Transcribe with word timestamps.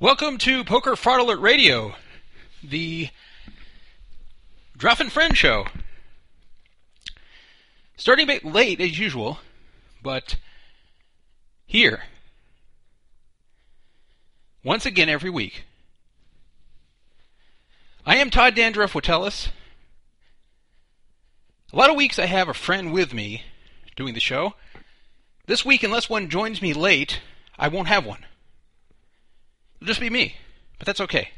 Welcome 0.00 0.38
to 0.38 0.62
Poker 0.62 0.94
Fraud 0.94 1.18
Alert 1.18 1.40
Radio, 1.40 1.96
the 2.62 3.08
Druff 4.76 5.00
and 5.00 5.10
Friend 5.10 5.36
show. 5.36 5.66
Starting 7.96 8.22
a 8.22 8.26
bit 8.28 8.44
late 8.44 8.80
as 8.80 8.96
usual, 8.96 9.40
but 10.00 10.36
here, 11.66 12.04
once 14.62 14.86
again 14.86 15.08
every 15.08 15.30
week. 15.30 15.64
I 18.06 18.18
am 18.18 18.30
Todd 18.30 18.54
Dandruff 18.54 18.92
Witteles. 18.92 19.48
A 21.72 21.76
lot 21.76 21.90
of 21.90 21.96
weeks 21.96 22.20
I 22.20 22.26
have 22.26 22.48
a 22.48 22.54
friend 22.54 22.92
with 22.92 23.12
me 23.12 23.42
doing 23.96 24.14
the 24.14 24.20
show. 24.20 24.54
This 25.46 25.64
week, 25.64 25.82
unless 25.82 26.08
one 26.08 26.30
joins 26.30 26.62
me 26.62 26.72
late, 26.72 27.18
I 27.58 27.66
won't 27.66 27.88
have 27.88 28.06
one. 28.06 28.27
It'll 29.78 29.88
just 29.88 30.00
be 30.00 30.10
me, 30.10 30.36
but 30.78 30.86
that's 30.86 31.00
okay. 31.00 31.30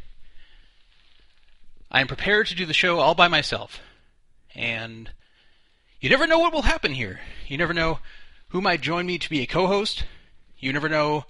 I 1.90 2.00
am 2.00 2.06
prepared 2.06 2.46
to 2.46 2.54
do 2.54 2.66
the 2.66 2.72
show 2.72 3.00
all 3.00 3.14
by 3.14 3.28
myself. 3.28 3.80
And 4.54 5.10
you 6.00 6.08
never 6.08 6.26
know 6.26 6.38
what 6.38 6.52
will 6.52 6.62
happen 6.62 6.92
here. 6.92 7.20
You 7.46 7.58
never 7.58 7.74
know 7.74 7.98
who 8.48 8.60
might 8.60 8.80
join 8.80 9.06
me 9.06 9.18
to 9.18 9.30
be 9.30 9.42
a 9.42 9.46
co 9.46 9.66
host. 9.66 10.04
You 10.58 10.72
never 10.72 10.88
know 10.88 11.24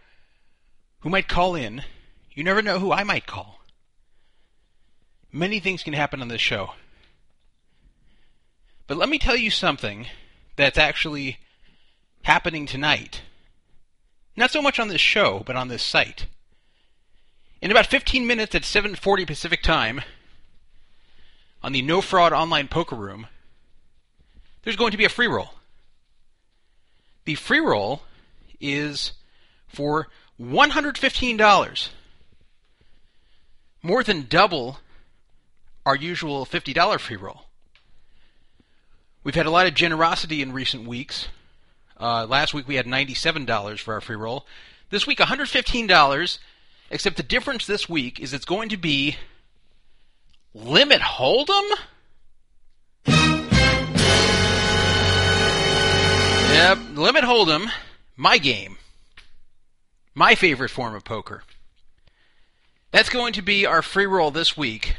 who 1.00 1.10
might 1.10 1.28
call 1.28 1.54
in. 1.54 1.82
You 2.32 2.44
never 2.44 2.62
know 2.62 2.78
who 2.78 2.92
I 2.92 3.04
might 3.04 3.26
call. 3.26 3.60
Many 5.32 5.60
things 5.60 5.82
can 5.82 5.94
happen 5.94 6.20
on 6.20 6.28
this 6.28 6.40
show. 6.40 6.74
But 8.86 8.96
let 8.96 9.08
me 9.08 9.18
tell 9.18 9.36
you 9.36 9.50
something 9.50 10.06
that's 10.56 10.78
actually 10.78 11.38
happening 12.22 12.66
tonight. 12.66 13.22
Not 14.36 14.50
so 14.50 14.60
much 14.60 14.78
on 14.78 14.88
this 14.88 15.00
show, 15.00 15.42
but 15.46 15.56
on 15.56 15.68
this 15.68 15.82
site. 15.82 16.26
In 17.62 17.70
about 17.70 17.86
15 17.86 18.26
minutes 18.26 18.54
at 18.54 18.62
7:40 18.62 19.26
Pacific 19.26 19.62
Time 19.62 20.00
on 21.62 21.72
the 21.72 21.82
No 21.82 22.00
Fraud 22.00 22.32
Online 22.32 22.68
Poker 22.68 22.96
Room, 22.96 23.26
there's 24.62 24.76
going 24.76 24.92
to 24.92 24.96
be 24.96 25.04
a 25.04 25.10
free 25.10 25.26
roll. 25.26 25.50
The 27.24 27.34
free 27.34 27.60
roll 27.60 28.02
is 28.60 29.12
for 29.68 30.08
$115. 30.40 31.88
More 33.82 34.02
than 34.02 34.26
double 34.26 34.78
our 35.84 35.96
usual 35.96 36.46
$50 36.46 37.00
free 37.00 37.16
roll. 37.16 37.44
We've 39.22 39.34
had 39.34 39.46
a 39.46 39.50
lot 39.50 39.66
of 39.66 39.74
generosity 39.74 40.40
in 40.40 40.52
recent 40.52 40.86
weeks. 40.86 41.28
Uh, 41.98 42.26
last 42.26 42.54
week 42.54 42.66
we 42.66 42.76
had 42.76 42.86
$97 42.86 43.80
for 43.80 43.94
our 43.94 44.00
free 44.00 44.16
roll. 44.16 44.46
This 44.88 45.06
week 45.06 45.18
$115 45.18 46.38
Except 46.90 47.16
the 47.16 47.22
difference 47.22 47.66
this 47.66 47.88
week 47.88 48.18
is 48.18 48.34
it's 48.34 48.44
going 48.44 48.70
to 48.70 48.76
be 48.76 49.16
limit 50.52 51.00
hold'em. 51.00 51.70
Yep, 56.52 56.78
limit 56.94 57.22
hold'em, 57.22 57.70
my 58.16 58.38
game, 58.38 58.76
my 60.14 60.34
favorite 60.34 60.70
form 60.70 60.96
of 60.96 61.04
poker. 61.04 61.44
That's 62.90 63.08
going 63.08 63.34
to 63.34 63.42
be 63.42 63.66
our 63.66 63.82
free 63.82 64.06
roll 64.06 64.32
this 64.32 64.56
week. 64.56 64.96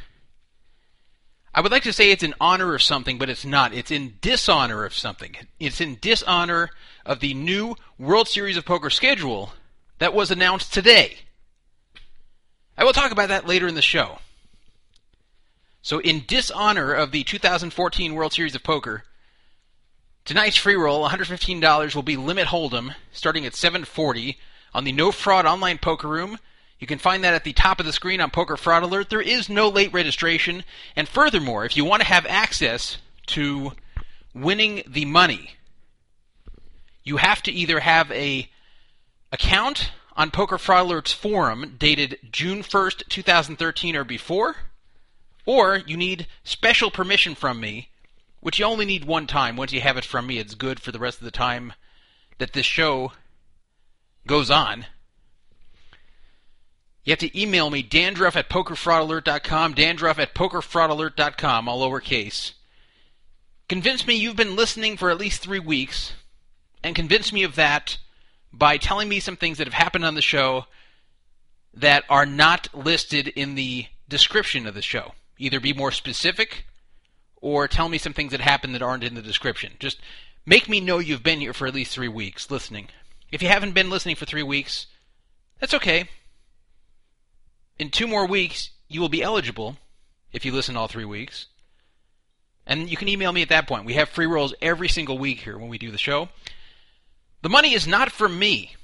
I 1.53 1.59
would 1.59 1.73
like 1.73 1.83
to 1.83 1.91
say 1.91 2.09
it's 2.09 2.23
in 2.23 2.33
honor 2.39 2.73
of 2.73 2.81
something, 2.81 3.17
but 3.17 3.29
it's 3.29 3.43
not. 3.43 3.73
It's 3.73 3.91
in 3.91 4.13
dishonor 4.21 4.85
of 4.85 4.93
something. 4.93 5.35
It's 5.59 5.81
in 5.81 5.97
dishonor 5.99 6.69
of 7.05 7.19
the 7.19 7.33
new 7.33 7.75
World 7.99 8.29
Series 8.29 8.55
of 8.55 8.63
Poker 8.63 8.89
schedule 8.89 9.51
that 9.99 10.13
was 10.13 10.31
announced 10.31 10.73
today. 10.73 11.17
I 12.77 12.83
will 12.83 12.93
talk 12.93 13.11
about 13.11 13.29
that 13.29 13.47
later 13.47 13.67
in 13.67 13.75
the 13.75 13.81
show. 13.81 14.19
So, 15.81 15.99
in 15.99 16.25
dishonor 16.27 16.93
of 16.93 17.11
the 17.11 17.23
2014 17.23 18.13
World 18.13 18.33
Series 18.33 18.55
of 18.55 18.63
Poker, 18.63 19.03
tonight's 20.25 20.57
free 20.57 20.75
roll, 20.75 21.07
$115, 21.07 21.95
will 21.95 22.03
be 22.03 22.17
limit 22.17 22.47
hold'em, 22.47 22.95
starting 23.11 23.45
at 23.45 23.55
7:40 23.55 24.37
on 24.73 24.83
the 24.83 24.91
No 24.91 25.11
Fraud 25.11 25.45
Online 25.45 25.77
Poker 25.77 26.07
Room. 26.07 26.37
You 26.79 26.87
can 26.87 26.99
find 26.99 27.23
that 27.23 27.33
at 27.33 27.43
the 27.43 27.53
top 27.53 27.79
of 27.79 27.85
the 27.85 27.93
screen 27.93 28.21
on 28.21 28.31
Poker 28.31 28.57
Fraud 28.57 28.83
Alert. 28.83 29.09
There 29.09 29.21
is 29.21 29.49
no 29.49 29.69
late 29.69 29.93
registration, 29.93 30.63
and 30.95 31.07
furthermore, 31.07 31.65
if 31.65 31.75
you 31.77 31.85
want 31.85 32.01
to 32.01 32.07
have 32.07 32.25
access 32.25 32.97
to 33.27 33.73
winning 34.33 34.83
the 34.87 35.05
money, 35.05 35.55
you 37.03 37.17
have 37.17 37.43
to 37.43 37.51
either 37.51 37.79
have 37.79 38.11
a 38.11 38.49
account 39.31 39.91
on 40.15 40.31
Poker 40.31 40.57
Fraud 40.57 40.87
Alert's 40.87 41.13
forum 41.13 41.75
dated 41.77 42.19
June 42.31 42.63
1st, 42.63 43.07
2013 43.07 43.95
or 43.95 44.03
before, 44.03 44.57
or 45.45 45.77
you 45.77 45.97
need 45.97 46.27
special 46.43 46.91
permission 46.91 47.35
from 47.35 47.59
me, 47.59 47.89
which 48.39 48.59
you 48.59 48.65
only 48.65 48.85
need 48.85 49.05
one 49.05 49.27
time. 49.27 49.55
Once 49.55 49.71
you 49.71 49.81
have 49.81 49.97
it 49.97 50.05
from 50.05 50.27
me, 50.27 50.37
it's 50.37 50.55
good 50.55 50.79
for 50.79 50.91
the 50.91 50.99
rest 50.99 51.19
of 51.19 51.25
the 51.25 51.31
time 51.31 51.73
that 52.37 52.53
this 52.53 52.65
show 52.65 53.13
goes 54.27 54.51
on. 54.51 54.85
You 57.03 57.11
have 57.11 57.19
to 57.19 57.39
email 57.39 57.69
me, 57.69 57.81
dandruff 57.81 58.35
at 58.35 58.49
pokerfraudalert.com, 58.49 59.73
dandruff 59.73 60.19
at 60.19 60.35
pokerfraudalert.com, 60.35 61.67
all 61.67 61.89
lowercase. 61.89 62.53
Convince 63.67 64.05
me 64.05 64.15
you've 64.15 64.35
been 64.35 64.55
listening 64.55 64.97
for 64.97 65.09
at 65.09 65.17
least 65.17 65.41
three 65.41 65.59
weeks, 65.59 66.13
and 66.83 66.95
convince 66.95 67.33
me 67.33 67.41
of 67.43 67.55
that 67.55 67.97
by 68.53 68.77
telling 68.77 69.07
me 69.09 69.19
some 69.19 69.37
things 69.37 69.57
that 69.57 69.67
have 69.67 69.73
happened 69.73 70.05
on 70.05 70.15
the 70.15 70.21
show 70.21 70.65
that 71.73 72.03
are 72.09 72.25
not 72.25 72.67
listed 72.73 73.27
in 73.29 73.55
the 73.55 73.85
description 74.09 74.67
of 74.67 74.73
the 74.73 74.81
show. 74.81 75.13
Either 75.37 75.59
be 75.59 75.73
more 75.73 75.91
specific 75.91 76.65
or 77.37 77.67
tell 77.67 77.89
me 77.89 77.97
some 77.97 78.13
things 78.13 78.31
that 78.31 78.41
happened 78.41 78.75
that 78.75 78.81
aren't 78.81 79.03
in 79.03 79.15
the 79.15 79.21
description. 79.21 79.73
Just 79.79 79.99
make 80.45 80.69
me 80.69 80.79
know 80.79 80.99
you've 80.99 81.23
been 81.23 81.39
here 81.39 81.53
for 81.53 81.65
at 81.65 81.73
least 81.73 81.93
three 81.93 82.07
weeks 82.07 82.51
listening. 82.51 82.89
If 83.31 83.41
you 83.41 83.47
haven't 83.47 83.73
been 83.73 83.89
listening 83.89 84.15
for 84.15 84.25
three 84.25 84.43
weeks, 84.43 84.87
that's 85.59 85.73
okay. 85.73 86.09
In 87.79 87.89
two 87.89 88.07
more 88.07 88.27
weeks, 88.27 88.71
you 88.89 88.99
will 88.99 89.09
be 89.09 89.23
eligible 89.23 89.77
if 90.33 90.45
you 90.45 90.51
listen 90.51 90.75
all 90.75 90.87
three 90.87 91.05
weeks. 91.05 91.47
And 92.67 92.89
you 92.89 92.97
can 92.97 93.07
email 93.07 93.31
me 93.31 93.41
at 93.41 93.49
that 93.49 93.67
point. 93.67 93.85
We 93.85 93.95
have 93.95 94.09
free 94.09 94.27
rolls 94.27 94.53
every 94.61 94.87
single 94.87 95.17
week 95.17 95.39
here 95.39 95.57
when 95.57 95.69
we 95.69 95.77
do 95.77 95.91
the 95.91 95.97
show. 95.97 96.29
The 97.41 97.49
money 97.49 97.73
is 97.73 97.87
not 97.87 98.11
from 98.11 98.37
me. 98.37 98.75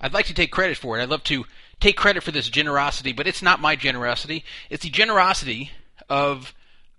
I'd 0.00 0.12
like 0.12 0.26
to 0.26 0.34
take 0.34 0.50
credit 0.50 0.76
for 0.76 0.98
it. 0.98 1.02
I'd 1.02 1.08
love 1.08 1.24
to 1.24 1.44
take 1.80 1.96
credit 1.96 2.22
for 2.22 2.32
this 2.32 2.48
generosity, 2.48 3.12
but 3.12 3.26
it's 3.26 3.42
not 3.42 3.60
my 3.60 3.76
generosity. 3.76 4.44
It's 4.70 4.82
the 4.82 4.90
generosity 4.90 5.70
of 6.08 6.52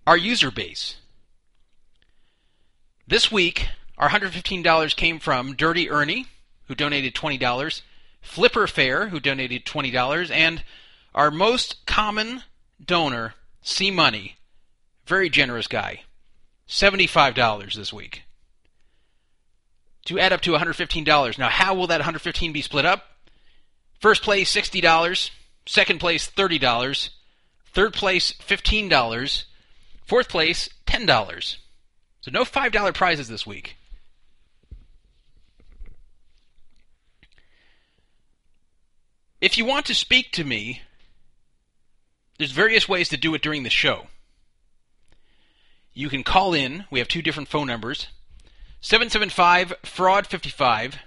our 0.07 0.17
user 0.17 0.51
base. 0.51 0.95
This 3.07 3.31
week, 3.31 3.67
our 3.97 4.09
$115 4.09 4.95
came 4.95 5.19
from 5.19 5.55
Dirty 5.55 5.89
Ernie, 5.89 6.27
who 6.67 6.75
donated 6.75 7.13
$20, 7.13 7.81
Flipper 8.21 8.67
Fair, 8.67 9.09
who 9.09 9.19
donated 9.19 9.65
$20, 9.65 10.31
and 10.31 10.63
our 11.13 11.29
most 11.29 11.85
common 11.85 12.43
donor, 12.83 13.35
C 13.61 13.91
Money, 13.91 14.37
very 15.05 15.29
generous 15.29 15.67
guy, 15.67 16.01
$75 16.67 17.75
this 17.75 17.93
week. 17.93 18.23
To 20.05 20.19
add 20.19 20.33
up 20.33 20.41
to 20.41 20.51
$115. 20.51 21.37
Now, 21.37 21.49
how 21.49 21.73
will 21.73 21.87
that 21.87 21.99
115 21.99 22.53
be 22.53 22.61
split 22.61 22.85
up? 22.85 23.05
First 23.99 24.21
place, 24.21 24.53
$60. 24.53 25.31
Second 25.65 25.99
place, 25.99 26.29
$30. 26.29 27.09
Third 27.73 27.93
place, 27.93 28.33
$15. 28.33 29.43
Fourth 30.05 30.29
place, 30.29 30.69
$10. 30.85 31.57
So 32.21 32.31
no 32.31 32.43
$5 32.43 32.93
prizes 32.93 33.27
this 33.27 33.47
week. 33.47 33.77
If 39.41 39.57
you 39.57 39.65
want 39.65 39.85
to 39.87 39.95
speak 39.95 40.31
to 40.33 40.43
me, 40.43 40.81
there's 42.37 42.51
various 42.51 42.87
ways 42.87 43.09
to 43.09 43.17
do 43.17 43.33
it 43.33 43.41
during 43.41 43.63
the 43.63 43.69
show. 43.69 44.07
You 45.93 46.09
can 46.09 46.23
call 46.23 46.53
in. 46.53 46.85
We 46.89 46.99
have 46.99 47.07
two 47.07 47.21
different 47.21 47.49
phone 47.49 47.67
numbers 47.67 48.07
775 48.85 49.73
fraud 49.81 50.27
55 50.27 50.99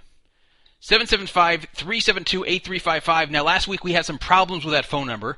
775 0.81 1.67
372 1.73 2.43
8355. 2.43 3.31
Now, 3.31 3.45
last 3.45 3.69
week 3.69 3.85
we 3.85 3.93
had 3.93 4.05
some 4.05 4.17
problems 4.17 4.65
with 4.65 4.73
that 4.73 4.83
phone 4.83 5.07
number. 5.07 5.37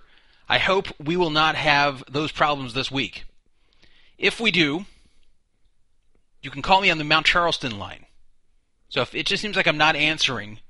I 0.50 0.58
hope 0.58 0.88
we 1.00 1.16
will 1.16 1.30
not 1.30 1.54
have 1.54 2.04
those 2.10 2.32
problems 2.32 2.74
this 2.74 2.90
week. 2.90 3.26
If 4.18 4.40
we 4.40 4.50
do, 4.50 4.86
you 6.42 6.50
can 6.50 6.64
call 6.64 6.82
me 6.82 6.90
on 6.90 6.98
the 6.98 7.04
Mount 7.04 7.28
Charleston 7.28 7.78
line. 7.78 8.08
So 8.90 9.02
if 9.02 9.14
it 9.14 9.28
just 9.28 9.44
seems 9.44 9.56
like 9.56 9.68
I'm 9.68 9.78
not 9.78 9.96
answering, 9.96 10.62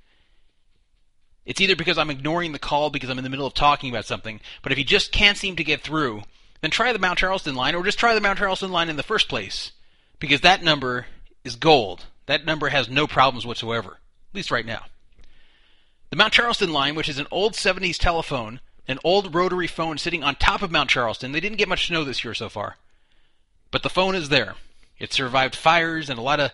it's 1.46 1.62
either 1.62 1.78
because 1.78 1.98
I'm 1.98 2.10
ignoring 2.10 2.52
the 2.52 2.60
call 2.60 2.90
because 2.90 3.10
I'm 3.10 3.18
in 3.18 3.24
the 3.24 3.30
middle 3.30 3.48
of 3.48 3.54
talking 3.54 3.90
about 3.90 4.04
something, 4.04 4.42
but 4.62 4.74
if 4.74 4.78
you 4.78 4.84
just 4.84 5.14
can't 5.14 5.38
seem 5.38 5.56
to 5.56 5.64
get 5.64 5.80
through, 5.80 6.24
then 6.60 6.70
try 6.70 6.92
the 6.92 7.00
Mount 7.00 7.20
Charleston 7.20 7.56
line 7.56 7.76
or 7.76 7.84
just 7.86 7.98
try 7.98 8.14
the 8.14 8.20
Mount 8.20 8.40
Charleston 8.40 8.74
line 8.74 8.90
in 8.90 8.98
the 8.98 9.04
first 9.04 9.30
place 9.30 9.72
because 10.20 10.42
that 10.42 10.62
number 10.62 11.06
is 11.44 11.56
gold. 11.56 12.06
That 12.26 12.46
number 12.46 12.70
has 12.70 12.90
no 12.90 13.08
problems 13.08 13.46
whatsoever, 13.46 13.92
at 13.92 14.36
least 14.36 14.52
right 14.52 14.66
now. 14.66 14.86
The 16.10 16.16
Mount 16.16 16.34
Charleston 16.34 16.74
line, 16.74 16.96
which 16.96 17.10
is 17.10 17.20
an 17.20 17.28
old 17.32 17.54
70s 17.54 17.98
telephone, 17.98 18.60
an 18.88 19.00
old 19.04 19.34
rotary 19.34 19.68
phone 19.68 19.98
sitting 19.98 20.24
on 20.24 20.36
top 20.36 20.62
of 20.62 20.72
Mount 20.72 20.90
Charleston. 20.90 21.32
They 21.32 21.40
didn't 21.40 21.58
get 21.58 21.70
much 21.70 21.88
snow 21.88 22.04
this 22.04 22.24
year 22.24 22.34
so 22.34 22.50
far. 22.50 22.78
But 23.72 23.84
the 23.84 23.90
phone 23.90 24.16
is 24.16 24.30
there. 24.30 24.56
It 25.00 25.14
survived 25.14 25.56
fires 25.56 26.10
and 26.10 26.20
a 26.20 26.22
lot 26.22 26.40
of 26.40 26.52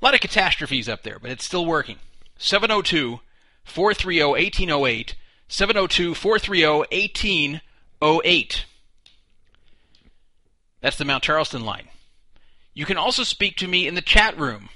a 0.00 0.04
lot 0.04 0.14
of 0.14 0.20
catastrophes 0.20 0.88
up 0.88 1.02
there, 1.02 1.18
but 1.18 1.30
it's 1.30 1.44
still 1.44 1.66
working. 1.66 1.96
702 2.38 3.20
430 3.64 4.22
1808 4.22 5.14
702 5.48 6.14
430 6.14 6.66
1808. 6.66 8.64
That's 10.80 10.96
the 10.96 11.04
Mount 11.04 11.24
Charleston 11.24 11.64
line. 11.64 11.88
You 12.78 12.86
can 12.86 12.96
also 12.96 13.24
speak 13.24 13.56
to 13.56 13.66
me 13.66 13.88
in 13.88 13.96
the 13.96 14.00
chat 14.00 14.38
room. 14.38 14.68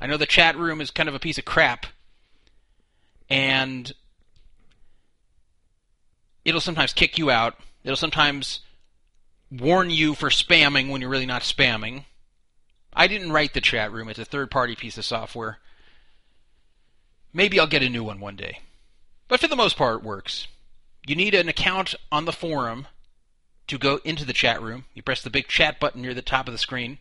I 0.00 0.06
know 0.06 0.16
the 0.16 0.26
chat 0.26 0.56
room 0.56 0.80
is 0.80 0.92
kind 0.92 1.08
of 1.08 1.14
a 1.16 1.18
piece 1.18 1.38
of 1.38 1.44
crap, 1.44 1.86
and 3.28 3.90
it'll 6.44 6.60
sometimes 6.60 6.92
kick 6.92 7.18
you 7.18 7.32
out. 7.32 7.58
It'll 7.82 7.96
sometimes 7.96 8.60
warn 9.50 9.90
you 9.90 10.14
for 10.14 10.28
spamming 10.28 10.88
when 10.88 11.00
you're 11.00 11.10
really 11.10 11.26
not 11.26 11.42
spamming. 11.42 12.04
I 12.92 13.08
didn't 13.08 13.32
write 13.32 13.54
the 13.54 13.60
chat 13.60 13.90
room, 13.90 14.08
it's 14.08 14.20
a 14.20 14.24
third 14.24 14.48
party 14.48 14.76
piece 14.76 14.96
of 14.96 15.04
software. 15.04 15.58
Maybe 17.32 17.58
I'll 17.58 17.66
get 17.66 17.82
a 17.82 17.88
new 17.88 18.04
one 18.04 18.20
one 18.20 18.36
day. 18.36 18.60
But 19.26 19.40
for 19.40 19.48
the 19.48 19.56
most 19.56 19.76
part, 19.76 19.96
it 19.96 20.04
works. 20.04 20.46
You 21.08 21.16
need 21.16 21.34
an 21.34 21.48
account 21.48 21.96
on 22.12 22.24
the 22.24 22.30
forum 22.30 22.86
to 23.66 23.78
go 23.78 23.98
into 24.04 24.24
the 24.24 24.32
chat 24.32 24.62
room. 24.62 24.84
You 24.94 25.02
press 25.02 25.22
the 25.22 25.28
big 25.28 25.48
chat 25.48 25.80
button 25.80 26.02
near 26.02 26.14
the 26.14 26.22
top 26.22 26.46
of 26.46 26.52
the 26.52 26.58
screen. 26.58 26.98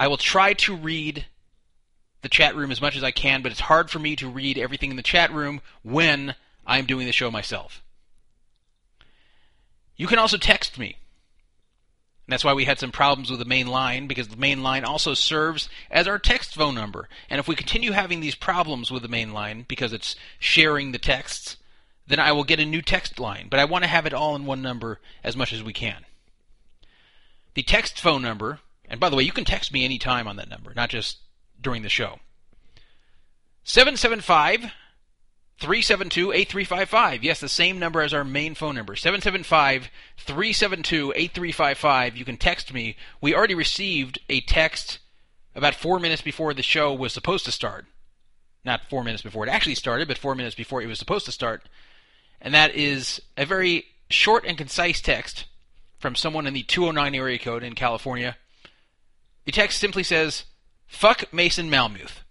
I 0.00 0.08
will 0.08 0.16
try 0.16 0.54
to 0.54 0.74
read 0.74 1.26
the 2.22 2.30
chat 2.30 2.56
room 2.56 2.70
as 2.70 2.80
much 2.80 2.96
as 2.96 3.04
I 3.04 3.10
can, 3.10 3.42
but 3.42 3.52
it's 3.52 3.60
hard 3.60 3.90
for 3.90 3.98
me 3.98 4.16
to 4.16 4.30
read 4.30 4.56
everything 4.56 4.88
in 4.88 4.96
the 4.96 5.02
chat 5.02 5.30
room 5.30 5.60
when 5.82 6.34
I'm 6.66 6.86
doing 6.86 7.04
the 7.04 7.12
show 7.12 7.30
myself. 7.30 7.82
You 9.96 10.06
can 10.06 10.18
also 10.18 10.38
text 10.38 10.78
me. 10.78 10.96
And 12.26 12.32
that's 12.32 12.46
why 12.46 12.54
we 12.54 12.64
had 12.64 12.78
some 12.78 12.92
problems 12.92 13.28
with 13.28 13.40
the 13.40 13.44
main 13.44 13.66
line, 13.66 14.06
because 14.06 14.28
the 14.28 14.38
main 14.38 14.62
line 14.62 14.86
also 14.86 15.12
serves 15.12 15.68
as 15.90 16.08
our 16.08 16.18
text 16.18 16.54
phone 16.54 16.74
number. 16.74 17.06
And 17.28 17.38
if 17.38 17.46
we 17.46 17.54
continue 17.54 17.92
having 17.92 18.20
these 18.20 18.34
problems 18.34 18.90
with 18.90 19.02
the 19.02 19.08
main 19.08 19.34
line, 19.34 19.66
because 19.68 19.92
it's 19.92 20.16
sharing 20.38 20.92
the 20.92 20.98
texts, 20.98 21.58
then 22.06 22.18
I 22.18 22.32
will 22.32 22.44
get 22.44 22.58
a 22.58 22.64
new 22.64 22.80
text 22.80 23.18
line. 23.20 23.48
But 23.50 23.60
I 23.60 23.66
want 23.66 23.84
to 23.84 23.90
have 23.90 24.06
it 24.06 24.14
all 24.14 24.34
in 24.34 24.46
one 24.46 24.62
number 24.62 24.98
as 25.22 25.36
much 25.36 25.52
as 25.52 25.62
we 25.62 25.74
can. 25.74 26.06
The 27.52 27.62
text 27.62 28.00
phone 28.00 28.22
number, 28.22 28.60
and 28.90 28.98
by 28.98 29.08
the 29.08 29.16
way, 29.16 29.22
you 29.22 29.32
can 29.32 29.44
text 29.44 29.72
me 29.72 29.84
anytime 29.84 30.26
on 30.26 30.36
that 30.36 30.50
number, 30.50 30.74
not 30.74 30.90
just 30.90 31.18
during 31.60 31.82
the 31.82 31.88
show. 31.88 32.18
775 33.62 34.72
372 35.60 36.32
8355. 36.32 37.22
Yes, 37.22 37.38
the 37.38 37.48
same 37.48 37.78
number 37.78 38.02
as 38.02 38.12
our 38.12 38.24
main 38.24 38.54
phone 38.54 38.74
number. 38.74 38.96
775 38.96 39.88
372 40.18 41.12
8355. 41.14 42.16
You 42.16 42.24
can 42.24 42.36
text 42.36 42.74
me. 42.74 42.96
We 43.20 43.34
already 43.34 43.54
received 43.54 44.18
a 44.28 44.40
text 44.40 44.98
about 45.54 45.74
four 45.74 46.00
minutes 46.00 46.22
before 46.22 46.52
the 46.52 46.62
show 46.62 46.92
was 46.92 47.12
supposed 47.12 47.44
to 47.44 47.52
start. 47.52 47.86
Not 48.64 48.88
four 48.90 49.04
minutes 49.04 49.22
before 49.22 49.46
it 49.46 49.50
actually 49.50 49.74
started, 49.76 50.08
but 50.08 50.18
four 50.18 50.34
minutes 50.34 50.54
before 50.54 50.82
it 50.82 50.86
was 50.86 50.98
supposed 50.98 51.26
to 51.26 51.32
start. 51.32 51.68
And 52.40 52.54
that 52.54 52.74
is 52.74 53.20
a 53.36 53.46
very 53.46 53.84
short 54.08 54.44
and 54.44 54.58
concise 54.58 55.00
text 55.00 55.44
from 55.98 56.14
someone 56.14 56.46
in 56.46 56.54
the 56.54 56.62
209 56.62 57.14
area 57.14 57.38
code 57.38 57.62
in 57.62 57.74
California. 57.74 58.36
The 59.50 59.56
text 59.56 59.80
simply 59.80 60.04
says, 60.04 60.44
Fuck 60.86 61.32
Mason 61.32 61.68
Malmuth. 61.68 62.22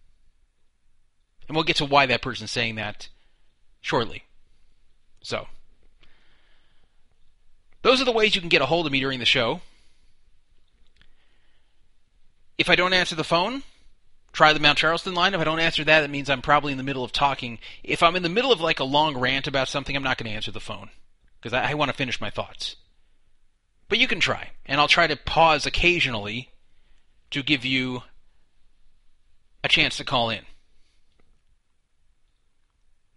And 1.50 1.54
we'll 1.54 1.66
get 1.66 1.76
to 1.76 1.86
why 1.86 2.06
that 2.06 2.22
person's 2.22 2.50
saying 2.50 2.76
that 2.76 3.10
shortly. 3.82 4.24
So, 5.22 5.48
those 7.82 8.00
are 8.00 8.06
the 8.06 8.14
ways 8.14 8.36
you 8.36 8.42
can 8.42 8.50
get 8.50 8.62
a 8.62 8.68
hold 8.68 8.86
of 8.86 8.94
me 8.94 9.02
during 9.02 9.20
the 9.20 9.26
show. 9.26 9.60
If 12.58 12.70
I 12.70 12.78
don't 12.78 12.94
answer 12.94 13.16
the 13.16 13.26
phone, 13.26 13.64
try 14.32 14.54
the 14.54 14.62
Mount 14.62 14.78
Charleston 14.78 15.14
line. 15.14 15.34
If 15.34 15.42
I 15.42 15.44
don't 15.44 15.60
answer 15.60 15.84
that, 15.84 16.06
it 16.06 16.10
means 16.10 16.30
I'm 16.30 16.42
probably 16.42 16.72
in 16.72 16.78
the 16.78 16.86
middle 16.86 17.04
of 17.04 17.12
talking. 17.12 17.60
If 17.84 18.02
I'm 18.02 18.16
in 18.16 18.24
the 18.24 18.30
middle 18.30 18.54
of 18.54 18.62
like 18.62 18.80
a 18.80 18.86
long 18.86 19.18
rant 19.18 19.46
about 19.46 19.68
something, 19.68 19.94
I'm 19.94 20.04
not 20.04 20.18
going 20.18 20.30
to 20.30 20.36
answer 20.38 20.52
the 20.52 20.62
phone 20.62 20.90
because 21.42 21.52
I, 21.52 21.72
I 21.72 21.74
want 21.74 21.92
to 21.92 21.98
finish 21.98 22.22
my 22.22 22.30
thoughts. 22.30 22.78
But 23.90 24.00
you 24.00 24.08
can 24.08 24.22
try, 24.22 24.52
and 24.66 24.80
I'll 24.80 24.88
try 24.88 25.06
to 25.08 25.18
pause 25.18 25.66
occasionally 25.66 26.52
to 27.32 27.44
give 27.44 27.66
you 27.66 28.04
a 29.64 29.68
chance 29.68 29.98
to 29.98 30.04
call 30.04 30.30
in. 30.30 30.42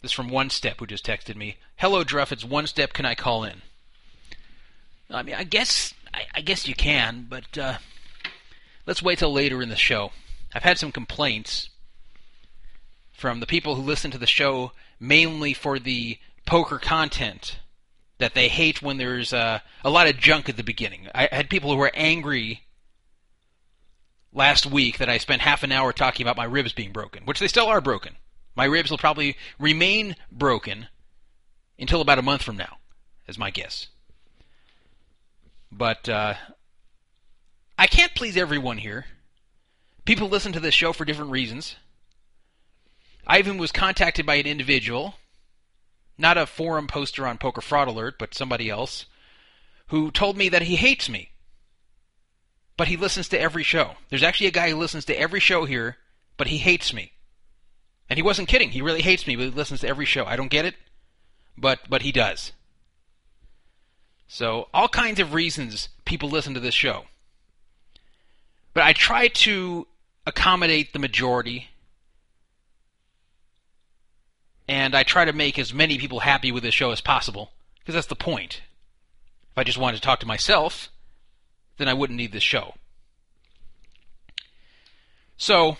This 0.00 0.11
is 0.11 0.14
from 0.14 0.28
One 0.28 0.50
Step, 0.50 0.81
who 0.81 0.87
just 0.87 1.07
texted 1.07 1.37
me. 1.37 1.59
Hello, 1.76 2.02
Druff. 2.02 2.33
It's 2.33 2.45
One 2.45 2.66
Step. 2.66 2.92
Can 2.92 3.07
I 3.07 3.14
call 3.14 3.45
in? 3.45 3.62
I 5.11 5.23
mean, 5.23 5.37
I 5.37 5.45
guess 5.45 5.95
I, 6.12 6.23
I 6.35 6.40
guess 6.40 6.66
you 6.66 6.75
can, 6.75 7.26
but 7.28 7.57
uh, 7.57 7.78
let's 8.87 9.02
wait 9.02 9.19
till 9.19 9.33
later 9.33 9.62
in 9.62 9.69
the 9.69 9.76
show. 9.76 10.12
I've 10.54 10.64
had 10.64 10.78
some 10.78 10.92
complaints 10.92 11.71
from 13.12 13.40
the 13.40 13.47
people 13.47 13.76
who 13.76 13.83
listen 13.83 14.11
to 14.11 14.19
the 14.19 14.26
show 14.26 14.73
mainly 14.99 15.54
for 15.54 15.78
the 15.78 16.19
poker 16.47 16.78
content 16.78 17.59
that 18.19 18.35
they 18.35 18.49
hate 18.49 18.83
when 18.83 18.99
there's 18.99 19.33
uh, 19.33 19.61
a 19.85 19.90
lot 19.90 20.09
of 20.09 20.19
junk 20.19 20.49
at 20.49 20.57
the 20.57 20.62
beginning. 20.62 21.09
I 21.14 21.28
had 21.31 21.49
people 21.49 21.71
who 21.71 21.76
were 21.76 21.92
angry 21.95 22.62
last 24.33 24.67
week 24.67 24.99
that 24.99 25.09
I 25.09 25.19
spent 25.19 25.43
half 25.43 25.62
an 25.62 25.73
hour 25.73 25.93
talking 25.93 26.25
about 26.25 26.37
my 26.37 26.45
ribs 26.45 26.73
being 26.73 26.93
broken, 26.93 27.25
which 27.25 27.41
they 27.41 27.49
still 27.49 27.67
are 27.67 27.81
broken. 27.81 28.17
My 28.55 28.65
ribs 28.65 28.91
will 28.91 28.99
probably 28.99 29.37
remain 29.59 30.17
broken 30.31 30.89
until 31.79 32.01
about 32.01 32.19
a 32.19 32.23
month 32.23 32.43
from 32.43 32.57
now, 32.57 32.79
is 33.27 33.39
my 33.39 33.51
guess. 33.51 33.89
But 35.71 36.09
uh, 36.09 36.35
I 37.79 37.87
can't 37.87 38.15
please 38.15 38.37
everyone 38.37 38.79
here. 38.79 39.07
People 40.05 40.29
listen 40.29 40.53
to 40.53 40.61
this 40.61 40.75
show 40.75 40.93
for 40.93 41.05
different 41.05 41.31
reasons. 41.31 41.77
I 43.27 43.39
even 43.39 43.57
was 43.57 43.73
contacted 43.73 44.27
by 44.27 44.35
an 44.35 44.47
individual, 44.47 45.15
not 46.19 46.37
a 46.37 46.47
forum 46.47 46.87
poster 46.87 47.27
on 47.27 47.39
Poker 47.39 47.61
Fraud 47.61 47.89
Alert, 47.89 48.19
but 48.19 48.35
somebody 48.35 48.69
else, 48.69 49.07
who 49.89 50.11
told 50.11 50.37
me 50.37 50.49
that 50.49 50.62
he 50.62 50.77
hates 50.77 51.09
me. 51.09 51.32
But 52.83 52.89
he 52.89 52.97
listens 52.97 53.29
to 53.29 53.41
every 53.41 53.62
show. 53.62 53.93
There's 54.09 54.25
actually 54.25 54.49
a 54.49 54.51
guy 54.51 54.71
who 54.71 54.77
listens 54.77 55.05
to 55.05 55.17
every 55.17 55.39
show 55.39 55.67
here, 55.67 55.99
but 56.37 56.49
he 56.49 56.59
hates 56.59 56.93
me. 56.93 57.12
And 58.11 58.19
he 58.19 58.25
wasn't 58.25 58.49
kidding. 58.49 58.71
He 58.71 58.83
really 58.83 59.03
hates 59.03 59.25
me, 59.25 59.37
but 59.37 59.45
he 59.45 59.51
listens 59.51 59.83
to 59.83 59.89
every 59.89 60.05
show. 60.05 60.25
I 60.25 60.35
don't 60.35 60.51
get 60.51 60.65
it, 60.65 60.75
but 61.57 61.89
but 61.89 62.03
he 62.03 62.11
does. 62.11 62.51
So 64.27 64.67
all 64.75 64.89
kinds 64.89 65.21
of 65.21 65.33
reasons 65.33 65.91
people 66.05 66.29
listen 66.29 66.55
to 66.55 66.59
this 66.59 66.75
show. 66.75 67.05
But 68.75 68.83
I 68.83 68.95
try 68.95 69.29
to 69.29 69.87
accommodate 70.27 70.93
the 70.93 70.99
majority 70.99 71.69
and 74.67 74.97
I 74.97 75.05
try 75.05 75.25
to 75.25 75.33
make 75.33 75.57
as 75.57 75.73
many 75.73 75.99
people 75.99 76.19
happy 76.19 76.51
with 76.51 76.65
this 76.65 76.75
show 76.75 76.91
as 76.91 77.01
possible 77.01 77.53
because 77.79 77.95
that's 77.95 78.09
the 78.09 78.17
point. 78.17 78.62
If 79.53 79.59
I 79.59 79.62
just 79.62 79.79
wanted 79.79 79.99
to 79.99 80.03
talk 80.03 80.19
to 80.19 80.27
myself, 80.27 80.89
then 81.79 81.88
I 81.88 81.95
wouldn't 81.95 82.17
need 82.17 82.33
this 82.33 82.43
show. 82.43 82.75
So, 85.37 85.76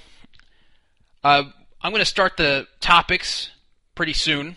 uh, 1.23 1.45
I'm 1.81 1.93
going 1.93 2.01
to 2.01 2.05
start 2.05 2.37
the 2.37 2.67
topics 2.81 3.51
pretty 3.95 4.13
soon, 4.13 4.57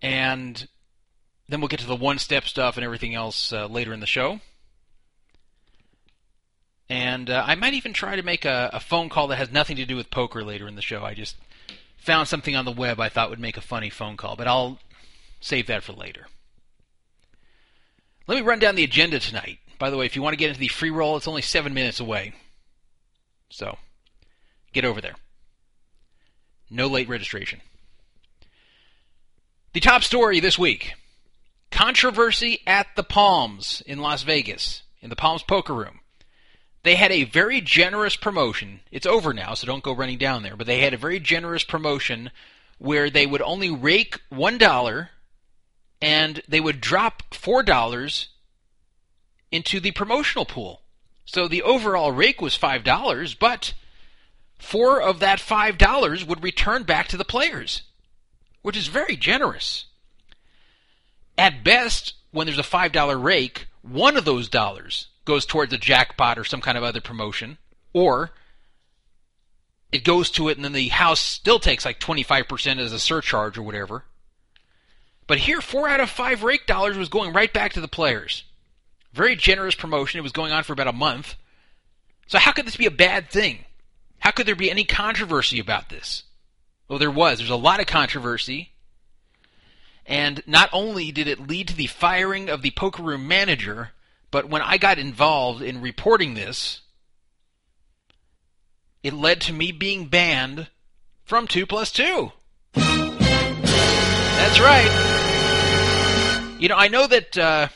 and 0.00 0.68
then 1.48 1.60
we'll 1.60 1.68
get 1.68 1.80
to 1.80 1.86
the 1.86 1.96
one 1.96 2.18
step 2.18 2.44
stuff 2.44 2.76
and 2.76 2.84
everything 2.84 3.14
else 3.14 3.52
uh, 3.52 3.66
later 3.66 3.92
in 3.92 4.00
the 4.00 4.06
show. 4.06 4.40
And 6.88 7.28
uh, 7.28 7.44
I 7.46 7.54
might 7.54 7.74
even 7.74 7.92
try 7.92 8.16
to 8.16 8.22
make 8.22 8.44
a, 8.44 8.70
a 8.72 8.80
phone 8.80 9.08
call 9.08 9.28
that 9.28 9.36
has 9.36 9.50
nothing 9.50 9.76
to 9.76 9.84
do 9.84 9.96
with 9.96 10.10
poker 10.10 10.42
later 10.42 10.66
in 10.66 10.74
the 10.74 10.82
show. 10.82 11.04
I 11.04 11.14
just 11.14 11.36
found 11.96 12.28
something 12.28 12.56
on 12.56 12.64
the 12.64 12.72
web 12.72 13.00
I 13.00 13.08
thought 13.08 13.30
would 13.30 13.40
make 13.40 13.56
a 13.56 13.62
funny 13.62 13.90
phone 13.90 14.16
call, 14.16 14.36
but 14.36 14.46
I'll 14.46 14.78
save 15.40 15.66
that 15.66 15.82
for 15.82 15.92
later. 15.92 16.26
Let 18.28 18.34
me 18.34 18.42
run 18.42 18.58
down 18.58 18.74
the 18.74 18.84
agenda 18.84 19.18
tonight. 19.18 19.58
By 19.78 19.88
the 19.88 19.96
way, 19.96 20.04
if 20.04 20.14
you 20.14 20.20
want 20.20 20.34
to 20.34 20.38
get 20.38 20.48
into 20.48 20.60
the 20.60 20.68
free 20.68 20.90
roll, 20.90 21.16
it's 21.16 21.26
only 21.26 21.40
seven 21.40 21.72
minutes 21.72 21.98
away. 21.98 22.34
So, 23.48 23.78
get 24.74 24.84
over 24.84 25.00
there. 25.00 25.14
No 26.70 26.88
late 26.88 27.08
registration. 27.08 27.62
The 29.72 29.80
top 29.80 30.02
story 30.02 30.40
this 30.40 30.58
week 30.58 30.94
controversy 31.70 32.60
at 32.66 32.88
the 32.96 33.02
Palms 33.02 33.82
in 33.86 33.98
Las 33.98 34.22
Vegas, 34.22 34.82
in 35.00 35.08
the 35.08 35.16
Palms 35.16 35.42
Poker 35.42 35.74
Room. 35.74 36.00
They 36.82 36.96
had 36.96 37.12
a 37.12 37.24
very 37.24 37.60
generous 37.60 38.16
promotion. 38.16 38.80
It's 38.90 39.06
over 39.06 39.32
now, 39.32 39.54
so 39.54 39.66
don't 39.66 39.82
go 39.82 39.94
running 39.94 40.18
down 40.18 40.42
there. 40.42 40.56
But 40.56 40.66
they 40.66 40.80
had 40.80 40.94
a 40.94 40.98
very 40.98 41.18
generous 41.18 41.64
promotion 41.64 42.30
where 42.78 43.08
they 43.08 43.26
would 43.26 43.42
only 43.42 43.70
rake 43.70 44.20
$1 44.30 45.08
and 46.00 46.42
they 46.48 46.60
would 46.60 46.80
drop 46.80 47.22
$4 47.30 48.26
into 49.50 49.80
the 49.80 49.90
promotional 49.92 50.44
pool. 50.44 50.82
So 51.24 51.48
the 51.48 51.62
overall 51.62 52.12
rake 52.12 52.40
was 52.40 52.56
$5, 52.56 53.38
but 53.38 53.74
four 54.58 55.00
of 55.00 55.20
that 55.20 55.38
$5 55.38 56.26
would 56.26 56.42
return 56.42 56.84
back 56.84 57.08
to 57.08 57.16
the 57.16 57.24
players, 57.24 57.82
which 58.62 58.76
is 58.76 58.86
very 58.86 59.16
generous. 59.16 59.86
At 61.36 61.62
best, 61.62 62.14
when 62.30 62.46
there's 62.46 62.58
a 62.58 62.62
$5 62.62 63.22
rake, 63.22 63.66
one 63.82 64.16
of 64.16 64.24
those 64.24 64.48
dollars 64.48 65.08
goes 65.24 65.44
towards 65.44 65.72
a 65.72 65.78
jackpot 65.78 66.38
or 66.38 66.44
some 66.44 66.60
kind 66.60 66.78
of 66.78 66.84
other 66.84 67.00
promotion, 67.00 67.58
or 67.92 68.32
it 69.92 70.04
goes 70.04 70.30
to 70.30 70.48
it 70.48 70.56
and 70.56 70.64
then 70.64 70.72
the 70.72 70.88
house 70.88 71.20
still 71.20 71.58
takes 71.58 71.84
like 71.84 72.00
25% 72.00 72.78
as 72.78 72.92
a 72.92 72.98
surcharge 72.98 73.58
or 73.58 73.62
whatever. 73.62 74.04
But 75.28 75.38
here, 75.38 75.60
four 75.60 75.88
out 75.88 76.00
of 76.00 76.10
five 76.10 76.42
rake 76.42 76.66
dollars 76.66 76.96
was 76.96 77.10
going 77.10 77.32
right 77.32 77.52
back 77.52 77.74
to 77.74 77.80
the 77.80 77.86
players. 77.86 78.42
Very 79.12 79.36
generous 79.36 79.76
promotion. 79.76 80.18
It 80.18 80.22
was 80.22 80.32
going 80.32 80.50
on 80.50 80.64
for 80.64 80.72
about 80.72 80.88
a 80.88 80.92
month. 80.92 81.36
So, 82.26 82.38
how 82.38 82.50
could 82.50 82.66
this 82.66 82.76
be 82.76 82.86
a 82.86 82.90
bad 82.90 83.30
thing? 83.30 83.64
How 84.18 84.32
could 84.32 84.46
there 84.46 84.56
be 84.56 84.70
any 84.70 84.84
controversy 84.84 85.60
about 85.60 85.90
this? 85.90 86.24
Well, 86.88 86.98
there 86.98 87.10
was. 87.10 87.38
There's 87.38 87.50
a 87.50 87.56
lot 87.56 87.78
of 87.78 87.86
controversy. 87.86 88.72
And 90.06 90.42
not 90.46 90.70
only 90.72 91.12
did 91.12 91.28
it 91.28 91.46
lead 91.46 91.68
to 91.68 91.76
the 91.76 91.86
firing 91.86 92.48
of 92.48 92.62
the 92.62 92.70
poker 92.70 93.02
room 93.02 93.28
manager, 93.28 93.90
but 94.30 94.48
when 94.48 94.62
I 94.62 94.78
got 94.78 94.98
involved 94.98 95.60
in 95.60 95.82
reporting 95.82 96.32
this, 96.32 96.80
it 99.02 99.12
led 99.12 99.42
to 99.42 99.52
me 99.52 99.72
being 99.72 100.06
banned 100.06 100.68
from 101.24 101.46
2 101.46 101.66
plus 101.66 101.92
2. 101.92 102.32
That's 102.74 104.58
right. 104.60 105.07
You 106.58 106.68
know, 106.68 106.76
I 106.76 106.88
know 106.88 107.06
that 107.06 107.38
uh, 107.38 107.68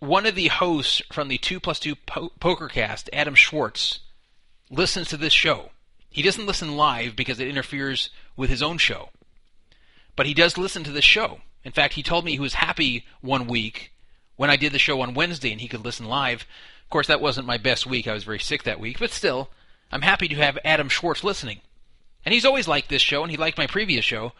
one 0.00 0.24
of 0.24 0.34
the 0.34 0.48
hosts 0.48 1.02
from 1.12 1.28
the 1.28 1.36
2 1.36 1.60
plus 1.60 1.78
2 1.78 1.94
po- 1.94 2.32
PokerCast, 2.40 3.10
Adam 3.12 3.34
Schwartz, 3.34 4.00
listens 4.70 5.08
to 5.08 5.18
this 5.18 5.34
show. 5.34 5.72
He 6.08 6.22
doesn't 6.22 6.46
listen 6.46 6.74
live 6.74 7.16
because 7.16 7.38
it 7.38 7.48
interferes 7.48 8.08
with 8.34 8.48
his 8.48 8.62
own 8.62 8.78
show. 8.78 9.10
But 10.16 10.24
he 10.24 10.32
does 10.32 10.56
listen 10.56 10.84
to 10.84 10.90
this 10.90 11.04
show. 11.04 11.40
In 11.64 11.72
fact, 11.72 11.94
he 11.94 12.02
told 12.02 12.24
me 12.24 12.32
he 12.32 12.38
was 12.38 12.54
happy 12.54 13.04
one 13.20 13.46
week 13.46 13.92
when 14.36 14.48
I 14.48 14.56
did 14.56 14.72
the 14.72 14.78
show 14.78 15.02
on 15.02 15.12
Wednesday 15.12 15.52
and 15.52 15.60
he 15.60 15.68
could 15.68 15.84
listen 15.84 16.06
live. 16.06 16.46
Of 16.84 16.90
course, 16.90 17.08
that 17.08 17.20
wasn't 17.20 17.46
my 17.46 17.58
best 17.58 17.86
week. 17.86 18.08
I 18.08 18.14
was 18.14 18.24
very 18.24 18.40
sick 18.40 18.62
that 18.62 18.80
week. 18.80 18.98
But 18.98 19.10
still, 19.10 19.50
I'm 19.92 20.02
happy 20.02 20.28
to 20.28 20.36
have 20.36 20.58
Adam 20.64 20.88
Schwartz 20.88 21.24
listening. 21.24 21.60
And 22.24 22.32
he's 22.32 22.46
always 22.46 22.68
liked 22.68 22.88
this 22.88 23.02
show, 23.02 23.20
and 23.20 23.30
he 23.30 23.36
liked 23.36 23.58
my 23.58 23.66
previous 23.66 24.04
show. 24.04 24.32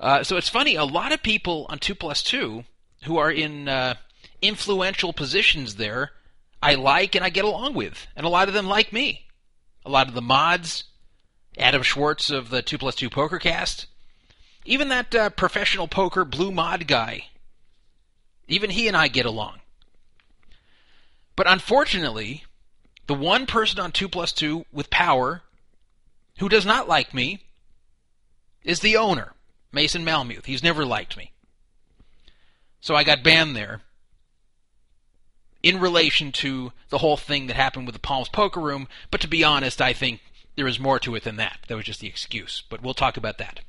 Uh, 0.00 0.24
so 0.24 0.36
it's 0.36 0.48
funny, 0.48 0.74
a 0.74 0.84
lot 0.84 1.12
of 1.12 1.22
people 1.22 1.66
on 1.68 1.78
2 1.78 1.94
plus 1.94 2.24
2 2.24 2.64
who 3.04 3.16
are 3.18 3.30
in 3.30 3.68
uh, 3.68 3.94
influential 4.42 5.12
positions 5.12 5.76
there, 5.76 6.12
I 6.62 6.74
like 6.74 7.14
and 7.14 7.24
I 7.24 7.30
get 7.30 7.44
along 7.44 7.74
with. 7.74 8.06
And 8.16 8.26
a 8.26 8.30
lot 8.30 8.48
of 8.48 8.54
them 8.54 8.66
like 8.66 8.92
me. 8.92 9.26
A 9.84 9.90
lot 9.90 10.08
of 10.08 10.14
the 10.14 10.22
mods, 10.22 10.84
Adam 11.58 11.82
Schwartz 11.82 12.30
of 12.30 12.50
the 12.50 12.62
2 12.62 12.78
plus 12.78 12.94
2 12.96 13.08
Poker 13.08 13.38
Cast, 13.38 13.86
even 14.64 14.88
that 14.88 15.14
uh, 15.14 15.30
professional 15.30 15.88
poker 15.88 16.24
blue 16.24 16.50
mod 16.50 16.86
guy, 16.86 17.26
even 18.46 18.70
he 18.70 18.88
and 18.88 18.96
I 18.96 19.08
get 19.08 19.24
along. 19.24 19.60
But 21.34 21.50
unfortunately, 21.50 22.44
the 23.06 23.14
one 23.14 23.46
person 23.46 23.80
on 23.80 23.92
2 23.92 24.08
plus 24.08 24.32
2 24.32 24.66
with 24.70 24.90
power 24.90 25.42
who 26.38 26.48
does 26.48 26.66
not 26.66 26.88
like 26.88 27.14
me 27.14 27.42
is 28.62 28.80
the 28.80 28.96
owner, 28.96 29.32
Mason 29.72 30.04
Malmuth. 30.04 30.44
He's 30.44 30.62
never 30.62 30.84
liked 30.84 31.16
me. 31.16 31.32
So 32.80 32.94
I 32.94 33.04
got 33.04 33.22
banned 33.22 33.54
there 33.54 33.82
in 35.62 35.80
relation 35.80 36.32
to 36.32 36.72
the 36.88 36.98
whole 36.98 37.16
thing 37.16 37.46
that 37.46 37.56
happened 37.56 37.86
with 37.86 37.94
the 37.94 38.00
Palms 38.00 38.28
Poker 38.28 38.60
Room. 38.60 38.88
But 39.10 39.20
to 39.20 39.28
be 39.28 39.44
honest, 39.44 39.80
I 39.80 39.92
think 39.92 40.20
there 40.56 40.66
is 40.66 40.80
more 40.80 40.98
to 41.00 41.14
it 41.14 41.24
than 41.24 41.36
that. 41.36 41.58
That 41.68 41.76
was 41.76 41.84
just 41.84 42.00
the 42.00 42.08
excuse. 42.08 42.62
But 42.68 42.82
we'll 42.82 42.94
talk 42.94 43.16
about 43.16 43.38
that. 43.38 43.60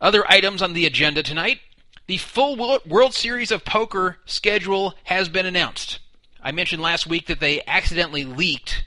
Other 0.00 0.24
items 0.30 0.62
on 0.62 0.72
the 0.72 0.86
agenda 0.86 1.22
tonight. 1.22 1.60
The 2.06 2.16
full 2.16 2.56
World 2.86 3.12
Series 3.12 3.50
of 3.50 3.66
Poker 3.66 4.18
schedule 4.24 4.94
has 5.04 5.28
been 5.28 5.44
announced. 5.44 5.98
I 6.42 6.52
mentioned 6.52 6.80
last 6.80 7.06
week 7.06 7.26
that 7.26 7.40
they 7.40 7.62
accidentally 7.66 8.24
leaked 8.24 8.84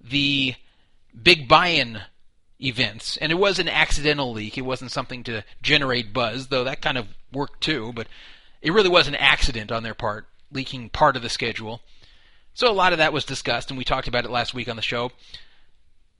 the 0.00 0.54
big 1.20 1.48
buy-in 1.48 2.02
events, 2.62 3.16
and 3.16 3.32
it 3.32 3.36
was 3.36 3.58
an 3.58 3.68
accidental 3.68 4.32
leak. 4.32 4.58
It 4.58 4.62
wasn't 4.62 4.90
something 4.90 5.22
to 5.24 5.44
generate 5.62 6.12
buzz, 6.12 6.48
though 6.48 6.64
that 6.64 6.82
kind 6.82 6.98
of 6.98 7.06
worked 7.32 7.62
too. 7.62 7.92
But 7.94 8.06
it 8.62 8.72
really 8.72 8.88
was 8.88 9.08
an 9.08 9.14
accident 9.14 9.72
on 9.72 9.82
their 9.82 9.94
part, 9.94 10.26
leaking 10.52 10.90
part 10.90 11.16
of 11.16 11.22
the 11.22 11.28
schedule. 11.28 11.80
So 12.54 12.70
a 12.70 12.72
lot 12.72 12.92
of 12.92 12.98
that 12.98 13.12
was 13.12 13.24
discussed, 13.24 13.70
and 13.70 13.78
we 13.78 13.84
talked 13.84 14.08
about 14.08 14.24
it 14.24 14.30
last 14.30 14.54
week 14.54 14.68
on 14.68 14.76
the 14.76 14.82
show. 14.82 15.12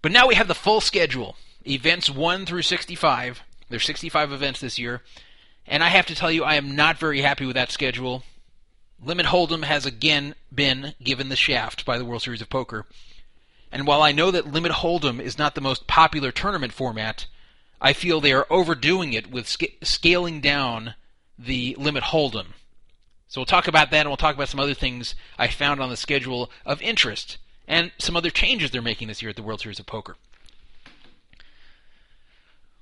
But 0.03 0.13
now 0.13 0.27
we 0.27 0.35
have 0.37 0.49
the 0.49 0.55
full 0.55 0.81
schedule 0.81 1.37
events 1.67 2.09
1 2.09 2.47
through 2.47 2.63
65. 2.63 3.43
There's 3.69 3.85
65 3.85 4.33
events 4.33 4.61
this 4.61 4.79
year. 4.79 5.03
And 5.67 5.83
I 5.83 5.89
have 5.89 6.07
to 6.07 6.15
tell 6.15 6.33
you, 6.33 6.43
I 6.43 6.55
am 6.55 6.75
not 6.75 6.99
very 6.99 7.21
happy 7.21 7.45
with 7.47 7.55
that 7.55 7.71
schedule. 7.71 8.25
Limit 9.03 9.27
Hold'em 9.27 9.65
has 9.65 9.87
again 9.87 10.35
been 10.53 10.95
given 11.03 11.29
the 11.29 11.37
shaft 11.37 11.85
by 11.85 11.99
the 11.99 12.05
World 12.05 12.23
Series 12.23 12.43
of 12.43 12.51
Poker. 12.51 12.87
And 13.73 13.87
while 13.87 14.03
I 14.03 14.13
know 14.13 14.31
that 14.31 14.51
Limit 14.51 14.73
Hold'em 14.73 15.21
is 15.21 15.39
not 15.39 15.55
the 15.55 15.61
most 15.61 15.87
popular 15.87 16.33
tournament 16.33 16.73
format, 16.73 17.27
I 17.81 17.93
feel 17.93 18.21
they 18.21 18.33
are 18.33 18.47
overdoing 18.51 19.13
it 19.13 19.31
with 19.31 19.49
sc- 19.49 19.79
scaling 19.83 20.41
down 20.41 20.95
the 21.39 21.77
Limit 21.79 22.05
Hold'em. 22.05 22.49
So 23.29 23.41
we'll 23.41 23.47
talk 23.47 23.69
about 23.69 23.91
that 23.93 24.01
and 24.01 24.09
we'll 24.09 24.17
talk 24.17 24.35
about 24.35 24.49
some 24.49 24.61
other 24.61 24.75
things 24.75 25.15
I 25.39 25.47
found 25.47 25.81
on 25.81 25.89
the 25.89 25.97
schedule 25.97 26.51
of 26.67 26.83
interest 26.83 27.39
and 27.69 27.93
some 27.99 28.17
other 28.17 28.31
changes 28.31 28.73
they're 28.73 28.83
making 28.83 29.07
this 29.09 29.23
year 29.23 29.31
at 29.31 29.37
the 29.37 29.43
World 29.43 29.61
Series 29.61 29.79
of 29.79 29.87
Poker. 29.87 30.17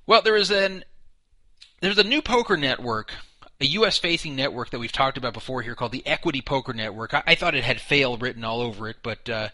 Well, 0.07 0.23
there 0.23 0.37
is 0.37 0.51
an 0.51 0.85
there's 1.81 1.99
a 1.99 2.03
new 2.03 2.23
poker 2.23 2.57
network, 2.57 3.13
a 3.61 3.67
U.S. 3.67 3.99
facing 3.99 4.35
network 4.35 4.71
that 4.71 4.79
we've 4.79 4.91
talked 4.91 5.19
about 5.19 5.35
before 5.35 5.61
here 5.61 5.75
called 5.75 5.93
the 5.93 6.07
Equity 6.07 6.41
Poker 6.41 6.73
Network. 6.73 7.13
I, 7.13 7.23
I 7.27 7.35
thought 7.35 7.55
it 7.55 7.63
had 7.63 7.79
fail 7.79 8.17
written 8.17 8.43
all 8.43 8.63
over 8.63 8.89
it, 8.89 8.97
but 9.03 9.29
uh, 9.29 9.49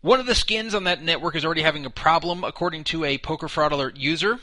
one 0.00 0.20
of 0.20 0.26
the 0.26 0.34
skins 0.34 0.74
on 0.74 0.84
that 0.84 1.02
network 1.02 1.34
is 1.36 1.44
already 1.44 1.62
having 1.62 1.86
a 1.86 1.90
problem, 1.90 2.44
according 2.44 2.84
to 2.84 3.04
a 3.04 3.18
Poker 3.18 3.48
Fraud 3.48 3.72
Alert 3.72 3.96
user. 3.96 4.38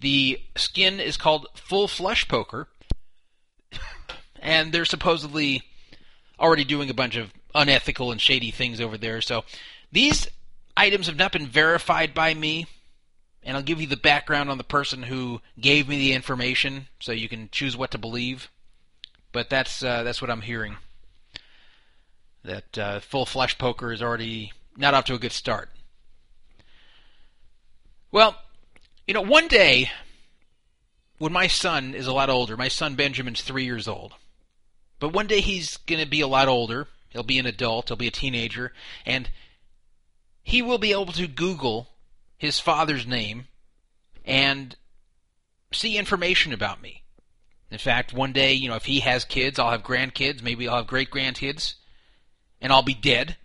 The 0.00 0.40
skin 0.56 1.00
is 1.00 1.16
called 1.16 1.46
Full 1.54 1.88
Flush 1.88 2.28
Poker, 2.28 2.68
and 4.40 4.72
they're 4.72 4.84
supposedly 4.84 5.62
already 6.38 6.64
doing 6.64 6.90
a 6.90 6.94
bunch 6.94 7.16
of 7.16 7.32
unethical 7.54 8.12
and 8.12 8.20
shady 8.20 8.50
things 8.50 8.80
over 8.80 8.98
there. 8.98 9.22
So 9.22 9.44
these 9.90 10.28
items 10.76 11.06
have 11.06 11.16
not 11.16 11.32
been 11.32 11.46
verified 11.46 12.12
by 12.12 12.34
me, 12.34 12.66
and 13.42 13.56
I'll 13.56 13.62
give 13.62 13.80
you 13.80 13.86
the 13.86 13.96
background 13.96 14.50
on 14.50 14.58
the 14.58 14.64
person 14.64 15.04
who 15.04 15.40
gave 15.58 15.88
me 15.88 15.96
the 15.96 16.12
information, 16.12 16.88
so 17.00 17.12
you 17.12 17.28
can 17.28 17.48
choose 17.50 17.76
what 17.76 17.92
to 17.92 17.98
believe. 17.98 18.50
But 19.32 19.48
that's 19.48 19.82
uh, 19.82 20.02
that's 20.02 20.20
what 20.20 20.30
I'm 20.30 20.42
hearing. 20.42 20.76
That 22.46 22.78
uh, 22.78 23.00
Full 23.00 23.26
Flush 23.26 23.58
Poker 23.58 23.92
is 23.92 24.00
already 24.00 24.52
not 24.76 24.94
off 24.94 25.04
to 25.06 25.14
a 25.14 25.18
good 25.18 25.32
start. 25.32 25.68
Well, 28.12 28.36
you 29.06 29.14
know, 29.14 29.22
one 29.22 29.48
day 29.48 29.90
when 31.18 31.32
my 31.32 31.48
son 31.48 31.94
is 31.94 32.06
a 32.06 32.12
lot 32.12 32.30
older, 32.30 32.56
my 32.56 32.68
son 32.68 32.94
Benjamin's 32.94 33.42
three 33.42 33.64
years 33.64 33.88
old. 33.88 34.14
But 34.98 35.12
one 35.12 35.26
day 35.26 35.40
he's 35.40 35.76
going 35.76 36.00
to 36.00 36.08
be 36.08 36.20
a 36.20 36.26
lot 36.26 36.48
older. 36.48 36.86
He'll 37.08 37.22
be 37.22 37.38
an 37.38 37.46
adult. 37.46 37.88
He'll 37.88 37.96
be 37.96 38.06
a 38.06 38.12
teenager. 38.12 38.72
And 39.04 39.28
he 40.42 40.62
will 40.62 40.78
be 40.78 40.92
able 40.92 41.12
to 41.12 41.26
Google 41.26 41.88
his 42.38 42.60
father's 42.60 43.06
name 43.06 43.48
and 44.24 44.76
see 45.72 45.98
information 45.98 46.52
about 46.52 46.80
me. 46.80 47.02
In 47.70 47.78
fact, 47.78 48.12
one 48.12 48.32
day, 48.32 48.52
you 48.52 48.68
know, 48.68 48.76
if 48.76 48.84
he 48.84 49.00
has 49.00 49.24
kids, 49.24 49.58
I'll 49.58 49.72
have 49.72 49.82
grandkids. 49.82 50.42
Maybe 50.42 50.68
I'll 50.68 50.76
have 50.76 50.86
great 50.86 51.10
grandkids. 51.10 51.74
And 52.60 52.72
I'll 52.72 52.82
be 52.82 52.94
dead. 52.94 53.36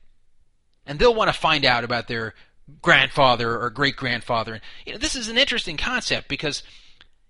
And 0.86 1.00
they'll 1.00 1.15
want 1.15 1.30
to 1.30 1.39
find 1.39 1.65
out 1.65 1.84
about 1.84 2.08
their 2.08 2.34
grandfather 2.82 3.60
or 3.60 3.69
great 3.69 3.95
grandfather. 3.95 4.62
You 4.86 4.93
know, 4.93 4.97
this 4.97 5.15
is 5.15 5.28
an 5.28 5.38
interesting 5.38 5.78
concept 5.78 6.28
because, 6.28 6.63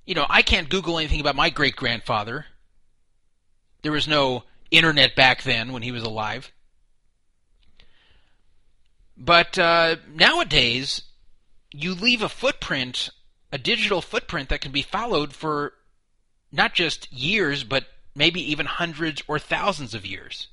you 0.06 0.16
know, 0.16 0.26
I 0.30 0.42
can't 0.42 0.70
Google 0.70 0.98
anything 0.98 1.20
about 1.20 1.36
my 1.36 1.50
great 1.50 1.76
grandfather. 1.76 2.46
There 3.82 3.92
was 3.92 4.08
no 4.08 4.44
internet 4.70 5.16
back 5.16 5.44
then 5.44 5.74
when 5.74 5.82
he 5.82 5.92
was 5.92 6.04
alive. 6.04 6.52
But 9.18 9.58
uh, 9.58 9.98
nowadays, 10.14 11.04
you 11.72 11.94
leave 11.94 12.22
a 12.22 12.30
footprint, 12.30 13.10
a 13.52 13.58
digital 13.58 14.02
footprint 14.02 14.50
that 14.50 14.62
can 14.62 14.72
be 14.72 14.82
followed 14.82 15.34
for 15.34 15.74
not 16.52 16.74
just 16.74 17.12
years, 17.12 17.64
but 17.64 17.86
maybe 18.16 18.42
even 18.52 18.66
hundreds 18.66 19.24
or 19.28 19.40
thousands 19.40 19.94
of 19.94 20.06
years. 20.06 20.48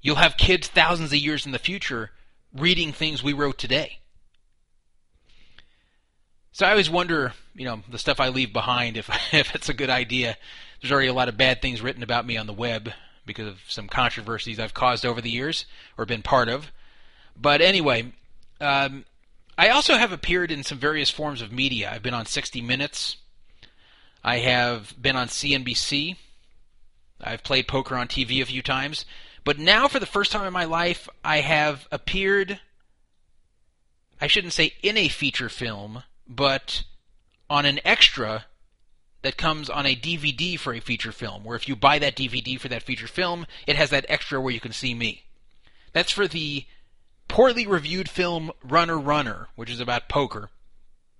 You'll 0.00 0.16
have 0.16 0.36
kids 0.36 0.68
thousands 0.68 1.12
of 1.12 1.18
years 1.18 1.44
in 1.44 1.52
the 1.52 1.58
future 1.58 2.10
reading 2.52 2.92
things 2.92 3.22
we 3.22 3.32
wrote 3.32 3.58
today. 3.58 3.98
So 6.52 6.66
I 6.66 6.70
always 6.70 6.90
wonder, 6.90 7.34
you 7.54 7.64
know, 7.64 7.82
the 7.88 7.98
stuff 7.98 8.20
I 8.20 8.28
leave 8.28 8.52
behind, 8.52 8.96
if 8.96 9.08
if 9.34 9.54
it's 9.54 9.68
a 9.68 9.74
good 9.74 9.90
idea. 9.90 10.36
There's 10.80 10.92
already 10.92 11.08
a 11.08 11.14
lot 11.14 11.28
of 11.28 11.36
bad 11.36 11.60
things 11.60 11.82
written 11.82 12.02
about 12.02 12.26
me 12.26 12.36
on 12.36 12.46
the 12.46 12.52
web 12.52 12.92
because 13.26 13.48
of 13.48 13.60
some 13.68 13.88
controversies 13.88 14.58
I've 14.58 14.74
caused 14.74 15.04
over 15.04 15.20
the 15.20 15.30
years 15.30 15.66
or 15.96 16.06
been 16.06 16.22
part 16.22 16.48
of. 16.48 16.72
But 17.36 17.60
anyway, 17.60 18.12
um, 18.60 19.04
I 19.56 19.68
also 19.68 19.96
have 19.96 20.12
appeared 20.12 20.50
in 20.50 20.62
some 20.62 20.78
various 20.78 21.10
forms 21.10 21.42
of 21.42 21.52
media. 21.52 21.90
I've 21.92 22.02
been 22.02 22.14
on 22.14 22.26
60 22.26 22.62
Minutes. 22.62 23.16
I 24.24 24.38
have 24.38 24.94
been 25.00 25.16
on 25.16 25.28
CNBC. 25.28 26.16
I've 27.20 27.42
played 27.42 27.68
poker 27.68 27.96
on 27.96 28.08
TV 28.08 28.40
a 28.40 28.46
few 28.46 28.62
times. 28.62 29.04
But 29.48 29.58
now, 29.58 29.88
for 29.88 29.98
the 29.98 30.04
first 30.04 30.30
time 30.30 30.46
in 30.46 30.52
my 30.52 30.66
life, 30.66 31.08
I 31.24 31.40
have 31.40 31.88
appeared, 31.90 32.60
I 34.20 34.26
shouldn't 34.26 34.52
say 34.52 34.74
in 34.82 34.98
a 34.98 35.08
feature 35.08 35.48
film, 35.48 36.02
but 36.26 36.84
on 37.48 37.64
an 37.64 37.80
extra 37.82 38.44
that 39.22 39.38
comes 39.38 39.70
on 39.70 39.86
a 39.86 39.96
DVD 39.96 40.58
for 40.58 40.74
a 40.74 40.80
feature 40.80 41.12
film, 41.12 41.44
where 41.44 41.56
if 41.56 41.66
you 41.66 41.76
buy 41.76 41.98
that 41.98 42.14
DVD 42.14 42.60
for 42.60 42.68
that 42.68 42.82
feature 42.82 43.06
film, 43.06 43.46
it 43.66 43.76
has 43.76 43.88
that 43.88 44.04
extra 44.10 44.38
where 44.38 44.52
you 44.52 44.60
can 44.60 44.72
see 44.72 44.92
me. 44.92 45.24
That's 45.94 46.12
for 46.12 46.28
the 46.28 46.66
poorly 47.26 47.66
reviewed 47.66 48.10
film 48.10 48.52
Runner 48.62 48.98
Runner, 48.98 49.48
which 49.56 49.70
is 49.70 49.80
about 49.80 50.10
poker, 50.10 50.50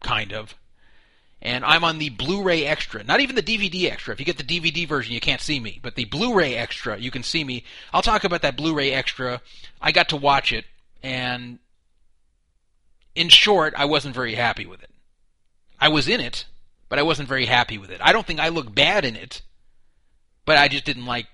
kind 0.02 0.34
of. 0.34 0.54
And 1.40 1.64
I'm 1.64 1.84
on 1.84 1.98
the 1.98 2.08
Blu-ray 2.08 2.66
extra, 2.66 3.04
not 3.04 3.20
even 3.20 3.36
the 3.36 3.42
DVD 3.42 3.90
extra. 3.90 4.12
If 4.12 4.18
you 4.18 4.26
get 4.26 4.38
the 4.38 4.42
DVD 4.42 4.88
version, 4.88 5.14
you 5.14 5.20
can't 5.20 5.40
see 5.40 5.60
me, 5.60 5.78
but 5.82 5.94
the 5.94 6.04
Blu-ray 6.06 6.56
extra, 6.56 6.98
you 6.98 7.12
can 7.12 7.22
see 7.22 7.44
me. 7.44 7.64
I'll 7.92 8.02
talk 8.02 8.24
about 8.24 8.42
that 8.42 8.56
Blu-ray 8.56 8.92
extra. 8.92 9.40
I 9.80 9.92
got 9.92 10.08
to 10.08 10.16
watch 10.16 10.52
it, 10.52 10.64
and 11.00 11.60
in 13.14 13.28
short, 13.28 13.74
I 13.76 13.84
wasn't 13.84 14.16
very 14.16 14.34
happy 14.34 14.66
with 14.66 14.82
it. 14.82 14.90
I 15.80 15.88
was 15.88 16.08
in 16.08 16.20
it, 16.20 16.44
but 16.88 16.98
I 16.98 17.02
wasn't 17.02 17.28
very 17.28 17.46
happy 17.46 17.78
with 17.78 17.90
it. 17.90 18.00
I 18.02 18.12
don't 18.12 18.26
think 18.26 18.40
I 18.40 18.48
look 18.48 18.74
bad 18.74 19.04
in 19.04 19.14
it, 19.14 19.42
but 20.44 20.58
I 20.58 20.68
just 20.68 20.84
didn't 20.84 21.06
like 21.06 21.26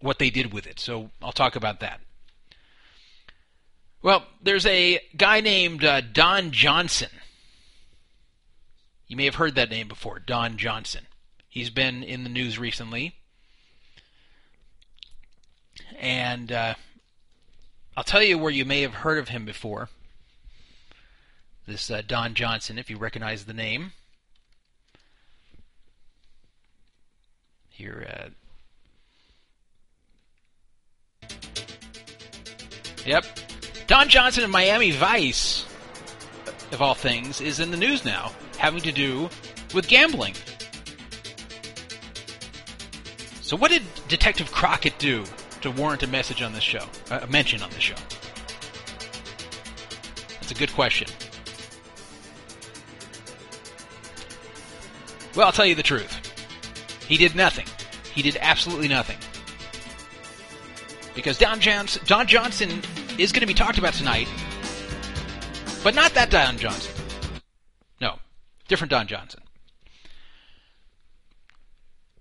what 0.00 0.18
they 0.18 0.30
did 0.30 0.52
with 0.52 0.66
it. 0.66 0.80
So 0.80 1.10
I'll 1.22 1.32
talk 1.32 1.56
about 1.56 1.80
that. 1.80 2.00
Well, 4.02 4.24
there's 4.42 4.66
a 4.66 5.00
guy 5.16 5.40
named 5.40 5.84
uh, 5.84 6.00
Don 6.00 6.52
Johnson. 6.52 7.08
You 9.08 9.16
may 9.16 9.24
have 9.24 9.36
heard 9.36 9.54
that 9.54 9.70
name 9.70 9.88
before, 9.88 10.18
Don 10.18 10.56
Johnson. 10.56 11.06
He's 11.48 11.70
been 11.70 12.02
in 12.02 12.24
the 12.24 12.28
news 12.28 12.58
recently. 12.58 13.14
And 15.98 16.50
uh, 16.50 16.74
I'll 17.96 18.04
tell 18.04 18.22
you 18.22 18.36
where 18.38 18.52
you 18.52 18.64
may 18.64 18.82
have 18.82 18.94
heard 18.94 19.18
of 19.18 19.28
him 19.28 19.44
before. 19.44 19.88
This 21.66 21.90
uh, 21.90 22.02
Don 22.06 22.34
Johnson, 22.34 22.78
if 22.78 22.90
you 22.90 22.98
recognize 22.98 23.44
the 23.44 23.54
name. 23.54 23.92
Here, 27.70 28.06
uh, 28.12 28.28
Yep. 33.06 33.24
Don 33.86 34.08
Johnson 34.08 34.42
of 34.42 34.50
Miami 34.50 34.90
Vice, 34.90 35.64
of 36.72 36.82
all 36.82 36.94
things, 36.94 37.40
is 37.40 37.60
in 37.60 37.70
the 37.70 37.76
news 37.76 38.04
now, 38.04 38.32
having 38.56 38.80
to 38.82 38.92
do 38.92 39.28
with 39.74 39.88
gambling. 39.88 40.34
So, 43.42 43.56
what 43.56 43.70
did 43.70 43.82
Detective 44.08 44.50
Crockett 44.50 44.98
do 44.98 45.24
to 45.60 45.70
warrant 45.70 46.02
a 46.02 46.08
message 46.08 46.42
on 46.42 46.52
this 46.52 46.64
show, 46.64 46.84
uh, 47.10 47.20
a 47.22 47.26
mention 47.28 47.62
on 47.62 47.70
this 47.70 47.82
show? 47.82 47.94
That's 50.40 50.50
a 50.50 50.54
good 50.54 50.72
question. 50.72 51.08
Well, 55.36 55.46
I'll 55.46 55.52
tell 55.52 55.66
you 55.66 55.74
the 55.74 55.82
truth. 55.82 56.20
He 57.06 57.16
did 57.16 57.36
nothing. 57.36 57.66
He 58.14 58.22
did 58.22 58.38
absolutely 58.40 58.88
nothing. 58.88 59.18
Because 61.14 61.38
Don, 61.38 61.60
Johnson, 61.60 62.02
Don 62.06 62.26
Johnson 62.26 62.82
is 63.18 63.32
going 63.32 63.42
to 63.42 63.46
be 63.46 63.54
talked 63.54 63.78
about 63.78 63.94
tonight, 63.94 64.28
but 65.84 65.94
not 65.94 66.14
that 66.14 66.30
Don 66.30 66.58
Johnson. 66.58 66.95
Different 68.68 68.90
Don 68.90 69.06
Johnson. 69.06 69.42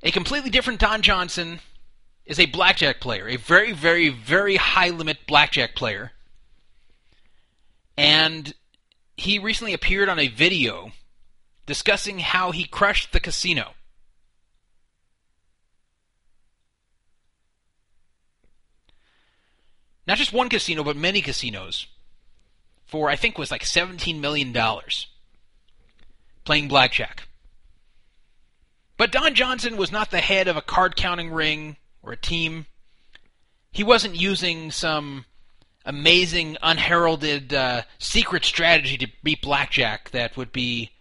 A 0.04 0.12
completely 0.12 0.50
different 0.50 0.80
Don 0.80 1.02
Johnson 1.02 1.60
is 2.26 2.40
a 2.40 2.46
blackjack 2.46 3.00
player, 3.00 3.28
a 3.28 3.38
very, 3.38 3.72
very, 3.72 4.10
very 4.10 4.56
high 4.56 4.90
limit 4.90 5.20
blackjack 5.28 5.76
player. 5.76 6.12
And 7.98 8.54
he 9.18 9.40
recently 9.40 9.74
appeared 9.74 10.10
on 10.10 10.20
a 10.20 10.28
video 10.28 10.92
discussing 11.66 12.20
how 12.20 12.52
he 12.52 12.66
crushed 12.66 13.12
the 13.12 13.20
casino. 13.20 13.74
Not 20.08 20.18
just 20.18 20.34
one 20.34 20.50
casino, 20.50 20.84
but 20.84 20.96
many 20.96 21.22
casinos 21.22 21.88
for 22.86 23.10
I 23.10 23.16
think 23.16 23.38
was 23.38 23.52
like 23.52 23.64
$17 23.64 24.20
million 24.20 24.56
playing 26.46 26.68
blackjack. 26.68 27.28
But 28.98 29.12
Don 29.12 29.34
Johnson 29.34 29.76
was 29.76 29.92
not 29.92 30.12
the 30.12 30.22
head 30.22 30.48
of 30.48 30.56
a 30.56 30.62
card 30.62 30.96
counting 30.96 31.32
ring 31.32 31.76
or 32.02 32.14
a 32.14 32.18
team. 32.18 32.66
He 33.72 33.84
wasn't 33.84 34.16
using 34.16 34.72
some 34.72 35.26
amazing, 35.86 36.58
unheralded 36.62 37.54
uh, 37.54 37.82
secret 38.00 38.46
strategy 38.46 38.98
to 38.98 39.08
beat 39.22 39.42
blackjack 39.42 40.12
that 40.12 40.38
would 40.38 40.52
be 40.52 40.92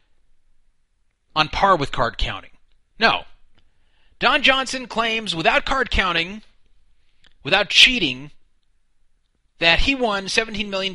on 1.37 1.49
par 1.49 1.77
with 1.77 1.93
card 1.93 2.19
counting. 2.19 2.51
No. 2.99 3.23
Don 4.19 4.43
Johnson 4.43 4.87
claims 4.87 5.35
without 5.35 5.65
card 5.65 5.91
counting, 5.91 6.43
without 7.45 7.71
cheating, 7.71 8.31
that 9.59 9.81
he 9.81 9.95
won 9.95 10.27
$17 10.27 10.69
million 10.69 10.95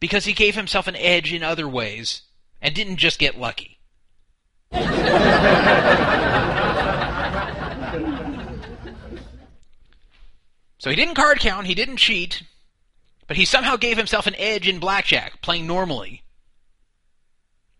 because 0.00 0.24
he 0.24 0.32
gave 0.32 0.56
himself 0.56 0.88
an 0.88 0.96
edge 0.96 1.32
in 1.32 1.42
other 1.42 1.68
ways 1.68 2.22
and 2.60 2.74
didn't 2.74 2.96
just 2.96 3.18
get 3.18 3.38
lucky. 3.38 3.78
so 10.78 10.90
he 10.90 10.96
didn't 10.96 11.14
card 11.14 11.40
count, 11.40 11.66
he 11.66 11.74
didn't 11.74 11.96
cheat, 11.96 12.42
but 13.26 13.36
he 13.36 13.44
somehow 13.44 13.76
gave 13.76 13.96
himself 13.96 14.26
an 14.26 14.34
edge 14.36 14.68
in 14.68 14.78
blackjack, 14.78 15.42
playing 15.42 15.66
normally, 15.66 16.22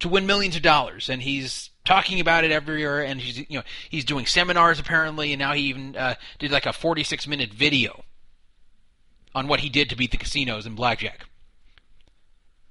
to 0.00 0.08
win 0.08 0.26
millions 0.26 0.56
of 0.56 0.62
dollars. 0.62 1.08
And 1.08 1.22
he's 1.22 1.70
talking 1.84 2.20
about 2.20 2.44
it 2.44 2.50
everywhere, 2.50 3.02
and 3.04 3.20
he's 3.20 3.38
you 3.38 3.58
know 3.58 3.62
he's 3.88 4.04
doing 4.04 4.26
seminars 4.26 4.80
apparently, 4.80 5.32
and 5.32 5.38
now 5.38 5.52
he 5.52 5.62
even 5.62 5.96
uh, 5.96 6.14
did 6.38 6.50
like 6.50 6.66
a 6.66 6.72
46 6.72 7.26
minute 7.26 7.52
video 7.52 8.04
on 9.34 9.46
what 9.46 9.60
he 9.60 9.68
did 9.68 9.88
to 9.90 9.96
beat 9.96 10.10
the 10.10 10.16
casinos 10.16 10.66
in 10.66 10.74
blackjack. 10.74 11.26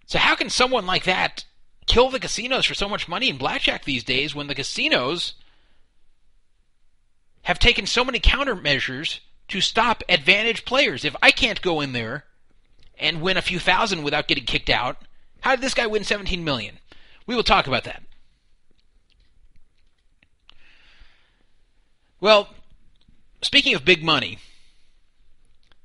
So 0.06 0.20
how 0.20 0.36
can 0.36 0.50
someone 0.50 0.86
like 0.86 1.06
that 1.06 1.46
kill 1.90 2.10
the 2.10 2.20
casinos 2.20 2.66
for 2.66 2.76
so 2.76 2.88
much 2.88 3.10
money 3.10 3.30
in 3.30 3.38
blackjack 3.38 3.84
these 3.84 4.04
days 4.04 4.34
when 4.34 4.48
the 4.48 4.56
casinos 4.56 5.34
have 7.42 7.60
taken 7.60 7.86
so 7.86 8.06
many 8.06 8.20
countermeasures 8.20 9.20
to 9.50 9.60
stop 9.60 10.04
advantage 10.08 10.64
players? 10.64 11.04
If 11.04 11.16
I 11.22 11.32
can't 11.32 11.62
go 11.62 11.82
in 11.82 11.92
there 11.92 12.26
and 12.98 13.22
win 13.22 13.38
a 13.38 13.42
few 13.42 13.60
thousand 13.60 14.04
without 14.04 14.28
getting 14.28 14.46
kicked 14.46 14.70
out, 14.70 14.98
how 15.42 15.56
did 15.56 15.62
this 15.62 15.74
guy 15.74 15.88
win 15.88 16.04
17 16.04 16.44
million? 16.44 16.78
We 17.26 17.36
will 17.36 17.44
talk 17.44 17.68
about 17.68 17.86
that. 17.86 18.04
Well, 22.22 22.50
speaking 23.42 23.74
of 23.74 23.84
big 23.84 24.04
money, 24.04 24.38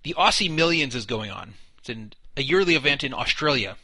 the 0.02 0.14
Aussie 0.18 0.50
Millions 0.50 0.94
is 0.94 1.06
going 1.06 1.30
on. 1.30 1.54
It's 1.78 1.88
a 2.36 2.42
yearly 2.42 2.74
event 2.74 3.04
in 3.04 3.14
Australia. 3.14 3.76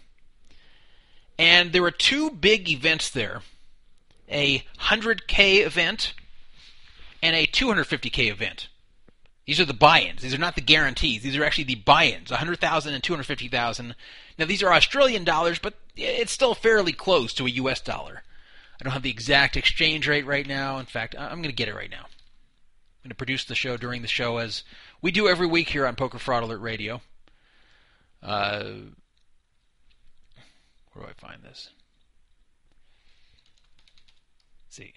And 1.40 1.72
there 1.72 1.80
were 1.80 1.90
two 1.90 2.30
big 2.30 2.68
events 2.68 3.08
there 3.08 3.40
a 4.28 4.62
100K 4.78 5.64
event 5.64 6.12
and 7.22 7.34
a 7.34 7.46
250K 7.46 8.30
event. 8.30 8.68
These 9.46 9.58
are 9.58 9.64
the 9.64 9.72
buy-ins. 9.72 10.20
These 10.20 10.34
are 10.34 10.38
not 10.38 10.54
the 10.54 10.60
guarantees. 10.60 11.22
These 11.22 11.36
are 11.38 11.42
actually 11.42 11.64
the 11.64 11.76
buy-ins, 11.76 12.30
100,000 12.30 12.94
and 12.94 13.02
250,000. 13.02 13.94
Now 14.38 14.44
these 14.44 14.62
are 14.62 14.70
Australian 14.72 15.24
dollars, 15.24 15.58
but 15.58 15.74
it's 15.96 16.30
still 16.30 16.54
fairly 16.54 16.92
close 16.92 17.32
to 17.34 17.46
a 17.46 17.50
US 17.50 17.80
dollar. 17.80 18.22
I 18.78 18.84
don't 18.84 18.92
have 18.92 19.02
the 19.02 19.10
exact 19.10 19.56
exchange 19.56 20.06
rate 20.06 20.26
right 20.26 20.46
now. 20.46 20.76
In 20.76 20.86
fact, 20.86 21.16
I'm 21.18 21.38
going 21.38 21.44
to 21.44 21.52
get 21.52 21.68
it 21.68 21.74
right 21.74 21.90
now. 21.90 22.04
I'm 22.04 23.04
going 23.04 23.10
to 23.10 23.14
produce 23.14 23.46
the 23.46 23.54
show 23.54 23.78
during 23.78 24.02
the 24.02 24.08
show 24.08 24.36
as 24.36 24.62
we 25.00 25.10
do 25.10 25.26
every 25.26 25.46
week 25.46 25.70
here 25.70 25.86
on 25.86 25.96
Poker 25.96 26.18
Fraud 26.18 26.42
Alert 26.42 26.60
Radio. 26.60 27.00
Uh, 28.22 28.72
where 31.00 31.08
do 31.08 31.14
I 31.18 31.26
find 31.26 31.42
this? 31.42 31.70
Let's 34.66 34.76
see. 34.76 34.92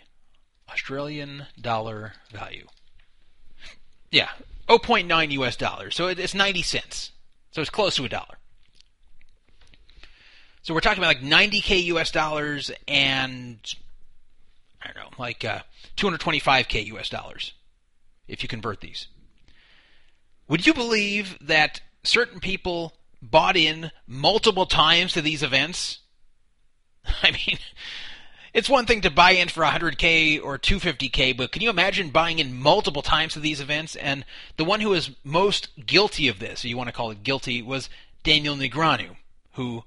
Australian 0.70 1.48
dollar 1.60 2.14
value. 2.32 2.68
Yeah, 4.12 4.30
0.9 4.68 5.32
US 5.32 5.56
dollars. 5.56 5.96
So 5.96 6.08
it's 6.08 6.34
90 6.34 6.62
cents. 6.62 7.12
So 7.52 7.62
it's 7.62 7.70
close 7.70 7.96
to 7.96 8.06
a 8.06 8.10
dollar. 8.10 8.38
So 10.62 10.74
we're 10.74 10.82
talking 10.82 11.04
about 11.04 11.16
like 11.16 11.22
90k 11.22 11.84
US 11.86 12.12
dollars 12.12 12.72
and 12.88 13.58
I 14.82 14.88
don't 14.88 14.98
know, 14.98 15.10
like 15.18 15.44
uh, 15.44 15.60
225k 15.98 16.86
US 16.94 17.10
dollars 17.10 17.54
if 18.28 18.44
you 18.44 18.50
convert 18.50 18.82
these. 18.82 19.08
Would 20.48 20.68
you 20.68 20.74
believe 20.74 21.38
that 21.42 21.82
certain 22.04 22.40
people 22.40 22.94
bought 23.24 23.56
in 23.56 23.92
multiple 24.06 24.66
times 24.66 25.14
to 25.14 25.22
these 25.22 25.44
events? 25.44 26.00
I 27.24 27.32
mean, 27.32 27.58
it's 28.54 28.70
one 28.70 28.86
thing 28.86 29.02
to 29.02 29.10
buy 29.10 29.32
in 29.32 29.48
for 29.48 29.64
100k 29.64 30.44
or 30.44 30.60
250k, 30.60 31.36
but 31.36 31.52
can 31.52 31.62
you 31.62 31.70
imagine 31.70 32.10
buying 32.10 32.40
in 32.40 32.60
multiple 32.60 33.02
times 33.02 33.34
to 33.34 33.40
these 33.40 33.62
events? 33.62 33.96
And 33.96 34.26
the 34.58 34.66
one 34.66 34.82
who 34.82 34.90
was 34.90 35.12
most 35.24 35.70
guilty 35.86 36.28
of 36.28 36.40
this, 36.40 36.64
you 36.64 36.78
want 36.78 36.88
to 36.90 36.94
call 36.94 37.12
it 37.12 37.24
guilty, 37.24 37.62
was 37.62 37.90
Daniel 38.24 38.56
Negreanu, 38.56 39.16
who 39.54 39.84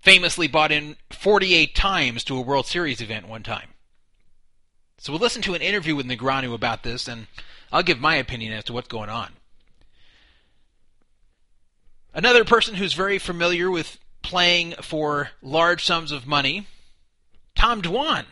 famously 0.00 0.48
bought 0.48 0.72
in 0.72 0.96
48 1.10 1.74
times 1.74 2.24
to 2.24 2.36
a 2.36 2.40
World 2.40 2.66
Series 2.66 3.00
event 3.00 3.28
one 3.28 3.42
time. 3.42 3.68
So 4.98 5.12
we'll 5.12 5.20
listen 5.20 5.42
to 5.42 5.54
an 5.54 5.62
interview 5.62 5.94
with 5.94 6.06
Negreanu 6.06 6.54
about 6.54 6.82
this, 6.82 7.08
and 7.08 7.26
I'll 7.70 7.82
give 7.82 8.00
my 8.00 8.16
opinion 8.16 8.52
as 8.52 8.64
to 8.64 8.72
what's 8.72 8.88
going 8.88 9.10
on. 9.10 9.32
Another 12.14 12.44
person 12.44 12.74
who's 12.74 12.92
very 12.92 13.18
familiar 13.18 13.70
with 13.70 13.98
playing 14.20 14.74
for 14.82 15.30
large 15.40 15.84
sums 15.84 16.12
of 16.12 16.26
money, 16.26 16.66
Tom 17.54 17.80
Dwan, 17.80 18.24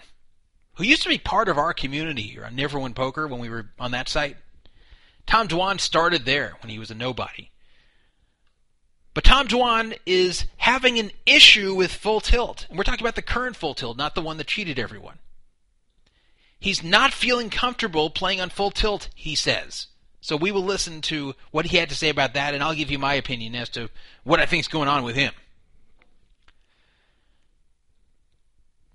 who 0.75 0.85
used 0.85 1.03
to 1.03 1.09
be 1.09 1.19
part 1.19 1.49
of 1.49 1.59
our 1.59 1.73
community 1.73 2.23
here 2.23 2.45
on 2.45 2.55
Never 2.55 2.79
Win 2.79 2.95
Poker 2.95 3.27
when 3.27 3.41
we 3.41 3.49
were 3.49 3.71
on 3.79 3.91
that 3.93 4.09
site. 4.09 4.37
Tom 5.27 5.49
Dwan 5.49 5.81
started 5.81 6.25
there 6.25 6.57
when 6.61 6.71
he 6.71 6.79
was 6.79 6.91
a 6.91 6.95
nobody. 6.95 7.51
But 9.15 9.25
Tom 9.25 9.49
Dwan 9.49 9.99
is 10.07 10.45
having 10.59 10.99
an 10.99 11.11
issue 11.27 11.75
with 11.75 11.93
full 11.93 12.21
tilt. 12.21 12.67
And 12.69 12.79
we're 12.79 12.85
talking 12.85 13.03
about 13.03 13.17
the 13.17 13.23
current 13.23 13.57
full 13.57 13.75
tilt, 13.75 13.97
not 13.97 14.15
the 14.15 14.23
one 14.23 14.37
that 14.37 14.47
cheated 14.47 14.79
everyone. 14.79 15.19
He's 16.59 16.83
not 16.83 17.13
feeling 17.13 17.51
comfortable 17.51 18.11
playing 18.11 18.41
on 18.41 18.51
full 18.51 18.71
tilt, 18.71 19.09
he 19.15 19.35
says. 19.35 19.87
So 20.21 20.37
we 20.37 20.53
will 20.53 20.65
listen 20.65 21.01
to 21.03 21.35
what 21.51 21.67
he 21.67 21.79
had 21.79 21.89
to 21.89 21.95
say 21.95 22.11
about 22.11 22.35
that, 22.35 22.55
and 22.55 22.63
I'll 22.63 22.75
give 22.75 22.91
you 22.91 22.99
my 22.99 23.15
opinion 23.15 23.55
as 23.55 23.69
to 23.71 23.89
what 24.23 24.41
I 24.41 24.47
think 24.47 24.61
is 24.61 24.69
going 24.69 24.89
on 24.89 25.03
with 25.03 25.17
him. 25.17 25.33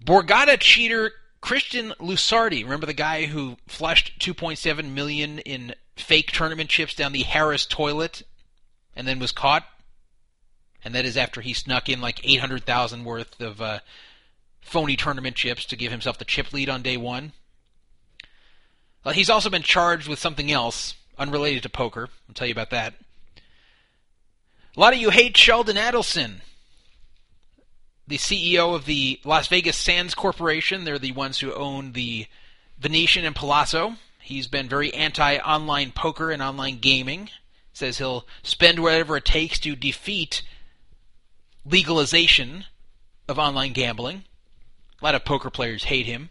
Borgata 0.04 0.60
cheater 0.60 1.14
Christian 1.42 1.94
Lusardi, 2.00 2.64
remember 2.64 2.86
the 2.86 2.94
guy 2.94 3.26
who 3.26 3.58
flushed 3.68 4.20
2.7 4.20 4.92
million 4.92 5.40
in 5.40 5.74
fake 5.96 6.32
tournament 6.32 6.70
chips 6.70 6.94
down 6.94 7.12
the 7.12 7.24
Harrah's 7.24 7.66
toilet 7.66 8.24
and 8.96 9.08
then 9.08 9.20
was 9.20 9.32
caught? 9.32 9.64
And 10.84 10.94
that 10.94 11.06
is 11.06 11.18
after 11.18 11.42
he 11.42 11.54
snuck 11.54 11.90
in 11.90 12.02
like 12.02 12.24
800,000 12.24 13.04
worth 13.04 13.42
of 13.42 13.62
uh, 13.62 13.80
phony 14.62 14.96
tournament 14.96 15.36
chips 15.36 15.66
to 15.66 15.76
give 15.76 15.92
himself 15.92 16.20
the 16.20 16.26
chip 16.26 16.54
lead 16.54 16.70
on 16.70 16.84
day 16.84 16.98
one. 16.98 17.34
Well, 19.04 19.16
he's 19.16 19.30
also 19.30 19.50
been 19.50 19.64
charged 19.64 20.08
with 20.08 20.20
something 20.20 20.52
else 20.52 20.96
unrelated 21.18 21.64
to 21.64 21.70
poker. 21.70 22.10
I'll 22.28 22.34
tell 22.36 22.48
you 22.48 22.54
about 22.54 22.70
that. 22.72 22.94
A 24.76 24.80
lot 24.80 24.94
of 24.94 25.00
you 25.00 25.10
hate 25.10 25.38
Sheldon 25.38 25.78
Adelson, 25.78 26.42
the 28.08 28.18
CEO 28.18 28.76
of 28.76 28.86
the 28.86 29.20
Las 29.24 29.48
Vegas 29.48 29.78
Sands 29.78 30.14
Corporation. 30.14 30.84
They're 30.84 31.00
the 31.00 31.14
ones 31.14 31.40
who 31.40 31.54
own 31.54 31.94
the 31.94 32.28
Venetian 32.78 33.26
and 33.26 33.36
Palazzo. 33.36 33.96
He's 34.22 34.48
been 34.48 34.68
very 34.68 34.94
anti 34.94 35.38
online 35.38 35.92
poker 35.92 36.32
and 36.32 36.42
online 36.42 36.80
gaming. 36.80 37.30
Says 37.74 37.98
he'll 37.98 38.26
spend 38.44 38.80
whatever 38.80 39.18
it 39.18 39.26
takes 39.26 39.60
to 39.60 39.76
defeat 39.76 40.42
legalization 41.66 42.66
of 43.28 43.40
online 43.40 43.74
gambling. 43.74 44.24
A 45.02 45.06
lot 45.06 45.16
of 45.16 45.26
poker 45.26 45.50
players 45.50 45.86
hate 45.86 46.06
him. 46.06 46.30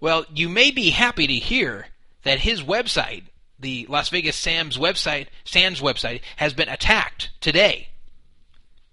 Well, 0.00 0.26
you 0.32 0.48
may 0.48 0.70
be 0.70 0.90
happy 0.90 1.26
to 1.26 1.34
hear 1.34 1.88
that 2.22 2.40
his 2.40 2.62
website 2.62 3.24
the 3.58 3.86
Las 3.88 4.08
Vegas 4.10 4.36
Sam's 4.36 4.76
website, 4.76 5.28
Sands 5.44 5.80
website, 5.80 6.20
has 6.36 6.54
been 6.54 6.68
attacked 6.68 7.30
today. 7.40 7.88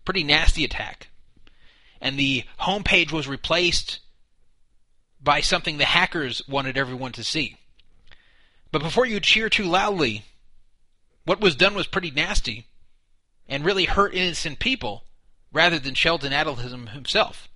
Pretty 0.05 0.23
nasty 0.23 0.63
attack. 0.63 1.09
And 2.01 2.17
the 2.17 2.43
homepage 2.61 3.11
was 3.11 3.27
replaced 3.27 3.99
by 5.21 5.41
something 5.41 5.77
the 5.77 5.85
hackers 5.85 6.41
wanted 6.47 6.77
everyone 6.77 7.13
to 7.13 7.23
see. 7.23 7.57
But 8.71 8.81
before 8.81 9.05
you 9.05 9.19
cheer 9.19 9.49
too 9.49 9.65
loudly, 9.65 10.25
what 11.25 11.39
was 11.39 11.55
done 11.55 11.75
was 11.75 11.87
pretty 11.87 12.11
nasty 12.11 12.65
and 13.47 13.63
really 13.63 13.85
hurt 13.85 14.13
innocent 14.13 14.59
people 14.59 15.05
rather 15.53 15.79
than 15.79 15.93
Sheldon 15.93 16.33
Adelson 16.33 16.89
himself. 16.89 17.47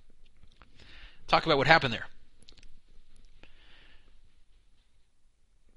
Talk 1.26 1.44
about 1.44 1.58
what 1.58 1.66
happened 1.66 1.92
there. 1.92 2.06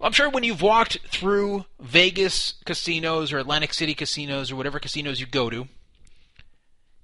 I'm 0.03 0.13
sure 0.13 0.29
when 0.29 0.43
you've 0.43 0.63
walked 0.63 0.97
through 1.07 1.65
Vegas 1.79 2.55
casinos 2.65 3.31
or 3.31 3.37
Atlantic 3.37 3.73
City 3.73 3.93
casinos 3.93 4.51
or 4.51 4.55
whatever 4.55 4.79
casinos 4.79 5.19
you 5.19 5.27
go 5.27 5.49
to, 5.51 5.67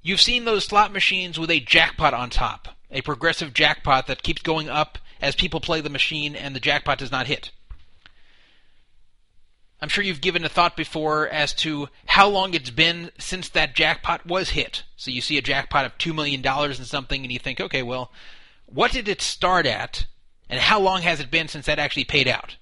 you've 0.01 0.21
seen 0.21 0.45
those 0.45 0.65
slot 0.65 0.91
machines 0.91 1.37
with 1.39 1.51
a 1.51 1.59
jackpot 1.59 2.15
on 2.15 2.31
top, 2.31 2.69
a 2.89 3.01
progressive 3.01 3.53
jackpot 3.53 4.07
that 4.07 4.23
keeps 4.23 4.41
going 4.41 4.67
up 4.67 4.97
as 5.21 5.35
people 5.35 5.59
play 5.59 5.79
the 5.79 5.89
machine 5.89 6.35
and 6.35 6.55
the 6.55 6.59
jackpot 6.59 6.97
does 6.97 7.11
not 7.11 7.27
hit. 7.27 7.51
I'm 9.79 9.89
sure 9.89 10.03
you've 10.03 10.21
given 10.21 10.43
a 10.43 10.49
thought 10.49 10.75
before 10.75 11.27
as 11.27 11.53
to 11.55 11.89
how 12.07 12.27
long 12.27 12.55
it's 12.55 12.71
been 12.71 13.11
since 13.19 13.47
that 13.49 13.75
jackpot 13.75 14.25
was 14.25 14.51
hit. 14.51 14.83
So 14.95 15.11
you 15.11 15.21
see 15.21 15.37
a 15.37 15.43
jackpot 15.43 15.85
of 15.85 15.97
$2 15.99 16.15
million 16.15 16.43
and 16.43 16.75
something, 16.77 17.21
and 17.21 17.31
you 17.31 17.37
think, 17.37 17.61
okay, 17.61 17.83
well, 17.83 18.11
what 18.65 18.91
did 18.91 19.07
it 19.07 19.21
start 19.21 19.67
at, 19.67 20.07
and 20.49 20.59
how 20.59 20.79
long 20.79 21.03
has 21.03 21.19
it 21.19 21.29
been 21.29 21.47
since 21.47 21.67
that 21.67 21.77
actually 21.77 22.05
paid 22.05 22.27
out? 22.27 22.55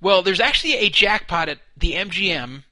Well, 0.00 0.22
there's 0.22 0.40
actually 0.40 0.74
a 0.74 0.90
jackpot 0.90 1.48
at 1.48 1.58
the 1.76 1.92
MGM 1.92 2.64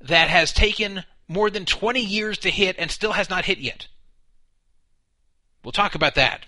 that 0.00 0.28
has 0.28 0.52
taken 0.52 1.04
more 1.28 1.50
than 1.50 1.64
20 1.64 2.00
years 2.00 2.38
to 2.38 2.50
hit 2.50 2.76
and 2.78 2.90
still 2.90 3.12
has 3.12 3.28
not 3.28 3.44
hit 3.44 3.58
yet. 3.58 3.88
We'll 5.62 5.72
talk 5.72 5.94
about 5.94 6.14
that. 6.14 6.46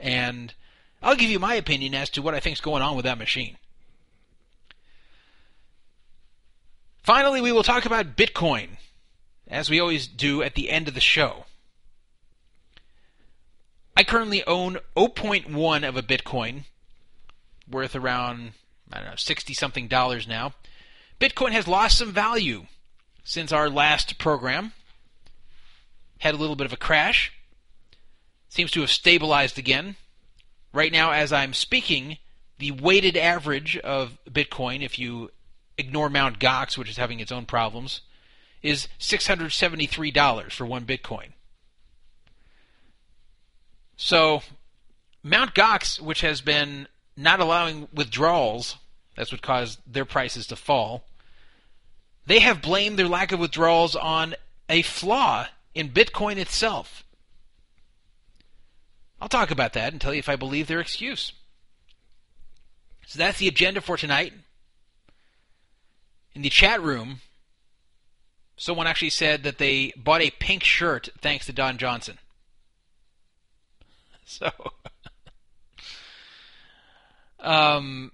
And 0.00 0.54
I'll 1.02 1.16
give 1.16 1.30
you 1.30 1.38
my 1.38 1.54
opinion 1.54 1.94
as 1.94 2.10
to 2.10 2.22
what 2.22 2.34
I 2.34 2.40
think's 2.40 2.60
going 2.60 2.82
on 2.82 2.96
with 2.96 3.04
that 3.04 3.18
machine. 3.18 3.56
Finally, 7.02 7.40
we 7.40 7.52
will 7.52 7.62
talk 7.62 7.84
about 7.86 8.16
Bitcoin, 8.16 8.76
as 9.48 9.68
we 9.68 9.80
always 9.80 10.06
do 10.06 10.42
at 10.42 10.54
the 10.54 10.70
end 10.70 10.86
of 10.86 10.94
the 10.94 11.00
show. 11.00 11.46
I 13.96 14.04
currently 14.04 14.44
own 14.44 14.78
0.1 14.96 15.88
of 15.88 15.96
a 15.96 16.02
Bitcoin, 16.02 16.64
worth 17.68 17.96
around, 17.96 18.52
I 18.92 18.98
don't 18.98 19.10
know, 19.10 19.16
60 19.16 19.54
something 19.54 19.88
dollars 19.88 20.26
now. 20.26 20.54
Bitcoin 21.20 21.52
has 21.52 21.68
lost 21.68 21.98
some 21.98 22.12
value 22.12 22.66
since 23.24 23.52
our 23.52 23.68
last 23.68 24.18
program. 24.18 24.72
Had 26.18 26.34
a 26.34 26.38
little 26.38 26.56
bit 26.56 26.66
of 26.66 26.72
a 26.72 26.78
crash. 26.78 27.32
Seems 28.48 28.70
to 28.72 28.80
have 28.80 28.90
stabilized 28.90 29.58
again. 29.58 29.96
Right 30.72 30.92
now, 30.92 31.12
as 31.12 31.32
I'm 31.32 31.52
speaking, 31.52 32.18
the 32.58 32.70
weighted 32.72 33.16
average 33.16 33.76
of 33.78 34.18
Bitcoin, 34.28 34.82
if 34.82 34.98
you 34.98 35.30
ignore 35.78 36.10
Mount 36.10 36.38
Gox, 36.38 36.76
which 36.76 36.90
is 36.90 36.96
having 36.96 37.20
its 37.20 37.32
own 37.32 37.46
problems, 37.46 38.02
is 38.62 38.88
$673 38.98 40.52
for 40.52 40.66
one 40.66 40.84
Bitcoin. 40.84 41.28
So, 43.96 44.42
Mount 45.22 45.54
Gox, 45.54 46.00
which 46.00 46.20
has 46.20 46.40
been 46.40 46.88
not 47.20 47.40
allowing 47.40 47.88
withdrawals, 47.92 48.76
that's 49.16 49.32
what 49.32 49.42
caused 49.42 49.78
their 49.86 50.04
prices 50.04 50.46
to 50.48 50.56
fall, 50.56 51.04
they 52.26 52.40
have 52.40 52.62
blamed 52.62 52.98
their 52.98 53.08
lack 53.08 53.32
of 53.32 53.40
withdrawals 53.40 53.94
on 53.96 54.34
a 54.68 54.82
flaw 54.82 55.46
in 55.74 55.90
Bitcoin 55.90 56.36
itself. 56.36 57.04
I'll 59.20 59.28
talk 59.28 59.50
about 59.50 59.74
that 59.74 59.92
and 59.92 60.00
tell 60.00 60.14
you 60.14 60.18
if 60.18 60.28
I 60.28 60.36
believe 60.36 60.66
their 60.66 60.80
excuse. 60.80 61.32
So 63.06 63.18
that's 63.18 63.38
the 63.38 63.48
agenda 63.48 63.80
for 63.80 63.96
tonight. 63.96 64.32
In 66.32 66.42
the 66.42 66.48
chat 66.48 66.80
room, 66.80 67.20
someone 68.56 68.86
actually 68.86 69.10
said 69.10 69.42
that 69.42 69.58
they 69.58 69.92
bought 69.96 70.22
a 70.22 70.30
pink 70.30 70.62
shirt 70.62 71.08
thanks 71.20 71.46
to 71.46 71.52
Don 71.52 71.76
Johnson. 71.76 72.18
So, 74.30 74.48
um, 77.42 78.12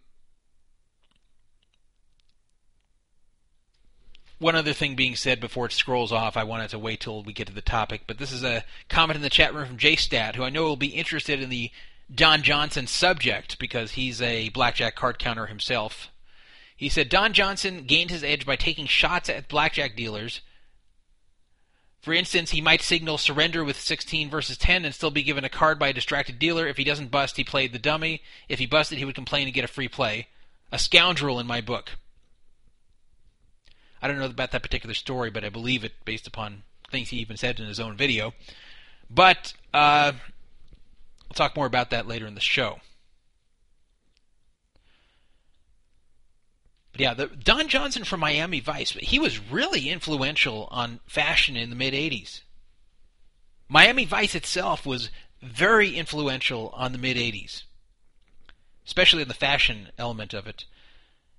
one 4.38 4.54
other 4.54 4.72
thing 4.72 4.96
being 4.96 5.16
said 5.16 5.40
before 5.40 5.66
it 5.66 5.72
scrolls 5.72 6.12
off, 6.12 6.36
I 6.36 6.44
wanted 6.44 6.70
to 6.70 6.78
wait 6.78 7.00
till 7.00 7.22
we 7.22 7.32
get 7.32 7.46
to 7.46 7.54
the 7.54 7.62
topic, 7.62 8.02
but 8.06 8.18
this 8.18 8.32
is 8.32 8.44
a 8.44 8.64
comment 8.88 9.16
in 9.16 9.22
the 9.22 9.30
chat 9.30 9.54
room 9.54 9.66
from 9.66 9.78
JStat, 9.78 10.34
who 10.34 10.44
I 10.44 10.50
know 10.50 10.64
will 10.64 10.76
be 10.76 10.88
interested 10.88 11.40
in 11.40 11.48
the 11.48 11.70
Don 12.14 12.42
Johnson 12.42 12.86
subject 12.86 13.58
because 13.58 13.92
he's 13.92 14.20
a 14.22 14.50
blackjack 14.50 14.94
card 14.94 15.18
counter 15.18 15.46
himself. 15.46 16.10
He 16.76 16.88
said 16.88 17.08
Don 17.08 17.32
Johnson 17.32 17.84
gained 17.84 18.10
his 18.10 18.22
edge 18.22 18.44
by 18.44 18.56
taking 18.56 18.86
shots 18.86 19.30
at 19.30 19.48
blackjack 19.48 19.96
dealers. 19.96 20.42
For 22.06 22.12
instance, 22.12 22.52
he 22.52 22.60
might 22.60 22.82
signal 22.82 23.18
surrender 23.18 23.64
with 23.64 23.80
16 23.80 24.30
versus 24.30 24.56
10 24.56 24.84
and 24.84 24.94
still 24.94 25.10
be 25.10 25.24
given 25.24 25.42
a 25.42 25.48
card 25.48 25.76
by 25.76 25.88
a 25.88 25.92
distracted 25.92 26.38
dealer. 26.38 26.68
If 26.68 26.76
he 26.76 26.84
doesn't 26.84 27.10
bust, 27.10 27.36
he 27.36 27.42
played 27.42 27.72
the 27.72 27.80
dummy. 27.80 28.22
If 28.48 28.60
he 28.60 28.66
busted, 28.66 28.98
he 28.98 29.04
would 29.04 29.16
complain 29.16 29.48
and 29.48 29.52
get 29.52 29.64
a 29.64 29.66
free 29.66 29.88
play. 29.88 30.28
A 30.70 30.78
scoundrel 30.78 31.40
in 31.40 31.48
my 31.48 31.60
book. 31.60 31.98
I 34.00 34.06
don't 34.06 34.20
know 34.20 34.26
about 34.26 34.52
that 34.52 34.62
particular 34.62 34.94
story, 34.94 35.30
but 35.30 35.44
I 35.44 35.48
believe 35.48 35.82
it 35.82 35.94
based 36.04 36.28
upon 36.28 36.62
things 36.92 37.08
he 37.08 37.16
even 37.16 37.36
said 37.36 37.58
in 37.58 37.66
his 37.66 37.80
own 37.80 37.96
video. 37.96 38.34
But 39.10 39.54
uh, 39.74 40.12
I'll 41.28 41.34
talk 41.34 41.56
more 41.56 41.66
about 41.66 41.90
that 41.90 42.06
later 42.06 42.28
in 42.28 42.36
the 42.36 42.40
show. 42.40 42.78
Yeah, 46.98 47.14
the, 47.14 47.26
Don 47.26 47.68
Johnson 47.68 48.04
from 48.04 48.20
Miami 48.20 48.60
Vice, 48.60 48.92
he 48.92 49.18
was 49.18 49.38
really 49.38 49.88
influential 49.88 50.68
on 50.70 51.00
fashion 51.06 51.56
in 51.56 51.70
the 51.70 51.76
mid 51.76 51.94
80s. 51.94 52.40
Miami 53.68 54.04
Vice 54.04 54.34
itself 54.34 54.86
was 54.86 55.10
very 55.42 55.96
influential 55.96 56.70
on 56.74 56.92
the 56.92 56.98
mid 56.98 57.16
80s, 57.16 57.64
especially 58.86 59.22
in 59.22 59.28
the 59.28 59.34
fashion 59.34 59.88
element 59.98 60.34
of 60.34 60.46
it. 60.46 60.64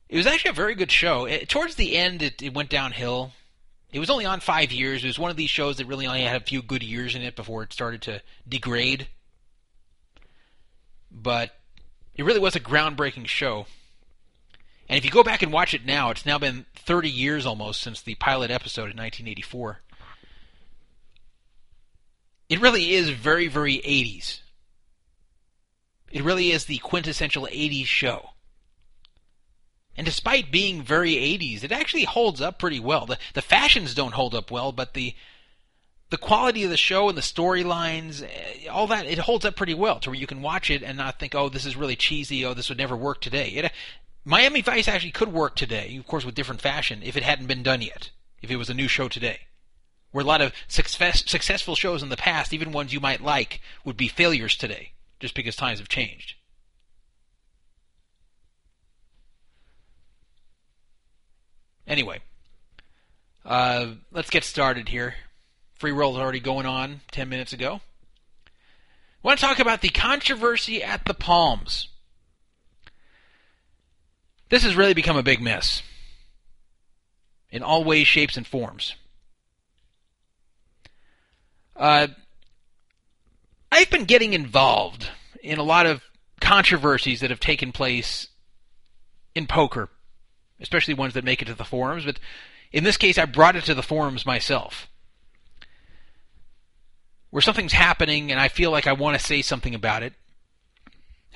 It 0.10 0.18
was 0.18 0.28
actually 0.28 0.52
a 0.52 0.54
very 0.54 0.76
good 0.76 0.92
show. 0.92 1.26
It, 1.26 1.50
towards 1.50 1.76
the 1.76 1.98
end, 1.98 2.22
it, 2.22 2.42
it 2.42 2.54
went 2.54 2.70
downhill. 2.70 3.32
It 3.92 4.00
was 4.00 4.10
only 4.10 4.26
on 4.26 4.40
five 4.40 4.72
years. 4.72 5.04
It 5.04 5.08
was 5.08 5.20
one 5.20 5.32
of 5.32 5.38
these 5.38 5.50
shows 5.50 5.78
that 5.78 5.88
really 5.88 6.08
only 6.08 6.22
had 6.22 6.42
a 6.42 6.46
few 6.46 6.62
good 6.62 6.84
years 6.84 7.16
in 7.16 7.22
it 7.22 7.36
before 7.36 7.64
it 7.64 7.74
started 7.74 8.02
to 8.04 8.22
degrade. 8.48 9.08
But 11.12 11.52
it 12.16 12.24
really 12.24 12.40
was 12.40 12.56
a 12.56 12.60
groundbreaking 12.60 13.28
show. 13.28 13.66
And 14.90 14.98
if 14.98 15.04
you 15.04 15.12
go 15.12 15.24
back 15.24 15.44
and 15.44 15.52
watch 15.52 15.74
it 15.74 15.86
now, 15.86 16.10
it's 16.12 16.26
now 16.26 16.38
been 16.38 16.66
30 16.76 17.10
years 17.10 17.46
almost 17.46 17.82
since 17.82 18.02
the 18.02 18.16
pilot 18.16 18.52
episode 18.52 18.90
in 18.90 18.98
1984. 18.98 19.82
It 22.50 22.62
really 22.62 22.94
is 22.94 23.10
very, 23.10 23.48
very 23.48 23.80
80s. 23.80 24.40
It 26.12 26.24
really 26.24 26.52
is 26.52 26.66
the 26.66 26.78
quintessential 26.78 27.48
80s 27.52 27.86
show. 27.86 28.30
And 29.98 30.06
despite 30.06 30.52
being 30.52 30.84
very 30.84 31.16
80s, 31.16 31.64
it 31.64 31.72
actually 31.72 32.06
holds 32.06 32.40
up 32.40 32.60
pretty 32.60 32.80
well. 32.80 33.06
The, 33.06 33.18
the 33.34 33.42
fashions 33.42 33.94
don't 33.94 34.14
hold 34.14 34.36
up 34.36 34.52
well, 34.52 34.72
but 34.72 34.94
the 34.94 35.16
the 36.10 36.18
quality 36.18 36.64
of 36.64 36.70
the 36.70 36.78
show 36.78 37.10
and 37.10 37.18
the 37.18 37.22
storylines, 37.22 38.24
eh, 38.24 38.68
all 38.70 38.88
that, 38.88 39.06
it 39.06 39.18
holds 39.18 39.44
up 39.44 39.58
pretty 39.58 39.74
well 39.74 40.00
to 40.00 40.10
where 40.10 40.18
you 40.18 40.26
can 40.26 40.42
watch 40.42 40.70
it 40.70 40.82
and 40.82 40.98
not 40.98 41.20
think, 41.20 41.36
oh, 41.36 41.50
this 41.50 41.66
is 41.66 41.76
really 41.76 41.98
cheesy, 41.98 42.46
oh, 42.46 42.54
this 42.54 42.70
would 42.70 42.78
never 42.78 42.96
work 42.96 43.20
today. 43.20 43.50
It, 43.50 43.72
Miami 44.28 44.60
Vice 44.60 44.90
actually 44.90 45.12
could 45.12 45.32
work 45.32 45.56
today, 45.56 45.96
of 45.96 46.06
course, 46.06 46.26
with 46.26 46.36
different 46.36 46.60
fashion, 46.60 47.02
if 47.02 47.16
it 47.16 47.24
hadn't 47.24 47.48
been 47.48 47.64
done 47.64 47.82
yet, 47.82 48.10
if 48.42 48.52
it 48.52 48.58
was 48.58 48.70
a 48.70 48.74
new 48.74 48.90
show 48.90 49.08
today. 49.08 49.40
Where 50.12 50.22
a 50.22 50.28
lot 50.28 50.42
of 50.42 50.52
success, 50.68 51.24
successful 51.26 51.76
shows 51.76 52.04
in 52.04 52.10
the 52.10 52.18
past, 52.18 52.54
even 52.54 52.74
ones 52.74 52.92
you 52.92 53.00
might 53.00 53.22
like, 53.22 53.62
would 53.86 53.96
be 53.96 54.10
failures 54.10 54.58
today, 54.58 54.92
just 55.22 55.34
because 55.34 55.56
times 55.56 55.80
have 55.80 55.88
changed. 55.88 56.36
Anyway, 61.88 62.20
uh, 63.46 63.92
let's 64.12 64.30
get 64.30 64.44
started 64.44 64.90
here. 64.90 65.16
Free 65.76 65.94
roll 65.94 66.18
is 66.18 66.22
already 66.22 66.42
going 66.42 66.66
on 66.66 67.00
10 67.14 67.30
minutes 67.30 67.54
ago. 67.54 67.80
I 68.46 68.50
want 69.24 69.40
to 69.40 69.46
talk 69.46 69.60
about 69.60 69.80
the 69.80 69.88
controversy 69.88 70.84
at 70.84 71.06
the 71.06 71.14
Palms. 71.14 71.88
This 74.50 74.64
has 74.64 74.76
really 74.76 74.94
become 74.94 75.18
a 75.18 75.24
big 75.24 75.42
mess 75.42 75.82
in 77.50 77.64
all 77.64 77.84
ways, 77.84 78.08
shapes, 78.08 78.38
and 78.38 78.46
forms. 78.46 78.96
Uh, 81.76 82.08
I've 83.72 83.90
been 83.90 84.06
getting 84.06 84.34
involved 84.34 85.10
in 85.42 85.60
a 85.60 85.64
lot 85.64 85.86
of 85.86 86.02
controversies 86.40 87.20
that 87.22 87.30
have 87.30 87.40
taken 87.40 87.72
place 87.72 88.28
in 89.36 89.48
poker, 89.48 89.90
especially 90.60 90.94
ones 90.94 91.14
that 91.14 91.24
make 91.24 91.42
it 91.42 91.46
to 91.46 91.54
the 91.54 91.64
forums. 91.64 92.06
But 92.06 92.20
in 92.72 92.84
this 92.84 92.98
case, 92.98 93.18
I 93.18 93.26
brought 93.26 93.56
it 93.56 93.66
to 93.66 93.76
the 93.76 93.84
forums 93.84 94.26
myself. 94.26 94.88
Where 97.30 97.42
something's 97.42 97.74
happening 97.74 98.32
and 98.32 98.40
I 98.40 98.48
feel 98.48 98.72
like 98.72 98.88
I 98.88 98.94
want 98.94 99.20
to 99.20 99.24
say 99.24 99.42
something 99.42 99.76
about 99.76 100.04
it, 100.04 100.14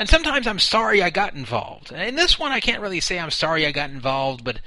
and 0.01 0.09
sometimes 0.09 0.47
I'm 0.47 0.57
sorry 0.57 1.03
I 1.03 1.11
got 1.11 1.35
involved. 1.35 1.91
In 1.91 2.15
this 2.15 2.39
one, 2.39 2.51
I 2.51 2.59
can't 2.59 2.81
really 2.81 2.99
say 3.01 3.19
I'm 3.19 3.29
sorry 3.29 3.67
I 3.67 3.71
got 3.71 3.91
involved, 3.91 4.43
but 4.43 4.59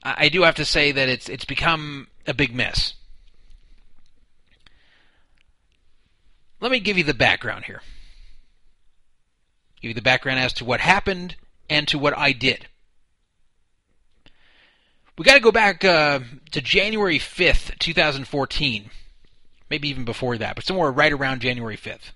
I 0.00 0.28
do 0.28 0.42
have 0.42 0.54
to 0.54 0.64
say 0.64 0.92
that 0.92 1.08
it's 1.08 1.28
it's 1.28 1.44
become 1.44 2.06
a 2.24 2.34
big 2.34 2.54
mess. 2.54 2.94
Let 6.60 6.70
me 6.70 6.78
give 6.78 6.96
you 6.96 7.02
the 7.02 7.14
background 7.14 7.64
here. 7.64 7.82
Give 9.82 9.88
you 9.88 9.94
the 9.94 10.00
background 10.00 10.38
as 10.38 10.52
to 10.52 10.64
what 10.64 10.78
happened 10.78 11.34
and 11.68 11.88
to 11.88 11.98
what 11.98 12.16
I 12.16 12.30
did. 12.30 12.68
We 15.18 15.24
got 15.24 15.34
to 15.34 15.40
go 15.40 15.50
back 15.50 15.84
uh, 15.84 16.20
to 16.52 16.60
January 16.60 17.18
5th, 17.18 17.76
2014. 17.80 18.90
Maybe 19.68 19.88
even 19.88 20.04
before 20.04 20.38
that, 20.38 20.54
but 20.54 20.64
somewhere 20.64 20.92
right 20.92 21.12
around 21.12 21.40
January 21.40 21.76
5th. 21.76 22.12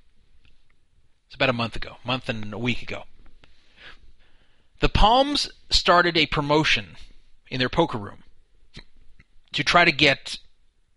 It's 1.28 1.34
about 1.34 1.50
a 1.50 1.54
month 1.54 1.76
ago, 1.76 1.98
month 2.04 2.30
and 2.30 2.54
a 2.54 2.58
week 2.58 2.82
ago. 2.82 3.04
The 4.80 4.88
Palms 4.88 5.50
started 5.68 6.16
a 6.16 6.24
promotion 6.26 6.96
in 7.50 7.58
their 7.58 7.68
poker 7.68 7.98
room 7.98 8.24
to 9.52 9.62
try 9.62 9.84
to 9.84 9.92
get 9.92 10.38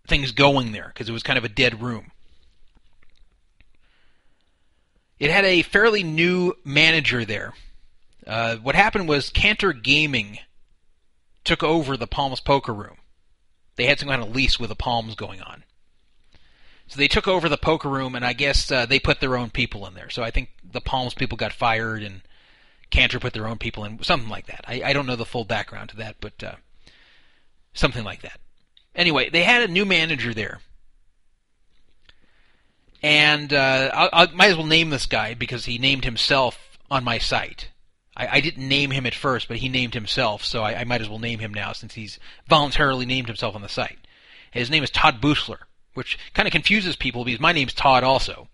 things 0.07 0.31
going 0.31 0.71
there 0.71 0.87
because 0.87 1.09
it 1.09 1.13
was 1.13 1.23
kind 1.23 1.37
of 1.37 1.43
a 1.43 1.49
dead 1.49 1.81
room. 1.81 2.11
It 5.19 5.31
had 5.31 5.43
a 5.43 5.63
fairly 5.63 6.01
new 6.01 6.53
manager 6.63 7.25
there. 7.25 7.53
Uh, 8.25 8.55
what 8.55 8.75
happened 8.75 9.09
was 9.09 9.29
Cantor 9.29 9.73
Gaming 9.73 10.39
took 11.43 11.61
over 11.61 11.97
the 11.97 12.07
Palms 12.07 12.39
poker 12.39 12.73
room. 12.73 12.97
They 13.75 13.85
had 13.85 13.99
some 13.99 14.09
kind 14.09 14.23
of 14.23 14.33
lease 14.33 14.59
with 14.59 14.69
the 14.69 14.75
Palms 14.75 15.15
going 15.15 15.41
on. 15.41 15.63
So 16.91 16.97
they 16.97 17.07
took 17.07 17.25
over 17.25 17.47
the 17.47 17.55
poker 17.55 17.87
room, 17.87 18.15
and 18.15 18.25
I 18.25 18.33
guess 18.33 18.69
uh, 18.69 18.85
they 18.85 18.99
put 18.99 19.21
their 19.21 19.37
own 19.37 19.49
people 19.49 19.87
in 19.87 19.93
there. 19.93 20.09
So 20.09 20.23
I 20.23 20.29
think 20.29 20.49
the 20.61 20.81
Palms 20.81 21.13
people 21.13 21.37
got 21.37 21.53
fired, 21.53 22.03
and 22.03 22.19
Cantor 22.89 23.21
put 23.21 23.31
their 23.31 23.47
own 23.47 23.57
people 23.59 23.85
in, 23.85 24.03
something 24.03 24.27
like 24.27 24.47
that. 24.47 24.65
I, 24.67 24.83
I 24.83 24.91
don't 24.91 25.05
know 25.05 25.15
the 25.15 25.23
full 25.23 25.45
background 25.45 25.91
to 25.91 25.95
that, 25.95 26.17
but 26.19 26.43
uh, 26.43 26.55
something 27.73 28.03
like 28.03 28.23
that. 28.23 28.41
Anyway, 28.93 29.29
they 29.29 29.43
had 29.43 29.61
a 29.61 29.71
new 29.71 29.85
manager 29.85 30.33
there, 30.33 30.59
and 33.01 33.53
uh, 33.53 33.89
I, 33.93 34.23
I 34.23 34.25
might 34.33 34.51
as 34.51 34.57
well 34.57 34.67
name 34.67 34.89
this 34.89 35.05
guy 35.05 35.33
because 35.33 35.63
he 35.63 35.77
named 35.77 36.03
himself 36.03 36.77
on 36.89 37.05
my 37.05 37.19
site. 37.19 37.69
I, 38.17 38.27
I 38.27 38.41
didn't 38.41 38.67
name 38.67 38.91
him 38.91 39.05
at 39.05 39.15
first, 39.15 39.47
but 39.47 39.55
he 39.55 39.69
named 39.69 39.93
himself, 39.93 40.43
so 40.43 40.61
I, 40.61 40.81
I 40.81 40.83
might 40.83 40.99
as 40.99 41.07
well 41.07 41.19
name 41.19 41.39
him 41.39 41.53
now 41.53 41.71
since 41.71 41.93
he's 41.93 42.19
voluntarily 42.49 43.05
named 43.05 43.27
himself 43.27 43.55
on 43.55 43.61
the 43.61 43.69
site. 43.69 43.99
His 44.51 44.69
name 44.69 44.83
is 44.83 44.91
Todd 44.91 45.21
Buchler, 45.21 45.59
which 45.93 46.17
kind 46.33 46.47
of 46.47 46.51
confuses 46.51 46.95
people 46.95 47.23
because 47.23 47.39
my 47.39 47.51
name's 47.51 47.73
Todd 47.73 48.03
also. 48.03 48.47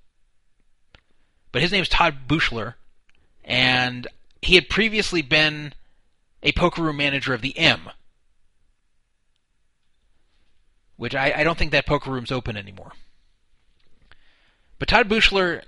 But 1.52 1.62
his 1.62 1.72
name's 1.72 1.90
Todd 1.90 2.28
Buchler, 2.28 2.76
and 3.44 4.08
he 4.42 4.56
had 4.56 4.70
previously 4.70 5.22
been 5.22 5.74
a 6.44 6.52
poker 6.52 6.82
room 6.82 6.98
manager 6.98 7.34
of 7.34 7.42
the 7.42 7.58
M, 7.58 7.90
which 10.98 11.16
I, 11.16 11.34
I 11.38 11.44
don't 11.44 11.58
think 11.58 11.72
that 11.72 11.86
poker 11.86 12.12
room's 12.12 12.32
open 12.32 12.58
anymore. 12.58 12.92
But 14.80 14.90
Todd 14.90 15.10
Buchler 15.10 15.64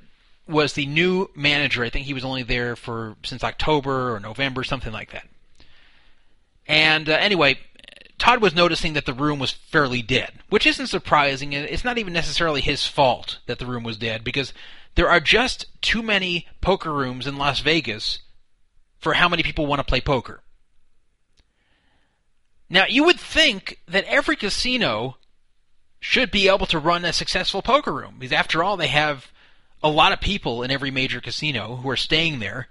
was 0.48 0.74
the 0.74 0.86
new 0.86 1.30
manager. 1.36 1.84
I 1.84 1.90
think 1.90 2.06
he 2.06 2.14
was 2.14 2.26
only 2.26 2.44
there 2.44 2.76
for 2.76 3.16
since 3.24 3.44
October 3.44 4.14
or 4.14 4.20
November, 4.20 4.64
something 4.64 4.92
like 4.92 5.12
that. 5.12 5.28
And 6.68 7.10
uh, 7.10 7.14
anyway, 7.14 7.58
Todd 8.20 8.42
was 8.42 8.54
noticing 8.54 8.94
that 8.94 9.06
the 9.06 9.14
room 9.14 9.40
was 9.40 9.52
fairly 9.52 10.02
dead, 10.02 10.34
which 10.50 10.68
isn't 10.68 10.88
surprising. 10.88 11.56
And 11.56 11.66
it's 11.66 11.86
not 11.86 11.98
even 11.98 12.14
necessarily 12.14 12.62
his 12.62 12.86
fault 12.86 13.40
that 13.48 13.58
the 13.58 13.66
room 13.66 13.84
was 13.84 13.98
dead 13.98 14.24
because 14.24 14.54
there 14.96 15.10
are 15.10 15.22
just 15.22 15.66
too 15.82 16.04
many 16.04 16.48
poker 16.62 16.94
rooms 16.94 17.26
in 17.26 17.38
Las 17.38 17.62
Vegas 17.62 18.20
for 19.00 19.14
how 19.14 19.30
many 19.30 19.42
people 19.42 19.66
want 19.66 19.80
to 19.80 19.86
play 19.86 20.02
poker. 20.02 20.44
Now, 22.70 22.86
you 22.88 23.06
would 23.06 23.20
think 23.20 23.80
that 23.88 24.04
every 24.04 24.36
casino 24.36 25.18
should 26.00 26.30
be 26.30 26.48
able 26.48 26.66
to 26.68 26.78
run 26.78 27.06
a 27.06 27.14
successful 27.14 27.62
poker 27.62 27.94
room 27.94 28.16
because, 28.20 28.34
after 28.34 28.64
all, 28.64 28.78
they 28.78 28.88
have 28.88 29.32
a 29.82 29.90
lot 29.90 30.12
of 30.12 30.22
people 30.22 30.62
in 30.62 30.72
every 30.72 30.92
major 30.92 31.22
casino 31.22 31.78
who 31.78 31.90
are 31.90 31.98
staying 31.98 32.40
there. 32.40 32.68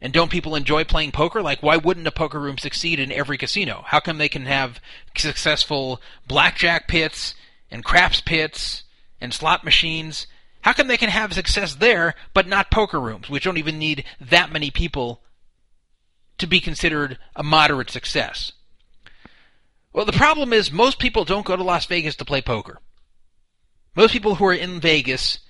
And 0.00 0.12
don't 0.12 0.30
people 0.30 0.54
enjoy 0.54 0.84
playing 0.84 1.12
poker? 1.12 1.42
Like, 1.42 1.62
why 1.62 1.76
wouldn't 1.76 2.06
a 2.06 2.12
poker 2.12 2.40
room 2.40 2.56
succeed 2.56 2.98
in 2.98 3.12
every 3.12 3.36
casino? 3.36 3.84
How 3.86 4.00
come 4.00 4.18
they 4.18 4.30
can 4.30 4.46
have 4.46 4.80
successful 5.16 6.00
blackjack 6.26 6.88
pits 6.88 7.34
and 7.70 7.84
craps 7.84 8.20
pits 8.20 8.84
and 9.20 9.34
slot 9.34 9.62
machines? 9.62 10.26
How 10.62 10.72
come 10.72 10.88
they 10.88 10.96
can 10.96 11.10
have 11.10 11.34
success 11.34 11.74
there, 11.74 12.14
but 12.32 12.46
not 12.46 12.70
poker 12.70 13.00
rooms, 13.00 13.28
which 13.28 13.44
don't 13.44 13.58
even 13.58 13.78
need 13.78 14.04
that 14.20 14.52
many 14.52 14.70
people 14.70 15.20
to 16.38 16.46
be 16.46 16.60
considered 16.60 17.18
a 17.36 17.42
moderate 17.42 17.90
success? 17.90 18.52
Well, 19.92 20.06
the 20.06 20.12
problem 20.12 20.52
is 20.52 20.70
most 20.70 20.98
people 20.98 21.24
don't 21.24 21.46
go 21.46 21.56
to 21.56 21.64
Las 21.64 21.84
Vegas 21.86 22.16
to 22.16 22.24
play 22.24 22.40
poker. 22.40 22.78
Most 23.96 24.12
people 24.12 24.36
who 24.36 24.46
are 24.46 24.54
in 24.54 24.80
Vegas 24.80 25.40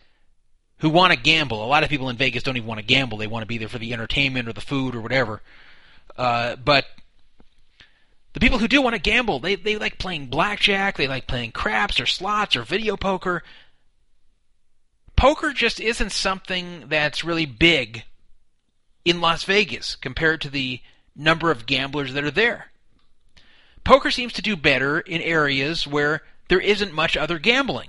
who 0.80 0.90
want 0.90 1.12
to 1.12 1.18
gamble. 1.18 1.64
A 1.64 1.66
lot 1.66 1.84
of 1.84 1.90
people 1.90 2.08
in 2.08 2.16
Vegas 2.16 2.42
don't 2.42 2.56
even 2.56 2.66
want 2.66 2.80
to 2.80 2.86
gamble. 2.86 3.18
They 3.18 3.26
want 3.26 3.42
to 3.42 3.46
be 3.46 3.58
there 3.58 3.68
for 3.68 3.78
the 3.78 3.92
entertainment 3.92 4.48
or 4.48 4.52
the 4.52 4.60
food 4.60 4.94
or 4.94 5.00
whatever. 5.00 5.42
Uh, 6.16 6.56
but 6.56 6.86
the 8.32 8.40
people 8.40 8.58
who 8.58 8.68
do 8.68 8.80
want 8.80 8.94
to 8.94 9.00
gamble, 9.00 9.40
they, 9.40 9.56
they 9.56 9.76
like 9.76 9.98
playing 9.98 10.26
blackjack, 10.26 10.96
they 10.96 11.08
like 11.08 11.26
playing 11.26 11.52
craps 11.52 12.00
or 12.00 12.06
slots 12.06 12.56
or 12.56 12.62
video 12.62 12.96
poker. 12.96 13.42
Poker 15.16 15.52
just 15.52 15.80
isn't 15.80 16.12
something 16.12 16.84
that's 16.88 17.24
really 17.24 17.46
big 17.46 18.04
in 19.04 19.20
Las 19.20 19.44
Vegas 19.44 19.96
compared 19.96 20.40
to 20.40 20.50
the 20.50 20.80
number 21.14 21.50
of 21.50 21.66
gamblers 21.66 22.14
that 22.14 22.24
are 22.24 22.30
there. 22.30 22.70
Poker 23.84 24.10
seems 24.10 24.32
to 24.34 24.42
do 24.42 24.56
better 24.56 25.00
in 25.00 25.20
areas 25.20 25.86
where 25.86 26.22
there 26.48 26.60
isn't 26.60 26.94
much 26.94 27.16
other 27.16 27.38
gambling. 27.38 27.88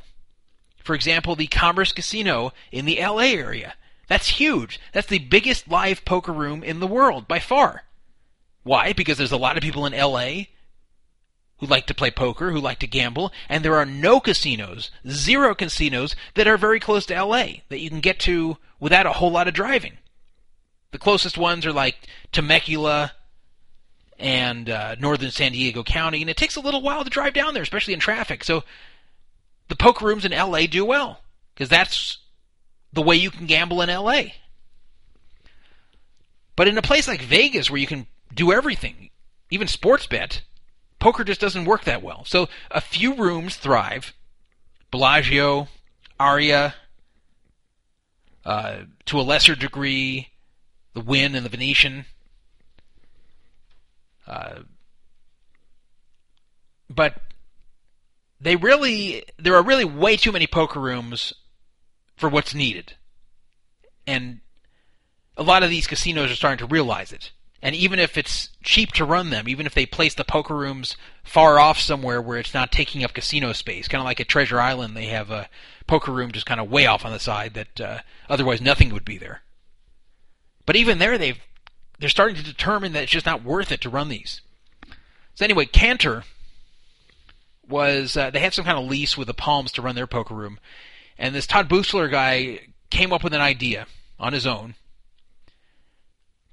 For 0.83 0.95
example, 0.95 1.35
the 1.35 1.47
Commerce 1.47 1.91
Casino 1.91 2.53
in 2.71 2.85
the 2.85 2.99
LA 2.99 3.33
area. 3.33 3.75
That's 4.07 4.27
huge. 4.27 4.79
That's 4.93 5.07
the 5.07 5.19
biggest 5.19 5.69
live 5.69 6.03
poker 6.03 6.33
room 6.33 6.63
in 6.63 6.79
the 6.79 6.87
world 6.87 7.27
by 7.27 7.39
far. 7.39 7.83
Why? 8.63 8.93
Because 8.93 9.17
there's 9.17 9.31
a 9.31 9.37
lot 9.37 9.57
of 9.57 9.63
people 9.63 9.85
in 9.85 9.93
LA 9.93 10.45
who 11.59 11.67
like 11.67 11.85
to 11.87 11.93
play 11.93 12.11
poker, 12.11 12.51
who 12.51 12.59
like 12.59 12.79
to 12.79 12.87
gamble, 12.87 13.31
and 13.47 13.63
there 13.63 13.75
are 13.75 13.85
no 13.85 14.19
casinos, 14.19 14.89
zero 15.07 15.53
casinos 15.53 16.15
that 16.33 16.47
are 16.47 16.57
very 16.57 16.79
close 16.79 17.05
to 17.05 17.23
LA 17.23 17.45
that 17.69 17.79
you 17.79 17.89
can 17.89 17.99
get 17.99 18.19
to 18.19 18.57
without 18.79 19.05
a 19.05 19.13
whole 19.13 19.31
lot 19.31 19.47
of 19.47 19.53
driving. 19.53 19.97
The 20.91 20.97
closest 20.97 21.37
ones 21.37 21.65
are 21.65 21.71
like 21.71 22.07
Temecula 22.31 23.13
and 24.17 24.69
uh, 24.69 24.95
northern 24.95 25.31
San 25.31 25.51
Diego 25.51 25.83
County, 25.83 26.21
and 26.21 26.29
it 26.29 26.37
takes 26.37 26.55
a 26.55 26.61
little 26.61 26.81
while 26.81 27.03
to 27.03 27.09
drive 27.09 27.33
down 27.33 27.53
there, 27.53 27.63
especially 27.63 27.93
in 27.93 27.99
traffic. 27.99 28.43
So 28.43 28.63
the 29.71 29.75
poker 29.77 30.05
rooms 30.05 30.25
in 30.25 30.33
LA 30.33 30.65
do 30.65 30.83
well 30.83 31.21
because 31.53 31.69
that's 31.69 32.17
the 32.91 33.01
way 33.01 33.15
you 33.15 33.31
can 33.31 33.45
gamble 33.45 33.81
in 33.81 33.87
LA. 33.87 34.23
But 36.57 36.67
in 36.67 36.77
a 36.77 36.81
place 36.81 37.07
like 37.07 37.21
Vegas 37.21 37.71
where 37.71 37.79
you 37.79 37.87
can 37.87 38.05
do 38.35 38.51
everything, 38.51 39.11
even 39.49 39.69
sports 39.69 40.07
bet, 40.07 40.41
poker 40.99 41.23
just 41.23 41.39
doesn't 41.39 41.63
work 41.63 41.85
that 41.85 42.03
well. 42.03 42.25
So 42.25 42.49
a 42.69 42.81
few 42.81 43.15
rooms 43.15 43.55
thrive. 43.55 44.13
Bellagio, 44.91 45.69
Aria, 46.19 46.75
uh, 48.43 48.79
to 49.05 49.21
a 49.21 49.23
lesser 49.23 49.55
degree, 49.55 50.31
the 50.93 50.99
Wynn 50.99 51.33
and 51.33 51.45
the 51.45 51.49
Venetian. 51.49 52.07
Uh, 54.27 54.63
but 56.89 57.21
they 58.41 58.55
really 58.55 59.23
there 59.37 59.55
are 59.55 59.63
really 59.63 59.85
way 59.85 60.17
too 60.17 60.31
many 60.31 60.47
poker 60.47 60.79
rooms 60.79 61.33
for 62.15 62.27
what's 62.27 62.53
needed. 62.53 62.93
And 64.07 64.41
a 65.37 65.43
lot 65.43 65.63
of 65.63 65.69
these 65.69 65.87
casinos 65.87 66.31
are 66.31 66.35
starting 66.35 66.65
to 66.65 66.71
realize 66.71 67.11
it. 67.11 67.31
And 67.61 67.75
even 67.75 67.99
if 67.99 68.17
it's 68.17 68.49
cheap 68.63 68.91
to 68.93 69.05
run 69.05 69.29
them, 69.29 69.47
even 69.47 69.67
if 69.67 69.75
they 69.75 69.85
place 69.85 70.15
the 70.15 70.23
poker 70.23 70.55
rooms 70.55 70.97
far 71.23 71.59
off 71.59 71.79
somewhere 71.79 72.19
where 72.19 72.39
it's 72.39 72.55
not 72.55 72.71
taking 72.71 73.03
up 73.03 73.13
casino 73.13 73.53
space, 73.53 73.87
kind 73.87 74.01
of 74.01 74.05
like 74.05 74.19
at 74.19 74.27
Treasure 74.27 74.59
Island, 74.59 74.97
they 74.97 75.05
have 75.07 75.29
a 75.29 75.47
poker 75.85 76.11
room 76.11 76.31
just 76.31 76.47
kind 76.47 76.59
of 76.59 76.71
way 76.71 76.87
off 76.87 77.05
on 77.05 77.11
the 77.11 77.19
side 77.19 77.53
that 77.53 77.79
uh, 77.79 77.99
otherwise 78.27 78.61
nothing 78.61 78.91
would 78.91 79.05
be 79.05 79.19
there. 79.19 79.41
But 80.65 80.75
even 80.75 80.97
there, 80.97 81.17
they've 81.17 81.39
they're 81.99 82.09
starting 82.09 82.35
to 82.35 82.43
determine 82.43 82.93
that 82.93 83.03
it's 83.03 83.11
just 83.11 83.27
not 83.27 83.43
worth 83.43 83.71
it 83.71 83.81
to 83.81 83.89
run 83.89 84.09
these. 84.09 84.41
So 85.35 85.45
anyway, 85.45 85.65
Cantor 85.65 86.23
was 87.71 88.15
uh, 88.15 88.29
they 88.29 88.39
had 88.39 88.53
some 88.53 88.65
kind 88.65 88.77
of 88.77 88.85
lease 88.85 89.17
with 89.17 89.27
the 89.27 89.33
Palms 89.33 89.71
to 89.73 89.81
run 89.81 89.95
their 89.95 90.07
poker 90.07 90.35
room, 90.35 90.59
and 91.17 91.33
this 91.33 91.47
Todd 91.47 91.67
Buchler 91.67 92.11
guy 92.11 92.59
came 92.91 93.11
up 93.11 93.23
with 93.23 93.33
an 93.33 93.41
idea 93.41 93.87
on 94.19 94.33
his 94.33 94.45
own 94.45 94.75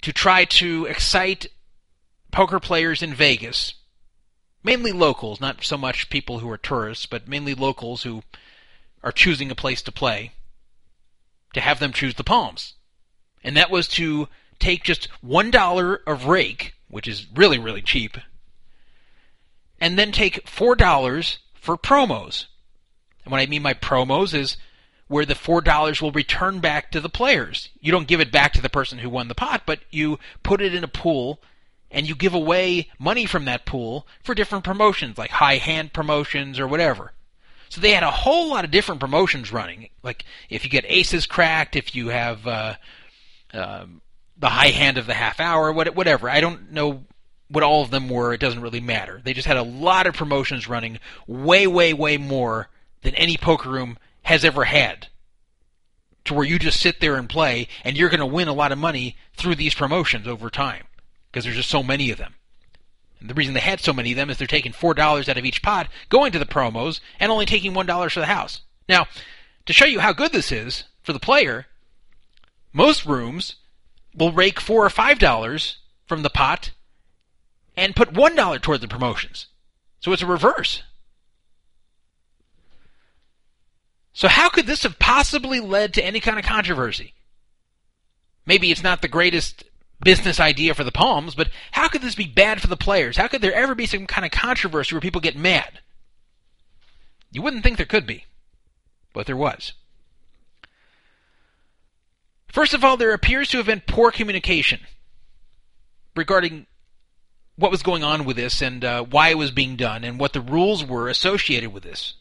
to 0.03 0.13
try 0.13 0.45
to 0.45 0.87
excite 0.87 1.49
poker 2.31 2.61
players 2.61 3.03
in 3.03 3.15
Vegas, 3.15 3.75
mainly 4.63 4.93
locals, 4.93 5.41
not 5.41 5.65
so 5.65 5.77
much 5.77 6.11
people 6.11 6.39
who 6.39 6.51
are 6.51 6.59
tourists, 6.59 7.07
but 7.07 7.29
mainly 7.29 7.55
locals 7.55 8.03
who 8.05 8.23
are 9.03 9.13
choosing 9.13 9.51
a 9.51 9.55
place 9.55 9.83
to 9.83 9.93
play, 9.93 10.33
to 11.55 11.61
have 11.61 11.81
them 11.81 11.93
choose 11.93 12.15
the 12.15 12.25
Palms. 12.25 12.75
And 13.43 13.57
that 13.57 13.71
was 13.71 13.89
to 13.89 14.29
take 14.59 14.83
just 14.85 15.09
$1 15.25 15.99
of 16.07 16.27
rake, 16.27 16.75
which 16.89 17.09
is 17.09 17.27
really, 17.35 17.59
really 17.59 17.83
cheap, 17.83 18.19
and 19.81 19.99
then 19.99 20.13
take 20.13 20.45
$4 20.47 21.39
for 21.55 21.77
promos. 21.77 22.47
And 23.25 23.33
what 23.33 23.41
I 23.41 23.47
mean 23.47 23.63
by 23.63 23.75
promos 23.75 24.35
is 24.35 24.57
where 25.07 25.25
the 25.25 25.35
$4 25.35 26.03
will 26.03 26.13
return 26.13 26.61
back 26.61 26.91
to 26.91 27.01
the 27.01 27.09
players. 27.09 27.71
You 27.81 27.93
don't 27.93 28.09
give 28.09 28.21
it 28.21 28.33
back 28.33 28.53
to 28.55 28.63
the 28.63 28.69
person 28.69 28.99
who 28.99 29.11
won 29.11 29.29
the 29.29 29.35
pot, 29.35 29.63
but 29.67 29.81
you 29.91 30.19
put 30.43 30.61
it 30.61 30.75
in 30.75 30.85
a 30.85 30.89
pool 30.89 31.41
and 31.91 32.07
you 32.07 32.15
give 32.15 32.35
away 32.35 32.91
money 32.99 33.25
from 33.25 33.47
that 33.47 33.65
pool 33.65 34.07
for 34.23 34.35
different 34.35 34.65
promotions, 34.65 35.17
like 35.17 35.31
high 35.31 35.57
hand 35.57 35.93
promotions 35.93 36.61
or 36.61 36.69
whatever. 36.69 37.13
So 37.71 37.81
they 37.81 37.93
had 37.93 38.03
a 38.03 38.11
whole 38.11 38.51
lot 38.51 38.65
of 38.65 38.71
different 38.71 39.01
promotions 39.01 39.53
running. 39.53 39.89
Like 40.03 40.25
if 40.51 40.65
you 40.65 40.71
get 40.71 40.85
aces 40.87 41.27
cracked, 41.27 41.77
if 41.77 41.95
you 41.95 42.09
have 42.09 42.47
uh, 42.47 42.75
um, 43.53 44.01
the 44.37 44.49
high 44.49 44.71
hand 44.71 44.99
of 44.99 45.07
the 45.07 45.15
half 45.15 45.41
hour, 45.41 45.73
whatever. 45.73 46.31
I 46.31 46.41
don't 46.41 46.73
know 46.73 47.05
what 47.49 47.65
all 47.65 47.83
of 47.83 47.91
them 47.91 48.09
were. 48.09 48.33
It 48.33 48.41
doesn't 48.41 48.61
really 48.61 48.81
matter. 48.81 49.21
They 49.25 49.33
just 49.33 49.47
had 49.47 49.57
a 49.57 49.63
lot 49.63 50.07
of 50.07 50.15
promotions 50.15 50.69
running, 50.69 50.99
way, 51.27 51.67
way, 51.67 51.93
way 51.93 52.17
more 52.17 52.69
than 53.03 53.15
any 53.15 53.37
poker 53.37 53.71
room 53.71 53.99
has 54.23 54.45
ever 54.45 54.65
had. 54.65 55.09
To 56.27 56.35
where 56.35 56.47
you 56.47 56.59
just 56.59 56.81
sit 56.81 57.01
there 57.01 57.17
and 57.17 57.29
play, 57.29 57.69
and 57.85 57.97
you're 57.97 58.11
going 58.11 58.21
to 58.21 58.27
win 58.27 58.49
a 58.49 58.53
lot 58.53 58.73
of 58.73 58.79
money 58.79 59.17
through 59.35 59.55
these 59.55 59.75
promotions 59.75 60.29
over 60.29 60.51
time 60.51 60.85
because 61.31 61.45
there's 61.45 61.57
just 61.57 61.71
so 61.71 61.83
many 61.83 62.11
of 62.11 62.19
them. 62.19 62.35
And 63.21 63.31
the 63.31 63.35
reason 63.35 63.55
they 63.55 63.61
had 63.61 63.81
so 63.81 63.93
many 63.93 64.13
of 64.13 64.17
them 64.17 64.31
is 64.31 64.37
they're 64.37 64.47
taking 64.47 64.73
four 64.73 64.95
dollars 64.95 65.29
out 65.29 65.39
of 65.39 65.45
each 65.45 65.63
pot, 65.63 65.89
going 66.09 66.33
to 66.33 66.39
the 66.39 66.45
promos, 66.47 67.01
and 67.19 67.33
only 67.33 67.47
taking 67.47 67.75
one 67.75 67.87
dollar 67.87 68.11
for 68.11 68.21
the 68.21 68.27
house. 68.27 68.61
Now, 68.89 69.07
to 69.67 69.73
show 69.73 69.87
you 69.87 70.01
how 70.01 70.13
good 70.13 70.33
this 70.33 70.53
is 70.53 70.85
for 71.03 71.13
the 71.13 71.19
player, 71.19 71.67
most 72.73 73.07
rooms 73.07 73.57
will 74.15 74.33
rake 74.33 74.61
four 74.61 74.85
or 74.85 74.91
five 74.91 75.19
dollars 75.19 75.79
from 76.07 76.23
the 76.23 76.31
pot 76.31 76.73
and 77.79 77.95
put 77.95 78.13
one 78.13 78.35
dollar 78.35 78.59
toward 78.59 78.81
the 78.81 78.89
promotions. 78.89 79.47
So 80.01 80.13
it's 80.13 80.23
a 80.23 80.27
reverse. 80.27 80.83
So 84.13 84.27
how 84.27 84.49
could 84.49 84.67
this 84.67 84.83
have 84.83 84.99
possibly 84.99 85.61
led 85.61 85.95
to 85.95 86.05
any 86.05 86.19
kind 86.19 86.41
of 86.41 86.45
controversy? 86.45 87.15
Maybe 88.45 88.73
it's 88.73 88.83
not 88.83 89.01
the 89.01 89.09
greatest 89.09 89.63
business 90.03 90.41
idea 90.41 90.75
for 90.75 90.83
the 90.83 90.91
Palms, 90.91 91.37
but 91.37 91.51
how 91.71 91.89
could 91.89 92.03
this 92.03 92.17
be 92.17 92.27
bad 92.27 92.61
for 92.61 92.67
the 92.67 92.77
players? 92.77 93.17
How 93.17 93.29
could 93.29 93.43
there 93.43 93.55
ever 93.55 93.77
be 93.77 93.87
some 93.87 94.07
kind 94.07 94.25
of 94.25 94.33
controversy 94.33 94.95
where 94.95 95.01
people 95.01 95.21
get 95.21 95.37
mad? 95.37 95.81
You 97.31 97.43
wouldn't 97.43 97.63
think 97.63 97.77
there 97.77 97.87
could 97.87 98.07
be, 98.07 98.25
but 99.13 99.27
there 99.27 99.37
was. 99.37 99.75
First 102.49 102.75
of 102.75 102.83
all, 102.83 102.97
there 102.97 103.13
appears 103.13 103.51
to 103.51 103.59
have 103.59 103.67
been 103.67 103.83
poor 103.87 104.11
communication 104.11 104.81
regarding 106.17 106.67
what 107.59 107.73
was 107.73 107.83
going 107.83 108.05
on 108.05 108.25
with 108.25 108.37
this 108.37 108.63
and 108.63 108.85
uh, 108.85 109.03
why 109.03 109.31
it 109.31 109.37
was 109.37 109.51
being 109.51 109.75
done 109.75 110.05
and 110.05 110.19
what 110.19 110.33
the 110.33 110.41
rules 110.41 110.85
were 110.85 111.09
associated 111.09 111.73
with 111.73 111.83
this. 111.83 112.15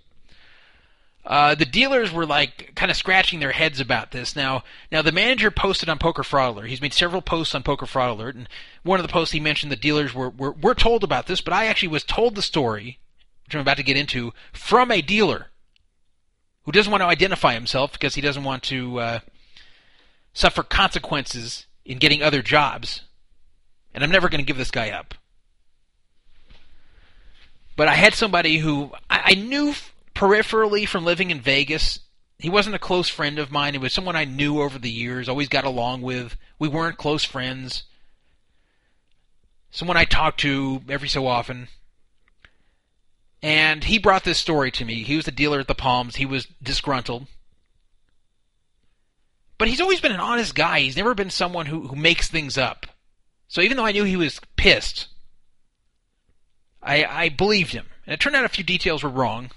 Uh, 1.23 1.53
the 1.53 1.65
dealers 1.65 2.11
were 2.11 2.25
like 2.25 2.73
kind 2.73 2.89
of 2.89 2.97
scratching 2.97 3.39
their 3.39 3.51
heads 3.51 3.79
about 3.79 4.11
this. 4.11 4.35
Now, 4.35 4.63
now 4.91 5.01
the 5.01 5.11
manager 5.11 5.51
posted 5.51 5.89
on 5.89 5.99
Poker 5.99 6.23
Fraud 6.23 6.55
Alert. 6.55 6.69
He's 6.69 6.81
made 6.81 6.93
several 6.93 7.21
posts 7.21 7.53
on 7.53 7.63
Poker 7.63 7.85
Fraud 7.85 8.11
Alert, 8.11 8.35
and 8.35 8.49
one 8.83 8.99
of 8.99 9.05
the 9.05 9.11
posts 9.11 9.33
he 9.33 9.39
mentioned 9.39 9.71
the 9.71 9.75
dealers 9.75 10.13
were, 10.13 10.29
were 10.29 10.53
were 10.53 10.73
told 10.73 11.03
about 11.03 11.27
this, 11.27 11.41
but 11.41 11.53
I 11.53 11.65
actually 11.65 11.89
was 11.89 12.05
told 12.05 12.35
the 12.35 12.41
story, 12.41 12.99
which 13.45 13.53
I'm 13.53 13.61
about 13.61 13.77
to 13.77 13.83
get 13.83 13.97
into, 13.97 14.33
from 14.53 14.89
a 14.89 15.01
dealer 15.01 15.47
who 16.63 16.71
doesn't 16.71 16.91
want 16.91 17.01
to 17.01 17.07
identify 17.07 17.53
himself 17.53 17.91
because 17.91 18.15
he 18.15 18.21
doesn't 18.21 18.45
want 18.45 18.63
to 18.63 18.99
uh, 18.99 19.19
suffer 20.33 20.63
consequences 20.63 21.65
in 21.85 21.97
getting 21.97 22.23
other 22.23 22.41
jobs. 22.41 23.01
And 23.93 24.03
I'm 24.03 24.11
never 24.11 24.29
going 24.29 24.39
to 24.39 24.47
give 24.47 24.57
this 24.57 24.71
guy 24.71 24.91
up. 24.91 25.13
But 27.77 27.87
I 27.87 27.93
had 27.93 28.15
somebody 28.15 28.57
who 28.57 28.91
I, 29.09 29.21
I 29.25 29.33
knew 29.35 29.73
peripherally 30.13 30.85
from 30.85 31.05
living 31.05 31.31
in 31.31 31.39
Vegas. 31.39 31.99
He 32.39 32.49
wasn't 32.49 32.75
a 32.75 32.79
close 32.79 33.07
friend 33.07 33.39
of 33.39 33.51
mine. 33.51 33.73
He 33.73 33.79
was 33.79 33.93
someone 33.93 34.15
I 34.15 34.25
knew 34.25 34.61
over 34.61 34.77
the 34.77 34.89
years, 34.89 35.29
always 35.29 35.47
got 35.47 35.63
along 35.63 36.01
with. 36.01 36.35
We 36.59 36.67
weren't 36.67 36.97
close 36.97 37.23
friends. 37.23 37.83
Someone 39.69 39.95
I 39.95 40.05
talked 40.05 40.39
to 40.41 40.81
every 40.89 41.07
so 41.07 41.27
often. 41.27 41.67
And 43.43 43.83
he 43.83 43.99
brought 43.99 44.23
this 44.23 44.39
story 44.39 44.71
to 44.71 44.85
me. 44.85 45.03
He 45.03 45.15
was 45.15 45.27
a 45.27 45.31
dealer 45.31 45.59
at 45.59 45.67
the 45.67 45.75
Palms. 45.75 46.15
He 46.15 46.25
was 46.25 46.47
disgruntled. 46.61 47.27
But 49.59 49.67
he's 49.67 49.81
always 49.81 50.01
been 50.01 50.11
an 50.11 50.19
honest 50.19 50.55
guy. 50.55 50.79
He's 50.79 50.97
never 50.97 51.13
been 51.13 51.29
someone 51.29 51.67
who, 51.67 51.87
who 51.87 51.95
makes 51.95 52.27
things 52.27 52.57
up. 52.57 52.87
So 53.47 53.61
even 53.61 53.77
though 53.77 53.85
I 53.85 53.91
knew 53.91 54.03
he 54.03 54.17
was 54.17 54.41
pissed, 54.55 55.07
I, 56.87 57.05
I 57.05 57.29
believed 57.29 57.73
him. 57.73 57.85
And 58.05 58.13
it 58.13 58.19
turned 58.19 58.35
out 58.35 58.45
a 58.45 58.49
few 58.49 58.63
details 58.63 59.03
were 59.03 59.09
wrong 59.09 59.51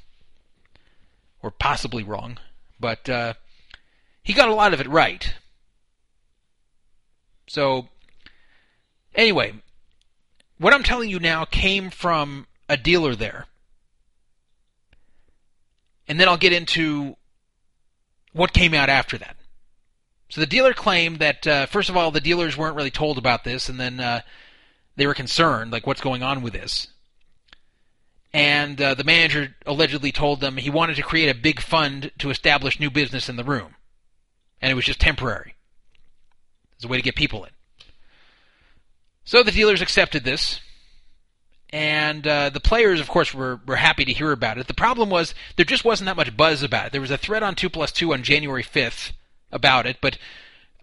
or 1.43 1.53
possibly 1.53 2.03
wrong, 2.03 2.39
but 2.79 3.09
uh, 3.09 3.35
he 4.23 4.33
got 4.33 4.49
a 4.49 4.55
lot 4.55 4.75
of 4.75 4.81
it 4.81 4.89
right. 4.89 5.33
So, 7.47 7.89
anyway, 9.15 9.55
what 10.59 10.75
I'm 10.75 10.83
telling 10.83 11.09
you 11.09 11.21
now 11.21 11.45
came 11.45 11.91
from 11.91 12.47
a 12.69 12.77
dealer 12.77 13.15
there. 13.15 13.47
And 16.09 16.19
then 16.19 16.29
I'll 16.29 16.37
get 16.37 16.53
into 16.53 17.17
what 18.33 18.53
came 18.53 18.75
out 18.75 18.89
after 18.89 19.17
that. 19.19 19.37
So 20.29 20.41
the 20.41 20.47
dealer 20.47 20.75
claimed 20.75 21.21
that, 21.21 21.47
uh, 21.47 21.67
first 21.67 21.89
of 21.89 21.97
all, 21.97 22.11
the 22.11 22.21
dealers 22.21 22.57
weren't 22.57 22.77
really 22.77 22.91
told 22.91 23.19
about 23.19 23.45
this, 23.45 23.69
and 23.69 23.79
then 23.79 24.01
uh, 24.01 24.21
they 24.97 25.07
were 25.07 25.15
concerned, 25.15 25.71
like, 25.71 25.87
what's 25.87 26.01
going 26.01 26.23
on 26.23 26.43
with 26.43 26.53
this 26.53 26.89
and 28.33 28.81
uh, 28.81 28.95
the 28.95 29.05
manager 29.05 29.55
allegedly 29.67 30.13
told 30.13 30.41
them 30.41 30.57
he 30.57 30.71
wanted 30.71 30.97
to 30.97 31.03
create 31.03 31.29
a 31.29 31.39
big 31.39 31.61
fund 31.61 32.13
to 32.19 32.31
establish 32.31 32.79
new 32.79 32.91
business 32.91 33.29
in 33.29 33.37
the 33.37 33.45
room, 33.45 33.75
and 34.61 34.71
it 34.71 34.75
was 34.75 34.85
just 34.85 35.01
temporary. 35.01 35.55
It's 36.77 36.85
a 36.85 36.89
way 36.89 36.97
to 36.97 37.03
get 37.03 37.17
people 37.17 37.45
in. 37.45 37.51
So 39.25 39.43
the 39.43 39.53
dealers 39.53 39.83
accepted 39.83 40.25
this, 40.25 40.61
and 41.71 42.27
uh, 42.27 42.51
the 42.51 42.61
players, 42.61 43.01
of 43.01 43.09
course, 43.09 43.35
were, 43.35 43.61
were 43.67 43.77
happy 43.77 44.05
to 44.05 44.13
hear 44.13 44.33
about 44.33 44.59
it. 44.59 44.67
The 44.67 44.75
problem 44.75 45.11
was 45.11 45.35
there 45.57 45.65
just 45.65 45.85
wasn't 45.85 46.07
that 46.07 46.17
much 46.17 46.37
buzz 46.37 46.63
about 46.63 46.87
it. 46.87 46.93
There 46.93 47.01
was 47.01 47.11
a 47.11 47.19
thread 47.19 47.43
on 47.43 47.55
2 47.55 47.69
plus 47.71 47.93
2 47.93 48.13
on 48.13 48.23
January 48.23 48.65
5th 48.65 49.13
about 49.53 49.87
it, 49.87 49.99
but 50.01 50.19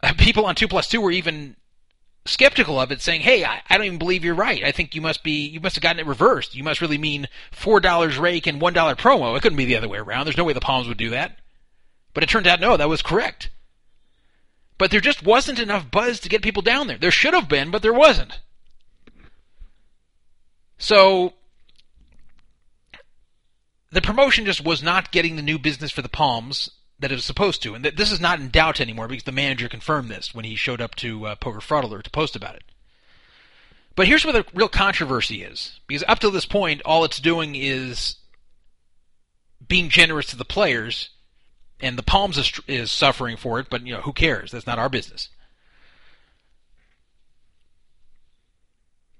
uh, 0.04 0.14
people 0.18 0.46
on 0.46 0.56
2 0.56 0.68
plus 0.68 0.88
2 0.88 1.02
were 1.02 1.12
even 1.12 1.56
skeptical 2.28 2.80
of 2.80 2.92
it, 2.92 3.02
saying, 3.02 3.22
"Hey, 3.22 3.44
I, 3.44 3.62
I, 3.70 3.78
don't 3.78 3.88
even 3.88 4.00
believe 4.00 4.24
you're 4.24 4.36
right. 4.36 4.64
I 4.64 4.72
think 4.72 4.94
you 4.94 5.02
must 5.02 5.24
be 5.24 5.48
you 5.48 5.60
must 5.60 5.76
have 5.76 5.84
gotten 5.84 6.00
it 6.00 6.06
reversed. 6.06 6.56
You 6.56 6.64
must 6.64 6.82
really 6.82 6.98
mean 6.98 7.28
four 7.52 7.80
dollars 7.80 8.18
rake 8.18 8.48
and 8.48 8.62
one 8.62 8.74
dollar 8.74 8.96
promo. 8.96 9.36
It 9.36 9.42
couldn't 9.42 9.58
be 9.58 9.66
the 9.66 9.78
other 9.78 9.88
way 9.88 9.98
around. 9.98 10.26
There's 10.26 10.38
no 10.38 10.44
way 10.44 10.54
the 10.54 10.60
Palms 10.60 10.88
would 10.88 10.98
do 10.98 11.10
that." 11.10 11.40
But 12.14 12.24
it 12.24 12.30
turned 12.30 12.48
out 12.48 12.60
no, 12.60 12.78
that 12.78 12.90
was 12.90 13.02
correct. 13.02 13.50
But 14.78 14.92
there 14.92 15.00
just 15.00 15.24
wasn't 15.24 15.60
enough 15.60 15.90
buzz 15.90 16.20
to 16.20 16.30
get 16.30 16.42
people 16.42 16.62
down 16.62 16.88
there. 16.88 16.98
There 16.98 17.12
should 17.12 17.34
have 17.34 17.50
been, 17.50 17.72
but 17.72 17.82
there 17.82 17.94
wasn't. 17.94 18.40
So 20.78 21.34
the 23.92 24.02
promotion 24.02 24.46
just 24.46 24.64
was 24.64 24.84
not 24.84 25.12
getting 25.12 25.36
the 25.36 25.42
new 25.42 25.58
business 25.58 25.92
for 25.92 26.02
the 26.02 26.10
Palms 26.10 26.70
that 27.00 27.12
it 27.12 27.16
was 27.16 27.26
supposed 27.26 27.62
to, 27.64 27.76
and 27.76 27.86
that 27.86 27.98
this 27.98 28.12
is 28.12 28.20
not 28.20 28.40
in 28.40 28.50
doubt 28.50 28.82
anymore 28.82 29.08
because 29.08 29.24
the 29.24 29.32
manager 29.32 29.70
confirmed 29.70 30.10
this 30.10 30.34
when 30.34 30.46
he 30.46 30.56
showed 30.56 30.82
up 30.82 30.96
to 30.96 31.28
uh, 31.28 31.36
Poker 31.36 31.62
Fraud 31.62 31.84
Alert 31.84 32.06
to 32.06 32.10
post 32.10 32.36
about 32.36 32.56
it. 32.56 32.64
But 33.96 34.08
here's 34.08 34.24
where 34.24 34.34
the 34.34 34.46
real 34.54 34.70
controversy 34.70 35.42
is, 35.42 35.80
because 35.88 36.04
up 36.08 36.20
to 36.20 36.30
this 36.30 36.46
point, 36.46 36.82
all 36.86 37.04
it's 37.04 37.20
doing 37.20 37.56
is 37.56 38.16
being 39.68 39.90
generous 39.90 40.28
to 40.28 40.36
the 40.36 40.46
players, 40.46 41.10
and 41.80 41.98
the 41.98 42.04
Palms 42.04 42.38
is, 42.38 42.60
is 42.68 42.92
suffering 42.92 43.38
for 43.38 43.60
it. 43.60 43.68
But 43.70 43.86
you 43.86 43.94
know, 43.94 44.02
who 44.02 44.14
cares? 44.14 44.52
That's 44.52 44.68
not 44.68 44.80
our 44.80 44.90
business. 44.90 45.30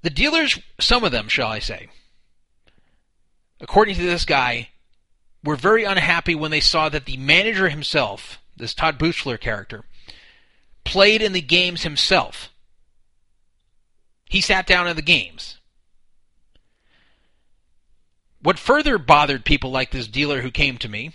The 0.04 0.10
dealers, 0.12 0.60
some 0.80 1.04
of 1.04 1.12
them, 1.12 1.28
shall 1.28 1.50
I 1.50 1.60
say, 1.60 1.90
according 3.60 3.96
to 3.96 4.06
this 4.06 4.26
guy, 4.26 4.70
were 5.48 5.56
very 5.56 5.86
unhappy 5.86 6.36
when 6.36 6.52
they 6.52 6.60
saw 6.60 6.90
that 6.90 7.06
the 7.06 7.16
manager 7.16 7.70
himself, 7.70 8.42
this 8.58 8.74
Todd 8.74 9.00
Buchler 9.00 9.40
character, 9.40 9.86
played 10.84 11.22
in 11.22 11.32
the 11.32 11.40
games 11.40 11.84
himself. 11.84 12.52
He 14.30 14.42
sat 14.42 14.68
down 14.68 14.90
in 14.90 14.98
the 14.98 15.02
games. 15.02 15.58
What 18.42 18.60
further 18.60 18.98
bothered 18.98 19.46
people 19.46 19.72
like 19.72 19.92
this 19.92 20.10
dealer 20.10 20.42
who 20.42 20.52
came 20.52 20.78
to 20.80 20.90
me 20.90 21.14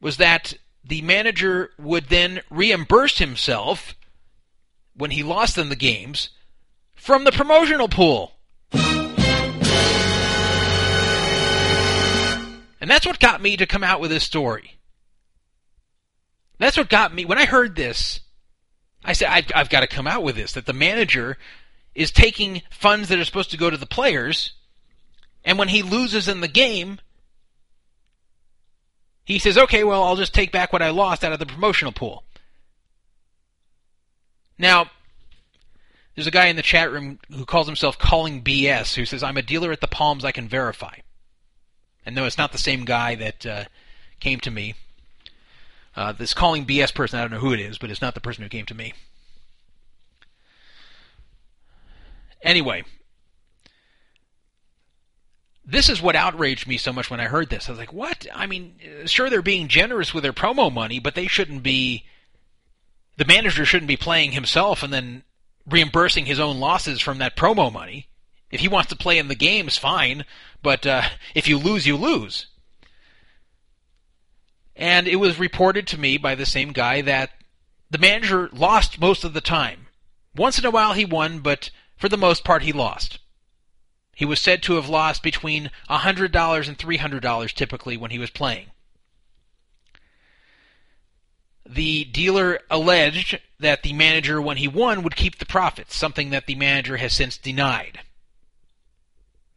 was 0.00 0.16
that 0.16 0.54
the 0.82 1.02
manager 1.02 1.72
would 1.78 2.08
then 2.08 2.40
reimburse 2.48 3.18
himself 3.18 3.94
when 4.94 5.10
he 5.10 5.22
lost 5.22 5.58
in 5.58 5.68
the 5.68 5.76
games 5.76 6.30
from 6.94 7.24
the 7.24 7.32
promotional 7.32 7.90
pool. 7.90 8.35
And 12.86 12.90
that's 12.92 13.04
what 13.04 13.18
got 13.18 13.42
me 13.42 13.56
to 13.56 13.66
come 13.66 13.82
out 13.82 14.00
with 14.00 14.12
this 14.12 14.22
story. 14.22 14.78
That's 16.60 16.76
what 16.76 16.88
got 16.88 17.12
me. 17.12 17.24
When 17.24 17.36
I 17.36 17.44
heard 17.44 17.74
this, 17.74 18.20
I 19.04 19.12
said, 19.12 19.26
I've, 19.26 19.50
I've 19.56 19.70
got 19.70 19.80
to 19.80 19.88
come 19.88 20.06
out 20.06 20.22
with 20.22 20.36
this 20.36 20.52
that 20.52 20.66
the 20.66 20.72
manager 20.72 21.36
is 21.96 22.12
taking 22.12 22.62
funds 22.70 23.08
that 23.08 23.18
are 23.18 23.24
supposed 23.24 23.50
to 23.50 23.56
go 23.56 23.70
to 23.70 23.76
the 23.76 23.86
players, 23.86 24.52
and 25.44 25.58
when 25.58 25.66
he 25.66 25.82
loses 25.82 26.28
in 26.28 26.42
the 26.42 26.46
game, 26.46 27.00
He 29.24 29.40
says, 29.40 29.58
okay, 29.58 29.82
well, 29.82 30.04
I'll 30.04 30.14
just 30.14 30.32
take 30.32 30.52
back 30.52 30.72
what 30.72 30.80
I 30.80 30.90
lost 30.90 31.24
out 31.24 31.32
of 31.32 31.40
the 31.40 31.46
promotional 31.46 31.90
pool. 31.90 32.22
Now, 34.58 34.92
there's 36.14 36.28
a 36.28 36.30
guy 36.30 36.46
in 36.46 36.54
the 36.54 36.62
chat 36.62 36.92
room 36.92 37.18
who 37.34 37.46
calls 37.46 37.66
himself 37.66 37.98
Calling 37.98 38.44
BS 38.44 38.94
who 38.94 39.04
says, 39.04 39.24
I'm 39.24 39.36
a 39.36 39.42
dealer 39.42 39.72
at 39.72 39.80
the 39.80 39.88
Palms 39.88 40.24
I 40.24 40.30
can 40.30 40.46
verify. 40.46 40.98
And 42.06 42.14
no, 42.14 42.24
it's 42.24 42.38
not 42.38 42.52
the 42.52 42.58
same 42.58 42.84
guy 42.84 43.16
that 43.16 43.44
uh, 43.44 43.64
came 44.20 44.38
to 44.40 44.50
me. 44.50 44.74
Uh, 45.96 46.12
this 46.12 46.32
Calling 46.32 46.64
BS 46.64 46.94
person, 46.94 47.18
I 47.18 47.22
don't 47.22 47.32
know 47.32 47.38
who 47.38 47.52
it 47.52 47.60
is, 47.60 47.78
but 47.78 47.90
it's 47.90 48.00
not 48.00 48.14
the 48.14 48.20
person 48.20 48.44
who 48.44 48.48
came 48.48 48.66
to 48.66 48.74
me. 48.74 48.94
Anyway, 52.42 52.84
this 55.64 55.88
is 55.88 56.00
what 56.00 56.14
outraged 56.14 56.68
me 56.68 56.76
so 56.76 56.92
much 56.92 57.10
when 57.10 57.18
I 57.18 57.24
heard 57.24 57.50
this. 57.50 57.68
I 57.68 57.72
was 57.72 57.78
like, 57.78 57.92
what? 57.92 58.26
I 58.32 58.46
mean, 58.46 58.76
sure, 59.06 59.28
they're 59.28 59.42
being 59.42 59.66
generous 59.66 60.14
with 60.14 60.22
their 60.22 60.32
promo 60.32 60.72
money, 60.72 61.00
but 61.00 61.16
they 61.16 61.26
shouldn't 61.26 61.64
be. 61.64 62.04
The 63.16 63.24
manager 63.24 63.64
shouldn't 63.64 63.88
be 63.88 63.96
playing 63.96 64.32
himself 64.32 64.82
and 64.82 64.92
then 64.92 65.24
reimbursing 65.66 66.26
his 66.26 66.38
own 66.38 66.60
losses 66.60 67.00
from 67.00 67.18
that 67.18 67.34
promo 67.34 67.72
money. 67.72 68.08
If 68.50 68.60
he 68.60 68.68
wants 68.68 68.88
to 68.90 68.96
play 68.96 69.18
in 69.18 69.28
the 69.28 69.34
games, 69.34 69.76
fine, 69.76 70.24
but 70.62 70.86
uh, 70.86 71.02
if 71.34 71.48
you 71.48 71.58
lose, 71.58 71.86
you 71.86 71.96
lose. 71.96 72.46
And 74.76 75.08
it 75.08 75.16
was 75.16 75.38
reported 75.38 75.86
to 75.88 75.98
me 75.98 76.16
by 76.16 76.34
the 76.34 76.46
same 76.46 76.72
guy 76.72 77.00
that 77.00 77.30
the 77.90 77.98
manager 77.98 78.48
lost 78.52 79.00
most 79.00 79.24
of 79.24 79.32
the 79.32 79.40
time. 79.40 79.86
Once 80.34 80.58
in 80.58 80.64
a 80.64 80.70
while 80.70 80.92
he 80.92 81.04
won, 81.04 81.38
but 81.38 81.70
for 81.96 82.08
the 82.08 82.16
most 82.16 82.44
part 82.44 82.62
he 82.62 82.72
lost. 82.72 83.18
He 84.14 84.24
was 84.24 84.40
said 84.40 84.62
to 84.64 84.74
have 84.74 84.88
lost 84.88 85.22
between 85.22 85.70
$100 85.90 86.68
and 86.68 86.78
$300 86.78 87.52
typically 87.52 87.96
when 87.96 88.10
he 88.10 88.18
was 88.18 88.30
playing. 88.30 88.66
The 91.68 92.04
dealer 92.04 92.60
alleged 92.70 93.40
that 93.58 93.82
the 93.82 93.92
manager, 93.92 94.40
when 94.40 94.58
he 94.58 94.68
won, 94.68 95.02
would 95.02 95.16
keep 95.16 95.38
the 95.38 95.46
profits, 95.46 95.96
something 95.96 96.30
that 96.30 96.46
the 96.46 96.54
manager 96.54 96.96
has 96.96 97.12
since 97.12 97.36
denied. 97.36 98.00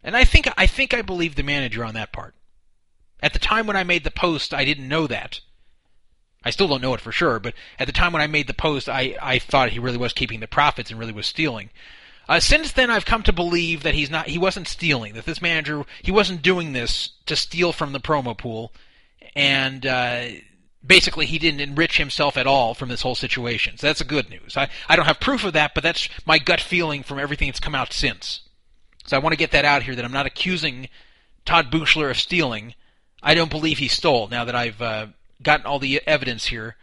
And 0.03 0.15
I 0.15 0.23
think 0.23 0.47
I 0.57 0.65
think 0.65 0.93
I 0.93 1.01
believe 1.01 1.35
the 1.35 1.43
manager 1.43 1.83
on 1.83 1.93
that 1.93 2.13
part. 2.13 2.35
At 3.21 3.33
the 3.33 3.39
time 3.39 3.67
when 3.67 3.75
I 3.75 3.83
made 3.83 4.03
the 4.03 4.11
post, 4.11 4.53
I 4.53 4.63
didn't 4.63 4.87
know 4.87 5.07
that. 5.07 5.41
I 6.43 6.51
still 6.51 6.69
don't 6.69 6.81
know 6.81 6.93
it 6.93 7.01
for 7.01 7.11
sure, 7.11 7.39
but 7.39 7.53
at 7.77 7.85
the 7.85 7.93
time 7.93 8.13
when 8.13 8.21
I 8.21 8.27
made 8.27 8.47
the 8.47 8.53
post, 8.53 8.87
I, 8.87 9.17
I 9.21 9.39
thought 9.39 9.71
he 9.71 9.79
really 9.79 9.97
was 9.97 10.13
keeping 10.13 10.39
the 10.39 10.47
profits 10.47 10.89
and 10.89 10.97
really 10.97 11.11
was 11.11 11.27
stealing. 11.27 11.69
Uh, 12.29 12.39
since 12.39 12.71
then, 12.71 12.89
I've 12.89 13.05
come 13.05 13.23
to 13.23 13.33
believe 13.33 13.83
that 13.83 13.95
he's 13.95 14.09
not. 14.09 14.27
He 14.27 14.37
wasn't 14.37 14.67
stealing. 14.67 15.15
That 15.15 15.25
this 15.25 15.41
manager 15.41 15.83
he 16.01 16.11
wasn't 16.11 16.41
doing 16.41 16.73
this 16.73 17.09
to 17.25 17.35
steal 17.35 17.73
from 17.73 17.91
the 17.91 17.99
promo 17.99 18.37
pool, 18.37 18.71
and 19.35 19.85
uh, 19.85 20.27
basically 20.85 21.25
he 21.25 21.39
didn't 21.39 21.59
enrich 21.59 21.97
himself 21.97 22.37
at 22.37 22.47
all 22.47 22.73
from 22.73 22.89
this 22.89 23.01
whole 23.01 23.15
situation. 23.15 23.77
So 23.77 23.87
that's 23.87 23.99
a 23.99 24.05
good 24.05 24.29
news. 24.29 24.55
I 24.55 24.69
I 24.87 24.95
don't 24.95 25.07
have 25.07 25.19
proof 25.19 25.43
of 25.43 25.53
that, 25.53 25.73
but 25.73 25.83
that's 25.83 26.07
my 26.25 26.37
gut 26.37 26.61
feeling 26.61 27.03
from 27.03 27.19
everything 27.19 27.49
that's 27.49 27.59
come 27.59 27.75
out 27.75 27.91
since. 27.91 28.41
So 29.09 29.17
I 29.17 29.19
want 29.19 29.33
to 29.33 29.37
get 29.37 29.51
that 29.51 29.65
out 29.65 29.81
here 29.81 29.95
that 29.95 30.05
I'm 30.05 30.13
not 30.13 30.27
accusing 30.27 30.87
Todd 31.43 31.71
Buchler 31.71 32.11
of 32.11 32.17
stealing. 32.19 32.75
I 33.23 33.33
don't 33.33 33.49
believe 33.49 33.79
he 33.79 33.87
stole. 33.87 34.27
Now 34.27 34.45
that 34.45 34.53
I've 34.53 34.79
uh, 34.79 35.07
gotten 35.41 35.65
all 35.65 35.79
the 35.79 35.99
evidence 36.07 36.45
here 36.45 36.75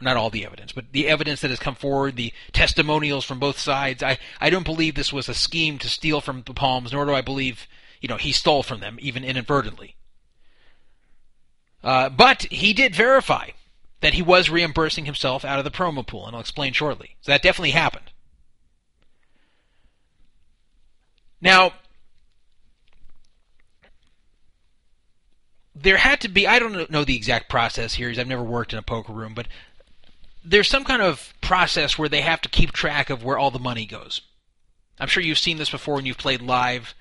not 0.00 0.16
all 0.16 0.30
the 0.30 0.44
evidence, 0.44 0.72
but 0.72 0.92
the 0.92 1.08
evidence 1.08 1.40
that 1.40 1.50
has 1.50 1.60
come 1.60 1.76
forward, 1.76 2.16
the 2.16 2.32
testimonials 2.52 3.24
from 3.24 3.38
both 3.38 3.58
sides. 3.58 4.02
I, 4.02 4.18
I 4.40 4.50
don't 4.50 4.64
believe 4.64 4.94
this 4.94 5.12
was 5.12 5.28
a 5.28 5.34
scheme 5.34 5.78
to 5.78 5.88
steal 5.88 6.20
from 6.20 6.42
the 6.44 6.54
Palms, 6.54 6.92
nor 6.92 7.04
do 7.04 7.14
I 7.14 7.20
believe, 7.20 7.68
you 8.00 8.08
know, 8.08 8.16
he 8.16 8.32
stole 8.32 8.64
from 8.64 8.80
them, 8.80 8.98
even 9.00 9.22
inadvertently. 9.22 9.94
Uh, 11.84 12.08
but 12.08 12.42
he 12.44 12.72
did 12.72 12.96
verify 12.96 13.50
that 14.00 14.14
he 14.14 14.22
was 14.22 14.50
reimbursing 14.50 15.04
himself 15.04 15.44
out 15.44 15.58
of 15.58 15.64
the 15.64 15.70
promo 15.70 16.04
pool, 16.04 16.26
and 16.26 16.34
I'll 16.34 16.40
explain 16.40 16.72
shortly. 16.72 17.14
So 17.20 17.30
that 17.30 17.42
definitely 17.42 17.70
happened. 17.70 18.11
Now, 21.42 21.72
there 25.74 25.96
had 25.96 26.20
to 26.20 26.28
be, 26.28 26.46
I 26.46 26.60
don't 26.60 26.88
know 26.90 27.04
the 27.04 27.16
exact 27.16 27.50
process 27.50 27.94
here, 27.94 28.14
I've 28.16 28.28
never 28.28 28.44
worked 28.44 28.72
in 28.72 28.78
a 28.78 28.82
poker 28.82 29.12
room, 29.12 29.34
but 29.34 29.48
there's 30.44 30.68
some 30.68 30.84
kind 30.84 31.02
of 31.02 31.34
process 31.40 31.98
where 31.98 32.08
they 32.08 32.20
have 32.20 32.40
to 32.42 32.48
keep 32.48 32.70
track 32.72 33.10
of 33.10 33.24
where 33.24 33.36
all 33.36 33.50
the 33.50 33.58
money 33.58 33.84
goes. 33.84 34.22
I'm 35.00 35.08
sure 35.08 35.22
you've 35.22 35.38
seen 35.38 35.58
this 35.58 35.70
before 35.70 35.96
when 35.96 36.06
you've 36.06 36.18
played 36.18 36.40
live 36.40 36.94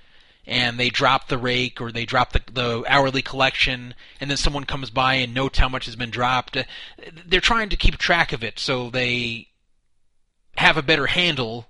and 0.48 0.80
they 0.80 0.90
drop 0.90 1.28
the 1.28 1.38
rake 1.38 1.80
or 1.80 1.92
they 1.92 2.06
drop 2.06 2.32
the, 2.32 2.42
the 2.52 2.84
hourly 2.88 3.22
collection 3.22 3.94
and 4.20 4.30
then 4.30 4.38
someone 4.38 4.64
comes 4.64 4.90
by 4.90 5.16
and 5.16 5.36
notes 5.36 5.60
how 5.60 5.70
much 5.70 5.86
has 5.86 5.96
been 5.96 6.10
dropped. 6.10 6.58
They're 7.28 7.42
trying 7.42 7.70
to 7.70 7.78
keep 7.78 7.98
track 7.98 8.34
of 8.34 8.44
it 8.44 8.58
so 8.58 8.90
they 8.90 9.50
have 10.58 10.78
a 10.78 10.84
better 10.84 11.08
handle 11.08 11.68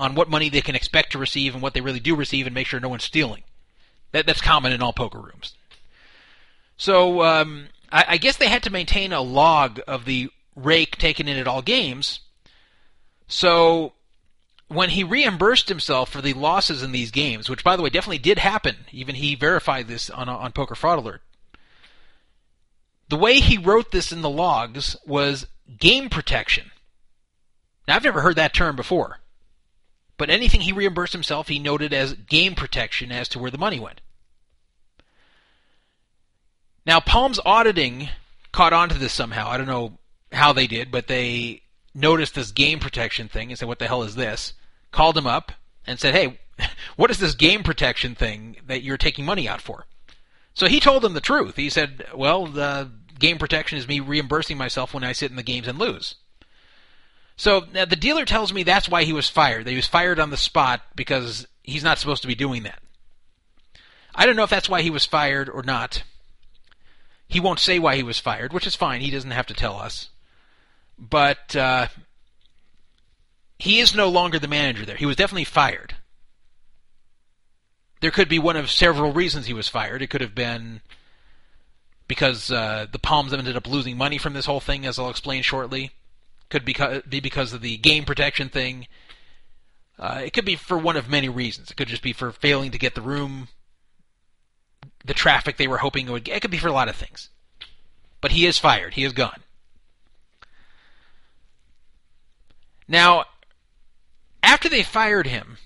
on 0.00 0.14
what 0.14 0.30
money 0.30 0.48
they 0.48 0.62
can 0.62 0.74
expect 0.74 1.12
to 1.12 1.18
receive 1.18 1.52
and 1.52 1.62
what 1.62 1.74
they 1.74 1.82
really 1.82 2.00
do 2.00 2.16
receive 2.16 2.46
and 2.46 2.54
make 2.54 2.66
sure 2.66 2.80
no 2.80 2.88
one's 2.88 3.04
stealing. 3.04 3.42
That, 4.12 4.26
that's 4.26 4.40
common 4.40 4.72
in 4.72 4.82
all 4.82 4.94
poker 4.94 5.20
rooms. 5.20 5.54
So 6.78 7.22
um, 7.22 7.68
I, 7.92 8.04
I 8.08 8.16
guess 8.16 8.38
they 8.38 8.48
had 8.48 8.62
to 8.62 8.70
maintain 8.70 9.12
a 9.12 9.20
log 9.20 9.78
of 9.86 10.06
the 10.06 10.30
rake 10.56 10.96
taken 10.96 11.28
in 11.28 11.36
at 11.36 11.46
all 11.46 11.60
games. 11.60 12.20
So 13.28 13.92
when 14.68 14.88
he 14.90 15.04
reimbursed 15.04 15.68
himself 15.68 16.10
for 16.10 16.22
the 16.22 16.32
losses 16.32 16.82
in 16.82 16.92
these 16.92 17.10
games, 17.10 17.50
which 17.50 17.62
by 17.62 17.76
the 17.76 17.82
way 17.82 17.90
definitely 17.90 18.18
did 18.18 18.38
happen, 18.38 18.76
even 18.90 19.16
he 19.16 19.34
verified 19.34 19.86
this 19.86 20.08
on 20.08 20.30
on 20.30 20.52
Poker 20.52 20.74
Fraud 20.74 20.98
Alert. 20.98 21.22
The 23.10 23.16
way 23.16 23.40
he 23.40 23.58
wrote 23.58 23.90
this 23.90 24.12
in 24.12 24.22
the 24.22 24.30
logs 24.30 24.96
was 25.04 25.46
game 25.78 26.08
protection. 26.08 26.70
Now 27.86 27.96
I've 27.96 28.04
never 28.04 28.22
heard 28.22 28.36
that 28.36 28.54
term 28.54 28.76
before. 28.76 29.19
But 30.20 30.28
anything 30.28 30.60
he 30.60 30.72
reimbursed 30.72 31.14
himself, 31.14 31.48
he 31.48 31.58
noted 31.58 31.94
as 31.94 32.12
game 32.12 32.54
protection 32.54 33.10
as 33.10 33.26
to 33.30 33.38
where 33.38 33.50
the 33.50 33.56
money 33.56 33.80
went. 33.80 34.02
Now 36.84 37.00
Palms 37.00 37.40
auditing 37.46 38.10
caught 38.52 38.74
on 38.74 38.90
to 38.90 38.98
this 38.98 39.14
somehow. 39.14 39.48
I 39.48 39.56
don't 39.56 39.66
know 39.66 39.96
how 40.30 40.52
they 40.52 40.66
did, 40.66 40.90
but 40.90 41.06
they 41.06 41.62
noticed 41.94 42.34
this 42.34 42.52
game 42.52 42.80
protection 42.80 43.28
thing 43.30 43.48
and 43.48 43.58
said, 43.58 43.66
"What 43.66 43.78
the 43.78 43.86
hell 43.86 44.02
is 44.02 44.14
this?" 44.14 44.52
Called 44.90 45.16
him 45.16 45.26
up 45.26 45.52
and 45.86 45.98
said, 45.98 46.12
"Hey, 46.12 46.38
what 46.96 47.10
is 47.10 47.18
this 47.18 47.34
game 47.34 47.62
protection 47.62 48.14
thing 48.14 48.58
that 48.66 48.82
you're 48.82 48.98
taking 48.98 49.24
money 49.24 49.48
out 49.48 49.62
for?" 49.62 49.86
So 50.52 50.66
he 50.66 50.80
told 50.80 51.00
them 51.00 51.14
the 51.14 51.22
truth. 51.22 51.56
He 51.56 51.70
said, 51.70 52.04
"Well, 52.14 52.46
the 52.46 52.90
game 53.18 53.38
protection 53.38 53.78
is 53.78 53.88
me 53.88 54.00
reimbursing 54.00 54.58
myself 54.58 54.92
when 54.92 55.02
I 55.02 55.12
sit 55.12 55.30
in 55.30 55.38
the 55.38 55.42
games 55.42 55.66
and 55.66 55.78
lose." 55.78 56.16
So 57.40 57.60
the 57.60 57.96
dealer 57.96 58.24
tells 58.24 58.52
me 58.52 58.62
that's 58.62 58.88
why 58.88 59.04
he 59.04 59.14
was 59.14 59.28
fired. 59.28 59.64
That 59.64 59.70
he 59.70 59.76
was 59.76 59.86
fired 59.86 60.20
on 60.20 60.28
the 60.28 60.36
spot 60.36 60.82
because 60.94 61.46
he's 61.62 61.84
not 61.84 61.98
supposed 61.98 62.22
to 62.22 62.28
be 62.28 62.34
doing 62.34 62.64
that. 62.64 62.80
I 64.14 64.26
don't 64.26 64.36
know 64.36 64.44
if 64.44 64.50
that's 64.50 64.68
why 64.68 64.82
he 64.82 64.90
was 64.90 65.06
fired 65.06 65.48
or 65.48 65.62
not. 65.62 66.02
He 67.28 67.40
won't 67.40 67.60
say 67.60 67.78
why 67.78 67.96
he 67.96 68.02
was 68.02 68.18
fired, 68.18 68.52
which 68.52 68.66
is 68.66 68.74
fine. 68.74 69.00
He 69.00 69.10
doesn't 69.10 69.30
have 69.30 69.46
to 69.46 69.54
tell 69.54 69.76
us 69.76 70.10
but 71.00 71.56
uh, 71.56 71.88
he 73.58 73.80
is 73.80 73.94
no 73.94 74.08
longer 74.08 74.38
the 74.38 74.48
manager 74.48 74.84
there. 74.84 74.96
He 74.96 75.06
was 75.06 75.16
definitely 75.16 75.44
fired. 75.44 75.94
There 78.00 78.10
could 78.10 78.28
be 78.28 78.38
one 78.38 78.56
of 78.56 78.70
several 78.70 79.12
reasons 79.12 79.46
he 79.46 79.54
was 79.54 79.68
fired. 79.68 80.02
It 80.02 80.10
could 80.10 80.20
have 80.20 80.34
been 80.34 80.82
because 82.06 82.50
uh, 82.50 82.86
the 82.90 82.98
Palms 82.98 83.32
ended 83.32 83.56
up 83.56 83.66
losing 83.66 83.96
money 83.96 84.18
from 84.18 84.34
this 84.34 84.46
whole 84.46 84.60
thing, 84.60 84.84
as 84.84 84.98
I'll 84.98 85.10
explain 85.10 85.42
shortly. 85.42 85.92
Could 86.50 86.64
be 86.64 87.20
because 87.20 87.52
of 87.52 87.62
the 87.62 87.76
game 87.78 88.04
protection 88.04 88.48
thing. 88.48 88.86
Uh, 89.98 90.22
it 90.24 90.32
could 90.32 90.44
be 90.44 90.56
for 90.56 90.76
one 90.76 90.96
of 90.96 91.08
many 91.08 91.28
reasons. 91.28 91.70
It 91.70 91.76
could 91.76 91.88
just 91.88 92.02
be 92.02 92.12
for 92.12 92.32
failing 92.32 92.70
to 92.72 92.78
get 92.78 92.94
the 92.94 93.02
room, 93.02 93.48
the 95.04 95.14
traffic 95.14 95.56
they 95.56 95.68
were 95.68 95.78
hoping 95.78 96.08
it 96.08 96.10
would 96.10 96.24
get. 96.24 96.36
It 96.36 96.40
could 96.40 96.50
be 96.50 96.58
for 96.58 96.68
a 96.68 96.72
lot 96.72 96.88
of 96.88 96.96
things. 96.96 97.28
But 98.20 98.32
he 98.32 98.46
is 98.46 98.58
fired. 98.58 98.94
He 98.94 99.04
is 99.04 99.12
gone. 99.12 99.42
Now, 102.88 103.26
after 104.42 104.68
they 104.68 104.82
fired 104.82 105.28
him, 105.28 105.58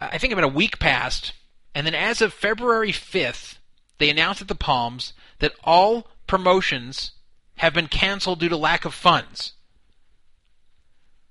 I 0.00 0.18
think 0.18 0.32
about 0.32 0.44
a 0.44 0.48
week 0.48 0.78
passed, 0.78 1.32
and 1.74 1.86
then 1.86 1.94
as 1.94 2.22
of 2.22 2.32
February 2.32 2.92
5th, 2.92 3.56
they 3.98 4.10
announced 4.10 4.42
at 4.42 4.48
the 4.48 4.54
Palms 4.54 5.12
that 5.38 5.54
all 5.64 6.08
promotions 6.26 7.12
have 7.62 7.72
been 7.72 7.86
canceled 7.86 8.40
due 8.40 8.48
to 8.48 8.56
lack 8.56 8.84
of 8.84 8.92
funds. 8.92 9.52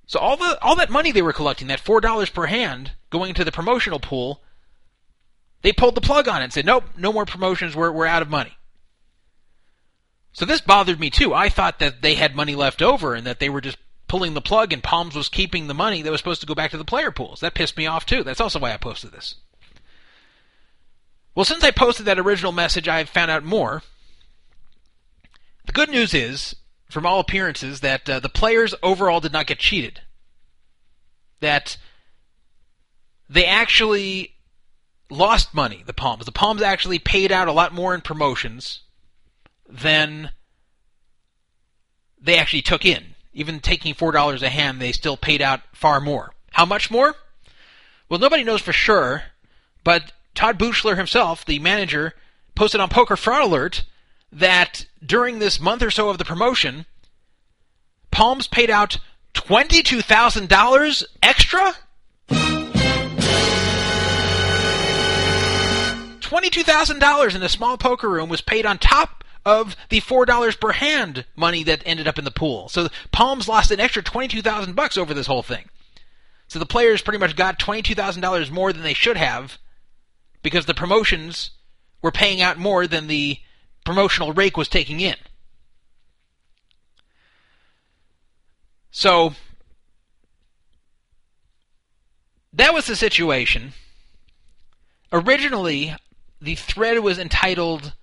So 0.06 0.18
all 0.18 0.38
the 0.38 0.58
all 0.62 0.78
that 0.78 0.90
money 0.90 1.12
they 1.12 1.22
were 1.22 1.34
collecting, 1.34 1.68
that 1.68 1.82
four 1.82 2.00
dollars 2.00 2.30
per 2.30 2.46
hand 2.46 2.94
going 3.10 3.30
into 3.30 3.44
the 3.44 3.52
promotional 3.52 4.00
pool, 4.00 4.42
they 5.62 5.74
pulled 5.74 5.96
the 5.96 6.02
plug 6.02 6.30
on 6.30 6.40
it 6.42 6.46
and 6.46 6.54
said, 6.54 6.66
Nope, 6.66 6.86
no 6.96 7.12
more 7.12 7.26
promotions, 7.26 7.76
we're 7.76 7.92
we're 7.92 8.06
out 8.06 8.22
of 8.22 8.30
money. 8.30 8.58
So 10.32 10.46
this 10.46 10.62
bothered 10.62 11.02
me 11.02 11.10
too. 11.10 11.34
I 11.34 11.50
thought 11.50 11.80
that 11.80 12.02
they 12.02 12.14
had 12.14 12.34
money 12.34 12.56
left 12.56 12.82
over 12.82 13.14
and 13.14 13.28
that 13.28 13.40
they 13.42 13.50
were 13.50 13.60
just 13.60 13.78
pulling 14.08 14.34
the 14.34 14.40
plug 14.40 14.72
and 14.72 14.82
Palms 14.82 15.16
was 15.16 15.28
keeping 15.28 15.68
the 15.68 15.74
money 15.74 16.02
that 16.02 16.12
was 16.12 16.22
supposed 16.22 16.40
to 16.40 16.48
go 16.48 16.56
back 16.56 16.72
to 16.72 16.78
the 16.78 16.86
player 16.86 17.12
pools. 17.12 17.42
That 17.42 17.56
pissed 17.56 17.76
me 17.76 17.88
off 17.88 18.06
too. 18.06 18.24
That's 18.24 18.40
also 18.40 18.60
why 18.60 18.74
I 18.74 18.78
posted 18.78 19.12
this. 19.12 19.36
Well, 21.36 21.46
since 21.46 21.64
I 21.64 21.72
posted 21.72 22.06
that 22.06 22.20
original 22.20 22.54
message, 22.54 22.88
I've 22.88 23.10
found 23.10 23.32
out 23.32 23.44
more. 23.44 23.84
The 25.66 25.72
good 25.72 25.90
news 25.90 26.14
is, 26.14 26.56
from 26.90 27.06
all 27.06 27.20
appearances, 27.20 27.80
that 27.82 28.10
uh, 28.10 28.20
the 28.20 28.30
players 28.30 28.76
overall 28.82 29.20
did 29.20 29.34
not 29.34 29.48
get 29.48 29.60
cheated. 29.60 30.02
That 31.40 31.78
they 33.30 33.46
actually 33.46 34.36
lost 35.10 35.54
money, 35.54 35.84
the 35.86 35.94
Palms. 35.94 36.26
The 36.26 36.32
Palms 36.32 36.62
actually 36.62 37.00
paid 37.00 37.32
out 37.32 37.48
a 37.48 37.54
lot 37.54 37.74
more 37.74 37.94
in 37.94 38.02
promotions 38.02 38.82
than 39.68 40.32
they 42.20 42.38
actually 42.38 42.62
took 42.62 42.86
in. 42.86 43.16
Even 43.34 43.60
taking 43.60 43.94
$4 43.94 44.42
a 44.42 44.50
hand, 44.50 44.82
they 44.82 44.92
still 44.92 45.18
paid 45.18 45.42
out 45.42 45.62
far 45.74 46.02
more. 46.02 46.34
How 46.52 46.66
much 46.66 46.92
more? 46.92 47.16
Well, 48.10 48.20
nobody 48.20 48.44
knows 48.44 48.62
for 48.62 48.74
sure, 48.74 49.24
but 49.84 50.12
Todd 50.36 50.60
Buchler 50.60 50.98
himself, 50.98 51.46
the 51.46 51.60
manager, 51.60 52.14
posted 52.56 52.82
on 52.82 52.90
Poker 52.90 53.16
Fraud 53.16 53.44
Alert 53.44 53.84
that 54.32 54.86
during 55.06 55.40
this 55.40 55.60
month 55.60 55.84
or 55.84 55.92
so 55.92 56.10
of 56.10 56.18
the 56.18 56.26
promotion, 56.26 56.86
Palms 58.12 58.48
paid 58.48 58.70
out 58.70 58.98
$22,000 59.34 61.04
extra? 61.24 61.74
$22,000 66.32 67.36
in 67.36 67.44
a 67.44 67.50
small 67.50 67.78
poker 67.78 68.10
room 68.10 68.30
was 68.30 68.42
paid 68.42 68.66
on 68.66 68.78
top 68.78 69.24
of 69.46 69.76
the 69.90 70.00
$4 70.00 70.60
per 70.60 70.72
hand 70.72 71.26
money 71.36 71.64
that 71.64 71.84
ended 71.86 72.08
up 72.08 72.18
in 72.18 72.26
the 72.26 72.32
pool. 72.32 72.70
So 72.70 72.88
Palms 73.12 73.48
lost 73.48 73.72
an 73.72 73.80
extra 73.80 74.02
22,000 74.02 74.76
bucks 74.76 74.98
over 74.98 75.14
this 75.14 75.28
whole 75.28 75.44
thing. 75.44 75.68
So 76.48 76.60
the 76.60 76.66
players 76.66 77.02
pretty 77.02 77.20
much 77.20 77.36
got 77.36 77.60
$22,000 77.60 78.52
more 78.52 78.72
than 78.72 78.84
they 78.84 78.94
should 78.94 79.18
have 79.18 79.58
because 80.44 80.66
the 80.66 80.74
promotions 80.74 81.52
were 82.02 82.12
paying 82.12 82.42
out 82.42 82.58
more 82.58 82.88
than 82.88 83.08
the 83.08 83.40
promotional 83.86 84.34
rake 84.34 84.58
was 84.58 84.68
taking 84.68 85.00
in. 85.00 85.16
So 88.92 89.34
that 92.54 92.74
was 92.74 92.88
the 92.88 92.96
situation. 92.96 93.74
Originally, 95.14 95.96
the 96.42 96.56
thread 96.56 97.00
was 97.00 97.18
entitled 97.18 97.94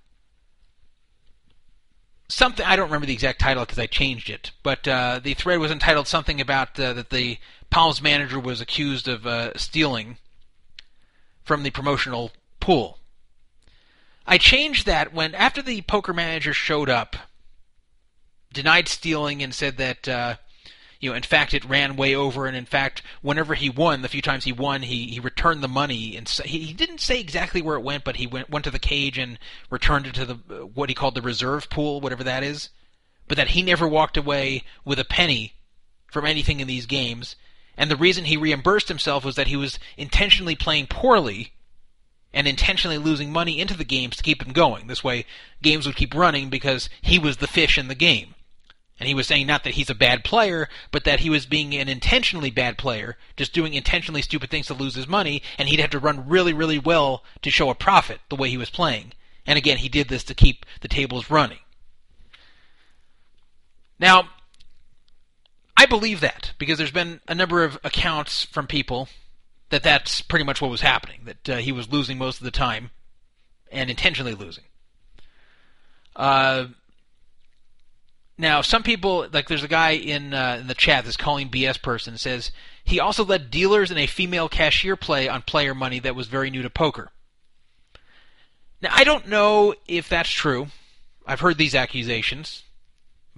something. 2.28 2.64
I 2.64 2.76
don't 2.76 2.86
remember 2.86 3.06
the 3.06 3.12
exact 3.12 3.40
title 3.40 3.64
because 3.64 3.78
I 3.78 3.86
changed 3.86 4.30
it, 4.30 4.52
but 4.62 4.86
uh, 4.86 5.20
the 5.22 5.34
thread 5.34 5.58
was 5.58 5.70
entitled 5.70 6.06
something 6.06 6.40
about 6.40 6.78
uh, 6.78 6.92
that 6.94 7.10
the 7.10 7.38
Palms 7.70 8.00
manager 8.00 8.40
was 8.40 8.60
accused 8.60 9.08
of 9.08 9.26
uh, 9.26 9.56
stealing 9.56 10.18
from 11.42 11.62
the 11.62 11.70
promotional 11.70 12.30
pool. 12.60 12.97
I 14.28 14.38
changed 14.38 14.86
that 14.86 15.12
when 15.12 15.34
after 15.34 15.62
the 15.62 15.82
poker 15.82 16.12
manager 16.12 16.52
showed 16.52 16.88
up, 16.88 17.16
denied 18.52 18.88
stealing 18.88 19.42
and 19.42 19.54
said 19.54 19.76
that 19.78 20.08
uh, 20.08 20.36
you 21.00 21.10
know 21.10 21.16
in 21.16 21.22
fact 21.22 21.54
it 21.54 21.64
ran 21.64 21.96
way 21.96 22.14
over 22.14 22.46
and 22.46 22.56
in 22.56 22.64
fact 22.64 23.02
whenever 23.22 23.54
he 23.54 23.68
won 23.68 24.02
the 24.02 24.08
few 24.08 24.22
times 24.22 24.44
he 24.44 24.52
won 24.52 24.82
he, 24.82 25.06
he 25.06 25.20
returned 25.20 25.62
the 25.62 25.68
money 25.68 26.16
and 26.16 26.28
so, 26.28 26.42
he, 26.44 26.60
he 26.60 26.72
didn't 26.72 27.00
say 27.00 27.20
exactly 27.20 27.60
where 27.60 27.76
it 27.76 27.82
went 27.82 28.04
but 28.04 28.16
he 28.16 28.26
went 28.26 28.48
went 28.48 28.64
to 28.64 28.70
the 28.70 28.78
cage 28.78 29.18
and 29.18 29.38
returned 29.70 30.06
it 30.06 30.14
to 30.14 30.24
the 30.24 30.34
what 30.34 30.88
he 30.88 30.94
called 30.94 31.14
the 31.14 31.20
reserve 31.20 31.68
pool 31.68 32.00
whatever 32.00 32.24
that 32.24 32.42
is 32.42 32.70
but 33.28 33.36
that 33.36 33.48
he 33.48 33.62
never 33.62 33.86
walked 33.86 34.16
away 34.16 34.64
with 34.84 34.98
a 34.98 35.04
penny 35.04 35.52
from 36.10 36.24
anything 36.24 36.60
in 36.60 36.66
these 36.66 36.86
games. 36.86 37.36
And 37.76 37.90
the 37.90 37.96
reason 37.96 38.24
he 38.24 38.36
reimbursed 38.36 38.88
himself 38.88 39.24
was 39.24 39.36
that 39.36 39.46
he 39.46 39.56
was 39.56 39.78
intentionally 39.96 40.56
playing 40.56 40.88
poorly 40.88 41.52
and 42.38 42.46
intentionally 42.46 42.98
losing 42.98 43.32
money 43.32 43.58
into 43.58 43.76
the 43.76 43.82
games 43.82 44.16
to 44.16 44.22
keep 44.22 44.44
them 44.44 44.52
going. 44.52 44.86
This 44.86 45.02
way, 45.02 45.26
games 45.60 45.86
would 45.86 45.96
keep 45.96 46.14
running 46.14 46.48
because 46.50 46.88
he 47.02 47.18
was 47.18 47.38
the 47.38 47.48
fish 47.48 47.76
in 47.76 47.88
the 47.88 47.96
game. 47.96 48.36
And 49.00 49.08
he 49.08 49.14
was 49.14 49.26
saying 49.26 49.48
not 49.48 49.64
that 49.64 49.74
he's 49.74 49.90
a 49.90 49.94
bad 49.94 50.22
player, 50.22 50.68
but 50.92 51.02
that 51.02 51.18
he 51.18 51.30
was 51.30 51.46
being 51.46 51.74
an 51.74 51.88
intentionally 51.88 52.52
bad 52.52 52.78
player, 52.78 53.16
just 53.36 53.52
doing 53.52 53.74
intentionally 53.74 54.22
stupid 54.22 54.50
things 54.50 54.68
to 54.68 54.74
lose 54.74 54.94
his 54.94 55.08
money, 55.08 55.42
and 55.58 55.68
he'd 55.68 55.80
have 55.80 55.90
to 55.90 55.98
run 55.98 56.28
really, 56.28 56.52
really 56.52 56.78
well 56.78 57.24
to 57.42 57.50
show 57.50 57.70
a 57.70 57.74
profit 57.74 58.20
the 58.28 58.36
way 58.36 58.48
he 58.48 58.56
was 58.56 58.70
playing. 58.70 59.14
And 59.44 59.58
again, 59.58 59.78
he 59.78 59.88
did 59.88 60.08
this 60.08 60.22
to 60.22 60.34
keep 60.34 60.64
the 60.80 60.86
tables 60.86 61.30
running. 61.30 61.58
Now, 63.98 64.28
I 65.76 65.86
believe 65.86 66.20
that 66.20 66.52
because 66.56 66.78
there's 66.78 66.92
been 66.92 67.20
a 67.26 67.34
number 67.34 67.64
of 67.64 67.80
accounts 67.82 68.44
from 68.44 68.68
people 68.68 69.08
that 69.70 69.82
that's 69.82 70.22
pretty 70.22 70.44
much 70.44 70.60
what 70.60 70.70
was 70.70 70.80
happening. 70.80 71.20
That 71.24 71.48
uh, 71.48 71.56
he 71.58 71.72
was 71.72 71.90
losing 71.90 72.18
most 72.18 72.38
of 72.38 72.44
the 72.44 72.50
time, 72.50 72.90
and 73.70 73.90
intentionally 73.90 74.34
losing. 74.34 74.64
Uh, 76.16 76.66
now, 78.36 78.60
some 78.62 78.82
people 78.82 79.26
like 79.32 79.48
there's 79.48 79.64
a 79.64 79.68
guy 79.68 79.90
in 79.90 80.32
uh, 80.32 80.58
in 80.60 80.68
the 80.68 80.74
chat 80.74 81.04
that's 81.04 81.16
calling 81.16 81.48
BS 81.48 81.82
person 81.82 82.16
says 82.18 82.52
he 82.84 83.00
also 83.00 83.24
let 83.24 83.50
dealers 83.50 83.90
and 83.90 83.98
a 83.98 84.06
female 84.06 84.48
cashier 84.48 84.96
play 84.96 85.28
on 85.28 85.42
player 85.42 85.74
money 85.74 85.98
that 86.00 86.14
was 86.14 86.28
very 86.28 86.50
new 86.50 86.62
to 86.62 86.70
poker. 86.70 87.10
Now, 88.80 88.90
I 88.92 89.02
don't 89.04 89.28
know 89.28 89.74
if 89.88 90.08
that's 90.08 90.30
true. 90.30 90.68
I've 91.26 91.40
heard 91.40 91.58
these 91.58 91.74
accusations. 91.74 92.62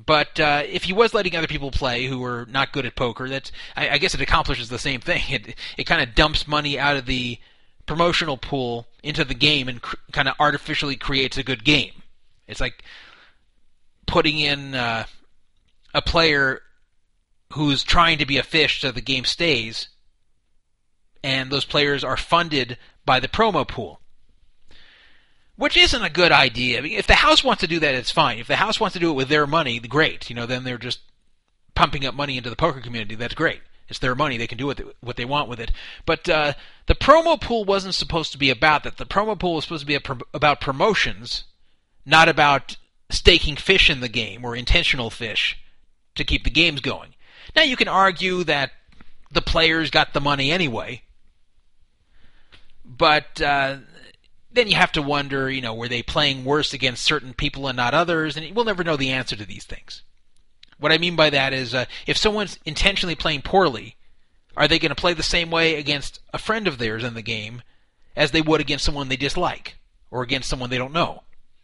But 0.07 0.39
uh, 0.39 0.63
if 0.67 0.85
he 0.85 0.93
was 0.93 1.15
letting 1.15 1.37
other 1.37 1.47
people 1.47 1.71
play 1.71 2.07
who 2.07 2.19
were 2.19 2.47
not 2.49 2.73
good 2.73 2.87
at 2.87 2.97
poker, 2.97 3.29
that's 3.29 3.53
I, 3.77 3.91
I 3.91 3.99
guess 3.99 4.15
it 4.15 4.21
accomplishes 4.21 4.69
the 4.69 4.79
same 4.79 5.01
thing. 5.01 5.23
It 5.31 5.55
it 5.77 5.85
kind 5.85 6.03
of 6.03 6.15
dumps 6.15 6.49
money 6.49 6.79
out 6.79 6.97
of 6.97 7.07
the 7.07 7.39
promotional 7.87 8.37
pool 8.37 8.87
into 9.03 9.25
the 9.25 9.35
game 9.35 9.69
and 9.69 9.83
cr- 9.83 9.97
kind 10.13 10.29
of 10.29 10.35
artificially 10.39 10.97
creates 10.97 11.37
a 11.37 11.43
good 11.43 11.65
game. 11.65 12.03
It's 12.47 12.61
like 12.61 12.83
putting 14.07 14.39
in 14.39 14.75
uh, 14.75 15.05
a 15.95 16.03
player 16.03 16.63
who's 17.53 17.83
trying 17.83 18.19
to 18.19 18.27
be 18.27 18.39
a 18.39 18.43
fish 18.43 18.81
so 18.81 18.93
the 18.93 19.01
game 19.01 19.25
stays, 19.25 19.89
and 21.23 21.51
those 21.51 21.65
players 21.65 22.05
are 22.05 22.17
funded 22.17 22.79
by 23.05 23.21
the 23.21 23.29
promo 23.29 23.67
pool 23.67 24.01
which 25.61 25.77
isn't 25.77 26.03
a 26.03 26.09
good 26.09 26.33
idea. 26.33 26.79
I 26.79 26.81
mean, 26.81 26.99
if 26.99 27.07
the 27.07 27.13
house 27.13 27.45
wants 27.45 27.61
to 27.61 27.67
do 27.67 27.81
that, 27.81 27.95
it's 27.95 28.11
fine. 28.11 28.39
If 28.39 28.47
the 28.47 28.57
house 28.57 28.81
wants 28.81 28.95
to 28.95 28.99
do 28.99 29.11
it 29.11 29.15
with 29.15 29.29
their 29.29 29.47
money, 29.47 29.79
great. 29.79 30.31
You 30.31 30.35
know, 30.35 30.47
then 30.47 30.65
they're 30.65 30.79
just 30.79 31.01
pumping 31.75 32.07
up 32.07 32.15
money 32.15 32.39
into 32.39 32.49
the 32.49 32.57
poker 32.57 32.81
community. 32.81 33.15
That's 33.15 33.35
great. 33.35 33.61
It's 33.87 33.99
their 33.99 34.15
money; 34.15 34.39
they 34.39 34.47
can 34.47 34.57
do 34.57 34.65
what 34.65 34.79
they, 34.79 34.85
what 35.01 35.17
they 35.17 35.27
want 35.27 35.51
with 35.51 35.61
it. 35.61 35.71
But 36.07 36.27
uh, 36.31 36.55
the 36.87 36.95
promo 36.95 37.39
pool 37.39 37.67
wasn't 37.67 37.95
supposed 37.95 38.33
to 38.33 38.39
be 38.39 38.49
about 38.49 38.85
that. 38.85 38.97
The 38.97 39.05
promo 39.05 39.39
pool 39.39 39.57
was 39.57 39.65
supposed 39.65 39.87
to 39.87 39.87
be 39.87 39.99
about 40.33 40.63
promotions, 40.63 41.45
not 42.07 42.31
about 42.31 42.79
staking 43.11 43.57
fish 43.57 43.91
in 43.91 44.01
the 44.01 44.09
game 44.09 44.47
or 44.47 44.57
intentional 44.57 45.11
fish 45.11 45.59
to 46.15 46.25
keep 46.25 46.45
the 46.45 46.51
games 46.51 46.81
going. 46.81 47.11
Now 47.55 47.65
you 47.65 47.77
can 47.77 47.89
argue 47.89 48.45
that 48.45 48.71
the 49.31 49.43
players 49.43 49.91
got 49.91 50.15
the 50.15 50.21
money 50.23 50.51
anyway, 50.51 51.03
but 52.83 53.43
uh, 53.43 53.77
then 54.53 54.69
you 54.69 54.77
have 54.77 54.93
to 54.93 55.03
wonder, 55.03 55.51
you 55.51 55.61
know, 55.61 55.75
were 55.75 55.89
they 55.89 56.03
playing 56.03 56.45
worse 56.45 56.73
against 56.73 57.05
certain 57.05 57.35
people 57.35 57.69
and 57.69 57.77
not 57.77 57.95
others? 57.95 58.37
And 58.37 58.55
we'll 58.55 58.65
never 58.65 58.85
know 58.85 58.97
the 58.97 59.11
answer 59.11 59.37
to 59.37 59.47
these 59.47 59.65
things. 59.65 60.03
What 60.79 60.93
I 60.93 60.99
mean 60.99 61.15
by 61.15 61.31
that 61.31 61.53
is, 61.53 61.75
uh, 61.75 61.85
if 62.07 62.17
someone's 62.17 62.59
intentionally 62.65 63.15
playing 63.15 63.43
poorly, 63.43 63.97
are 64.57 64.67
they 64.67 64.79
going 64.79 64.91
to 64.91 64.95
play 64.97 65.13
the 65.13 65.23
same 65.23 65.51
way 65.51 65.77
against 65.77 66.21
a 66.33 66.39
friend 66.39 66.67
of 66.67 66.79
theirs 66.79 67.05
in 67.05 67.15
the 67.15 67.23
game 67.23 67.63
as 68.17 68.31
they 68.31 68.43
would 68.43 68.61
against 68.61 68.85
someone 68.85 69.09
they 69.09 69.17
dislike 69.17 69.77
or 70.11 70.23
against 70.23 70.49
someone 70.49 70.71
they 70.71 70.79
don't 70.79 70.93
know? 70.93 71.23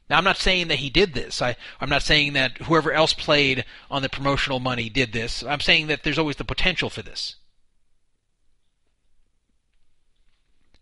Now, 0.09 0.19
I'm 0.19 0.25
not 0.25 0.37
saying 0.37 0.69
that 0.69 0.79
he 0.79 0.91
did 0.91 1.15
this. 1.15 1.43
I, 1.43 1.57
I'm 1.81 1.89
not 1.89 2.03
saying 2.03 2.35
that 2.35 2.59
whoever 2.59 2.93
else 2.93 3.13
played 3.13 3.65
on 3.91 4.03
the 4.03 4.09
promotional 4.09 4.61
money 4.61 4.89
did 4.89 5.13
this. 5.13 5.43
I'm 5.43 5.61
saying 5.61 5.89
that 5.89 6.05
there's 6.05 6.19
always 6.19 6.37
the 6.37 6.45
potential 6.45 6.91
for 6.91 7.03
this. 7.03 7.37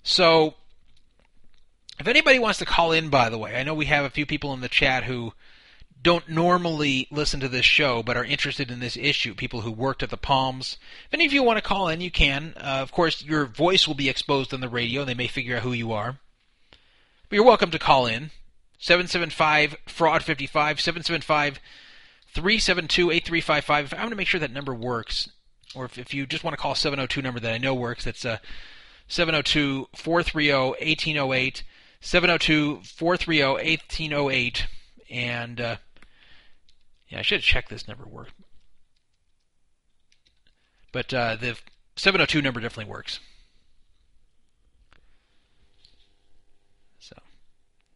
So, 0.02 0.54
if 1.98 2.06
anybody 2.06 2.38
wants 2.38 2.58
to 2.58 2.64
call 2.64 2.92
in, 2.92 3.08
by 3.08 3.28
the 3.28 3.38
way, 3.38 3.56
I 3.56 3.62
know 3.62 3.74
we 3.74 3.86
have 3.86 4.04
a 4.04 4.10
few 4.10 4.26
people 4.26 4.52
in 4.52 4.60
the 4.60 4.68
chat 4.68 5.04
who 5.04 5.32
don't 6.02 6.28
normally 6.28 7.08
listen 7.10 7.40
to 7.40 7.48
this 7.48 7.64
show 7.64 8.02
but 8.02 8.16
are 8.16 8.24
interested 8.24 8.70
in 8.70 8.80
this 8.80 8.96
issue, 8.96 9.34
people 9.34 9.62
who 9.62 9.72
worked 9.72 10.02
at 10.02 10.10
the 10.10 10.16
Palms. 10.16 10.76
If 11.06 11.14
any 11.14 11.24
of 11.24 11.32
you 11.32 11.42
want 11.42 11.56
to 11.56 11.62
call 11.62 11.88
in, 11.88 12.00
you 12.00 12.10
can. 12.10 12.52
Uh, 12.56 12.80
of 12.82 12.92
course, 12.92 13.24
your 13.24 13.46
voice 13.46 13.88
will 13.88 13.94
be 13.94 14.08
exposed 14.08 14.52
on 14.52 14.60
the 14.60 14.68
radio, 14.68 15.00
and 15.00 15.08
they 15.08 15.14
may 15.14 15.28
figure 15.28 15.56
out 15.56 15.62
who 15.62 15.72
you 15.72 15.92
are. 15.92 16.18
But 17.28 17.36
you're 17.36 17.44
welcome 17.44 17.70
to 17.70 17.78
call 17.78 18.06
in. 18.06 18.30
775 18.78 19.76
fraud 19.86 20.22
55 20.22 20.78
775 20.78 21.58
372 22.34 23.10
8355. 23.10 23.94
I'm 23.94 23.98
going 23.98 24.10
to 24.10 24.16
make 24.16 24.28
sure 24.28 24.40
that 24.40 24.52
number 24.52 24.74
works. 24.74 25.30
Or 25.74 25.86
if, 25.86 25.96
if 25.96 26.12
you 26.12 26.26
just 26.26 26.44
want 26.44 26.52
to 26.52 26.60
call 26.60 26.74
702 26.74 27.22
number 27.22 27.40
that 27.40 27.52
I 27.52 27.58
know 27.58 27.74
works, 27.74 28.04
that's 28.04 28.26
uh, 28.26 28.38
702 29.08 29.88
430 29.94 30.52
1808. 30.52 31.62
702 32.04 32.82
430 32.84 33.42
1808. 33.42 34.66
And, 35.10 35.60
uh, 35.60 35.76
yeah, 37.08 37.18
I 37.18 37.22
should 37.22 37.36
have 37.36 37.44
checked 37.44 37.70
this 37.70 37.88
number 37.88 38.06
worked. 38.06 38.34
But 40.92 41.12
uh, 41.14 41.36
the 41.36 41.58
702 41.96 42.42
number 42.42 42.60
definitely 42.60 42.90
works. 42.92 43.20
So 47.00 47.16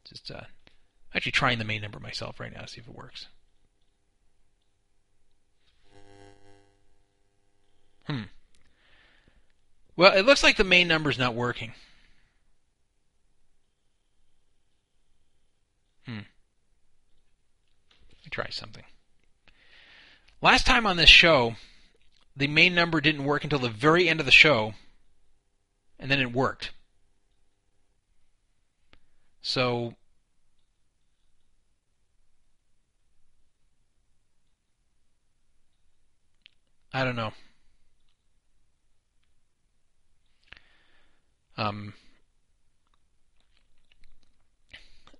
Just 0.05 0.31
uh, 0.31 0.41
actually 1.15 1.33
trying 1.33 1.59
the 1.59 1.65
main 1.65 1.83
number 1.83 2.01
myself 2.01 2.41
right 2.41 2.53
now 2.53 2.63
to 2.63 2.69
see 2.69 2.81
if 2.81 2.89
it 2.89 2.95
works. 2.95 3.27
Hmm. 8.07 8.23
Well, 9.97 10.17
it 10.17 10.25
looks 10.25 10.43
like 10.43 10.57
the 10.57 10.65
main 10.65 10.89
number's 10.89 11.19
not 11.19 11.35
working. 11.35 11.75
Hmm. 16.09 16.21
Let 18.09 18.18
try 18.29 18.49
something. 18.51 18.85
Last 20.41 20.66
time 20.66 20.87
on 20.87 20.97
this 20.97 21.11
show, 21.11 21.57
the 22.37 22.47
main 22.47 22.74
number 22.74 23.01
didn't 23.01 23.24
work 23.24 23.43
until 23.43 23.59
the 23.59 23.68
very 23.68 24.09
end 24.09 24.20
of 24.20 24.26
the 24.26 24.33
show, 24.33 24.74
and 25.99 26.11
then 26.11 26.20
it 26.20 26.33
worked. 26.33 26.70
So 29.41 29.95
I 36.93 37.05
don't 37.05 37.16
know. 37.16 37.33
Um, 41.57 41.95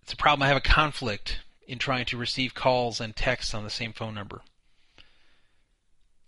it's 0.02 0.12
a 0.12 0.16
problem. 0.16 0.44
I 0.44 0.48
have 0.48 0.56
a 0.56 0.61
conflict 0.61 1.40
in 1.68 1.78
trying 1.78 2.06
to 2.06 2.16
receive 2.16 2.54
calls 2.54 2.98
and 2.98 3.14
texts 3.14 3.54
on 3.54 3.62
the 3.62 3.70
same 3.70 3.92
phone 3.92 4.14
number. 4.14 4.40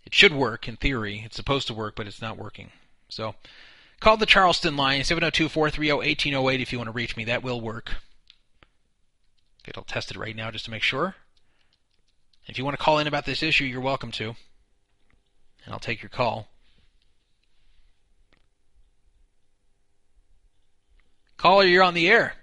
It 0.05 0.13
should 0.13 0.33
work 0.33 0.67
in 0.67 0.77
theory. 0.77 1.23
It's 1.25 1.35
supposed 1.35 1.67
to 1.67 1.73
work, 1.73 1.95
but 1.95 2.07
it's 2.07 2.21
not 2.21 2.37
working. 2.37 2.71
So, 3.09 3.35
call 3.99 4.17
the 4.17 4.25
Charleston 4.27 4.77
line 4.77 5.01
702-430-1808 5.01 6.61
if 6.61 6.71
you 6.71 6.77
want 6.77 6.87
to 6.87 6.93
reach 6.93 7.17
me. 7.17 7.25
That 7.25 7.43
will 7.43 7.59
work. 7.59 7.95
Okay, 9.63 9.71
I'll 9.75 9.83
test 9.83 10.11
it 10.11 10.17
right 10.17 10.35
now 10.35 10.51
just 10.51 10.65
to 10.65 10.71
make 10.71 10.83
sure. 10.83 11.15
If 12.45 12.57
you 12.57 12.63
want 12.63 12.77
to 12.77 12.83
call 12.83 12.99
in 12.99 13.07
about 13.07 13.25
this 13.25 13.43
issue, 13.43 13.65
you're 13.65 13.81
welcome 13.81 14.11
to. 14.13 14.35
And 15.65 15.73
I'll 15.73 15.79
take 15.79 16.01
your 16.01 16.09
call. 16.09 16.47
Caller, 21.37 21.65
you're 21.65 21.83
on 21.83 21.95
the 21.95 22.07
air. 22.07 22.35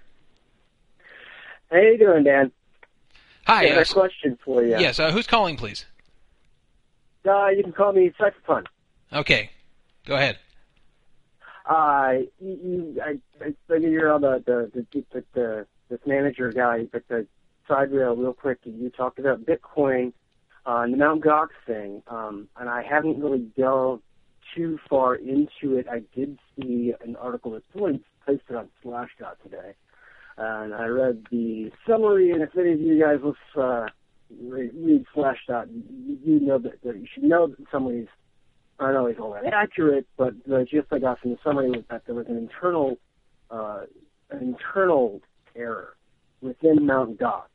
How 1.71 1.77
you 1.77 1.97
doing, 1.97 2.23
Dan? 2.23 2.51
Hi. 3.49 3.63
I 3.63 3.67
have 3.69 3.77
uh, 3.77 3.81
a 3.81 3.85
question 3.85 4.37
for 4.45 4.63
you. 4.63 4.77
Yes, 4.77 4.99
uh, 4.99 5.11
who's 5.11 5.25
calling, 5.25 5.57
please? 5.57 5.85
Uh, 7.27 7.47
you 7.47 7.63
can 7.63 7.71
call 7.73 7.93
me 7.93 8.11
Cypherpun. 8.19 8.67
Okay, 9.11 9.49
go 10.05 10.15
ahead. 10.15 10.37
Uh, 11.67 12.13
you, 12.39 12.59
you, 12.63 13.01
I, 13.03 13.17
I 13.43 13.53
figure 13.67 13.89
you're 13.89 14.13
on 14.13 14.21
the 14.21 14.43
the 14.45 14.85
the, 14.93 15.03
the, 15.11 15.23
the 15.33 15.65
this 15.89 15.99
manager 16.05 16.51
guy, 16.51 16.85
but 16.91 17.07
the 17.07 17.25
side 17.67 17.91
rail 17.91 18.15
real 18.15 18.33
quick. 18.33 18.59
You 18.65 18.91
talked 18.91 19.17
about 19.17 19.43
Bitcoin 19.47 20.13
uh, 20.67 20.81
and 20.81 20.93
the 20.93 20.97
Mount 20.97 21.23
Gox 21.23 21.47
thing, 21.65 22.03
um, 22.07 22.49
and 22.59 22.69
I 22.69 22.83
haven't 22.83 23.19
really 23.19 23.47
delved 23.57 24.03
too 24.55 24.77
far 24.87 25.15
into 25.15 25.75
it. 25.75 25.87
I 25.91 26.03
did 26.15 26.37
see 26.55 26.93
an 27.03 27.15
article 27.15 27.53
that 27.53 27.63
someone 27.73 28.01
posted 28.27 28.55
on 28.55 28.69
Slashdot 28.83 29.41
today, 29.41 29.73
and 30.37 30.73
I 30.73 30.85
read 30.85 31.25
the 31.31 31.71
summary. 31.87 32.31
And 32.31 32.41
if 32.41 32.55
any 32.57 32.73
of 32.73 32.79
you 32.79 33.01
guys 33.01 33.19
was 33.21 33.35
uh, 33.55 33.87
read, 34.41 34.71
read 34.75 35.05
Slashdot, 35.15 35.67
you, 35.71 36.17
you 36.23 36.39
know 36.39 36.59
that, 36.59 36.81
that 36.83 36.95
you 36.95 37.07
should 37.13 37.23
know 37.23 37.47
that 37.47 37.57
summaries 37.71 38.07
aren't 38.79 38.97
always 38.97 39.17
all 39.19 39.33
that 39.33 39.53
accurate. 39.53 40.07
But 40.17 40.33
the 40.45 40.65
gist 40.69 40.87
I 40.91 40.99
got 40.99 41.19
from 41.19 41.31
the 41.31 41.37
summary 41.43 41.69
was 41.69 41.83
that 41.89 42.03
there 42.05 42.15
was 42.15 42.27
an 42.27 42.37
internal 42.37 42.97
uh, 43.51 43.81
an 44.29 44.39
internal 44.41 45.21
error 45.55 45.95
within 46.41 46.85
Mount 46.85 47.19
Gox, 47.19 47.47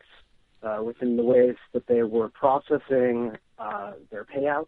uh, 0.62 0.82
within 0.82 1.16
the 1.16 1.22
ways 1.22 1.56
that 1.72 1.86
they 1.86 2.02
were 2.02 2.28
processing 2.28 3.32
uh, 3.58 3.92
their 4.10 4.24
payouts, 4.24 4.66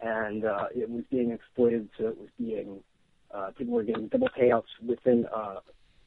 and 0.00 0.44
uh, 0.44 0.66
it 0.74 0.88
was 0.88 1.04
being 1.10 1.32
exploited. 1.32 1.88
So 1.98 2.08
it 2.08 2.18
was 2.18 2.28
being 2.38 2.80
uh, 3.32 3.50
people 3.56 3.74
were 3.74 3.82
getting 3.82 4.08
double 4.08 4.28
payouts 4.28 4.68
within 4.86 5.26
uh, 5.34 5.56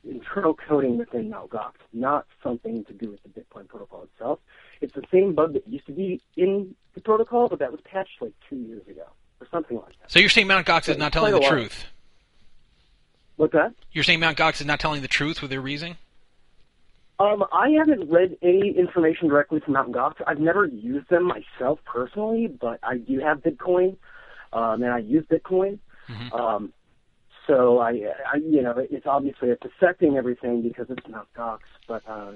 internal 0.04 0.54
coding 0.54 0.98
within 0.98 1.30
Mt. 1.30 1.50
Gox, 1.50 1.74
not 1.94 2.26
something 2.44 2.84
to 2.86 2.94
do 2.94 3.12
with 3.12 3.22
the 3.24 3.30
Bitcoin 3.30 3.68
protocol 3.68 4.04
itself. 4.04 4.40
It's 4.82 4.94
the 4.94 5.04
same 5.12 5.36
bug 5.36 5.54
that 5.54 5.68
used 5.68 5.86
to 5.88 5.92
be 5.92 6.22
in 6.36 6.76
the 6.96 7.02
protocol, 7.02 7.48
but 7.50 7.60
that 7.60 7.72
was 7.72 7.82
patched 7.82 8.22
like 8.22 8.34
two 8.50 8.58
years 8.58 8.88
ago 8.88 9.04
or 9.40 9.48
something 9.52 9.78
like 9.78 9.98
that. 10.02 10.12
So 10.12 10.20
you're 10.20 10.30
saying 10.30 10.48
Mount 10.48 10.66
Gox 10.68 10.90
is 10.90 10.98
not 10.98 11.14
telling 11.14 11.34
the 11.34 11.40
while. 11.40 11.50
truth? 11.50 11.86
What's 13.38 13.54
that? 13.54 13.74
You're 13.92 14.04
saying 14.04 14.20
Mount 14.20 14.38
Gox 14.38 14.62
is 14.62 14.68
not 14.68 14.80
telling 14.80 15.02
the 15.02 15.08
truth 15.08 15.42
with 15.42 15.50
their 15.52 15.62
reasoning? 15.62 15.98
Um, 17.20 17.44
I 17.52 17.70
haven't 17.78 18.10
read 18.10 18.38
any 18.42 18.76
information 18.76 19.28
directly 19.30 19.60
from 19.60 19.74
Mt. 19.74 19.92
Gox. 19.92 20.14
I've 20.26 20.40
never 20.40 20.66
used 20.66 21.08
them 21.10 21.24
myself 21.28 21.80
personally, 21.86 22.48
but 22.48 22.80
I 22.82 22.98
do 22.98 23.20
have 23.20 23.40
Bitcoin, 23.40 23.98
um, 24.54 24.82
and 24.82 24.92
I 24.92 25.00
use 25.00 25.26
Bitcoin. 25.28 25.78
Mhm. 26.10 26.34
Um, 26.34 26.74
so 27.48 27.80
I, 27.80 27.90
I, 28.34 28.38
you 28.38 28.62
know, 28.62 28.74
it's 28.78 29.08
obviously 29.08 29.50
it's 29.50 29.64
affecting 29.66 30.18
everything 30.18 30.62
because 30.62 30.88
it's 30.90 31.06
Mt. 31.08 31.28
Gox, 31.36 31.60
but 31.88 32.04
uh, 32.08 32.32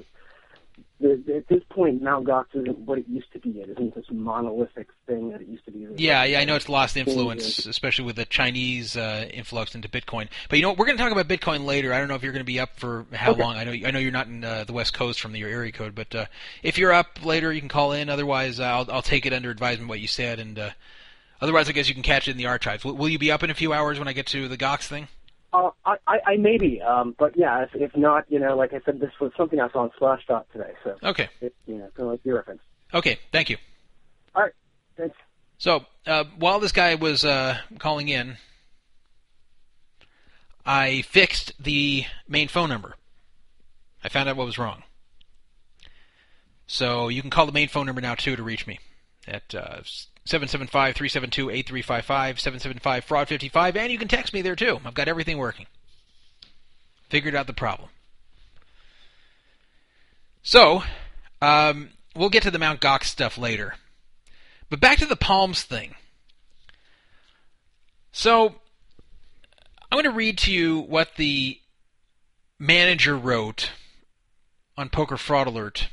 the, 0.99 1.21
the, 1.25 1.35
at 1.37 1.47
this 1.47 1.61
point, 1.69 2.01
Mt. 2.01 2.25
Gox 2.25 2.45
isn't 2.53 2.79
what 2.79 2.97
it 2.97 3.05
used 3.07 3.31
to 3.33 3.39
be. 3.39 3.51
It 3.61 3.69
isn't 3.69 3.95
this 3.95 4.05
monolithic 4.09 4.87
thing 5.05 5.29
that 5.31 5.41
it 5.41 5.47
used 5.47 5.65
to 5.65 5.71
be. 5.71 5.87
Yeah, 5.97 6.23
yeah, 6.23 6.39
I 6.39 6.45
know 6.45 6.55
it's 6.55 6.69
lost 6.69 6.97
influence, 6.97 7.65
especially 7.65 8.05
with 8.05 8.15
the 8.15 8.25
Chinese 8.25 8.97
uh, 8.97 9.29
influx 9.33 9.75
into 9.75 9.89
Bitcoin. 9.89 10.27
But 10.49 10.57
you 10.57 10.63
know, 10.63 10.69
what? 10.69 10.77
we're 10.77 10.85
going 10.85 10.97
to 10.97 11.03
talk 11.03 11.11
about 11.11 11.27
Bitcoin 11.27 11.65
later. 11.65 11.93
I 11.93 11.99
don't 11.99 12.07
know 12.07 12.15
if 12.15 12.23
you're 12.23 12.33
going 12.33 12.41
to 12.41 12.45
be 12.45 12.59
up 12.59 12.77
for 12.77 13.05
how 13.13 13.31
Okay. 13.31 13.41
long. 13.41 13.57
I 13.57 13.63
know, 13.65 13.71
I 13.71 13.91
know 13.91 13.99
you're 13.99 14.11
not 14.11 14.27
in 14.27 14.43
uh, 14.43 14.63
the 14.63 14.73
West 14.73 14.93
Coast 14.93 15.19
from 15.19 15.33
the, 15.33 15.39
your 15.39 15.49
area 15.49 15.71
code, 15.71 15.95
but 15.95 16.15
uh, 16.15 16.25
if 16.63 16.77
you're 16.77 16.93
up 16.93 17.23
later, 17.25 17.51
you 17.53 17.59
can 17.59 17.69
call 17.69 17.91
in. 17.91 18.09
Otherwise, 18.09 18.59
uh, 18.59 18.63
I'll, 18.63 18.91
I'll 18.91 19.01
take 19.01 19.25
it 19.25 19.33
under 19.33 19.49
advisement 19.51 19.89
what 19.89 19.99
you 19.99 20.07
said, 20.07 20.39
and 20.39 20.57
uh, 20.57 20.69
otherwise, 21.41 21.69
I 21.69 21.71
guess 21.71 21.87
you 21.87 21.93
can 21.93 22.03
catch 22.03 22.27
it 22.27 22.31
in 22.31 22.37
the 22.37 22.47
archives. 22.47 22.83
Will, 22.85 22.93
will 22.95 23.09
you 23.09 23.19
be 23.19 23.31
up 23.31 23.43
in 23.43 23.49
a 23.49 23.53
few 23.53 23.73
hours 23.73 23.99
when 23.99 24.07
I 24.07 24.13
get 24.13 24.27
to 24.27 24.47
the 24.47 24.57
Gox 24.57 24.87
thing? 24.87 25.07
Uh, 25.53 25.69
I, 25.85 25.95
I, 26.07 26.19
I 26.25 26.35
may 26.37 26.57
be, 26.57 26.81
um, 26.81 27.15
but 27.17 27.37
yeah, 27.37 27.63
if, 27.63 27.69
if 27.75 27.95
not, 27.95 28.25
you 28.29 28.39
know, 28.39 28.57
like 28.57 28.73
I 28.73 28.81
said, 28.85 28.99
this 28.99 29.11
was 29.21 29.31
something 29.37 29.59
I 29.59 29.69
saw 29.71 29.83
on 29.83 29.91
Slashdot 29.99 30.43
today, 30.51 30.73
so 30.83 30.97
Okay, 31.01 31.29
it, 31.39 31.55
you 31.65 31.75
know, 31.75 31.87
kind 31.95 31.99
of 31.99 32.07
like 32.07 32.19
your 32.25 32.35
reference. 32.35 32.61
okay, 32.93 33.17
thank 33.31 33.49
you. 33.49 33.55
All 34.35 34.43
right, 34.43 34.51
thanks. 34.97 35.15
So 35.57 35.85
uh, 36.05 36.25
while 36.37 36.59
this 36.59 36.73
guy 36.73 36.95
was 36.95 37.23
uh, 37.23 37.57
calling 37.79 38.09
in, 38.09 38.35
I 40.65 41.03
fixed 41.03 41.53
the 41.63 42.03
main 42.27 42.49
phone 42.49 42.67
number. 42.69 42.95
I 44.03 44.09
found 44.09 44.27
out 44.27 44.35
what 44.35 44.45
was 44.45 44.57
wrong. 44.57 44.83
So 46.67 47.07
you 47.07 47.21
can 47.21 47.29
call 47.29 47.45
the 47.45 47.51
main 47.53 47.67
phone 47.69 47.85
number 47.85 48.01
now 48.01 48.15
too 48.15 48.35
to 48.35 48.43
reach 48.43 48.67
me 48.67 48.79
at 49.27 49.53
uh, 50.25 50.37
775-372-8355, 50.37 52.01
775-fraud55, 52.81 53.75
and 53.75 53.91
you 53.91 53.97
can 53.97 54.07
text 54.07 54.33
me 54.33 54.41
there 54.41 54.55
too. 54.55 54.79
I've 54.85 54.93
got 54.93 55.07
everything 55.07 55.37
working. 55.37 55.67
Figured 57.09 57.35
out 57.35 57.47
the 57.47 57.53
problem. 57.53 57.89
So, 60.41 60.83
um, 61.41 61.89
we'll 62.15 62.29
get 62.29 62.43
to 62.43 62.51
the 62.51 62.59
Mount 62.59 62.81
Gox 62.81 63.05
stuff 63.05 63.37
later. 63.37 63.75
But 64.69 64.79
back 64.79 64.97
to 64.99 65.05
the 65.05 65.15
Palms 65.15 65.63
thing. 65.63 65.95
So, 68.11 68.55
I'm 69.91 69.97
going 69.97 70.05
to 70.05 70.11
read 70.11 70.37
to 70.39 70.51
you 70.51 70.79
what 70.79 71.15
the 71.17 71.59
manager 72.59 73.15
wrote 73.15 73.71
on 74.77 74.89
Poker 74.89 75.17
Fraud 75.17 75.47
Alert. 75.47 75.89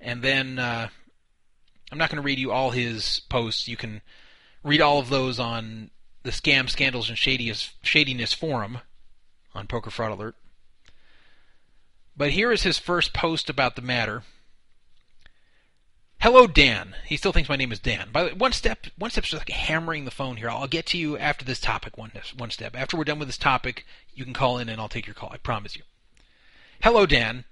And 0.00 0.22
then 0.22 0.58
uh, 0.58 0.88
I'm 1.90 1.98
not 1.98 2.10
going 2.10 2.20
to 2.20 2.26
read 2.26 2.38
you 2.38 2.52
all 2.52 2.70
his 2.70 3.20
posts. 3.28 3.68
You 3.68 3.76
can 3.76 4.02
read 4.64 4.80
all 4.80 4.98
of 4.98 5.08
those 5.08 5.38
on 5.38 5.90
the 6.22 6.30
Scam, 6.30 6.68
Scandals, 6.68 7.08
and 7.08 7.16
Shadiness, 7.16 7.72
Shadiness 7.82 8.32
forum 8.32 8.78
on 9.54 9.66
Poker 9.66 9.90
Fraud 9.90 10.12
Alert. 10.12 10.34
But 12.16 12.32
here 12.32 12.50
is 12.50 12.62
his 12.62 12.78
first 12.78 13.12
post 13.12 13.48
about 13.48 13.76
the 13.76 13.82
matter. 13.82 14.22
Hello, 16.20 16.46
Dan. 16.46 16.96
He 17.04 17.16
still 17.16 17.32
thinks 17.32 17.48
my 17.48 17.56
name 17.56 17.70
is 17.70 17.78
Dan. 17.78 18.08
By 18.10 18.22
the 18.22 18.28
way, 18.30 18.34
one 18.34 18.52
step, 18.52 18.86
one 18.96 19.10
step's 19.10 19.28
just 19.28 19.42
like 19.42 19.50
hammering 19.50 20.06
the 20.06 20.10
phone 20.10 20.38
here. 20.38 20.48
I'll 20.48 20.66
get 20.66 20.86
to 20.86 20.98
you 20.98 21.18
after 21.18 21.44
this 21.44 21.60
topic. 21.60 21.96
One, 21.98 22.10
one 22.36 22.50
step. 22.50 22.74
After 22.74 22.96
we're 22.96 23.04
done 23.04 23.18
with 23.18 23.28
this 23.28 23.38
topic, 23.38 23.84
you 24.14 24.24
can 24.24 24.32
call 24.32 24.58
in 24.58 24.68
and 24.68 24.80
I'll 24.80 24.88
take 24.88 25.06
your 25.06 25.14
call. 25.14 25.30
I 25.30 25.36
promise 25.36 25.76
you. 25.76 25.82
Hello, 26.82 27.06
Dan. 27.06 27.44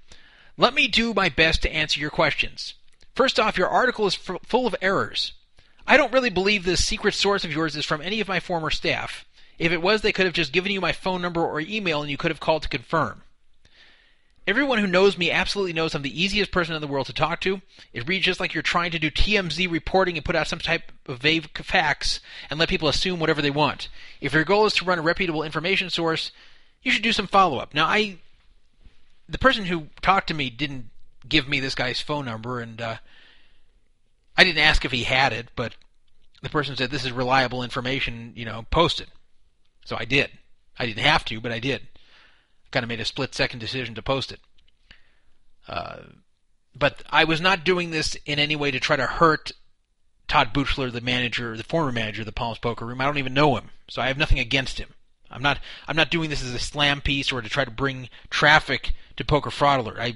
Let 0.56 0.74
me 0.74 0.88
do 0.88 1.12
my 1.12 1.28
best 1.28 1.62
to 1.62 1.72
answer 1.72 2.00
your 2.00 2.10
questions. 2.10 2.74
First 3.14 3.38
off, 3.38 3.56
your 3.56 3.68
article 3.68 4.06
is 4.06 4.18
f- 4.28 4.40
full 4.44 4.66
of 4.66 4.74
errors. 4.82 5.32
I 5.86 5.96
don't 5.96 6.12
really 6.12 6.30
believe 6.30 6.64
this 6.64 6.84
secret 6.84 7.14
source 7.14 7.44
of 7.44 7.52
yours 7.52 7.76
is 7.76 7.84
from 7.84 8.00
any 8.00 8.20
of 8.20 8.28
my 8.28 8.40
former 8.40 8.70
staff. 8.70 9.24
If 9.58 9.70
it 9.70 9.82
was, 9.82 10.00
they 10.00 10.12
could 10.12 10.24
have 10.24 10.34
just 10.34 10.52
given 10.52 10.72
you 10.72 10.80
my 10.80 10.92
phone 10.92 11.22
number 11.22 11.44
or 11.44 11.60
email 11.60 12.02
and 12.02 12.10
you 12.10 12.16
could 12.16 12.30
have 12.30 12.40
called 12.40 12.62
to 12.62 12.68
confirm. 12.68 13.22
Everyone 14.46 14.78
who 14.78 14.86
knows 14.86 15.16
me 15.16 15.30
absolutely 15.30 15.72
knows 15.72 15.94
I'm 15.94 16.02
the 16.02 16.22
easiest 16.22 16.50
person 16.50 16.74
in 16.74 16.82
the 16.82 16.86
world 16.86 17.06
to 17.06 17.14
talk 17.14 17.40
to. 17.42 17.62
It 17.94 18.06
reads 18.06 18.26
just 18.26 18.40
like 18.40 18.52
you're 18.52 18.62
trying 18.62 18.90
to 18.90 18.98
do 18.98 19.10
TMZ 19.10 19.70
reporting 19.70 20.16
and 20.16 20.24
put 20.24 20.36
out 20.36 20.48
some 20.48 20.58
type 20.58 20.92
of 21.06 21.18
vague 21.18 21.56
facts 21.64 22.20
and 22.50 22.58
let 22.58 22.68
people 22.68 22.88
assume 22.88 23.20
whatever 23.20 23.40
they 23.40 23.50
want. 23.50 23.88
If 24.20 24.34
your 24.34 24.44
goal 24.44 24.66
is 24.66 24.74
to 24.74 24.84
run 24.84 24.98
a 24.98 25.02
reputable 25.02 25.42
information 25.42 25.88
source, 25.88 26.30
you 26.82 26.90
should 26.90 27.02
do 27.02 27.12
some 27.12 27.26
follow 27.26 27.58
up. 27.58 27.72
Now, 27.72 27.86
I 27.86 28.18
the 29.26 29.38
person 29.38 29.64
who 29.64 29.88
talked 30.02 30.28
to 30.28 30.34
me 30.34 30.50
didn't 30.50 30.90
give 31.28 31.48
me 31.48 31.60
this 31.60 31.74
guy's 31.74 32.00
phone 32.00 32.24
number, 32.24 32.60
and 32.60 32.80
uh, 32.80 32.96
I 34.36 34.44
didn't 34.44 34.62
ask 34.62 34.84
if 34.84 34.92
he 34.92 35.04
had 35.04 35.32
it, 35.32 35.48
but 35.56 35.74
the 36.42 36.50
person 36.50 36.76
said 36.76 36.90
this 36.90 37.04
is 37.04 37.12
reliable 37.12 37.62
information. 37.62 38.32
You 38.36 38.44
know, 38.44 38.66
post 38.70 39.00
it. 39.00 39.08
So 39.84 39.96
I 39.98 40.04
did. 40.04 40.30
I 40.78 40.86
didn't 40.86 41.04
have 41.04 41.24
to, 41.26 41.40
but 41.40 41.52
I 41.52 41.58
did. 41.58 41.88
Kind 42.70 42.84
of 42.84 42.88
made 42.88 43.00
a 43.00 43.04
split 43.04 43.34
second 43.34 43.60
decision 43.60 43.94
to 43.94 44.02
post 44.02 44.32
it. 44.32 44.40
Uh, 45.68 45.98
but 46.74 47.02
I 47.10 47.24
was 47.24 47.40
not 47.40 47.64
doing 47.64 47.90
this 47.90 48.16
in 48.26 48.38
any 48.38 48.56
way 48.56 48.70
to 48.70 48.80
try 48.80 48.96
to 48.96 49.06
hurt 49.06 49.52
Todd 50.26 50.52
Buchler, 50.52 50.90
the 50.90 51.00
manager, 51.00 51.56
the 51.56 51.62
former 51.62 51.92
manager 51.92 52.22
of 52.22 52.26
the 52.26 52.32
Palms 52.32 52.58
Poker 52.58 52.84
Room. 52.84 53.00
I 53.00 53.04
don't 53.04 53.18
even 53.18 53.34
know 53.34 53.56
him, 53.56 53.70
so 53.88 54.02
I 54.02 54.08
have 54.08 54.18
nothing 54.18 54.38
against 54.38 54.78
him. 54.78 54.88
I'm 55.30 55.42
not. 55.42 55.58
I'm 55.88 55.96
not 55.96 56.10
doing 56.10 56.30
this 56.30 56.44
as 56.44 56.54
a 56.54 56.58
slam 56.58 57.00
piece 57.00 57.32
or 57.32 57.42
to 57.42 57.48
try 57.48 57.64
to 57.64 57.70
bring 57.70 58.08
traffic 58.30 58.92
to 59.16 59.24
Poker 59.24 59.50
Fraud 59.50 59.80
Alert. 59.80 59.98
I. 59.98 60.14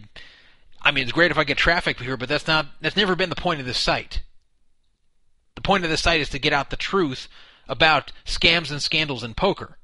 I 0.83 0.91
mean, 0.91 1.03
it's 1.03 1.13
great 1.13 1.31
if 1.31 1.39
I 1.39 1.45
get 1.45 1.59
traffic 1.59 2.01
here, 2.01 2.17
but 2.17 2.29
that's 2.29 2.47
not. 2.47 2.67
That's 2.81 2.97
never 2.97 3.17
been 3.17 3.31
the 3.31 3.37
point 3.37 3.61
of 3.61 3.67
this 3.67 3.79
site. 3.79 4.23
The 5.55 5.63
point 5.63 5.85
of 5.85 5.91
this 5.91 6.03
site 6.03 6.21
is 6.21 6.29
to 6.31 6.39
get 6.39 6.53
out 6.53 6.71
the 6.71 6.77
truth 6.77 7.29
about 7.69 8.13
scams 8.25 8.71
and 8.71 8.81
scandals 8.81 9.25
in 9.25 9.35
poker. 9.35 9.79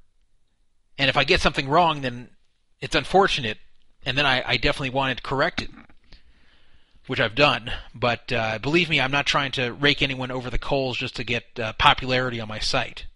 And 0.97 1.11
if 1.11 1.17
I 1.17 1.25
get 1.25 1.41
something 1.41 1.69
wrong, 1.69 2.01
then 2.01 2.31
it's 2.81 2.95
unfortunate, 2.95 3.59
and 4.05 4.17
then 4.17 4.27
I, 4.27 4.43
I 4.47 4.57
definitely 4.57 4.91
want 4.91 5.13
it 5.13 5.23
corrected, 5.23 5.71
which 7.07 7.21
I've 7.21 7.35
done. 7.35 7.73
But 7.95 8.33
uh, 8.33 8.59
believe 8.59 8.89
me, 8.89 9.01
I'm 9.01 9.11
not 9.11 9.27
trying 9.27 9.53
to 9.53 9.73
rake 9.73 10.03
anyone 10.03 10.31
over 10.31 10.51
the 10.51 10.59
coals 10.59 10.99
just 10.99 11.17
to 11.17 11.25
get 11.25 11.45
uh, 11.59 11.73
popularity 11.75 12.41
on 12.41 12.49
my 12.49 12.59
site. 12.61 13.07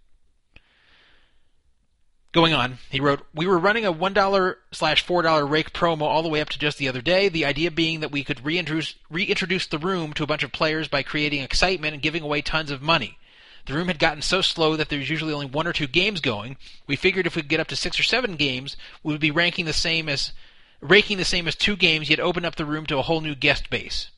Going 2.32 2.52
on, 2.52 2.78
he 2.90 3.00
wrote, 3.00 3.26
We 3.34 3.46
were 3.46 3.58
running 3.58 3.86
a 3.86 3.92
$1 3.92 4.54
slash 4.70 5.06
$4 5.06 5.48
rake 5.48 5.72
promo 5.72 6.02
all 6.02 6.22
the 6.22 6.28
way 6.28 6.42
up 6.42 6.50
to 6.50 6.58
just 6.58 6.76
the 6.76 6.88
other 6.88 7.00
day, 7.00 7.30
the 7.30 7.46
idea 7.46 7.70
being 7.70 8.00
that 8.00 8.12
we 8.12 8.22
could 8.22 8.44
reintroduce, 8.44 8.96
reintroduce 9.08 9.66
the 9.66 9.78
room 9.78 10.12
to 10.12 10.24
a 10.24 10.26
bunch 10.26 10.42
of 10.42 10.52
players 10.52 10.88
by 10.88 11.02
creating 11.02 11.42
excitement 11.42 11.94
and 11.94 12.02
giving 12.02 12.22
away 12.22 12.42
tons 12.42 12.70
of 12.70 12.82
money. 12.82 13.16
The 13.64 13.72
room 13.72 13.88
had 13.88 13.98
gotten 13.98 14.20
so 14.20 14.42
slow 14.42 14.76
that 14.76 14.90
there 14.90 14.98
was 14.98 15.08
usually 15.08 15.32
only 15.32 15.46
one 15.46 15.66
or 15.66 15.72
two 15.72 15.86
games 15.86 16.20
going. 16.20 16.58
We 16.86 16.96
figured 16.96 17.26
if 17.26 17.34
we 17.34 17.42
could 17.42 17.50
get 17.50 17.60
up 17.60 17.68
to 17.68 17.76
six 17.76 17.98
or 17.98 18.02
seven 18.02 18.36
games, 18.36 18.76
we 19.02 19.12
would 19.12 19.20
be 19.20 19.30
ranking 19.30 19.64
the 19.64 19.72
same 19.72 20.08
as 20.08 20.32
raking 20.80 21.16
the 21.16 21.24
same 21.24 21.48
as 21.48 21.54
two 21.54 21.76
games, 21.76 22.10
yet 22.10 22.20
open 22.20 22.44
up 22.44 22.56
the 22.56 22.66
room 22.66 22.84
to 22.86 22.98
a 22.98 23.02
whole 23.02 23.20
new 23.20 23.34
guest 23.34 23.70
base. 23.70 24.10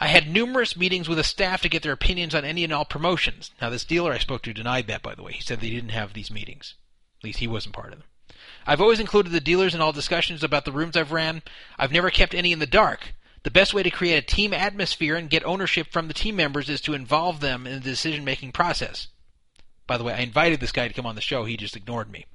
I 0.00 0.08
had 0.08 0.28
numerous 0.28 0.76
meetings 0.76 1.08
with 1.08 1.18
the 1.18 1.24
staff 1.24 1.62
to 1.62 1.68
get 1.68 1.82
their 1.82 1.92
opinions 1.92 2.34
on 2.34 2.44
any 2.44 2.64
and 2.64 2.72
all 2.72 2.84
promotions. 2.84 3.52
Now, 3.60 3.70
this 3.70 3.84
dealer 3.84 4.12
I 4.12 4.18
spoke 4.18 4.42
to 4.42 4.52
denied 4.52 4.88
that, 4.88 5.02
by 5.02 5.14
the 5.14 5.22
way. 5.22 5.32
He 5.32 5.42
said 5.42 5.60
they 5.60 5.70
didn't 5.70 5.90
have 5.90 6.12
these 6.12 6.30
meetings. 6.30 6.74
At 7.24 7.28
least 7.28 7.38
he 7.38 7.48
wasn't 7.48 7.74
part 7.74 7.94
of 7.94 8.00
them. 8.00 8.08
I've 8.66 8.82
always 8.82 9.00
included 9.00 9.32
the 9.32 9.40
dealers 9.40 9.74
in 9.74 9.80
all 9.80 9.94
discussions 9.94 10.44
about 10.44 10.66
the 10.66 10.72
rooms 10.72 10.94
I've 10.94 11.10
ran. 11.10 11.40
I've 11.78 11.90
never 11.90 12.10
kept 12.10 12.34
any 12.34 12.52
in 12.52 12.58
the 12.58 12.66
dark. 12.66 13.14
The 13.44 13.50
best 13.50 13.72
way 13.72 13.82
to 13.82 13.88
create 13.88 14.18
a 14.18 14.20
team 14.20 14.52
atmosphere 14.52 15.16
and 15.16 15.30
get 15.30 15.42
ownership 15.42 15.86
from 15.90 16.06
the 16.06 16.12
team 16.12 16.36
members 16.36 16.68
is 16.68 16.82
to 16.82 16.92
involve 16.92 17.40
them 17.40 17.66
in 17.66 17.72
the 17.72 17.80
decision 17.80 18.26
making 18.26 18.52
process. 18.52 19.08
By 19.86 19.96
the 19.96 20.04
way, 20.04 20.12
I 20.12 20.18
invited 20.18 20.60
this 20.60 20.70
guy 20.70 20.86
to 20.86 20.92
come 20.92 21.06
on 21.06 21.14
the 21.14 21.22
show. 21.22 21.46
He 21.46 21.56
just 21.56 21.76
ignored 21.76 22.12
me. 22.12 22.26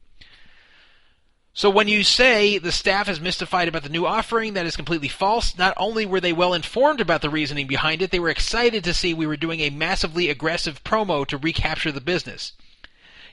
So 1.54 1.70
when 1.70 1.88
you 1.88 2.04
say 2.04 2.58
the 2.58 2.72
staff 2.72 3.08
is 3.10 3.22
mystified 3.22 3.68
about 3.68 3.84
the 3.84 3.90
new 3.90 4.08
offering, 4.08 4.56
that 4.56 4.66
is 4.66 4.76
completely 4.76 5.08
false. 5.08 5.56
Not 5.56 5.76
only 5.78 6.04
were 6.04 6.20
they 6.20 6.34
well 6.34 6.56
informed 6.56 7.00
about 7.00 7.22
the 7.22 7.30
reasoning 7.30 7.68
behind 7.68 8.02
it, 8.02 8.10
they 8.10 8.20
were 8.20 8.30
excited 8.30 8.84
to 8.86 8.94
see 8.96 9.14
we 9.14 9.28
were 9.28 9.38
doing 9.38 9.60
a 9.60 9.70
massively 9.70 10.30
aggressive 10.30 10.84
promo 10.84 11.28
to 11.28 11.38
recapture 11.38 11.92
the 11.92 12.02
business. 12.02 12.54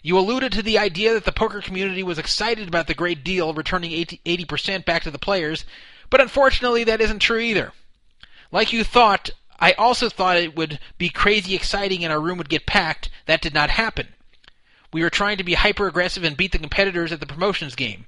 You 0.07 0.17
alluded 0.21 0.53
to 0.53 0.63
the 0.63 0.79
idea 0.79 1.15
that 1.15 1.25
the 1.25 1.33
poker 1.33 1.61
community 1.61 2.05
was 2.05 2.17
excited 2.17 2.69
about 2.69 2.87
the 2.87 2.95
great 2.95 3.25
deal 3.25 3.53
returning 3.53 3.91
80% 3.91 4.85
back 4.85 5.03
to 5.03 5.11
the 5.11 5.19
players, 5.19 5.65
but 6.11 6.21
unfortunately 6.21 6.85
that 6.85 7.01
isn't 7.01 7.19
true 7.19 7.41
either. 7.41 7.73
Like 8.53 8.73
you 8.73 8.85
thought, 8.85 9.31
I 9.59 9.73
also 9.73 10.09
thought 10.09 10.37
it 10.37 10.55
would 10.55 10.79
be 10.97 11.09
crazy 11.09 11.57
exciting 11.57 12.05
and 12.05 12.13
our 12.13 12.21
room 12.21 12.39
would 12.39 12.49
get 12.49 12.67
packed. 12.67 13.09
That 13.25 13.41
did 13.41 13.53
not 13.53 13.71
happen. 13.71 14.07
We 14.93 15.03
were 15.03 15.11
trying 15.11 15.39
to 15.39 15.43
be 15.43 15.55
hyper 15.55 15.89
aggressive 15.89 16.23
and 16.23 16.37
beat 16.37 16.53
the 16.53 16.59
competitors 16.59 17.11
at 17.11 17.19
the 17.19 17.27
promotions 17.27 17.75
game. 17.75 18.07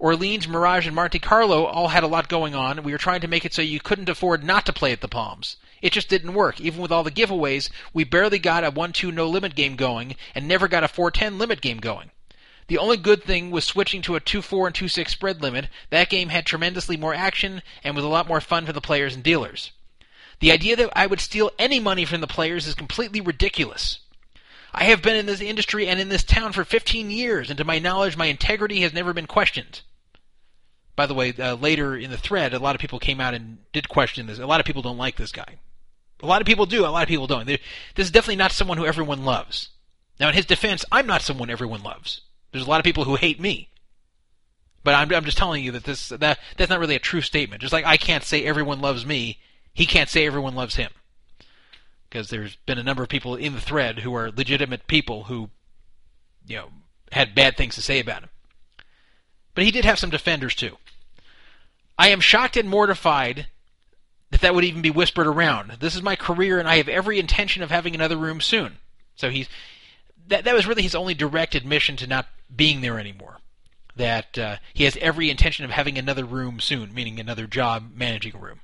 Orleans, 0.00 0.48
Mirage, 0.48 0.88
and 0.88 0.96
Monte 0.96 1.20
Carlo 1.20 1.66
all 1.66 1.86
had 1.86 2.02
a 2.02 2.08
lot 2.08 2.28
going 2.28 2.56
on, 2.56 2.82
we 2.82 2.90
were 2.90 2.98
trying 2.98 3.20
to 3.20 3.28
make 3.28 3.44
it 3.44 3.54
so 3.54 3.62
you 3.62 3.78
couldn't 3.78 4.08
afford 4.08 4.42
not 4.42 4.66
to 4.66 4.72
play 4.72 4.90
at 4.90 5.00
the 5.00 5.06
Palms. 5.06 5.58
It 5.82 5.92
just 5.92 6.08
didn't 6.08 6.34
work. 6.34 6.60
Even 6.60 6.80
with 6.80 6.90
all 6.90 7.04
the 7.04 7.10
giveaways, 7.10 7.70
we 7.92 8.04
barely 8.04 8.38
got 8.38 8.64
a 8.64 8.70
1 8.70 8.92
2 8.92 9.12
no 9.12 9.28
limit 9.28 9.54
game 9.54 9.76
going, 9.76 10.16
and 10.34 10.48
never 10.48 10.68
got 10.68 10.84
a 10.84 10.88
4 10.88 11.10
10 11.10 11.38
limit 11.38 11.60
game 11.60 11.78
going. 11.78 12.10
The 12.68 12.78
only 12.78 12.96
good 12.96 13.22
thing 13.22 13.50
was 13.50 13.64
switching 13.64 14.02
to 14.02 14.16
a 14.16 14.20
2 14.20 14.42
4 14.42 14.66
and 14.68 14.74
2 14.74 14.88
6 14.88 15.12
spread 15.12 15.42
limit. 15.42 15.68
That 15.90 16.10
game 16.10 16.30
had 16.30 16.46
tremendously 16.46 16.96
more 16.96 17.14
action 17.14 17.62
and 17.84 17.94
was 17.94 18.04
a 18.04 18.08
lot 18.08 18.26
more 18.26 18.40
fun 18.40 18.66
for 18.66 18.72
the 18.72 18.80
players 18.80 19.14
and 19.14 19.22
dealers. 19.22 19.70
The 20.40 20.52
idea 20.52 20.76
that 20.76 20.90
I 20.94 21.06
would 21.06 21.20
steal 21.20 21.52
any 21.58 21.80
money 21.80 22.04
from 22.04 22.20
the 22.20 22.26
players 22.26 22.66
is 22.66 22.74
completely 22.74 23.20
ridiculous. 23.20 24.00
I 24.74 24.84
have 24.84 25.00
been 25.00 25.16
in 25.16 25.26
this 25.26 25.40
industry 25.40 25.86
and 25.86 25.98
in 26.00 26.08
this 26.10 26.24
town 26.24 26.52
for 26.52 26.64
15 26.64 27.10
years, 27.10 27.48
and 27.48 27.56
to 27.56 27.64
my 27.64 27.78
knowledge, 27.78 28.16
my 28.16 28.26
integrity 28.26 28.80
has 28.80 28.92
never 28.92 29.14
been 29.14 29.26
questioned. 29.26 29.80
By 30.96 31.06
the 31.06 31.14
way, 31.14 31.34
uh, 31.38 31.54
later 31.54 31.94
in 31.94 32.10
the 32.10 32.16
thread, 32.16 32.54
a 32.54 32.58
lot 32.58 32.74
of 32.74 32.80
people 32.80 32.98
came 32.98 33.20
out 33.20 33.34
and 33.34 33.58
did 33.72 33.88
question 33.88 34.26
this. 34.26 34.38
A 34.38 34.46
lot 34.46 34.60
of 34.60 34.66
people 34.66 34.82
don't 34.82 34.96
like 34.96 35.16
this 35.16 35.30
guy. 35.30 35.56
A 36.22 36.26
lot 36.26 36.40
of 36.40 36.46
people 36.46 36.64
do, 36.64 36.86
a 36.86 36.88
lot 36.88 37.02
of 37.02 37.08
people 37.08 37.26
don't. 37.26 37.46
They're, 37.46 37.58
this 37.94 38.06
is 38.06 38.10
definitely 38.10 38.36
not 38.36 38.52
someone 38.52 38.78
who 38.78 38.86
everyone 38.86 39.24
loves. 39.24 39.68
Now, 40.18 40.28
in 40.28 40.34
his 40.34 40.46
defense, 40.46 40.84
I'm 40.90 41.06
not 41.06 41.20
someone 41.20 41.50
everyone 41.50 41.82
loves. 41.82 42.22
There's 42.50 42.66
a 42.66 42.70
lot 42.70 42.80
of 42.80 42.84
people 42.84 43.04
who 43.04 43.16
hate 43.16 43.38
me. 43.38 43.68
But 44.82 44.94
I'm, 44.94 45.12
I'm 45.12 45.24
just 45.24 45.36
telling 45.36 45.62
you 45.62 45.72
that 45.72 45.84
this 45.84 46.10
that 46.10 46.38
that's 46.56 46.70
not 46.70 46.78
really 46.78 46.94
a 46.94 47.00
true 47.00 47.20
statement. 47.20 47.60
Just 47.60 47.72
like 47.72 47.84
I 47.84 47.96
can't 47.96 48.24
say 48.24 48.44
everyone 48.44 48.80
loves 48.80 49.04
me, 49.04 49.38
he 49.74 49.84
can't 49.84 50.08
say 50.08 50.24
everyone 50.24 50.54
loves 50.54 50.76
him 50.76 50.90
because 52.08 52.30
there's 52.30 52.56
been 52.66 52.78
a 52.78 52.82
number 52.82 53.02
of 53.02 53.08
people 53.08 53.34
in 53.34 53.52
the 53.52 53.60
thread 53.60 53.98
who 53.98 54.14
are 54.14 54.30
legitimate 54.30 54.86
people 54.86 55.24
who, 55.24 55.50
you 56.46 56.56
know, 56.56 56.68
had 57.12 57.34
bad 57.34 57.56
things 57.56 57.74
to 57.74 57.82
say 57.82 57.98
about 57.98 58.22
him. 58.22 58.30
But 59.54 59.64
he 59.64 59.70
did 59.70 59.84
have 59.84 59.98
some 59.98 60.10
defenders 60.10 60.54
too. 60.54 60.76
I 61.98 62.08
am 62.08 62.20
shocked 62.20 62.56
and 62.56 62.68
mortified 62.68 63.46
that 64.30 64.40
that 64.40 64.54
would 64.54 64.64
even 64.64 64.82
be 64.82 64.90
whispered 64.90 65.26
around. 65.26 65.76
This 65.80 65.94
is 65.94 66.02
my 66.02 66.16
career, 66.16 66.58
and 66.58 66.68
I 66.68 66.76
have 66.76 66.88
every 66.88 67.18
intention 67.18 67.62
of 67.62 67.70
having 67.70 67.94
another 67.94 68.16
room 68.16 68.40
soon. 68.40 68.78
So 69.14 69.30
he's 69.30 69.48
that 70.28 70.44
that 70.44 70.54
was 70.54 70.66
really 70.66 70.82
his 70.82 70.94
only 70.94 71.14
direct 71.14 71.54
admission 71.54 71.96
to 71.96 72.06
not 72.06 72.26
being 72.54 72.80
there 72.80 72.98
anymore. 72.98 73.38
That 73.94 74.36
uh, 74.36 74.56
he 74.74 74.84
has 74.84 74.98
every 75.00 75.30
intention 75.30 75.64
of 75.64 75.70
having 75.70 75.96
another 75.96 76.24
room 76.24 76.60
soon, 76.60 76.92
meaning 76.92 77.18
another 77.18 77.46
job 77.46 77.92
managing 77.94 78.34
a 78.34 78.38
room. 78.38 78.60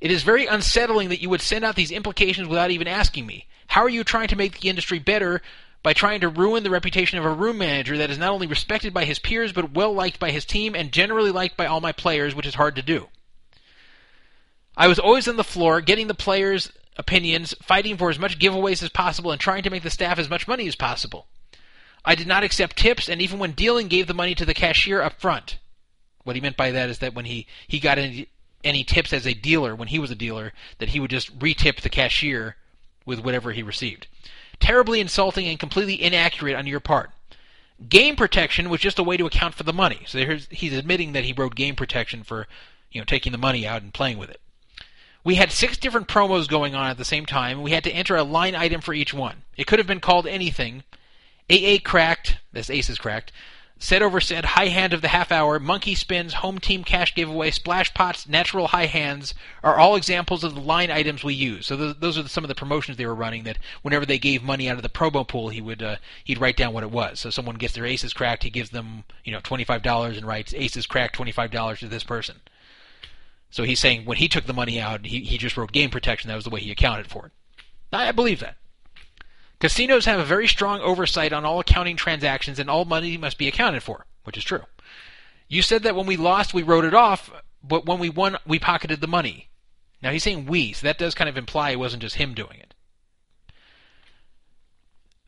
It 0.00 0.10
is 0.10 0.24
very 0.24 0.46
unsettling 0.46 1.08
that 1.08 1.22
you 1.22 1.30
would 1.30 1.40
send 1.40 1.64
out 1.64 1.76
these 1.76 1.92
implications 1.92 2.48
without 2.48 2.70
even 2.70 2.88
asking 2.88 3.24
me. 3.24 3.46
How 3.68 3.82
are 3.82 3.88
you 3.88 4.04
trying 4.04 4.28
to 4.28 4.36
make 4.36 4.60
the 4.60 4.68
industry 4.68 4.98
better 4.98 5.40
by 5.82 5.92
trying 5.92 6.20
to 6.20 6.28
ruin 6.28 6.62
the 6.62 6.70
reputation 6.70 7.18
of 7.18 7.24
a 7.24 7.32
room 7.32 7.58
manager 7.58 7.98
that 7.98 8.10
is 8.10 8.18
not 8.18 8.30
only 8.30 8.46
respected 8.46 8.94
by 8.94 9.04
his 9.04 9.18
peers 9.18 9.52
but 9.52 9.72
well 9.72 9.92
liked 9.92 10.18
by 10.20 10.30
his 10.30 10.44
team 10.44 10.74
and 10.74 10.92
generally 10.92 11.30
liked 11.30 11.56
by 11.56 11.66
all 11.66 11.80
my 11.80 11.92
players, 11.92 12.34
which 12.34 12.46
is 12.46 12.54
hard 12.54 12.76
to 12.76 12.82
do? 12.82 13.08
I 14.76 14.88
was 14.88 14.98
always 14.98 15.28
on 15.28 15.36
the 15.36 15.44
floor, 15.44 15.80
getting 15.80 16.06
the 16.06 16.14
players' 16.14 16.72
opinions, 16.96 17.54
fighting 17.62 17.96
for 17.96 18.10
as 18.10 18.18
much 18.18 18.38
giveaways 18.38 18.82
as 18.82 18.88
possible, 18.88 19.32
and 19.32 19.40
trying 19.40 19.62
to 19.64 19.70
make 19.70 19.82
the 19.82 19.90
staff 19.90 20.18
as 20.18 20.30
much 20.30 20.48
money 20.48 20.66
as 20.66 20.76
possible. 20.76 21.26
I 22.04 22.14
did 22.14 22.26
not 22.26 22.42
accept 22.42 22.76
tips, 22.76 23.08
and 23.08 23.20
even 23.20 23.38
when 23.38 23.52
dealing, 23.52 23.88
gave 23.88 24.06
the 24.06 24.14
money 24.14 24.34
to 24.34 24.44
the 24.44 24.54
cashier 24.54 25.02
up 25.02 25.20
front. 25.20 25.58
What 26.24 26.36
he 26.36 26.42
meant 26.42 26.56
by 26.56 26.70
that 26.70 26.88
is 26.88 26.98
that 26.98 27.14
when 27.14 27.26
he, 27.26 27.46
he 27.68 27.80
got 27.80 27.98
any, 27.98 28.28
any 28.64 28.82
tips 28.84 29.12
as 29.12 29.26
a 29.26 29.34
dealer, 29.34 29.74
when 29.74 29.88
he 29.88 29.98
was 29.98 30.10
a 30.10 30.16
dealer, 30.16 30.52
that 30.78 30.90
he 30.90 31.00
would 31.00 31.10
just 31.10 31.38
retip 31.38 31.80
the 31.80 31.88
cashier 31.88 32.56
with 33.04 33.20
whatever 33.20 33.52
he 33.52 33.62
received. 33.62 34.06
Terribly 34.62 35.00
insulting 35.00 35.48
and 35.48 35.58
completely 35.58 36.00
inaccurate 36.00 36.54
on 36.54 36.68
your 36.68 36.78
part. 36.78 37.10
Game 37.88 38.14
protection 38.14 38.70
was 38.70 38.80
just 38.80 39.00
a 39.00 39.02
way 39.02 39.16
to 39.16 39.26
account 39.26 39.54
for 39.54 39.64
the 39.64 39.72
money. 39.72 40.02
So 40.06 40.38
he's 40.50 40.72
admitting 40.72 41.12
that 41.12 41.24
he 41.24 41.32
wrote 41.32 41.56
game 41.56 41.74
protection 41.74 42.22
for, 42.22 42.46
you 42.92 43.00
know, 43.00 43.04
taking 43.04 43.32
the 43.32 43.38
money 43.38 43.66
out 43.66 43.82
and 43.82 43.92
playing 43.92 44.18
with 44.18 44.30
it. 44.30 44.40
We 45.24 45.34
had 45.34 45.50
six 45.50 45.76
different 45.76 46.06
promos 46.06 46.46
going 46.46 46.76
on 46.76 46.90
at 46.90 46.96
the 46.96 47.04
same 47.04 47.26
time, 47.26 47.56
and 47.56 47.64
we 47.64 47.72
had 47.72 47.82
to 47.84 47.90
enter 47.90 48.14
a 48.14 48.22
line 48.22 48.54
item 48.54 48.80
for 48.80 48.94
each 48.94 49.12
one. 49.12 49.42
It 49.56 49.66
could 49.66 49.80
have 49.80 49.88
been 49.88 49.98
called 49.98 50.28
anything. 50.28 50.84
AA 51.50 51.78
cracked, 51.82 52.36
this 52.52 52.70
ace 52.70 52.88
is 52.88 52.98
cracked, 52.98 53.32
Set 53.82 54.00
over 54.00 54.20
set 54.20 54.44
high 54.44 54.68
hand 54.68 54.92
of 54.92 55.02
the 55.02 55.08
half 55.08 55.32
hour, 55.32 55.58
monkey 55.58 55.96
spins, 55.96 56.34
home 56.34 56.60
team 56.60 56.84
cash 56.84 57.16
giveaway, 57.16 57.50
splash 57.50 57.92
pots, 57.92 58.28
natural 58.28 58.68
high 58.68 58.86
hands 58.86 59.34
are 59.64 59.76
all 59.76 59.96
examples 59.96 60.44
of 60.44 60.54
the 60.54 60.60
line 60.60 60.88
items 60.88 61.24
we 61.24 61.34
use. 61.34 61.66
So 61.66 61.76
those, 61.76 61.96
those 61.96 62.16
are 62.16 62.28
some 62.28 62.44
of 62.44 62.48
the 62.48 62.54
promotions 62.54 62.96
they 62.96 63.06
were 63.06 63.12
running. 63.12 63.42
That 63.42 63.58
whenever 63.82 64.06
they 64.06 64.20
gave 64.20 64.40
money 64.44 64.68
out 64.68 64.76
of 64.76 64.84
the 64.84 64.88
promo 64.88 65.26
pool, 65.26 65.48
he 65.48 65.60
would 65.60 65.82
uh, 65.82 65.96
he'd 66.22 66.40
write 66.40 66.56
down 66.56 66.72
what 66.72 66.84
it 66.84 66.92
was. 66.92 67.18
So 67.18 67.28
someone 67.30 67.56
gets 67.56 67.74
their 67.74 67.84
aces 67.84 68.12
cracked, 68.12 68.44
he 68.44 68.50
gives 68.50 68.70
them 68.70 69.02
you 69.24 69.32
know 69.32 69.40
twenty 69.40 69.64
five 69.64 69.82
dollars 69.82 70.16
and 70.16 70.24
writes 70.24 70.54
aces 70.54 70.86
cracked 70.86 71.16
twenty 71.16 71.32
five 71.32 71.50
dollars 71.50 71.80
to 71.80 71.88
this 71.88 72.04
person. 72.04 72.36
So 73.50 73.64
he's 73.64 73.80
saying 73.80 74.04
when 74.04 74.18
he 74.18 74.28
took 74.28 74.44
the 74.44 74.54
money 74.54 74.80
out, 74.80 75.06
he 75.06 75.24
he 75.24 75.38
just 75.38 75.56
wrote 75.56 75.72
game 75.72 75.90
protection. 75.90 76.28
That 76.28 76.36
was 76.36 76.44
the 76.44 76.50
way 76.50 76.60
he 76.60 76.70
accounted 76.70 77.08
for 77.08 77.26
it. 77.26 77.32
I 77.92 78.12
believe 78.12 78.38
that. 78.38 78.58
Casinos 79.62 80.06
have 80.06 80.18
a 80.18 80.24
very 80.24 80.48
strong 80.48 80.80
oversight 80.80 81.32
on 81.32 81.44
all 81.44 81.60
accounting 81.60 81.94
transactions 81.94 82.58
and 82.58 82.68
all 82.68 82.84
money 82.84 83.16
must 83.16 83.38
be 83.38 83.46
accounted 83.46 83.84
for, 83.84 84.06
which 84.24 84.36
is 84.36 84.42
true. 84.42 84.64
You 85.46 85.62
said 85.62 85.84
that 85.84 85.94
when 85.94 86.04
we 86.04 86.16
lost, 86.16 86.52
we 86.52 86.64
wrote 86.64 86.84
it 86.84 86.94
off, 86.94 87.30
but 87.62 87.86
when 87.86 88.00
we 88.00 88.10
won, 88.10 88.38
we 88.44 88.58
pocketed 88.58 89.00
the 89.00 89.06
money. 89.06 89.50
Now 90.02 90.10
he's 90.10 90.24
saying 90.24 90.46
we, 90.46 90.72
so 90.72 90.84
that 90.88 90.98
does 90.98 91.14
kind 91.14 91.30
of 91.30 91.38
imply 91.38 91.70
it 91.70 91.78
wasn't 91.78 92.02
just 92.02 92.16
him 92.16 92.34
doing 92.34 92.58
it. 92.58 92.74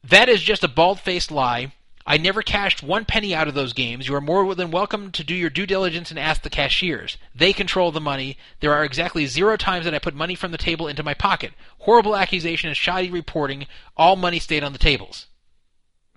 That 0.02 0.28
is 0.28 0.42
just 0.42 0.64
a 0.64 0.68
bald 0.68 0.98
faced 0.98 1.30
lie. 1.30 1.72
I 2.06 2.18
never 2.18 2.42
cashed 2.42 2.82
one 2.82 3.06
penny 3.06 3.34
out 3.34 3.48
of 3.48 3.54
those 3.54 3.72
games. 3.72 4.06
You 4.06 4.14
are 4.14 4.20
more 4.20 4.54
than 4.54 4.70
welcome 4.70 5.10
to 5.12 5.24
do 5.24 5.34
your 5.34 5.48
due 5.48 5.64
diligence 5.64 6.10
and 6.10 6.18
ask 6.18 6.42
the 6.42 6.50
cashiers. 6.50 7.16
They 7.34 7.54
control 7.54 7.92
the 7.92 8.00
money. 8.00 8.36
There 8.60 8.74
are 8.74 8.84
exactly 8.84 9.24
zero 9.24 9.56
times 9.56 9.86
that 9.86 9.94
I 9.94 9.98
put 9.98 10.14
money 10.14 10.34
from 10.34 10.52
the 10.52 10.58
table 10.58 10.86
into 10.86 11.02
my 11.02 11.14
pocket. 11.14 11.52
Horrible 11.78 12.14
accusation 12.14 12.68
and 12.68 12.76
shoddy 12.76 13.10
reporting. 13.10 13.66
All 13.96 14.16
money 14.16 14.38
stayed 14.38 14.62
on 14.62 14.74
the 14.74 14.78
tables. 14.78 15.28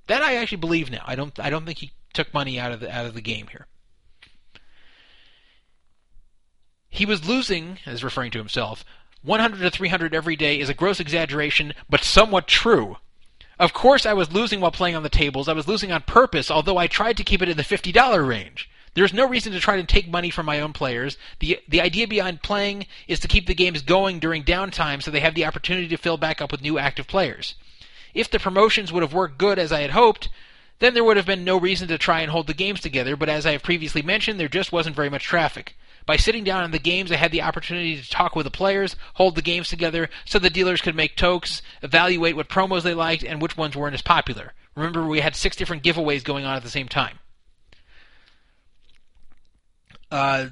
That 0.07 0.21
I 0.21 0.35
actually 0.35 0.57
believe 0.57 0.91
now. 0.91 1.03
I 1.05 1.15
don't. 1.15 1.39
I 1.39 1.49
don't 1.49 1.65
think 1.65 1.79
he 1.79 1.91
took 2.13 2.33
money 2.33 2.59
out 2.59 2.71
of 2.73 2.81
the 2.81 2.93
out 2.93 3.05
of 3.05 3.13
the 3.13 3.21
game 3.21 3.47
here. 3.47 3.67
He 6.89 7.05
was 7.05 7.27
losing, 7.27 7.79
as 7.85 8.03
referring 8.03 8.31
to 8.31 8.39
himself, 8.39 8.83
100 9.21 9.59
to 9.59 9.69
300 9.69 10.15
every 10.15 10.35
day 10.35 10.59
is 10.59 10.69
a 10.69 10.73
gross 10.73 10.99
exaggeration, 10.99 11.73
but 11.89 12.03
somewhat 12.03 12.47
true. 12.47 12.97
Of 13.59 13.73
course, 13.73 14.05
I 14.05 14.13
was 14.13 14.31
losing 14.31 14.61
while 14.61 14.71
playing 14.71 14.95
on 14.95 15.03
the 15.03 15.09
tables. 15.09 15.47
I 15.47 15.53
was 15.53 15.67
losing 15.67 15.91
on 15.91 16.01
purpose, 16.03 16.51
although 16.51 16.77
I 16.77 16.87
tried 16.87 17.17
to 17.17 17.23
keep 17.23 17.41
it 17.41 17.49
in 17.49 17.57
the 17.57 17.63
$50 17.63 18.27
range. 18.27 18.69
There's 18.93 19.13
no 19.13 19.27
reason 19.27 19.53
to 19.53 19.59
try 19.59 19.75
to 19.75 19.83
take 19.83 20.07
money 20.09 20.29
from 20.29 20.45
my 20.45 20.59
own 20.59 20.73
players. 20.73 21.17
The, 21.39 21.59
the 21.67 21.81
idea 21.81 22.07
behind 22.07 22.41
playing 22.41 22.87
is 23.07 23.19
to 23.19 23.27
keep 23.27 23.45
the 23.45 23.53
games 23.53 23.81
going 23.81 24.19
during 24.19 24.43
downtime 24.43 25.01
so 25.03 25.11
they 25.11 25.19
have 25.19 25.35
the 25.35 25.45
opportunity 25.45 25.87
to 25.89 25.97
fill 25.97 26.17
back 26.17 26.41
up 26.41 26.51
with 26.51 26.61
new 26.61 26.79
active 26.79 27.07
players. 27.07 27.55
If 28.13 28.29
the 28.29 28.39
promotions 28.39 28.91
would 28.91 29.03
have 29.03 29.13
worked 29.13 29.37
good 29.37 29.59
as 29.59 29.71
I 29.71 29.81
had 29.81 29.91
hoped, 29.91 30.29
then 30.79 30.93
there 30.93 31.03
would 31.03 31.17
have 31.17 31.25
been 31.25 31.43
no 31.43 31.59
reason 31.59 31.87
to 31.89 31.97
try 31.97 32.21
and 32.21 32.31
hold 32.31 32.47
the 32.47 32.53
games 32.53 32.81
together, 32.81 33.15
but 33.15 33.29
as 33.29 33.45
I 33.45 33.51
have 33.51 33.63
previously 33.63 34.01
mentioned, 34.01 34.39
there 34.39 34.47
just 34.47 34.71
wasn't 34.71 34.95
very 34.95 35.09
much 35.09 35.23
traffic. 35.23 35.75
By 36.07 36.15
sitting 36.15 36.45
down 36.45 36.63
in 36.63 36.71
the 36.71 36.79
games, 36.79 37.11
I 37.11 37.17
had 37.17 37.33
the 37.33 37.41
opportunity 37.43 38.01
to 38.01 38.09
talk 38.09 38.35
with 38.35 38.45
the 38.45 38.49
players, 38.49 38.95
hold 39.15 39.35
the 39.35 39.41
games 39.41 39.67
together, 39.67 40.09
so 40.23 40.39
the 40.39 40.49
dealers 40.49 40.81
could 40.81 40.95
make 40.95 41.17
tokes, 41.17 41.61
evaluate 41.83 42.35
what 42.35 42.47
promos 42.47 42.83
they 42.83 42.93
liked, 42.93 43.23
and 43.23 43.41
which 43.41 43.57
ones 43.57 43.75
weren't 43.75 43.93
as 43.93 44.01
popular. 44.01 44.53
Remember, 44.75 45.05
we 45.05 45.19
had 45.19 45.35
six 45.35 45.57
different 45.57 45.83
giveaways 45.83 46.23
going 46.23 46.45
on 46.45 46.55
at 46.55 46.63
the 46.63 46.69
same 46.69 46.87
time. 46.87 47.19
Uh, 50.09 50.47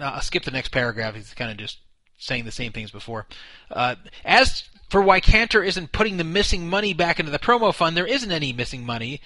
I'll 0.00 0.20
skip 0.20 0.42
the 0.42 0.50
next 0.50 0.72
paragraph. 0.72 1.14
He's 1.14 1.32
kind 1.32 1.52
of 1.52 1.56
just 1.56 1.78
saying 2.18 2.44
the 2.44 2.50
same 2.50 2.72
things 2.72 2.90
before. 2.90 3.28
Uh, 3.70 3.94
as 4.24 4.64
for 4.90 5.00
why 5.00 5.20
Cantor 5.20 5.62
isn't 5.62 5.92
putting 5.92 6.16
the 6.16 6.24
missing 6.24 6.68
money 6.68 6.92
back 6.92 7.20
into 7.20 7.30
the 7.30 7.38
promo 7.38 7.72
fund, 7.72 7.96
there 7.96 8.04
isn't 8.04 8.32
any 8.32 8.52
missing 8.52 8.84
money. 8.84 9.20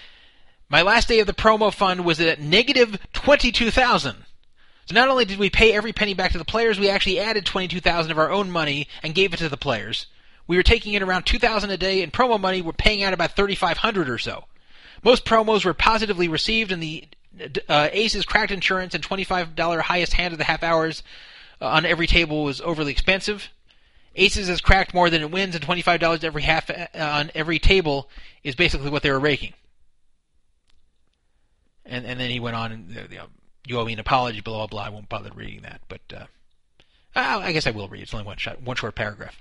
My 0.68 0.83
last 0.83 1.09
day 1.09 1.20
of 1.20 1.27
the 1.27 1.33
promo 1.33 1.72
fund 1.72 2.05
was 2.05 2.20
at 2.20 2.43
negative 2.43 2.99
twenty-two 3.14 3.70
thousand. 3.70 4.27
So 4.87 4.95
not 4.95 5.09
only 5.09 5.24
did 5.24 5.39
we 5.39 5.51
pay 5.51 5.72
every 5.72 5.93
penny 5.93 6.14
back 6.14 6.32
to 6.32 6.39
the 6.39 6.45
players, 6.45 6.78
we 6.78 6.89
actually 6.89 7.18
added 7.18 7.45
22,000 7.45 8.11
of 8.11 8.18
our 8.18 8.30
own 8.30 8.51
money 8.51 8.89
and 9.03 9.14
gave 9.14 9.34
it 9.34 9.39
to 9.39 9.49
the 9.49 9.57
players. 9.57 10.07
We 10.47 10.57
were 10.57 10.62
taking 10.62 10.95
in 10.95 11.03
around 11.03 11.24
2,000 11.24 11.70
a 11.70 11.76
day 11.76 12.03
in 12.03 12.12
promo 12.12 12.41
money. 12.41 12.62
We're 12.62 12.72
paying 12.72 13.03
out 13.03 13.12
about 13.12 13.34
3,500 13.34 14.09
or 14.09 14.18
so. 14.18 14.45
Most 15.03 15.24
promos 15.24 15.64
were 15.64 15.74
positively 15.74 16.28
received, 16.28 16.70
and 16.70 16.80
the 16.80 17.05
uh, 17.68 17.89
Aces 17.93 18.24
cracked 18.24 18.53
insurance 18.53 18.95
and 18.95 19.07
$25 19.07 19.80
highest 19.80 20.12
hand 20.12 20.32
of 20.32 20.39
the 20.39 20.45
half 20.45 20.62
hours 20.62 21.03
uh, 21.61 21.66
on 21.66 21.84
every 21.84 22.07
table 22.07 22.45
was 22.45 22.61
overly 22.61 22.93
expensive. 22.93 23.51
Aces 24.14 24.49
has 24.49 24.61
cracked 24.61 24.95
more 24.95 25.11
than 25.11 25.20
it 25.20 25.30
wins, 25.30 25.55
and 25.57 25.66
$25 25.66 26.24
every 26.24 26.43
half 26.43 26.70
uh, 26.70 26.87
on 26.95 27.30
every 27.34 27.59
table 27.59 28.09
is 28.45 28.55
basically 28.55 28.91
what 28.91 29.03
they 29.03 29.11
were 29.11 29.20
raking. 29.20 29.53
And 31.84 32.05
and 32.05 32.18
then 32.18 32.30
he 32.30 32.41
went 32.41 32.57
on 32.57 32.72
and 32.72 32.91
you 32.91 33.18
know, 33.18 33.26
you 33.67 33.79
owe 33.79 33.85
me 33.85 33.93
an 33.93 33.99
apology, 33.99 34.41
blah 34.41 34.59
blah 34.59 34.67
blah. 34.67 34.83
I 34.85 34.89
won't 34.89 35.09
bother 35.09 35.31
reading 35.35 35.62
that, 35.62 35.81
but 35.89 36.01
uh, 36.14 36.27
I 37.14 37.53
guess 37.53 37.67
I 37.67 37.71
will 37.71 37.89
read. 37.89 38.03
It's 38.03 38.14
only 38.14 38.27
one 38.27 38.37
shot, 38.37 38.62
one 38.62 38.77
short 38.77 38.95
paragraph. 38.95 39.37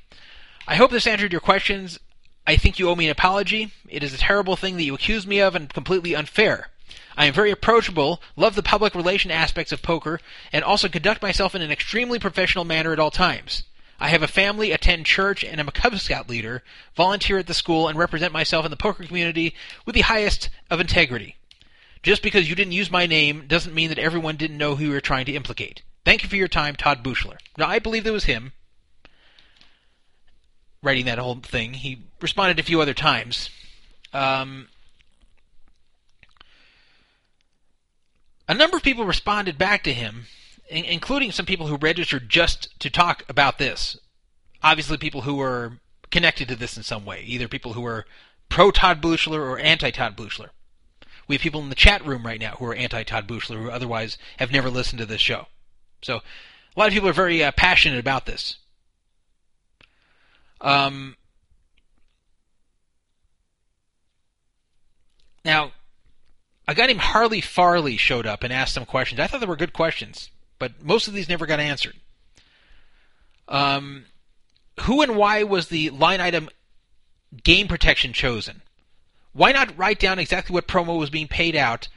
I 0.67 0.75
hope 0.75 0.91
this 0.91 1.07
answered 1.07 1.31
your 1.31 1.41
questions. 1.41 1.99
I 2.47 2.57
think 2.57 2.79
you 2.79 2.89
owe 2.89 2.95
me 2.95 3.05
an 3.05 3.11
apology. 3.11 3.71
It 3.89 4.03
is 4.03 4.13
a 4.13 4.17
terrible 4.17 4.55
thing 4.55 4.77
that 4.77 4.83
you 4.83 4.93
accuse 4.93 5.25
me 5.25 5.39
of 5.39 5.55
and 5.55 5.73
completely 5.73 6.15
unfair. 6.15 6.69
I 7.17 7.25
am 7.25 7.33
very 7.33 7.51
approachable, 7.51 8.21
love 8.35 8.55
the 8.55 8.63
public 8.63 8.93
relation 8.93 9.31
aspects 9.31 9.71
of 9.71 9.81
poker, 9.81 10.19
and 10.51 10.63
also 10.63 10.89
conduct 10.89 11.21
myself 11.21 11.55
in 11.55 11.61
an 11.61 11.71
extremely 11.71 12.19
professional 12.19 12.65
manner 12.65 12.93
at 12.93 12.99
all 12.99 13.11
times. 13.11 13.63
I 13.99 14.09
have 14.09 14.21
a 14.21 14.27
family, 14.27 14.71
attend 14.71 15.05
church, 15.05 15.43
and 15.43 15.59
am 15.59 15.69
a 15.69 15.71
Cub 15.71 15.97
Scout 15.99 16.29
leader, 16.29 16.63
volunteer 16.95 17.37
at 17.37 17.47
the 17.47 17.53
school, 17.53 17.87
and 17.87 17.97
represent 17.97 18.33
myself 18.33 18.65
in 18.65 18.71
the 18.71 18.77
poker 18.77 19.05
community 19.05 19.55
with 19.85 19.95
the 19.95 20.01
highest 20.01 20.49
of 20.69 20.81
integrity. 20.81 21.37
Just 22.05 22.21
because 22.21 22.47
you 22.47 22.53
didn't 22.53 22.73
use 22.73 22.91
my 22.91 23.07
name 23.07 23.45
doesn't 23.47 23.73
mean 23.73 23.89
that 23.89 23.97
everyone 23.97 24.35
didn't 24.35 24.59
know 24.59 24.75
who 24.75 24.85
you 24.85 24.91
were 24.91 25.01
trying 25.01 25.25
to 25.25 25.33
implicate. 25.33 25.81
Thank 26.05 26.21
you 26.21 26.29
for 26.29 26.35
your 26.35 26.47
time, 26.47 26.75
Todd 26.75 27.03
Buchler. 27.03 27.37
Now, 27.57 27.67
I 27.67 27.79
believe 27.79 28.05
it 28.05 28.11
was 28.11 28.25
him 28.25 28.53
writing 30.83 31.05
that 31.05 31.17
whole 31.17 31.37
thing. 31.37 31.73
He 31.73 32.03
responded 32.21 32.59
a 32.59 32.63
few 32.63 32.79
other 32.79 32.93
times. 32.93 33.49
Um, 34.13 34.67
a 38.47 38.53
number 38.53 38.77
of 38.77 38.83
people 38.83 39.05
responded 39.05 39.57
back 39.57 39.83
to 39.85 39.91
him, 39.91 40.25
including 40.69 41.31
some 41.31 41.47
people 41.47 41.65
who 41.65 41.75
registered 41.75 42.29
just 42.29 42.79
to 42.81 42.91
talk 42.91 43.23
about 43.27 43.57
this. 43.57 43.97
Obviously, 44.61 44.97
people 44.97 45.21
who 45.21 45.33
were 45.33 45.79
connected 46.11 46.49
to 46.49 46.55
this 46.55 46.77
in 46.77 46.83
some 46.83 47.03
way, 47.03 47.23
either 47.23 47.47
people 47.47 47.73
who 47.73 47.81
were 47.81 48.05
pro 48.47 48.69
Todd 48.69 49.01
Buchler 49.01 49.39
or 49.39 49.57
anti 49.57 49.89
Todd 49.89 50.15
Buchler. 50.15 50.49
We 51.27 51.35
have 51.35 51.41
people 51.41 51.61
in 51.61 51.69
the 51.69 51.75
chat 51.75 52.05
room 52.05 52.25
right 52.25 52.39
now 52.39 52.55
who 52.55 52.65
are 52.65 52.75
anti 52.75 53.03
Todd 53.03 53.27
Buchler 53.27 53.61
who 53.61 53.69
otherwise 53.69 54.17
have 54.37 54.51
never 54.51 54.69
listened 54.69 54.99
to 54.99 55.05
this 55.05 55.21
show. 55.21 55.47
So 56.01 56.17
a 56.17 56.79
lot 56.79 56.87
of 56.87 56.93
people 56.93 57.09
are 57.09 57.13
very 57.13 57.43
uh, 57.43 57.51
passionate 57.51 57.99
about 57.99 58.25
this. 58.25 58.57
Um, 60.61 61.15
now, 65.43 65.71
a 66.67 66.75
guy 66.75 66.87
named 66.87 67.01
Harley 67.01 67.41
Farley 67.41 67.97
showed 67.97 68.25
up 68.25 68.43
and 68.43 68.51
asked 68.51 68.73
some 68.73 68.85
questions. 68.85 69.19
I 69.19 69.27
thought 69.27 69.39
they 69.39 69.45
were 69.45 69.55
good 69.55 69.73
questions, 69.73 70.29
but 70.59 70.83
most 70.83 71.07
of 71.07 71.13
these 71.13 71.29
never 71.29 71.45
got 71.45 71.59
answered. 71.59 71.95
Um, 73.47 74.05
who 74.81 75.01
and 75.01 75.15
why 75.15 75.43
was 75.43 75.67
the 75.67 75.91
line 75.91 76.19
item 76.19 76.49
game 77.43 77.67
protection 77.67 78.13
chosen? 78.13 78.61
Why 79.35 79.51
not 79.51 79.77
write 79.77 79.99
down 79.99 80.17
exactly 80.17 80.53
what 80.53 80.65
promo 80.65 80.97
was 80.97 81.09
being 81.09 81.27
paid 81.27 81.57
out? 81.57 81.89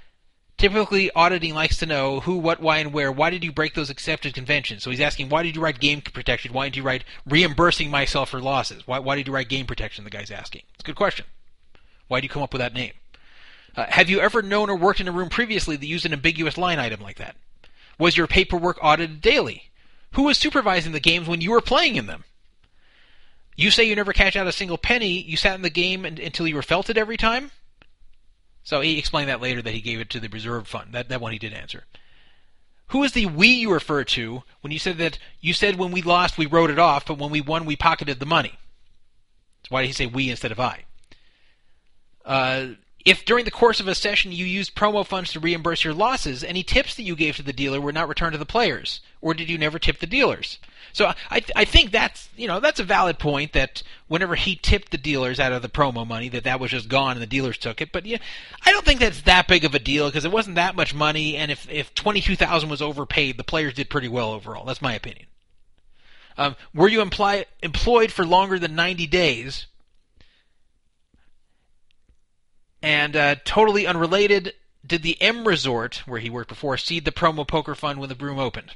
Typically, 0.57 1.09
auditing 1.12 1.55
likes 1.55 1.76
to 1.76 1.86
know 1.86 2.18
who, 2.18 2.36
what, 2.36 2.61
why, 2.61 2.78
and 2.78 2.93
where. 2.93 3.12
Why 3.12 3.30
did 3.30 3.45
you 3.45 3.53
break 3.53 3.74
those 3.74 3.91
accepted 3.91 4.34
conventions? 4.34 4.82
So 4.82 4.91
he's 4.91 5.01
asking, 5.01 5.28
why 5.28 5.45
did 5.45 5.55
you 5.55 5.62
write 5.62 5.78
game 5.78 6.01
protection? 6.01 6.53
Why 6.53 6.66
did 6.66 6.76
you 6.76 6.82
write 6.82 7.05
reimbursing 7.24 7.93
myself 7.93 8.30
for 8.30 8.41
losses? 8.41 8.89
Why, 8.89 8.99
why 8.99 9.14
did 9.14 9.28
you 9.28 9.32
write 9.32 9.49
game 9.49 9.66
protection? 9.66 10.03
The 10.03 10.11
guy's 10.11 10.32
asking. 10.32 10.62
It's 10.74 10.82
a 10.82 10.86
good 10.86 10.97
question. 10.97 11.26
Why 12.09 12.18
did 12.18 12.24
you 12.24 12.30
come 12.30 12.43
up 12.43 12.53
with 12.53 12.59
that 12.59 12.74
name? 12.74 12.95
Uh, 13.76 13.86
have 13.89 14.11
you 14.11 14.18
ever 14.18 14.43
known 14.43 14.68
or 14.68 14.76
worked 14.76 14.99
in 14.99 15.07
a 15.07 15.12
room 15.12 15.28
previously 15.28 15.76
that 15.76 15.86
used 15.86 16.07
an 16.07 16.12
ambiguous 16.12 16.59
line 16.59 16.80
item 16.80 17.01
like 17.01 17.18
that? 17.18 17.36
Was 18.01 18.16
your 18.16 18.26
paperwork 18.26 18.78
audited 18.82 19.20
daily? 19.20 19.70
Who 20.14 20.24
was 20.24 20.39
supervising 20.39 20.91
the 20.91 20.99
games 20.99 21.28
when 21.28 21.41
you 21.41 21.53
were 21.53 21.61
playing 21.61 21.95
in 21.95 22.07
them? 22.07 22.24
You 23.59 23.73
say 23.73 23.83
you 23.83 23.97
never 23.97 24.13
cashed 24.13 24.37
out 24.37 24.47
a 24.47 24.53
single 24.53 24.79
penny. 24.79 25.21
You 25.21 25.37
sat 25.37 25.57
in 25.57 25.63
the 25.63 25.69
game 25.69 26.05
until 26.05 26.47
you 26.47 26.55
were 26.55 26.63
felted 26.63 26.97
every 26.97 27.17
time. 27.17 27.51
So 28.63 28.81
he 28.83 29.01
explained 29.01 29.29
that 29.29 29.41
later 29.41 29.61
that 29.61 29.75
he 29.75 29.81
gave 29.81 29.99
it 29.99 30.11
to 30.11 30.21
the 30.21 30.29
reserve 30.29 30.69
fund. 30.69 30.93
That 30.93 31.09
that 31.09 31.21
one 31.21 31.33
he 31.33 31.41
did 31.41 31.53
answer. 31.53 31.83
Who 32.91 33.03
is 33.03 33.13
the 33.13 33.27
we 33.27 33.49
you 33.49 33.73
refer 33.73 34.05
to 34.05 34.45
when 34.61 34.71
you 34.71 34.79
said 34.79 34.99
that 34.99 35.19
you 35.41 35.53
said 35.53 35.75
when 35.75 35.91
we 35.91 36.03
lost 36.03 36.39
we 36.39 36.47
wrote 36.47 36.71
it 36.71 36.79
off, 36.79 37.07
but 37.07 37.19
when 37.19 37.31
we 37.31 37.41
won 37.41 37.67
we 37.67 37.75
pocketed 37.75 38.21
the 38.21 38.27
money? 38.27 38.53
So 39.65 39.71
why 39.71 39.83
did 39.83 39.89
he 39.89 39.93
say 39.93 40.07
we 40.07 40.31
instead 40.31 40.53
of 40.53 40.61
I? 40.61 40.85
Uh, 42.25 42.67
if 43.05 43.25
during 43.25 43.45
the 43.45 43.51
course 43.51 43.81
of 43.81 43.89
a 43.89 43.95
session 43.97 44.31
you 44.31 44.45
used 44.45 44.77
promo 44.77 45.05
funds 45.05 45.33
to 45.33 45.41
reimburse 45.41 45.83
your 45.83 45.95
losses, 45.95 46.45
any 46.45 46.63
tips 46.63 46.95
that 46.95 47.03
you 47.03 47.17
gave 47.17 47.35
to 47.37 47.43
the 47.43 47.53
dealer 47.53 47.81
were 47.81 47.91
not 47.91 48.09
returned 48.09 48.35
to 48.35 48.39
the 48.39 48.47
players, 48.47 49.01
or 49.21 49.35
did 49.35 49.51
you 49.51 49.59
never 49.59 49.81
tip 49.81 49.99
the 49.99 50.07
dealers? 50.07 50.59
So 50.99 51.12
I 51.30 51.42
I 51.55 51.64
think 51.64 51.92
that's 51.92 52.28
you 52.36 52.49
know 52.49 52.59
that's 52.59 52.80
a 52.80 52.82
valid 52.82 53.20
point 53.20 53.53
that 53.53 53.84
whenever 54.09 54.34
he 54.34 54.57
tipped 54.57 54.90
the 54.90 54.99
dealers 54.99 55.38
out 55.38 55.53
of 55.53 55.62
the 55.62 55.68
promo 55.68 56.05
money 56.05 56.28
that 56.30 56.42
that 56.42 56.59
was 56.59 56.72
just 56.72 56.88
gone 56.88 57.12
and 57.12 57.22
the 57.22 57.26
dealers 57.26 57.57
took 57.57 57.80
it. 57.80 57.92
But 57.92 58.05
yeah, 58.05 58.18
I 58.66 58.72
don't 58.72 58.84
think 58.84 58.99
that's 58.99 59.22
that 59.22 59.46
big 59.46 59.64
of 59.64 59.76
a 59.76 59.78
deal 59.78 60.09
because 60.09 60.24
it 60.24 60.32
wasn't 60.32 60.57
that 60.57 60.74
much 60.74 60.92
money, 60.92 61.36
and 61.36 61.53
if 61.53 61.70
if 61.70 61.94
twenty 61.94 62.20
two 62.20 62.34
thousand 62.34 62.68
was 62.68 62.82
overpaid, 62.82 63.38
the 63.38 63.44
players 63.44 63.74
did 63.74 63.88
pretty 63.88 64.09
well 64.09 64.32
overall. 64.32 64.64
That's 64.64 64.82
my 64.82 64.92
opinion. 64.92 65.26
Um, 66.36 66.57
were 66.74 66.88
you 66.88 67.01
imply, 67.01 67.46
employed 67.62 68.11
for 68.11 68.26
longer 68.26 68.59
than 68.59 68.74
ninety 68.74 69.07
days? 69.07 69.68
And 72.82 73.14
uh, 73.14 73.36
totally 73.44 73.86
unrelated, 73.86 74.53
did 74.84 75.03
the 75.05 75.22
M 75.22 75.46
Resort, 75.46 76.03
where 76.07 76.18
he 76.18 76.28
worked 76.28 76.49
before, 76.49 76.76
seed 76.76 77.05
the 77.05 77.12
promo 77.12 77.46
poker 77.46 77.76
fund 77.76 78.01
when 78.01 78.09
the 78.09 78.16
broom 78.16 78.40
opened? 78.40 78.72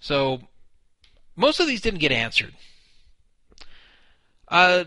So 0.00 0.40
most 1.36 1.60
of 1.60 1.66
these 1.66 1.80
didn't 1.80 2.00
get 2.00 2.12
answered. 2.12 2.54
Uh, 4.48 4.84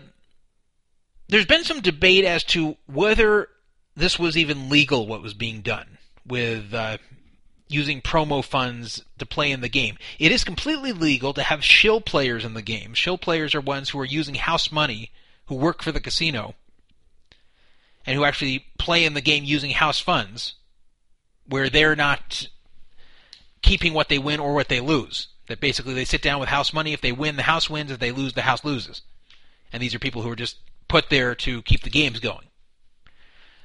there's 1.28 1.46
been 1.46 1.64
some 1.64 1.80
debate 1.80 2.24
as 2.24 2.44
to 2.44 2.76
whether 2.86 3.48
this 3.96 4.18
was 4.18 4.36
even 4.36 4.68
legal 4.68 5.06
what 5.06 5.22
was 5.22 5.34
being 5.34 5.62
done. 5.62 5.98
with 6.26 6.72
uh, 6.72 6.98
using 7.68 8.00
promo 8.00 8.44
funds 8.44 9.02
to 9.18 9.26
play 9.26 9.50
in 9.50 9.60
the 9.60 9.68
game. 9.68 9.96
It 10.18 10.32
is 10.32 10.44
completely 10.44 10.92
legal 10.92 11.32
to 11.34 11.42
have 11.42 11.64
shill 11.64 12.00
players 12.00 12.44
in 12.44 12.54
the 12.54 12.62
game. 12.62 12.94
Shill 12.94 13.18
players 13.18 13.54
are 13.54 13.60
ones 13.60 13.90
who 13.90 14.00
are 14.00 14.04
using 14.04 14.34
house 14.34 14.70
money, 14.70 15.10
who 15.46 15.54
work 15.54 15.82
for 15.82 15.92
the 15.92 16.00
casino, 16.00 16.54
and 18.06 18.16
who 18.16 18.24
actually 18.24 18.66
play 18.78 19.04
in 19.04 19.14
the 19.14 19.20
game 19.20 19.44
using 19.44 19.70
house 19.70 19.98
funds, 19.98 20.54
where 21.46 21.70
they're 21.70 21.96
not 21.96 22.48
keeping 23.62 23.94
what 23.94 24.08
they 24.08 24.18
win 24.18 24.40
or 24.40 24.54
what 24.54 24.68
they 24.68 24.80
lose. 24.80 25.28
That 25.46 25.60
basically 25.60 25.94
they 25.94 26.04
sit 26.04 26.22
down 26.22 26.40
with 26.40 26.48
house 26.48 26.72
money. 26.72 26.92
If 26.92 27.00
they 27.00 27.12
win, 27.12 27.36
the 27.36 27.42
house 27.42 27.68
wins. 27.68 27.90
If 27.90 27.98
they 27.98 28.12
lose, 28.12 28.32
the 28.32 28.42
house 28.42 28.64
loses. 28.64 29.02
And 29.72 29.82
these 29.82 29.94
are 29.94 29.98
people 29.98 30.22
who 30.22 30.30
are 30.30 30.36
just 30.36 30.56
put 30.88 31.10
there 31.10 31.34
to 31.34 31.62
keep 31.62 31.82
the 31.82 31.90
games 31.90 32.20
going. 32.20 32.46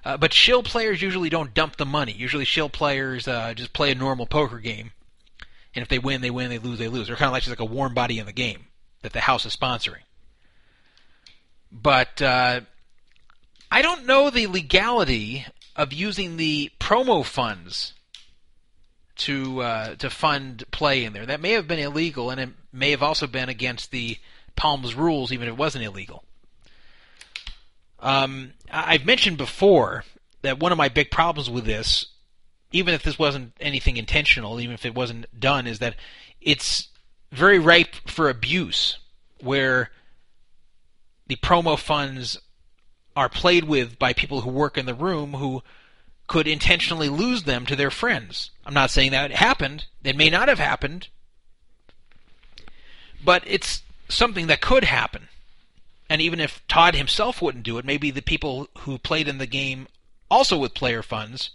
Uh, 0.04 0.18
but 0.18 0.34
shill 0.34 0.64
players 0.64 1.02
usually 1.02 1.30
don't 1.30 1.54
dump 1.54 1.78
the 1.78 1.86
money. 1.86 2.14
Usually, 2.14 2.46
shill 2.46 2.70
players 2.70 3.28
uh, 3.28 3.54
just 3.54 3.74
play 3.74 3.92
a 3.92 3.96
normal 3.96 4.26
poker 4.26 4.60
game, 4.60 4.92
and 5.76 5.82
if 5.84 5.90
they 5.90 6.00
win, 6.00 6.22
they 6.22 6.32
win. 6.32 6.50
They 6.50 6.58
lose, 6.58 6.80
they 6.80 6.88
lose. 6.88 7.08
They're 7.08 7.16
kind 7.16 7.28
of 7.28 7.34
like 7.34 7.44
just 7.44 7.52
like 7.52 7.60
a 7.60 7.74
warm 7.74 7.94
body 7.94 8.18
in 8.18 8.26
the 8.26 8.34
game 8.34 8.68
that 9.02 9.14
the 9.14 9.20
house 9.20 9.46
is 9.46 9.56
sponsoring. 9.56 10.04
But 11.72 12.22
uh, 12.22 12.62
I 13.70 13.82
don't 13.82 14.06
know 14.06 14.30
the 14.30 14.48
legality 14.48 15.46
of 15.76 15.94
using 15.94 16.38
the 16.38 16.72
promo 16.80 17.24
funds 17.24 17.94
to 19.20 19.62
uh, 19.62 19.96
to 19.96 20.10
fund 20.10 20.64
play 20.72 21.04
in 21.04 21.14
there. 21.14 21.26
That 21.26 21.42
may 21.42 21.52
have 21.52 21.68
been 21.68 21.80
illegal, 21.80 22.30
and 22.30 22.40
it 22.40 22.50
may 22.72 22.92
have 22.92 23.04
also 23.04 23.28
been 23.28 23.50
against 23.50 23.92
the 23.92 24.18
Palms 24.56 24.96
rules, 24.96 25.32
even 25.32 25.48
if 25.48 25.54
it 25.54 25.58
wasn't 25.58 25.86
illegal. 25.86 26.24
Um, 28.00 28.54
I've 28.72 29.06
mentioned 29.06 29.38
before 29.38 30.04
that 30.42 30.60
one 30.60 30.72
of 30.72 30.78
my 30.78 30.90
big 30.90 31.12
problems 31.12 31.50
with 31.50 31.66
this, 31.66 32.08
even 32.72 32.94
if 32.94 33.04
this 33.04 33.20
wasn't 33.20 33.54
anything 33.60 33.98
intentional, 33.98 34.60
even 34.60 34.74
if 34.74 34.86
it 34.86 34.96
wasn't 34.96 35.28
done, 35.38 35.68
is 35.68 35.80
that 35.80 35.96
it's 36.42 36.88
very 37.32 37.60
ripe 37.60 37.96
for 38.06 38.30
abuse, 38.30 38.98
where 39.42 39.92
the 41.28 41.36
promo 41.38 41.78
funds 41.78 42.40
are 43.16 43.30
played 43.30 43.66
with 43.66 44.00
by 44.00 44.14
people 44.14 44.42
who 44.42 44.50
work 44.50 44.78
in 44.78 44.86
the 44.86 44.94
room 44.94 45.34
who 45.34 45.62
could 46.30 46.48
intentionally 46.48 47.10
lose 47.10 47.44
them 47.44 47.66
to 47.66 47.76
their 47.76 47.92
friends. 47.92 48.52
I'm 48.66 48.74
not 48.74 48.92
saying 48.92 49.12
that 49.12 49.32
it 49.32 49.38
happened. 49.38 49.88
It 50.04 50.16
may 50.16 50.30
not 50.30 50.48
have 50.48 50.60
happened. 50.60 51.10
But 53.22 53.44
it's 53.46 53.82
something 54.08 54.48
that 54.48 54.62
could 54.62 54.86
happen. 54.86 55.28
And 56.08 56.22
even 56.22 56.40
if 56.40 56.66
Todd 56.68 56.96
himself 56.96 57.42
wouldn't 57.42 57.66
do 57.66 57.80
it, 57.80 57.84
maybe 57.84 58.12
the 58.12 58.22
people 58.22 58.70
who 58.80 59.00
played 59.00 59.28
in 59.28 59.40
the 59.40 59.48
game 59.48 59.88
also 60.30 60.58
with 60.58 60.76
player 60.76 61.02
funds, 61.02 61.50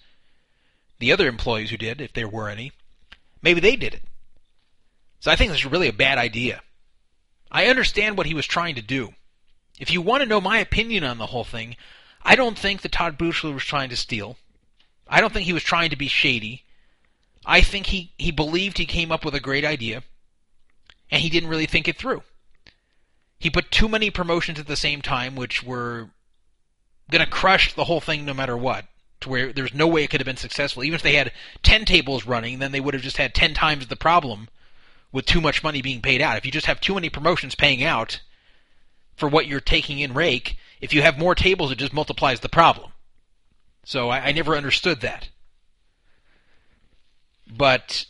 the 0.99 1.13
other 1.13 1.29
employees 1.29 1.71
who 1.71 1.77
did, 1.77 2.01
if 2.01 2.13
there 2.13 2.29
were 2.29 2.49
any, 2.49 2.73
maybe 3.41 3.61
they 3.61 3.77
did 3.77 3.95
it. 3.95 4.03
So 5.21 5.31
I 5.31 5.37
think 5.37 5.53
this 5.53 5.61
is 5.61 5.71
really 5.71 5.89
a 5.89 5.93
bad 5.93 6.19
idea. 6.19 6.63
I 7.51 7.67
understand 7.67 8.19
what 8.19 8.27
he 8.27 8.35
was 8.35 8.47
trying 8.47 8.75
to 8.75 8.83
do. 8.83 9.15
If 9.79 9.93
you 9.93 10.03
want 10.03 10.23
to 10.23 10.29
know 10.29 10.41
my 10.41 10.59
opinion 10.59 11.05
on 11.05 11.19
the 11.19 11.27
whole 11.27 11.45
thing, 11.45 11.77
I 12.23 12.35
don't 12.35 12.59
think 12.59 12.83
that 12.83 12.93
Todd 12.93 13.17
Buchler 13.17 13.55
was 13.55 13.65
trying 13.65 13.91
to 13.91 13.97
steal. 13.97 14.37
I 15.09 15.21
don't 15.21 15.33
think 15.33 15.47
he 15.47 15.53
was 15.53 15.63
trying 15.63 15.91
to 15.91 15.97
be 15.97 16.09
shady. 16.09 16.65
I 17.47 17.61
think 17.61 17.87
he, 17.87 18.13
he 18.19 18.31
believed 18.31 18.79
he 18.79 18.87
came 18.87 19.13
up 19.13 19.25
with 19.25 19.35
a 19.35 19.41
great 19.41 19.65
idea, 19.65 20.03
and 21.11 21.21
he 21.21 21.29
didn't 21.29 21.51
really 21.51 21.67
think 21.67 21.89
it 21.89 21.97
through. 21.97 22.23
He 23.39 23.51
put 23.51 23.71
too 23.71 23.89
many 23.89 24.11
promotions 24.11 24.59
at 24.59 24.67
the 24.67 24.77
same 24.77 25.03
time, 25.03 25.37
which 25.37 25.63
were 25.63 26.09
going 27.11 27.25
to 27.25 27.31
crush 27.31 27.75
the 27.75 27.85
whole 27.85 28.01
thing 28.01 28.25
no 28.25 28.33
matter 28.33 28.57
what, 28.57 28.87
to 29.21 29.29
where 29.29 29.53
there's 29.53 29.75
no 29.75 29.87
way 29.87 30.05
it 30.05 30.11
could 30.11 30.21
have 30.21 30.27
been 30.27 30.37
successful. 30.39 30.83
Even 30.83 30.95
if 30.95 31.03
they 31.03 31.17
had 31.17 31.33
10 31.63 31.85
tables 31.85 32.25
running, 32.25 32.59
then 32.59 32.73
they 32.73 32.81
would 32.81 32.95
have 32.95 33.03
just 33.03 33.19
had 33.19 33.35
10 33.35 33.53
times 33.53 33.87
the 33.87 33.97
problem 33.97 34.49
with 35.13 35.27
too 35.27 35.43
much 35.43 35.63
money 35.63 35.83
being 35.83 36.01
paid 36.01 36.23
out. 36.23 36.39
If 36.39 36.47
you 36.47 36.53
just 36.53 36.67
have 36.67 36.81
too 36.81 36.95
many 36.95 37.11
promotions 37.11 37.55
paying 37.55 37.85
out 37.85 38.21
for 39.17 39.29
what 39.29 39.47
you're 39.47 39.61
taking 39.61 39.99
in 39.99 40.15
rake, 40.15 40.57
if 40.81 40.95
you 40.95 41.03
have 41.03 41.19
more 41.19 41.35
tables, 41.35 41.71
it 41.71 41.79
just 41.79 41.93
multiplies 41.93 42.41
the 42.41 42.49
problem. 42.49 42.91
So 43.85 44.09
I, 44.09 44.27
I 44.27 44.33
never 44.33 44.57
understood 44.57 45.01
that. 45.03 45.29
But 47.47 48.07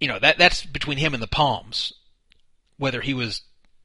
you 0.00 0.08
know 0.08 0.18
that 0.18 0.36
that's 0.36 0.64
between 0.66 0.98
him 0.98 1.14
and 1.14 1.22
the 1.22 1.28
Palms, 1.28 1.92
whether 2.76 3.00
he 3.00 3.14
was 3.14 3.42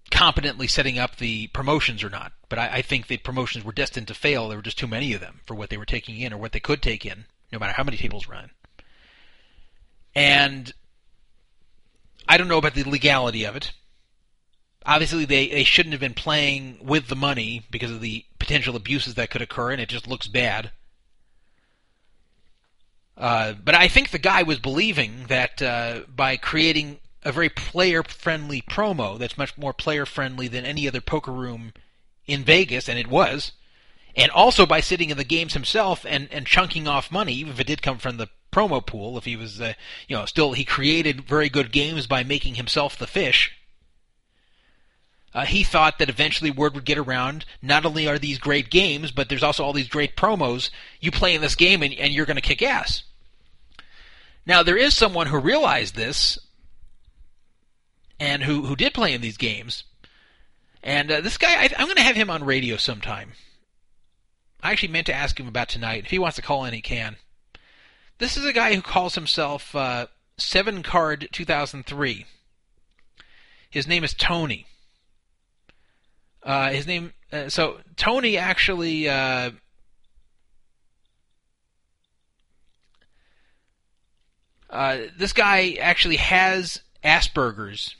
competently 0.09 0.67
setting 0.67 0.97
up 0.97 1.17
the 1.17 1.47
promotions 1.47 2.03
or 2.03 2.09
not. 2.09 2.31
But 2.49 2.59
I, 2.59 2.67
I 2.67 2.81
think 2.81 3.07
the 3.07 3.17
promotions 3.17 3.63
were 3.63 3.71
destined 3.71 4.07
to 4.07 4.13
fail. 4.13 4.47
There 4.47 4.57
were 4.57 4.63
just 4.63 4.79
too 4.79 4.87
many 4.87 5.13
of 5.13 5.21
them 5.21 5.41
for 5.45 5.55
what 5.55 5.69
they 5.69 5.77
were 5.77 5.85
taking 5.85 6.19
in 6.19 6.33
or 6.33 6.37
what 6.37 6.53
they 6.53 6.59
could 6.59 6.81
take 6.81 7.05
in, 7.05 7.25
no 7.51 7.59
matter 7.59 7.73
how 7.73 7.83
many 7.83 7.97
tables 7.97 8.27
run. 8.27 8.49
And 10.15 10.73
I 12.27 12.37
don't 12.37 12.47
know 12.47 12.57
about 12.57 12.73
the 12.73 12.83
legality 12.83 13.43
of 13.43 13.55
it. 13.55 13.71
Obviously, 14.87 15.25
they, 15.25 15.49
they 15.49 15.65
shouldn't 15.65 15.91
have 15.91 15.99
been 15.99 16.13
playing 16.13 16.77
with 16.81 17.09
the 17.09 17.15
money 17.15 17.63
because 17.69 17.91
of 17.91 17.99
the 17.99 18.23
potential 18.39 18.75
abuses 18.77 19.15
that 19.15 19.29
could 19.29 19.41
occur, 19.41 19.71
and 19.71 19.81
it 19.81 19.89
just 19.89 20.07
looks 20.07 20.27
bad. 20.27 20.71
Uh, 23.17 23.53
but 23.61 23.75
I 23.75 23.89
think 23.89 24.09
the 24.09 24.17
guy 24.17 24.43
was 24.43 24.59
believing 24.59 25.25
that 25.27 25.61
uh, 25.61 26.01
by 26.15 26.37
creating 26.37 26.99
a 27.23 27.33
very 27.33 27.49
player 27.49 28.01
friendly 28.03 28.61
promo 28.61 29.19
that's 29.19 29.37
much 29.37 29.57
more 29.57 29.73
player 29.73 30.05
friendly 30.05 30.47
than 30.47 30.65
any 30.65 30.87
other 30.87 31.01
poker 31.01 31.33
room 31.33 31.73
in 32.25 32.45
Vegas, 32.45 32.87
and 32.87 32.97
it 32.97 33.07
was, 33.07 33.51
and 34.15 34.31
also 34.31 34.65
by 34.65 34.79
sitting 34.79 35.09
in 35.09 35.17
the 35.17 35.25
games 35.25 35.53
himself 35.53 36.05
and, 36.07 36.29
and 36.31 36.45
chunking 36.45 36.87
off 36.87 37.11
money, 37.11 37.33
even 37.33 37.51
if 37.51 37.59
it 37.59 37.67
did 37.67 37.81
come 37.81 37.97
from 37.97 38.15
the 38.15 38.29
promo 38.53 38.85
pool, 38.85 39.17
if 39.17 39.25
he 39.25 39.35
was, 39.35 39.59
uh, 39.59 39.73
you 40.07 40.15
know, 40.15 40.25
still 40.25 40.53
he 40.53 40.63
created 40.63 41.27
very 41.27 41.49
good 41.49 41.73
games 41.73 42.07
by 42.07 42.23
making 42.23 42.55
himself 42.55 42.97
the 42.97 43.07
fish. 43.07 43.56
Uh, 45.37 45.45
he 45.45 45.63
thought 45.63 45.99
that 45.99 46.09
eventually 46.09 46.49
word 46.49 46.73
would 46.73 46.83
get 46.83 46.97
around. 46.97 47.45
Not 47.61 47.85
only 47.85 48.07
are 48.07 48.17
these 48.17 48.39
great 48.39 48.71
games, 48.71 49.11
but 49.11 49.29
there's 49.29 49.43
also 49.43 49.63
all 49.63 49.71
these 49.71 49.87
great 49.87 50.15
promos. 50.15 50.71
You 50.99 51.11
play 51.11 51.35
in 51.35 51.41
this 51.41 51.53
game 51.53 51.83
and, 51.83 51.93
and 51.93 52.11
you're 52.11 52.25
going 52.25 52.37
to 52.37 52.41
kick 52.41 52.63
ass. 52.63 53.03
Now 54.47 54.63
there 54.63 54.77
is 54.77 54.95
someone 54.95 55.27
who 55.27 55.37
realized 55.37 55.93
this 55.93 56.39
and 58.19 58.41
who 58.41 58.65
who 58.65 58.75
did 58.75 58.95
play 58.95 59.13
in 59.13 59.21
these 59.21 59.37
games. 59.37 59.83
And 60.81 61.11
uh, 61.11 61.21
this 61.21 61.37
guy, 61.37 61.53
I, 61.53 61.69
I'm 61.77 61.85
going 61.85 61.97
to 61.97 62.01
have 62.01 62.15
him 62.15 62.31
on 62.31 62.43
radio 62.43 62.75
sometime. 62.75 63.33
I 64.63 64.71
actually 64.71 64.87
meant 64.87 65.05
to 65.05 65.13
ask 65.13 65.39
him 65.39 65.47
about 65.47 65.69
tonight. 65.69 66.05
If 66.05 66.09
he 66.09 66.17
wants 66.17 66.37
to 66.37 66.41
call 66.41 66.65
in, 66.65 66.73
he 66.73 66.81
can. 66.81 67.15
This 68.17 68.37
is 68.37 68.45
a 68.45 68.53
guy 68.53 68.73
who 68.73 68.81
calls 68.81 69.13
himself 69.13 69.75
uh, 69.75 70.07
Seven 70.39 70.81
Card 70.81 71.29
2003. 71.31 72.25
His 73.69 73.87
name 73.87 74.03
is 74.03 74.15
Tony. 74.15 74.65
Uh, 76.47 76.69
his 76.69 76.87
name. 76.87 77.13
Uh, 77.31 77.49
so 77.49 77.77
Tony 77.97 78.37
actually. 78.37 79.09
Uh, 79.09 79.51
uh, 84.69 84.97
this 85.17 85.33
guy 85.33 85.77
actually 85.81 86.15
has 86.15 86.81
Asperger's 87.03 87.97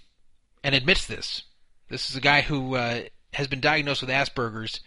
and 0.63 0.73
admits 0.73 1.05
this. 1.07 1.43
This 1.89 2.09
is 2.09 2.15
a 2.15 2.21
guy 2.21 2.39
who 2.39 2.75
uh, 2.75 3.01
has 3.33 3.47
been 3.47 3.59
diagnosed 3.59 3.99
with 3.99 4.09
Asperger's 4.09 4.79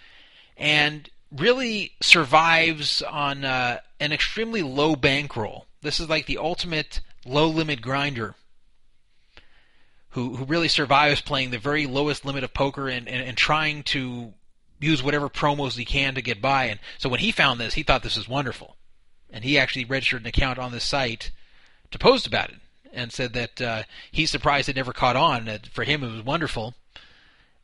and 0.57 1.11
really 1.31 1.93
survives 2.01 3.03
on 3.03 3.45
uh, 3.45 3.78
an 4.01 4.12
extremely 4.12 4.62
low 4.62 4.97
bankroll. 4.97 5.66
This 5.82 6.01
is 6.01 6.09
like 6.09 6.24
the 6.24 6.39
ultimate 6.39 7.01
low 7.27 7.49
limit 7.49 7.82
grinder 7.82 8.35
who, 10.11 10.37
who 10.37 10.45
really 10.45 10.69
survives 10.69 11.20
playing 11.20 11.51
the 11.51 11.59
very 11.59 11.87
lowest 11.87 12.24
limit 12.24 12.45
of 12.45 12.55
poker 12.55 12.89
and, 12.89 13.09
and, 13.09 13.27
and 13.27 13.37
trying 13.37 13.82
to 13.85 14.32
use 14.81 15.03
whatever 15.03 15.28
promos 15.28 15.77
he 15.77 15.85
can 15.85 16.15
to 16.15 16.23
get 16.23 16.41
by. 16.41 16.65
And 16.65 16.81
so 16.99 17.09
when 17.09 17.20
he 17.20 17.32
found 17.32 17.61
this, 17.61 17.74
he 17.74 17.82
thought 17.82 18.03
this 18.03 18.16
was 18.16 18.28
wonderful. 18.28 18.77
And 19.31 19.45
he 19.45 19.59
actually 19.59 19.85
registered 19.85 20.23
an 20.23 20.27
account 20.27 20.59
on 20.59 20.73
this 20.73 20.85
site 20.85 21.31
to 21.91 21.99
post 21.99 22.27
about 22.27 22.51
it 22.51 22.57
and 22.93 23.12
said 23.12 23.32
that 23.35 23.61
uh, 23.61 23.82
he's 24.11 24.31
surprised 24.31 24.69
it 24.69 24.77
never 24.77 24.93
caught 24.93 25.16
on. 25.16 25.45
That 25.45 25.66
for 25.66 25.85
him 25.85 26.03
it 26.03 26.12
was 26.12 26.24
wonderful, 26.24 26.74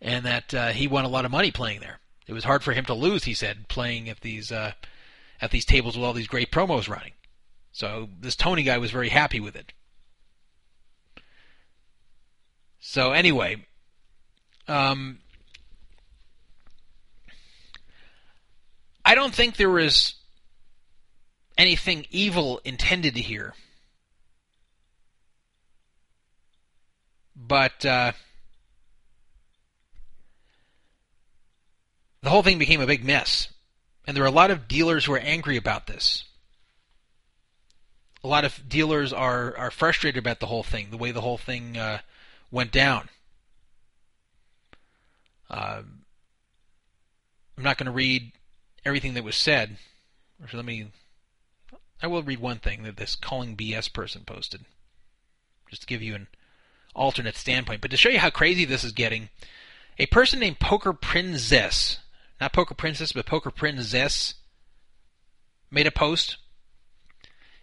and 0.00 0.24
that 0.24 0.54
uh, 0.54 0.68
he 0.68 0.86
won 0.86 1.04
a 1.04 1.08
lot 1.08 1.24
of 1.24 1.30
money 1.30 1.50
playing 1.50 1.80
there. 1.80 1.98
It 2.26 2.32
was 2.32 2.44
hard 2.44 2.62
for 2.62 2.72
him 2.72 2.84
to 2.86 2.94
lose, 2.94 3.24
he 3.24 3.34
said, 3.34 3.68
playing 3.68 4.08
at 4.08 4.20
these 4.20 4.52
uh, 4.52 4.72
at 5.40 5.50
these 5.50 5.64
tables 5.64 5.96
with 5.96 6.04
all 6.04 6.12
these 6.12 6.28
great 6.28 6.50
promos 6.50 6.88
running. 6.88 7.12
So 7.72 8.08
this 8.20 8.36
Tony 8.36 8.62
guy 8.62 8.78
was 8.78 8.90
very 8.90 9.10
happy 9.10 9.40
with 9.40 9.56
it. 9.56 9.72
So 12.88 13.10
anyway, 13.10 13.66
um, 14.68 15.18
I 19.04 19.16
don't 19.16 19.34
think 19.34 19.56
there 19.56 19.68
was 19.68 20.14
anything 21.58 22.06
evil 22.12 22.60
intended 22.64 23.16
here. 23.16 23.54
But 27.34 27.84
uh, 27.84 28.12
the 32.22 32.30
whole 32.30 32.44
thing 32.44 32.60
became 32.60 32.80
a 32.80 32.86
big 32.86 33.04
mess. 33.04 33.48
and 34.06 34.16
there 34.16 34.22
are 34.22 34.28
a 34.28 34.30
lot 34.30 34.52
of 34.52 34.68
dealers 34.68 35.04
who 35.04 35.12
are 35.14 35.18
angry 35.18 35.56
about 35.56 35.88
this. 35.88 36.22
A 38.22 38.28
lot 38.28 38.44
of 38.44 38.68
dealers 38.68 39.12
are 39.12 39.56
are 39.56 39.72
frustrated 39.72 40.18
about 40.18 40.38
the 40.38 40.46
whole 40.46 40.62
thing, 40.62 40.90
the 40.90 40.96
way 40.96 41.10
the 41.10 41.20
whole 41.20 41.36
thing 41.36 41.76
uh, 41.76 41.98
went 42.50 42.72
down. 42.72 43.08
Uh, 45.48 45.82
I'm 47.56 47.64
not 47.64 47.78
going 47.78 47.86
to 47.86 47.92
read 47.92 48.32
everything 48.84 49.14
that 49.14 49.24
was 49.24 49.36
said. 49.36 49.76
Or 50.40 50.48
let 50.52 50.64
me. 50.64 50.88
I 52.02 52.06
will 52.06 52.22
read 52.22 52.40
one 52.40 52.58
thing 52.58 52.82
that 52.82 52.96
this 52.96 53.16
calling 53.16 53.56
BS 53.56 53.92
person 53.92 54.22
posted, 54.26 54.62
just 55.70 55.82
to 55.82 55.86
give 55.86 56.02
you 56.02 56.14
an 56.14 56.28
alternate 56.94 57.36
standpoint. 57.36 57.80
But 57.80 57.90
to 57.90 57.96
show 57.96 58.10
you 58.10 58.18
how 58.18 58.30
crazy 58.30 58.64
this 58.64 58.84
is 58.84 58.92
getting, 58.92 59.30
a 59.98 60.06
person 60.06 60.38
named 60.38 60.60
Poker 60.60 60.92
Princess, 60.92 61.98
not 62.38 62.52
Poker 62.52 62.74
Princess, 62.74 63.12
but 63.12 63.24
Poker 63.24 63.50
Princess, 63.50 64.34
made 65.70 65.86
a 65.86 65.90
post 65.90 66.36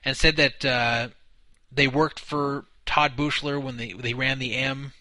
and 0.04 0.18
said 0.18 0.36
that 0.38 0.66
uh, 0.66 1.10
they 1.72 1.88
worked 1.88 2.20
for 2.20 2.66
Todd 2.86 3.14
Buchler 3.16 3.62
when 3.62 3.78
they 3.78 3.94
they 3.94 4.14
ran 4.14 4.40
the 4.40 4.56
M, 4.56 4.94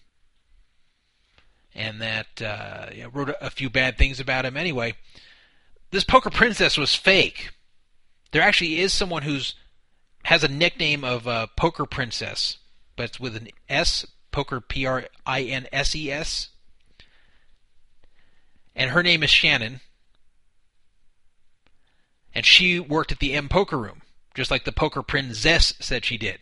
and 1.74 2.00
that 2.00 2.40
uh, 2.42 2.86
you 2.92 3.02
know, 3.02 3.08
wrote 3.10 3.30
a, 3.30 3.46
a 3.46 3.50
few 3.50 3.70
bad 3.70 3.98
things 3.98 4.20
about 4.20 4.44
him. 4.44 4.56
Anyway, 4.56 4.94
this 5.90 6.04
Poker 6.04 6.30
Princess 6.30 6.76
was 6.76 6.94
fake. 6.94 7.50
There 8.30 8.42
actually 8.42 8.80
is 8.80 8.92
someone 8.92 9.22
who's 9.22 9.54
has 10.24 10.44
a 10.44 10.48
nickname 10.48 11.04
of 11.04 11.26
uh, 11.26 11.48
Poker 11.56 11.86
Princess, 11.86 12.58
but 12.96 13.04
it's 13.04 13.20
with 13.20 13.36
an 13.36 13.48
S, 13.68 14.06
Poker 14.30 14.60
P 14.60 14.86
R 14.86 15.04
I 15.26 15.42
N 15.42 15.66
S 15.72 15.94
E 15.94 16.10
S, 16.10 16.48
and 18.74 18.90
her 18.90 19.02
name 19.02 19.22
is 19.22 19.30
Shannon, 19.30 19.80
and 22.34 22.46
she 22.46 22.78
worked 22.78 23.12
at 23.12 23.18
the 23.18 23.34
M 23.34 23.48
Poker 23.48 23.78
Room 23.78 24.02
just 24.34 24.50
like 24.50 24.64
the 24.64 24.72
poker 24.72 25.02
princess 25.02 25.74
said 25.80 26.04
she 26.04 26.16
did. 26.16 26.40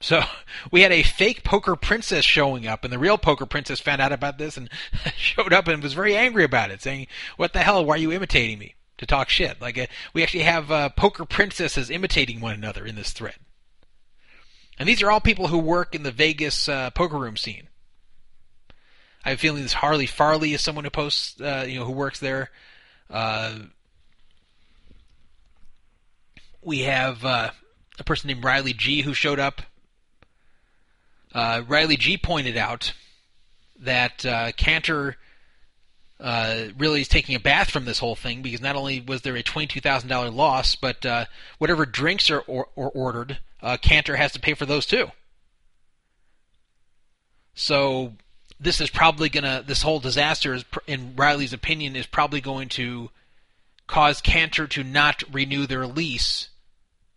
So 0.00 0.22
we 0.70 0.80
had 0.80 0.92
a 0.92 1.02
fake 1.02 1.44
poker 1.44 1.76
princess 1.76 2.24
showing 2.24 2.66
up, 2.66 2.84
and 2.84 2.92
the 2.92 2.98
real 2.98 3.18
poker 3.18 3.46
princess 3.46 3.80
found 3.80 4.00
out 4.00 4.12
about 4.12 4.38
this 4.38 4.56
and 4.56 4.68
showed 5.16 5.52
up 5.52 5.68
and 5.68 5.82
was 5.82 5.92
very 5.92 6.16
angry 6.16 6.44
about 6.44 6.70
it, 6.70 6.82
saying, 6.82 7.06
"What 7.36 7.52
the 7.52 7.60
hell? 7.60 7.84
Why 7.84 7.94
are 7.94 7.98
you 7.98 8.12
imitating 8.12 8.58
me 8.58 8.74
to 8.98 9.06
talk 9.06 9.28
shit?" 9.28 9.60
Like 9.60 9.78
uh, 9.78 9.86
we 10.12 10.22
actually 10.22 10.44
have 10.44 10.70
uh, 10.70 10.88
poker 10.90 11.24
princesses 11.24 11.90
imitating 11.90 12.40
one 12.40 12.54
another 12.54 12.84
in 12.84 12.96
this 12.96 13.12
thread, 13.12 13.36
and 14.78 14.88
these 14.88 15.02
are 15.02 15.10
all 15.10 15.20
people 15.20 15.48
who 15.48 15.58
work 15.58 15.94
in 15.94 16.02
the 16.02 16.12
Vegas 16.12 16.68
uh, 16.68 16.90
poker 16.90 17.18
room 17.18 17.36
scene. 17.36 17.68
I 19.24 19.30
have 19.30 19.38
a 19.38 19.40
feeling 19.40 19.62
this 19.62 19.74
Harley 19.74 20.06
Farley 20.06 20.54
is 20.54 20.62
someone 20.62 20.84
who 20.84 20.90
posts, 20.90 21.38
uh, 21.40 21.66
you 21.68 21.78
know, 21.78 21.84
who 21.84 21.92
works 21.92 22.20
there. 22.20 22.50
Uh, 23.10 23.58
we 26.62 26.80
have 26.80 27.22
uh, 27.24 27.50
a 27.98 28.04
person 28.04 28.28
named 28.28 28.44
Riley 28.44 28.72
G 28.72 29.02
who 29.02 29.12
showed 29.12 29.38
up. 29.38 29.62
Uh, 31.32 31.62
Riley 31.66 31.96
G 31.96 32.16
pointed 32.16 32.56
out 32.56 32.92
that 33.80 34.26
uh, 34.26 34.52
Cantor 34.52 35.16
uh, 36.18 36.64
really 36.76 37.00
is 37.00 37.08
taking 37.08 37.34
a 37.34 37.40
bath 37.40 37.70
from 37.70 37.84
this 37.84 37.98
whole 37.98 38.16
thing 38.16 38.42
because 38.42 38.60
not 38.60 38.76
only 38.76 39.00
was 39.00 39.22
there 39.22 39.36
a 39.36 39.42
twenty-two 39.42 39.80
thousand 39.80 40.08
dollar 40.08 40.30
loss, 40.30 40.74
but 40.74 41.06
uh, 41.06 41.24
whatever 41.58 41.86
drinks 41.86 42.30
are 42.30 42.40
or, 42.40 42.68
or 42.76 42.90
ordered, 42.90 43.38
uh, 43.62 43.76
Cantor 43.80 44.16
has 44.16 44.32
to 44.32 44.40
pay 44.40 44.54
for 44.54 44.66
those 44.66 44.86
too. 44.86 45.10
So 47.54 48.12
this 48.58 48.80
is 48.80 48.90
probably 48.90 49.28
gonna 49.28 49.62
this 49.66 49.82
whole 49.82 50.00
disaster 50.00 50.52
is, 50.52 50.64
in 50.86 51.14
Riley's 51.16 51.52
opinion, 51.52 51.96
is 51.96 52.06
probably 52.06 52.40
going 52.40 52.68
to 52.70 53.10
cause 53.86 54.20
Cantor 54.20 54.66
to 54.66 54.84
not 54.84 55.22
renew 55.32 55.66
their 55.66 55.86
lease 55.86 56.48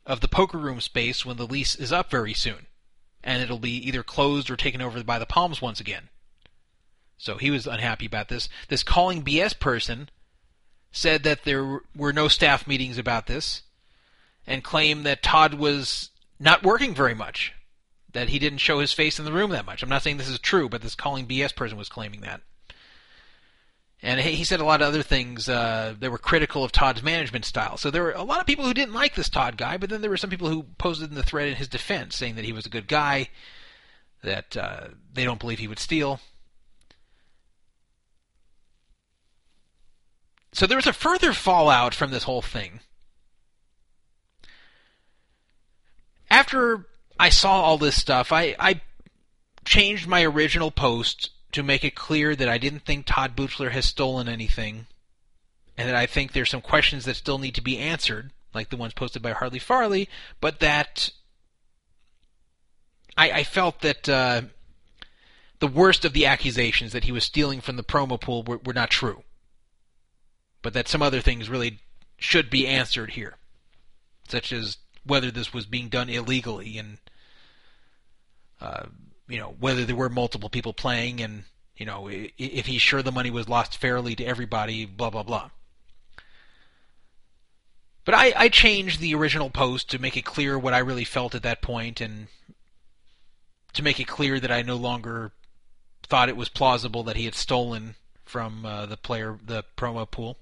of 0.05 0.21
the 0.21 0.27
poker 0.27 0.57
room 0.57 0.81
space 0.81 1.25
when 1.25 1.37
the 1.37 1.47
lease 1.47 1.75
is 1.75 1.91
up 1.91 2.09
very 2.09 2.33
soon. 2.33 2.67
And 3.23 3.41
it'll 3.41 3.59
be 3.59 3.77
either 3.87 4.03
closed 4.03 4.49
or 4.49 4.55
taken 4.55 4.81
over 4.81 5.03
by 5.03 5.19
the 5.19 5.25
Palms 5.25 5.61
once 5.61 5.79
again. 5.79 6.09
So 7.17 7.37
he 7.37 7.51
was 7.51 7.65
unhappy 7.65 8.05
about 8.05 8.27
this. 8.27 8.49
This 8.67 8.83
calling 8.83 9.23
BS 9.23 9.57
person 9.57 10.09
said 10.91 11.23
that 11.23 11.43
there 11.43 11.79
were 11.95 12.13
no 12.13 12.27
staff 12.27 12.67
meetings 12.67 12.97
about 12.97 13.27
this 13.27 13.63
and 14.45 14.63
claimed 14.63 15.05
that 15.05 15.23
Todd 15.23 15.53
was 15.53 16.09
not 16.39 16.63
working 16.63 16.93
very 16.93 17.13
much, 17.13 17.53
that 18.11 18.29
he 18.29 18.39
didn't 18.39 18.59
show 18.59 18.79
his 18.79 18.91
face 18.91 19.19
in 19.19 19.25
the 19.25 19.31
room 19.31 19.51
that 19.51 19.65
much. 19.65 19.81
I'm 19.81 19.89
not 19.89 20.03
saying 20.03 20.17
this 20.17 20.27
is 20.27 20.39
true, 20.39 20.67
but 20.67 20.81
this 20.81 20.95
calling 20.95 21.25
BS 21.25 21.55
person 21.55 21.77
was 21.77 21.89
claiming 21.89 22.21
that. 22.21 22.41
And 24.05 24.19
he 24.19 24.43
said 24.43 24.59
a 24.59 24.65
lot 24.65 24.81
of 24.81 24.89
other 24.89 25.01
things 25.01 25.47
uh, 25.47 25.95
that 25.97 26.11
were 26.11 26.17
critical 26.17 26.61
of 26.65 26.73
Todd's 26.73 27.01
management 27.01 27.45
style. 27.45 27.77
So 27.77 27.89
there 27.89 28.03
were 28.03 28.11
a 28.11 28.23
lot 28.23 28.41
of 28.41 28.45
people 28.45 28.65
who 28.65 28.73
didn't 28.73 28.93
like 28.93 29.15
this 29.15 29.29
Todd 29.29 29.55
guy, 29.55 29.77
but 29.77 29.89
then 29.89 30.01
there 30.01 30.09
were 30.09 30.17
some 30.17 30.29
people 30.29 30.49
who 30.49 30.63
posted 30.77 31.09
in 31.09 31.15
the 31.15 31.23
thread 31.23 31.47
in 31.47 31.55
his 31.55 31.69
defense, 31.69 32.17
saying 32.17 32.35
that 32.35 32.43
he 32.43 32.51
was 32.51 32.65
a 32.65 32.69
good 32.69 32.89
guy, 32.89 33.29
that 34.21 34.57
uh, 34.57 34.87
they 35.13 35.23
don't 35.23 35.39
believe 35.39 35.59
he 35.59 35.69
would 35.69 35.79
steal. 35.79 36.19
So 40.51 40.67
there 40.67 40.77
was 40.77 40.85
a 40.85 40.91
further 40.91 41.31
fallout 41.31 41.95
from 41.95 42.11
this 42.11 42.23
whole 42.23 42.41
thing. 42.41 42.81
After 46.29 46.87
I 47.17 47.29
saw 47.29 47.61
all 47.61 47.77
this 47.77 47.95
stuff, 47.95 48.33
I, 48.33 48.53
I 48.59 48.81
changed 49.63 50.09
my 50.09 50.23
original 50.25 50.71
post 50.71 51.29
to 51.53 51.63
make 51.63 51.83
it 51.83 51.95
clear 51.95 52.35
that 52.35 52.49
I 52.49 52.57
didn't 52.57 52.81
think 52.81 53.05
Todd 53.05 53.35
Buchler 53.35 53.71
has 53.71 53.85
stolen 53.85 54.27
anything, 54.27 54.87
and 55.77 55.87
that 55.87 55.95
I 55.95 56.05
think 56.05 56.31
there's 56.31 56.49
some 56.49 56.61
questions 56.61 57.05
that 57.05 57.15
still 57.15 57.37
need 57.37 57.55
to 57.55 57.61
be 57.61 57.77
answered, 57.77 58.31
like 58.53 58.69
the 58.69 58.77
ones 58.77 58.93
posted 58.93 59.21
by 59.21 59.31
Harley 59.31 59.59
Farley, 59.59 60.09
but 60.41 60.59
that 60.59 61.09
I, 63.17 63.31
I 63.31 63.43
felt 63.43 63.81
that 63.81 64.09
uh, 64.09 64.41
the 65.59 65.67
worst 65.67 66.05
of 66.05 66.13
the 66.13 66.25
accusations 66.25 66.91
that 66.91 67.05
he 67.05 67.11
was 67.11 67.23
stealing 67.23 67.61
from 67.61 67.77
the 67.77 67.83
promo 67.83 68.19
pool 68.19 68.43
were, 68.43 68.59
were 68.63 68.73
not 68.73 68.89
true, 68.89 69.23
but 70.61 70.73
that 70.73 70.87
some 70.87 71.01
other 71.01 71.21
things 71.21 71.49
really 71.49 71.79
should 72.17 72.49
be 72.49 72.67
answered 72.67 73.11
here, 73.11 73.35
such 74.27 74.51
as 74.51 74.77
whether 75.05 75.29
this 75.29 75.53
was 75.53 75.65
being 75.65 75.89
done 75.89 76.09
illegally 76.09 76.77
and 76.77 76.97
uh, 78.61 78.85
you 79.27 79.39
know 79.39 79.55
whether 79.59 79.85
there 79.85 79.95
were 79.95 80.09
multiple 80.09 80.49
people 80.49 80.73
playing 80.73 81.21
and 81.21 81.43
you 81.75 81.85
know 81.85 82.09
if 82.09 82.65
he's 82.65 82.81
sure 82.81 83.01
the 83.01 83.11
money 83.11 83.31
was 83.31 83.49
lost 83.49 83.77
fairly 83.77 84.15
to 84.15 84.23
everybody 84.23 84.85
blah 84.85 85.09
blah 85.09 85.23
blah. 85.23 85.49
But 88.05 88.15
I, 88.15 88.33
I 88.35 88.49
changed 88.49 88.99
the 88.99 89.15
original 89.15 89.49
post 89.49 89.89
to 89.91 89.99
make 89.99 90.17
it 90.17 90.25
clear 90.25 90.59
what 90.59 90.73
I 90.73 90.79
really 90.79 91.05
felt 91.05 91.35
at 91.35 91.43
that 91.43 91.61
point 91.61 92.01
and 92.01 92.27
to 93.71 93.81
make 93.81 93.97
it 93.99 94.07
clear 94.07 94.41
that 94.41 94.51
I 94.51 94.61
no 94.61 94.75
longer 94.75 95.31
thought 96.03 96.27
it 96.27 96.35
was 96.35 96.49
plausible 96.49 97.03
that 97.03 97.15
he 97.15 97.23
had 97.23 97.33
stolen 97.33 97.95
from 98.25 98.65
uh, 98.65 98.85
the 98.85 98.97
player 98.97 99.39
the 99.43 99.63
promo 99.77 100.09
pool. 100.09 100.37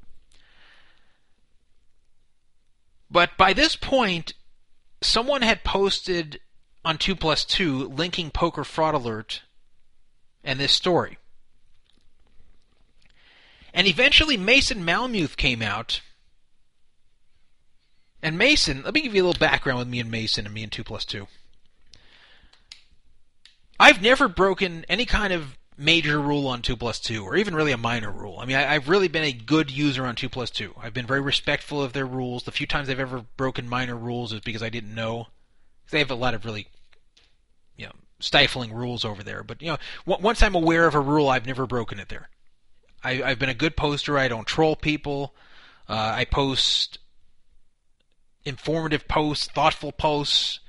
But 3.11 3.37
by 3.37 3.53
this 3.53 3.75
point 3.75 4.33
someone 5.01 5.41
had 5.41 5.63
posted 5.63 6.39
on 6.83 6.97
2 6.97 7.15
plus 7.15 7.45
2 7.45 7.87
linking 7.89 8.31
Poker 8.31 8.63
Fraud 8.63 8.95
Alert 8.95 9.41
and 10.43 10.59
this 10.59 10.71
story. 10.71 11.17
And 13.73 13.87
eventually 13.87 14.37
Mason 14.37 14.83
Malmuth 14.83 15.37
came 15.37 15.61
out. 15.61 16.01
And 18.21 18.37
Mason, 18.37 18.83
let 18.83 18.93
me 18.93 19.01
give 19.01 19.15
you 19.15 19.23
a 19.23 19.27
little 19.27 19.39
background 19.39 19.79
with 19.79 19.87
me 19.87 19.99
and 19.99 20.11
Mason 20.11 20.45
and 20.45 20.53
me 20.53 20.63
and 20.63 20.71
2 20.71 20.83
plus 20.83 21.05
2. 21.05 21.27
I've 23.79 24.01
never 24.01 24.27
broken 24.27 24.85
any 24.87 25.05
kind 25.05 25.33
of 25.33 25.57
major 25.77 26.19
rule 26.19 26.47
on 26.47 26.61
2 26.61 26.75
plus 26.77 26.99
2, 26.99 27.23
or 27.23 27.35
even 27.35 27.55
really 27.55 27.71
a 27.71 27.77
minor 27.77 28.11
rule. 28.11 28.37
I 28.39 28.45
mean, 28.45 28.55
I, 28.55 28.73
have 28.73 28.89
really 28.89 29.07
been 29.07 29.23
a 29.23 29.31
good 29.31 29.71
user 29.71 30.05
on 30.05 30.15
2 30.15 30.29
plus 30.29 30.51
2. 30.51 30.75
I've 30.79 30.93
been 30.93 31.07
very 31.07 31.21
respectful 31.21 31.81
of 31.81 31.93
their 31.93 32.05
rules. 32.05 32.43
The 32.43 32.51
few 32.51 32.67
times 32.67 32.89
I've 32.89 32.99
ever 32.99 33.25
broken 33.37 33.67
minor 33.67 33.95
rules 33.95 34.33
is 34.33 34.41
because 34.41 34.61
I 34.61 34.69
didn't 34.69 34.93
know. 34.93 35.27
They 35.91 35.99
have 35.99 36.11
a 36.11 36.15
lot 36.15 36.33
of 36.33 36.45
really, 36.45 36.67
you 37.77 37.85
know, 37.85 37.91
stifling 38.19 38.73
rules 38.73 39.05
over 39.05 39.23
there. 39.23 39.43
But 39.43 39.61
you 39.61 39.69
know, 39.69 39.77
w- 40.07 40.23
once 40.23 40.41
I'm 40.41 40.55
aware 40.55 40.87
of 40.87 40.95
a 40.95 40.99
rule, 40.99 41.29
I've 41.29 41.45
never 41.45 41.67
broken 41.67 41.99
it 41.99 42.09
there. 42.09 42.29
I, 43.03 43.15
have 43.15 43.39
been 43.39 43.49
a 43.49 43.53
good 43.53 43.75
poster. 43.75 44.17
I 44.17 44.27
don't 44.27 44.47
troll 44.47 44.75
people. 44.75 45.33
Uh, 45.89 46.13
I 46.15 46.25
post 46.25 46.99
informative 48.45 49.07
posts, 49.07 49.47
thoughtful 49.47 49.91
posts, 49.91 50.59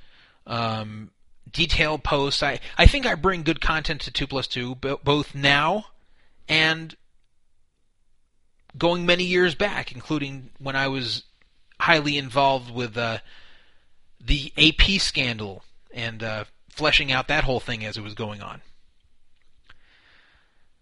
um, 0.45 1.11
detailed 1.49 2.03
posts. 2.03 2.43
I, 2.43 2.59
I 2.77 2.85
think 2.87 3.05
I 3.05 3.15
bring 3.15 3.43
good 3.43 3.61
content 3.61 4.01
to 4.01 4.11
2 4.11 4.27
plus 4.27 4.47
2, 4.47 4.75
b- 4.75 4.95
both 5.03 5.33
now 5.33 5.85
and 6.47 6.95
going 8.77 9.05
many 9.05 9.23
years 9.23 9.55
back, 9.55 9.91
including 9.91 10.49
when 10.59 10.75
I 10.75 10.87
was 10.87 11.23
highly 11.79 12.17
involved 12.17 12.71
with 12.73 12.97
uh, 12.97 13.19
the 14.25 14.51
AP 14.57 15.01
scandal 15.01 15.63
and 15.93 16.23
uh, 16.23 16.45
fleshing 16.69 17.11
out 17.11 17.27
that 17.27 17.43
whole 17.43 17.59
thing 17.59 17.85
as 17.85 17.97
it 17.97 18.03
was 18.03 18.13
going 18.13 18.41
on. 18.41 18.61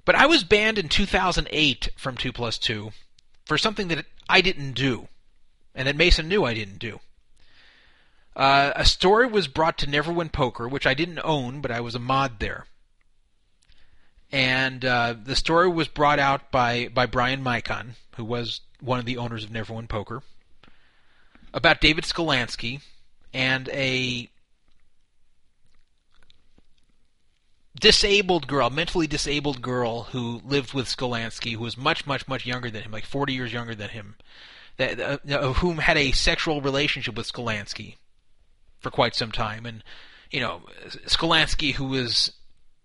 But 0.05 0.15
I 0.15 0.25
was 0.25 0.43
banned 0.43 0.77
in 0.77 0.89
2008 0.89 1.89
from 1.95 2.17
2 2.17 2.31
plus 2.31 2.57
2 2.57 2.91
for 3.45 3.57
something 3.57 3.87
that 3.89 4.05
I 4.27 4.41
didn't 4.41 4.73
do, 4.73 5.07
and 5.75 5.87
that 5.87 5.95
Mason 5.95 6.27
knew 6.27 6.43
I 6.43 6.53
didn't 6.53 6.79
do. 6.79 6.99
Uh, 8.35 8.71
a 8.75 8.85
story 8.85 9.27
was 9.27 9.47
brought 9.47 9.77
to 9.79 9.87
Neverwin 9.87 10.31
Poker, 10.31 10.67
which 10.67 10.87
I 10.87 10.93
didn't 10.93 11.19
own, 11.23 11.61
but 11.61 11.71
I 11.71 11.81
was 11.81 11.95
a 11.95 11.99
mod 11.99 12.39
there. 12.39 12.65
And 14.31 14.85
uh, 14.85 15.15
the 15.21 15.35
story 15.35 15.67
was 15.67 15.89
brought 15.89 16.17
out 16.17 16.49
by, 16.51 16.87
by 16.87 17.05
Brian 17.05 17.43
Micon, 17.43 17.95
who 18.15 18.23
was 18.23 18.61
one 18.79 18.99
of 18.99 19.05
the 19.05 19.17
owners 19.17 19.43
of 19.43 19.49
Neverwin 19.49 19.89
Poker, 19.89 20.23
about 21.53 21.81
David 21.81 22.05
Sklansky 22.05 22.79
and 23.33 23.69
a 23.69 24.29
disabled 27.79 28.47
girl, 28.47 28.69
mentally 28.69 29.07
disabled 29.07 29.61
girl 29.61 30.03
who 30.03 30.41
lived 30.45 30.73
with 30.73 30.87
Sklansky, 30.87 31.53
who 31.53 31.63
was 31.63 31.77
much, 31.77 32.05
much, 32.05 32.27
much 32.27 32.45
younger 32.45 32.69
than 32.69 32.83
him, 32.83 32.91
like 32.91 33.05
40 33.05 33.33
years 33.33 33.53
younger 33.53 33.75
than 33.75 33.89
him, 33.89 34.15
that, 34.77 34.99
uh, 34.99 35.17
of 35.29 35.57
whom 35.57 35.79
had 35.79 35.97
a 35.97 36.11
sexual 36.11 36.61
relationship 36.61 37.15
with 37.15 37.31
Sklansky 37.31 37.95
for 38.79 38.91
quite 38.91 39.15
some 39.15 39.31
time. 39.31 39.65
And, 39.65 39.83
you 40.29 40.39
know, 40.39 40.61
Sklansky, 41.07 41.73
who 41.73 41.85
was 41.85 42.31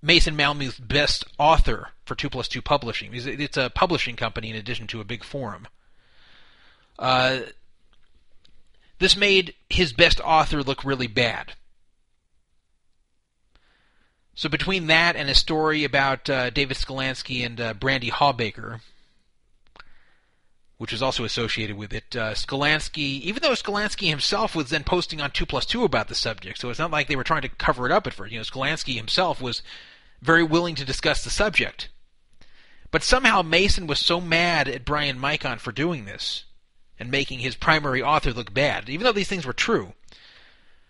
Mason 0.02 0.36
Malmuth's 0.36 0.78
best 0.78 1.24
author 1.38 1.90
for 2.04 2.14
2 2.14 2.30
Plus 2.30 2.48
2 2.48 2.62
Publishing. 2.62 3.10
It's 3.12 3.56
a 3.56 3.70
publishing 3.70 4.16
company 4.16 4.50
in 4.50 4.56
addition 4.56 4.86
to 4.88 5.00
a 5.00 5.04
big 5.04 5.24
forum. 5.24 5.66
Uh, 6.98 7.40
this 8.98 9.16
made 9.16 9.54
his 9.68 9.92
best 9.92 10.20
author 10.20 10.62
look 10.62 10.84
really 10.84 11.06
bad. 11.06 11.52
So 14.34 14.48
between 14.48 14.86
that 14.88 15.16
and 15.16 15.30
a 15.30 15.34
story 15.34 15.84
about 15.84 16.28
uh, 16.28 16.50
David 16.50 16.76
Sklansky 16.76 17.44
and 17.44 17.58
uh, 17.60 17.74
Brandi 17.74 18.10
Hawbaker, 18.10 18.80
which 20.76 20.92
was 20.92 21.02
also 21.02 21.24
associated 21.24 21.76
with 21.76 21.94
it, 21.94 22.14
uh, 22.14 22.34
Sklansky, 22.34 23.20
even 23.22 23.42
though 23.42 23.52
Sklansky 23.52 24.10
himself 24.10 24.54
was 24.54 24.68
then 24.68 24.84
posting 24.84 25.22
on 25.22 25.30
2 25.30 25.46
plus 25.46 25.64
2 25.64 25.84
about 25.84 26.08
the 26.08 26.14
subject, 26.14 26.58
so 26.58 26.68
it's 26.68 26.78
not 26.78 26.90
like 26.90 27.08
they 27.08 27.16
were 27.16 27.24
trying 27.24 27.42
to 27.42 27.48
cover 27.48 27.86
it 27.86 27.92
up 27.92 28.06
at 28.06 28.12
first. 28.12 28.30
You 28.30 28.38
know, 28.38 28.44
Sklansky 28.44 28.94
himself 28.96 29.40
was 29.40 29.62
very 30.20 30.42
willing 30.42 30.74
to 30.74 30.84
discuss 30.84 31.24
the 31.24 31.30
subject. 31.30 31.88
But 32.90 33.02
somehow 33.02 33.42
Mason 33.42 33.86
was 33.86 33.98
so 33.98 34.20
mad 34.20 34.68
at 34.68 34.84
Brian 34.84 35.18
Micon 35.18 35.58
for 35.58 35.72
doing 35.72 36.04
this 36.04 36.44
and 36.98 37.10
making 37.10 37.40
his 37.40 37.54
primary 37.54 38.02
author 38.02 38.32
look 38.32 38.52
bad, 38.52 38.88
even 38.88 39.04
though 39.04 39.12
these 39.12 39.28
things 39.28 39.46
were 39.46 39.52
true, 39.52 39.92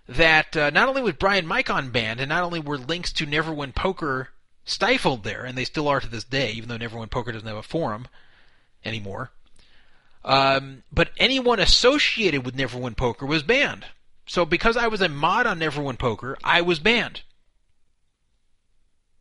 that 0.09 0.57
uh, 0.57 0.71
not 0.71 0.89
only 0.89 1.03
was 1.03 1.15
Brian 1.15 1.47
Micon 1.47 1.91
banned, 1.91 2.21
and 2.21 2.29
not 2.29 2.45
only 2.45 2.61
were 2.61 2.79
links 2.79 3.13
to 3.15 3.27
Neverwin 3.27 3.75
Poker 3.75 4.29
stifled 4.65 5.25
there, 5.25 5.45
and 5.45 5.57
they 5.57 5.65
still 5.65 5.89
are 5.89 6.01
to 6.01 6.09
this 6.09 6.25
day, 6.25 6.53
even 6.53 6.69
though 6.69 6.79
Neverwin 6.79 7.11
Poker 7.11 7.33
doesn't 7.33 7.49
have 7.49 7.57
a 7.57 7.63
forum 7.63 8.07
anymore, 8.85 9.31
um, 10.25 10.83
but 10.93 11.11
anyone 11.19 11.61
associated 11.61 12.45
with 12.45 12.57
Neverwin 12.57 12.97
Poker 12.97 13.27
was 13.27 13.43
banned. 13.43 13.87
So 14.27 14.45
because 14.45 14.77
I 14.77 14.89
was 14.89 15.01
a 15.01 15.09
mod 15.09 15.47
on 15.47 15.61
Neverwin 15.61 15.99
Poker, 15.99 16.37
I 16.43 16.61
was 16.61 16.81
banned. 16.81 17.23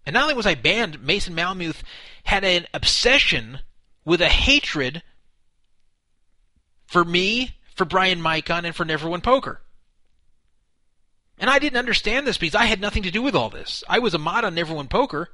And 0.06 0.14
not 0.14 0.24
only 0.24 0.34
was 0.36 0.48
I 0.48 0.56
banned, 0.56 1.02
Mason 1.02 1.36
Malmuth 1.36 1.84
had 2.24 2.44
an 2.44 2.66
obsession 2.74 3.60
with 4.04 4.22
a 4.22 4.30
hatred 4.30 5.04
for 6.86 7.04
me, 7.04 7.56
for 7.76 7.86
Brian 7.86 8.22
Micon, 8.22 8.66
and 8.66 8.76
for 8.76 8.86
Neverwin 8.86 9.24
Poker. 9.24 9.62
And 11.38 11.50
I 11.50 11.60
didn't 11.60 11.80
understand 11.80 12.26
this 12.26 12.38
because 12.38 12.56
I 12.56 12.66
had 12.66 12.80
nothing 12.80 13.04
to 13.04 13.12
do 13.12 13.22
with 13.22 13.36
all 13.36 13.50
this. 13.50 13.84
I 13.90 14.00
was 14.00 14.14
a 14.14 14.20
mod 14.20 14.46
on 14.46 14.56
Neverwin 14.56 14.90
Poker, 14.90 15.30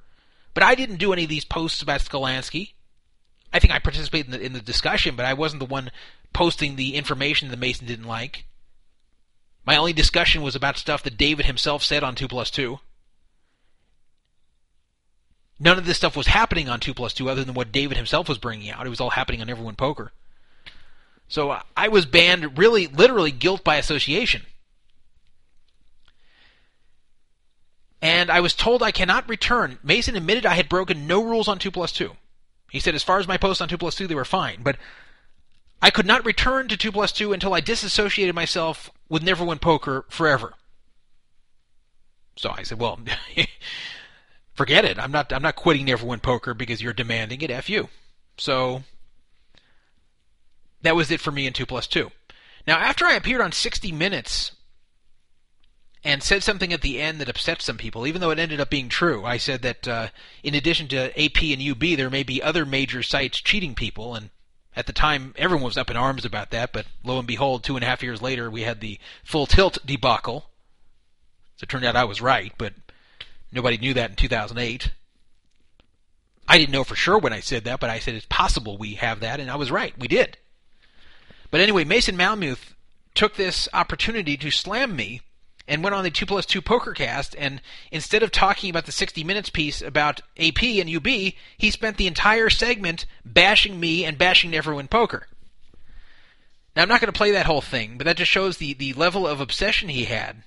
but 0.53 0.63
I 0.63 0.75
didn't 0.75 0.95
do 0.95 1.13
any 1.13 1.23
of 1.23 1.29
these 1.29 1.45
posts 1.45 1.81
about 1.81 2.01
Sklansky. 2.01 2.73
I 3.53 3.59
think 3.59 3.73
I 3.73 3.79
participated 3.79 4.27
in 4.27 4.31
the, 4.31 4.45
in 4.45 4.53
the 4.53 4.61
discussion, 4.61 5.15
but 5.15 5.25
I 5.25 5.33
wasn't 5.33 5.59
the 5.59 5.65
one 5.65 5.91
posting 6.33 6.75
the 6.75 6.95
information 6.95 7.49
that 7.49 7.59
Mason 7.59 7.85
didn't 7.85 8.07
like. 8.07 8.45
My 9.65 9.77
only 9.77 9.93
discussion 9.93 10.41
was 10.41 10.55
about 10.55 10.77
stuff 10.77 11.03
that 11.03 11.17
David 11.17 11.45
himself 11.45 11.83
said 11.83 12.03
on 12.03 12.15
2 12.15 12.27
plus 12.27 12.49
2. 12.49 12.79
None 15.59 15.77
of 15.77 15.85
this 15.85 15.97
stuff 15.97 16.17
was 16.17 16.27
happening 16.27 16.67
on 16.67 16.79
2 16.79 16.93
plus 16.95 17.13
2 17.13 17.29
other 17.29 17.43
than 17.43 17.53
what 17.53 17.71
David 17.71 17.97
himself 17.97 18.27
was 18.27 18.39
bringing 18.39 18.71
out. 18.71 18.87
It 18.87 18.89
was 18.89 18.99
all 18.99 19.11
happening 19.11 19.41
on 19.41 19.47
Neverwin 19.47 19.77
Poker. 19.77 20.11
So 21.31 21.51
uh, 21.51 21.61
I 21.77 21.87
was 21.87 22.05
banned, 22.05 22.57
really, 22.57 22.87
literally, 22.87 23.31
guilt 23.31 23.63
by 23.63 23.77
association. 23.77 24.41
And 28.01 28.29
I 28.29 28.41
was 28.41 28.53
told 28.53 28.83
I 28.83 28.91
cannot 28.91 29.29
return. 29.29 29.79
Mason 29.81 30.17
admitted 30.17 30.45
I 30.45 30.55
had 30.55 30.67
broken 30.67 31.07
no 31.07 31.23
rules 31.23 31.47
on 31.47 31.57
2 31.57 31.71
plus 31.71 31.93
2. 31.93 32.11
He 32.69 32.81
said 32.81 32.95
as 32.95 33.03
far 33.03 33.17
as 33.17 33.29
my 33.29 33.37
posts 33.37 33.61
on 33.61 33.69
2 33.69 33.77
plus 33.77 33.95
2, 33.95 34.07
they 34.07 34.15
were 34.15 34.25
fine. 34.25 34.61
But 34.61 34.75
I 35.81 35.89
could 35.89 36.05
not 36.05 36.25
return 36.25 36.67
to 36.67 36.75
2 36.75 36.91
plus 36.91 37.13
2 37.13 37.31
until 37.31 37.53
I 37.53 37.61
disassociated 37.61 38.35
myself 38.35 38.89
with 39.07 39.23
Neverwin 39.23 39.61
Poker 39.61 40.03
forever. 40.09 40.55
So 42.35 42.49
I 42.49 42.63
said, 42.63 42.77
well, 42.77 42.99
forget 44.53 44.83
it. 44.83 44.99
I'm 44.99 45.13
not, 45.13 45.31
I'm 45.31 45.43
not 45.43 45.55
quitting 45.55 45.85
Neverwin 45.85 46.21
Poker 46.21 46.53
because 46.53 46.81
you're 46.81 46.91
demanding 46.91 47.41
it. 47.41 47.51
F 47.51 47.69
you. 47.69 47.87
So 48.37 48.83
that 50.81 50.95
was 50.95 51.11
it 51.11 51.19
for 51.19 51.31
me 51.31 51.47
in 51.47 51.53
2 51.53 51.65
plus 51.65 51.87
2. 51.87 52.11
Now, 52.67 52.77
after 52.77 53.05
I 53.05 53.13
appeared 53.13 53.41
on 53.41 53.51
60 53.51 53.91
Minutes 53.91 54.51
and 56.03 56.23
said 56.23 56.43
something 56.43 56.73
at 56.73 56.81
the 56.81 56.99
end 56.99 57.19
that 57.19 57.29
upset 57.29 57.61
some 57.61 57.77
people, 57.77 58.07
even 58.07 58.21
though 58.21 58.31
it 58.31 58.39
ended 58.39 58.59
up 58.59 58.69
being 58.69 58.89
true, 58.89 59.25
I 59.25 59.37
said 59.37 59.61
that 59.61 59.87
uh, 59.87 60.07
in 60.43 60.55
addition 60.55 60.87
to 60.89 61.23
AP 61.23 61.43
and 61.43 61.61
UB, 61.61 61.97
there 61.97 62.09
may 62.09 62.23
be 62.23 62.41
other 62.41 62.65
major 62.65 63.03
sites 63.03 63.39
cheating 63.39 63.75
people, 63.75 64.15
and 64.15 64.29
at 64.75 64.87
the 64.87 64.93
time, 64.93 65.35
everyone 65.37 65.65
was 65.65 65.77
up 65.77 65.91
in 65.91 65.97
arms 65.97 66.25
about 66.25 66.51
that, 66.51 66.71
but 66.71 66.85
lo 67.03 67.19
and 67.19 67.27
behold, 67.27 67.63
two 67.63 67.75
and 67.75 67.83
a 67.83 67.87
half 67.87 68.03
years 68.03 68.21
later, 68.21 68.49
we 68.49 68.61
had 68.63 68.79
the 68.79 68.99
full 69.23 69.45
tilt 69.45 69.77
debacle. 69.85 70.45
So 71.57 71.65
it 71.65 71.69
turned 71.69 71.85
out 71.85 71.95
I 71.95 72.05
was 72.05 72.21
right, 72.21 72.53
but 72.57 72.73
nobody 73.51 73.77
knew 73.77 73.93
that 73.93 74.11
in 74.11 74.15
2008. 74.15 74.91
I 76.47 76.57
didn't 76.57 76.71
know 76.71 76.83
for 76.83 76.95
sure 76.95 77.19
when 77.19 77.33
I 77.33 77.41
said 77.41 77.65
that, 77.65 77.79
but 77.79 77.89
I 77.89 77.99
said 77.99 78.15
it's 78.15 78.25
possible 78.27 78.77
we 78.77 78.95
have 78.95 79.19
that, 79.19 79.39
and 79.39 79.51
I 79.51 79.55
was 79.55 79.71
right. 79.71 79.97
We 79.97 80.07
did. 80.07 80.37
But 81.51 81.59
anyway, 81.59 81.83
Mason 81.83 82.17
Malmuth 82.17 82.73
took 83.13 83.35
this 83.35 83.67
opportunity 83.73 84.37
to 84.37 84.49
slam 84.49 84.95
me 84.95 85.21
and 85.67 85.83
went 85.83 85.93
on 85.93 86.03
the 86.03 86.09
2 86.09 86.25
plus 86.25 86.45
2 86.45 86.61
PokerCast, 86.61 87.35
and 87.37 87.61
instead 87.91 88.23
of 88.23 88.31
talking 88.31 88.69
about 88.69 88.85
the 88.85 88.91
60 88.91 89.23
Minutes 89.23 89.49
piece 89.49 89.81
about 89.81 90.21
AP 90.37 90.63
and 90.63 90.89
UB, 90.89 91.05
he 91.05 91.71
spent 91.71 91.97
the 91.97 92.07
entire 92.07 92.49
segment 92.49 93.05
bashing 93.23 93.79
me 93.79 94.03
and 94.05 94.17
bashing 94.17 94.51
Neverwin 94.51 94.89
Poker. 94.89 95.27
Now, 96.75 96.83
I'm 96.83 96.89
not 96.89 97.01
going 97.01 97.11
to 97.11 97.17
play 97.17 97.31
that 97.31 97.45
whole 97.45 97.61
thing, 97.61 97.97
but 97.97 98.05
that 98.05 98.17
just 98.17 98.31
shows 98.31 98.57
the, 98.57 98.73
the 98.73 98.93
level 98.93 99.27
of 99.27 99.41
obsession 99.41 99.89
he 99.89 100.05
had 100.05 100.43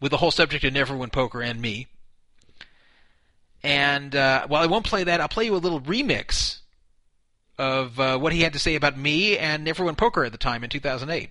with 0.00 0.10
the 0.10 0.16
whole 0.18 0.32
subject 0.32 0.64
of 0.64 0.74
Neverwin 0.74 1.12
Poker 1.12 1.40
and 1.40 1.60
me. 1.60 1.86
And 3.62 4.16
uh, 4.16 4.46
while 4.48 4.62
I 4.62 4.66
won't 4.66 4.86
play 4.86 5.04
that, 5.04 5.20
I'll 5.20 5.28
play 5.28 5.44
you 5.44 5.54
a 5.54 5.58
little 5.58 5.80
remix 5.80 6.59
of 7.60 8.00
uh, 8.00 8.16
what 8.16 8.32
he 8.32 8.40
had 8.40 8.54
to 8.54 8.58
say 8.58 8.74
about 8.74 8.96
me 8.96 9.36
and 9.36 9.66
Neverwin 9.66 9.94
Poker 9.94 10.24
at 10.24 10.32
the 10.32 10.38
time 10.38 10.64
in 10.64 10.70
2008. 10.70 11.28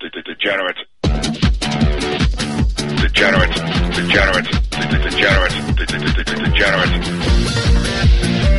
The, 0.00 0.10
the 0.14 0.22
degenerates. 0.22 0.78
Degenerates. 3.02 3.58
Degenerates. 3.98 4.50
The, 4.70 4.86
the 4.86 4.98
degenerates. 5.10 5.54
The, 5.66 5.84
the, 5.90 5.98
the, 5.98 6.22
the 6.22 6.36
degenerates. 6.46 7.08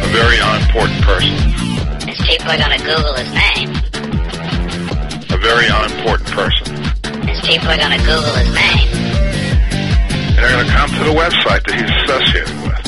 A 0.04 0.10
very 0.12 0.38
unimportant 0.44 1.02
person. 1.08 1.32
Is 2.10 2.20
people 2.28 2.52
are 2.52 2.60
going 2.60 2.78
to 2.78 2.84
Google 2.84 3.14
his 3.16 3.32
name? 3.32 3.70
A 5.32 5.38
very 5.40 5.68
unimportant 5.72 6.30
person. 6.36 6.68
Is 7.30 7.40
people 7.48 7.70
are 7.70 7.78
going 7.78 7.98
to 7.98 8.04
Google 8.04 8.36
his 8.36 8.54
name? 8.54 8.92
And 10.36 10.38
they're 10.38 10.52
going 10.52 10.68
to 10.68 10.72
come 10.74 10.90
to 10.90 11.04
the 11.06 11.16
website 11.16 11.64
that 11.64 11.76
he's 11.80 11.88
associated 12.04 12.62
with. 12.68 12.83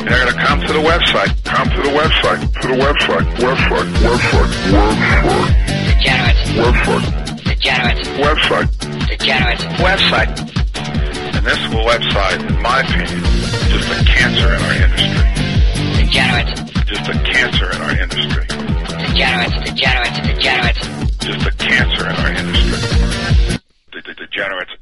And 0.00 0.08
they're 0.08 0.24
going 0.24 0.32
to 0.32 0.40
come 0.40 0.60
to 0.62 0.72
the 0.72 0.80
website. 0.80 1.44
Come 1.44 1.68
to 1.68 1.76
the 1.76 1.92
website. 1.92 2.40
To 2.62 2.68
the 2.68 2.74
website. 2.74 3.26
Website. 3.36 3.84
Website. 4.00 4.48
Website. 4.72 5.60
Degenerates. 6.00 6.40
Website. 6.56 7.04
Degenerates. 7.44 8.08
Website. 8.16 8.68
Degenerates. 9.08 9.64
Website. 9.76 10.32
And 11.36 11.44
this 11.44 11.58
website, 11.68 12.40
in 12.48 12.62
my 12.62 12.80
opinion, 12.80 13.24
is 13.24 13.68
just 13.68 13.90
a 13.92 14.04
cancer 14.06 14.48
in 14.48 14.60
our 14.62 14.74
industry. 14.88 15.20
Degenerates. 16.00 16.60
Just 16.88 17.08
a 17.08 17.12
cancer 17.22 17.70
in 17.70 17.80
our 17.82 17.92
industry. 18.00 18.46
Degenerates. 19.04 19.56
Degenerates. 19.68 20.18
Degenerates. 20.20 20.88
Just 21.20 21.46
a 21.46 21.52
cancer 21.60 22.08
in 22.08 22.16
our 22.16 22.30
industry. 22.32 23.60
The, 23.92 24.00
the 24.00 24.14
degenerates. 24.14 24.72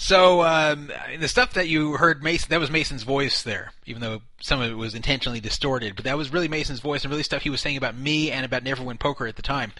So 0.00 0.42
um, 0.42 0.92
the 1.18 1.26
stuff 1.26 1.54
that 1.54 1.66
you 1.66 1.94
heard, 1.94 2.22
Mason, 2.22 2.50
that 2.50 2.60
was 2.60 2.70
Mason's 2.70 3.02
voice 3.02 3.42
there, 3.42 3.72
even 3.84 4.00
though 4.00 4.22
some 4.40 4.62
of 4.62 4.70
it 4.70 4.76
was 4.76 4.94
intentionally 4.94 5.40
distorted. 5.40 5.96
But 5.96 6.04
that 6.04 6.16
was 6.16 6.32
really 6.32 6.46
Mason's 6.46 6.78
voice 6.78 7.02
and 7.02 7.10
really 7.10 7.24
stuff 7.24 7.42
he 7.42 7.50
was 7.50 7.60
saying 7.60 7.76
about 7.76 7.96
me 7.96 8.30
and 8.30 8.46
about 8.46 8.62
Neverwin 8.62 9.00
Poker 9.00 9.26
at 9.26 9.34
the 9.34 9.42
time. 9.42 9.72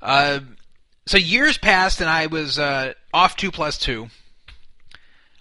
Uh, 0.00 0.40
so 1.04 1.18
years 1.18 1.58
passed, 1.58 2.00
and 2.00 2.08
I 2.08 2.28
was 2.28 2.58
uh, 2.58 2.94
off 3.12 3.36
two 3.36 3.50
plus 3.50 3.76
two. 3.76 4.08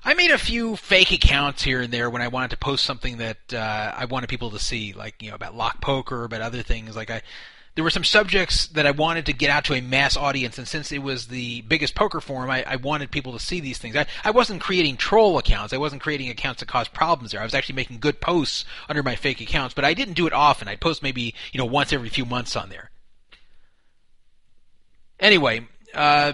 I 0.04 0.14
made 0.14 0.32
a 0.32 0.38
few 0.38 0.76
fake 0.76 1.14
accounts 1.14 1.64
here 1.64 1.80
and 1.80 1.94
there 1.94 2.10
when 2.10 2.22
I 2.22 2.28
wanted 2.28 2.50
to 2.52 2.58
post 2.58 2.84
something 2.84 3.18
that 3.18 3.54
uh, 3.54 3.94
I 3.96 4.06
wanted 4.06 4.28
people 4.28 4.52
to 4.52 4.60
see, 4.60 4.92
like 4.92 5.24
you 5.24 5.30
know 5.30 5.36
about 5.36 5.56
lock 5.56 5.80
poker, 5.80 6.26
about 6.26 6.42
other 6.42 6.64
things. 6.64 6.98
Like 6.98 7.12
I, 7.12 7.22
there 7.76 7.84
were 7.84 7.90
some 7.90 8.04
subjects 8.04 8.68
that 8.68 8.86
I 8.86 8.92
wanted 8.92 9.28
to 9.28 9.34
get 9.34 9.50
out 9.50 9.66
to 9.66 9.74
a 9.74 9.82
mass 9.82 10.18
audience, 10.18 10.58
and 10.58 10.68
since 10.68 10.92
it 10.92 11.02
was 11.02 11.28
the 11.28 11.62
biggest 11.62 11.96
poker 11.96 12.20
forum, 12.20 12.50
I, 12.50 12.64
I 12.64 12.76
wanted 12.76 13.12
people 13.12 13.32
to 13.32 13.40
see 13.40 13.62
these 13.62 13.78
things. 13.78 13.96
I, 13.96 14.08
I 14.26 14.32
wasn't 14.32 14.62
creating 14.62 14.98
troll 14.98 15.38
accounts. 15.38 15.72
I 15.72 15.78
wasn't 15.78 16.02
creating 16.02 16.30
accounts 16.30 16.60
that 16.60 16.68
caused 16.68 16.94
problems 16.94 17.32
there. 17.32 17.40
I 17.40 17.46
was 17.46 17.54
actually 17.54 17.76
making 17.76 18.00
good 18.00 18.20
posts 18.20 18.66
under 18.90 19.04
my 19.04 19.16
fake 19.16 19.40
accounts, 19.40 19.74
but 19.74 19.86
I 19.86 19.94
didn't 19.94 20.16
do 20.16 20.28
it 20.28 20.34
often. 20.34 20.68
I'd 20.68 20.82
post 20.82 21.02
maybe 21.02 21.34
you 21.54 21.58
know 21.58 21.66
once 21.66 21.94
every 21.94 22.10
few 22.10 22.26
months 22.26 22.58
on 22.58 22.70
there. 22.70 22.92
Anyway, 25.18 25.66
uh, 25.94 26.34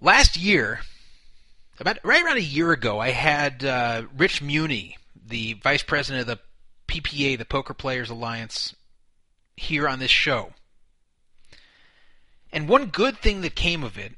last 0.00 0.36
year, 0.36 0.80
about 1.78 1.98
right 2.02 2.24
around 2.24 2.38
a 2.38 2.42
year 2.42 2.72
ago, 2.72 2.98
I 2.98 3.10
had 3.10 3.64
uh, 3.64 4.02
Rich 4.16 4.42
Muny, 4.42 4.96
the 5.28 5.52
vice 5.62 5.84
president 5.84 6.22
of 6.22 6.26
the 6.26 6.42
PPA, 6.90 7.38
the 7.38 7.44
Poker 7.44 7.72
Players 7.72 8.10
Alliance, 8.10 8.74
here 9.56 9.88
on 9.88 10.00
this 10.00 10.10
show. 10.10 10.52
And 12.52 12.68
one 12.68 12.86
good 12.86 13.18
thing 13.18 13.42
that 13.42 13.54
came 13.54 13.84
of 13.84 13.96
it, 13.96 14.14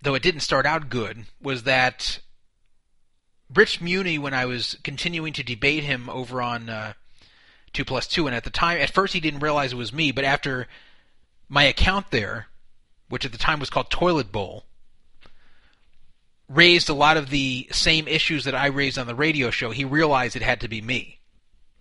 though 0.00 0.14
it 0.14 0.22
didn't 0.22 0.40
start 0.40 0.64
out 0.64 0.88
good, 0.88 1.26
was 1.40 1.64
that 1.64 2.20
Rich 3.54 3.80
Muny, 3.80 4.18
when 4.18 4.32
I 4.32 4.46
was 4.46 4.76
continuing 4.82 5.34
to 5.34 5.42
debate 5.42 5.84
him 5.84 6.08
over 6.08 6.40
on 6.40 6.70
uh, 6.70 6.94
Two 7.74 7.84
Plus 7.84 8.06
Two, 8.06 8.26
and 8.26 8.34
at 8.34 8.44
the 8.44 8.50
time, 8.50 8.80
at 8.80 8.90
first 8.90 9.12
he 9.12 9.20
didn't 9.20 9.40
realize 9.40 9.72
it 9.72 9.76
was 9.76 9.92
me, 9.92 10.12
but 10.12 10.24
after 10.24 10.66
my 11.48 11.64
account 11.64 12.10
there, 12.10 12.46
which 13.10 13.26
at 13.26 13.32
the 13.32 13.38
time 13.38 13.60
was 13.60 13.70
called 13.70 13.90
Toilet 13.90 14.32
Bowl, 14.32 14.64
raised 16.48 16.88
a 16.88 16.94
lot 16.94 17.16
of 17.16 17.28
the 17.28 17.68
same 17.70 18.08
issues 18.08 18.44
that 18.44 18.54
I 18.54 18.66
raised 18.66 18.98
on 18.98 19.06
the 19.06 19.14
radio 19.14 19.50
show, 19.50 19.70
he 19.70 19.84
realized 19.84 20.36
it 20.36 20.42
had 20.42 20.62
to 20.62 20.68
be 20.68 20.80
me. 20.80 21.15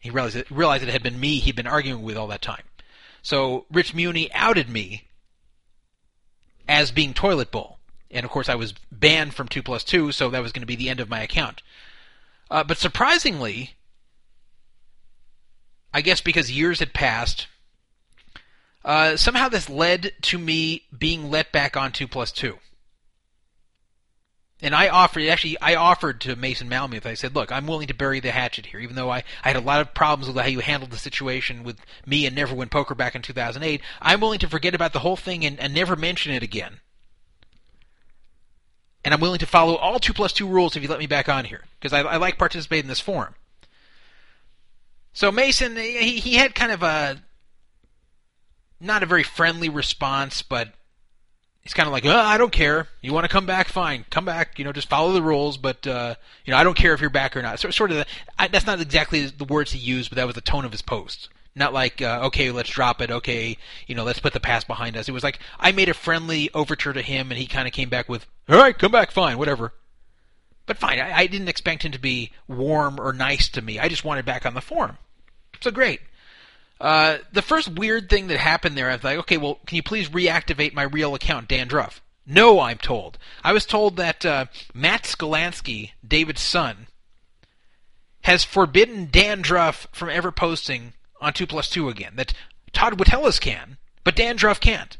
He 0.05 0.11
realized 0.11 0.35
it, 0.35 0.51
realized 0.51 0.83
it 0.83 0.89
had 0.89 1.01
been 1.01 1.19
me 1.19 1.39
he'd 1.39 1.55
been 1.55 1.65
arguing 1.65 2.03
with 2.03 2.15
all 2.15 2.27
that 2.27 2.43
time. 2.43 2.61
So 3.23 3.65
Rich 3.71 3.95
Muny 3.95 4.29
outed 4.35 4.69
me 4.69 5.07
as 6.67 6.91
being 6.91 7.15
Toilet 7.15 7.49
Bowl. 7.49 7.79
And 8.11 8.23
of 8.23 8.29
course, 8.29 8.47
I 8.47 8.53
was 8.53 8.75
banned 8.91 9.33
from 9.33 9.47
2 9.47 9.63
plus 9.63 9.83
2, 9.83 10.11
so 10.11 10.29
that 10.29 10.43
was 10.43 10.51
going 10.51 10.61
to 10.61 10.67
be 10.67 10.75
the 10.75 10.89
end 10.89 10.99
of 10.99 11.09
my 11.09 11.21
account. 11.21 11.63
Uh, 12.51 12.63
but 12.63 12.77
surprisingly, 12.77 13.71
I 15.91 16.01
guess 16.01 16.21
because 16.21 16.51
years 16.51 16.77
had 16.77 16.93
passed, 16.93 17.47
uh, 18.83 19.17
somehow 19.17 19.49
this 19.49 19.71
led 19.71 20.13
to 20.21 20.37
me 20.37 20.83
being 20.95 21.31
let 21.31 21.51
back 21.51 21.75
on 21.75 21.91
2 21.91 22.07
plus 22.07 22.31
2. 22.31 22.59
And 24.61 24.73
I 24.73 24.87
offered, 24.87 25.23
actually, 25.23 25.59
I 25.59 25.75
offered 25.75 26.21
to 26.21 26.35
Mason 26.35 26.69
Malmuth, 26.69 27.05
I 27.05 27.13
said, 27.13 27.35
look, 27.35 27.51
I'm 27.51 27.67
willing 27.67 27.87
to 27.87 27.93
bury 27.93 28.21
the 28.21 28.31
hatchet 28.31 28.67
here, 28.67 28.79
even 28.79 28.95
though 28.95 29.11
I, 29.11 29.23
I 29.43 29.49
had 29.49 29.57
a 29.57 29.61
lot 29.61 29.81
of 29.81 29.93
problems 29.93 30.27
with 30.27 30.41
how 30.41 30.49
you 30.49 30.61
handled 30.61 30.91
the 30.91 30.97
situation 30.97 31.63
with 31.63 31.77
me 32.05 32.25
and 32.25 32.35
Never 32.35 32.55
Neverwin 32.55 32.71
Poker 32.71 32.95
back 32.95 33.15
in 33.15 33.21
2008. 33.21 33.81
I'm 34.01 34.21
willing 34.21 34.39
to 34.39 34.47
forget 34.47 34.73
about 34.73 34.93
the 34.93 34.99
whole 34.99 35.17
thing 35.17 35.45
and, 35.45 35.59
and 35.59 35.73
never 35.73 35.97
mention 35.97 36.31
it 36.31 36.41
again. 36.41 36.79
And 39.03 39.13
I'm 39.13 39.19
willing 39.19 39.39
to 39.39 39.45
follow 39.45 39.75
all 39.75 39.99
2 39.99 40.13
plus 40.13 40.31
2 40.31 40.47
rules 40.47 40.75
if 40.75 40.81
you 40.81 40.89
let 40.89 40.99
me 40.99 41.05
back 41.05 41.27
on 41.27 41.45
here, 41.45 41.65
because 41.79 41.91
I, 41.91 41.99
I 41.99 42.17
like 42.17 42.37
participating 42.37 42.85
in 42.85 42.89
this 42.89 43.01
forum. 43.01 43.35
So 45.11 45.31
Mason, 45.31 45.75
he, 45.75 46.19
he 46.19 46.35
had 46.35 46.55
kind 46.55 46.71
of 46.71 46.81
a, 46.81 47.21
not 48.79 49.03
a 49.03 49.05
very 49.05 49.23
friendly 49.23 49.69
response, 49.69 50.41
but 50.41 50.73
he's 51.65 51.73
kind 51.73 51.87
of 51.87 51.93
like, 51.93 52.05
oh, 52.05 52.15
I 52.15 52.37
don't 52.37 52.51
care. 52.51 52.87
You 53.01 53.11
want 53.11 53.25
to 53.25 53.29
come 53.29 53.45
back, 53.45 53.67
fine, 53.67 54.05
come 54.09 54.23
back. 54.23 54.57
You 54.57 54.63
know, 54.63 54.71
just 54.71 54.87
follow 54.87 55.11
the 55.11 55.21
rules. 55.21 55.57
But 55.57 55.85
uh, 55.85 56.15
you 56.45 56.51
know, 56.51 56.57
I 56.57 56.63
don't 56.63 56.77
care 56.77 56.93
if 56.93 57.01
you're 57.01 57.09
back 57.09 57.35
or 57.35 57.41
not. 57.41 57.59
So, 57.59 57.69
sort 57.71 57.91
of, 57.91 57.97
the, 57.97 58.05
I, 58.39 58.47
that's 58.47 58.65
not 58.65 58.79
exactly 58.79 59.25
the 59.25 59.43
words 59.43 59.73
he 59.73 59.79
used, 59.79 60.09
but 60.09 60.15
that 60.15 60.27
was 60.27 60.35
the 60.35 60.41
tone 60.41 60.63
of 60.63 60.71
his 60.71 60.81
post. 60.81 61.27
Not 61.57 61.73
like, 61.73 62.01
uh, 62.01 62.21
okay, 62.25 62.51
let's 62.51 62.69
drop 62.69 63.01
it. 63.01 63.11
Okay, 63.11 63.57
you 63.87 63.95
know, 63.95 64.03
let's 64.03 64.19
put 64.19 64.33
the 64.33 64.39
past 64.39 64.67
behind 64.67 64.95
us. 64.95 65.09
It 65.09 65.13
was 65.13 65.23
like 65.23 65.39
I 65.59 65.71
made 65.71 65.89
a 65.89 65.93
friendly 65.93 66.49
overture 66.53 66.93
to 66.93 67.01
him, 67.01 67.31
and 67.31 67.39
he 67.39 67.47
kind 67.47 67.67
of 67.67 67.73
came 67.73 67.89
back 67.89 68.07
with, 68.07 68.25
all 68.47 68.57
right, 68.57 68.77
come 68.77 68.91
back, 68.91 69.11
fine, 69.11 69.37
whatever. 69.37 69.73
But 70.67 70.77
fine, 70.77 70.99
I, 70.99 71.19
I 71.19 71.27
didn't 71.27 71.47
expect 71.47 71.83
him 71.83 71.91
to 71.91 71.99
be 71.99 72.31
warm 72.47 72.99
or 72.99 73.13
nice 73.13 73.49
to 73.49 73.61
me. 73.61 73.79
I 73.79 73.87
just 73.87 74.03
wanted 74.03 74.25
back 74.25 74.45
on 74.45 74.53
the 74.53 74.61
forum. 74.61 74.97
So 75.61 75.71
great. 75.71 76.01
Uh, 76.79 77.19
the 77.31 77.41
first 77.41 77.69
weird 77.69 78.09
thing 78.09 78.27
that 78.27 78.37
happened 78.37 78.77
there, 78.77 78.89
I 78.89 78.95
was 78.95 79.03
like, 79.03 79.17
okay, 79.19 79.37
well, 79.37 79.59
can 79.65 79.77
you 79.77 79.83
please 79.83 80.09
reactivate 80.09 80.73
my 80.73 80.83
real 80.83 81.15
account, 81.15 81.47
Dan 81.47 81.67
Druff? 81.67 82.01
No, 82.25 82.59
I'm 82.59 82.77
told. 82.77 83.17
I 83.43 83.53
was 83.53 83.65
told 83.65 83.97
that 83.97 84.25
uh, 84.25 84.45
Matt 84.73 85.03
Sklansky, 85.03 85.91
David's 86.05 86.41
son, 86.41 86.87
has 88.21 88.43
forbidden 88.43 89.09
Dan 89.11 89.41
Druff 89.41 89.87
from 89.91 90.09
ever 90.09 90.31
posting 90.31 90.93
on 91.21 91.33
2 91.33 91.45
plus 91.45 91.69
2 91.69 91.89
again. 91.89 92.13
That 92.15 92.33
Todd 92.73 92.97
Witteles 92.99 93.39
can, 93.39 93.77
but 94.03 94.15
Dan 94.15 94.35
Druff 94.35 94.59
can't. 94.59 94.97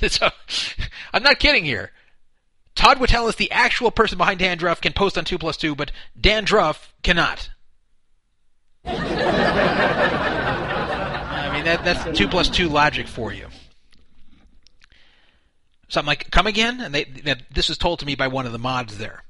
I'm 1.12 1.22
not 1.22 1.38
kidding 1.38 1.64
here. 1.64 1.92
Todd 2.74 2.98
Witteles, 2.98 3.36
the 3.36 3.50
actual 3.50 3.90
person 3.90 4.16
behind 4.18 4.38
Dan 4.38 4.56
Druff, 4.56 4.80
can 4.80 4.92
post 4.92 5.18
on 5.18 5.24
2 5.24 5.36
plus 5.36 5.56
2, 5.56 5.74
but 5.74 5.92
Dan 6.18 6.44
Druff 6.44 6.94
cannot. 7.02 7.50
That, 11.68 11.84
that's 11.84 12.18
2 12.18 12.28
plus 12.28 12.48
2 12.48 12.66
logic 12.70 13.06
for 13.06 13.30
you. 13.30 13.48
So 15.88 16.00
I'm 16.00 16.06
like, 16.06 16.30
come 16.30 16.46
again? 16.46 16.80
And 16.80 16.94
they, 16.94 17.04
they, 17.04 17.34
this 17.50 17.68
was 17.68 17.76
told 17.76 17.98
to 17.98 18.06
me 18.06 18.14
by 18.14 18.28
one 18.28 18.46
of 18.46 18.52
the 18.52 18.58
mods 18.58 18.96
there. 18.96 19.24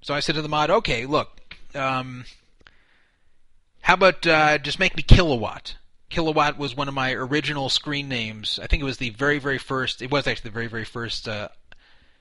So 0.00 0.14
I 0.14 0.20
said 0.20 0.34
to 0.36 0.42
the 0.42 0.48
mod, 0.48 0.70
okay, 0.70 1.04
look, 1.04 1.28
um, 1.74 2.24
how 3.82 3.94
about 3.94 4.26
uh, 4.26 4.56
just 4.56 4.78
make 4.78 4.96
me 4.96 5.02
Kilowatt? 5.02 5.76
Kilowatt 6.08 6.56
was 6.56 6.74
one 6.74 6.88
of 6.88 6.94
my 6.94 7.12
original 7.12 7.68
screen 7.68 8.08
names. 8.08 8.58
I 8.62 8.66
think 8.66 8.80
it 8.80 8.86
was 8.86 8.96
the 8.96 9.10
very, 9.10 9.38
very 9.38 9.58
first. 9.58 10.00
It 10.00 10.10
was 10.10 10.26
actually 10.26 10.48
the 10.48 10.54
very, 10.54 10.68
very 10.68 10.86
first 10.86 11.28
uh, 11.28 11.48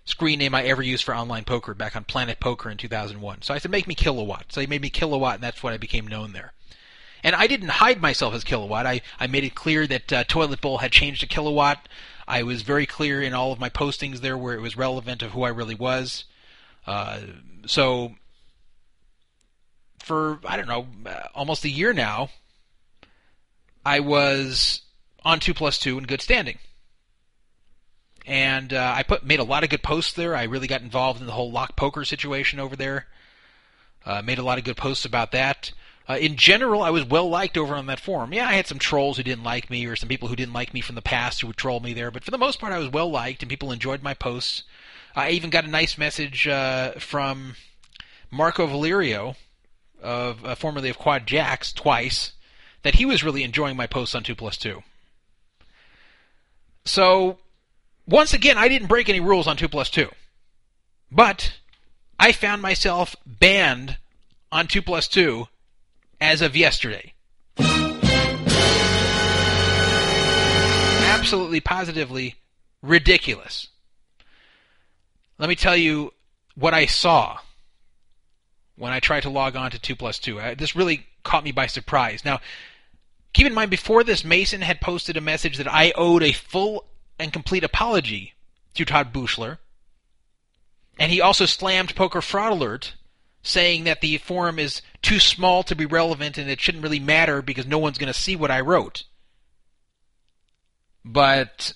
screen 0.03 0.40
name 0.40 0.56
I 0.56 0.64
ever 0.64 0.82
used 0.82 1.06
for 1.06 1.15
online 1.15 1.45
poker 1.45 1.74
back 1.74 1.95
on 1.95 2.03
Planet 2.03 2.41
Poker 2.41 2.69
in 2.69 2.76
2001. 2.76 3.44
So 3.44 3.53
I 3.53 3.60
said, 3.60 3.72
make 3.72 3.88
me 3.88 3.95
Kilowatt. 3.95 4.48
So 4.49 4.60
he 4.60 4.68
made 4.68 4.82
me 4.82 4.90
Kilowatt, 4.90 5.36
and 5.36 5.44
that's 5.44 5.64
what 5.64 5.72
I 5.72 5.78
became 5.78 6.06
known 6.06 6.34
there. 6.34 6.52
And 7.23 7.35
I 7.35 7.48
didn't 7.48 7.69
hide 7.69 8.02
myself 8.02 8.34
as 8.34 8.44
Kilowatt. 8.44 8.85
I, 8.85 9.02
I 9.19 9.27
made 9.27 9.44
it 9.44 9.56
clear 9.56 9.88
that 9.88 10.14
uh, 10.14 10.23
Toilet 10.26 10.61
Bowl 10.61 10.80
had 10.80 10.91
changed 10.91 11.22
to 11.22 11.27
Kilowatt. 11.27 11.89
I 12.27 12.44
was 12.44 12.61
very 12.61 12.85
clear 12.85 13.22
in 13.22 13.34
all 13.34 13.52
of 13.52 13.60
my 13.60 13.69
postings 13.69 14.19
there 14.19 14.38
where 14.38 14.53
it 14.53 14.61
was 14.61 14.77
relevant 14.77 15.23
of 15.23 15.31
who 15.31 15.44
I 15.44 15.49
really 15.49 15.76
was. 15.76 16.26
Uh, 16.85 17.19
so 17.65 18.14
for 20.07 20.39
I 20.45 20.56
don't 20.57 20.68
know 20.68 20.88
uh, 21.06 21.27
almost 21.35 21.65
a 21.65 21.69
year 21.69 21.94
now, 21.94 22.30
I 23.85 23.99
was 23.99 24.81
on 25.23 25.39
two 25.39 25.53
plus 25.53 25.77
two 25.77 25.98
in 25.98 26.06
good 26.06 26.22
standing, 26.22 26.57
and 28.26 28.73
uh, 28.73 28.94
I 28.95 29.03
put 29.03 29.26
made 29.26 29.39
a 29.39 29.44
lot 29.44 29.64
of 29.64 29.69
good 29.69 29.84
posts 29.84 30.14
there. 30.14 30.35
I 30.35 30.44
really 30.44 30.68
got 30.68 30.81
involved 30.81 31.19
in 31.19 31.27
the 31.27 31.34
whole 31.34 31.52
lock 31.52 31.76
poker 31.76 32.06
situation 32.06 32.60
over 32.60 32.76
there. 32.76 33.07
Uh, 34.06 34.22
made 34.22 34.38
a 34.38 34.44
lot 34.44 34.57
of 34.57 34.64
good 34.64 34.77
posts 34.77 35.03
about 35.03 35.34
that. 35.34 35.73
Uh, 36.09 36.17
in 36.17 36.38
general, 36.38 36.81
I 36.81 36.89
was 36.89 37.03
well 37.03 37.29
liked 37.29 37.57
over 37.57 37.75
on 37.75 37.88
that 37.88 37.99
forum. 37.99 38.34
Yeah, 38.34 38.47
I 38.47 38.53
had 38.53 38.67
some 38.67 38.79
trolls 38.79 39.17
who 39.17 39.23
didn't 39.23 39.43
like 39.43 39.69
me, 39.69 39.85
or 39.85 39.97
some 39.97 40.07
people 40.07 40.29
who 40.29 40.38
didn't 40.38 40.53
like 40.53 40.73
me 40.73 40.79
from 40.79 40.95
the 40.95 41.01
past 41.01 41.41
who 41.41 41.47
would 41.47 41.57
troll 41.57 41.81
me 41.81 41.93
there. 41.93 42.11
But 42.11 42.23
for 42.23 42.31
the 42.31 42.38
most 42.38 42.59
part, 42.59 42.71
I 42.71 42.79
was 42.79 42.88
well 42.89 43.11
liked, 43.11 43.43
and 43.43 43.49
people 43.49 43.71
enjoyed 43.71 44.01
my 44.01 44.13
posts. 44.13 44.63
I 45.15 45.31
even 45.31 45.49
got 45.49 45.65
a 45.65 45.69
nice 45.69 45.97
message 45.97 46.47
uh, 46.47 46.91
from 46.93 47.55
Marco 48.31 48.65
Valerio, 48.67 49.35
of 50.01 50.45
uh, 50.45 50.55
formerly 50.55 50.89
of 50.89 50.97
Quad 50.97 51.27
Jacks, 51.27 51.73
twice, 51.73 52.31
that 52.84 52.95
he 52.95 53.05
was 53.05 53.23
really 53.23 53.43
enjoying 53.43 53.75
my 53.75 53.88
posts 53.88 54.15
on 54.15 54.23
Two 54.23 54.35
Plus 54.35 54.55
Two. 54.55 54.84
So, 56.85 57.39
once 58.07 58.34
again, 58.34 58.57
I 58.57 58.69
didn't 58.69 58.88
break 58.88 59.09
any 59.09 59.19
rules 59.19 59.47
on 59.47 59.57
Two 59.57 59.67
Plus 59.67 59.89
Two, 59.89 60.09
but 61.11 61.57
I 62.17 62.31
found 62.31 62.61
myself 62.61 63.13
banned 63.25 63.97
on 64.53 64.67
Two 64.67 64.81
Plus 64.81 65.09
Two 65.09 65.49
as 66.19 66.41
of 66.41 66.56
yesterday. 66.56 67.14
Absolutely, 71.18 71.60
positively 71.60 72.35
ridiculous. 72.81 73.69
Let 75.38 75.49
me 75.49 75.56
tell 75.56 75.76
you 75.76 76.14
what 76.56 76.73
I 76.73 76.85
saw 76.85 77.38
when 78.76 78.94
I 78.94 78.99
tried 78.99 79.23
to 79.23 79.30
log 79.30 79.56
on 79.56 79.72
to 79.72 79.80
2 79.80 79.95
plus 79.95 80.19
2. 80.19 80.39
I, 80.39 80.53
this 80.56 80.76
really 80.76 81.06
caught 81.23 81.44
me 81.44 81.52
by 81.52 81.68
surprise. 81.68 82.23
Now, 82.23 82.39
keep 83.34 83.48
in 83.48 83.53
mind, 83.53 83.72
before 83.72 84.03
this, 84.03 84.23
Mason 84.23 84.61
had 84.61 84.81
posted 84.81 85.18
a 85.18 85.22
message 85.22 85.57
that 85.57 85.72
I 85.72 85.91
owed 85.95 86.23
a 86.23 86.31
full 86.31 86.85
and 87.19 87.34
complete 87.34 87.64
apology 87.64 88.34
to 88.76 88.85
Todd 88.85 89.11
Buchler. 89.14 89.57
And 90.99 91.11
he 91.11 91.22
also 91.22 91.45
slammed 91.45 91.95
Poker 91.95 92.22
Fraud 92.22 92.53
Alert 92.53 92.94
saying 93.43 93.85
that 93.85 94.01
the 94.01 94.18
forum 94.18 94.59
is 94.59 94.81
too 95.01 95.19
small 95.19 95.64
to 95.64 95.76
be 95.76 95.85
relevant 95.85 96.38
and 96.38 96.49
it 96.49 96.59
shouldn't 96.59 96.84
really 96.84 96.99
matter 96.99 97.41
because 97.41 97.65
no 97.65 97.77
one's 97.77 97.97
going 97.97 98.11
to 98.11 98.19
see 98.19 98.35
what 98.35 98.51
I 98.51 98.59
wrote. 98.59 99.03
But 101.05 101.73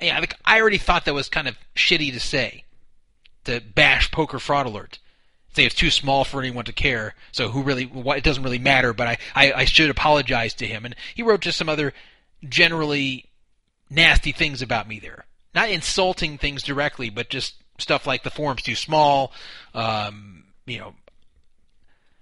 yeah, 0.00 0.18
like, 0.18 0.36
I 0.44 0.60
already 0.60 0.78
thought 0.78 1.04
that 1.06 1.14
was 1.14 1.28
kind 1.28 1.48
of 1.48 1.56
shitty 1.74 2.12
to 2.12 2.20
say, 2.20 2.64
to 3.44 3.60
bash 3.60 4.10
Poker 4.10 4.38
Fraud 4.38 4.66
Alert. 4.66 4.98
Say 5.54 5.64
it's 5.64 5.74
too 5.74 5.90
small 5.90 6.24
for 6.24 6.40
anyone 6.40 6.64
to 6.64 6.72
care, 6.72 7.14
so 7.30 7.48
who 7.48 7.62
really, 7.62 7.84
what, 7.84 8.18
it 8.18 8.24
doesn't 8.24 8.42
really 8.42 8.58
matter, 8.58 8.92
but 8.92 9.06
I, 9.06 9.18
I, 9.34 9.52
I 9.52 9.64
should 9.64 9.88
apologize 9.88 10.52
to 10.54 10.66
him. 10.66 10.84
And 10.84 10.96
he 11.14 11.22
wrote 11.22 11.40
just 11.40 11.58
some 11.58 11.68
other 11.68 11.94
generally 12.46 13.30
nasty 13.88 14.32
things 14.32 14.62
about 14.62 14.88
me 14.88 14.98
there. 14.98 15.26
Not 15.54 15.70
insulting 15.70 16.36
things 16.38 16.64
directly, 16.64 17.08
but 17.08 17.30
just 17.30 17.54
stuff 17.78 18.06
like 18.06 18.22
the 18.22 18.30
forum's 18.30 18.62
too 18.62 18.74
small, 18.74 19.32
um, 19.74 20.44
you 20.66 20.78
know, 20.78 20.94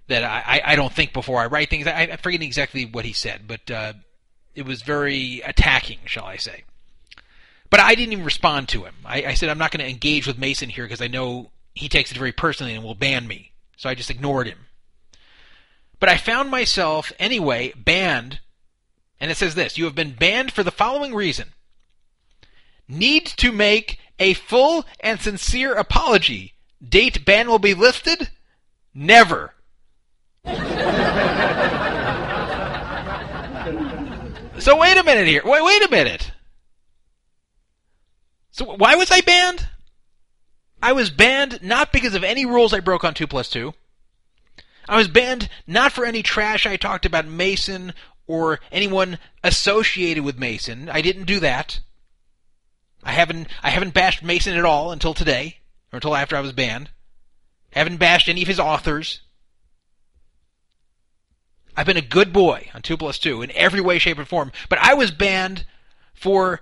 that 0.07 0.23
I, 0.23 0.61
I 0.65 0.75
don't 0.75 0.91
think 0.91 1.13
before 1.13 1.39
I 1.41 1.47
write 1.47 1.69
things. 1.69 1.87
I, 1.87 2.07
I'm 2.11 2.17
forgetting 2.17 2.47
exactly 2.47 2.85
what 2.85 3.05
he 3.05 3.13
said, 3.13 3.43
but 3.47 3.71
uh, 3.71 3.93
it 4.55 4.65
was 4.65 4.81
very 4.81 5.41
attacking, 5.41 5.99
shall 6.05 6.25
I 6.25 6.37
say. 6.37 6.63
But 7.69 7.79
I 7.79 7.95
didn't 7.95 8.13
even 8.13 8.25
respond 8.25 8.69
to 8.69 8.83
him. 8.83 8.93
I, 9.05 9.23
I 9.25 9.33
said 9.33 9.49
I'm 9.49 9.57
not 9.57 9.71
going 9.71 9.83
to 9.83 9.89
engage 9.89 10.27
with 10.27 10.37
Mason 10.37 10.69
here 10.69 10.85
because 10.85 11.01
I 11.01 11.07
know 11.07 11.51
he 11.73 11.89
takes 11.89 12.11
it 12.11 12.17
very 12.17 12.31
personally 12.31 12.75
and 12.75 12.83
will 12.83 12.95
ban 12.95 13.27
me. 13.27 13.51
So 13.77 13.89
I 13.89 13.95
just 13.95 14.11
ignored 14.11 14.47
him. 14.47 14.59
But 15.99 16.09
I 16.09 16.17
found 16.17 16.51
myself, 16.51 17.11
anyway, 17.17 17.73
banned, 17.75 18.41
and 19.19 19.31
it 19.31 19.37
says 19.37 19.55
this 19.55 19.77
You 19.77 19.85
have 19.85 19.95
been 19.95 20.13
banned 20.13 20.51
for 20.51 20.63
the 20.63 20.71
following 20.71 21.15
reason 21.15 21.53
Need 22.87 23.25
to 23.25 23.51
make 23.51 23.99
a 24.19 24.33
full 24.33 24.85
and 24.99 25.19
sincere 25.19 25.73
apology. 25.73 26.53
Date 26.87 27.25
ban 27.25 27.47
will 27.47 27.59
be 27.59 27.73
lifted? 27.73 28.29
Never. 28.93 29.53
so 30.45 30.53
wait 34.77 34.97
a 34.97 35.03
minute 35.03 35.27
here. 35.27 35.41
Wait, 35.45 35.63
wait 35.63 35.83
a 35.83 35.89
minute. 35.89 36.31
So 38.51 38.75
why 38.75 38.95
was 38.95 39.09
I 39.09 39.21
banned? 39.21 39.67
I 40.81 40.91
was 40.91 41.09
banned 41.09 41.63
not 41.63 41.91
because 41.91 42.13
of 42.13 42.23
any 42.23 42.45
rules 42.45 42.73
I 42.73 42.81
broke 42.81 43.03
on 43.03 43.13
2 43.13 43.25
plus 43.25 43.49
2. 43.49 43.73
I 44.87 44.97
was 44.97 45.07
banned 45.07 45.49
not 45.65 45.93
for 45.93 46.05
any 46.05 46.21
trash 46.21 46.67
I 46.67 46.75
talked 46.75 47.05
about 47.05 47.25
Mason 47.25 47.93
or 48.27 48.59
anyone 48.71 49.17
associated 49.43 50.23
with 50.23 50.37
Mason. 50.37 50.89
I 50.89 51.01
didn't 51.01 51.23
do 51.23 51.39
that. 51.39 51.79
I 53.05 53.11
haven't 53.11 53.47
I 53.61 53.69
haven't 53.69 53.93
bashed 53.93 54.23
Mason 54.23 54.57
at 54.57 54.65
all 54.65 54.91
until 54.91 55.13
today, 55.13 55.59
or 55.91 55.97
until 55.97 56.15
after 56.15 56.35
I 56.35 56.41
was 56.41 56.53
banned. 56.53 56.89
I 57.75 57.79
haven't 57.79 57.97
bashed 57.97 58.29
any 58.29 58.41
of 58.41 58.47
his 58.47 58.59
authors. 58.59 59.21
I've 61.75 61.87
been 61.87 61.97
a 61.97 62.01
good 62.01 62.31
boy 62.31 62.69
on 62.73 62.81
2 62.83 62.97
plus 62.97 63.17
2 63.17 63.41
in 63.41 63.51
every 63.51 63.81
way, 63.81 63.97
shape, 63.97 64.19
and 64.19 64.27
form, 64.27 64.51
but 64.69 64.79
I 64.79 64.93
was 64.93 65.09
banned 65.11 65.65
for 66.13 66.61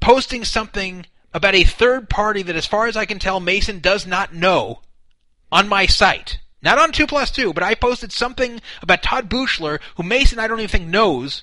posting 0.00 0.44
something 0.44 1.06
about 1.34 1.54
a 1.54 1.64
third 1.64 2.08
party 2.08 2.42
that, 2.42 2.56
as 2.56 2.66
far 2.66 2.86
as 2.86 2.96
I 2.96 3.04
can 3.04 3.18
tell, 3.18 3.40
Mason 3.40 3.80
does 3.80 4.06
not 4.06 4.32
know 4.32 4.80
on 5.52 5.68
my 5.68 5.84
site. 5.84 6.38
Not 6.62 6.78
on 6.78 6.92
2 6.92 7.06
plus 7.06 7.30
2, 7.30 7.52
but 7.52 7.62
I 7.62 7.74
posted 7.74 8.10
something 8.10 8.60
about 8.80 9.02
Todd 9.02 9.28
Buchler, 9.28 9.80
who 9.96 10.02
Mason 10.02 10.38
I 10.38 10.46
don't 10.46 10.60
even 10.60 10.70
think 10.70 10.88
knows, 10.88 11.42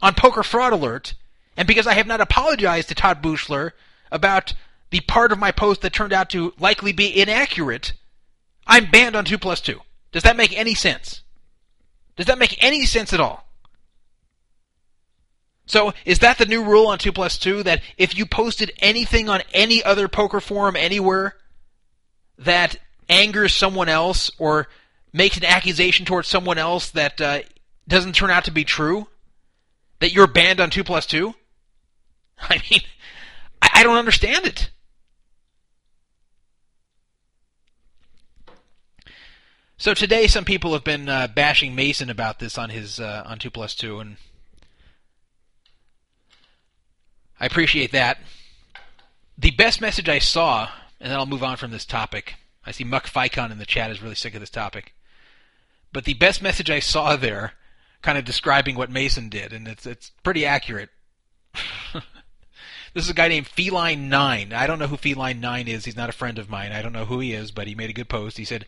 on 0.00 0.14
Poker 0.14 0.42
Fraud 0.42 0.72
Alert, 0.72 1.14
and 1.56 1.66
because 1.66 1.86
I 1.86 1.94
have 1.94 2.06
not 2.06 2.20
apologized 2.20 2.88
to 2.88 2.94
Todd 2.94 3.22
Buchler 3.22 3.72
about 4.10 4.54
the 4.90 5.00
part 5.00 5.32
of 5.32 5.38
my 5.38 5.50
post 5.50 5.82
that 5.82 5.92
turned 5.92 6.12
out 6.12 6.30
to 6.30 6.52
likely 6.58 6.92
be 6.92 7.20
inaccurate, 7.20 7.92
I'm 8.66 8.90
banned 8.90 9.16
on 9.16 9.24
2 9.24 9.38
plus 9.38 9.60
2. 9.60 9.80
Does 10.12 10.22
that 10.22 10.36
make 10.36 10.56
any 10.56 10.74
sense? 10.74 11.22
Does 12.16 12.26
that 12.26 12.38
make 12.38 12.62
any 12.62 12.86
sense 12.86 13.12
at 13.12 13.20
all? 13.20 13.46
So, 15.66 15.92
is 16.04 16.20
that 16.20 16.38
the 16.38 16.46
new 16.46 16.62
rule 16.62 16.86
on 16.86 16.98
2 16.98 17.12
plus 17.12 17.38
2 17.38 17.64
that 17.64 17.82
if 17.98 18.16
you 18.16 18.24
posted 18.24 18.72
anything 18.78 19.28
on 19.28 19.42
any 19.52 19.82
other 19.82 20.06
poker 20.08 20.40
forum 20.40 20.76
anywhere 20.76 21.36
that 22.38 22.76
angers 23.08 23.54
someone 23.54 23.88
else 23.88 24.30
or 24.38 24.68
makes 25.12 25.36
an 25.36 25.44
accusation 25.44 26.06
towards 26.06 26.28
someone 26.28 26.58
else 26.58 26.90
that 26.90 27.20
uh, 27.20 27.40
doesn't 27.88 28.14
turn 28.14 28.30
out 28.30 28.44
to 28.44 28.50
be 28.50 28.64
true, 28.64 29.08
that 30.00 30.12
you're 30.12 30.26
banned 30.26 30.60
on 30.60 30.70
2 30.70 30.84
plus 30.84 31.06
2? 31.06 31.34
I 32.40 32.62
mean, 32.70 32.80
I, 33.62 33.70
I 33.74 33.82
don't 33.82 33.96
understand 33.96 34.46
it. 34.46 34.70
So 39.78 39.92
today, 39.92 40.26
some 40.26 40.46
people 40.46 40.72
have 40.72 40.84
been 40.84 41.08
uh, 41.08 41.28
bashing 41.28 41.74
Mason 41.74 42.08
about 42.08 42.38
this 42.38 42.56
on 42.56 42.70
his 42.70 42.98
uh, 42.98 43.22
on 43.26 43.38
two 43.38 43.50
plus 43.50 43.74
two, 43.74 44.00
and 44.00 44.16
I 47.38 47.44
appreciate 47.44 47.92
that. 47.92 48.18
The 49.36 49.50
best 49.50 49.82
message 49.82 50.08
I 50.08 50.18
saw, 50.18 50.70
and 50.98 51.10
then 51.10 51.18
I'll 51.18 51.26
move 51.26 51.44
on 51.44 51.58
from 51.58 51.72
this 51.72 51.84
topic. 51.84 52.36
I 52.64 52.70
see 52.70 52.84
Muck 52.84 53.06
Ficon 53.06 53.52
in 53.52 53.58
the 53.58 53.66
chat 53.66 53.90
is 53.90 54.02
really 54.02 54.14
sick 54.14 54.34
of 54.34 54.40
this 54.40 54.48
topic, 54.48 54.94
but 55.92 56.04
the 56.04 56.14
best 56.14 56.40
message 56.40 56.70
I 56.70 56.80
saw 56.80 57.14
there, 57.16 57.52
kind 58.00 58.16
of 58.16 58.24
describing 58.24 58.76
what 58.76 58.90
Mason 58.90 59.28
did, 59.28 59.52
and 59.52 59.68
it's 59.68 59.84
it's 59.84 60.10
pretty 60.22 60.46
accurate. 60.46 60.88
this 62.96 63.04
is 63.04 63.10
a 63.10 63.14
guy 63.14 63.28
named 63.28 63.46
Feline 63.46 64.08
Nine. 64.08 64.54
I 64.54 64.66
don't 64.66 64.78
know 64.78 64.86
who 64.86 64.96
Feline 64.96 65.38
Nine 65.38 65.68
is. 65.68 65.84
He's 65.84 65.98
not 65.98 66.08
a 66.08 66.14
friend 66.14 66.38
of 66.38 66.48
mine. 66.48 66.72
I 66.72 66.80
don't 66.80 66.94
know 66.94 67.04
who 67.04 67.20
he 67.20 67.34
is, 67.34 67.50
but 67.50 67.66
he 67.66 67.74
made 67.74 67.90
a 67.90 67.92
good 67.92 68.08
post. 68.08 68.38
He 68.38 68.44
said. 68.46 68.64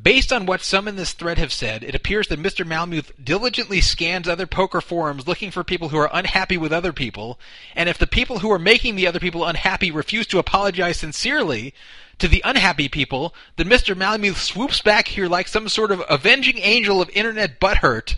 Based 0.00 0.32
on 0.32 0.44
what 0.44 0.62
some 0.62 0.88
in 0.88 0.96
this 0.96 1.12
thread 1.12 1.38
have 1.38 1.52
said, 1.52 1.84
it 1.84 1.94
appears 1.94 2.26
that 2.28 2.42
Mr. 2.42 2.66
Malmuth 2.66 3.12
diligently 3.22 3.80
scans 3.80 4.26
other 4.26 4.46
poker 4.46 4.80
forums 4.80 5.28
looking 5.28 5.52
for 5.52 5.62
people 5.62 5.90
who 5.90 5.98
are 5.98 6.10
unhappy 6.12 6.56
with 6.56 6.72
other 6.72 6.92
people, 6.92 7.38
and 7.76 7.88
if 7.88 7.96
the 7.96 8.06
people 8.08 8.40
who 8.40 8.50
are 8.50 8.58
making 8.58 8.96
the 8.96 9.06
other 9.06 9.20
people 9.20 9.44
unhappy 9.44 9.92
refuse 9.92 10.26
to 10.28 10.38
apologize 10.40 10.98
sincerely 10.98 11.74
to 12.18 12.26
the 12.26 12.42
unhappy 12.44 12.88
people, 12.88 13.34
then 13.56 13.68
Mr. 13.68 13.94
Malmuth 13.94 14.38
swoops 14.38 14.80
back 14.80 15.06
here 15.08 15.28
like 15.28 15.46
some 15.46 15.68
sort 15.68 15.92
of 15.92 16.02
avenging 16.08 16.58
angel 16.58 17.00
of 17.00 17.10
internet 17.10 17.60
butthurt 17.60 18.16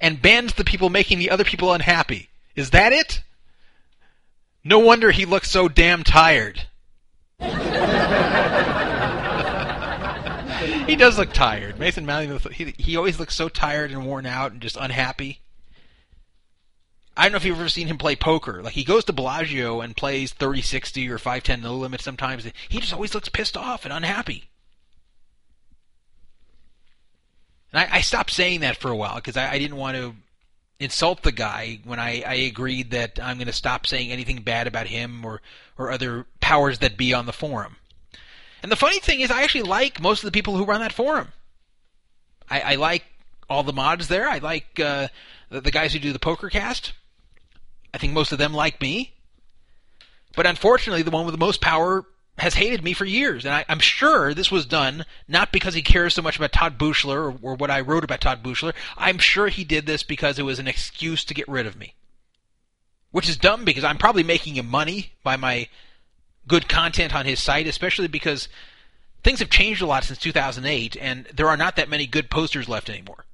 and 0.00 0.20
bans 0.20 0.52
the 0.54 0.64
people 0.64 0.90
making 0.90 1.18
the 1.18 1.30
other 1.30 1.44
people 1.44 1.72
unhappy. 1.72 2.28
Is 2.56 2.70
that 2.70 2.92
it? 2.92 3.22
No 4.64 4.78
wonder 4.78 5.10
he 5.10 5.26
looks 5.26 5.50
so 5.50 5.68
damn 5.68 6.02
tired. 6.02 6.62
he 10.86 10.96
does 10.96 11.18
look 11.18 11.34
tired. 11.34 11.78
Mason 11.78 12.06
Malmuth, 12.06 12.50
he, 12.50 12.74
he 12.78 12.96
always 12.96 13.20
looks 13.20 13.34
so 13.36 13.50
tired 13.50 13.90
and 13.90 14.06
worn 14.06 14.24
out 14.24 14.52
and 14.52 14.62
just 14.62 14.78
unhappy. 14.80 15.40
I 17.16 17.24
don't 17.24 17.32
know 17.32 17.36
if 17.36 17.44
you've 17.44 17.58
ever 17.58 17.68
seen 17.68 17.88
him 17.88 17.98
play 17.98 18.16
poker. 18.16 18.62
Like, 18.62 18.72
he 18.72 18.84
goes 18.84 19.04
to 19.04 19.12
Bellagio 19.12 19.82
and 19.82 19.94
plays 19.94 20.32
30 20.32 20.62
60 20.62 21.10
or 21.10 21.18
510 21.18 21.60
no 21.60 21.76
limit 21.76 22.00
sometimes. 22.00 22.46
He 22.68 22.80
just 22.80 22.94
always 22.94 23.14
looks 23.14 23.28
pissed 23.28 23.58
off 23.58 23.84
and 23.84 23.92
unhappy. 23.92 24.48
And 27.72 27.80
I, 27.80 27.98
I 27.98 28.00
stopped 28.00 28.30
saying 28.30 28.60
that 28.60 28.76
for 28.76 28.90
a 28.90 28.96
while 28.96 29.16
because 29.16 29.36
I, 29.36 29.52
I 29.52 29.58
didn't 29.58 29.76
want 29.76 29.96
to 29.96 30.14
insult 30.84 31.22
the 31.22 31.32
guy 31.32 31.80
when 31.84 31.98
I, 31.98 32.22
I 32.22 32.34
agreed 32.34 32.92
that 32.92 33.18
I'm 33.22 33.36
going 33.36 33.46
to 33.46 33.52
stop 33.52 33.86
saying 33.86 34.10
anything 34.10 34.42
bad 34.42 34.66
about 34.66 34.86
him 34.86 35.24
or, 35.24 35.40
or 35.76 35.90
other 35.90 36.26
powers 36.40 36.78
that 36.78 36.96
be 36.96 37.12
on 37.12 37.26
the 37.26 37.32
forum. 37.32 37.76
And 38.62 38.70
the 38.70 38.76
funny 38.76 39.00
thing 39.00 39.20
is, 39.20 39.30
I 39.30 39.42
actually 39.42 39.62
like 39.62 40.00
most 40.00 40.22
of 40.22 40.26
the 40.26 40.32
people 40.32 40.56
who 40.56 40.64
run 40.64 40.80
that 40.80 40.92
forum. 40.92 41.28
I, 42.48 42.60
I 42.60 42.74
like 42.76 43.04
all 43.48 43.62
the 43.62 43.72
mods 43.72 44.08
there. 44.08 44.28
I 44.28 44.38
like 44.38 44.80
uh, 44.80 45.08
the, 45.50 45.60
the 45.60 45.70
guys 45.70 45.92
who 45.92 45.98
do 45.98 46.12
the 46.12 46.18
poker 46.18 46.48
cast. 46.48 46.92
I 47.92 47.98
think 47.98 48.12
most 48.12 48.32
of 48.32 48.38
them 48.38 48.54
like 48.54 48.80
me. 48.80 49.12
But 50.36 50.46
unfortunately, 50.46 51.02
the 51.02 51.10
one 51.10 51.26
with 51.26 51.34
the 51.34 51.38
most 51.38 51.60
power 51.60 52.04
has 52.38 52.54
hated 52.54 52.82
me 52.82 52.92
for 52.92 53.04
years. 53.04 53.44
And 53.44 53.54
I, 53.54 53.64
am 53.68 53.78
sure 53.78 54.34
this 54.34 54.50
was 54.50 54.66
done 54.66 55.04
not 55.28 55.52
because 55.52 55.74
he 55.74 55.82
cares 55.82 56.14
so 56.14 56.22
much 56.22 56.36
about 56.36 56.52
Todd 56.52 56.78
Buchler 56.78 57.16
or, 57.16 57.34
or 57.42 57.54
what 57.54 57.70
I 57.70 57.80
wrote 57.80 58.04
about 58.04 58.20
Todd 58.20 58.42
Buchler. 58.42 58.74
I'm 58.96 59.18
sure 59.18 59.48
he 59.48 59.64
did 59.64 59.86
this 59.86 60.02
because 60.02 60.38
it 60.38 60.44
was 60.44 60.58
an 60.58 60.68
excuse 60.68 61.24
to 61.24 61.34
get 61.34 61.48
rid 61.48 61.66
of 61.66 61.76
me. 61.76 61.94
Which 63.12 63.28
is 63.28 63.36
dumb 63.36 63.64
because 63.64 63.84
I'm 63.84 63.98
probably 63.98 64.24
making 64.24 64.56
him 64.56 64.68
money 64.68 65.12
by 65.22 65.36
my 65.36 65.68
good 66.48 66.68
content 66.68 67.14
on 67.14 67.26
his 67.26 67.40
site, 67.40 67.68
especially 67.68 68.08
because 68.08 68.48
things 69.22 69.38
have 69.38 69.50
changed 69.50 69.82
a 69.82 69.86
lot 69.86 70.04
since 70.04 70.18
2008, 70.18 70.96
and 71.00 71.26
there 71.32 71.48
are 71.48 71.56
not 71.56 71.76
that 71.76 71.88
many 71.88 72.06
good 72.06 72.28
posters 72.28 72.68
left 72.68 72.90
anymore. 72.90 73.24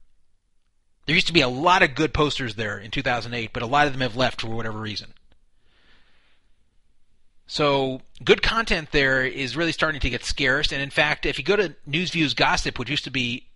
There 1.06 1.14
used 1.14 1.26
to 1.26 1.32
be 1.32 1.40
a 1.40 1.48
lot 1.48 1.82
of 1.82 1.94
good 1.94 2.12
posters 2.12 2.54
there 2.54 2.78
in 2.78 2.90
2008, 2.90 3.50
but 3.52 3.62
a 3.62 3.66
lot 3.66 3.86
of 3.86 3.92
them 3.94 4.02
have 4.02 4.16
left 4.16 4.42
for 4.42 4.48
whatever 4.48 4.78
reason. 4.78 5.14
So, 7.50 8.00
good 8.22 8.42
content 8.42 8.92
there 8.92 9.26
is 9.26 9.56
really 9.56 9.72
starting 9.72 10.00
to 10.02 10.08
get 10.08 10.24
scarce, 10.24 10.70
and 10.70 10.80
in 10.80 10.90
fact, 10.90 11.26
if 11.26 11.36
you 11.36 11.42
go 11.42 11.56
to 11.56 11.74
Newsviews 11.84 12.36
Gossip, 12.36 12.78
which 12.78 12.88
used 12.88 13.02
to 13.02 13.10
be 13.10 13.48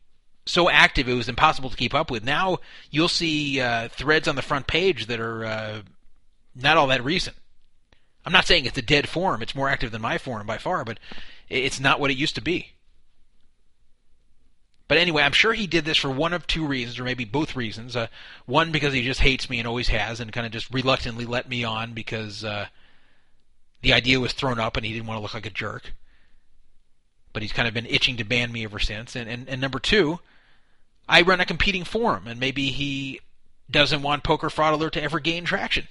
so 0.46 0.68
active 0.68 1.08
it 1.08 1.14
was 1.14 1.28
impossible 1.28 1.70
to 1.70 1.76
keep 1.76 1.94
up 1.94 2.10
with, 2.10 2.24
now 2.24 2.58
you'll 2.90 3.06
see 3.06 3.60
uh, 3.60 3.86
threads 3.90 4.26
on 4.26 4.34
the 4.34 4.42
front 4.42 4.66
page 4.66 5.06
that 5.06 5.20
are 5.20 5.44
uh, 5.44 5.82
not 6.56 6.76
all 6.76 6.88
that 6.88 7.04
recent. 7.04 7.36
I'm 8.26 8.32
not 8.32 8.46
saying 8.46 8.66
it's 8.66 8.76
a 8.76 8.82
dead 8.82 9.08
forum, 9.08 9.42
it's 9.42 9.54
more 9.54 9.68
active 9.68 9.92
than 9.92 10.02
my 10.02 10.18
forum 10.18 10.44
by 10.44 10.58
far, 10.58 10.84
but 10.84 10.98
it's 11.48 11.78
not 11.78 12.00
what 12.00 12.10
it 12.10 12.16
used 12.16 12.34
to 12.34 12.42
be. 12.42 12.72
But 14.88 14.98
anyway, 14.98 15.22
I'm 15.22 15.30
sure 15.30 15.52
he 15.52 15.68
did 15.68 15.84
this 15.84 15.98
for 15.98 16.10
one 16.10 16.32
of 16.32 16.48
two 16.48 16.66
reasons, 16.66 16.98
or 16.98 17.04
maybe 17.04 17.24
both 17.24 17.54
reasons. 17.54 17.94
Uh, 17.94 18.08
one, 18.46 18.72
because 18.72 18.92
he 18.92 19.04
just 19.04 19.20
hates 19.20 19.48
me 19.48 19.60
and 19.60 19.68
always 19.68 19.86
has, 19.86 20.18
and 20.18 20.32
kind 20.32 20.46
of 20.46 20.52
just 20.52 20.74
reluctantly 20.74 21.26
let 21.26 21.48
me 21.48 21.62
on 21.62 21.92
because 21.92 22.42
uh, 22.44 22.66
the 23.85 23.93
idea 23.93 24.19
was 24.19 24.32
thrown 24.32 24.59
up 24.59 24.77
and 24.77 24.85
he 24.85 24.93
didn't 24.93 25.06
want 25.06 25.19
to 25.19 25.23
look 25.23 25.35
like 25.35 25.47
a 25.47 25.51
jerk. 25.51 25.93
But 27.32 27.43
he's 27.43 27.52
kind 27.52 27.69
of 27.69 27.74
been 27.74 27.86
itching 27.86 28.16
to 28.16 28.24
ban 28.24 28.51
me 28.51 28.65
ever 28.65 28.78
since. 28.78 29.15
And, 29.15 29.28
and, 29.28 29.48
and 29.48 29.61
number 29.61 29.78
two, 29.78 30.20
I 31.09 31.20
run 31.20 31.40
a 31.40 31.44
competing 31.44 31.85
forum, 31.85 32.27
and 32.27 32.40
maybe 32.40 32.70
he 32.70 33.20
doesn't 33.70 34.02
want 34.02 34.24
Poker 34.24 34.48
Fraud 34.48 34.73
Alert 34.73 34.94
to 34.94 35.02
ever 35.02 35.20
gain 35.20 35.44
traction. 35.44 35.89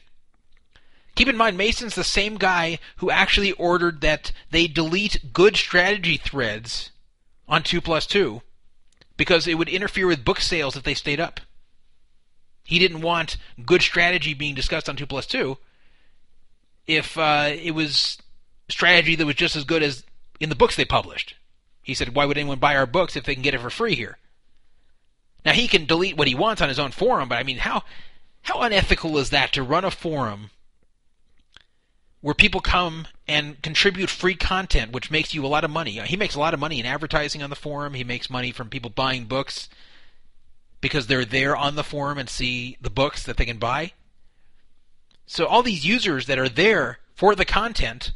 Keep 1.15 1.27
in 1.27 1.37
mind, 1.37 1.55
Mason's 1.57 1.93
the 1.93 2.03
same 2.03 2.37
guy 2.37 2.79
who 2.97 3.11
actually 3.11 3.51
ordered 3.51 4.01
that 4.01 4.31
they 4.49 4.65
delete 4.65 5.31
good 5.31 5.55
strategy 5.55 6.17
threads 6.17 6.89
on 7.47 7.61
2 7.61 7.79
plus 7.81 8.07
2 8.07 8.41
because 9.15 9.45
it 9.45 9.57
would 9.57 9.69
interfere 9.69 10.07
with 10.07 10.25
book 10.25 10.39
sales 10.39 10.75
if 10.75 10.83
they 10.83 10.95
stayed 10.95 11.19
up. 11.19 11.39
He 12.63 12.79
didn't 12.79 13.01
want 13.01 13.37
good 13.63 13.83
strategy 13.83 14.33
being 14.33 14.55
discussed 14.55 14.89
on 14.89 14.95
2 14.95 15.05
plus 15.05 15.27
2 15.27 15.57
if 16.87 17.17
uh, 17.17 17.49
it 17.51 17.71
was 17.71 18.17
strategy 18.69 19.15
that 19.15 19.25
was 19.25 19.35
just 19.35 19.55
as 19.55 19.63
good 19.63 19.83
as 19.83 20.03
in 20.39 20.49
the 20.49 20.55
books 20.55 20.75
they 20.75 20.85
published. 20.85 21.35
He 21.81 21.93
said, 21.93 22.15
why 22.15 22.25
would 22.25 22.37
anyone 22.37 22.59
buy 22.59 22.75
our 22.75 22.85
books 22.85 23.15
if 23.15 23.25
they 23.25 23.33
can 23.33 23.43
get 23.43 23.53
it 23.53 23.61
for 23.61 23.69
free 23.69 23.95
here? 23.95 24.17
Now 25.45 25.51
he 25.51 25.67
can 25.67 25.85
delete 25.85 26.17
what 26.17 26.27
he 26.27 26.35
wants 26.35 26.61
on 26.61 26.69
his 26.69 26.79
own 26.79 26.91
forum, 26.91 27.29
but 27.29 27.37
I 27.37 27.43
mean, 27.43 27.57
how 27.57 27.83
how 28.43 28.61
unethical 28.61 29.17
is 29.17 29.29
that 29.29 29.53
to 29.53 29.63
run 29.63 29.85
a 29.85 29.91
forum 29.91 30.49
where 32.21 32.33
people 32.33 32.61
come 32.61 33.07
and 33.27 33.61
contribute 33.61 34.09
free 34.09 34.35
content, 34.35 34.91
which 34.91 35.11
makes 35.11 35.33
you 35.33 35.45
a 35.45 35.47
lot 35.47 35.63
of 35.63 35.71
money? 35.71 35.91
He 35.91 36.17
makes 36.17 36.35
a 36.35 36.39
lot 36.39 36.53
of 36.53 36.59
money 36.59 36.79
in 36.79 36.85
advertising 36.85 37.43
on 37.43 37.49
the 37.49 37.55
forum. 37.55 37.93
He 37.93 38.03
makes 38.03 38.29
money 38.29 38.51
from 38.51 38.69
people 38.69 38.89
buying 38.89 39.25
books 39.25 39.69
because 40.81 41.07
they're 41.07 41.25
there 41.25 41.55
on 41.55 41.75
the 41.75 41.83
forum 41.83 42.17
and 42.17 42.29
see 42.29 42.77
the 42.81 42.89
books 42.89 43.23
that 43.23 43.37
they 43.37 43.45
can 43.45 43.57
buy. 43.57 43.93
So 45.25 45.45
all 45.45 45.63
these 45.63 45.85
users 45.85 46.25
that 46.27 46.39
are 46.39 46.49
there 46.49 46.99
for 47.15 47.35
the 47.35 47.45
content 47.45 48.11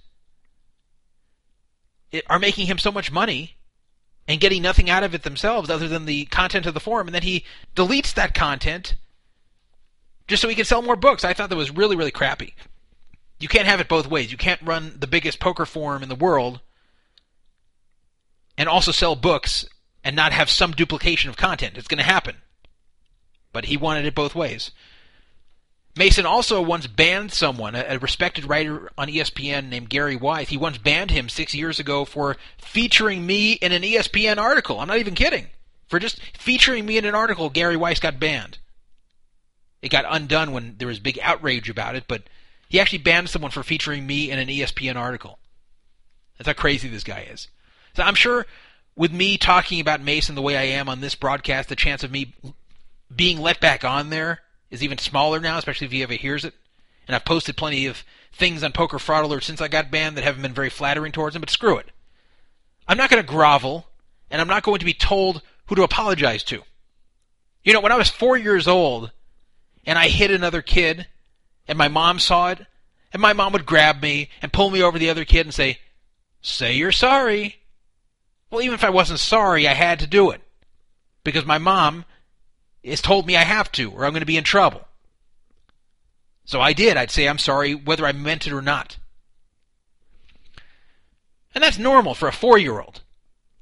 it, 2.11 2.23
are 2.29 2.39
making 2.39 2.67
him 2.67 2.77
so 2.77 2.91
much 2.91 3.11
money 3.11 3.57
and 4.27 4.41
getting 4.41 4.61
nothing 4.61 4.89
out 4.89 5.03
of 5.03 5.15
it 5.15 5.23
themselves 5.23 5.69
other 5.69 5.87
than 5.87 6.05
the 6.05 6.25
content 6.25 6.65
of 6.65 6.73
the 6.73 6.79
forum, 6.79 7.07
and 7.07 7.15
then 7.15 7.23
he 7.23 7.45
deletes 7.75 8.13
that 8.13 8.33
content 8.33 8.95
just 10.27 10.41
so 10.41 10.49
he 10.49 10.55
can 10.55 10.65
sell 10.65 10.81
more 10.81 10.97
books. 10.97 11.23
I 11.23 11.33
thought 11.33 11.49
that 11.49 11.55
was 11.55 11.71
really, 11.71 11.95
really 11.95 12.11
crappy. 12.11 12.53
You 13.39 13.47
can't 13.47 13.67
have 13.67 13.79
it 13.79 13.87
both 13.87 14.07
ways. 14.07 14.31
You 14.31 14.37
can't 14.37 14.61
run 14.61 14.97
the 14.99 15.07
biggest 15.07 15.39
poker 15.39 15.65
forum 15.65 16.03
in 16.03 16.09
the 16.09 16.15
world 16.15 16.59
and 18.57 18.67
also 18.67 18.91
sell 18.91 19.15
books 19.15 19.65
and 20.03 20.15
not 20.15 20.33
have 20.33 20.49
some 20.49 20.71
duplication 20.71 21.29
of 21.29 21.37
content. 21.37 21.77
It's 21.77 21.87
going 21.87 21.99
to 21.99 22.03
happen. 22.03 22.37
But 23.53 23.65
he 23.65 23.77
wanted 23.77 24.05
it 24.05 24.15
both 24.15 24.35
ways. 24.35 24.71
Mason 25.97 26.25
also 26.25 26.61
once 26.61 26.87
banned 26.87 27.31
someone, 27.31 27.75
a, 27.75 27.97
respected 27.97 28.45
writer 28.45 28.91
on 28.97 29.07
ESPN 29.07 29.69
named 29.69 29.89
Gary 29.89 30.15
Wise. 30.15 30.49
He 30.49 30.57
once 30.57 30.77
banned 30.77 31.11
him 31.11 31.29
six 31.29 31.53
years 31.55 31.79
ago 31.79 32.05
for 32.05 32.37
featuring 32.57 33.25
me 33.25 33.53
in 33.53 33.71
an 33.71 33.81
ESPN 33.81 34.37
article. 34.37 34.79
I'm 34.79 34.87
not 34.87 34.99
even 34.99 35.15
kidding. 35.15 35.47
For 35.87 35.99
just 35.99 36.21
featuring 36.37 36.85
me 36.85 36.97
in 36.97 37.05
an 37.05 37.15
article, 37.15 37.49
Gary 37.49 37.77
Wise 37.77 37.99
got 37.99 38.19
banned. 38.19 38.59
It 39.81 39.89
got 39.89 40.05
undone 40.07 40.51
when 40.51 40.75
there 40.77 40.87
was 40.87 40.99
big 40.99 41.19
outrage 41.21 41.69
about 41.69 41.95
it, 41.95 42.05
but 42.07 42.23
he 42.69 42.79
actually 42.79 42.99
banned 42.99 43.29
someone 43.29 43.51
for 43.51 43.63
featuring 43.63 44.05
me 44.05 44.29
in 44.29 44.39
an 44.39 44.47
ESPN 44.47 44.95
article. 44.95 45.39
That's 46.37 46.47
how 46.47 46.53
crazy 46.53 46.89
this 46.89 47.03
guy 47.03 47.27
is. 47.31 47.47
So 47.95 48.03
I'm 48.03 48.15
sure 48.15 48.45
with 48.95 49.13
me 49.13 49.37
talking 49.37 49.79
about 49.79 50.01
Mason 50.01 50.35
the 50.35 50.41
way 50.41 50.57
I 50.57 50.63
am 50.63 50.89
on 50.89 51.01
this 51.01 51.15
broadcast, 51.15 51.69
the 51.69 51.75
chance 51.75 52.03
of 52.03 52.11
me 52.11 52.33
being 53.15 53.39
let 53.39 53.61
back 53.61 53.85
on 53.85 54.09
there 54.09 54.41
is 54.69 54.83
even 54.83 54.97
smaller 54.97 55.39
now, 55.39 55.57
especially 55.57 55.85
if 55.85 55.91
he 55.91 56.03
ever 56.03 56.13
hears 56.13 56.45
it. 56.45 56.53
And 57.07 57.15
I've 57.15 57.25
posted 57.25 57.55
plenty 57.55 57.85
of 57.85 58.03
things 58.33 58.63
on 58.63 58.71
Poker 58.73 58.99
Fraud 58.99 59.23
Alert 59.23 59.43
since 59.43 59.61
I 59.61 59.67
got 59.67 59.91
banned 59.91 60.17
that 60.17 60.23
haven't 60.23 60.41
been 60.41 60.53
very 60.53 60.69
flattering 60.69 61.11
towards 61.11 61.35
him, 61.35 61.41
but 61.41 61.49
screw 61.49 61.77
it. 61.77 61.89
I'm 62.87 62.97
not 62.97 63.09
going 63.09 63.21
to 63.21 63.27
grovel, 63.27 63.87
and 64.29 64.41
I'm 64.41 64.47
not 64.47 64.63
going 64.63 64.79
to 64.79 64.85
be 64.85 64.93
told 64.93 65.41
who 65.67 65.75
to 65.75 65.83
apologize 65.83 66.43
to. 66.45 66.63
You 67.63 67.73
know, 67.73 67.81
when 67.81 67.91
I 67.91 67.97
was 67.97 68.09
four 68.09 68.37
years 68.37 68.67
old 68.67 69.11
and 69.85 69.97
I 69.97 70.07
hit 70.07 70.31
another 70.31 70.61
kid, 70.61 71.07
and 71.67 71.77
my 71.77 71.87
mom 71.87 72.19
saw 72.19 72.49
it, 72.49 72.65
and 73.13 73.21
my 73.21 73.33
mom 73.33 73.53
would 73.53 73.65
grab 73.65 74.01
me 74.01 74.29
and 74.41 74.53
pull 74.53 74.69
me 74.69 74.81
over 74.81 74.99
the 74.99 75.09
other 75.09 75.25
kid 75.25 75.45
and 75.45 75.53
say, 75.53 75.79
Say 76.41 76.73
you're 76.75 76.91
sorry. 76.91 77.57
Well, 78.49 78.61
even 78.61 78.75
if 78.75 78.83
I 78.83 78.89
wasn't 78.89 79.19
sorry, 79.19 79.67
I 79.67 79.73
had 79.73 79.99
to 79.99 80.07
do 80.07 80.29
it. 80.31 80.41
Because 81.23 81.45
my 81.45 81.57
mom 81.57 82.05
has 82.89 83.01
told 83.01 83.25
me 83.25 83.35
I 83.35 83.43
have 83.43 83.71
to, 83.73 83.91
or 83.91 84.05
I'm 84.05 84.11
going 84.11 84.21
to 84.21 84.25
be 84.25 84.37
in 84.37 84.43
trouble. 84.43 84.87
So 86.45 86.61
I 86.61 86.73
did. 86.73 86.97
I'd 86.97 87.11
say 87.11 87.27
I'm 87.27 87.37
sorry 87.37 87.75
whether 87.75 88.05
I 88.05 88.13
meant 88.13 88.47
it 88.47 88.53
or 88.53 88.61
not. 88.61 88.97
And 91.53 91.63
that's 91.63 91.77
normal 91.77 92.13
for 92.13 92.27
a 92.27 92.33
four 92.33 92.57
year 92.57 92.79
old. 92.79 93.01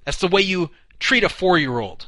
That's 0.04 0.20
the 0.20 0.28
way 0.28 0.42
you 0.42 0.70
treat 1.00 1.24
a 1.24 1.30
four 1.30 1.58
year 1.58 1.80
old 1.80 2.08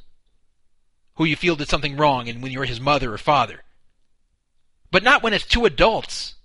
who 1.15 1.26
you 1.26 1.35
feel 1.35 1.56
did 1.56 1.68
something 1.68 1.98
wrong 1.98 2.30
and 2.30 2.44
when 2.44 2.52
you're 2.52 2.65
his 2.65 2.80
mother 2.80 3.14
or 3.14 3.18
father. 3.18 3.64
But 4.91 5.03
not 5.03 5.23
when 5.23 5.34
it's 5.34 5.45
two 5.45 5.65
adults 5.65 6.35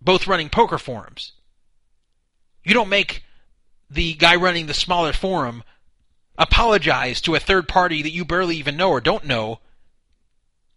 both 0.00 0.26
running 0.26 0.48
poker 0.48 0.78
forums. 0.78 1.32
You 2.64 2.74
don't 2.74 2.88
make 2.88 3.22
the 3.88 4.14
guy 4.14 4.36
running 4.36 4.66
the 4.66 4.74
smaller 4.74 5.12
forum 5.12 5.62
apologize 6.38 7.20
to 7.22 7.34
a 7.34 7.40
third 7.40 7.68
party 7.68 8.02
that 8.02 8.12
you 8.12 8.24
barely 8.24 8.56
even 8.56 8.76
know 8.76 8.90
or 8.90 9.00
don't 9.00 9.24
know 9.24 9.60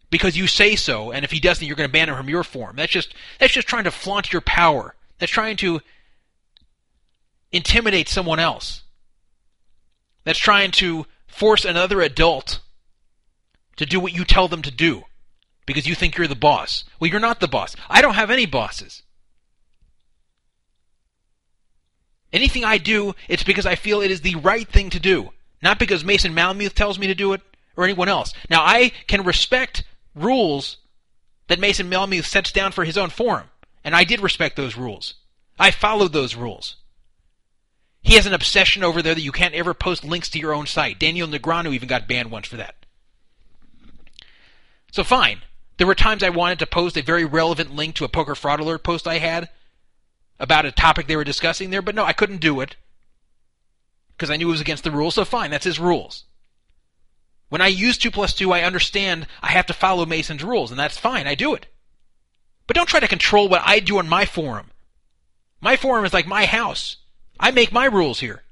because 0.09 0.35
you 0.37 0.47
say 0.47 0.75
so, 0.75 1.11
and 1.11 1.23
if 1.23 1.31
he 1.31 1.39
doesn't, 1.39 1.65
you're 1.65 1.75
going 1.75 1.87
to 1.87 1.93
ban 1.93 2.09
him 2.09 2.15
from 2.15 2.29
your 2.29 2.43
forum. 2.43 2.75
That's 2.75 2.91
just 2.91 3.13
that's 3.39 3.53
just 3.53 3.67
trying 3.67 3.83
to 3.83 3.91
flaunt 3.91 4.33
your 4.33 4.41
power. 4.41 4.95
That's 5.19 5.31
trying 5.31 5.57
to 5.57 5.81
intimidate 7.51 8.09
someone 8.09 8.39
else. 8.39 8.83
That's 10.23 10.39
trying 10.39 10.71
to 10.71 11.05
force 11.27 11.65
another 11.65 12.01
adult 12.01 12.59
to 13.77 13.85
do 13.85 13.99
what 13.99 14.13
you 14.13 14.25
tell 14.25 14.47
them 14.47 14.61
to 14.63 14.71
do 14.71 15.03
because 15.65 15.87
you 15.87 15.95
think 15.95 16.17
you're 16.17 16.27
the 16.27 16.35
boss. 16.35 16.83
Well, 16.99 17.09
you're 17.09 17.19
not 17.19 17.39
the 17.39 17.47
boss. 17.47 17.75
I 17.89 18.01
don't 18.01 18.15
have 18.15 18.31
any 18.31 18.45
bosses. 18.45 19.03
Anything 22.31 22.63
I 22.63 22.77
do, 22.77 23.15
it's 23.27 23.43
because 23.43 23.65
I 23.65 23.75
feel 23.75 24.01
it 24.01 24.11
is 24.11 24.21
the 24.21 24.35
right 24.35 24.67
thing 24.67 24.89
to 24.91 24.99
do, 24.99 25.31
not 25.61 25.79
because 25.79 26.03
Mason 26.03 26.33
Malmuth 26.33 26.73
tells 26.73 26.99
me 26.99 27.07
to 27.07 27.15
do 27.15 27.33
it 27.33 27.41
or 27.75 27.83
anyone 27.83 28.09
else. 28.09 28.33
Now, 28.49 28.61
I 28.61 28.91
can 29.07 29.23
respect 29.23 29.83
rules 30.15 30.77
that 31.47 31.59
Mason 31.59 31.89
Malmuth 31.89 32.25
sets 32.25 32.51
down 32.51 32.71
for 32.71 32.85
his 32.85 32.97
own 32.97 33.09
forum, 33.09 33.49
and 33.83 33.95
I 33.95 34.03
did 34.03 34.21
respect 34.21 34.55
those 34.55 34.77
rules. 34.77 35.15
I 35.57 35.71
followed 35.71 36.13
those 36.13 36.35
rules. 36.35 36.77
He 38.01 38.15
has 38.15 38.25
an 38.25 38.33
obsession 38.33 38.83
over 38.83 39.01
there 39.01 39.15
that 39.15 39.21
you 39.21 39.31
can't 39.31 39.53
ever 39.53 39.73
post 39.73 40.03
links 40.03 40.29
to 40.29 40.39
your 40.39 40.53
own 40.53 40.65
site. 40.65 40.99
Daniel 40.99 41.27
Negreanu 41.27 41.73
even 41.73 41.89
got 41.89 42.07
banned 42.07 42.31
once 42.31 42.47
for 42.47 42.55
that. 42.57 42.75
So 44.91 45.03
fine. 45.03 45.41
There 45.77 45.87
were 45.87 45.95
times 45.95 46.23
I 46.23 46.29
wanted 46.29 46.59
to 46.59 46.67
post 46.67 46.97
a 46.97 47.03
very 47.03 47.25
relevant 47.25 47.75
link 47.75 47.95
to 47.95 48.05
a 48.05 48.09
poker 48.09 48.35
fraud 48.35 48.59
alert 48.59 48.83
post 48.83 49.07
I 49.07 49.17
had 49.17 49.49
about 50.39 50.65
a 50.65 50.71
topic 50.71 51.07
they 51.07 51.15
were 51.15 51.23
discussing 51.23 51.69
there, 51.69 51.81
but 51.81 51.95
no, 51.95 52.05
I 52.05 52.13
couldn't 52.13 52.41
do 52.41 52.61
it 52.61 52.75
because 54.19 54.29
I 54.29 54.35
knew 54.35 54.49
it 54.49 54.51
was 54.51 54.61
against 54.61 54.83
the 54.83 54.91
rules. 54.91 55.15
So 55.15 55.23
fine, 55.23 55.49
that's 55.49 55.63
his 55.63 55.79
rules. 55.79 56.25
When 57.47 57.61
I 57.61 57.67
use 57.67 57.97
2 57.97 58.11
plus 58.11 58.33
2, 58.33 58.51
I 58.51 58.63
understand 58.63 59.25
I 59.41 59.51
have 59.51 59.65
to 59.67 59.73
follow 59.73 60.05
Mason's 60.05 60.43
rules, 60.43 60.71
and 60.71 60.79
that's 60.79 60.97
fine, 60.97 61.25
I 61.25 61.35
do 61.35 61.55
it. 61.55 61.67
But 62.67 62.75
don't 62.75 62.89
try 62.89 62.99
to 62.99 63.07
control 63.07 63.47
what 63.47 63.63
I 63.65 63.79
do 63.79 63.97
on 63.97 64.09
my 64.09 64.25
forum. 64.25 64.71
My 65.61 65.77
forum 65.77 66.03
is 66.03 66.13
like 66.13 66.27
my 66.27 66.45
house. 66.45 66.97
I 67.39 67.51
make 67.51 67.71
my 67.71 67.85
rules 67.85 68.19
here. 68.19 68.43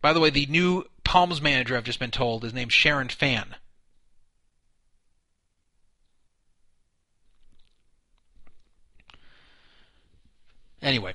By 0.00 0.12
the 0.12 0.20
way, 0.20 0.30
the 0.30 0.46
new 0.46 0.84
Palms 1.04 1.40
manager 1.40 1.76
I've 1.76 1.84
just 1.84 2.00
been 2.00 2.10
told 2.10 2.44
is 2.44 2.54
named 2.54 2.72
Sharon 2.72 3.08
Fan. 3.08 3.54
Anyway, 10.82 11.14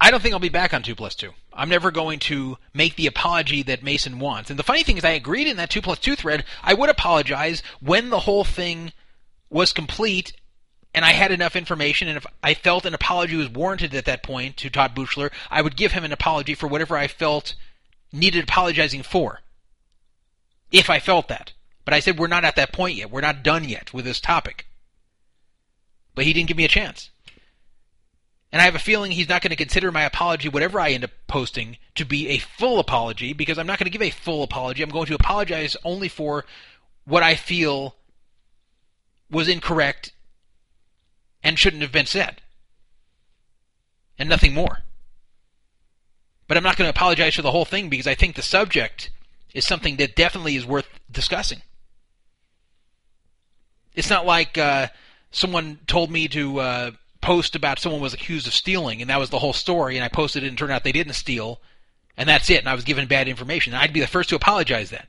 I 0.00 0.10
don't 0.10 0.20
think 0.22 0.32
I'll 0.32 0.40
be 0.40 0.48
back 0.48 0.72
on 0.74 0.82
2 0.82 0.94
plus 0.94 1.14
2. 1.14 1.30
I'm 1.52 1.68
never 1.68 1.90
going 1.90 2.18
to 2.20 2.56
make 2.72 2.96
the 2.96 3.06
apology 3.06 3.62
that 3.64 3.82
Mason 3.82 4.18
wants. 4.18 4.50
And 4.50 4.58
the 4.58 4.64
funny 4.64 4.82
thing 4.82 4.96
is, 4.96 5.04
I 5.04 5.10
agreed 5.10 5.46
in 5.46 5.58
that 5.58 5.70
2 5.70 5.82
plus 5.82 5.98
2 5.98 6.16
thread, 6.16 6.44
I 6.62 6.74
would 6.74 6.88
apologize 6.88 7.62
when 7.80 8.10
the 8.10 8.20
whole 8.20 8.44
thing 8.44 8.92
was 9.50 9.72
complete 9.72 10.32
and 10.94 11.04
I 11.04 11.12
had 11.12 11.32
enough 11.32 11.56
information, 11.56 12.08
and 12.08 12.18
if 12.18 12.26
I 12.42 12.52
felt 12.54 12.84
an 12.84 12.94
apology 12.94 13.36
was 13.36 13.48
warranted 13.48 13.94
at 13.94 14.04
that 14.04 14.22
point 14.22 14.58
to 14.58 14.68
Todd 14.68 14.94
Buchler, 14.94 15.30
I 15.50 15.62
would 15.62 15.76
give 15.76 15.92
him 15.92 16.04
an 16.04 16.12
apology 16.12 16.54
for 16.54 16.66
whatever 16.66 16.96
I 16.96 17.06
felt 17.06 17.54
needed 18.12 18.44
apologizing 18.44 19.02
for. 19.02 19.40
If 20.70 20.90
I 20.90 20.98
felt 20.98 21.28
that. 21.28 21.52
But 21.84 21.94
I 21.94 22.00
said, 22.00 22.18
we're 22.18 22.26
not 22.26 22.44
at 22.44 22.56
that 22.56 22.72
point 22.72 22.96
yet. 22.96 23.10
We're 23.10 23.22
not 23.22 23.42
done 23.42 23.64
yet 23.64 23.94
with 23.94 24.04
this 24.04 24.20
topic. 24.20 24.66
But 26.14 26.26
he 26.26 26.32
didn't 26.32 26.48
give 26.48 26.58
me 26.58 26.64
a 26.64 26.68
chance. 26.68 27.10
And 28.52 28.60
I 28.60 28.66
have 28.66 28.74
a 28.74 28.78
feeling 28.78 29.10
he's 29.10 29.30
not 29.30 29.40
going 29.40 29.50
to 29.50 29.56
consider 29.56 29.90
my 29.90 30.02
apology, 30.02 30.50
whatever 30.50 30.78
I 30.78 30.90
end 30.90 31.04
up 31.04 31.10
posting, 31.26 31.78
to 31.94 32.04
be 32.04 32.28
a 32.28 32.38
full 32.38 32.78
apology 32.78 33.32
because 33.32 33.58
I'm 33.58 33.66
not 33.66 33.78
going 33.78 33.90
to 33.90 33.98
give 33.98 34.02
a 34.02 34.10
full 34.10 34.42
apology. 34.42 34.82
I'm 34.82 34.90
going 34.90 35.06
to 35.06 35.14
apologize 35.14 35.74
only 35.84 36.08
for 36.08 36.44
what 37.06 37.22
I 37.22 37.34
feel 37.34 37.96
was 39.30 39.48
incorrect 39.48 40.12
and 41.42 41.58
shouldn't 41.58 41.82
have 41.82 41.92
been 41.92 42.06
said. 42.06 42.42
And 44.18 44.28
nothing 44.28 44.52
more. 44.52 44.80
But 46.46 46.58
I'm 46.58 46.62
not 46.62 46.76
going 46.76 46.86
to 46.86 46.96
apologize 46.96 47.34
for 47.34 47.42
the 47.42 47.50
whole 47.50 47.64
thing 47.64 47.88
because 47.88 48.06
I 48.06 48.14
think 48.14 48.36
the 48.36 48.42
subject 48.42 49.10
is 49.54 49.66
something 49.66 49.96
that 49.96 50.14
definitely 50.14 50.56
is 50.56 50.66
worth 50.66 50.88
discussing. 51.10 51.62
It's 53.94 54.10
not 54.10 54.26
like 54.26 54.58
uh, 54.58 54.88
someone 55.30 55.80
told 55.86 56.10
me 56.10 56.28
to 56.28 56.60
uh, 56.60 56.90
post 57.22 57.56
about 57.56 57.78
someone 57.78 58.02
was 58.02 58.12
accused 58.12 58.46
of 58.46 58.52
stealing, 58.52 59.00
and 59.00 59.08
that 59.08 59.18
was 59.18 59.30
the 59.30 59.38
whole 59.38 59.54
story, 59.54 59.96
and 59.96 60.04
I 60.04 60.08
posted 60.08 60.44
it, 60.44 60.48
and 60.48 60.58
turned 60.58 60.72
out 60.72 60.84
they 60.84 60.92
didn't 60.92 61.14
steal, 61.14 61.60
and 62.16 62.28
that's 62.28 62.50
it, 62.50 62.58
and 62.58 62.68
I 62.68 62.74
was 62.74 62.84
given 62.84 63.08
bad 63.08 63.28
information. 63.28 63.72
And 63.72 63.80
I'd 63.80 63.92
be 63.92 64.00
the 64.00 64.06
first 64.06 64.28
to 64.28 64.36
apologize 64.36 64.90
then. 64.90 65.06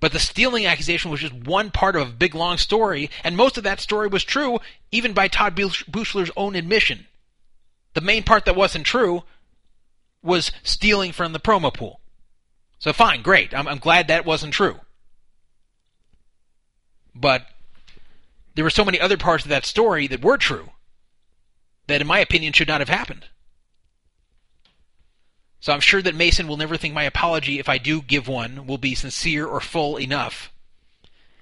But 0.00 0.10
the 0.10 0.18
stealing 0.18 0.66
accusation 0.66 1.12
was 1.12 1.20
just 1.20 1.32
one 1.32 1.70
part 1.70 1.94
of 1.94 2.08
a 2.08 2.12
big 2.12 2.34
long 2.34 2.58
story, 2.58 3.08
and 3.22 3.36
most 3.36 3.56
of 3.56 3.62
that 3.62 3.78
story 3.78 4.08
was 4.08 4.24
true, 4.24 4.58
even 4.90 5.12
by 5.12 5.28
Todd 5.28 5.54
Buchler's 5.54 6.32
own 6.36 6.56
admission. 6.56 7.06
The 7.94 8.00
main 8.00 8.24
part 8.24 8.44
that 8.46 8.56
wasn't 8.56 8.84
true 8.84 9.22
was 10.20 10.50
stealing 10.64 11.12
from 11.12 11.32
the 11.32 11.38
promo 11.38 11.72
pool. 11.72 12.00
So 12.80 12.92
fine, 12.92 13.22
great. 13.22 13.54
I'm, 13.54 13.68
I'm 13.68 13.78
glad 13.78 14.08
that 14.08 14.24
wasn't 14.24 14.54
true. 14.54 14.80
But 17.14 17.46
there 18.54 18.64
were 18.64 18.70
so 18.70 18.84
many 18.84 19.00
other 19.00 19.16
parts 19.16 19.44
of 19.44 19.50
that 19.50 19.66
story 19.66 20.06
that 20.08 20.24
were 20.24 20.36
true 20.36 20.70
that, 21.86 22.00
in 22.00 22.06
my 22.06 22.18
opinion, 22.18 22.52
should 22.52 22.68
not 22.68 22.80
have 22.80 22.88
happened. 22.88 23.26
So 25.60 25.72
I'm 25.72 25.80
sure 25.80 26.02
that 26.02 26.16
Mason 26.16 26.48
will 26.48 26.56
never 26.56 26.76
think 26.76 26.92
my 26.92 27.04
apology, 27.04 27.58
if 27.58 27.68
I 27.68 27.78
do 27.78 28.02
give 28.02 28.26
one, 28.26 28.66
will 28.66 28.78
be 28.78 28.94
sincere 28.94 29.46
or 29.46 29.60
full 29.60 29.96
enough. 29.96 30.52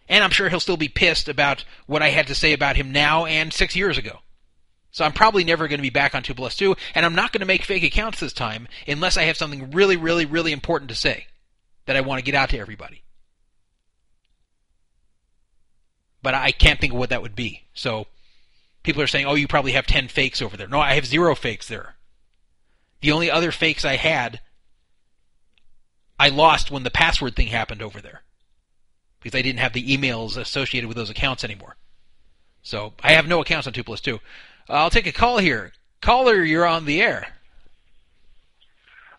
And 0.09 0.23
I'm 0.23 0.31
sure 0.31 0.49
he'll 0.49 0.61
still 0.61 0.77
be 0.77 0.89
pissed 0.89 1.29
about 1.29 1.65
what 1.87 2.03
I 2.03 2.09
had 2.09 2.27
to 2.27 2.35
say 2.35 2.53
about 2.53 2.77
him 2.77 2.93
now 2.93 3.25
and 3.25 3.53
six 3.53 3.75
years 3.75 3.97
ago. 3.97 4.19
So 4.91 5.05
I'm 5.05 5.13
probably 5.13 5.45
never 5.45 5.69
going 5.69 5.79
to 5.79 5.83
be 5.83 5.91
back 5.91 6.15
on 6.15 6.23
2 6.23 6.35
plus 6.35 6.57
2, 6.57 6.75
and 6.95 7.07
I'm 7.07 7.15
not 7.15 7.33
going 7.33 7.41
to 7.41 7.47
make 7.47 7.65
fake 7.65 7.85
accounts 7.85 8.21
this 8.21 8.33
time 8.33 8.67
unless 8.87 9.17
I 9.17 9.23
have 9.23 9.37
something 9.37 9.71
really, 9.71 9.97
really, 9.97 10.27
really 10.27 10.53
important 10.53 10.91
to 10.91 10.97
say 10.97 11.27
that 11.87 11.97
I 11.97 12.01
want 12.01 12.19
to 12.19 12.25
get 12.25 12.35
out 12.35 12.51
to 12.51 12.59
everybody. 12.59 13.05
But 16.23 16.35
I 16.35 16.51
can't 16.53 16.81
think 16.81 16.93
of 16.93 16.99
what 16.99 17.11
that 17.11 17.23
would 17.23 17.35
be. 17.35 17.63
So 17.73 18.07
people 18.83 19.03
are 19.03 19.07
saying, 19.07 19.27
oh, 19.27 19.35
you 19.35 19.49
probably 19.49 19.73
have 19.73 19.87
10 19.87 20.09
fakes 20.09 20.43
over 20.43 20.57
there. 20.57 20.69
No, 20.69 20.81
I 20.81 20.95
have 20.95 21.07
zero 21.07 21.35
fakes 21.35 21.69
there. 21.69 21.97
The 23.01 23.13
only 23.13 23.31
other 23.31 23.53
fakes 23.53 23.85
I 23.85 23.97
had, 23.97 24.41
I 26.19 26.29
lost 26.29 26.71
when 26.71 26.83
the 26.83 26.91
password 26.91 27.35
thing 27.35 27.47
happened 27.47 27.83
over 27.83 28.01
there. 28.01 28.23
Because 29.23 29.39
I 29.39 29.43
didn't 29.43 29.61
have 29.61 29.73
the 29.73 29.97
emails 29.97 30.37
associated 30.37 30.89
with 30.89 30.97
those 30.97 31.11
accounts 31.11 31.45
anymore. 31.45 31.77
So 32.63 32.93
I 33.03 33.13
have 33.13 33.27
no 33.27 33.41
accounts 33.41 33.67
on 33.67 33.73
2 33.73 33.85
plus 33.85 34.01
2. 34.01 34.19
I'll 34.69 34.91
take 34.91 35.07
a 35.07 35.13
call 35.13 35.39
here. 35.39 35.73
Caller, 36.03 36.43
you're 36.43 36.67
on 36.67 36.85
the 36.85 37.03
air. 37.03 37.29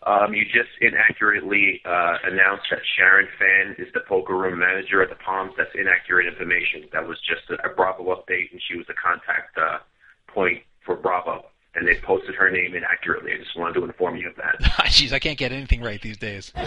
Um, 0.04 0.34
you 0.34 0.44
just 0.44 0.70
inaccurately 0.80 1.80
uh, 1.84 2.18
announced 2.24 2.66
that 2.70 2.80
Sharon 2.96 3.28
Fan 3.38 3.76
is 3.78 3.86
the 3.94 4.00
poker 4.08 4.36
room 4.36 4.58
manager 4.58 5.00
at 5.02 5.10
the 5.10 5.14
Palms. 5.16 5.52
That's 5.56 5.70
inaccurate 5.74 6.26
information. 6.26 6.88
That 6.92 7.06
was 7.06 7.18
just 7.20 7.48
a, 7.50 7.54
a 7.70 7.74
Bravo 7.74 8.04
update, 8.14 8.50
and 8.50 8.60
she 8.68 8.76
was 8.76 8.86
the 8.88 8.94
contact 8.94 9.56
uh, 9.56 9.78
point 10.26 10.62
for 10.84 10.96
Bravo. 10.96 11.46
And 11.74 11.88
they 11.88 11.94
posted 12.02 12.34
her 12.34 12.50
name 12.50 12.74
inaccurately. 12.74 13.32
I 13.32 13.38
just 13.38 13.56
wanted 13.56 13.74
to 13.74 13.84
inform 13.84 14.16
you 14.16 14.28
of 14.28 14.36
that. 14.36 14.60
Jeez, 14.90 15.12
I 15.12 15.18
can't 15.18 15.38
get 15.38 15.52
anything 15.52 15.80
right 15.80 16.02
these 16.02 16.18
days. 16.18 16.52
okay? 16.56 16.64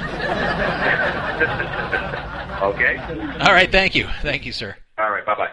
All 3.41 3.53
right, 3.53 3.71
thank 3.71 3.93
you. 3.95 4.07
Thank 4.21 4.45
you, 4.45 4.51
sir. 4.51 4.75
All 4.97 5.11
right, 5.11 5.25
bye 5.25 5.35
bye. 5.35 5.51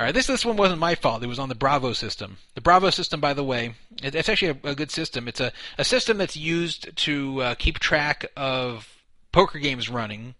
All 0.00 0.06
right, 0.06 0.14
this 0.14 0.28
this 0.28 0.46
one 0.46 0.56
wasn't 0.56 0.80
my 0.80 0.94
fault. 0.94 1.22
It 1.22 1.26
was 1.26 1.38
on 1.38 1.50
the 1.50 1.54
Bravo 1.54 1.92
system. 1.92 2.38
The 2.54 2.62
Bravo 2.62 2.88
system, 2.88 3.20
by 3.20 3.34
the 3.34 3.44
way, 3.44 3.74
it, 4.02 4.14
it's 4.14 4.30
actually 4.30 4.58
a, 4.64 4.70
a, 4.70 4.74
good 4.74 4.90
system. 4.90 5.28
It's 5.28 5.40
a, 5.40 5.52
a 5.76 5.84
system 5.84 6.16
that's 6.16 6.38
used 6.38 6.96
to 6.96 7.42
uh, 7.42 7.54
keep 7.56 7.78
track 7.78 8.24
of 8.34 8.96
poker 9.30 9.58
games 9.58 9.90
running. 9.90 10.36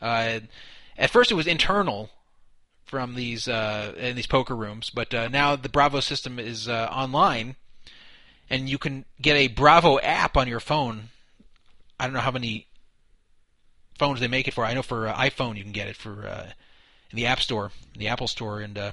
Uh, 0.00 0.38
at 0.96 1.10
first, 1.10 1.32
it 1.32 1.34
was 1.34 1.48
internal 1.48 2.10
from 2.84 3.16
these 3.16 3.48
uh, 3.48 3.92
in 3.96 4.14
these 4.14 4.28
poker 4.28 4.54
rooms, 4.54 4.88
but 4.88 5.12
uh, 5.12 5.26
now 5.26 5.56
the 5.56 5.68
Bravo 5.68 5.98
system 5.98 6.38
is 6.38 6.68
uh, 6.68 6.88
online, 6.92 7.56
and 8.48 8.68
you 8.68 8.78
can 8.78 9.04
get 9.20 9.34
a 9.34 9.48
Bravo 9.48 9.98
app 9.98 10.36
on 10.36 10.46
your 10.46 10.60
phone. 10.60 11.08
I 11.98 12.04
don't 12.04 12.14
know 12.14 12.20
how 12.20 12.30
many 12.30 12.68
phones 13.98 14.20
they 14.20 14.28
make 14.28 14.46
it 14.46 14.54
for. 14.54 14.64
I 14.64 14.74
know 14.74 14.82
for 14.82 15.08
uh, 15.08 15.14
iPhone 15.16 15.56
you 15.56 15.64
can 15.64 15.72
get 15.72 15.88
it 15.88 15.96
for 15.96 16.52
in 17.10 17.16
the 17.16 17.26
App 17.26 17.40
Store, 17.40 17.72
the 17.96 18.08
Apple 18.08 18.28
Store, 18.28 18.60
and 18.60 18.78
uh, 18.78 18.92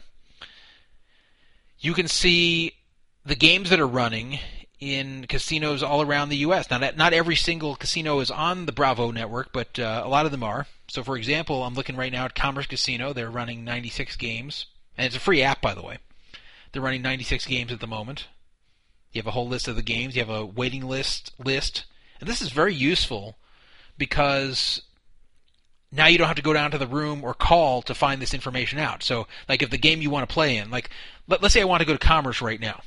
you 1.80 1.94
can 1.94 2.08
see 2.08 2.74
the 3.26 3.36
games 3.36 3.70
that 3.70 3.80
are 3.80 3.88
running 3.88 4.40
in 4.80 5.26
casinos 5.28 5.82
all 5.82 6.02
around 6.02 6.30
the 6.30 6.38
U.S. 6.38 6.70
Now, 6.70 6.78
not 6.78 7.14
every 7.14 7.36
single 7.36 7.76
casino 7.76 8.20
is 8.20 8.30
on 8.30 8.66
the 8.66 8.72
Bravo 8.72 9.12
network, 9.12 9.52
but 9.52 9.80
uh, 9.80 10.02
a 10.06 10.10
lot 10.10 10.26
of 10.26 10.32
them 10.32 10.44
are. 10.44 10.68
So, 10.88 11.04
for 11.04 11.18
example, 11.18 11.64
I'm 11.64 11.74
looking 11.74 11.96
right 11.96 12.12
now 12.12 12.26
at 12.26 12.36
Commerce 12.36 12.68
Casino. 12.68 13.12
They're 13.12 13.30
running 13.30 13.64
96 13.64 14.16
games, 14.18 14.68
and 14.98 15.06
it's 15.06 15.16
a 15.16 15.20
free 15.20 15.42
app, 15.42 15.62
by 15.62 15.74
the 15.74 15.82
way. 15.82 15.98
They're 16.72 16.82
running 16.82 17.02
96 17.02 17.46
games 17.46 17.72
at 17.72 17.80
the 17.80 17.88
moment. 17.88 18.28
You 19.12 19.20
have 19.20 19.28
a 19.28 19.32
whole 19.32 19.48
list 19.48 19.68
of 19.68 19.76
the 19.76 19.82
games. 19.82 20.16
You 20.16 20.22
have 20.24 20.30
a 20.30 20.46
waiting 20.46 20.84
list 20.88 21.34
list, 21.44 21.86
and 22.20 22.30
this 22.30 22.42
is 22.42 22.52
very 22.52 22.74
useful 22.74 23.36
because 23.98 24.82
now 25.92 26.08
you 26.08 26.18
don't 26.18 26.28
have 26.28 26.36
to 26.36 26.42
go 26.42 26.54
down 26.54 26.72
to 26.72 26.78
the 26.78 26.88
room 26.88 27.24
or 27.24 27.34
call 27.34 27.82
to 27.84 27.96
find 27.96 28.22
this 28.22 28.34
information 28.34 28.80
out. 28.80 29.04
So, 29.04 29.28
like 29.48 29.62
if 29.62 29.70
the 29.70 29.78
game 29.78 30.02
you 30.02 30.10
want 30.10 30.28
to 30.28 30.34
play 30.34 30.58
in, 30.58 30.70
like 30.70 30.90
let, 31.28 31.44
us 31.44 31.54
say 31.54 31.62
I 31.62 31.66
want 31.66 31.82
to 31.82 31.88
go 31.88 31.94
to 31.94 32.00
Commerce 32.00 32.42
right 32.42 32.60
now, 32.60 32.82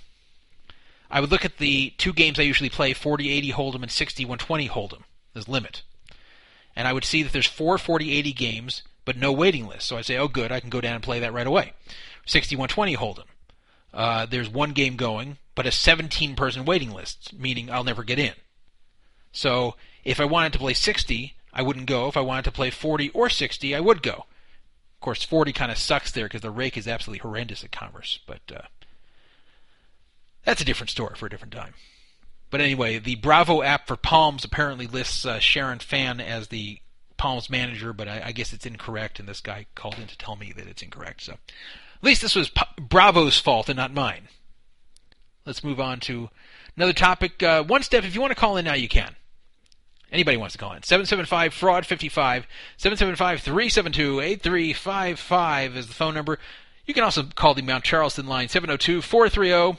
I 1.11 1.21
would 1.21 1.31
look 1.31 1.45
at 1.45 1.59
the 1.59 1.91
two 1.99 2.13
games 2.13 2.39
I 2.39 2.43
usually 2.43 2.71
play: 2.71 2.93
40-80 2.93 3.53
Hold'em 3.53 3.83
and 3.83 3.89
60-120 3.89 4.69
Hold'em. 4.69 5.03
There's 5.33 5.49
limit, 5.49 5.83
and 6.77 6.87
I 6.87 6.93
would 6.93 7.05
see 7.05 7.23
that 7.23 7.33
there's 7.33 7.47
four 7.47 7.77
40-80 7.77 8.37
games, 8.37 8.83
but 9.05 9.17
no 9.17 9.33
waiting 9.33 9.67
list. 9.67 9.87
So 9.87 9.97
I'd 9.97 10.07
say, 10.07 10.17
oh, 10.17 10.29
good, 10.29 10.53
I 10.53 10.61
can 10.61 10.71
go 10.71 10.81
down 10.81 10.95
and 10.95 11.03
play 11.03 11.21
that 11.21 11.33
right 11.33 11.47
away. 11.47 11.73
60-120 12.27 12.97
Hold'em. 12.97 13.25
Uh, 13.93 14.27
there's 14.27 14.49
one 14.49 14.73
game 14.73 14.97
going, 14.97 15.39
but 15.55 15.67
a 15.67 15.71
17-person 15.71 16.65
waiting 16.65 16.93
list, 16.93 17.33
meaning 17.37 17.71
I'll 17.71 17.85
never 17.85 18.05
get 18.05 18.19
in. 18.19 18.35
So 19.33 19.75
if 20.05 20.21
I 20.21 20.25
wanted 20.25 20.53
to 20.53 20.59
play 20.59 20.75
60, 20.75 21.35
I 21.53 21.63
wouldn't 21.63 21.87
go. 21.87 22.09
If 22.09 22.17
I 22.17 22.21
wanted 22.21 22.45
to 22.45 22.53
play 22.53 22.71
40 22.71 23.11
or 23.11 23.29
60, 23.29 23.75
I 23.75 23.81
would 23.81 24.03
go. 24.03 24.13
Of 25.01 25.01
course, 25.01 25.25
40 25.25 25.53
kind 25.53 25.73
of 25.73 25.79
sucks 25.79 26.11
there 26.11 26.27
because 26.27 26.43
the 26.43 26.51
rake 26.51 26.77
is 26.77 26.87
absolutely 26.87 27.21
horrendous 27.21 27.65
at 27.65 27.73
Commerce, 27.73 28.21
but 28.27 28.41
uh, 28.55 28.63
that's 30.45 30.61
a 30.61 30.65
different 30.65 30.91
story 30.91 31.15
for 31.17 31.27
a 31.27 31.31
different 31.31 31.55
time. 31.55 31.75
But 32.51 32.61
anyway, 32.61 32.99
the 32.99 33.15
Bravo 33.15 33.63
app 33.63 33.87
for 33.87 33.97
Palms 33.97 34.45
apparently 34.45 34.87
lists 34.87 35.25
uh, 35.25 35.39
Sharon 35.39 35.79
Fan 35.79 36.21
as 36.21 36.49
the 36.49 36.81
Palms 37.17 37.49
manager, 37.49 37.93
but 37.93 38.09
I, 38.09 38.23
I, 38.27 38.33
guess 38.33 38.53
it's 38.53 38.67
incorrect, 38.67 39.21
and 39.21 39.29
this 39.29 39.41
guy 39.41 39.67
called 39.75 39.99
in 39.99 40.07
to 40.07 40.19
tell 40.19 40.37
me 40.37 40.53
that 40.57 40.67
it's 40.67 40.83
incorrect. 40.83 41.23
So, 41.23 41.33
at 41.33 41.39
least 42.03 42.23
this 42.23 42.35
was 42.35 42.49
P- 42.49 42.63
Bravo's 42.81 43.39
fault 43.39 43.69
and 43.69 43.77
not 43.77 43.93
mine. 43.93 44.29
Let's 45.45 45.63
move 45.63 45.81
on 45.81 46.01
to 46.01 46.31
another 46.77 46.95
topic. 46.95 47.43
Uh, 47.43 47.63
one 47.63 47.83
step, 47.83 48.05
if 48.05 48.15
you 48.15 48.21
want 48.21 48.31
to 48.31 48.41
call 48.41 48.57
in 48.57 48.65
now, 48.65 48.75
you 48.75 48.89
can. 48.89 49.17
Anybody 50.13 50.37
wants 50.37 50.55
to 50.55 50.59
call 50.59 50.73
in. 50.73 50.83
775 50.83 51.55
fraud 51.55 51.87
55 51.87 52.47
775 52.77 53.41
372 53.41 54.21
8355 54.21 55.77
is 55.77 55.87
the 55.87 55.95
phone 55.95 56.15
number. 56.15 56.39
You 56.85 56.95
can 56.95 57.05
also 57.05 57.23
call 57.23 57.55
the 57.55 57.63
Mount 57.63 57.85
Charleston 57.85 58.27
line 58.27 58.49
702 58.49 59.03
430 59.03 59.79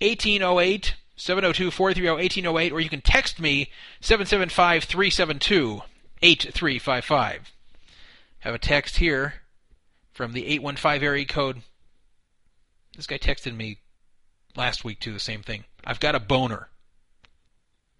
1808 0.00 0.94
702 1.16 1.70
430 1.70 2.10
1808 2.10 2.72
or 2.72 2.80
you 2.80 2.88
can 2.88 3.00
text 3.00 3.40
me 3.40 3.70
775 4.00 4.84
372 4.84 5.82
8355. 6.22 7.52
Have 8.40 8.54
a 8.54 8.58
text 8.58 8.98
here 8.98 9.34
from 10.12 10.32
the 10.32 10.46
815 10.46 11.02
area 11.02 11.24
code. 11.26 11.62
This 12.96 13.06
guy 13.06 13.18
texted 13.18 13.54
me 13.54 13.78
last 14.56 14.84
week 14.84 15.00
too 15.00 15.12
the 15.12 15.20
same 15.20 15.42
thing. 15.42 15.64
I've 15.84 16.00
got 16.00 16.14
a 16.14 16.20
boner. 16.20 16.68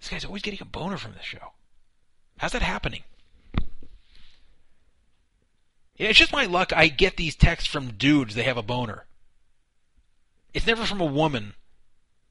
This 0.00 0.08
guy's 0.08 0.24
always 0.24 0.42
getting 0.42 0.62
a 0.62 0.64
boner 0.64 0.96
from 0.96 1.12
this 1.12 1.24
show. 1.24 1.52
How's 2.38 2.52
that 2.52 2.62
happening? 2.62 3.02
It's 5.96 6.18
just 6.18 6.32
my 6.32 6.46
luck 6.46 6.72
I 6.72 6.88
get 6.88 7.16
these 7.16 7.34
texts 7.34 7.68
from 7.68 7.90
dudes 7.92 8.34
they 8.34 8.44
have 8.44 8.56
a 8.56 8.62
boner. 8.62 9.04
It's 10.54 10.66
never 10.66 10.84
from 10.84 11.00
a 11.00 11.06
woman 11.06 11.54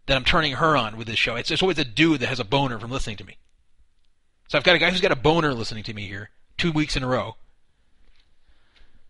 that 0.06 0.16
I'm 0.16 0.24
turning 0.24 0.54
her 0.54 0.78
on 0.78 0.98
with 0.98 1.08
this 1.08 1.20
show. 1.20 1.36
It's, 1.36 1.52
it's 1.52 1.62
always 1.62 1.78
a 1.78 1.84
dude 1.84 2.22
that 2.22 2.30
has 2.30 2.40
a 2.40 2.46
boner 2.46 2.80
from 2.80 2.92
listening 2.92 3.18
to 3.18 3.26
me. 3.26 3.38
So 4.48 4.58
I've 4.58 4.64
got 4.64 4.78
a 4.78 4.80
guy 4.80 4.90
who's 4.90 5.02
got 5.02 5.12
a 5.12 5.18
boner 5.18 5.54
listening 5.54 5.84
to 5.84 5.94
me 5.94 6.08
here 6.08 6.30
two 6.58 6.72
weeks 6.72 6.96
in 6.96 7.04
a 7.04 7.08
row. 7.08 7.36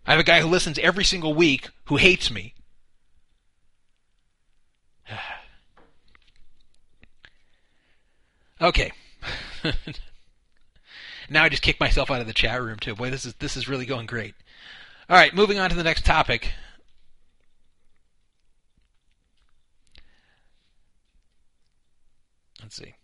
I 0.08 0.12
have 0.12 0.20
a 0.20 0.24
guy 0.24 0.42
who 0.42 0.48
listens 0.48 0.80
every 0.80 1.04
single 1.04 1.36
week 1.36 1.70
who 1.86 1.98
hates 1.98 2.32
me. 2.32 2.56
okay. 8.62 8.92
now 11.30 11.44
I 11.44 11.50
just 11.50 11.64
kicked 11.64 11.80
myself 11.80 12.12
out 12.12 12.22
of 12.22 12.28
the 12.28 12.34
chat 12.34 12.62
room 12.62 12.80
too. 12.80 12.96
Boy, 12.96 13.10
this 13.10 13.26
is 13.26 13.34
this 13.36 13.58
is 13.58 13.68
really 13.68 13.86
going 13.86 14.06
great. 14.06 14.36
All 15.10 15.18
right, 15.18 15.34
moving 15.34 15.60
on 15.60 15.70
to 15.70 15.76
the 15.76 15.84
next 15.84 16.06
topic. 16.06 16.52
Let's 22.62 22.76
see. 22.76 22.96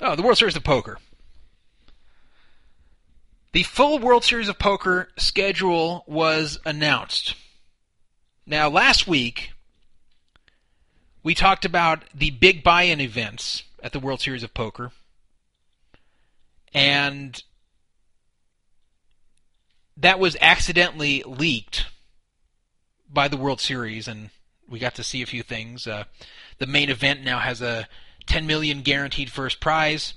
Oh, 0.00 0.14
the 0.16 0.22
World 0.22 0.36
Series 0.36 0.56
of 0.56 0.64
Poker. 0.64 0.98
The 3.52 3.62
full 3.62 3.98
World 3.98 4.24
Series 4.24 4.48
of 4.48 4.58
Poker 4.58 5.08
schedule 5.16 6.04
was 6.06 6.58
announced. 6.64 7.34
Now, 8.46 8.68
last 8.68 9.06
week, 9.06 9.52
we 11.22 11.34
talked 11.34 11.64
about 11.64 12.04
the 12.14 12.30
big 12.30 12.62
buy 12.62 12.82
in 12.82 13.00
events 13.00 13.62
at 13.82 13.92
the 13.92 14.00
World 14.00 14.20
Series 14.20 14.42
of 14.42 14.52
Poker. 14.52 14.90
And 16.74 17.42
that 19.96 20.18
was 20.18 20.36
accidentally 20.40 21.22
leaked 21.26 21.86
by 23.10 23.28
the 23.28 23.36
World 23.36 23.60
Series, 23.60 24.08
and 24.08 24.30
we 24.68 24.78
got 24.78 24.94
to 24.94 25.04
see 25.04 25.22
a 25.22 25.26
few 25.26 25.42
things. 25.42 25.86
Uh, 25.86 26.04
the 26.58 26.66
main 26.66 26.88
event 26.88 27.22
now 27.22 27.38
has 27.38 27.60
a 27.60 27.88
10 28.26 28.46
million 28.46 28.82
guaranteed 28.82 29.30
first 29.30 29.60
prize. 29.60 30.14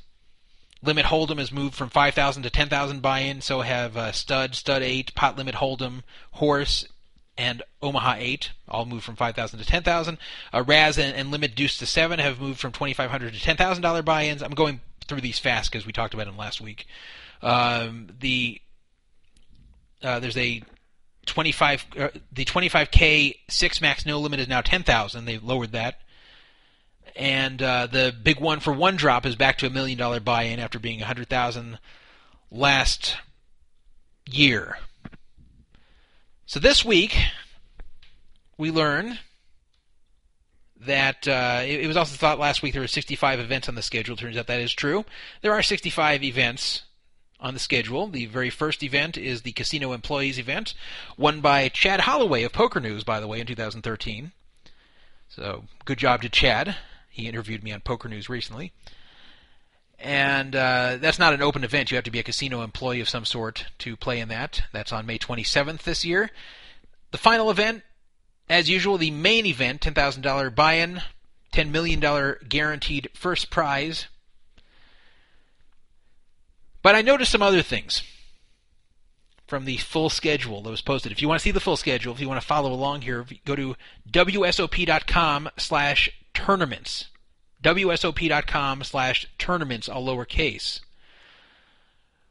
Limit 0.82 1.08
Hold'em 1.08 1.40
has 1.40 1.52
moved 1.52 1.76
from 1.76 1.90
5,000 1.90 2.44
to 2.44 2.50
10,000 2.50 3.02
buy-in. 3.02 3.42
So 3.42 3.62
have 3.62 3.98
uh, 3.98 4.12
Stud, 4.12 4.56
Stud 4.56 4.82
8, 4.82 5.16
Pot 5.16 5.38
Limit 5.38 5.56
Hold'em, 5.56 6.04
Horse, 6.32 6.88
and 7.38 7.64
Omaha 7.82 8.16
8 8.18 8.52
all 8.68 8.86
moved 8.86 9.04
from 9.04 9.16
5,000 9.16 9.60
to 9.60 9.66
10,000. 9.66 10.18
Uh, 10.54 10.64
Razz 10.66 10.98
and, 10.98 11.16
and 11.16 11.32
Limit 11.32 11.56
Deuce 11.56 11.78
to 11.80 11.86
7 11.86 12.20
have 12.20 12.40
moved 12.40 12.60
from 12.60 12.72
2,500 12.72 13.34
to 13.34 13.40
$10,000 13.40 14.06
buy-ins. 14.06 14.42
I'm 14.42 14.52
going 14.52 14.80
through 15.08 15.22
these 15.22 15.40
fast 15.40 15.72
because 15.72 15.86
we 15.86 15.92
talked 15.92 16.14
about 16.14 16.26
them 16.28 16.38
last 16.38 16.62
week. 16.62 16.88
Um, 17.42 18.08
the 18.20 18.62
uh, 20.02 20.20
there's 20.20 20.38
a 20.38 20.62
25 21.26 21.86
uh, 21.98 22.08
the 22.32 22.46
25k 22.46 23.36
six 23.50 23.82
max 23.82 24.06
no 24.06 24.20
limit 24.20 24.40
is 24.40 24.48
now 24.48 24.62
10,000. 24.62 25.26
They've 25.26 25.44
lowered 25.44 25.72
that. 25.74 26.02
And 27.16 27.62
uh, 27.62 27.88
the 27.88 28.14
big 28.24 28.40
one 28.40 28.60
for 28.60 28.74
one 28.74 28.98
drop 28.98 29.26
is 29.26 29.36
back 29.36 29.58
to 29.60 29.68
a 29.68 29.70
million 29.70 29.98
dollar 29.98 30.20
buy-in 30.20 30.60
after 30.60 30.80
being 30.80 31.00
100,000 31.00 31.80
last 32.52 33.18
year. 34.30 34.78
So 36.48 36.60
this 36.60 36.86
week 36.86 37.18
we 38.56 38.70
learn 38.70 39.18
that 40.80 41.28
uh, 41.28 41.62
it, 41.64 41.82
it 41.82 41.88
was 41.88 41.98
also 41.98 42.16
thought 42.16 42.38
last 42.38 42.62
week 42.62 42.74
there 42.74 42.84
were 42.84 42.88
65 42.88 43.40
events 43.40 43.68
on 43.68 43.74
the 43.74 43.82
schedule. 43.82 44.16
Turns 44.16 44.38
out 44.38 44.46
that 44.48 44.60
is 44.60 44.72
true. 44.72 45.06
There 45.42 45.54
are 45.54 45.64
65 45.64 46.24
events 46.24 46.84
on 47.40 47.56
the 47.56 47.60
schedule. 47.60 48.08
The 48.08 48.28
very 48.28 48.52
first 48.52 48.84
event 48.84 49.18
is 49.18 49.42
the 49.42 49.54
Casino 49.54 49.92
Employees 49.92 50.38
event, 50.38 50.76
won 51.18 51.42
by 51.42 51.68
Chad 51.70 52.02
Holloway 52.02 52.44
of 52.44 52.54
Poker 52.54 52.80
News, 52.80 53.04
by 53.04 53.20
the 53.20 53.28
way, 53.28 53.40
in 53.40 53.48
2013. 53.48 54.32
So 55.28 55.66
good 55.84 55.98
job 55.98 56.22
to 56.22 56.30
Chad. 56.30 56.76
He 57.10 57.28
interviewed 57.28 57.64
me 57.64 57.72
on 57.72 57.82
Poker 57.82 58.08
News 58.08 58.30
recently. 58.30 58.72
And 60.06 60.56
uh, 60.56 60.98
that's 61.02 61.18
not 61.18 61.34
an 61.34 61.42
open 61.42 61.64
event. 61.64 61.90
You 61.90 61.96
have 61.96 62.04
to 62.04 62.12
be 62.12 62.20
a 62.20 62.24
casino 62.24 62.62
employee 62.62 63.02
of 63.02 63.10
some 63.10 63.26
sort 63.26 63.66
to 63.80 63.98
play 63.98 64.20
in 64.20 64.30
that. 64.30 64.62
That's 64.72 64.94
on 64.94 65.08
May 65.08 65.18
27th 65.18 65.82
this 65.82 66.06
year. 66.06 66.30
The 67.10 67.18
final 67.18 67.50
event, 67.50 67.82
as 68.48 68.70
usual, 68.70 69.00
the 69.00 69.10
main 69.10 69.48
event 69.48 69.82
$10,000 69.82 70.54
buy 70.54 70.74
in, 70.74 71.02
$10 71.54 71.72
million 71.72 72.36
guaranteed 72.48 73.10
first 73.16 73.50
prize. 73.50 74.06
But 76.84 76.94
I 76.94 77.02
noticed 77.02 77.32
some 77.32 77.42
other 77.42 77.64
things 77.64 78.04
from 79.48 79.66
the 79.66 79.78
full 79.78 80.12
schedule 80.12 80.62
that 80.62 80.70
was 80.70 80.84
posted. 80.84 81.12
If 81.12 81.20
you 81.20 81.28
want 81.28 81.40
to 81.40 81.44
see 81.44 81.50
the 81.50 81.60
full 81.60 81.78
schedule, 81.78 82.14
if 82.14 82.20
you 82.20 82.30
want 82.30 82.40
to 82.40 82.46
follow 82.46 82.72
along 82.72 83.02
here, 83.02 83.26
go 83.44 83.56
to 83.56 83.76
wsop.com 84.12 85.50
slash 85.58 86.12
tournaments. 86.36 87.06
wsop.com 87.66 88.84
slash 88.84 89.28
tournaments, 89.40 89.90
all 89.90 90.06
lowercase. 90.06 90.82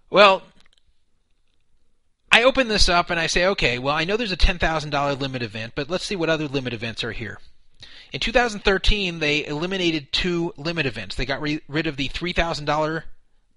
Well, 0.08 0.42
I 2.30 2.44
open 2.44 2.68
this 2.68 2.88
up 2.88 3.10
and 3.10 3.18
I 3.18 3.26
say, 3.26 3.46
okay, 3.46 3.80
well, 3.80 3.94
I 3.94 4.04
know 4.04 4.16
there's 4.16 4.30
a 4.30 4.36
$10,000 4.36 5.20
limit 5.20 5.42
event, 5.42 5.72
but 5.74 5.90
let's 5.90 6.04
see 6.04 6.14
what 6.14 6.30
other 6.30 6.46
limit 6.46 6.72
events 6.72 7.02
are 7.02 7.12
here. 7.12 7.40
In 8.12 8.20
2013, 8.20 9.18
they 9.18 9.44
eliminated 9.44 10.12
two 10.12 10.54
limit 10.56 10.86
events. 10.86 11.16
They 11.16 11.26
got 11.26 11.42
re- 11.42 11.62
rid 11.66 11.88
of 11.88 11.96
the 11.96 12.08
$3,000 12.10 13.02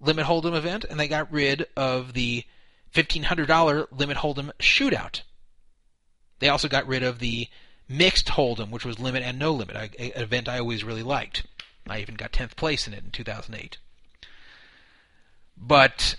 limit 0.00 0.26
hold'em 0.26 0.56
event, 0.56 0.84
and 0.84 0.98
they 0.98 1.06
got 1.06 1.30
rid 1.32 1.66
of 1.76 2.12
the 2.12 2.44
$1,500 2.92 3.86
limit 3.92 4.16
hold'em 4.16 4.50
shootout. 4.58 5.20
They 6.40 6.48
also 6.48 6.68
got 6.68 6.88
rid 6.88 7.04
of 7.04 7.20
the 7.20 7.46
mixed 7.88 8.26
hold'em, 8.26 8.70
which 8.70 8.84
was 8.84 8.98
limit 8.98 9.22
and 9.22 9.38
no 9.38 9.52
limit, 9.52 9.76
an 9.76 9.90
event 9.96 10.48
I 10.48 10.58
always 10.58 10.82
really 10.82 11.04
liked. 11.04 11.44
I 11.90 12.00
even 12.00 12.14
got 12.14 12.32
10th 12.32 12.56
place 12.56 12.86
in 12.86 12.94
it 12.94 13.04
in 13.04 13.10
2008. 13.10 13.78
But 15.56 16.16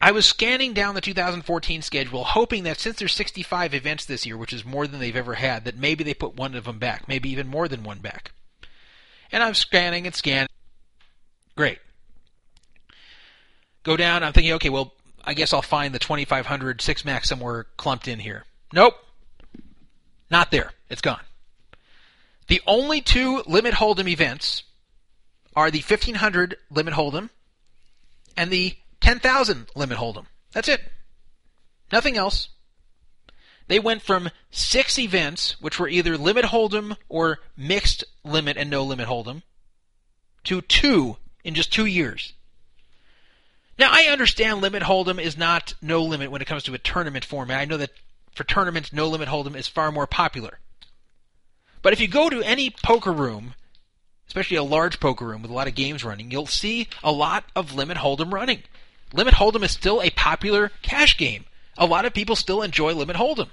I 0.00 0.10
was 0.10 0.26
scanning 0.26 0.74
down 0.74 0.94
the 0.94 1.00
2014 1.00 1.82
schedule, 1.82 2.24
hoping 2.24 2.64
that 2.64 2.78
since 2.78 2.98
there's 2.98 3.14
65 3.14 3.72
events 3.72 4.04
this 4.04 4.26
year, 4.26 4.36
which 4.36 4.52
is 4.52 4.64
more 4.64 4.86
than 4.86 5.00
they've 5.00 5.16
ever 5.16 5.34
had, 5.34 5.64
that 5.64 5.78
maybe 5.78 6.04
they 6.04 6.14
put 6.14 6.36
one 6.36 6.54
of 6.54 6.64
them 6.64 6.78
back, 6.78 7.08
maybe 7.08 7.30
even 7.30 7.46
more 7.48 7.68
than 7.68 7.84
one 7.84 8.00
back. 8.00 8.32
And 9.32 9.42
I'm 9.42 9.54
scanning 9.54 10.06
and 10.06 10.14
scanning. 10.14 10.48
Great. 11.56 11.78
Go 13.82 13.96
down. 13.96 14.22
I'm 14.22 14.32
thinking, 14.32 14.52
okay, 14.54 14.70
well, 14.70 14.94
I 15.24 15.34
guess 15.34 15.52
I'll 15.52 15.62
find 15.62 15.94
the 15.94 15.98
2500 15.98 16.80
six 16.80 17.04
max 17.04 17.28
somewhere 17.28 17.66
clumped 17.76 18.08
in 18.08 18.18
here. 18.18 18.44
Nope. 18.72 18.94
Not 20.30 20.50
there. 20.50 20.72
It's 20.90 21.00
gone. 21.00 21.20
The 22.46 22.62
only 22.66 23.00
two 23.00 23.42
limit 23.46 23.74
hold'em 23.74 24.08
events 24.08 24.64
are 25.56 25.70
the 25.70 25.78
1500 25.78 26.56
limit 26.70 26.94
hold'em 26.94 27.30
and 28.36 28.50
the 28.50 28.76
10,000 29.00 29.68
limit 29.74 29.98
hold'em. 29.98 30.26
That's 30.52 30.68
it. 30.68 30.80
Nothing 31.92 32.16
else. 32.16 32.48
They 33.66 33.78
went 33.78 34.02
from 34.02 34.30
six 34.50 34.98
events, 34.98 35.60
which 35.60 35.78
were 35.78 35.88
either 35.88 36.18
limit 36.18 36.46
hold'em 36.46 36.96
or 37.08 37.38
mixed 37.56 38.04
limit 38.22 38.56
and 38.56 38.68
no 38.68 38.84
limit 38.84 39.08
hold'em, 39.08 39.42
to 40.44 40.60
two 40.60 41.16
in 41.44 41.54
just 41.54 41.72
two 41.72 41.86
years. 41.86 42.34
Now, 43.78 43.88
I 43.90 44.04
understand 44.04 44.60
limit 44.60 44.82
hold'em 44.82 45.20
is 45.20 45.36
not 45.36 45.74
no 45.80 46.02
limit 46.02 46.30
when 46.30 46.42
it 46.42 46.46
comes 46.46 46.62
to 46.64 46.74
a 46.74 46.78
tournament 46.78 47.24
format. 47.24 47.60
I 47.60 47.64
know 47.64 47.78
that 47.78 47.90
for 48.34 48.44
tournaments, 48.44 48.92
no 48.92 49.08
limit 49.08 49.28
hold'em 49.28 49.56
is 49.56 49.66
far 49.66 49.90
more 49.90 50.06
popular. 50.06 50.58
But 51.84 51.92
if 51.92 52.00
you 52.00 52.08
go 52.08 52.30
to 52.30 52.42
any 52.42 52.70
poker 52.70 53.12
room, 53.12 53.54
especially 54.26 54.56
a 54.56 54.64
large 54.64 55.00
poker 55.00 55.26
room 55.26 55.42
with 55.42 55.50
a 55.50 55.54
lot 55.54 55.68
of 55.68 55.74
games 55.74 56.02
running, 56.02 56.30
you'll 56.30 56.46
see 56.46 56.88
a 57.02 57.12
lot 57.12 57.44
of 57.54 57.74
limit 57.74 57.98
hold'em 57.98 58.32
running. 58.32 58.62
Limit 59.12 59.34
hold'em 59.34 59.62
is 59.62 59.72
still 59.72 60.00
a 60.00 60.08
popular 60.08 60.72
cash 60.80 61.18
game. 61.18 61.44
A 61.76 61.84
lot 61.84 62.06
of 62.06 62.14
people 62.14 62.36
still 62.36 62.62
enjoy 62.62 62.94
limit 62.94 63.16
hold'em. 63.16 63.50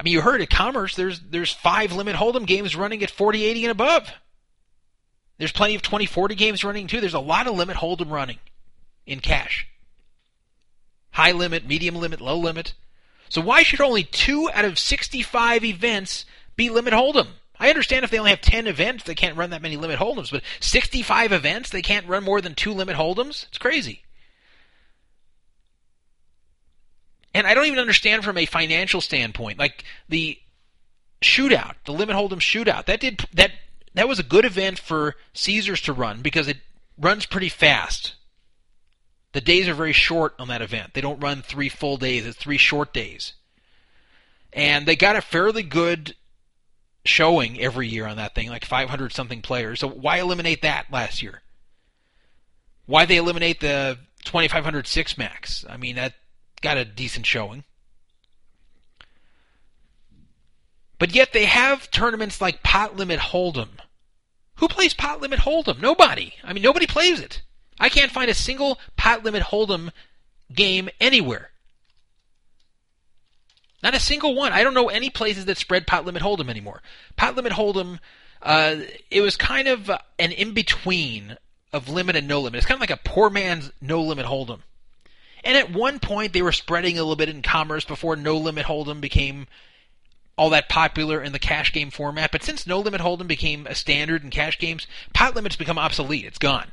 I 0.00 0.02
mean, 0.02 0.12
you 0.12 0.20
heard 0.20 0.40
at 0.40 0.50
Commerce, 0.50 0.96
there's 0.96 1.20
there's 1.20 1.52
five 1.52 1.92
limit 1.92 2.16
hold'em 2.16 2.44
games 2.44 2.74
running 2.74 3.04
at 3.04 3.10
40, 3.10 3.44
80 3.44 3.64
and 3.66 3.70
above. 3.70 4.10
There's 5.38 5.52
plenty 5.52 5.76
of 5.76 5.82
2040 5.82 6.34
games 6.34 6.64
running 6.64 6.88
too. 6.88 7.00
There's 7.00 7.14
a 7.14 7.20
lot 7.20 7.46
of 7.46 7.54
limit 7.54 7.76
hold'em 7.76 8.10
running 8.10 8.38
in 9.06 9.20
cash. 9.20 9.68
High 11.12 11.30
limit, 11.30 11.64
medium 11.68 11.94
limit, 11.94 12.20
low 12.20 12.36
limit. 12.36 12.74
So 13.28 13.40
why 13.40 13.62
should 13.62 13.80
only 13.80 14.04
two 14.04 14.50
out 14.52 14.64
of 14.64 14.78
65 14.78 15.64
events 15.64 16.24
be 16.56 16.70
limit 16.70 16.94
hold'em? 16.94 17.28
I 17.60 17.68
understand 17.68 18.04
if 18.04 18.10
they 18.10 18.18
only 18.18 18.30
have 18.30 18.40
10 18.40 18.66
events, 18.66 19.04
they 19.04 19.14
can't 19.14 19.36
run 19.36 19.50
that 19.50 19.62
many 19.62 19.76
limit 19.76 19.98
hold'ems, 19.98 20.30
but 20.30 20.42
65 20.60 21.32
events, 21.32 21.70
they 21.70 21.82
can't 21.82 22.06
run 22.06 22.24
more 22.24 22.40
than 22.40 22.54
two 22.54 22.72
limit 22.72 22.96
hold'ems? 22.96 23.46
It's 23.48 23.58
crazy. 23.58 24.02
And 27.34 27.46
I 27.46 27.54
don't 27.54 27.66
even 27.66 27.78
understand 27.78 28.24
from 28.24 28.38
a 28.38 28.46
financial 28.46 29.00
standpoint, 29.00 29.58
like 29.58 29.84
the 30.08 30.38
shootout, 31.20 31.74
the 31.84 31.92
limit 31.92 32.16
hold'em 32.16 32.40
shootout. 32.40 32.86
That 32.86 33.00
did 33.00 33.26
that 33.34 33.52
that 33.94 34.08
was 34.08 34.18
a 34.18 34.24
good 34.24 34.44
event 34.44 34.78
for 34.78 35.16
Caesars 35.34 35.80
to 35.82 35.92
run 35.92 36.22
because 36.22 36.48
it 36.48 36.58
runs 36.96 37.26
pretty 37.26 37.48
fast. 37.48 38.14
The 39.38 39.44
days 39.44 39.68
are 39.68 39.74
very 39.74 39.92
short 39.92 40.34
on 40.40 40.48
that 40.48 40.62
event. 40.62 40.94
They 40.94 41.00
don't 41.00 41.22
run 41.22 41.42
three 41.42 41.68
full 41.68 41.96
days, 41.96 42.26
it's 42.26 42.36
three 42.36 42.58
short 42.58 42.92
days. 42.92 43.34
And 44.52 44.84
they 44.84 44.96
got 44.96 45.14
a 45.14 45.20
fairly 45.20 45.62
good 45.62 46.16
showing 47.04 47.60
every 47.60 47.86
year 47.86 48.04
on 48.04 48.16
that 48.16 48.34
thing, 48.34 48.48
like 48.48 48.64
500 48.64 49.12
something 49.12 49.40
players. 49.40 49.78
So 49.78 49.86
why 49.86 50.18
eliminate 50.18 50.62
that 50.62 50.86
last 50.90 51.22
year? 51.22 51.42
Why 52.86 53.04
they 53.04 53.16
eliminate 53.16 53.60
the 53.60 54.00
2500 54.24 54.88
six 54.88 55.16
max? 55.16 55.64
I 55.70 55.76
mean, 55.76 55.94
that 55.94 56.14
got 56.60 56.76
a 56.76 56.84
decent 56.84 57.24
showing. 57.24 57.62
But 60.98 61.14
yet 61.14 61.32
they 61.32 61.44
have 61.44 61.92
tournaments 61.92 62.40
like 62.40 62.64
Pot 62.64 62.96
Limit 62.96 63.20
Hold'em, 63.20 63.78
Who 64.56 64.66
plays 64.66 64.94
pot 64.94 65.20
limit 65.20 65.38
hold'em? 65.38 65.80
Nobody. 65.80 66.34
I 66.42 66.52
mean, 66.52 66.64
nobody 66.64 66.88
plays 66.88 67.20
it. 67.20 67.42
I 67.80 67.88
can't 67.88 68.12
find 68.12 68.30
a 68.30 68.34
single 68.34 68.78
pot 68.96 69.24
limit 69.24 69.42
hold'em 69.44 69.90
game 70.52 70.88
anywhere. 71.00 71.50
Not 73.82 73.94
a 73.94 74.00
single 74.00 74.34
one. 74.34 74.52
I 74.52 74.64
don't 74.64 74.74
know 74.74 74.88
any 74.88 75.10
places 75.10 75.44
that 75.44 75.58
spread 75.58 75.86
pot 75.86 76.04
limit 76.04 76.22
hold'em 76.22 76.50
anymore. 76.50 76.82
Pot 77.16 77.36
limit 77.36 77.52
hold'em, 77.52 78.00
uh, 78.42 78.76
it 79.10 79.20
was 79.20 79.36
kind 79.36 79.68
of 79.68 79.88
an 80.18 80.32
in 80.32 80.52
between 80.52 81.36
of 81.72 81.88
limit 81.88 82.16
and 82.16 82.26
no 82.26 82.40
limit. 82.40 82.58
It's 82.58 82.66
kind 82.66 82.76
of 82.76 82.80
like 82.80 82.90
a 82.90 83.08
poor 83.08 83.30
man's 83.30 83.70
no 83.80 84.02
limit 84.02 84.26
hold'em. 84.26 84.60
And 85.44 85.56
at 85.56 85.72
one 85.72 86.00
point, 86.00 86.32
they 86.32 86.42
were 86.42 86.52
spreading 86.52 86.98
a 86.98 87.02
little 87.02 87.14
bit 87.14 87.28
in 87.28 87.42
commerce 87.42 87.84
before 87.84 88.16
no 88.16 88.36
limit 88.36 88.66
hold'em 88.66 89.00
became 89.00 89.46
all 90.36 90.50
that 90.50 90.68
popular 90.68 91.22
in 91.22 91.32
the 91.32 91.38
cash 91.38 91.72
game 91.72 91.90
format. 91.90 92.32
But 92.32 92.42
since 92.42 92.66
no 92.66 92.80
limit 92.80 93.00
hold'em 93.00 93.28
became 93.28 93.66
a 93.66 93.74
standard 93.74 94.24
in 94.24 94.30
cash 94.30 94.58
games, 94.58 94.86
pot 95.14 95.36
limit's 95.36 95.56
become 95.56 95.78
obsolete. 95.78 96.24
It's 96.24 96.38
gone. 96.38 96.72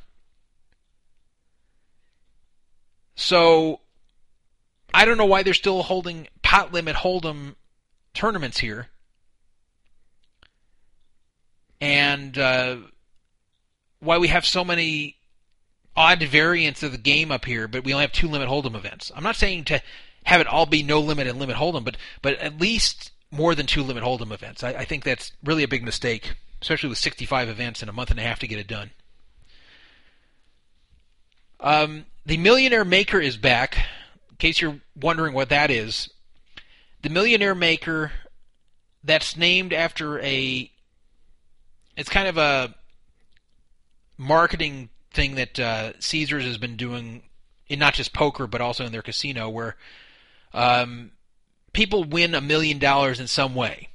So 3.15 3.79
I 4.93 5.05
don't 5.05 5.17
know 5.17 5.25
why 5.25 5.43
they're 5.43 5.53
still 5.53 5.83
holding 5.83 6.27
pot 6.41 6.71
limit 6.71 6.95
hold'em 6.97 7.55
tournaments 8.13 8.59
here. 8.59 8.87
And 11.81 12.37
uh, 12.37 12.77
why 13.99 14.17
we 14.17 14.29
have 14.29 14.45
so 14.45 14.63
many 14.63 15.17
odd 15.95 16.21
variants 16.23 16.83
of 16.83 16.91
the 16.91 16.97
game 16.97 17.31
up 17.31 17.45
here, 17.45 17.67
but 17.67 17.83
we 17.83 17.93
only 17.93 18.03
have 18.03 18.11
two 18.11 18.27
limit 18.27 18.49
hold'em 18.49 18.75
events. 18.75 19.11
I'm 19.15 19.23
not 19.23 19.35
saying 19.35 19.65
to 19.65 19.81
have 20.25 20.41
it 20.41 20.47
all 20.47 20.65
be 20.65 20.83
no 20.83 20.99
limit 20.99 21.27
and 21.27 21.39
limit 21.39 21.55
hold'em, 21.57 21.83
but 21.83 21.97
but 22.21 22.37
at 22.39 22.59
least 22.59 23.11
more 23.31 23.55
than 23.55 23.65
two 23.65 23.83
limit 23.83 24.03
hold'em 24.03 24.31
events. 24.31 24.63
I, 24.63 24.69
I 24.69 24.85
think 24.85 25.03
that's 25.03 25.31
really 25.43 25.63
a 25.63 25.67
big 25.67 25.83
mistake, 25.83 26.35
especially 26.61 26.89
with 26.89 26.97
65 26.97 27.49
events 27.49 27.83
in 27.83 27.89
a 27.89 27.93
month 27.93 28.11
and 28.11 28.19
a 28.19 28.23
half 28.23 28.39
to 28.39 28.47
get 28.47 28.59
it 28.59 28.67
done. 28.67 28.91
Um, 31.59 32.05
the 32.25 32.37
Millionaire 32.37 32.85
Maker 32.85 33.19
is 33.19 33.37
back. 33.37 33.77
In 34.31 34.37
case 34.37 34.59
you're 34.59 34.79
wondering 34.95 35.33
what 35.33 35.49
that 35.49 35.71
is, 35.71 36.09
the 37.01 37.09
Millionaire 37.09 37.55
Maker 37.55 38.11
that's 39.03 39.37
named 39.37 39.73
after 39.73 40.19
a. 40.19 40.71
It's 41.95 42.09
kind 42.09 42.27
of 42.27 42.37
a 42.37 42.75
marketing 44.17 44.89
thing 45.13 45.35
that 45.35 45.59
uh, 45.59 45.93
Caesars 45.99 46.43
has 46.43 46.57
been 46.57 46.75
doing 46.75 47.23
in 47.67 47.79
not 47.79 47.93
just 47.93 48.13
poker 48.13 48.47
but 48.47 48.61
also 48.61 48.85
in 48.85 48.91
their 48.91 49.01
casino, 49.01 49.49
where 49.49 49.75
um, 50.53 51.11
people 51.73 52.03
win 52.03 52.35
a 52.35 52.41
million 52.41 52.79
dollars 52.79 53.19
in 53.19 53.27
some 53.27 53.55
way. 53.55 53.89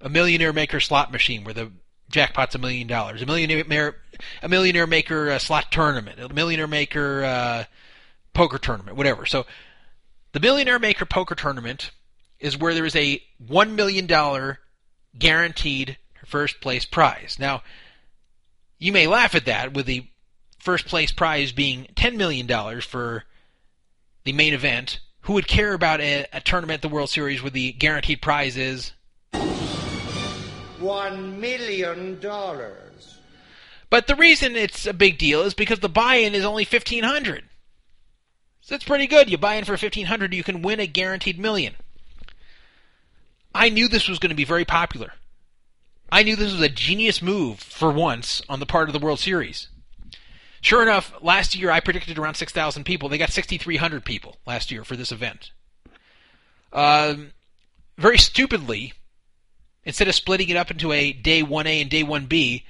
A 0.00 0.08
millionaire 0.08 0.52
maker 0.52 0.80
slot 0.80 1.12
machine 1.12 1.44
where 1.44 1.54
the 1.54 1.70
jackpot's 2.10 2.54
a 2.54 2.58
million 2.58 2.86
dollars. 2.86 3.22
A 3.22 3.26
millionaire 3.26 3.96
a 4.42 4.48
millionaire 4.48 4.86
maker 4.86 5.30
uh, 5.30 5.38
slot 5.38 5.70
tournament. 5.70 6.20
A 6.20 6.32
millionaire 6.32 6.66
maker 6.66 7.24
uh, 7.24 7.64
poker 8.34 8.58
tournament. 8.58 8.96
Whatever. 8.96 9.26
So 9.26 9.46
the 10.32 10.40
millionaire 10.40 10.78
maker 10.78 11.06
poker 11.06 11.34
tournament 11.34 11.90
is 12.38 12.58
where 12.58 12.74
there 12.74 12.86
is 12.86 12.96
a 12.96 13.22
one 13.46 13.76
million 13.76 14.06
dollar 14.06 14.58
guaranteed 15.18 15.96
first 16.26 16.60
place 16.60 16.84
prize. 16.84 17.36
Now 17.38 17.62
you 18.78 18.92
may 18.92 19.06
laugh 19.06 19.34
at 19.34 19.44
that 19.46 19.74
with 19.74 19.86
the 19.86 20.06
first 20.58 20.86
place 20.86 21.12
prize 21.12 21.52
being 21.52 21.86
$10 21.96 22.16
million 22.16 22.80
for 22.80 23.24
the 24.24 24.32
main 24.32 24.54
event. 24.54 25.00
Who 25.22 25.34
would 25.34 25.46
care 25.46 25.74
about 25.74 26.00
a, 26.00 26.26
a 26.32 26.40
tournament 26.40 26.82
the 26.82 26.88
World 26.88 27.10
Series 27.10 27.42
where 27.42 27.50
the 27.50 27.72
guaranteed 27.72 28.22
prize 28.22 28.56
is 28.56 28.92
One 30.80 31.40
million 31.40 32.18
dollars. 32.20 33.18
But 33.90 34.06
the 34.06 34.16
reason 34.16 34.56
it's 34.56 34.86
a 34.86 34.92
big 34.92 35.18
deal 35.18 35.42
is 35.42 35.54
because 35.54 35.80
the 35.80 35.88
buy-in 35.88 36.34
is 36.34 36.44
only 36.44 36.64
fifteen 36.64 37.04
hundred. 37.04 37.44
So 38.60 38.74
that's 38.74 38.84
pretty 38.84 39.06
good. 39.06 39.30
You 39.30 39.38
buy 39.38 39.54
in 39.54 39.64
for 39.64 39.76
fifteen 39.76 40.06
hundred, 40.06 40.34
you 40.34 40.42
can 40.42 40.62
win 40.62 40.80
a 40.80 40.86
guaranteed 40.86 41.38
million. 41.38 41.74
I 43.54 43.68
knew 43.68 43.88
this 43.88 44.08
was 44.08 44.18
going 44.18 44.30
to 44.30 44.36
be 44.36 44.44
very 44.44 44.64
popular. 44.64 45.12
I 46.12 46.22
knew 46.22 46.36
this 46.36 46.52
was 46.52 46.60
a 46.60 46.68
genius 46.68 47.22
move 47.22 47.60
for 47.60 47.90
once 47.90 48.42
on 48.48 48.60
the 48.60 48.66
part 48.66 48.88
of 48.88 48.92
the 48.92 48.98
World 48.98 49.20
Series. 49.20 49.68
Sure 50.60 50.82
enough, 50.82 51.12
last 51.22 51.54
year 51.54 51.70
I 51.70 51.80
predicted 51.80 52.18
around 52.18 52.34
6,000 52.34 52.84
people. 52.84 53.08
They 53.08 53.18
got 53.18 53.30
6,300 53.30 54.04
people 54.04 54.36
last 54.46 54.70
year 54.70 54.84
for 54.84 54.96
this 54.96 55.12
event. 55.12 55.52
Um, 56.72 57.32
very 57.96 58.18
stupidly, 58.18 58.92
instead 59.84 60.08
of 60.08 60.14
splitting 60.14 60.48
it 60.48 60.56
up 60.56 60.70
into 60.70 60.92
a 60.92 61.12
day 61.12 61.42
1A 61.42 61.82
and 61.82 61.90
day 61.90 62.02
1B, 62.02 62.62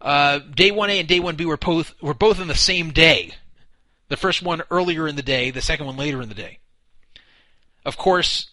uh, 0.00 0.38
day 0.38 0.70
1A 0.70 1.00
and 1.00 1.08
day 1.08 1.20
1B 1.20 1.44
were 1.44 1.56
both 1.56 1.94
were 2.02 2.14
both 2.14 2.40
in 2.40 2.48
the 2.48 2.54
same 2.54 2.90
day. 2.90 3.32
The 4.08 4.16
first 4.16 4.42
one 4.42 4.62
earlier 4.70 5.08
in 5.08 5.16
the 5.16 5.22
day, 5.22 5.50
the 5.50 5.62
second 5.62 5.86
one 5.86 5.96
later 5.96 6.20
in 6.20 6.28
the 6.28 6.34
day. 6.34 6.58
Of 7.84 7.96
course, 7.96 8.50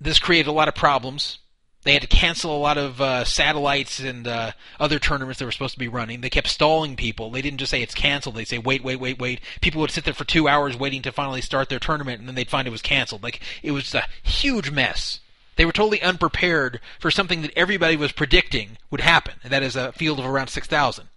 this 0.00 0.18
created 0.18 0.48
a 0.48 0.52
lot 0.52 0.68
of 0.68 0.74
problems. 0.74 1.38
They 1.84 1.94
had 1.94 2.02
to 2.02 2.08
cancel 2.08 2.56
a 2.56 2.58
lot 2.58 2.78
of 2.78 3.00
uh, 3.00 3.24
satellites 3.24 3.98
and 3.98 4.28
uh, 4.28 4.52
other 4.78 5.00
tournaments 5.00 5.40
that 5.40 5.46
were 5.46 5.52
supposed 5.52 5.74
to 5.74 5.80
be 5.80 5.88
running. 5.88 6.20
They 6.20 6.30
kept 6.30 6.46
stalling 6.46 6.94
people. 6.94 7.30
They 7.30 7.42
didn't 7.42 7.58
just 7.58 7.70
say 7.70 7.82
it's 7.82 7.94
canceled. 7.94 8.36
They'd 8.36 8.46
say 8.46 8.58
wait, 8.58 8.84
wait, 8.84 9.00
wait, 9.00 9.18
wait. 9.18 9.40
People 9.60 9.80
would 9.80 9.90
sit 9.90 10.04
there 10.04 10.14
for 10.14 10.24
two 10.24 10.46
hours 10.46 10.76
waiting 10.76 11.02
to 11.02 11.12
finally 11.12 11.40
start 11.40 11.68
their 11.68 11.80
tournament, 11.80 12.20
and 12.20 12.28
then 12.28 12.36
they'd 12.36 12.50
find 12.50 12.68
it 12.68 12.72
was 12.72 12.82
canceled. 12.82 13.24
Like 13.24 13.40
it 13.62 13.72
was 13.72 13.94
a 13.94 14.06
huge 14.22 14.70
mess. 14.70 15.20
They 15.56 15.64
were 15.64 15.72
totally 15.72 16.00
unprepared 16.02 16.80
for 16.98 17.10
something 17.10 17.42
that 17.42 17.52
everybody 17.56 17.96
was 17.96 18.12
predicting 18.12 18.78
would 18.90 19.02
happen, 19.02 19.34
and 19.44 19.52
that 19.52 19.62
is 19.62 19.76
a 19.76 19.92
field 19.92 20.18
of 20.18 20.26
around 20.26 20.48
six 20.48 20.66
thousand. 20.66 21.08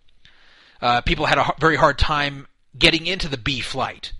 Uh, 0.82 1.02
people 1.02 1.28
had 1.28 1.38
a 1.38 1.53
very 1.60 1.78
hard 1.78 1.98
time 1.98 2.48
getting 2.78 3.07
into 3.07 3.30
the 3.30 3.38
B 3.38 3.62
flight. 3.62 4.12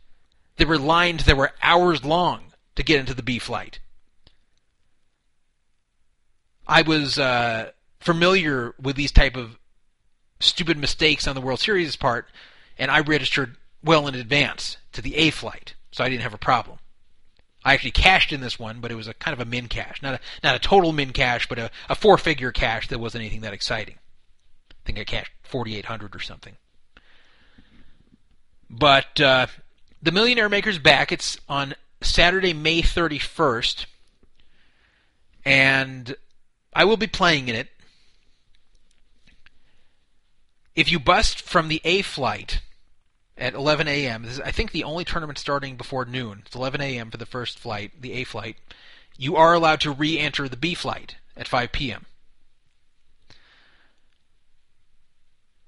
There 0.58 0.68
were 0.68 0.78
lines 0.78 1.26
that 1.26 1.36
were 1.36 1.52
hours 1.62 2.06
long 2.06 2.54
to 2.76 2.84
get 2.84 3.00
into 3.00 3.14
the 3.14 3.24
B 3.24 3.40
flight. 3.40 3.80
I 6.68 6.82
was 6.82 7.20
uh, 7.20 7.72
familiar 8.00 8.74
with 8.82 8.96
these 8.96 9.12
type 9.12 9.36
of 9.36 9.60
stupid 10.40 10.78
mistakes 10.78 11.28
on 11.28 11.36
the 11.36 11.42
World 11.42 11.60
Series 11.60 11.96
part, 11.96 12.28
and 12.78 12.90
I 12.90 13.02
registered 13.02 13.58
well 13.84 14.08
in 14.08 14.16
advance 14.16 14.78
to 14.94 15.02
the 15.02 15.16
A 15.18 15.30
flight, 15.30 15.76
so 15.92 16.04
I 16.04 16.10
didn't 16.10 16.24
have 16.24 16.34
a 16.34 16.40
problem. 16.40 16.80
I 17.66 17.74
actually 17.74 17.92
cashed 17.92 18.32
in 18.32 18.42
this 18.42 18.60
one, 18.60 18.80
but 18.80 18.92
it 18.92 18.96
was 18.96 19.08
a 19.08 19.14
kind 19.16 19.34
of 19.34 19.46
a 19.46 19.50
min 19.50 19.68
cash, 19.68 20.02
not 20.04 20.14
a 20.14 20.20
not 20.44 20.56
a 20.56 20.60
total 20.60 20.94
min 20.94 21.12
cash, 21.12 21.50
but 21.50 21.58
a, 21.58 21.72
a 21.90 21.96
four 21.96 22.18
figure 22.20 22.52
cash 22.52 22.88
that 22.90 23.00
wasn't 23.00 23.24
anything 23.24 23.42
that 23.42 23.54
exciting. 23.54 23.96
I 24.70 24.76
think 24.86 25.00
I 25.00 25.04
cashed 25.04 25.32
forty 25.42 25.76
eight 25.76 25.86
hundred 25.86 26.16
or 26.16 26.20
something. 26.20 26.56
But 28.70 29.20
uh, 29.20 29.48
the 30.02 30.12
Millionaire 30.12 30.48
Maker's 30.48 30.78
back. 30.78 31.12
It's 31.12 31.38
on 31.50 31.74
Saturday, 32.02 32.54
May 32.54 32.84
thirty 32.84 33.18
first, 33.18 33.88
and 35.44 36.16
I 36.72 36.86
will 36.86 36.98
be 36.98 37.08
playing 37.08 37.48
in 37.48 37.56
it. 37.56 37.70
If 40.76 40.92
you 40.92 41.00
bust 41.00 41.42
from 41.42 41.68
the 41.70 41.82
A 41.84 42.04
flight 42.04 42.60
at 43.38 43.54
11 43.54 43.88
a.m., 43.88 44.24
this 44.24 44.34
is, 44.34 44.40
I 44.42 44.52
think, 44.52 44.72
the 44.72 44.84
only 44.84 45.04
tournament 45.04 45.38
starting 45.38 45.76
before 45.76 46.06
noon. 46.06 46.44
It's 46.46 46.56
11 46.56 46.82
a.m. 46.82 47.12
for 47.12 47.18
the 47.18 47.26
first 47.26 47.60
flight, 47.60 47.92
the 48.02 48.14
A 48.14 48.24
flight. 48.24 48.58
You 49.18 49.36
are 49.36 49.54
allowed 49.54 49.82
to 49.82 49.92
re 49.92 50.18
enter 50.18 50.48
the 50.48 50.58
B 50.58 50.74
flight 50.74 51.16
at 51.36 51.48
5 51.48 51.72
p.m. 51.72 52.06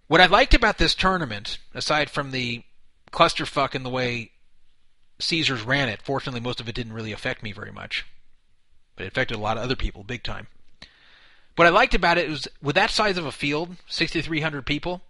What 0.07 0.21
I 0.21 0.25
liked 0.25 0.53
about 0.53 0.77
this 0.77 0.95
tournament, 0.95 1.57
aside 1.73 2.09
from 2.09 2.31
the 2.31 2.63
clusterfuck 3.11 3.75
in 3.75 3.83
the 3.83 3.89
way 3.89 4.31
Caesars 5.19 5.63
ran 5.63 5.89
it, 5.89 6.01
fortunately, 6.01 6.39
most 6.39 6.61
of 6.61 6.69
it 6.69 6.75
didn't 6.75 6.93
really 6.93 7.11
affect 7.11 7.43
me 7.43 7.51
very 7.51 7.71
much, 7.71 8.05
but 8.95 9.05
it 9.05 9.09
affected 9.09 9.35
a 9.35 9.41
lot 9.41 9.57
of 9.57 9.63
other 9.63 9.75
people 9.75 10.03
big 10.03 10.23
time. 10.23 10.47
What 11.57 11.67
I 11.67 11.71
liked 11.71 11.95
about 11.95 12.17
it 12.17 12.29
was 12.29 12.47
with 12.61 12.75
that 12.75 12.91
size 12.91 13.17
of 13.17 13.25
a 13.25 13.31
field, 13.31 13.75
6,300 13.87 14.65
people, 14.65 15.01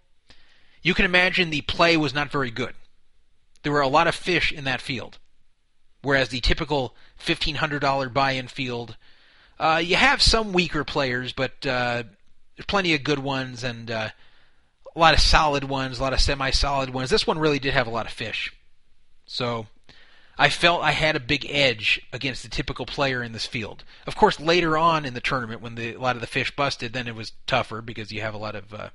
you 0.82 0.94
can 0.94 1.04
imagine 1.04 1.50
the 1.50 1.62
play 1.62 1.96
was 1.96 2.14
not 2.14 2.30
very 2.30 2.50
good. 2.50 2.74
There 3.62 3.72
were 3.72 3.80
a 3.80 3.88
lot 3.88 4.06
of 4.06 4.14
fish 4.14 4.52
in 4.52 4.64
that 4.64 4.80
field. 4.80 5.18
Whereas 6.02 6.28
the 6.28 6.40
typical 6.40 6.94
$1,500 7.24 8.12
buy 8.12 8.32
in 8.32 8.46
field, 8.46 8.96
uh, 9.58 9.82
you 9.84 9.96
have 9.96 10.22
some 10.22 10.52
weaker 10.52 10.84
players, 10.84 11.32
but 11.32 11.66
uh, 11.66 12.04
there's 12.56 12.66
plenty 12.66 12.94
of 12.94 13.02
good 13.02 13.18
ones 13.18 13.64
and 13.64 13.90
uh, 13.90 14.10
a 14.94 14.98
lot 14.98 15.14
of 15.14 15.20
solid 15.20 15.64
ones, 15.64 15.98
a 15.98 16.02
lot 16.02 16.12
of 16.12 16.20
semi 16.20 16.50
solid 16.50 16.90
ones. 16.90 17.10
This 17.10 17.26
one 17.26 17.38
really 17.38 17.58
did 17.58 17.74
have 17.74 17.86
a 17.86 17.90
lot 17.90 18.06
of 18.06 18.12
fish. 18.12 18.52
So 19.26 19.66
I 20.38 20.48
felt 20.48 20.82
I 20.82 20.92
had 20.92 21.16
a 21.16 21.20
big 21.20 21.46
edge 21.50 22.00
against 22.12 22.44
the 22.44 22.48
typical 22.48 22.86
player 22.86 23.22
in 23.22 23.32
this 23.32 23.46
field. 23.46 23.82
Of 24.06 24.14
course, 24.14 24.38
later 24.38 24.78
on 24.78 25.04
in 25.04 25.14
the 25.14 25.20
tournament, 25.20 25.60
when 25.60 25.74
the, 25.74 25.94
a 25.94 26.00
lot 26.00 26.14
of 26.14 26.20
the 26.20 26.28
fish 26.28 26.54
busted, 26.54 26.92
then 26.92 27.08
it 27.08 27.16
was 27.16 27.32
tougher 27.46 27.82
because 27.82 28.12
you 28.12 28.20
have 28.20 28.34
a 28.34 28.38
lot 28.38 28.54
of 28.54 28.72
uh, 28.72 28.90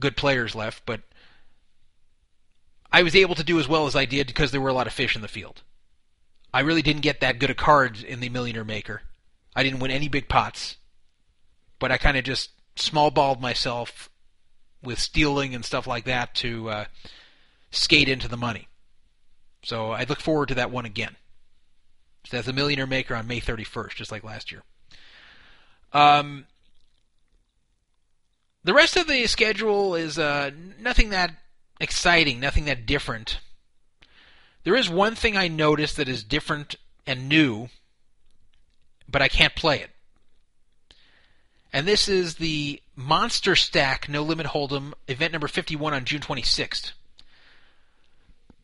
good 0.00 0.16
players 0.16 0.54
left. 0.54 0.84
But 0.86 1.00
I 2.92 3.02
was 3.02 3.16
able 3.16 3.34
to 3.34 3.44
do 3.44 3.58
as 3.58 3.68
well 3.68 3.86
as 3.86 3.96
I 3.96 4.04
did 4.04 4.28
because 4.28 4.50
there 4.50 4.60
were 4.60 4.68
a 4.68 4.74
lot 4.74 4.86
of 4.86 4.92
fish 4.92 5.16
in 5.16 5.22
the 5.22 5.28
field. 5.28 5.62
I 6.52 6.60
really 6.60 6.82
didn't 6.82 7.02
get 7.02 7.20
that 7.20 7.40
good 7.40 7.50
of 7.50 7.56
cards 7.56 8.02
in 8.02 8.20
the 8.20 8.28
Millionaire 8.28 8.64
Maker. 8.64 9.02
I 9.56 9.62
didn't 9.62 9.80
win 9.80 9.90
any 9.90 10.08
big 10.08 10.28
pots, 10.28 10.76
but 11.78 11.90
I 11.90 11.98
kind 11.98 12.16
of 12.16 12.24
just 12.24 12.50
small 12.76 13.10
balled 13.10 13.40
myself 13.40 14.10
with 14.82 14.98
stealing 14.98 15.54
and 15.54 15.64
stuff 15.64 15.86
like 15.86 16.04
that 16.04 16.34
to 16.36 16.70
uh, 16.70 16.84
skate 17.70 18.08
into 18.08 18.28
the 18.28 18.36
money. 18.36 18.68
So 19.64 19.90
I 19.90 20.04
look 20.04 20.20
forward 20.20 20.48
to 20.48 20.54
that 20.56 20.70
one 20.70 20.84
again. 20.84 21.16
So 22.26 22.36
that's 22.36 22.48
a 22.48 22.52
Millionaire 22.52 22.86
Maker 22.86 23.14
on 23.14 23.26
May 23.26 23.40
31st, 23.40 23.94
just 23.94 24.12
like 24.12 24.24
last 24.24 24.52
year. 24.52 24.62
Um, 25.92 26.46
the 28.64 28.74
rest 28.74 28.96
of 28.96 29.06
the 29.06 29.26
schedule 29.26 29.94
is 29.94 30.18
uh, 30.18 30.50
nothing 30.80 31.10
that 31.10 31.34
exciting, 31.80 32.40
nothing 32.40 32.64
that 32.64 32.86
different. 32.86 33.38
There 34.64 34.74
is 34.74 34.88
one 34.88 35.14
thing 35.14 35.36
I 35.36 35.48
noticed 35.48 35.98
that 35.98 36.08
is 36.08 36.24
different 36.24 36.76
and 37.06 37.28
new, 37.28 37.68
but 39.08 39.20
I 39.20 39.28
can't 39.28 39.54
play 39.54 39.80
it. 39.80 39.90
And 41.72 41.86
this 41.86 42.08
is 42.08 42.36
the 42.36 42.80
Monster 42.96 43.56
Stack 43.56 44.08
No 44.08 44.22
Limit 44.22 44.46
Hold'em 44.46 44.94
event 45.08 45.32
number 45.32 45.48
51 45.48 45.92
on 45.92 46.04
June 46.04 46.20
26th. 46.20 46.92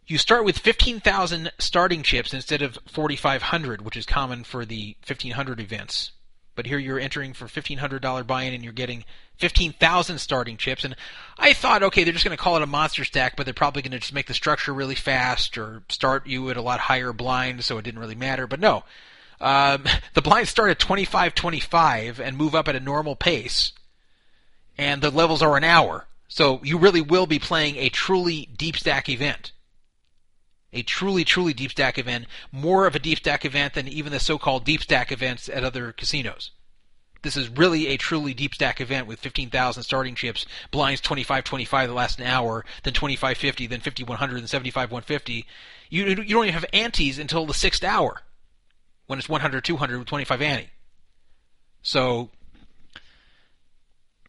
You 0.07 0.17
start 0.17 0.45
with 0.45 0.59
15,000 0.59 1.53
starting 1.59 2.03
chips 2.03 2.33
instead 2.33 2.63
of 2.63 2.79
4,500, 2.89 3.83
which 3.83 3.97
is 3.97 4.07
common 4.07 4.45
for 4.45 4.65
the 4.65 4.97
1,500 5.07 5.61
events. 5.61 6.13
But 6.55 6.67
here 6.67 6.79
you're 6.79 6.99
entering 6.99 7.33
for 7.33 7.47
$1,500 7.47 8.27
buy-in 8.27 8.55
and 8.55 8.63
you're 8.63 8.73
getting 8.73 9.05
15,000 9.39 10.19
starting 10.19 10.57
chips. 10.57 10.85
And 10.85 10.95
I 11.39 11.53
thought, 11.53 11.83
okay, 11.83 12.05
they're 12.05 12.13
just 12.13 12.25
going 12.25 12.37
to 12.37 12.43
call 12.43 12.57
it 12.57 12.63
a 12.63 12.67
monster 12.67 13.05
stack, 13.05 13.37
but 13.37 13.47
they're 13.47 13.55
probably 13.55 13.83
going 13.83 13.93
to 13.93 13.99
just 13.99 14.13
make 14.13 14.27
the 14.27 14.35
structure 14.35 14.75
really 14.75 14.95
fast 14.95 15.57
or 15.57 15.83
start 15.89 16.27
you 16.27 16.51
at 16.51 16.57
a 16.57 16.63
lot 16.63 16.81
higher 16.81 17.13
blind, 17.13 17.65
so 17.65 17.79
it 17.79 17.83
didn't 17.83 18.01
really 18.01 18.15
matter. 18.15 18.47
But 18.47 18.61
no, 18.61 18.85
um, 19.41 19.85
the 20.15 20.23
blinds 20.23 20.51
start 20.51 20.71
at 20.71 20.79
25-25 20.79 22.19
and 22.19 22.37
move 22.37 22.55
up 22.55 22.69
at 22.69 22.77
a 22.77 22.81
normal 22.81 23.17
pace, 23.17 23.73
and 24.77 25.01
the 25.01 25.11
levels 25.11 25.43
are 25.43 25.57
an 25.57 25.65
hour. 25.65 26.07
So 26.29 26.61
you 26.63 26.79
really 26.79 27.01
will 27.01 27.27
be 27.27 27.39
playing 27.39 27.77
a 27.77 27.89
truly 27.89 28.49
deep 28.57 28.77
stack 28.77 29.09
event 29.09 29.53
a 30.73 30.83
truly, 30.83 31.25
truly 31.25 31.53
deep 31.53 31.73
stack 31.73 31.99
event, 31.99 32.27
more 32.53 32.87
of 32.87 32.95
a 32.95 33.01
deep 33.01 33.19
stack 33.19 33.45
event 33.45 33.75
than 33.75 33.89
even 33.89 34.13
the 34.13 34.21
so-called 34.21 34.65
deep 34.65 34.83
stack 34.83 35.11
events 35.11 35.49
at 35.49 35.65
other 35.65 35.93
casinos. 35.93 36.53
This 37.23 37.37
is 37.37 37.51
really 37.51 37.89
a 37.89 37.97
truly 37.97 38.33
deep 38.33 38.55
stack 38.55 38.81
event 38.81 39.07
with 39.07 39.21
15,000 39.21 39.83
starting 39.83 40.15
chips, 40.15 40.47
blinds 40.71 41.03
25-25 41.03 41.87
that 41.87 41.93
last 41.93 42.19
an 42.19 42.27
hour, 42.27 42.65
then 42.83 42.95
25-50, 42.95 43.69
then 43.69 43.81
50-100, 43.81 44.19
then 44.19 44.63
75-150. 44.63 45.45
You, 45.91 46.07
you 46.07 46.15
don't 46.15 46.45
even 46.45 46.55
have 46.55 46.65
antes 46.73 47.19
until 47.19 47.45
the 47.45 47.55
sixth 47.55 47.85
hour, 47.85 48.23
when 49.07 49.19
it's 49.19 49.29
100-200 49.29 49.99
with 49.99 50.09
25 50.09 50.41
ante. 50.41 50.71
So, 51.83 52.31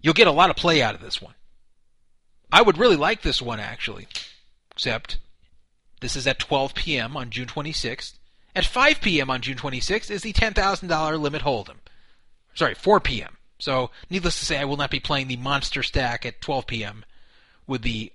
you'll 0.02 0.14
get 0.14 0.28
a 0.28 0.32
lot 0.32 0.50
of 0.50 0.56
play 0.56 0.82
out 0.82 0.96
of 0.96 1.02
this 1.02 1.22
one. 1.22 1.36
I 2.52 2.62
would 2.62 2.78
really 2.78 2.98
like 2.98 3.22
this 3.22 3.42
one, 3.42 3.60
actually, 3.62 4.08
except 4.72 5.18
this 6.02 6.16
is 6.16 6.28
at 6.28 6.40
12 6.40 6.76
p.m. 6.76 7.16
on 7.16 7.30
June 7.30 7.48
26th. 7.48 8.14
At 8.54 8.66
5 8.66 9.00
p.m. 9.00 9.30
on 9.30 9.42
June 9.42 9.56
26th 9.56 10.12
is 10.12 10.24
the 10.24 10.34
$10,000 10.34 11.20
limit 11.20 11.44
hold'em. 11.44 11.78
Sorry, 12.54 12.74
4 12.74 13.00
p.m. 13.00 13.38
So, 13.60 13.92
needless 14.10 14.40
to 14.40 14.46
say, 14.46 14.58
I 14.58 14.66
will 14.66 14.76
not 14.76 14.92
be 14.92 15.00
playing 15.00 15.28
the 15.28 15.38
monster 15.38 15.84
stack 15.84 16.26
at 16.26 16.42
12 16.42 16.68
p.m. 16.68 17.06
with 17.66 17.84
the 17.84 18.12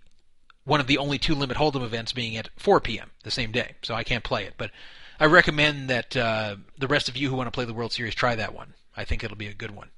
one 0.65 0.81
of 0.81 0.89
the 0.89 0.99
only 0.99 1.17
two 1.17 1.37
limit 1.37 1.57
hold'em 1.57 1.85
events 1.85 2.13
being 2.13 2.37
at 2.37 2.51
4 2.57 2.81
p.m. 2.81 3.13
the 3.23 3.31
same 3.31 3.53
day. 3.53 3.77
So 3.83 3.95
I 3.95 4.03
can't 4.03 4.25
play 4.25 4.45
it, 4.45 4.55
but 4.59 4.73
I 5.19 5.27
recommend 5.27 5.89
that 5.89 6.17
uh, 6.17 6.57
the 6.77 6.89
rest 6.89 7.09
of 7.09 7.17
you 7.17 7.31
who 7.31 7.37
want 7.37 7.47
to 7.47 7.53
play 7.53 7.65
the 7.65 7.73
World 7.73 7.93
Series 7.93 8.15
try 8.15 8.35
that 8.35 8.53
one. 8.53 8.75
I 8.97 9.05
think 9.05 9.23
it'll 9.23 9.37
be 9.37 9.47
a 9.47 9.55
good 9.55 9.71
one. 9.71 9.91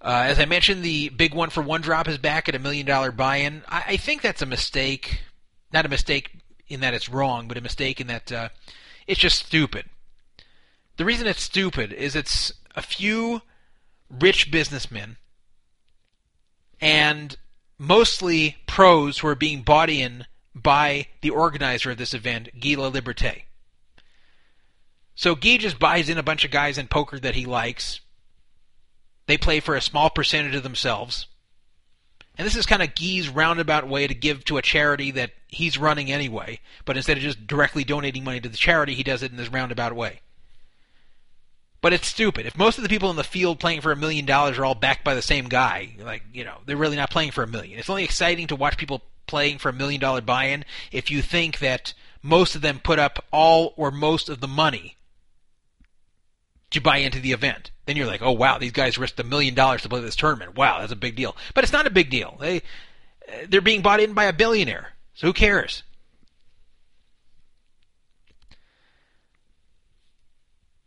Uh, 0.00 0.24
as 0.26 0.40
I 0.40 0.46
mentioned, 0.46 0.82
the 0.82 1.10
big 1.10 1.34
one 1.34 1.50
for 1.50 1.62
one 1.62 1.82
drop 1.82 2.08
is 2.08 2.18
back 2.18 2.48
at 2.48 2.54
a 2.56 2.58
million 2.58 2.86
dollar 2.86 3.12
buy-in. 3.12 3.62
I, 3.68 3.84
I 3.88 3.96
think 3.98 4.22
that's 4.22 4.42
a 4.42 4.46
mistake 4.46 5.20
not 5.72 5.86
a 5.86 5.90
mistake 5.90 6.38
in 6.68 6.80
that 6.80 6.94
it's 6.94 7.08
wrong, 7.08 7.48
but 7.48 7.58
a 7.58 7.62
mistake 7.62 8.00
in 8.00 8.06
that 8.06 8.32
uh, 8.32 8.48
it's 9.06 9.20
just 9.20 9.46
stupid. 9.46 9.86
The 10.96 11.04
reason 11.04 11.26
it's 11.26 11.42
stupid 11.42 11.92
is 11.92 12.14
it's 12.14 12.52
a 12.74 12.82
few 12.82 13.42
rich 14.08 14.50
businessmen 14.50 15.16
and 16.80 17.36
mostly 17.78 18.56
pros 18.66 19.18
who 19.18 19.28
are 19.28 19.34
being 19.34 19.62
bought 19.62 19.90
in 19.90 20.26
by 20.54 21.06
the 21.22 21.30
organizer 21.30 21.90
of 21.90 21.98
this 21.98 22.14
event, 22.14 22.50
Guy 22.60 22.70
Laliberté. 22.70 23.42
So 25.14 25.34
Guy 25.34 25.56
just 25.56 25.78
buys 25.78 26.08
in 26.08 26.18
a 26.18 26.22
bunch 26.22 26.44
of 26.44 26.50
guys 26.50 26.78
in 26.78 26.88
poker 26.88 27.18
that 27.18 27.34
he 27.34 27.46
likes. 27.46 28.00
They 29.26 29.38
play 29.38 29.60
for 29.60 29.74
a 29.74 29.80
small 29.80 30.10
percentage 30.10 30.54
of 30.54 30.62
themselves. 30.62 31.26
And 32.36 32.46
this 32.46 32.56
is 32.56 32.66
kind 32.66 32.82
of 32.82 32.94
Guy's 32.94 33.28
roundabout 33.28 33.86
way 33.86 34.06
to 34.06 34.14
give 34.14 34.44
to 34.46 34.58
a 34.58 34.62
charity 34.62 35.10
that 35.12 35.32
he's 35.52 35.78
running 35.78 36.10
anyway, 36.10 36.58
but 36.84 36.96
instead 36.96 37.16
of 37.16 37.22
just 37.22 37.46
directly 37.46 37.84
donating 37.84 38.24
money 38.24 38.40
to 38.40 38.48
the 38.48 38.56
charity, 38.56 38.94
he 38.94 39.02
does 39.02 39.22
it 39.22 39.30
in 39.30 39.36
this 39.36 39.52
roundabout 39.52 39.94
way. 39.94 40.20
But 41.80 41.92
it's 41.92 42.06
stupid. 42.06 42.46
If 42.46 42.56
most 42.56 42.78
of 42.78 42.82
the 42.82 42.88
people 42.88 43.10
in 43.10 43.16
the 43.16 43.24
field 43.24 43.60
playing 43.60 43.80
for 43.80 43.92
a 43.92 43.96
million 43.96 44.24
dollars 44.24 44.58
are 44.58 44.64
all 44.64 44.74
backed 44.74 45.04
by 45.04 45.14
the 45.14 45.22
same 45.22 45.48
guy, 45.48 45.94
like, 45.98 46.22
you 46.32 46.44
know, 46.44 46.58
they're 46.64 46.76
really 46.76 46.96
not 46.96 47.10
playing 47.10 47.32
for 47.32 47.42
a 47.42 47.46
million. 47.46 47.78
It's 47.78 47.90
only 47.90 48.04
exciting 48.04 48.46
to 48.48 48.56
watch 48.56 48.76
people 48.76 49.02
playing 49.26 49.58
for 49.58 49.68
a 49.68 49.72
million 49.72 50.00
dollar 50.00 50.20
buy 50.20 50.46
in 50.46 50.64
if 50.90 51.10
you 51.10 51.22
think 51.22 51.58
that 51.58 51.92
most 52.22 52.54
of 52.54 52.62
them 52.62 52.80
put 52.82 52.98
up 52.98 53.24
all 53.32 53.74
or 53.76 53.90
most 53.90 54.28
of 54.28 54.40
the 54.40 54.48
money 54.48 54.96
to 56.70 56.80
buy 56.80 56.98
into 56.98 57.20
the 57.20 57.32
event. 57.32 57.72
Then 57.86 57.96
you're 57.96 58.06
like, 58.06 58.22
oh 58.22 58.32
wow, 58.32 58.58
these 58.58 58.72
guys 58.72 58.96
risked 58.96 59.20
a 59.20 59.24
million 59.24 59.54
dollars 59.54 59.82
to 59.82 59.88
play 59.88 60.00
this 60.00 60.16
tournament. 60.16 60.56
Wow, 60.56 60.80
that's 60.80 60.92
a 60.92 60.96
big 60.96 61.16
deal. 61.16 61.36
But 61.54 61.64
it's 61.64 61.72
not 61.72 61.86
a 61.86 61.90
big 61.90 62.10
deal. 62.10 62.36
They 62.40 62.62
they're 63.48 63.60
being 63.60 63.82
bought 63.82 64.00
in 64.00 64.14
by 64.14 64.24
a 64.24 64.32
billionaire. 64.32 64.92
So 65.14 65.28
who 65.28 65.32
cares? 65.32 65.82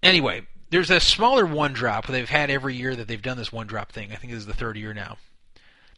Anyway, 0.01 0.47
there's 0.69 0.91
a 0.91 0.99
smaller 0.99 1.45
one 1.45 1.71
drop 1.73 2.07
they've 2.07 2.29
had 2.29 2.49
every 2.49 2.75
year 2.75 2.95
that 2.95 3.07
they've 3.07 3.21
done 3.21 3.37
this 3.37 3.51
one 3.51 3.67
drop 3.67 3.91
thing. 3.91 4.11
I 4.11 4.15
think 4.15 4.33
this 4.33 4.41
is 4.41 4.45
the 4.45 4.53
third 4.53 4.77
year 4.77 4.93
now. 4.93 5.17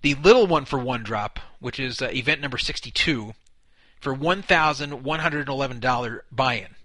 The 0.02 0.16
little 0.16 0.48
one 0.48 0.66
for 0.66 0.80
one 0.80 1.04
drop, 1.04 1.40
which 1.60 1.80
is 1.80 2.02
uh, 2.02 2.10
event 2.14 2.42
number 2.42 2.58
62, 2.58 3.34
for 4.00 4.16
$1,111 4.16 6.20
buy 6.32 6.54
in. 6.54 6.76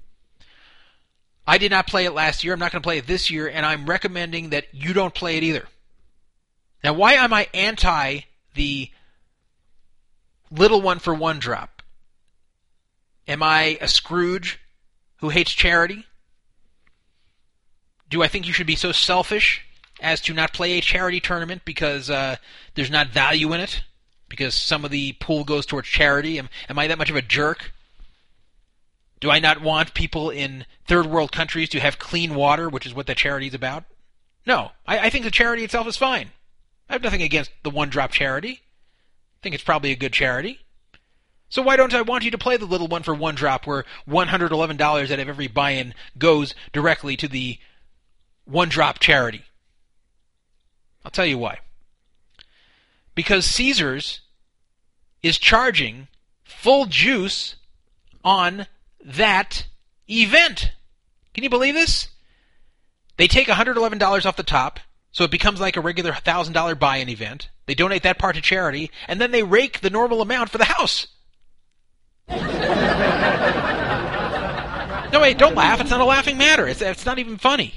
I 1.47 1.59
did 1.59 1.71
not 1.71 1.87
play 1.87 2.07
it 2.07 2.13
last 2.13 2.45
year. 2.45 2.55
I'm 2.55 2.61
not 2.61 2.73
going 2.73 2.83
to 2.83 2.87
play 2.87 2.99
it 2.99 3.07
this 3.07 3.31
year, 3.31 3.49
and 3.49 3.67
I'm 3.67 3.87
recommending 3.87 4.51
that 4.51 4.67
you 4.73 4.93
don't 4.93 5.15
play 5.15 5.37
it 5.37 5.43
either. 5.43 5.67
Now, 6.83 6.95
why 6.95 7.15
am 7.15 7.33
I 7.33 7.49
anti 7.53 8.21
the 8.55 8.91
little 10.53 10.81
one 10.81 10.99
for 10.99 11.15
one 11.15 11.39
drop? 11.39 11.83
Am 13.27 13.43
I 13.43 13.79
a 13.81 13.89
Scrooge 13.89 14.61
who 15.19 15.31
hates 15.31 15.53
charity? 15.53 16.07
Do 18.09 18.23
I 18.23 18.29
think 18.29 18.47
you 18.47 18.53
should 18.53 18.67
be 18.67 18.77
so 18.77 18.93
selfish 18.93 19.65
as 20.01 20.21
to 20.23 20.35
not 20.35 20.53
play 20.53 20.73
a 20.73 20.83
charity 20.83 21.21
tournament 21.21 21.63
because 21.65 22.11
uh, 22.11 22.37
there's 22.75 22.91
not 22.91 23.09
value 23.09 23.53
in 23.53 23.61
it? 23.61 23.83
Because 24.29 24.55
some 24.55 24.85
of 24.85 24.91
the 24.91 25.13
pool 25.15 25.45
goes 25.45 25.67
towards 25.67 25.89
charity? 25.89 26.39
Am, 26.39 26.49
am 26.69 26.79
I 26.79 26.87
that 26.89 26.99
much 26.99 27.11
of 27.11 27.17
a 27.17 27.23
jerk? 27.23 27.73
Do 29.21 29.31
I 29.31 29.39
not 29.39 29.63
want 29.63 29.95
people 29.95 30.31
in 30.31 30.67
third 30.87 31.07
world 31.07 31.31
countries 31.31 31.69
to 31.71 31.81
have 31.81 31.99
clean 31.99 32.35
water, 32.35 32.69
which 32.69 32.87
is 32.87 32.93
what 32.93 33.07
the 33.07 33.15
charity 33.15 33.47
is 33.47 33.55
about? 33.55 33.85
No. 34.45 34.73
I, 34.87 34.99
I 34.99 35.11
think 35.11 35.25
the 35.25 35.31
charity 35.31 35.63
itself 35.63 35.87
is 35.87 35.97
fine. 35.97 36.31
I 36.89 36.95
have 36.95 37.03
nothing 37.03 37.23
against 37.23 37.53
the 37.63 37.71
one 37.71 37.89
drop 37.89 38.11
charity. 38.11 38.63
I 39.43 39.45
think 39.45 39.57
it's 39.57 39.65
probably 39.65 39.91
a 39.91 39.97
good 39.97 40.13
charity. 40.13 40.61
So 41.49 41.63
why 41.63 41.77
don't 41.77 41.93
I 41.93 42.03
want 42.03 42.23
you 42.23 42.31
to 42.31 42.39
play 42.39 42.57
the 42.57 42.65
little 42.65 42.87
one 42.87 43.03
for 43.03 43.13
one 43.13 43.35
drop 43.35 43.67
where 43.67 43.85
$111 44.09 44.81
out 44.81 45.11
of 45.11 45.29
every 45.29 45.49
buy-in 45.49 45.95
goes 46.17 46.55
directly 46.73 47.17
to 47.17 47.27
the 47.27 47.59
one 48.45 48.69
drop 48.69 49.01
charity? 49.01 49.43
I'll 51.05 51.11
tell 51.11 51.27
you 51.27 51.39
why. 51.39 51.59
Because 53.17 53.45
Caesars 53.45 54.21
is 55.25 55.39
charging 55.39 56.07
full 56.45 56.87
juice 56.87 57.57
on 58.25 58.69
that 59.05 59.67
event. 60.09 60.71
Can 61.35 61.43
you 61.43 61.51
believe 61.51 61.75
this? 61.75 62.11
They 63.17 63.27
take 63.27 63.49
$111 63.49 64.25
off 64.25 64.37
the 64.37 64.45
top, 64.45 64.79
so 65.13 65.25
it 65.25 65.31
becomes 65.31 65.61
like 65.61 65.77
a 65.77 65.81
regular 65.81 66.13
$1,000 66.13 66.79
buy 66.79 66.97
in 66.97 67.09
event. 67.09 67.51
They 67.67 67.75
donate 67.75 68.03
that 68.03 68.19
part 68.19 68.35
to 68.35 68.41
charity, 68.41 68.91
and 69.07 69.21
then 69.21 69.31
they 69.31 69.43
rake 69.43 69.81
the 69.81 69.91
normal 69.91 70.23
amount 70.23 70.51
for 70.51 70.59
the 70.59 70.65
house. 70.65 71.07
no, 72.29 72.37
wait, 75.21 75.37
don't 75.39 75.55
laugh. 75.55 75.81
It's 75.81 75.91
not 75.91 76.01
a 76.01 76.05
laughing 76.05 76.39
matter. 76.39 76.67
It's, 76.67 76.81
it's 76.81 77.05
not 77.05 77.19
even 77.19 77.37
funny. 77.37 77.75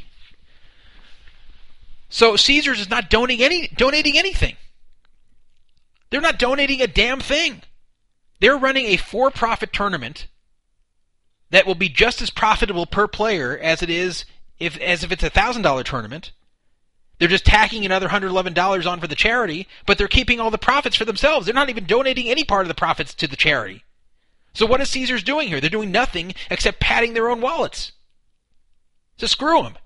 So 2.07 2.37
Caesars 2.37 2.79
is 2.79 2.89
not 2.89 3.09
donating 3.09 3.43
any 3.43 3.67
donating 3.67 4.17
anything. 4.17 4.55
They're 6.09 6.21
not 6.21 6.39
donating 6.39 6.81
a 6.81 6.87
damn 6.87 7.19
thing. 7.19 7.63
They're 8.39 8.57
running 8.57 8.85
a 8.85 8.97
for-profit 8.97 9.73
tournament 9.73 10.27
that 11.49 11.65
will 11.65 11.75
be 11.75 11.89
just 11.89 12.21
as 12.21 12.29
profitable 12.29 12.85
per 12.85 13.07
player 13.07 13.57
as 13.57 13.81
it 13.81 13.89
is 13.89 14.23
if 14.59 14.77
as 14.77 15.03
if 15.03 15.11
it's 15.11 15.23
a 15.23 15.29
thousand 15.29 15.63
dollar 15.63 15.83
tournament. 15.83 16.31
They're 17.17 17.27
just 17.27 17.45
tacking 17.45 17.85
another 17.85 18.09
$111 18.09 18.85
on 18.85 18.99
for 18.99 19.07
the 19.07 19.15
charity, 19.15 19.67
but 19.85 19.97
they're 19.97 20.07
keeping 20.07 20.39
all 20.39 20.51
the 20.51 20.57
profits 20.57 20.95
for 20.95 21.05
themselves. 21.05 21.45
They're 21.45 21.55
not 21.55 21.69
even 21.69 21.85
donating 21.85 22.27
any 22.27 22.43
part 22.43 22.63
of 22.63 22.67
the 22.67 22.73
profits 22.73 23.13
to 23.15 23.27
the 23.27 23.37
charity. 23.37 23.83
So 24.53 24.65
what 24.65 24.81
is 24.81 24.89
Caesars 24.89 25.23
doing 25.23 25.47
here? 25.47 25.61
They're 25.61 25.69
doing 25.69 25.91
nothing 25.91 26.33
except 26.49 26.79
padding 26.79 27.13
their 27.13 27.29
own 27.29 27.41
wallets. 27.41 27.93
So 29.17 29.27
screw 29.27 29.63
them. 29.63 29.77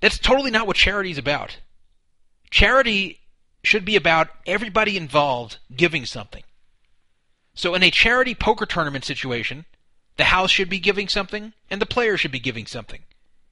That's 0.00 0.18
totally 0.18 0.50
not 0.50 0.66
what 0.66 0.76
charity 0.76 1.10
is 1.10 1.18
about. 1.18 1.58
Charity 2.50 3.20
should 3.64 3.84
be 3.84 3.96
about 3.96 4.28
everybody 4.46 4.96
involved 4.96 5.58
giving 5.74 6.06
something. 6.06 6.44
So 7.54 7.74
in 7.74 7.82
a 7.82 7.90
charity 7.90 8.34
poker 8.34 8.66
tournament 8.66 9.04
situation, 9.04 9.64
the 10.16 10.24
house 10.24 10.50
should 10.50 10.68
be 10.68 10.78
giving 10.78 11.08
something 11.08 11.52
and 11.68 11.80
the 11.80 11.86
player 11.86 12.16
should 12.16 12.30
be 12.30 12.38
giving 12.38 12.66
something. 12.66 13.00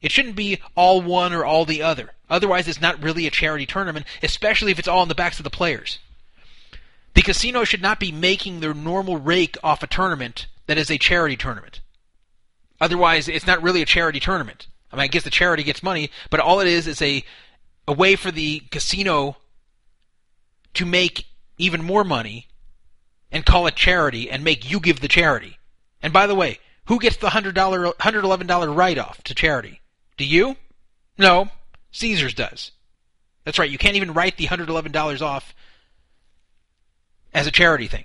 It 0.02 0.12
shouldn't 0.12 0.36
be 0.36 0.60
all 0.74 1.00
one 1.00 1.32
or 1.32 1.44
all 1.44 1.64
the 1.64 1.82
other. 1.82 2.12
Otherwise, 2.28 2.68
it's 2.68 2.80
not 2.80 3.02
really 3.02 3.26
a 3.26 3.30
charity 3.30 3.66
tournament, 3.66 4.06
especially 4.22 4.72
if 4.72 4.78
it's 4.78 4.88
all 4.88 5.00
on 5.00 5.08
the 5.08 5.14
backs 5.14 5.38
of 5.38 5.44
the 5.44 5.50
players. 5.50 5.98
The 7.14 7.22
casino 7.22 7.64
should 7.64 7.82
not 7.82 7.98
be 7.98 8.12
making 8.12 8.60
their 8.60 8.74
normal 8.74 9.16
rake 9.16 9.56
off 9.62 9.82
a 9.82 9.86
tournament 9.86 10.46
that 10.66 10.76
is 10.76 10.90
a 10.90 10.98
charity 10.98 11.36
tournament. 11.36 11.80
Otherwise, 12.80 13.26
it's 13.26 13.46
not 13.46 13.62
really 13.62 13.80
a 13.80 13.86
charity 13.86 14.20
tournament. 14.20 14.66
I 14.92 14.96
mean, 14.96 15.04
I 15.04 15.06
guess 15.08 15.24
the 15.24 15.30
charity 15.30 15.62
gets 15.62 15.82
money, 15.82 16.10
but 16.30 16.40
all 16.40 16.60
it 16.60 16.68
is 16.68 16.86
is 16.86 17.00
a 17.00 17.24
a 17.88 17.92
way 17.92 18.16
for 18.16 18.30
the 18.30 18.60
casino 18.70 19.36
to 20.74 20.84
make 20.84 21.26
even 21.56 21.82
more 21.82 22.04
money 22.04 22.48
and 23.30 23.46
call 23.46 23.66
it 23.66 23.76
charity 23.76 24.30
and 24.30 24.42
make 24.44 24.70
you 24.70 24.80
give 24.80 25.00
the 25.00 25.08
charity. 25.08 25.58
And 26.02 26.12
by 26.12 26.26
the 26.26 26.34
way, 26.34 26.58
who 26.86 26.98
gets 26.98 27.16
the 27.16 27.28
$100, 27.28 27.54
$111 27.54 28.76
write 28.76 28.98
off 28.98 29.22
to 29.24 29.34
charity? 29.34 29.80
Do 30.16 30.24
you? 30.24 30.56
No, 31.18 31.48
Caesars 31.92 32.34
does. 32.34 32.72
That's 33.44 33.58
right, 33.58 33.70
you 33.70 33.78
can't 33.78 33.96
even 33.96 34.12
write 34.12 34.36
the 34.36 34.46
$111 34.46 35.22
off 35.22 35.54
as 37.32 37.46
a 37.46 37.52
charity 37.52 37.86
thing 37.86 38.04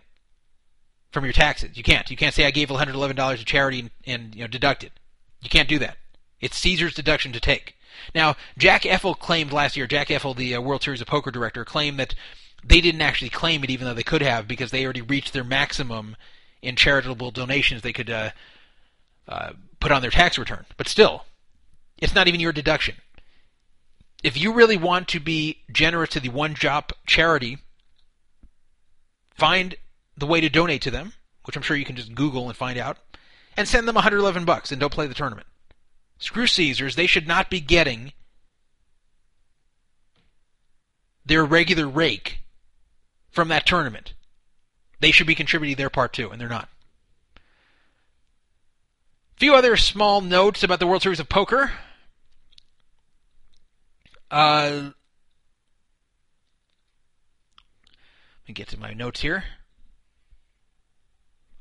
from 1.12 1.24
your 1.24 1.34
taxes. 1.34 1.78
You 1.78 1.84
can't. 1.84 2.10
You 2.10 2.18
can't 2.18 2.34
say 2.34 2.46
I 2.46 2.52
gave 2.52 2.70
$111 2.70 3.38
to 3.38 3.46
charity 3.46 3.80
and, 3.80 3.90
and 4.06 4.36
you 4.36 4.42
know 4.42 4.48
deduct 4.48 4.84
it. 4.84 4.92
You 5.42 5.50
can't 5.50 5.70
do 5.70 5.80
that. 5.80 5.98
It's 6.40 6.58
Caesar's 6.58 6.94
deduction 6.94 7.32
to 7.34 7.40
take. 7.40 7.76
Now, 8.16 8.36
Jack 8.58 8.84
Effel 8.84 9.18
claimed 9.18 9.52
last 9.52 9.78
year, 9.78 9.88
Jack 9.88 10.08
Effel, 10.08 10.36
the 10.36 10.56
uh, 10.56 10.62
World 10.62 10.84
Series 10.84 11.02
of 11.02 11.08
Poker 11.08 11.32
director, 11.32 11.66
claimed 11.66 12.00
that 12.00 12.16
they 12.64 12.82
didn't 12.82 13.02
actually 13.02 13.30
claim 13.30 13.64
it, 13.64 13.70
even 13.70 13.88
though 13.88 13.94
they 13.94 14.04
could 14.04 14.22
have, 14.22 14.48
because 14.48 14.72
they 14.72 14.84
already 14.84 15.02
reached 15.02 15.34
their 15.34 15.44
maximum 15.44 16.16
in 16.62 16.76
charitable 16.76 17.32
donations 17.32 17.82
they 17.82 17.94
could 17.94 18.10
uh, 18.10 18.32
uh, 19.28 19.52
put 19.80 19.92
on 19.92 20.02
their 20.02 20.12
tax 20.12 20.38
return. 20.38 20.66
But 20.78 20.88
still, 20.88 21.26
it's 22.02 22.15
not 22.15 22.28
even 22.28 22.40
your 22.40 22.52
deduction. 22.52 22.95
If 24.23 24.38
you 24.38 24.53
really 24.53 24.78
want 24.78 25.07
to 25.10 25.19
be 25.19 25.60
generous 25.72 26.10
to 26.11 26.19
the 26.19 26.30
one 26.30 26.53
drop 26.53 26.94
charity, 27.06 27.60
find 29.30 29.76
the 30.18 30.28
way 30.28 30.41
to 30.41 30.49
donate 30.49 30.82
to 30.84 30.91
them, 30.91 31.14
which 31.45 31.56
I'm 31.56 31.61
sure 31.61 31.78
you 31.78 31.86
can 31.86 31.95
just 31.95 32.14
Google 32.14 32.48
and 32.48 32.57
find 32.57 32.78
out, 32.78 32.98
and 33.56 33.68
send 33.68 33.88
them 33.88 33.95
111 33.95 34.45
bucks 34.45 34.72
and 34.72 34.80
don't 34.80 34.94
play 34.94 35.07
the 35.07 35.14
tournament. 35.14 35.48
Screw 36.19 36.45
Caesars, 36.45 36.95
they 36.95 37.07
should 37.07 37.28
not 37.28 37.49
be 37.49 37.60
getting 37.60 38.14
their 41.26 41.44
regular 41.44 41.88
rake 41.88 42.40
from 43.32 43.48
that 43.48 43.65
tournament. 43.65 44.14
They 44.99 45.11
should 45.11 45.28
be 45.28 45.36
contributing 45.36 45.78
their 45.78 45.90
part 45.90 46.14
too, 46.14 46.30
and 46.30 46.40
they're 46.40 46.48
not. 46.48 46.69
A 49.36 49.40
few 49.40 49.56
other 49.56 49.76
small 49.78 50.22
notes 50.22 50.61
about 50.61 50.80
the 50.80 50.86
World 50.86 51.02
Series 51.02 51.19
of 51.19 51.28
Poker. 51.28 51.72
Uh, 54.32 54.72
let 54.74 54.94
me 58.48 58.53
get 58.53 58.70
to 58.70 58.80
my 58.80 58.94
notes 58.94 59.20
here. 59.20 59.44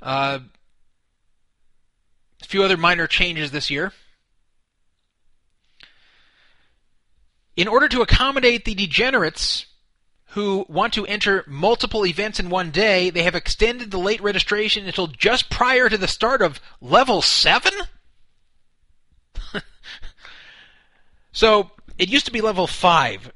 Uh, 0.01 0.39
a 2.41 2.47
few 2.47 2.63
other 2.63 2.77
minor 2.77 3.09
changes 3.09 3.51
this 3.51 3.71
year. 3.71 3.93
In 7.57 7.67
order 7.67 7.89
to 7.89 8.03
accommodate 8.03 8.65
the 8.65 8.75
degenerates 8.75 9.67
who 10.31 10.65
want 10.69 10.95
to 10.95 11.05
enter 11.07 11.45
multiple 11.49 12.07
events 12.07 12.39
in 12.39 12.51
one 12.51 12.71
day, 12.71 13.11
they 13.11 13.25
have 13.25 13.35
extended 13.35 13.91
the 13.91 13.99
late 13.99 14.23
registration 14.23 14.87
until 14.87 15.09
just 15.09 15.51
prior 15.51 15.89
to 15.89 15.99
the 15.99 16.07
start 16.07 16.41
of 16.41 16.61
level 16.81 17.21
7? 17.21 17.73
so, 21.33 21.73
it 22.01 22.09
used 22.09 22.25
to 22.25 22.33
be 22.33 22.41
level 22.41 22.67
5 22.67 23.31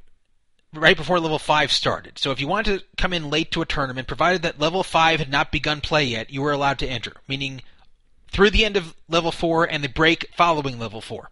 right 0.72 0.96
before 0.96 1.20
level 1.20 1.38
5 1.38 1.70
started. 1.70 2.18
So 2.18 2.30
if 2.30 2.40
you 2.40 2.48
wanted 2.48 2.80
to 2.80 2.86
come 2.96 3.12
in 3.12 3.28
late 3.28 3.50
to 3.52 3.60
a 3.60 3.66
tournament, 3.66 4.08
provided 4.08 4.40
that 4.40 4.58
level 4.58 4.82
5 4.82 5.18
had 5.18 5.30
not 5.30 5.52
begun 5.52 5.82
play 5.82 6.04
yet, 6.04 6.30
you 6.30 6.40
were 6.40 6.50
allowed 6.50 6.78
to 6.78 6.86
enter, 6.86 7.12
meaning 7.28 7.60
through 8.32 8.50
the 8.50 8.64
end 8.64 8.78
of 8.78 8.96
level 9.06 9.30
4 9.30 9.70
and 9.70 9.84
the 9.84 9.88
break 9.88 10.30
following 10.34 10.78
level 10.78 11.02
4. 11.02 11.30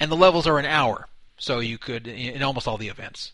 And 0.00 0.10
the 0.10 0.16
levels 0.16 0.46
are 0.46 0.58
an 0.58 0.64
hour, 0.64 1.08
so 1.36 1.60
you 1.60 1.76
could, 1.76 2.06
in 2.06 2.42
almost 2.42 2.66
all 2.66 2.78
the 2.78 2.88
events. 2.88 3.32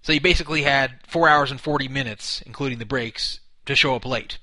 So 0.00 0.12
you 0.12 0.20
basically 0.20 0.62
had 0.62 1.00
4 1.08 1.28
hours 1.28 1.50
and 1.50 1.60
40 1.60 1.88
minutes, 1.88 2.42
including 2.46 2.78
the 2.78 2.86
breaks, 2.86 3.40
to 3.66 3.74
show 3.74 3.96
up 3.96 4.06
late. 4.06 4.38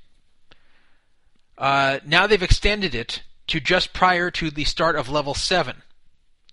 Uh, 1.57 1.99
now 2.05 2.27
they've 2.27 2.43
extended 2.43 2.93
it 2.93 3.23
to 3.47 3.61
just 3.61 3.93
prior 3.93 4.29
to 4.31 4.51
the 4.51 4.65
start 4.65 4.97
of 4.97 5.07
level 5.07 5.33
7. 5.33 5.83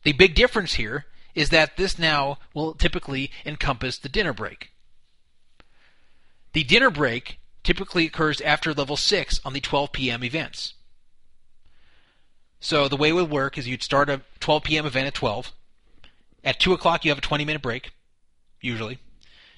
The 0.05 0.13
big 0.13 0.37
difference 0.37 0.75
here 0.75 1.07
is 1.35 1.51
that 1.51 1.77
this 1.77 1.99
now 1.99 2.39
will 2.55 2.75
typically 2.75 3.31
encompass 3.45 3.99
the 3.99 4.09
dinner 4.09 4.33
break. 4.33 4.71
The 6.53 6.65
dinner 6.65 6.91
break 6.91 7.39
typically 7.65 8.07
occurs 8.07 8.41
after 8.43 8.73
level 8.73 8.97
6 8.97 9.41
on 9.45 9.53
the 9.53 9.61
12 9.61 9.93
p.m. 9.93 10.23
events. 10.23 10.75
So 12.61 12.89
the 12.89 12.97
way 12.97 13.09
it 13.09 13.13
would 13.13 13.31
work 13.31 13.59
is 13.59 13.67
you'd 13.67 13.83
start 13.83 14.09
a 14.09 14.23
12 14.41 14.63
p.m. 14.63 14.87
event 14.87 15.09
at 15.09 15.15
12. 15.15 15.53
At 16.45 16.61
2 16.61 16.73
o'clock, 16.73 17.05
you 17.05 17.11
have 17.11 17.19
a 17.19 17.23
20 17.23 17.45
minute 17.45 17.63
break, 17.63 17.93
usually. 18.61 18.99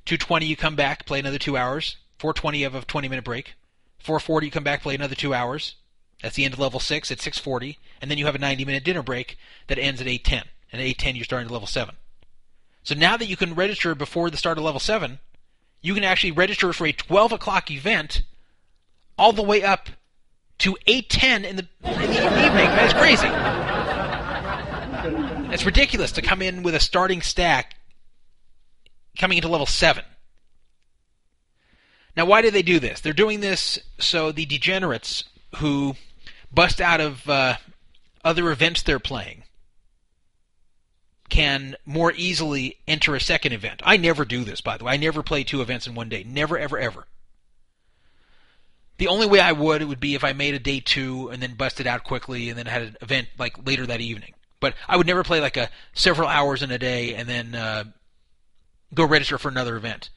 2.20, 0.07 0.47
you 0.47 0.57
come 0.57 0.77
back, 0.77 1.05
play 1.05 1.19
another 1.19 1.39
2 1.39 1.57
hours. 1.57 1.97
4.20, 2.19 2.59
you 2.59 2.65
have 2.65 2.74
a 2.74 2.82
20 2.82 3.09
minute 3.09 3.24
break. 3.24 3.55
4.40, 4.03 4.44
you 4.44 4.51
come 4.51 4.65
back, 4.65 4.82
play 4.82 4.94
another 4.94 5.16
2 5.16 5.35
hours. 5.35 5.74
That's 6.23 6.36
the 6.36 6.44
end 6.44 6.55
of 6.55 6.61
level 6.61 6.81
6 6.81 7.11
at 7.11 7.19
6.40. 7.19 7.77
And 8.01 8.11
then 8.11 8.19
you 8.19 8.27
have 8.27 8.35
a 8.35 8.39
90 8.39 8.65
minute 8.65 8.85
dinner 8.85 9.03
break 9.03 9.36
that 9.66 9.78
ends 9.78 10.01
at 10.01 10.07
8.10 10.07 10.44
and 10.72 10.80
at 10.80 10.86
810 10.86 11.16
you're 11.16 11.24
starting 11.24 11.48
to 11.48 11.52
level 11.52 11.68
7. 11.68 11.94
So 12.82 12.94
now 12.94 13.16
that 13.16 13.26
you 13.26 13.36
can 13.36 13.55
register 13.55 13.94
before 13.94 14.30
the 14.30 14.36
start 14.36 14.59
of 14.59 14.64
level 14.64 14.80
7, 14.80 15.18
you 15.82 15.94
can 15.94 16.05
actually 16.05 16.30
register 16.30 16.72
for 16.72 16.86
a 16.86 16.93
12 16.93 17.32
o'clock 17.32 17.70
event 17.70 18.22
all 19.18 19.32
the 19.32 19.43
way 19.43 19.62
up 19.62 19.88
to 20.59 20.76
810 20.86 21.44
in 21.44 21.56
the, 21.56 21.68
in 21.84 22.10
the 22.10 22.47
evening. 22.47 22.66
That's 22.66 22.93
crazy. 22.93 23.28
It's 25.52 25.64
ridiculous 25.64 26.12
to 26.12 26.22
come 26.22 26.43
in 26.43 26.62
with 26.62 26.74
a 26.74 26.80
starting 26.80 27.22
stack 27.22 27.76
coming 29.18 29.38
into 29.38 29.48
level 29.48 29.66
7. 29.66 30.05
Now, 32.16 32.24
why 32.24 32.40
do 32.40 32.51
they 32.51 32.62
do 32.62 32.78
this? 32.80 33.01
They're 33.01 33.12
doing 33.12 33.40
this 33.40 33.78
so 33.98 34.32
the 34.32 34.47
degenerates 34.47 35.24
who 35.56 35.97
bust 36.52 36.80
out 36.80 37.01
of 37.01 37.28
uh, 37.28 37.56
other 38.24 38.51
events 38.51 38.82
they're 38.82 38.98
playing 38.98 39.43
can 41.28 41.77
more 41.85 42.12
easily 42.16 42.77
enter 42.86 43.15
a 43.15 43.20
second 43.20 43.53
event. 43.53 43.82
I 43.85 43.97
never 43.97 44.24
do 44.24 44.44
this, 44.44 44.61
by 44.61 44.77
the 44.77 44.85
way. 44.85 44.93
I 44.93 44.97
never 44.97 45.23
play 45.23 45.44
two 45.44 45.61
events 45.61 45.86
in 45.86 45.94
one 45.94 46.09
day. 46.09 46.24
Never, 46.24 46.59
ever, 46.59 46.78
ever. 46.78 47.07
The 48.98 49.09
only 49.09 49.27
way 49.27 49.40
I 49.40 49.53
would 49.53 49.82
it 49.82 49.86
would 49.86 50.01
be 50.01 50.15
if 50.15 50.24
I 50.24 50.32
made 50.32 50.55
a 50.55 50.59
day 50.59 50.81
two 50.81 51.28
and 51.28 51.43
then 51.43 51.55
busted 51.55 51.86
out 51.86 52.05
quickly 52.05 52.48
and 52.48 52.59
then 52.59 52.66
had 52.66 52.82
an 52.82 52.97
event 53.03 53.28
like 53.39 53.66
later 53.66 53.86
that 53.86 54.01
evening. 54.01 54.32
But 54.59 54.74
I 54.89 54.97
would 54.97 55.07
never 55.07 55.23
play 55.23 55.40
like 55.40 55.57
a 55.57 55.69
several 55.93 56.28
hours 56.28 56.62
in 56.62 56.70
a 56.70 56.78
day 56.78 57.15
and 57.15 57.28
then 57.28 57.55
uh, 57.55 57.85
go 58.94 59.05
register 59.05 59.36
for 59.36 59.48
another 59.48 59.77
event. 59.77 60.11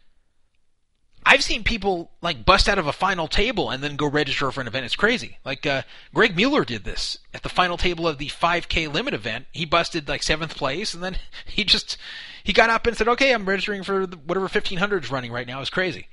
I've 1.30 1.43
seen 1.43 1.64
people 1.64 2.10
like 2.23 2.43
bust 2.43 2.68
out 2.68 2.80
of 2.80 2.88
a 2.88 2.91
final 2.91 3.27
table 3.27 3.69
and 3.69 3.84
then 3.84 3.97
go 3.97 4.10
register 4.10 4.51
for 4.51 4.61
an 4.61 4.68
event. 4.68 4.85
It's 4.85 4.95
crazy. 4.95 5.38
Like 5.45 5.64
uh, 5.64 5.84
Greg 6.11 6.35
Mueller 6.35 6.65
did 6.65 6.85
this 6.85 7.19
at 7.35 7.43
the 7.43 7.49
final 7.49 7.77
table 7.77 8.07
of 8.07 8.18
the 8.18 8.30
5K 8.30 8.91
limit 8.91 9.14
event. 9.14 9.45
He 9.51 9.64
busted 9.64 10.10
like 10.10 10.23
seventh 10.23 10.56
place, 10.56 10.95
and 10.95 11.03
then 11.03 11.18
he 11.45 11.64
just 11.64 11.97
he 12.43 12.51
got 12.51 12.72
up 12.72 12.88
and 12.88 12.97
said, 12.97 13.07
"Okay, 13.10 13.31
I'm 13.31 13.47
registering 13.47 13.84
for 13.84 14.07
whatever 14.07 14.45
1500 14.45 15.03
is 15.03 15.11
running 15.11 15.31
right 15.31 15.45
now." 15.45 15.61
It's 15.61 15.69
crazy. 15.69 16.07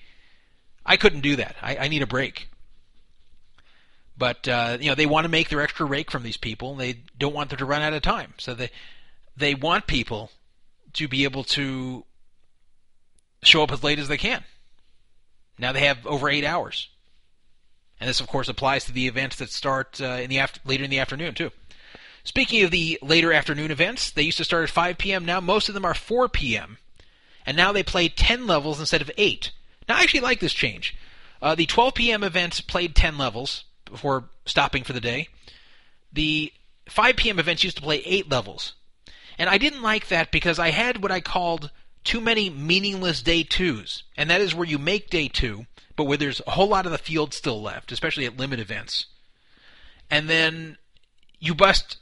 I 0.85 0.99
couldn't 0.99 1.23
do 1.23 1.37
that. 1.37 1.57
I, 1.63 1.79
I 1.79 1.89
need 1.89 2.03
a 2.03 2.07
break. 2.07 2.51
But 4.19 4.47
uh, 4.47 4.77
you 4.79 4.91
know 4.91 4.95
they 4.95 5.07
want 5.07 5.25
to 5.25 5.31
make 5.31 5.49
their 5.49 5.63
extra 5.63 5.87
rake 5.87 6.11
from 6.11 6.25
these 6.25 6.37
people. 6.37 6.73
And 6.73 6.81
they 6.81 7.01
don't 7.19 7.35
want 7.35 7.49
them 7.49 7.59
to 7.59 7.65
run 7.65 7.81
out 7.81 7.95
of 7.95 8.03
time, 8.03 8.35
so 8.37 8.53
they 8.53 8.69
they 9.35 9.55
want 9.55 9.87
people 9.87 10.31
to 10.93 11.09
be 11.09 11.25
able 11.25 11.45
to 11.45 12.05
show 13.43 13.63
up 13.63 13.73
as 13.73 13.83
late 13.83 13.99
as 13.99 14.09
they 14.09 14.19
can. 14.19 14.45
Now 15.59 15.73
they 15.73 15.87
have 15.87 16.07
over 16.07 16.29
eight 16.29 16.45
hours, 16.45 16.89
and 18.01 18.09
this, 18.09 18.21
of 18.21 18.27
course, 18.27 18.49
applies 18.49 18.85
to 18.85 18.93
the 18.93 19.09
events 19.09 19.37
that 19.37 19.51
start 19.51 20.01
uh, 20.01 20.19
in 20.21 20.31
the 20.31 20.39
after- 20.39 20.61
later 20.65 20.85
in 20.85 20.91
the 20.91 20.99
afternoon 20.99 21.35
too. 21.35 21.51
Speaking 22.25 22.65
of 22.65 22.73
the 22.73 22.99
later 23.03 23.33
afternoon 23.33 23.71
events, 23.71 24.11
they 24.11 24.23
used 24.23 24.39
to 24.39 24.45
start 24.45 24.65
at 24.65 24.71
5 24.71 24.99
p.m. 24.99 25.25
Now 25.25 25.41
most 25.41 25.69
of 25.69 25.75
them 25.75 25.85
are 25.85 25.95
4 25.95 26.29
p.m. 26.29 26.79
And 27.47 27.57
now 27.57 27.71
they 27.71 27.85
play 27.85 28.09
10 28.09 28.47
levels 28.49 28.81
instead 28.81 29.01
of 29.01 29.11
8. 29.17 29.53
Now 29.89 29.97
I 29.97 30.03
actually 30.03 30.21
like 30.21 30.41
this 30.41 30.53
change. 30.53 30.97
Uh, 31.41 31.55
the 31.55 31.67
12 31.67 31.95
p.m. 31.95 32.25
events 32.25 32.61
played 32.61 32.97
10 32.97 33.17
levels 33.17 33.65
before 33.85 34.25
stopping 34.45 34.83
for 34.83 34.93
the 34.93 35.01
day. 35.01 35.29
The 36.13 36.53
5 36.89 37.17
p.m. 37.17 37.39
events 37.39 37.63
used 37.63 37.77
to 37.77 37.83
play 37.83 38.03
8 38.05 38.29
levels. 38.29 38.73
And 39.39 39.49
I 39.49 39.59
didn't 39.59 39.83
like 39.83 40.09
that 40.09 40.33
because 40.33 40.59
I 40.59 40.71
had 40.71 41.03
what 41.03 41.13
I 41.13 41.21
called 41.21 41.71
too 42.07 42.21
many 42.21 42.49
meaningless 42.49 43.21
day 43.21 43.43
twos. 43.43 44.05
And 44.17 44.31
that 44.31 44.41
is 44.41 44.55
where 44.55 44.67
you 44.67 44.79
make 44.79 45.11
day 45.11 45.29
two, 45.29 45.67
but 45.97 46.05
where 46.05 46.17
there's 46.17 46.41
a 46.47 46.53
whole 46.53 46.69
lot 46.69 46.87
of 46.87 46.93
the 46.93 46.99
field 46.99 47.35
still 47.35 47.61
left, 47.61 47.93
especially 47.93 48.25
at 48.25 48.37
limit 48.37 48.61
events. 48.61 49.07
And 50.11 50.29
then 50.29 50.79
you 51.39 51.55
bust 51.55 51.99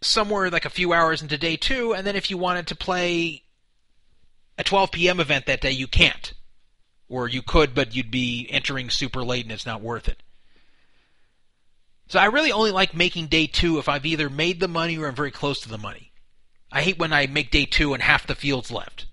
somewhere 0.00 0.48
like 0.50 0.64
a 0.64 0.70
few 0.70 0.92
hours 0.92 1.22
into 1.22 1.36
day 1.36 1.56
two, 1.56 1.92
and 1.94 2.06
then 2.06 2.16
if 2.16 2.30
you 2.30 2.38
wanted 2.38 2.68
to 2.68 2.76
play 2.76 3.42
a 4.58 4.64
12 4.64 4.92
p.m. 4.92 5.20
event 5.20 5.46
that 5.46 5.60
day, 5.60 5.72
you 5.72 5.86
can't. 5.86 6.32
Or 7.08 7.28
you 7.28 7.42
could, 7.42 7.74
but 7.74 7.94
you'd 7.94 8.10
be 8.10 8.46
entering 8.50 8.90
super 8.90 9.22
late 9.22 9.44
and 9.44 9.52
it's 9.52 9.66
not 9.66 9.82
worth 9.82 10.08
it. 10.08 10.22
So 12.08 12.18
I 12.18 12.26
really 12.26 12.52
only 12.52 12.70
like 12.70 12.94
making 12.94 13.26
day 13.26 13.46
two 13.46 13.78
if 13.78 13.88
I've 13.88 14.06
either 14.06 14.30
made 14.30 14.60
the 14.60 14.68
money 14.68 14.98
or 14.98 15.08
I'm 15.08 15.14
very 15.14 15.30
close 15.30 15.60
to 15.60 15.68
the 15.68 15.78
money. 15.78 16.12
I 16.70 16.82
hate 16.82 16.98
when 16.98 17.12
I 17.12 17.26
make 17.26 17.50
day 17.50 17.64
two 17.64 17.92
and 17.92 18.02
half 18.02 18.26
the 18.26 18.34
field's 18.34 18.70
left. 18.70 19.06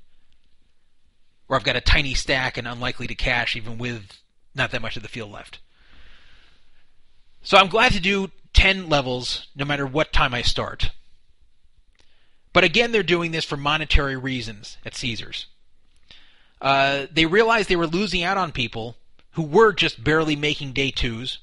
Or 1.50 1.56
I've 1.58 1.64
got 1.64 1.76
a 1.76 1.82
tiny 1.82 2.14
stack 2.14 2.58
and 2.58 2.68
unlikely 2.68 3.08
to 3.08 3.16
cash 3.16 3.56
even 3.56 3.78
with 3.78 4.20
not 4.56 4.72
that 4.72 4.82
much 4.82 4.96
of 4.96 5.04
the 5.04 5.10
field 5.10 5.32
left. 5.32 5.60
So 7.42 7.58
I'm 7.58 7.68
glad 7.68 7.92
to 7.94 8.00
do 8.00 8.32
10 8.54 8.88
levels 8.88 9.48
no 9.56 9.66
matter 9.66 9.86
what 9.86 10.14
time 10.14 10.34
I 10.34 10.42
start. 10.44 10.92
But 12.54 12.64
again, 12.64 12.92
they're 12.92 13.04
doing 13.04 13.32
this 13.32 13.46
for 13.46 13.58
monetary 13.58 14.16
reasons 14.16 14.78
at 14.86 14.96
Caesars. 14.96 15.48
Uh, 16.62 17.08
they 17.12 17.26
realized 17.26 17.70
they 17.70 17.76
were 17.76 17.88
losing 17.88 18.24
out 18.24 18.38
on 18.38 18.52
people 18.52 18.98
who 19.32 19.44
were 19.44 19.74
just 19.74 20.04
barely 20.04 20.36
making 20.36 20.74
day 20.74 20.92
twos 20.92 21.40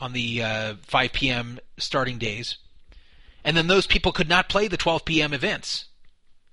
on 0.00 0.12
the 0.12 0.42
uh, 0.42 0.74
5 0.82 1.12
p.m. 1.12 1.58
starting 1.78 2.18
days 2.18 2.58
and 3.44 3.56
then 3.56 3.66
those 3.66 3.86
people 3.86 4.12
could 4.12 4.28
not 4.28 4.48
play 4.48 4.68
the 4.68 4.76
12 4.76 5.04
p.m. 5.04 5.32
events 5.32 5.86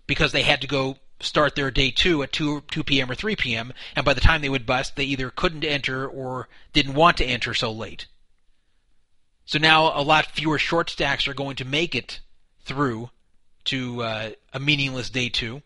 because 0.08 0.32
they 0.32 0.42
had 0.42 0.62
to 0.62 0.68
go 0.68 0.98
start 1.20 1.56
their 1.56 1.72
day 1.72 1.92
two 1.92 2.24
at 2.24 2.32
2, 2.32 2.62
2 2.70 2.84
p.m. 2.84 3.12
or 3.12 3.16
3 3.16 3.36
p.m. 3.36 3.74
And 3.96 4.06
by 4.06 4.14
the 4.14 4.22
time 4.22 4.42
they 4.42 4.50
would 4.50 4.66
bust, 4.66 4.96
they 4.96 5.04
either 5.04 5.30
couldn't 5.30 5.66
enter 5.66 6.08
or 6.08 6.48
didn't 6.74 6.94
want 6.94 7.18
to 7.18 7.26
enter 7.26 7.54
so 7.54 7.72
late. 7.72 8.08
So 9.46 9.60
now 9.60 9.98
a 10.00 10.04
lot 10.04 10.28
fewer 10.28 10.60
short 10.60 10.90
stacks 10.90 11.28
are 11.28 11.34
going 11.34 11.56
to 11.58 11.66
make 11.66 11.96
it 11.96 12.20
through 12.64 13.10
to 13.66 14.04
uh, 14.04 14.30
a 14.54 14.60
meaningless 14.60 15.10
day 15.10 15.30
two 15.30 15.62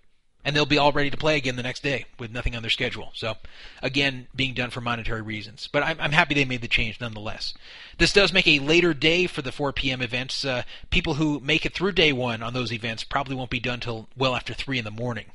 and 0.45 0.55
they'll 0.55 0.65
be 0.65 0.77
all 0.77 0.91
ready 0.91 1.09
to 1.09 1.17
play 1.17 1.37
again 1.37 1.55
the 1.55 1.63
next 1.63 1.83
day 1.83 2.05
with 2.19 2.31
nothing 2.31 2.55
on 2.55 2.63
their 2.63 2.69
schedule. 2.69 3.11
So, 3.13 3.35
again, 3.81 4.27
being 4.35 4.53
done 4.53 4.71
for 4.71 4.81
monetary 4.81 5.21
reasons. 5.21 5.69
But 5.71 5.83
I'm, 5.83 5.97
I'm 5.99 6.11
happy 6.11 6.33
they 6.33 6.45
made 6.45 6.61
the 6.61 6.67
change 6.67 6.99
nonetheless. 6.99 7.53
This 7.97 8.13
does 8.13 8.33
make 8.33 8.47
a 8.47 8.59
later 8.59 8.93
day 8.93 9.27
for 9.27 9.41
the 9.41 9.51
4 9.51 9.71
p.m. 9.73 10.01
events. 10.01 10.43
Uh, 10.43 10.63
people 10.89 11.15
who 11.15 11.39
make 11.39 11.65
it 11.65 11.73
through 11.73 11.93
day 11.93 12.11
one 12.11 12.43
on 12.43 12.53
those 12.53 12.73
events 12.73 13.03
probably 13.03 13.35
won't 13.35 13.49
be 13.49 13.59
done 13.59 13.79
till 13.79 14.09
well 14.17 14.35
after 14.35 14.53
3 14.53 14.79
in 14.79 14.85
the 14.85 14.91
morning. 14.91 15.25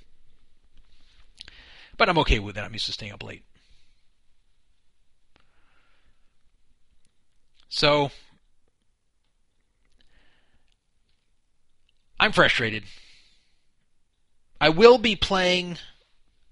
But 1.98 2.08
I'm 2.08 2.16
okay 2.18 2.38
with 2.38 2.54
that. 2.54 2.64
I'm 2.64 2.72
used 2.72 2.86
to 2.86 2.92
staying 2.92 3.12
up 3.12 3.22
late. 3.22 3.44
So, 7.68 8.10
I'm 12.18 12.32
frustrated. 12.32 12.84
I 14.60 14.70
will 14.70 14.98
be 14.98 15.14
playing 15.14 15.78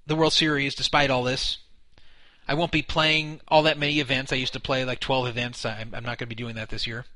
the 0.06 0.14
World 0.14 0.32
Series 0.32 0.74
despite 0.74 1.10
all 1.10 1.22
this. 1.22 1.58
I 2.46 2.54
won't 2.54 2.70
be 2.70 2.82
playing 2.82 3.40
all 3.48 3.62
that 3.62 3.78
many 3.78 3.98
events. 3.98 4.32
I 4.32 4.36
used 4.36 4.52
to 4.52 4.60
play 4.60 4.84
like 4.84 5.00
12 5.00 5.26
events. 5.26 5.64
I'm, 5.64 5.94
I'm 5.94 6.04
not 6.04 6.18
going 6.18 6.18
to 6.18 6.26
be 6.26 6.34
doing 6.34 6.54
that 6.56 6.68
this 6.68 6.86
year. 6.86 7.06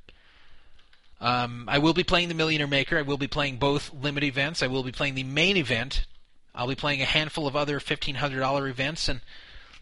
Um, 1.20 1.66
I 1.68 1.78
will 1.78 1.92
be 1.92 2.02
playing 2.02 2.28
the 2.28 2.34
Millionaire 2.34 2.66
Maker. 2.66 2.98
I 2.98 3.02
will 3.02 3.18
be 3.18 3.28
playing 3.28 3.58
both 3.58 3.92
limit 3.92 4.24
events. 4.24 4.62
I 4.62 4.66
will 4.68 4.82
be 4.82 4.92
playing 4.92 5.14
the 5.14 5.22
main 5.22 5.56
event. 5.56 6.06
I'll 6.54 6.68
be 6.68 6.74
playing 6.74 7.02
a 7.02 7.06
handful 7.06 7.46
of 7.46 7.56
other 7.56 7.78
$1,500 7.80 8.68
events. 8.68 9.08
And 9.08 9.20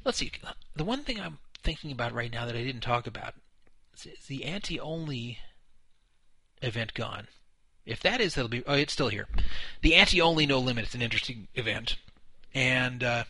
let's 0.05 0.19
see. 0.19 0.33
The 0.77 0.85
one 0.85 1.03
thing 1.03 1.21
I'm 1.21 1.39
thinking 1.63 1.93
about 1.93 2.13
right 2.13 2.33
now 2.33 2.47
that 2.47 2.57
I 2.57 2.63
didn't 2.63 2.83
talk 2.83 3.07
about 3.07 3.35
is 3.95 4.27
the 4.27 4.45
ante 4.45 4.79
only 4.79 5.39
event 6.63 6.95
gone. 6.95 7.29
If 7.85 8.01
that 8.03 8.21
is, 8.21 8.37
it'll 8.37 8.51
be. 8.51 8.63
Oh, 8.67 8.75
it's 8.75 8.93
still 8.93 9.09
here. 9.09 9.27
The 9.81 9.95
ante 9.95 10.21
only 10.21 10.45
no 10.45 10.59
limit. 10.59 10.85
It's 10.85 10.95
an 10.95 11.01
interesting 11.01 11.49
event, 11.55 11.97
and 12.55 13.03
uh, 13.03 13.25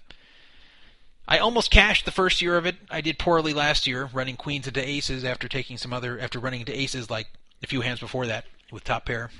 I 1.28 1.38
almost 1.38 1.70
cashed 1.70 2.04
the 2.04 2.10
first 2.10 2.42
year 2.42 2.56
of 2.56 2.66
it. 2.66 2.74
I 2.90 3.00
did 3.00 3.20
poorly 3.20 3.52
last 3.52 3.86
year, 3.86 4.10
running 4.12 4.36
queens 4.36 4.66
into 4.66 4.86
aces 4.86 5.24
after 5.24 5.46
taking 5.46 5.78
some 5.78 5.92
other 5.92 6.18
after 6.18 6.40
running 6.40 6.60
into 6.60 6.76
aces 6.76 7.08
like 7.08 7.28
a 7.62 7.68
few 7.68 7.82
hands 7.82 8.00
before 8.00 8.26
that 8.26 8.46
with 8.72 8.82
top 8.82 9.06
pair. 9.06 9.30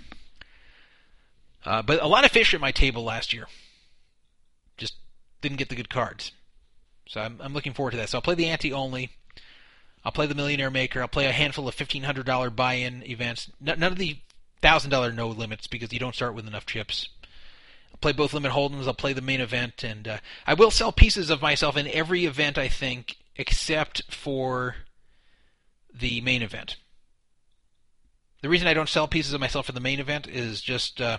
Uh, 1.65 1.83
but 1.83 2.01
a 2.01 2.07
lot 2.07 2.25
of 2.25 2.31
fish 2.31 2.55
at 2.55 2.61
my 2.61 2.71
table 2.71 3.03
last 3.03 3.33
year. 3.33 3.49
Didn't 5.41 5.59
get 5.59 5.69
the 5.69 5.77
good 5.77 5.91
cards. 5.91 6.33
So 7.07 7.21
I'm, 7.21 7.41
I'm 7.41 7.55
looking 7.55 7.73
forward 7.73 7.93
to 7.93 7.97
that. 7.99 8.09
So 8.09 8.19
I'll 8.19 8.23
play 8.23 8.35
the 8.35 8.49
ante 8.49 8.73
only. 8.73 9.11
I'll 10.05 10.13
play 10.13 10.27
the 10.27 10.35
Millionaire 10.35 10.71
Maker. 10.71 11.01
I'll 11.01 11.09
play 11.09 11.27
a 11.27 11.33
handful 11.33 11.69
of 11.69 11.77
$1,500 11.77 12.55
buy-in 12.55 13.03
events. 13.05 13.51
None 13.61 13.83
of 13.83 13.97
the 13.97 14.19
thousand 14.61 14.91
dollar 14.91 15.13
no 15.13 15.29
limits 15.29 15.67
because 15.67 15.93
you 15.93 15.99
don't 15.99 16.15
start 16.15 16.35
with 16.35 16.47
enough 16.47 16.67
chips. 16.67 17.09
I'll 17.93 17.99
play 17.99 18.13
both 18.13 18.33
limit 18.33 18.53
hold'ems. 18.53 18.87
I'll 18.87 18.95
play 18.95 19.13
the 19.13 19.21
main 19.21 19.41
event, 19.41 19.83
and 19.83 20.07
uh, 20.07 20.19
I 20.47 20.55
will 20.55 20.71
sell 20.71 20.93
pieces 20.93 21.31
of 21.31 21.43
myself 21.43 21.77
in 21.77 21.89
every 21.89 22.27
event 22.27 22.59
I 22.59 22.69
think, 22.69 23.17
except 23.37 24.03
for 24.13 24.77
the 25.93 26.21
main 26.21 26.43
event. 26.43 26.77
The 28.43 28.49
reason 28.49 28.69
I 28.69 28.75
don't 28.75 28.89
sell 28.89 29.09
pieces 29.09 29.33
of 29.33 29.41
myself 29.41 29.67
for 29.67 29.73
the 29.73 29.81
main 29.81 29.99
event 29.99 30.29
is 30.29 30.61
just 30.61 31.01
uh, 31.01 31.19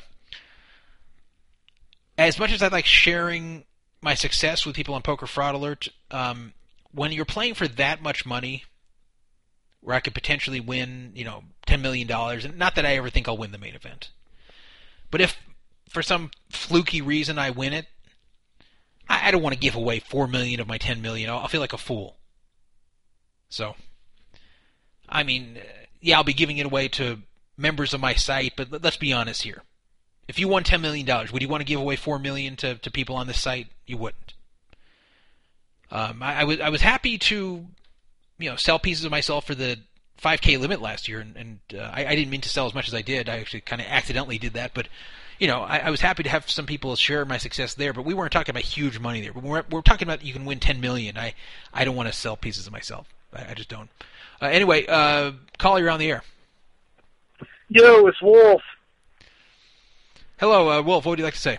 as 2.18 2.40
much 2.40 2.52
as 2.52 2.62
I 2.62 2.70
like 2.70 2.86
sharing 2.86 3.66
my 4.02 4.14
success 4.14 4.66
with 4.66 4.76
people 4.76 4.96
on 4.96 5.02
Poker 5.02 5.28
Fraud 5.28 5.56
Alert. 5.56 5.88
Um, 6.12 6.54
when 6.92 7.12
you're 7.12 7.26
playing 7.26 7.54
for 7.54 7.68
that 7.68 8.02
much 8.02 8.26
money, 8.26 8.64
where 9.82 9.96
I 9.96 10.00
could 10.00 10.14
potentially 10.14 10.60
win, 10.60 11.12
you 11.16 11.24
know, 11.24 11.44
ten 11.66 11.82
million 11.82 12.08
dollars. 12.08 12.46
And 12.46 12.58
not 12.58 12.76
that 12.76 12.86
I 12.86 12.96
ever 12.96 13.10
think 13.10 13.28
I'll 13.28 13.38
win 13.38 13.52
the 13.52 13.58
main 13.58 13.76
event, 13.76 14.10
but 15.12 15.22
if 15.22 15.38
for 15.90 16.02
some 16.02 16.32
fluky 16.50 17.02
reason 17.02 17.40
I 17.40 17.50
win 17.50 17.74
it, 17.74 17.88
I, 19.08 19.28
I 19.28 19.32
don't 19.32 19.42
want 19.42 19.54
to 19.54 19.60
give 19.60 19.76
away 19.76 20.00
four 20.00 20.28
million 20.28 20.60
of 20.60 20.68
my 20.68 20.78
ten 20.78 21.02
million. 21.02 21.30
I'll, 21.30 21.40
I'll 21.40 21.48
feel 21.48 21.62
like 21.62 21.74
a 21.74 21.78
fool. 21.78 22.18
So, 23.50 23.76
I 25.08 25.24
mean, 25.24 25.60
yeah, 26.02 26.18
I'll 26.18 26.24
be 26.24 26.34
giving 26.34 26.58
it 26.58 26.66
away 26.66 26.88
to 26.90 27.20
members 27.58 27.94
of 27.94 28.02
my 28.02 28.14
site, 28.14 28.54
but 28.56 28.84
let's 28.84 28.98
be 28.98 29.12
honest 29.12 29.44
here. 29.44 29.64
If 30.30 30.40
you 30.40 30.48
won 30.48 30.64
ten 30.64 30.80
million 30.80 31.06
dollars, 31.06 31.34
would 31.34 31.42
you 31.42 31.50
want 31.50 31.62
to 31.62 31.66
give 31.66 31.80
away 31.80 31.96
four 31.96 32.20
million 32.20 32.56
to, 32.58 32.76
to 32.76 32.92
people 32.92 33.16
on 33.16 33.28
this 33.28 33.42
site? 33.42 33.68
You 33.86 33.98
wouldn't. 33.98 34.34
Um, 35.92 36.22
I, 36.22 36.42
I 36.42 36.44
was 36.44 36.60
I 36.62 36.70
was 36.70 36.82
happy 36.82 37.18
to 37.18 37.66
you 38.38 38.50
know 38.50 38.56
sell 38.56 38.80
pieces 38.80 39.06
of 39.06 39.12
myself 39.12 39.46
for 39.46 39.56
the 39.56 39.80
5k 40.22 40.60
limit 40.60 40.82
last 40.82 41.08
year 41.08 41.20
and, 41.20 41.36
and 41.36 41.60
uh, 41.74 41.92
I, 41.94 42.06
I 42.06 42.16
didn't 42.16 42.30
mean 42.30 42.42
to 42.42 42.50
sell 42.50 42.66
as 42.66 42.74
much 42.74 42.90
as 42.90 42.94
i 42.94 43.02
did 43.02 43.30
i 43.30 43.40
actually 43.40 43.62
kind 43.62 43.82
of 43.82 43.88
accidentally 43.88 44.38
did 44.38 44.54
that 44.54 44.74
but 44.74 44.90
you 45.40 45.48
know 45.48 45.62
I, 45.62 45.78
I 45.78 45.90
was 45.92 46.02
happy 46.02 46.24
to 46.24 46.30
have 46.30 46.50
some 46.50 46.66
people 46.66 46.94
share 46.98 47.24
my 47.24 47.38
success 47.38 47.74
there 47.74 47.94
but 47.94 48.04
we 48.04 48.14
weren't 48.14 48.34
talking 48.34 48.52
about 48.52 48.64
huge 48.64 49.00
money 49.00 49.22
there 49.22 49.32
but 49.32 49.44
we're, 49.44 49.64
we're 49.72 49.82
talking 49.82 50.08
about 50.08 50.24
you 50.24 50.34
can 50.34 50.44
win 50.44 50.60
10 50.60 50.82
million 50.82 51.18
i 51.18 51.34
i 51.74 51.86
don't 51.86 51.96
want 51.96 52.10
to 52.10 52.14
sell 52.14 52.36
pieces 52.36 52.68
of 52.68 52.74
myself 52.74 53.08
i, 53.34 53.52
I 53.52 53.54
just 53.54 53.70
don't 53.70 53.90
uh, 54.42 54.48
anyway 54.48 54.86
uh 54.88 55.32
caller 55.58 55.80
you're 55.80 55.90
on 55.90 56.00
the 56.00 56.12
air 56.12 56.24
Yo, 57.72 58.08
it's 58.08 58.20
Wolf. 58.20 58.64
Hello 60.40 60.70
uh, 60.70 60.82
wolf 60.82 61.06
what 61.06 61.12
would 61.12 61.20
you 61.20 61.26
like 61.26 61.34
to 61.34 61.40
say 61.40 61.58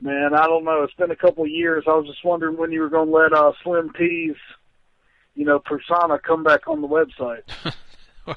Man, 0.00 0.34
I 0.34 0.46
don't 0.46 0.64
know. 0.64 0.82
It's 0.82 0.92
been 0.94 1.10
a 1.10 1.16
couple 1.16 1.44
of 1.44 1.50
years. 1.50 1.84
I 1.86 1.92
was 1.92 2.06
just 2.06 2.22
wondering 2.22 2.58
when 2.58 2.70
you 2.70 2.82
were 2.82 2.90
going 2.90 3.08
to 3.08 3.14
let 3.14 3.32
uh, 3.32 3.52
Slim 3.62 3.90
T's, 3.96 4.36
you 5.34 5.46
know, 5.46 5.58
persona 5.58 6.18
come 6.18 6.44
back 6.44 6.68
on 6.68 6.82
the 6.82 6.88
website. 6.88 7.42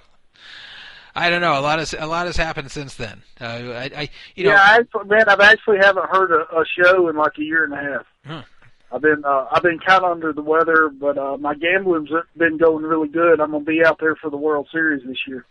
i 1.16 1.28
don't 1.30 1.42
know 1.42 1.60
a 1.60 1.60
lot 1.60 1.80
has 1.80 1.96
a 1.98 2.06
lot 2.06 2.28
has 2.28 2.38
happened 2.38 2.70
since 2.70 2.94
then 2.94 3.24
uh, 3.42 3.46
I, 3.46 3.90
I 3.96 4.10
you 4.36 4.44
know 4.44 4.52
yeah, 4.52 4.62
I, 4.94 5.04
man, 5.06 5.28
I've 5.28 5.40
actually 5.40 5.80
haven't 5.82 6.08
heard 6.08 6.32
a, 6.32 6.60
a 6.60 6.64
show 6.66 7.10
in 7.10 7.16
like 7.16 7.32
a 7.40 7.44
year 7.44 7.64
and 7.64 7.74
a 7.74 7.78
half. 7.78 8.06
Huh. 8.26 8.44
I've 8.92 9.02
been 9.02 9.26
uh, 9.26 9.48
I've 9.52 9.64
been 9.64 9.80
kind 9.80 10.04
of 10.04 10.12
under 10.12 10.34
the 10.34 10.44
weather, 10.44 10.90
but 10.90 11.18
uh, 11.18 11.38
my 11.38 11.56
gambling's 11.56 12.10
been 12.38 12.58
going 12.58 12.86
really 12.86 13.08
good. 13.08 13.42
I'm 13.42 13.52
gonna 13.52 13.64
be 13.64 13.84
out 13.84 14.00
there 14.00 14.16
for 14.16 14.30
the 14.30 14.38
World 14.38 14.68
Series 14.72 15.04
this 15.06 15.28
year. 15.28 15.46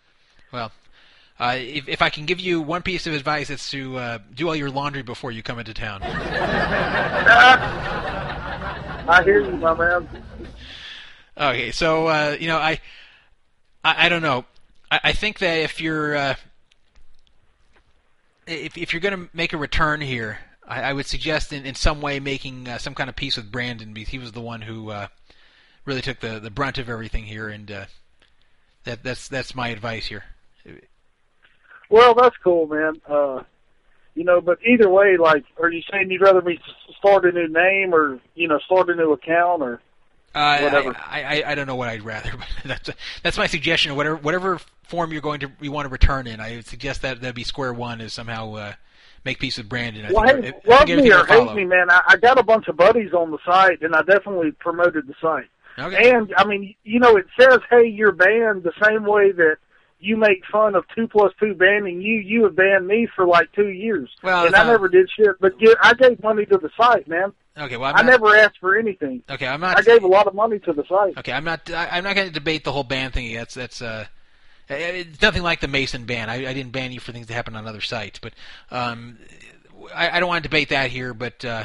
Well, 0.53 0.71
uh, 1.41 1.55
if, 1.57 1.89
if 1.89 2.03
I 2.03 2.11
can 2.11 2.27
give 2.27 2.41
you 2.41 2.61
one 2.61 2.83
piece 2.83 3.07
of 3.07 3.15
advice, 3.15 3.49
it's 3.51 3.71
to 3.71 3.97
uh, 3.97 4.19
do 4.35 4.49
all 4.49 4.57
your 4.57 4.71
laundry 4.71 5.03
before 5.03 5.31
you 5.31 5.43
come 5.43 5.59
into 5.59 5.73
town. 5.73 6.03
I 9.09 9.23
hear 9.25 9.41
you, 9.41 9.53
my 9.53 9.75
man. 9.75 10.09
Okay, 11.37 11.71
so 11.71 12.09
uh, 12.09 12.37
you 12.39 12.49
know, 12.49 12.59
I, 12.59 12.81
I, 13.85 14.07
I 14.07 14.09
don't 14.09 14.23
know. 14.23 14.45
I, 14.91 15.01
I 15.05 15.13
think 15.13 15.39
that 15.39 15.59
if 15.59 15.81
you're 15.81 16.17
uh, 16.17 16.35
if 18.49 18.77
if 18.77 18.93
you're 18.93 19.01
going 19.01 19.17
to 19.17 19.29
make 19.33 19.53
a 19.53 19.57
return 19.57 20.01
here, 20.01 20.39
I, 20.67 20.83
I 20.83 20.93
would 20.93 21.07
suggest 21.07 21.53
in, 21.53 21.65
in 21.65 21.75
some 21.75 22.01
way 22.01 22.19
making 22.19 22.69
uh, 22.69 22.79
some 22.79 22.95
kind 22.95 23.09
of 23.09 23.17
peace 23.17 23.37
with 23.37 23.53
Brandon 23.53 23.93
because 23.93 24.11
he 24.11 24.19
was 24.19 24.33
the 24.33 24.41
one 24.41 24.63
who 24.63 24.91
uh, 24.91 25.07
really 25.85 26.03
took 26.03 26.21
the, 26.21 26.41
the 26.41 26.51
brunt 26.51 26.79
of 26.79 26.89
everything 26.89 27.25
here, 27.25 27.49
and 27.49 27.71
uh, 27.71 27.85
that 28.85 29.03
that's 29.03 29.29
that's 29.29 29.55
my 29.55 29.69
advice 29.69 30.07
here. 30.07 30.25
Well, 31.91 32.15
that's 32.15 32.37
cool, 32.43 32.67
man. 32.67 33.01
Uh, 33.09 33.43
you 34.15 34.25
know, 34.25 34.41
but 34.41 34.59
either 34.67 34.89
way, 34.89 35.17
like, 35.17 35.45
are 35.61 35.71
you 35.71 35.83
saying 35.91 36.11
you'd 36.11 36.21
rather 36.21 36.43
me 36.43 36.59
start 36.99 37.25
a 37.25 37.33
new 37.33 37.49
name 37.49 37.95
or 37.95 38.19
you 38.35 38.49
know 38.49 38.59
start 38.59 38.91
a 38.91 38.95
new 38.95 39.13
account 39.13 39.63
or? 39.63 39.81
Uh, 40.35 40.59
Whatever. 40.61 40.97
I, 40.97 41.23
I 41.43 41.53
I 41.53 41.55
don't 41.55 41.67
know 41.67 41.77
what 41.77 41.89
I'd 41.89 42.03
rather, 42.03 42.33
but 42.37 42.49
that's 42.65 42.91
that's 43.23 43.39
my 43.39 43.47
suggestion. 43.47 43.97
Whatever 43.97 44.17
whatever 44.17 44.59
form 44.85 45.13
you're 45.13 45.23
going 45.23 45.41
to 45.41 45.51
you 45.61 45.73
want 45.73 45.87
to 45.87 45.91
return 45.91 46.27
in, 46.27 46.41
I 46.41 46.57
would 46.57 46.67
suggest 46.67 47.03
that 47.03 47.21
that 47.23 47.35
be 47.35 47.45
square 47.45 47.73
one 47.73 48.01
is 48.01 48.13
somehow 48.13 48.55
uh, 48.55 48.73
make 49.25 49.39
peace 49.39 49.57
with 49.57 49.69
Brandon. 49.69 50.05
I 50.07 50.13
Well, 50.13 50.27
think, 50.27 50.45
hey, 50.45 50.49
I 50.49 50.53
think 50.53 50.67
love 50.67 50.89
me 51.05 51.13
or 51.13 51.25
hate 51.25 51.55
me, 51.55 51.65
man. 51.65 51.91
I, 51.91 52.03
I 52.09 52.17
got 52.17 52.39
a 52.39 52.43
bunch 52.43 52.69
of 52.69 52.77
buddies 52.77 53.13
on 53.13 53.31
the 53.31 53.39
site, 53.45 53.83
and 53.83 53.95
I 53.95 54.03
definitely 54.03 54.51
promoted 54.53 55.07
the 55.07 55.15
site. 55.21 55.49
Okay. 55.79 56.11
And 56.11 56.35
I 56.37 56.45
mean, 56.45 56.75
you 56.85 56.99
know, 56.99 57.17
it 57.17 57.27
says, 57.39 57.61
"Hey, 57.71 57.87
you're 57.87 58.13
banned," 58.13 58.65
the 58.65 58.73
same 58.85 59.05
way 59.05 59.33
that 59.33 59.57
you 60.01 60.17
make 60.17 60.45
fun 60.51 60.75
of 60.75 60.85
two 60.95 61.09
plus 61.09 61.33
two 61.41 61.55
banning 61.55 62.01
you. 62.01 62.15
You 62.21 62.45
have 62.45 62.55
banned 62.57 62.87
me 62.87 63.09
for 63.15 63.27
like 63.27 63.51
two 63.53 63.69
years, 63.69 64.09
Well, 64.23 64.47
and 64.47 64.55
I 64.55 64.65
not- 64.65 64.71
never 64.73 64.89
did 64.89 65.09
shit. 65.11 65.41
But 65.41 65.59
get, 65.59 65.77
I 65.83 65.95
gave 65.95 66.23
money 66.23 66.47
to 66.47 66.59
the 66.59 66.71
site, 66.77 67.09
man. 67.09 67.33
Okay, 67.57 67.77
well, 67.77 67.93
I 67.95 68.03
never 68.03 68.37
asked 68.37 68.59
for 68.61 68.77
anything. 68.79 69.23
Okay, 69.29 69.47
I'm 69.47 69.61
not. 69.61 69.77
I 69.77 69.83
gave 69.83 70.05
a 70.05 70.07
lot 70.07 70.29
of 70.29 70.35
money 70.35 70.61
to 70.61 70.73
the 70.73 70.85
site. 70.89 71.19
Okay, 71.19 71.33
I'm 71.33 71.43
not. 71.45 71.69
I, 71.71 71.89
I'm 71.93 72.05
not 72.05 72.15
going 72.15 72.29
to 72.29 72.33
debate 72.33 72.63
the 72.63 72.71
whole 72.73 72.85
ban 72.85 73.11
thing. 73.11 73.35
That's 73.35 73.55
that's. 73.55 73.83
Uh, 73.83 74.07
it's 74.71 75.21
nothing 75.23 75.43
like 75.43 75.61
the 75.61 75.67
Mason 75.69 76.05
ban. 76.05 76.29
I, 76.31 76.47
I 76.49 76.53
didn't 76.55 76.73
ban 76.73 76.93
you 76.93 77.01
for 77.01 77.11
things 77.11 77.27
that 77.27 77.35
happen 77.35 77.57
on 77.57 77.67
other 77.67 77.81
sites, 77.81 78.19
but 78.19 78.35
um, 78.71 79.19
I, 79.95 80.11
I 80.11 80.21
don't 80.21 80.29
want 80.29 80.43
to 80.45 80.49
debate 80.49 80.69
that 80.69 80.91
here. 80.91 81.15
But 81.15 81.45
uh, 81.45 81.65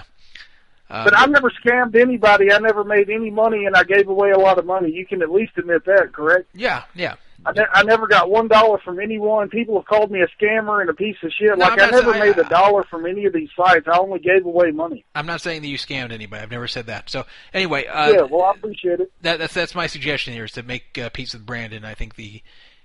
uh, 0.89 1.03
But 1.03 1.15
I've 1.17 1.29
never 1.29 1.51
scammed 1.63 1.95
anybody. 1.99 2.51
I 2.51 2.59
never 2.59 2.83
made 2.83 3.09
any 3.09 3.29
money, 3.29 3.65
and 3.65 3.75
I 3.75 3.83
gave 3.83 4.07
away 4.07 4.31
a 4.31 4.39
lot 4.39 4.57
of 4.57 4.65
money. 4.65 4.89
You 4.91 5.05
can 5.05 5.21
at 5.21 5.29
least 5.29 5.51
admit 5.57 5.85
that, 5.85 6.13
correct? 6.13 6.47
yeah, 6.53 6.83
yeah. 6.95 7.15
I, 7.45 7.51
ne- 7.51 7.65
I 7.73 7.83
never 7.83 8.07
got 8.07 8.29
one 8.29 8.47
dollar 8.47 8.77
from 8.79 8.99
anyone. 8.99 9.49
People 9.49 9.75
have 9.75 9.85
called 9.85 10.11
me 10.11 10.21
a 10.21 10.27
scammer 10.41 10.81
and 10.81 10.89
a 10.89 10.93
piece 10.93 11.17
of 11.23 11.31
shit. 11.31 11.57
No, 11.57 11.65
like 11.65 11.79
I 11.79 11.89
never 11.89 12.13
made 12.13 12.37
a 12.37 12.47
dollar 12.47 12.83
from 12.83 13.05
any 13.05 13.25
of 13.25 13.33
these 13.33 13.49
sites. 13.55 13.87
I 13.87 13.97
only 13.97 14.19
gave 14.19 14.45
away 14.45 14.71
money. 14.71 15.05
I'm 15.13 15.25
not 15.25 15.41
saying 15.41 15.61
that 15.61 15.67
you 15.67 15.77
scammed 15.77 16.11
anybody. 16.11 16.41
I've 16.41 16.51
never 16.51 16.67
said 16.67 16.85
that. 16.87 17.09
So 17.09 17.25
anyway, 17.53 17.85
uh, 17.87 18.11
yeah, 18.11 18.21
well, 18.21 18.43
I 18.43 18.51
appreciate 18.51 18.99
it. 18.99 19.11
that, 19.21 19.39
that's 19.39 19.53
that's 19.53 19.75
my 19.75 19.87
suggestion 19.87 20.33
here 20.33 20.45
is 20.45 20.53
to 20.53 20.63
make 20.63 20.97
uh, 20.97 21.09
peace 21.09 21.33
with 21.33 21.45
Brandon. 21.45 21.83
I 21.83 21.93
think 21.93 22.15
the 22.15 22.41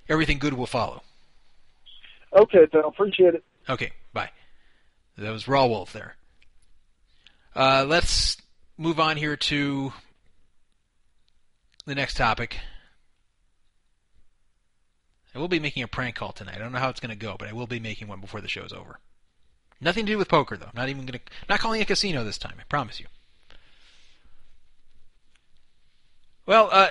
everything 0.09 0.39
good 0.39 0.55
will 0.55 0.67
follow. 0.67 1.03
Okay, 2.37 2.67
pal, 2.67 2.89
appreciate 2.89 3.35
it. 3.35 3.45
Okay, 3.69 3.93
bye. 4.13 4.31
That 5.17 5.31
was 5.31 5.49
Raw 5.49 5.67
Wolf 5.67 5.93
there. 5.93 6.17
Uh, 7.55 7.85
let's 7.89 8.37
move 8.77 9.01
on 9.01 9.17
here 9.17 9.37
to 9.37 9.93
the 11.87 11.95
next 11.95 12.17
topic. 12.17 12.59
I 15.35 15.39
will 15.39 15.49
be 15.49 15.61
making 15.61 15.83
a 15.83 15.89
prank 15.89 16.17
call 16.17 16.33
tonight. 16.33 16.57
I 16.57 16.59
don't 16.59 16.73
know 16.73 16.79
how 16.79 16.89
it's 16.89 17.01
going 17.01 17.11
to 17.11 17.17
go, 17.17 17.37
but 17.39 17.49
I 17.49 17.53
will 17.53 17.67
be 17.67 17.81
making 17.81 18.09
one 18.09 18.21
before 18.21 18.41
the 18.41 18.49
show's 18.49 18.73
over. 18.73 18.99
Nothing 19.81 20.07
to 20.07 20.13
do 20.13 20.19
with 20.19 20.29
poker, 20.29 20.57
though. 20.57 20.67
I'm 20.67 20.73
not 20.75 20.89
even 20.89 21.07
going 21.07 21.19
to. 21.19 21.25
Not 21.49 21.61
calling 21.61 21.81
it 21.81 21.85
a 21.85 21.87
casino 21.87 22.25
this 22.25 22.39
time. 22.39 22.55
I 22.59 22.65
promise 22.65 22.99
you. 22.99 23.07
Well, 26.47 26.69
uh, 26.73 26.89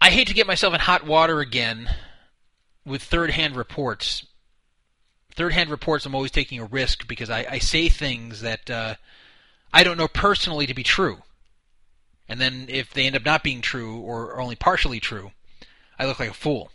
I 0.00 0.10
hate 0.10 0.28
to 0.28 0.34
get 0.34 0.46
myself 0.46 0.72
in 0.72 0.80
hot 0.80 1.04
water 1.04 1.40
again 1.40 1.90
with 2.86 3.02
third-hand 3.02 3.56
reports 3.56 4.24
third-hand 5.40 5.70
reports, 5.70 6.04
I'm 6.04 6.14
always 6.14 6.30
taking 6.30 6.60
a 6.60 6.66
risk 6.66 7.08
because 7.08 7.30
I, 7.30 7.46
I 7.50 7.58
say 7.58 7.88
things 7.88 8.42
that 8.42 8.70
uh, 8.70 8.94
I 9.72 9.84
don't 9.84 9.96
know 9.96 10.08
personally 10.08 10.66
to 10.66 10.74
be 10.74 10.82
true, 10.82 11.22
and 12.28 12.40
then 12.40 12.66
if 12.68 12.92
they 12.92 13.06
end 13.06 13.16
up 13.16 13.24
not 13.24 13.42
being 13.42 13.62
true 13.62 14.00
or, 14.00 14.32
or 14.32 14.40
only 14.40 14.56
partially 14.56 15.00
true, 15.00 15.32
I 15.98 16.06
look 16.06 16.20
like 16.20 16.30
a 16.30 16.34
fool, 16.34 16.70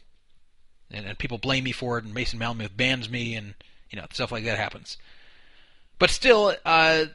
and, 0.92 1.06
and 1.06 1.18
people 1.18 1.38
blame 1.38 1.64
me 1.64 1.72
for 1.72 1.98
it, 1.98 2.06
and 2.06 2.14
Mason 2.14 2.40
Malmuth 2.40 2.76
bans 2.76 3.10
me, 3.10 3.36
and 3.36 3.54
you 3.90 4.00
know 4.00 4.06
stuff 4.12 4.32
like 4.32 4.46
that 4.46 4.58
happens. 4.58 4.98
But 6.00 6.10
still, 6.10 6.56
uh, 6.66 7.06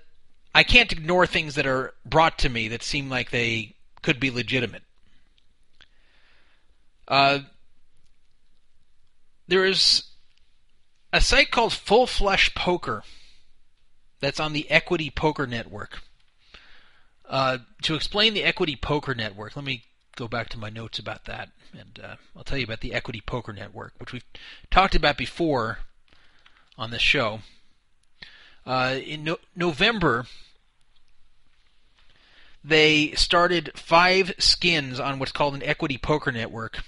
I 0.55 0.63
can't 0.63 0.93
ignore 0.93 1.27
things 1.27 1.55
that 1.55 1.67
are 1.67 1.95
brought 2.05 2.39
to 2.41 2.49
me 2.49 2.69
that 2.69 2.83
seem 2.83 3.09
like 3.09 3.31
they 3.31 3.75
could 4.03 4.19
be 4.19 4.31
legitimate. 4.31 4.83
Uh, 7.07 7.41
there 9.49 9.65
is 9.65 10.05
a 11.13 11.21
site 11.21 11.51
called 11.51 11.73
Full 11.73 12.07
Flush 12.07 12.55
Poker 12.55 13.03
that's 14.21 14.41
on 14.41 14.53
the 14.53 14.71
Equity 14.71 15.11
Poker 15.11 15.47
Network. 15.47 16.03
Uh, 17.29 17.59
to 17.83 17.95
explain 17.95 18.35
the 18.35 18.45
Equity 18.45 18.77
Poker 18.77 19.15
Network, 19.15 19.55
let 19.57 19.65
me 19.65 19.85
go 20.17 20.29
back 20.29 20.49
to 20.51 20.59
my 20.59 20.71
notes 20.71 20.99
about 20.99 21.25
that, 21.27 21.51
and 21.73 22.01
uh, 22.03 22.17
I'll 22.37 22.45
tell 22.45 22.59
you 22.59 22.65
about 22.65 22.81
the 22.81 22.95
Equity 22.95 23.23
Poker 23.25 23.53
Network, 23.53 23.95
which 23.99 24.13
we've 24.13 24.25
talked 24.71 24.95
about 24.95 25.17
before 25.17 25.79
on 26.77 26.91
this 26.91 27.03
show. 27.03 27.41
Uh, 28.67 28.99
in 29.03 29.25
no- 29.25 29.39
November, 29.57 30.27
they 32.63 33.13
started 33.13 33.73
five 33.75 34.35
skins 34.39 35.01
on 35.01 35.19
what's 35.19 35.33
called 35.33 35.55
an 35.55 35.63
Equity 35.63 35.99
Poker 35.99 36.31
Network. 36.31 36.83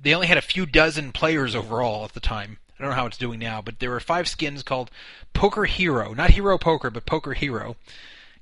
They 0.00 0.14
only 0.14 0.26
had 0.26 0.38
a 0.38 0.42
few 0.42 0.66
dozen 0.66 1.12
players 1.12 1.54
overall 1.54 2.04
at 2.04 2.12
the 2.12 2.20
time. 2.20 2.58
I 2.78 2.82
don't 2.82 2.90
know 2.90 2.96
how 2.96 3.06
it's 3.06 3.18
doing 3.18 3.38
now, 3.38 3.62
but 3.62 3.78
there 3.78 3.90
were 3.90 4.00
five 4.00 4.28
skins 4.28 4.62
called 4.62 4.90
Poker 5.32 5.64
Hero, 5.64 6.12
not 6.12 6.30
Hero 6.30 6.58
Poker, 6.58 6.90
but 6.90 7.06
Poker 7.06 7.34
Hero, 7.34 7.76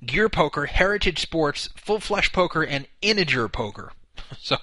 Gear 0.04 0.28
Poker, 0.28 0.66
Heritage 0.66 1.20
Sports, 1.20 1.68
Full 1.76 2.00
Flush 2.00 2.32
Poker, 2.32 2.62
and 2.62 2.86
Integer 3.00 3.48
Poker. 3.48 3.92
so, 4.38 4.56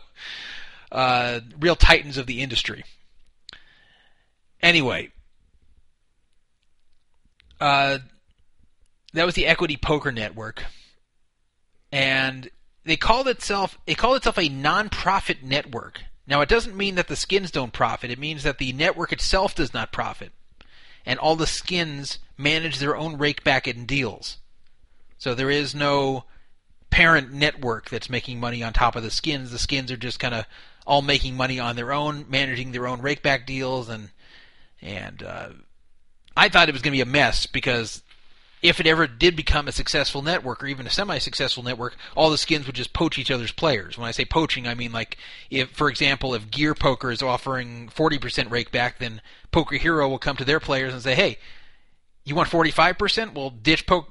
uh, 0.92 1.40
real 1.60 1.76
titans 1.76 2.18
of 2.18 2.26
the 2.26 2.42
industry. 2.42 2.84
Anyway, 4.62 5.12
uh, 7.62 8.00
that 9.14 9.26
was 9.26 9.36
the 9.36 9.48
Equity 9.48 9.78
Poker 9.78 10.12
Network, 10.12 10.66
and 11.92 12.50
they 12.84 12.98
called 12.98 13.28
itself 13.28 13.78
it 13.88 13.98
called 13.98 14.18
itself 14.18 14.38
a 14.38 14.50
non-profit 14.50 15.44
network. 15.44 16.02
Now, 16.30 16.42
it 16.42 16.50
doesn't 16.50 16.78
mean 16.78 16.96
that 16.96 17.08
the 17.08 17.16
skins 17.16 17.50
don't 17.50 17.74
profit. 17.74 18.12
It 18.12 18.20
means 18.20 18.44
that 18.44 18.60
the 18.60 18.72
network 18.74 19.12
itself 19.12 19.56
does 19.56 19.74
not 19.74 19.92
profit. 19.92 20.32
And 21.04 21.18
all 21.18 21.36
the 21.36 21.48
skins 21.48 22.20
manage 22.38 22.78
their 22.78 22.96
own 22.96 23.18
rakeback 23.18 23.68
and 23.68 23.88
deals. 23.88 24.38
So 25.20 25.36
there 25.36 25.52
is 25.52 25.76
no 25.76 26.24
parent 26.90 27.32
network 27.32 27.90
that's 27.90 28.10
making 28.10 28.40
money 28.40 28.64
on 28.64 28.74
top 28.74 28.96
of 28.96 29.04
the 29.04 29.12
skins. 29.12 29.52
The 29.52 29.60
skins 29.60 29.92
are 29.92 29.98
just 29.98 30.20
kind 30.20 30.34
of 30.34 30.46
all 30.88 31.02
making 31.02 31.38
money 31.38 31.60
on 31.60 31.76
their 31.76 31.94
own, 31.94 32.26
managing 32.30 32.72
their 32.72 32.88
own 32.88 33.02
rakeback 33.02 33.46
deals, 33.46 33.90
and 33.90 34.10
and 34.82 35.22
uh, 35.22 35.50
I 36.36 36.50
thought 36.50 36.70
it 36.70 36.72
was 36.72 36.82
going 36.82 36.94
to 36.94 36.98
be 36.98 37.02
a 37.02 37.06
mess 37.06 37.46
because 37.46 38.02
if 38.62 38.80
it 38.80 38.88
ever 38.88 39.08
did 39.08 39.36
become 39.36 39.68
a 39.68 39.72
successful 39.72 40.22
network 40.22 40.64
or 40.64 40.68
even 40.68 40.88
a 40.88 40.90
semi-successful 40.90 41.64
network, 41.64 41.96
all 42.16 42.30
the 42.30 42.38
skins 42.38 42.66
would 42.66 42.76
just 42.76 42.92
poach 42.92 43.18
each 43.18 43.32
other's 43.32 43.52
players. 43.52 43.98
When 43.98 44.08
I 44.08 44.12
say 44.12 44.26
poaching, 44.26 44.68
I 44.68 44.74
mean 44.74 44.92
like 44.92 45.18
if, 45.50 45.70
for 45.72 45.90
example, 45.90 46.34
if 46.34 46.50
Gear 46.50 46.74
Poker 46.74 47.12
is 47.12 47.22
offering 47.22 47.90
40% 47.94 48.20
rakeback, 48.48 48.98
then 49.00 49.22
Poker 49.52 49.76
Hero 49.76 50.08
will 50.08 50.18
come 50.18 50.38
to 50.38 50.46
their 50.46 50.60
players 50.60 50.94
and 50.94 51.04
say, 51.04 51.14
"Hey, 51.14 51.38
you 52.30 52.36
want 52.36 52.50
45%? 52.50 53.34
Well, 53.34 53.50
ditch, 53.50 53.86
po- 53.86 54.08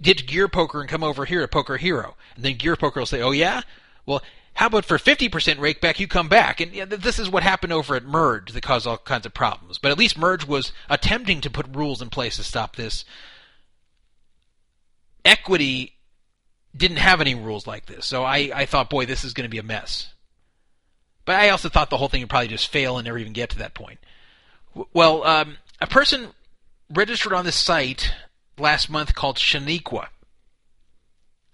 ditch 0.00 0.26
Gear 0.26 0.48
Poker 0.48 0.80
and 0.80 0.88
come 0.88 1.02
over 1.02 1.24
here 1.24 1.40
to 1.40 1.48
Poker 1.48 1.76
Hero." 1.76 2.16
And 2.36 2.44
then 2.44 2.56
Gear 2.56 2.76
Poker 2.76 3.00
will 3.00 3.06
say, 3.06 3.22
"Oh 3.22 3.32
yeah, 3.32 3.62
well." 4.06 4.22
How 4.58 4.68
about 4.68 4.84
for 4.84 4.98
50% 4.98 5.58
rake 5.58 5.80
back, 5.80 5.98
you 5.98 6.06
come 6.06 6.28
back? 6.28 6.60
And 6.60 6.72
this 6.88 7.18
is 7.18 7.28
what 7.28 7.42
happened 7.42 7.72
over 7.72 7.96
at 7.96 8.04
Merge 8.04 8.52
that 8.52 8.62
caused 8.62 8.86
all 8.86 8.98
kinds 8.98 9.26
of 9.26 9.34
problems. 9.34 9.78
But 9.78 9.90
at 9.90 9.98
least 9.98 10.16
Merge 10.16 10.46
was 10.46 10.70
attempting 10.88 11.40
to 11.40 11.50
put 11.50 11.66
rules 11.74 12.00
in 12.00 12.08
place 12.08 12.36
to 12.36 12.44
stop 12.44 12.76
this 12.76 13.04
equity 15.24 15.94
didn't 16.76 16.98
have 16.98 17.20
any 17.20 17.34
rules 17.34 17.66
like 17.66 17.86
this. 17.86 18.06
So 18.06 18.24
I, 18.24 18.50
I 18.54 18.66
thought, 18.66 18.90
boy, 18.90 19.06
this 19.06 19.24
is 19.24 19.32
going 19.32 19.44
to 19.44 19.50
be 19.50 19.58
a 19.58 19.62
mess. 19.64 20.12
But 21.24 21.36
I 21.36 21.48
also 21.48 21.68
thought 21.68 21.90
the 21.90 21.96
whole 21.96 22.08
thing 22.08 22.20
would 22.20 22.30
probably 22.30 22.48
just 22.48 22.68
fail 22.68 22.98
and 22.98 23.06
never 23.06 23.18
even 23.18 23.32
get 23.32 23.50
to 23.50 23.58
that 23.58 23.74
point. 23.74 23.98
W- 24.74 24.88
Well, 24.92 25.24
um, 25.24 25.56
a 25.80 25.86
person 25.86 26.28
registered 26.92 27.32
on 27.32 27.44
this 27.44 27.56
site 27.56 28.12
last 28.58 28.90
month 28.90 29.14
called 29.14 29.36
Shaniqua. 29.36 30.08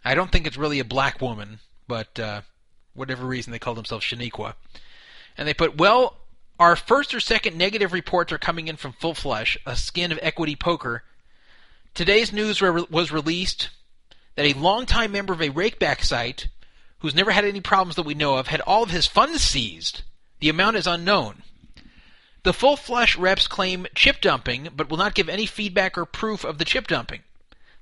I 0.05 0.15
don't 0.15 0.31
think 0.33 0.47
it's 0.47 0.57
really 0.57 0.79
a 0.79 0.85
black 0.85 1.21
woman, 1.21 1.61
but 1.87 2.19
uh, 2.19 2.41
whatever 2.95 3.27
reason 3.27 3.53
they 3.53 3.59
call 3.59 3.75
themselves 3.75 4.05
Shaniqua. 4.05 4.55
And 5.37 5.47
they 5.47 5.55
put, 5.55 5.77
well, 5.77 6.17
our 6.59 6.77
first 6.77 7.15
or 7.15 7.21
second 7.21 7.57
negative 7.57 7.93
reports 7.93 8.33
are 8.33 8.39
coming 8.39 8.69
in 8.69 8.77
from 8.77 8.93
Full 8.93 9.15
Flush, 9.15 9.57
a 9.67 9.77
skin 9.77 10.13
of 10.13 10.19
equity 10.23 10.57
poker, 10.57 11.03
Today's 11.95 12.33
news 12.33 12.63
re- 12.63 12.87
was 12.91 13.13
released 13.13 13.71
that 14.37 14.47
a 14.47 14.59
longtime 14.59 15.13
member 15.13 15.33
of 15.33 15.41
a 15.41 15.51
rakeback 15.51 16.05
site, 16.05 16.49
who's 17.01 17.15
never 17.15 17.31
had 17.31 17.45
any 17.45 17.61
problems 17.61 17.97
that 17.97 18.07
we 18.07 18.15
know 18.15 18.37
of, 18.37 18.47
had 18.47 18.61
all 18.61 18.83
of 18.83 18.91
his 18.91 19.07
funds 19.07 19.43
seized 19.43 20.03
The 20.41 20.49
amount 20.49 20.77
is 20.77 20.87
unknown. 20.87 21.43
The 22.43 22.53
full 22.53 22.77
flush 22.77 23.17
reps 23.17 23.47
claim 23.47 23.87
chip 23.95 24.21
dumping, 24.21 24.69
but 24.75 24.89
will 24.89 24.97
not 24.97 25.15
give 25.15 25.29
any 25.29 25.47
feedback 25.47 25.99
or 25.99 26.07
proof 26.07 26.45
of 26.45 26.59
the 26.59 26.65
chip 26.65 26.87
dumping. 26.87 27.23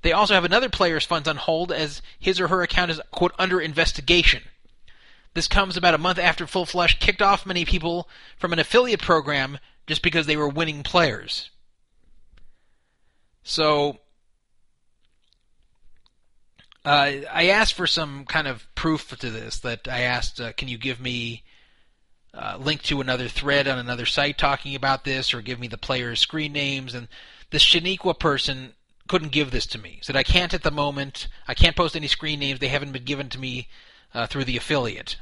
They 0.02 0.12
also 0.12 0.34
have 0.34 0.44
another 0.44 0.68
player's 0.68 1.04
funds 1.04 1.28
on 1.28 1.36
hold 1.36 1.72
as 1.72 2.02
his 2.18 2.40
or 2.40 2.48
her 2.48 2.62
account 2.62 2.90
is, 2.90 3.00
quote, 3.10 3.34
under 3.38 3.60
investigation. 3.60 4.42
This 5.34 5.48
comes 5.48 5.76
about 5.76 5.94
a 5.94 5.98
month 5.98 6.18
after 6.18 6.46
Full 6.46 6.66
Flush 6.66 6.98
kicked 6.98 7.22
off 7.22 7.46
many 7.46 7.64
people 7.64 8.08
from 8.36 8.52
an 8.52 8.58
affiliate 8.58 9.00
program 9.00 9.58
just 9.86 10.02
because 10.02 10.26
they 10.26 10.36
were 10.36 10.48
winning 10.48 10.82
players. 10.82 11.50
So, 13.42 13.98
uh, 16.84 17.12
I 17.32 17.48
asked 17.48 17.74
for 17.74 17.86
some 17.86 18.24
kind 18.24 18.46
of 18.46 18.66
proof 18.74 19.16
to 19.18 19.30
this. 19.30 19.58
That 19.60 19.88
I 19.88 20.00
asked, 20.00 20.40
uh, 20.40 20.52
can 20.52 20.68
you 20.68 20.78
give 20.78 21.00
me 21.00 21.44
a 22.38 22.56
link 22.58 22.82
to 22.84 23.00
another 23.00 23.28
thread 23.28 23.66
on 23.68 23.78
another 23.78 24.06
site 24.06 24.38
talking 24.38 24.74
about 24.74 25.04
this, 25.04 25.34
or 25.34 25.42
give 25.42 25.58
me 25.58 25.68
the 25.68 25.76
players' 25.76 26.20
screen 26.20 26.52
names? 26.52 26.94
And 26.94 27.08
this 27.50 27.64
Shaniqua 27.64 28.18
person 28.18 28.74
couldn't 29.08 29.32
give 29.32 29.50
this 29.50 29.66
to 29.66 29.78
me. 29.78 29.98
Said 30.02 30.16
I 30.16 30.22
can't 30.22 30.54
at 30.54 30.62
the 30.62 30.70
moment. 30.70 31.28
I 31.46 31.54
can't 31.54 31.76
post 31.76 31.96
any 31.96 32.06
screen 32.06 32.38
names. 32.40 32.60
They 32.60 32.68
haven't 32.68 32.92
been 32.92 33.04
given 33.04 33.28
to 33.30 33.38
me 33.38 33.68
uh, 34.14 34.26
through 34.26 34.44
the 34.44 34.56
affiliate. 34.56 35.16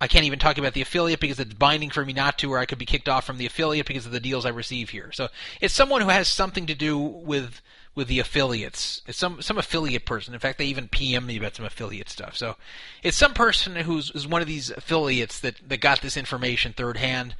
I 0.00 0.08
can't 0.08 0.24
even 0.24 0.38
talk 0.38 0.58
about 0.58 0.74
the 0.74 0.82
affiliate 0.82 1.20
because 1.20 1.38
it's 1.40 1.54
binding 1.54 1.90
for 1.90 2.04
me 2.04 2.12
not 2.12 2.38
to, 2.38 2.52
or 2.52 2.58
I 2.58 2.66
could 2.66 2.78
be 2.78 2.84
kicked 2.84 3.08
off 3.08 3.24
from 3.24 3.38
the 3.38 3.46
affiliate 3.46 3.86
because 3.86 4.06
of 4.06 4.12
the 4.12 4.20
deals 4.20 4.44
I 4.44 4.50
receive 4.50 4.90
here. 4.90 5.10
So 5.12 5.28
it's 5.60 5.74
someone 5.74 6.00
who 6.00 6.08
has 6.08 6.28
something 6.28 6.66
to 6.66 6.74
do 6.74 6.98
with 6.98 7.60
with 7.94 8.08
the 8.08 8.18
affiliates. 8.18 9.02
It's 9.06 9.18
some 9.18 9.40
some 9.42 9.58
affiliate 9.58 10.06
person. 10.06 10.34
In 10.34 10.40
fact, 10.40 10.58
they 10.58 10.66
even 10.66 10.88
PM 10.88 11.26
me 11.26 11.36
about 11.36 11.56
some 11.56 11.66
affiliate 11.66 12.08
stuff. 12.08 12.36
So 12.36 12.56
it's 13.02 13.16
some 13.16 13.34
person 13.34 13.76
who's 13.76 14.10
is 14.10 14.26
one 14.26 14.42
of 14.42 14.48
these 14.48 14.70
affiliates 14.70 15.40
that 15.40 15.56
that 15.68 15.80
got 15.80 16.00
this 16.00 16.16
information 16.16 16.72
third 16.72 16.96
hand. 16.96 17.34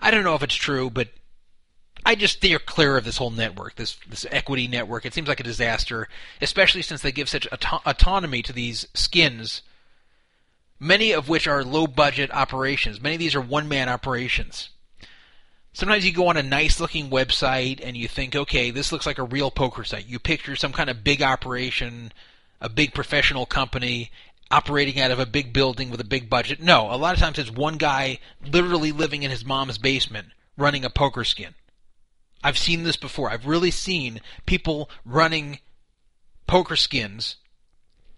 I 0.00 0.10
don't 0.10 0.24
know 0.24 0.34
if 0.34 0.42
it's 0.42 0.54
true, 0.54 0.90
but 0.90 1.08
I 2.04 2.14
just 2.14 2.36
steer 2.36 2.58
clear 2.58 2.96
of 2.96 3.04
this 3.04 3.16
whole 3.16 3.30
network, 3.30 3.76
this 3.76 3.96
this 4.08 4.26
equity 4.30 4.68
network. 4.68 5.06
It 5.06 5.14
seems 5.14 5.28
like 5.28 5.40
a 5.40 5.44
disaster, 5.44 6.08
especially 6.40 6.82
since 6.82 7.02
they 7.02 7.12
give 7.12 7.28
such 7.28 7.48
auto- 7.52 7.82
autonomy 7.84 8.42
to 8.42 8.52
these 8.52 8.86
skins 8.94 9.62
many 10.78 11.12
of 11.12 11.28
which 11.28 11.46
are 11.46 11.64
low 11.64 11.86
budget 11.86 12.30
operations. 12.32 13.00
Many 13.00 13.16
of 13.16 13.18
these 13.18 13.34
are 13.34 13.40
one 13.40 13.68
man 13.68 13.88
operations. 13.88 14.70
Sometimes 15.76 16.06
you 16.06 16.12
go 16.12 16.28
on 16.28 16.38
a 16.38 16.42
nice 16.42 16.80
looking 16.80 17.10
website 17.10 17.82
and 17.84 17.98
you 17.98 18.08
think, 18.08 18.34
okay, 18.34 18.70
this 18.70 18.92
looks 18.92 19.04
like 19.04 19.18
a 19.18 19.22
real 19.22 19.50
poker 19.50 19.84
site. 19.84 20.06
You 20.06 20.18
picture 20.18 20.56
some 20.56 20.72
kind 20.72 20.88
of 20.88 21.04
big 21.04 21.20
operation, 21.20 22.12
a 22.62 22.70
big 22.70 22.94
professional 22.94 23.44
company 23.44 24.10
operating 24.50 24.98
out 24.98 25.10
of 25.10 25.18
a 25.18 25.26
big 25.26 25.52
building 25.52 25.90
with 25.90 26.00
a 26.00 26.04
big 26.04 26.30
budget. 26.30 26.62
No, 26.62 26.90
a 26.90 26.96
lot 26.96 27.12
of 27.12 27.20
times 27.20 27.38
it's 27.38 27.50
one 27.50 27.76
guy 27.76 28.20
literally 28.42 28.90
living 28.90 29.22
in 29.22 29.30
his 29.30 29.44
mom's 29.44 29.76
basement 29.76 30.28
running 30.56 30.82
a 30.82 30.88
poker 30.88 31.24
skin. 31.24 31.52
I've 32.42 32.56
seen 32.56 32.84
this 32.84 32.96
before. 32.96 33.30
I've 33.30 33.46
really 33.46 33.70
seen 33.70 34.22
people 34.46 34.88
running 35.04 35.58
poker 36.46 36.76
skins 36.76 37.36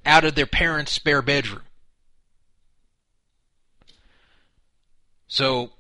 out 0.07 0.25
of 0.25 0.37
their 0.37 0.47
parents' 0.47 0.93
spare 0.93 1.23
bedroom. 1.23 1.63
So 5.27 5.73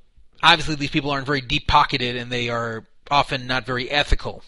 obviously 0.43 0.75
these 0.75 0.91
people 0.91 1.11
aren't 1.11 1.27
very 1.27 1.41
deep 1.41 1.67
pocketed 1.67 2.17
and 2.17 2.31
they 2.31 2.49
are 2.49 2.85
often 3.11 3.47
not 3.47 3.67
very 3.67 3.91
ethical, 3.91 4.43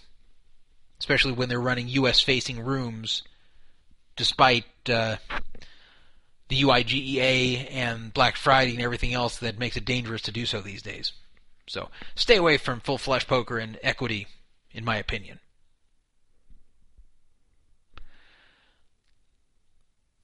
especially 0.98 1.32
when 1.32 1.48
they're 1.48 1.60
running 1.60 1.88
U.S. 1.88 2.20
facing 2.20 2.60
rooms, 2.60 3.22
despite 4.16 4.64
uh, 4.88 5.16
the 6.48 6.62
UIGEA 6.62 7.68
and 7.70 8.12
Black 8.12 8.36
Friday 8.36 8.72
and 8.72 8.82
everything 8.82 9.14
else 9.14 9.38
that 9.38 9.58
makes 9.58 9.76
it 9.76 9.84
dangerous 9.84 10.22
to 10.22 10.32
do 10.32 10.46
so 10.46 10.60
these 10.60 10.82
days. 10.82 11.12
So 11.66 11.88
stay 12.14 12.36
away 12.36 12.56
from 12.58 12.80
full 12.80 12.98
flush 12.98 13.26
poker 13.26 13.58
and 13.58 13.78
equity, 13.82 14.26
in 14.72 14.84
my 14.84 14.96
opinion. 14.96 15.38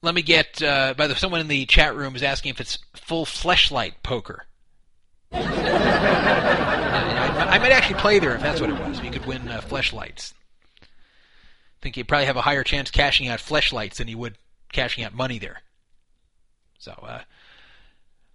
Let 0.02 0.14
me 0.14 0.22
get. 0.22 0.62
Uh, 0.62 0.94
by 0.94 1.06
the 1.06 1.16
someone 1.16 1.40
in 1.40 1.48
the 1.48 1.66
chat 1.66 1.97
room 1.97 2.14
is 2.14 2.22
asking 2.22 2.51
if 2.51 2.60
it's 2.60 2.78
full 2.94 3.24
fleshlight 3.24 3.94
poker. 4.02 4.47
I, 5.32 5.38
might 7.60 7.72
actually 7.72 8.00
play 8.00 8.18
there 8.18 8.34
if 8.34 8.42
that's 8.42 8.60
what 8.60 8.70
it 8.70 8.78
was. 8.78 9.00
You 9.00 9.10
could 9.10 9.26
win 9.26 9.48
uh, 9.48 9.60
fleshlights. 9.60 10.32
I 10.82 10.86
think 11.82 11.96
you'd 11.96 12.08
probably 12.08 12.26
have 12.26 12.36
a 12.36 12.42
higher 12.42 12.64
chance 12.64 12.90
cashing 12.90 13.28
out 13.28 13.38
fleshlights 13.38 13.94
than 13.96 14.08
you 14.08 14.18
would 14.18 14.36
cashing 14.72 15.04
out 15.04 15.14
money 15.14 15.38
there. 15.38 15.60
So, 16.78 16.92
uh, 16.92 17.20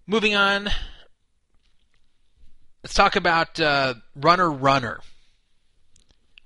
moving 0.07 0.35
on. 0.35 0.69
Let's 2.84 2.95
talk 2.95 3.15
about 3.15 3.59
uh, 3.59 3.93
Runner 4.15 4.49
Runner, 4.49 4.99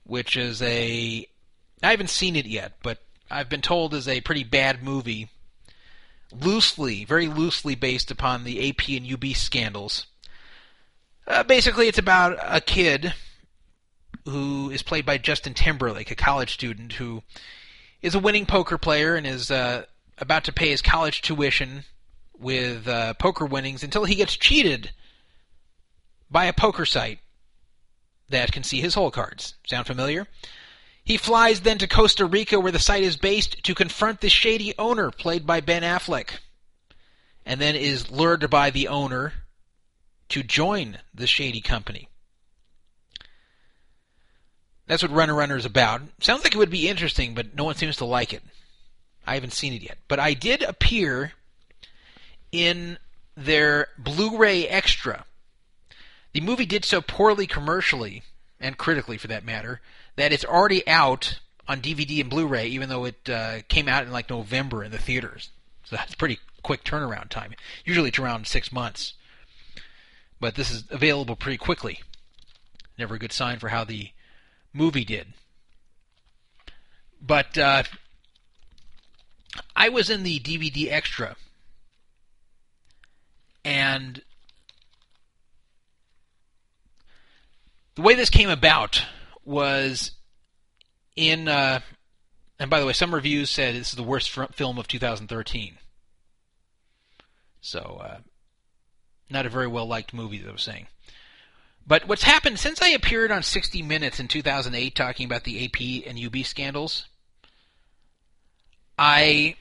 which 0.03 0.35
is 0.35 0.61
a. 0.61 1.27
I 1.81 1.91
haven't 1.91 2.09
seen 2.09 2.35
it 2.35 2.45
yet, 2.45 2.73
but 2.83 2.99
I've 3.29 3.49
been 3.49 3.61
told 3.61 3.93
is 3.93 4.07
a 4.07 4.21
pretty 4.21 4.43
bad 4.43 4.83
movie. 4.83 5.29
Loosely, 6.31 7.05
very 7.05 7.27
loosely 7.27 7.75
based 7.75 8.11
upon 8.11 8.43
the 8.43 8.69
AP 8.69 8.89
and 8.89 9.11
UB 9.11 9.35
scandals. 9.35 10.07
Uh, 11.27 11.43
basically, 11.43 11.87
it's 11.87 11.97
about 11.97 12.37
a 12.41 12.61
kid 12.61 13.13
who 14.25 14.69
is 14.69 14.83
played 14.83 15.05
by 15.05 15.17
Justin 15.17 15.53
Timberlake, 15.53 16.11
a 16.11 16.15
college 16.15 16.53
student 16.53 16.93
who 16.93 17.23
is 18.01 18.15
a 18.15 18.19
winning 18.19 18.45
poker 18.45 18.77
player 18.77 19.15
and 19.15 19.25
is 19.25 19.49
uh, 19.49 19.85
about 20.19 20.43
to 20.45 20.53
pay 20.53 20.69
his 20.69 20.81
college 20.81 21.21
tuition 21.21 21.83
with 22.37 22.87
uh, 22.87 23.13
poker 23.15 23.45
winnings 23.45 23.83
until 23.83 24.05
he 24.05 24.15
gets 24.15 24.35
cheated 24.35 24.91
by 26.29 26.45
a 26.45 26.53
poker 26.53 26.85
site 26.85 27.19
that 28.29 28.51
can 28.51 28.63
see 28.63 28.81
his 28.81 28.93
hole 28.93 29.11
cards. 29.11 29.55
Sound 29.65 29.87
familiar? 29.87 30.27
He 31.03 31.17
flies 31.17 31.61
then 31.61 31.77
to 31.79 31.87
Costa 31.87 32.25
Rica, 32.25 32.59
where 32.59 32.71
the 32.71 32.79
site 32.79 33.03
is 33.03 33.17
based, 33.17 33.63
to 33.63 33.75
confront 33.75 34.21
the 34.21 34.29
shady 34.29 34.73
owner, 34.77 35.11
played 35.11 35.45
by 35.45 35.61
Ben 35.61 35.83
Affleck, 35.83 36.39
and 37.45 37.61
then 37.61 37.75
is 37.75 38.09
lured 38.09 38.49
by 38.49 38.71
the 38.71 38.87
owner 38.87 39.33
to 40.29 40.43
join 40.43 40.99
the 41.13 41.27
shady 41.27 41.61
company. 41.61 42.09
That's 44.87 45.01
what 45.01 45.11
Runner 45.11 45.33
Runner 45.33 45.57
is 45.57 45.65
about. 45.65 46.01
Sounds 46.19 46.43
like 46.43 46.53
it 46.53 46.57
would 46.57 46.69
be 46.69 46.87
interesting, 46.87 47.33
but 47.33 47.55
no 47.55 47.63
one 47.63 47.75
seems 47.75 47.97
to 47.97 48.05
like 48.05 48.33
it. 48.33 48.43
I 49.25 49.33
haven't 49.33 49.53
seen 49.53 49.73
it 49.73 49.81
yet. 49.81 49.97
But 50.07 50.19
I 50.19 50.33
did 50.33 50.61
appear 50.61 51.33
in 52.51 52.99
their 53.35 53.87
Blu 53.97 54.37
ray 54.37 54.67
extra. 54.67 55.25
The 56.33 56.41
movie 56.41 56.65
did 56.65 56.85
so 56.85 57.01
poorly 57.01 57.47
commercially, 57.47 58.23
and 58.59 58.77
critically 58.77 59.17
for 59.17 59.27
that 59.27 59.45
matter, 59.45 59.81
that 60.15 60.31
it's 60.31 60.45
already 60.45 60.87
out 60.87 61.39
on 61.67 61.81
DVD 61.81 62.21
and 62.21 62.29
Blu 62.29 62.45
ray, 62.45 62.67
even 62.67 62.89
though 62.89 63.05
it 63.05 63.29
uh, 63.29 63.59
came 63.67 63.87
out 63.87 64.03
in 64.03 64.11
like 64.11 64.29
November 64.29 64.83
in 64.83 64.91
the 64.91 64.99
theaters. 64.99 65.49
So 65.85 65.95
that's 65.95 66.15
pretty 66.15 66.39
quick 66.61 66.83
turnaround 66.83 67.29
time. 67.29 67.53
Usually 67.85 68.09
it's 68.09 68.19
around 68.19 68.47
six 68.47 68.71
months 68.71 69.13
but 70.45 70.53
this 70.53 70.69
is 70.69 70.83
available 70.91 71.35
pretty 71.35 71.57
quickly. 71.57 72.03
Never 72.99 73.15
a 73.15 73.17
good 73.17 73.31
sign 73.31 73.57
for 73.57 73.69
how 73.69 73.83
the 73.83 74.09
movie 74.73 75.03
did. 75.03 75.33
But 77.19 77.57
uh, 77.57 77.81
I 79.75 79.89
was 79.89 80.11
in 80.11 80.21
the 80.21 80.39
DVD 80.39 80.91
extra, 80.91 81.35
and 83.63 84.21
the 87.95 88.03
way 88.03 88.13
this 88.13 88.29
came 88.29 88.51
about 88.51 89.01
was 89.45 90.11
in. 91.15 91.47
Uh, 91.47 91.79
and 92.59 92.69
by 92.69 92.79
the 92.79 92.85
way, 92.85 92.93
some 92.93 93.15
reviews 93.15 93.49
said 93.49 93.73
this 93.73 93.89
is 93.89 93.95
the 93.95 94.03
worst 94.03 94.29
film 94.29 94.77
of 94.77 94.87
2013. 94.87 95.79
So 97.61 97.99
uh, 97.99 98.17
not 99.29 99.45
a 99.45 99.49
very 99.49 99.67
well 99.67 99.87
liked 99.87 100.13
movie, 100.13 100.43
I 100.47 100.51
was 100.51 100.63
saying. 100.63 100.87
But 101.87 102.07
what's 102.07 102.23
happened 102.23 102.59
since 102.59 102.81
I 102.81 102.89
appeared 102.89 103.31
on 103.31 103.43
60 103.43 103.83
Minutes 103.83 104.19
in 104.19 104.27
2008 104.27 104.95
talking 104.95 105.25
about 105.25 105.43
the 105.43 105.65
AP 105.65 106.07
and 106.07 106.19
UB 106.19 106.43
scandals, 106.43 107.05
I 108.97 109.55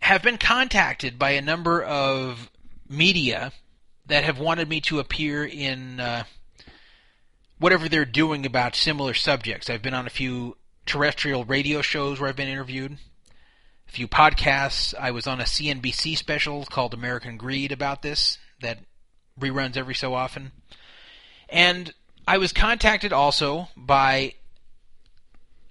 have 0.00 0.22
been 0.22 0.38
contacted 0.38 1.18
by 1.18 1.32
a 1.32 1.42
number 1.42 1.82
of 1.82 2.50
media 2.88 3.52
that 4.06 4.24
have 4.24 4.38
wanted 4.38 4.68
me 4.68 4.80
to 4.82 4.98
appear 4.98 5.44
in 5.44 6.00
uh, 6.00 6.24
whatever 7.58 7.88
they're 7.88 8.04
doing 8.04 8.46
about 8.46 8.76
similar 8.76 9.12
subjects. 9.12 9.68
I've 9.68 9.82
been 9.82 9.94
on 9.94 10.06
a 10.06 10.10
few 10.10 10.56
terrestrial 10.86 11.44
radio 11.44 11.82
shows 11.82 12.18
where 12.20 12.28
I've 12.28 12.36
been 12.36 12.48
interviewed, 12.48 12.96
a 13.88 13.92
few 13.92 14.08
podcasts. 14.08 14.94
I 14.94 15.10
was 15.10 15.26
on 15.26 15.40
a 15.40 15.44
CNBC 15.44 16.16
special 16.16 16.64
called 16.64 16.94
American 16.94 17.36
Greed 17.36 17.72
about 17.72 18.02
this 18.02 18.38
that 18.60 18.78
reruns 19.38 19.76
every 19.76 19.94
so 19.94 20.14
often. 20.14 20.52
And 21.48 21.92
I 22.26 22.38
was 22.38 22.52
contacted 22.52 23.12
also 23.12 23.68
by 23.76 24.34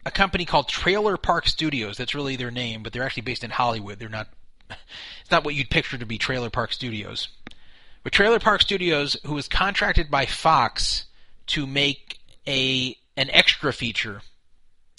a 0.05 0.11
company 0.11 0.45
called 0.45 0.69
Trailer 0.69 1.17
Park 1.17 1.47
Studios. 1.47 1.97
That's 1.97 2.15
really 2.15 2.35
their 2.35 2.51
name, 2.51 2.83
but 2.83 2.93
they're 2.93 3.03
actually 3.03 3.23
based 3.23 3.43
in 3.43 3.49
Hollywood. 3.49 3.99
They're 3.99 4.09
not. 4.09 4.27
It's 5.21 5.31
not 5.31 5.43
what 5.43 5.55
you'd 5.55 5.71
picture 5.71 5.97
to 5.97 6.05
be 6.05 6.19
Trailer 6.19 6.51
Park 6.51 6.71
Studios. 6.71 7.29
But 8.03 8.13
Trailer 8.13 8.39
Park 8.39 8.61
Studios, 8.61 9.17
who 9.25 9.33
was 9.33 9.47
contracted 9.47 10.11
by 10.11 10.27
Fox 10.27 11.05
to 11.47 11.65
make 11.65 12.19
a 12.47 12.95
an 13.17 13.31
extra 13.31 13.73
feature, 13.73 14.21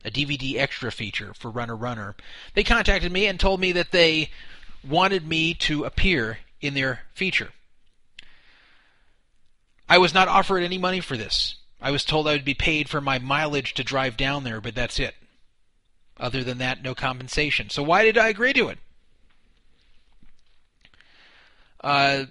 a 0.05 0.11
DVD 0.11 0.57
extra 0.57 0.91
feature 0.91 1.33
for 1.35 1.49
Runner 1.49 1.77
Runner. 1.77 2.17
They 2.55 2.65
contacted 2.65 3.13
me 3.13 3.27
and 3.27 3.39
told 3.39 3.61
me 3.61 3.71
that 3.71 3.93
they 3.93 4.31
wanted 4.87 5.25
me 5.29 5.55
to 5.55 5.85
appear 5.85 6.39
in 6.61 6.75
their 6.75 7.03
feature. 7.15 7.51
I 9.89 9.99
was 9.99 10.15
not 10.15 10.29
offered 10.29 10.63
any 10.63 10.79
money 10.79 11.01
for 11.01 11.17
this. 11.17 11.57
I 11.81 11.91
was 11.91 12.05
told 12.05 12.27
I 12.27 12.33
would 12.33 12.45
be 12.45 12.55
paid 12.55 12.89
for 12.89 13.01
my 13.01 13.19
mileage 13.19 13.75
to 13.75 13.85
drive 13.85 14.17
down 14.17 14.45
there, 14.45 14.61
but 14.61 14.75
that's 14.75 14.99
it. 14.99 15.15
Other 16.19 16.43
than 16.43 16.59
that, 16.59 16.83
no 16.83 16.95
compensation. 16.95 17.71
So 17.71 17.83
why 17.83 18.03
did 18.03 18.17
I 18.17 18.29
agree 18.29 18.53
to 18.55 18.69
it? 18.69 18.79
Uh, 21.83 22.25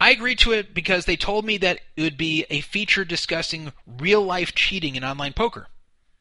I 0.00 0.10
agreed 0.10 0.38
to 0.40 0.52
it 0.52 0.74
because 0.74 1.06
they 1.06 1.16
told 1.16 1.44
me 1.44 1.56
that 1.58 1.80
it 1.96 2.02
would 2.02 2.18
be 2.18 2.44
a 2.50 2.60
feature 2.60 3.04
discussing 3.04 3.72
real 3.86 4.22
life 4.22 4.54
cheating 4.54 4.96
in 4.96 5.04
online 5.04 5.32
poker. 5.32 5.68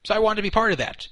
So 0.06 0.16
I 0.16 0.20
wanted 0.20 0.38
to 0.38 0.44
be 0.44 0.50
part 0.50 0.72
of 0.72 0.78
that. 0.78 1.10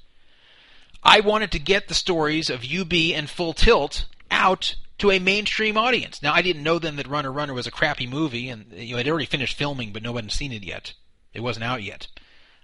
I 1.03 1.19
wanted 1.19 1.51
to 1.51 1.59
get 1.59 1.87
the 1.87 1.93
stories 1.93 2.49
of 2.49 2.63
UB 2.63 2.93
and 2.93 3.29
Full 3.29 3.53
Tilt 3.53 4.05
out 4.29 4.75
to 5.01 5.11
a 5.11 5.19
mainstream 5.19 5.77
audience. 5.77 6.21
Now 6.21 6.33
I 6.33 6.43
didn't 6.43 6.63
know 6.63 6.77
then 6.77 6.95
that 6.97 7.07
Runner 7.07 7.31
Runner 7.31 7.55
was 7.55 7.65
a 7.65 7.71
crappy 7.71 8.05
movie, 8.05 8.49
and 8.49 8.71
you 8.71 8.93
know 8.93 8.99
I'd 8.99 9.07
already 9.07 9.25
finished 9.25 9.57
filming, 9.57 9.91
but 9.91 10.03
no 10.03 10.11
one 10.11 10.25
had 10.25 10.31
seen 10.31 10.51
it 10.51 10.63
yet. 10.63 10.93
It 11.33 11.41
wasn't 11.41 11.65
out 11.65 11.81
yet. 11.81 12.07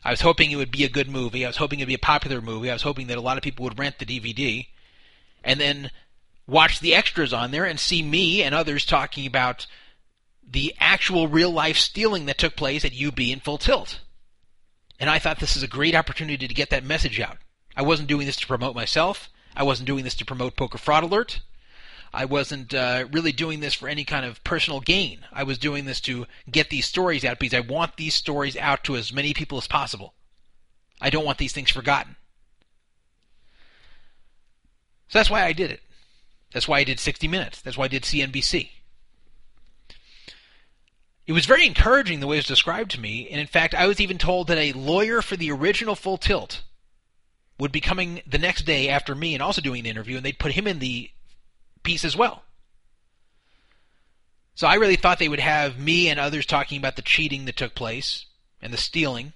I 0.04 0.12
was 0.12 0.22
hoping 0.22 0.52
it 0.52 0.56
would 0.56 0.72
be 0.72 0.84
a 0.84 0.90
good 0.90 1.10
movie. 1.10 1.44
I 1.44 1.50
was 1.50 1.58
hoping 1.58 1.80
it'd 1.80 1.88
be 1.88 1.96
a 1.96 2.00
popular 2.00 2.40
movie. 2.40 2.70
I 2.70 2.74
was 2.74 2.84
hoping 2.84 3.08
that 3.08 3.18
a 3.18 3.22
lot 3.22 3.38
of 3.38 3.44
people 3.44 3.64
would 3.64 3.80
rent 3.80 3.98
the 3.98 4.06
DVD, 4.06 4.68
and 5.44 5.60
then 5.60 5.90
watch 6.46 6.80
the 6.80 6.94
extras 6.94 7.34
on 7.34 7.50
there 7.50 7.66
and 7.66 7.80
see 7.80 8.04
me 8.04 8.44
and 8.44 8.54
others 8.54 8.86
talking 8.86 9.26
about 9.26 9.66
the 10.48 10.76
actual 10.80 11.28
real 11.28 11.52
life 11.52 11.78
stealing 11.78 12.28
that 12.28 12.38
took 12.38 12.56
place 12.56 12.86
at 12.86 12.94
UB 12.94 13.20
in 13.20 13.40
Full 13.40 13.58
Tilt. 13.58 14.00
And 15.00 15.10
I 15.10 15.18
thought 15.18 15.40
this 15.40 15.58
is 15.58 15.64
a 15.64 15.68
great 15.68 15.96
opportunity 15.96 16.48
to 16.48 16.54
get 16.54 16.70
that 16.70 16.84
message 16.84 17.20
out. 17.20 17.38
I 17.76 17.82
wasn't 17.82 18.08
doing 18.08 18.28
this 18.28 18.38
to 18.38 18.48
promote 18.48 18.76
myself. 18.76 19.28
I 19.56 19.64
wasn't 19.64 19.88
doing 19.88 20.04
this 20.04 20.16
to 20.16 20.26
promote 20.26 20.56
Poker 20.56 20.78
Fraud 20.78 21.04
Alert. 21.04 21.42
I 22.18 22.26
wasn't 22.26 22.74
uh, 22.74 23.06
really 23.12 23.32
doing 23.32 23.60
this 23.60 23.76
for 23.76 23.88
any 23.88 24.04
kind 24.04 24.26
of 24.26 24.44
personal 24.44 24.80
gain. 24.80 25.20
I 25.32 25.44
was 25.44 25.60
doing 25.60 25.86
this 25.86 26.02
to 26.02 26.26
get 26.50 26.72
these 26.72 26.88
stories 26.88 27.24
out 27.24 27.38
because 27.38 27.54
I 27.54 27.60
want 27.60 27.96
these 27.96 28.16
stories 28.16 28.58
out 28.58 28.84
to 28.86 28.96
as 28.96 29.14
many 29.14 29.36
people 29.36 29.60
as 29.60 29.68
possible. 29.68 30.16
I 31.00 31.12
don't 31.12 31.26
want 31.26 31.38
these 31.38 31.54
things 31.54 31.70
forgotten. 31.70 32.16
So 35.10 35.20
that's 35.20 35.30
why 35.30 35.44
I 35.44 35.54
did 35.54 35.70
it. 35.70 35.82
That's 36.54 36.68
why 36.68 36.80
I 36.80 36.84
did 36.84 37.00
60 37.00 37.28
Minutes. 37.28 37.62
That's 37.62 37.78
why 37.78 37.86
I 37.86 37.90
did 37.90 38.02
CNBC. 38.02 38.72
It 41.28 41.34
was 41.34 41.46
very 41.46 41.68
encouraging 41.68 42.20
the 42.20 42.26
way 42.26 42.38
it 42.38 42.40
was 42.40 42.46
described 42.46 42.90
to 42.92 43.00
me, 43.00 43.30
and 43.30 43.40
in 43.40 43.46
fact, 43.46 43.76
I 43.76 43.86
was 43.86 44.02
even 44.02 44.18
told 44.18 44.48
that 44.48 44.58
a 44.58 44.74
lawyer 44.74 45.22
for 45.22 45.36
the 45.36 45.52
original 45.52 45.94
Full 45.94 46.18
Tilt 46.18 46.64
would 47.60 47.72
be 47.72 47.80
coming 47.80 48.24
the 48.26 48.40
next 48.40 48.64
day 48.64 48.90
after 48.90 49.14
me 49.14 49.36
and 49.36 49.44
also 49.44 49.62
doing 49.62 49.82
an 49.82 49.86
interview, 49.86 50.18
and 50.18 50.26
they'd 50.26 50.40
put 50.40 50.54
him 50.54 50.66
in 50.66 50.80
the 50.80 51.12
piece 51.88 52.04
as 52.04 52.18
well. 52.18 52.44
So 54.54 54.68
I 54.68 54.76
really 54.76 54.98
thought 54.98 55.20
they 55.20 55.30
would 55.30 55.40
have 55.40 55.80
me 55.80 56.10
and 56.10 56.20
others 56.20 56.46
talking 56.46 56.78
about 56.78 56.98
the 56.98 57.02
cheating 57.02 57.46
that 57.46 57.56
took 57.56 57.76
place 57.76 58.26
and 58.62 58.74
the 58.74 58.78
stealing. 58.78 59.32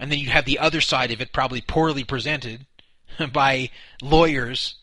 And 0.00 0.10
then 0.10 0.18
you'd 0.18 0.30
have 0.30 0.46
the 0.46 0.58
other 0.58 0.80
side 0.80 1.12
of 1.12 1.20
it 1.20 1.32
probably 1.32 1.60
poorly 1.60 2.02
presented 2.02 2.66
by 3.32 3.70
lawyers 4.02 4.76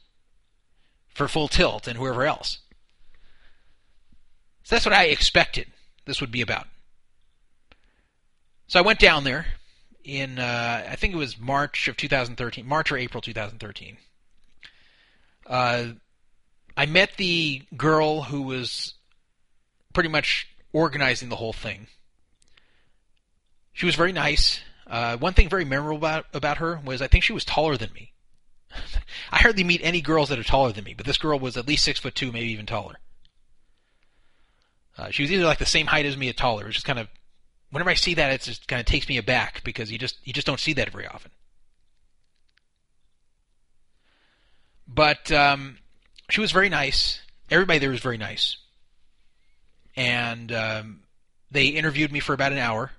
for 1.14 1.27
Full 1.27 1.50
Tilt 1.50 1.88
and 1.88 1.98
whoever 1.98 2.24
else. 2.24 2.59
So 4.64 4.75
that's 4.75 4.85
what 4.85 4.95
I 4.95 5.06
expected 5.06 5.67
this 6.06 6.22
would 6.22 6.32
be 6.32 6.42
about. 6.42 6.67
So 8.67 8.80
I 8.80 8.84
went 8.84 9.00
down 9.00 9.25
there 9.25 9.48
in 10.06 10.40
uh, 10.40 10.88
I 10.90 10.95
think 10.95 11.14
it 11.14 11.17
was 11.17 11.38
March 11.38 11.90
of 11.90 11.98
2013, 11.98 12.66
March 12.66 12.92
or 12.92 12.98
April 12.98 13.22
2013. 13.22 13.98
Uh, 15.48 15.85
I 16.78 16.86
met 16.86 17.18
the 17.18 17.64
girl 17.76 18.24
who 18.24 18.42
was 18.42 18.94
pretty 19.94 20.10
much 20.10 20.48
organizing 20.74 21.30
the 21.30 21.38
whole 21.38 21.54
thing. 21.54 21.88
She 23.74 23.86
was 23.86 23.95
very 23.95 24.12
nice. 24.12 24.62
Uh, 24.88 25.18
one 25.18 25.34
thing 25.34 25.50
very 25.50 25.66
memorable 25.66 25.98
about 25.98 26.26
about 26.34 26.58
her 26.58 26.80
was 26.84 27.02
I 27.02 27.08
think 27.08 27.24
she 27.24 27.34
was 27.34 27.45
taller 27.45 27.78
than 27.78 27.92
me. 27.94 28.12
I 29.32 29.40
hardly 29.40 29.64
meet 29.64 29.82
any 29.84 30.02
girls 30.02 30.30
that 30.30 30.40
are 30.40 30.44
taller 30.44 30.72
than 30.72 30.84
me, 30.84 30.94
but 30.94 31.06
this 31.06 31.18
girl 31.18 31.40
was 31.40 31.58
at 31.58 31.68
least 31.68 31.84
six 31.84 32.00
foot 32.00 32.16
two, 32.16 32.32
maybe 32.32 32.52
even 32.52 32.66
taller. 32.66 33.00
Uh, 34.98 35.10
she 35.10 35.24
was 35.24 35.32
either 35.32 35.45
like 35.45 35.58
the 35.58 35.66
same 35.66 35.88
height 35.88 36.06
as 36.06 36.16
me 36.16 36.30
or 36.30 36.34
taller. 36.34 36.68
It's 36.68 36.76
just 36.76 36.86
kind 36.86 37.00
of 37.00 37.08
whenever 37.72 37.90
I 37.90 37.95
see 37.95 38.14
that, 38.14 38.32
it 38.32 38.42
just 38.42 38.68
kind 38.68 38.80
of 38.80 38.86
takes 38.86 39.10
me 39.10 39.18
aback 39.18 39.64
because 39.64 39.92
you 39.92 39.98
just 39.98 40.18
you 40.24 40.34
just 40.34 40.48
don't 40.48 40.60
see 40.60 40.74
that 40.74 40.92
very 40.92 41.08
often. 41.08 41.32
But 44.88 45.32
um, 45.32 45.80
she 46.30 46.42
was 46.42 46.52
very 46.52 46.70
nice. 46.70 47.22
Everybody 47.50 47.80
there 47.80 47.92
was 47.92 48.00
very 48.00 48.18
nice, 48.18 48.58
and 49.95 50.52
um, 50.52 51.00
they 51.52 51.68
interviewed 51.68 52.12
me 52.12 52.20
for 52.20 52.34
about 52.34 52.52
an 52.52 52.58
hour. 52.58 52.92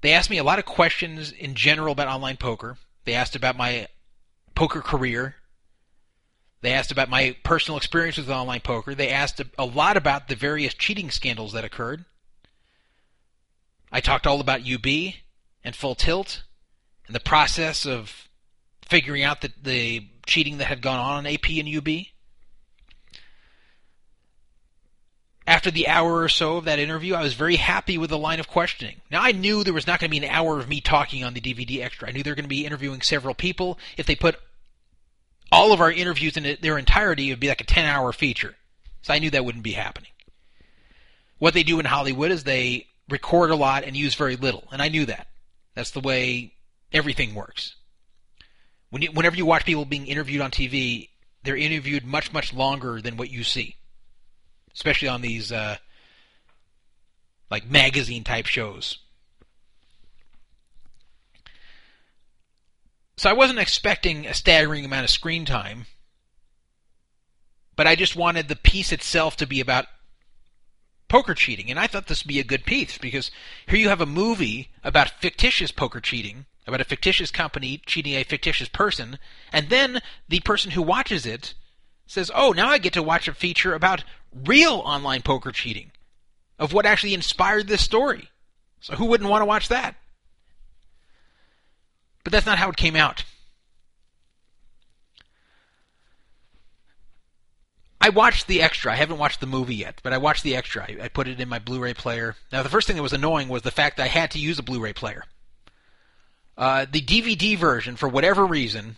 They 0.00 0.12
asked 0.12 0.30
me 0.30 0.38
a 0.38 0.44
lot 0.44 0.58
of 0.58 0.64
questions 0.64 1.32
in 1.32 1.54
general 1.54 1.92
about 1.92 2.08
online 2.08 2.36
poker. 2.36 2.76
They 3.04 3.14
asked 3.14 3.36
about 3.36 3.56
my 3.56 3.88
poker 4.54 4.80
career. 4.80 5.36
They 6.60 6.72
asked 6.72 6.90
about 6.90 7.08
my 7.08 7.36
personal 7.44 7.78
experience 7.78 8.16
with 8.16 8.28
online 8.28 8.60
poker. 8.60 8.94
They 8.94 9.10
asked 9.10 9.40
a 9.58 9.64
lot 9.64 9.96
about 9.96 10.28
the 10.28 10.34
various 10.34 10.74
cheating 10.74 11.10
scandals 11.10 11.52
that 11.52 11.64
occurred. 11.64 12.04
I 13.92 14.00
talked 14.00 14.26
all 14.26 14.40
about 14.40 14.68
UB 14.68 14.86
and 15.62 15.76
Full 15.76 15.94
Tilt 15.94 16.42
and 17.06 17.14
the 17.14 17.20
process 17.20 17.86
of 17.86 18.25
figuring 18.88 19.22
out 19.22 19.40
the, 19.40 19.52
the 19.62 20.06
cheating 20.26 20.58
that 20.58 20.66
had 20.66 20.82
gone 20.82 20.98
on 20.98 21.26
in 21.26 21.34
AP 21.34 21.50
and 21.50 21.76
UB. 21.76 22.06
After 25.48 25.70
the 25.70 25.86
hour 25.86 26.22
or 26.22 26.28
so 26.28 26.56
of 26.56 26.64
that 26.64 26.80
interview, 26.80 27.14
I 27.14 27.22
was 27.22 27.34
very 27.34 27.54
happy 27.54 27.98
with 27.98 28.10
the 28.10 28.18
line 28.18 28.40
of 28.40 28.48
questioning. 28.48 29.00
Now, 29.10 29.22
I 29.22 29.30
knew 29.30 29.62
there 29.62 29.72
was 29.72 29.86
not 29.86 30.00
going 30.00 30.10
to 30.10 30.20
be 30.20 30.24
an 30.26 30.32
hour 30.32 30.58
of 30.58 30.68
me 30.68 30.80
talking 30.80 31.22
on 31.22 31.34
the 31.34 31.40
DVD 31.40 31.84
extra. 31.84 32.08
I 32.08 32.12
knew 32.12 32.24
they 32.24 32.30
were 32.30 32.36
going 32.36 32.44
to 32.44 32.48
be 32.48 32.66
interviewing 32.66 33.00
several 33.00 33.34
people. 33.34 33.78
If 33.96 34.06
they 34.06 34.16
put 34.16 34.40
all 35.52 35.72
of 35.72 35.80
our 35.80 35.92
interviews 35.92 36.36
in 36.36 36.56
their 36.60 36.78
entirety, 36.78 37.28
it 37.28 37.32
would 37.32 37.40
be 37.40 37.48
like 37.48 37.60
a 37.60 37.64
10 37.64 37.84
hour 37.84 38.12
feature. 38.12 38.56
So 39.02 39.14
I 39.14 39.20
knew 39.20 39.30
that 39.30 39.44
wouldn't 39.44 39.62
be 39.62 39.72
happening. 39.72 40.10
What 41.38 41.54
they 41.54 41.62
do 41.62 41.78
in 41.78 41.86
Hollywood 41.86 42.32
is 42.32 42.42
they 42.42 42.88
record 43.08 43.50
a 43.50 43.56
lot 43.56 43.84
and 43.84 43.96
use 43.96 44.16
very 44.16 44.34
little, 44.34 44.64
and 44.72 44.82
I 44.82 44.88
knew 44.88 45.06
that. 45.06 45.28
That's 45.74 45.92
the 45.92 46.00
way 46.00 46.54
everything 46.92 47.34
works. 47.34 47.76
When 48.96 49.02
you, 49.02 49.12
whenever 49.12 49.36
you 49.36 49.44
watch 49.44 49.66
people 49.66 49.84
being 49.84 50.06
interviewed 50.06 50.40
on 50.40 50.50
TV, 50.50 51.10
they're 51.42 51.54
interviewed 51.54 52.06
much, 52.06 52.32
much 52.32 52.54
longer 52.54 53.02
than 53.02 53.18
what 53.18 53.30
you 53.30 53.44
see 53.44 53.76
especially 54.76 55.08
on 55.08 55.22
these 55.22 55.50
uh, 55.50 55.76
like 57.50 57.68
magazine 57.68 58.22
type 58.22 58.46
shows. 58.46 58.98
So 63.16 63.30
I 63.30 63.32
wasn't 63.32 63.58
expecting 63.58 64.26
a 64.26 64.34
staggering 64.34 64.84
amount 64.84 65.04
of 65.04 65.10
screen 65.10 65.46
time, 65.46 65.86
but 67.74 67.86
I 67.86 67.96
just 67.96 68.14
wanted 68.14 68.48
the 68.48 68.56
piece 68.56 68.92
itself 68.92 69.36
to 69.38 69.46
be 69.46 69.60
about 69.60 69.86
poker 71.08 71.34
cheating, 71.34 71.70
and 71.70 71.80
I 71.80 71.86
thought 71.86 72.08
this 72.08 72.22
would 72.22 72.28
be 72.28 72.40
a 72.40 72.44
good 72.44 72.66
piece 72.66 72.98
because 72.98 73.30
here 73.66 73.78
you 73.78 73.88
have 73.88 74.02
a 74.02 74.06
movie 74.06 74.68
about 74.84 75.08
fictitious 75.08 75.72
poker 75.72 76.00
cheating, 76.00 76.44
about 76.66 76.80
a 76.80 76.84
fictitious 76.84 77.30
company 77.30 77.80
cheating 77.86 78.14
a 78.14 78.24
fictitious 78.24 78.68
person, 78.68 79.18
and 79.52 79.68
then 79.68 80.00
the 80.28 80.40
person 80.40 80.72
who 80.72 80.82
watches 80.82 81.24
it 81.26 81.54
says, 82.06 82.30
"Oh, 82.34 82.52
now 82.52 82.68
I 82.68 82.78
get 82.78 82.92
to 82.94 83.02
watch 83.02 83.28
a 83.28 83.34
feature 83.34 83.74
about 83.74 84.04
real 84.32 84.74
online 84.84 85.22
poker 85.22 85.52
cheating, 85.52 85.92
of 86.58 86.72
what 86.72 86.86
actually 86.86 87.14
inspired 87.14 87.68
this 87.68 87.82
story." 87.82 88.30
So 88.80 88.94
who 88.94 89.06
wouldn't 89.06 89.30
want 89.30 89.42
to 89.42 89.46
watch 89.46 89.68
that? 89.68 89.96
But 92.24 92.32
that's 92.32 92.46
not 92.46 92.58
how 92.58 92.70
it 92.70 92.76
came 92.76 92.96
out. 92.96 93.24
I 98.00 98.10
watched 98.10 98.46
the 98.46 98.62
extra. 98.62 98.92
I 98.92 98.96
haven't 98.96 99.18
watched 99.18 99.40
the 99.40 99.46
movie 99.46 99.74
yet, 99.74 100.00
but 100.02 100.12
I 100.12 100.18
watched 100.18 100.44
the 100.44 100.54
extra. 100.54 100.84
I, 100.84 101.04
I, 101.04 101.08
put 101.08 101.26
it 101.26 101.40
in 101.40 101.48
my 101.48 101.58
Blu-ray 101.58 101.94
player. 101.94 102.36
Now, 102.52 102.62
the 102.62 102.68
first 102.68 102.86
thing 102.86 102.94
that 102.94 103.02
was 103.02 103.12
annoying 103.12 103.48
was 103.48 103.62
the 103.62 103.72
fact 103.72 103.96
that 103.96 104.04
I 104.04 104.08
had 104.08 104.30
to 104.32 104.38
use 104.38 104.60
a 104.60 104.62
Blu-ray 104.62 104.92
player. 104.92 105.24
Uh, 106.56 106.86
the 106.90 107.02
DVD 107.02 107.56
version, 107.56 107.96
for 107.96 108.08
whatever 108.08 108.46
reason, 108.46 108.96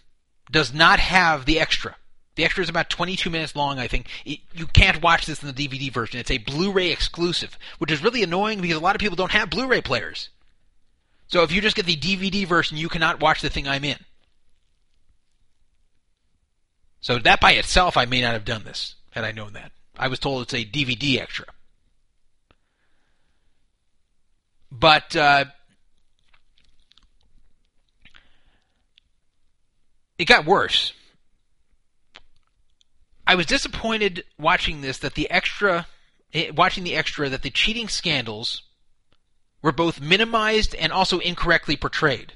does 0.51 0.73
not 0.73 1.01
have 1.01 1.45
the 1.45 1.59
extra. 1.59 1.97
The 2.37 2.45
extra 2.45 2.62
is 2.62 2.69
about 2.69 2.89
22 2.89 3.31
minutes 3.31 3.57
long, 3.57 3.81
I 3.81 3.89
think. 3.89 4.07
It, 4.25 4.41
you 4.55 4.67
can't 4.67 5.03
watch 5.03 5.27
this 5.27 5.43
in 5.43 5.53
the 5.53 5.69
DVD 5.69 5.93
version. 5.93 6.20
It's 6.20 6.31
a 6.31 6.39
Blu-ray 6.39 6.93
exclusive, 6.93 7.59
which 7.78 7.91
is 7.91 8.03
really 8.03 8.23
annoying 8.23 8.61
because 8.61 8.77
a 8.77 8.81
lot 8.81 8.95
of 8.95 9.01
people 9.01 9.17
don't 9.17 9.33
have 9.33 9.51
Blu-ray 9.51 9.81
players. 9.81 10.28
So 11.27 11.43
if 11.43 11.51
you 11.51 11.61
just 11.61 11.77
get 11.77 11.87
the 11.87 11.97
DVD 11.97 12.47
version, 12.47 12.78
you 12.78 12.89
cannot 12.89 13.20
watch 13.20 13.43
the 13.43 13.51
thing 13.51 13.67
I'm 13.67 13.85
in. 13.85 13.99
So 17.01 17.19
that 17.19 17.41
by 17.41 17.53
itself, 17.53 17.97
I 17.97 18.07
may 18.07 18.20
not 18.20 18.33
have 18.33 18.45
done 18.45 18.65
this 18.65 18.95
had 19.11 19.25
I 19.25 19.33
known 19.33 19.53
that. 19.55 19.73
I 19.97 20.09
was 20.09 20.19
told 20.19 20.43
it's 20.43 20.55
a 20.55 20.65
DVD 20.65 21.20
extra. 21.20 21.47
But 24.70 25.17
uh, 25.17 25.47
it 30.18 30.26
got 30.26 30.44
worse. 30.44 30.92
I 33.26 33.34
was 33.34 33.47
disappointed 33.47 34.24
watching 34.38 34.80
this 34.80 34.98
that 34.98 35.14
the 35.14 35.30
extra, 35.30 35.86
eh, 36.32 36.50
watching 36.55 36.84
the 36.84 36.97
extra, 36.97 37.28
that 37.28 37.42
the 37.42 37.50
cheating 37.50 37.88
scandals 37.88 38.62
were 39.62 39.72
both 39.72 40.00
minimized 40.00 40.74
and 40.74 40.92
also 40.92 41.18
incorrectly 41.18 41.76
portrayed. 41.76 42.32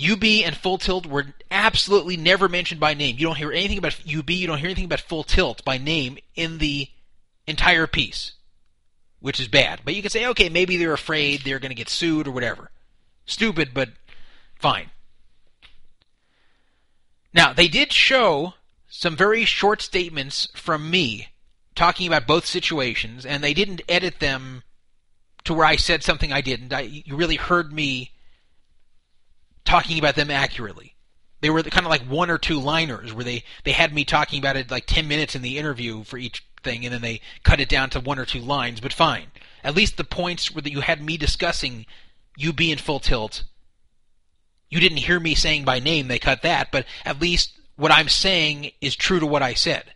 UB 0.00 0.24
and 0.44 0.56
Full 0.56 0.78
Tilt 0.78 1.04
were 1.04 1.34
absolutely 1.50 2.16
never 2.16 2.48
mentioned 2.48 2.80
by 2.80 2.94
name. 2.94 3.16
You 3.18 3.26
don't 3.26 3.36
hear 3.36 3.52
anything 3.52 3.78
about 3.78 4.00
UB, 4.00 4.30
you 4.30 4.46
don't 4.46 4.58
hear 4.58 4.68
anything 4.68 4.84
about 4.84 5.00
Full 5.00 5.24
Tilt 5.24 5.64
by 5.64 5.78
name 5.78 6.16
in 6.34 6.58
the 6.58 6.88
entire 7.46 7.86
piece, 7.86 8.32
which 9.18 9.40
is 9.40 9.48
bad. 9.48 9.80
But 9.84 9.94
you 9.94 10.02
can 10.02 10.10
say, 10.10 10.26
okay, 10.28 10.48
maybe 10.48 10.76
they're 10.76 10.92
afraid 10.92 11.40
they're 11.40 11.58
going 11.58 11.70
to 11.70 11.74
get 11.74 11.88
sued 11.88 12.26
or 12.26 12.30
whatever. 12.30 12.70
Stupid, 13.26 13.70
but 13.74 13.90
fine. 14.58 14.90
Now, 17.32 17.52
they 17.52 17.68
did 17.68 17.92
show 17.92 18.54
some 18.88 19.16
very 19.16 19.44
short 19.44 19.82
statements 19.82 20.48
from 20.54 20.90
me 20.90 21.28
talking 21.74 22.06
about 22.06 22.26
both 22.26 22.44
situations, 22.44 23.24
and 23.24 23.42
they 23.42 23.54
didn't 23.54 23.82
edit 23.88 24.18
them 24.20 24.62
to 25.44 25.54
where 25.54 25.64
I 25.64 25.76
said 25.76 26.02
something 26.02 26.32
I 26.32 26.40
didn't. 26.40 26.72
I, 26.72 26.80
you 26.80 27.16
really 27.16 27.36
heard 27.36 27.72
me 27.72 28.10
talking 29.64 29.98
about 29.98 30.16
them 30.16 30.30
accurately. 30.30 30.96
They 31.40 31.48
were 31.48 31.62
kind 31.62 31.86
of 31.86 31.90
like 31.90 32.02
one 32.02 32.28
or 32.28 32.36
two 32.36 32.60
liners 32.60 33.14
where 33.14 33.24
they, 33.24 33.44
they 33.64 33.72
had 33.72 33.94
me 33.94 34.04
talking 34.04 34.38
about 34.38 34.56
it 34.56 34.70
like 34.70 34.86
10 34.86 35.08
minutes 35.08 35.34
in 35.34 35.42
the 35.42 35.56
interview 35.56 36.04
for 36.04 36.18
each 36.18 36.44
thing, 36.62 36.84
and 36.84 36.92
then 36.92 37.00
they 37.00 37.20
cut 37.44 37.60
it 37.60 37.68
down 37.68 37.88
to 37.90 38.00
one 38.00 38.18
or 38.18 38.26
two 38.26 38.40
lines, 38.40 38.80
but 38.80 38.92
fine. 38.92 39.28
At 39.64 39.74
least 39.74 39.96
the 39.96 40.04
points 40.04 40.54
where 40.54 40.62
that 40.62 40.72
you 40.72 40.80
had 40.80 41.02
me 41.02 41.16
discussing 41.16 41.86
UB 42.44 42.60
in 42.60 42.78
full 42.78 43.00
tilt 43.00 43.44
you 44.70 44.80
didn't 44.80 44.98
hear 44.98 45.20
me 45.20 45.34
saying 45.34 45.64
by 45.64 45.80
name, 45.80 46.08
they 46.08 46.18
cut 46.18 46.42
that, 46.42 46.70
but 46.70 46.86
at 47.04 47.20
least 47.20 47.58
what 47.76 47.92
I'm 47.92 48.08
saying 48.08 48.70
is 48.80 48.94
true 48.94 49.20
to 49.20 49.26
what 49.26 49.42
I 49.42 49.54
said 49.54 49.92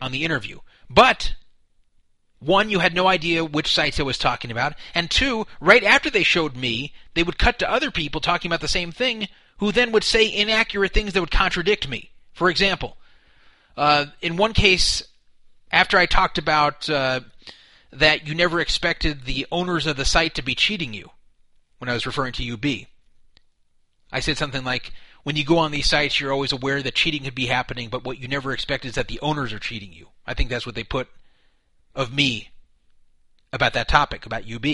on 0.00 0.12
the 0.12 0.24
interview. 0.24 0.60
But, 0.88 1.34
one, 2.38 2.70
you 2.70 2.78
had 2.78 2.94
no 2.94 3.06
idea 3.06 3.44
which 3.44 3.72
sites 3.72 4.00
I 4.00 4.04
was 4.04 4.18
talking 4.18 4.50
about, 4.50 4.74
and 4.94 5.10
two, 5.10 5.46
right 5.60 5.84
after 5.84 6.10
they 6.10 6.22
showed 6.22 6.56
me, 6.56 6.94
they 7.14 7.22
would 7.22 7.38
cut 7.38 7.58
to 7.58 7.70
other 7.70 7.90
people 7.90 8.20
talking 8.20 8.48
about 8.48 8.60
the 8.60 8.68
same 8.68 8.92
thing, 8.92 9.28
who 9.58 9.72
then 9.72 9.92
would 9.92 10.04
say 10.04 10.32
inaccurate 10.32 10.92
things 10.92 11.12
that 11.12 11.20
would 11.20 11.30
contradict 11.30 11.88
me. 11.88 12.10
For 12.32 12.48
example, 12.50 12.96
uh, 13.76 14.06
in 14.22 14.36
one 14.36 14.52
case, 14.52 15.02
after 15.70 15.98
I 15.98 16.06
talked 16.06 16.38
about 16.38 16.88
uh, 16.88 17.20
that 17.92 18.26
you 18.26 18.34
never 18.34 18.60
expected 18.60 19.24
the 19.24 19.46
owners 19.52 19.86
of 19.86 19.96
the 19.96 20.04
site 20.04 20.34
to 20.36 20.42
be 20.42 20.54
cheating 20.54 20.94
you, 20.94 21.10
when 21.78 21.88
I 21.88 21.94
was 21.94 22.06
referring 22.06 22.32
to 22.34 22.52
UB, 22.52 22.86
I 24.14 24.20
said 24.20 24.38
something 24.38 24.62
like, 24.62 24.92
when 25.24 25.34
you 25.34 25.44
go 25.44 25.58
on 25.58 25.72
these 25.72 25.88
sites, 25.88 26.20
you're 26.20 26.32
always 26.32 26.52
aware 26.52 26.80
that 26.80 26.94
cheating 26.94 27.24
could 27.24 27.34
be 27.34 27.46
happening, 27.46 27.88
but 27.88 28.04
what 28.04 28.20
you 28.20 28.28
never 28.28 28.52
expect 28.52 28.84
is 28.84 28.94
that 28.94 29.08
the 29.08 29.18
owners 29.20 29.52
are 29.52 29.58
cheating 29.58 29.92
you. 29.92 30.10
I 30.24 30.34
think 30.34 30.50
that's 30.50 30.64
what 30.64 30.76
they 30.76 30.84
put 30.84 31.08
of 31.96 32.14
me 32.14 32.50
about 33.52 33.72
that 33.72 33.88
topic, 33.88 34.24
about 34.24 34.48
UB. 34.48 34.64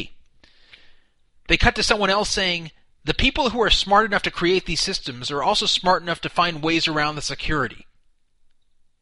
They 1.48 1.56
cut 1.56 1.74
to 1.76 1.82
someone 1.82 2.10
else 2.10 2.28
saying, 2.28 2.70
the 3.02 3.14
people 3.14 3.48
who 3.48 3.62
are 3.62 3.70
smart 3.70 4.04
enough 4.04 4.20
to 4.24 4.30
create 4.30 4.66
these 4.66 4.82
systems 4.82 5.30
are 5.30 5.42
also 5.42 5.64
smart 5.64 6.02
enough 6.02 6.20
to 6.20 6.28
find 6.28 6.62
ways 6.62 6.86
around 6.86 7.14
the 7.14 7.22
security. 7.22 7.86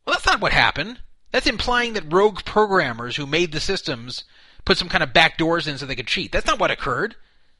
Well, 0.07 0.15
that's 0.15 0.27
not 0.27 0.41
what 0.41 0.53
happened. 0.53 1.01
That's 1.33 1.49
implying 1.49 1.95
that 1.95 2.13
rogue 2.13 2.45
programmers 2.45 3.17
who 3.17 3.27
made 3.27 3.51
the 3.51 3.59
systems 3.59 4.23
put 4.65 4.79
some 4.79 4.89
kind 4.89 5.03
of 5.03 5.13
back 5.13 5.37
doors 5.37 5.67
in 5.67 5.79
so 5.79 5.85
they 5.85 5.97
could 5.97 6.07
cheat. 6.07 6.31
That's 6.31 6.47
not 6.47 6.61
what 6.61 6.71
occurred. 6.71 7.17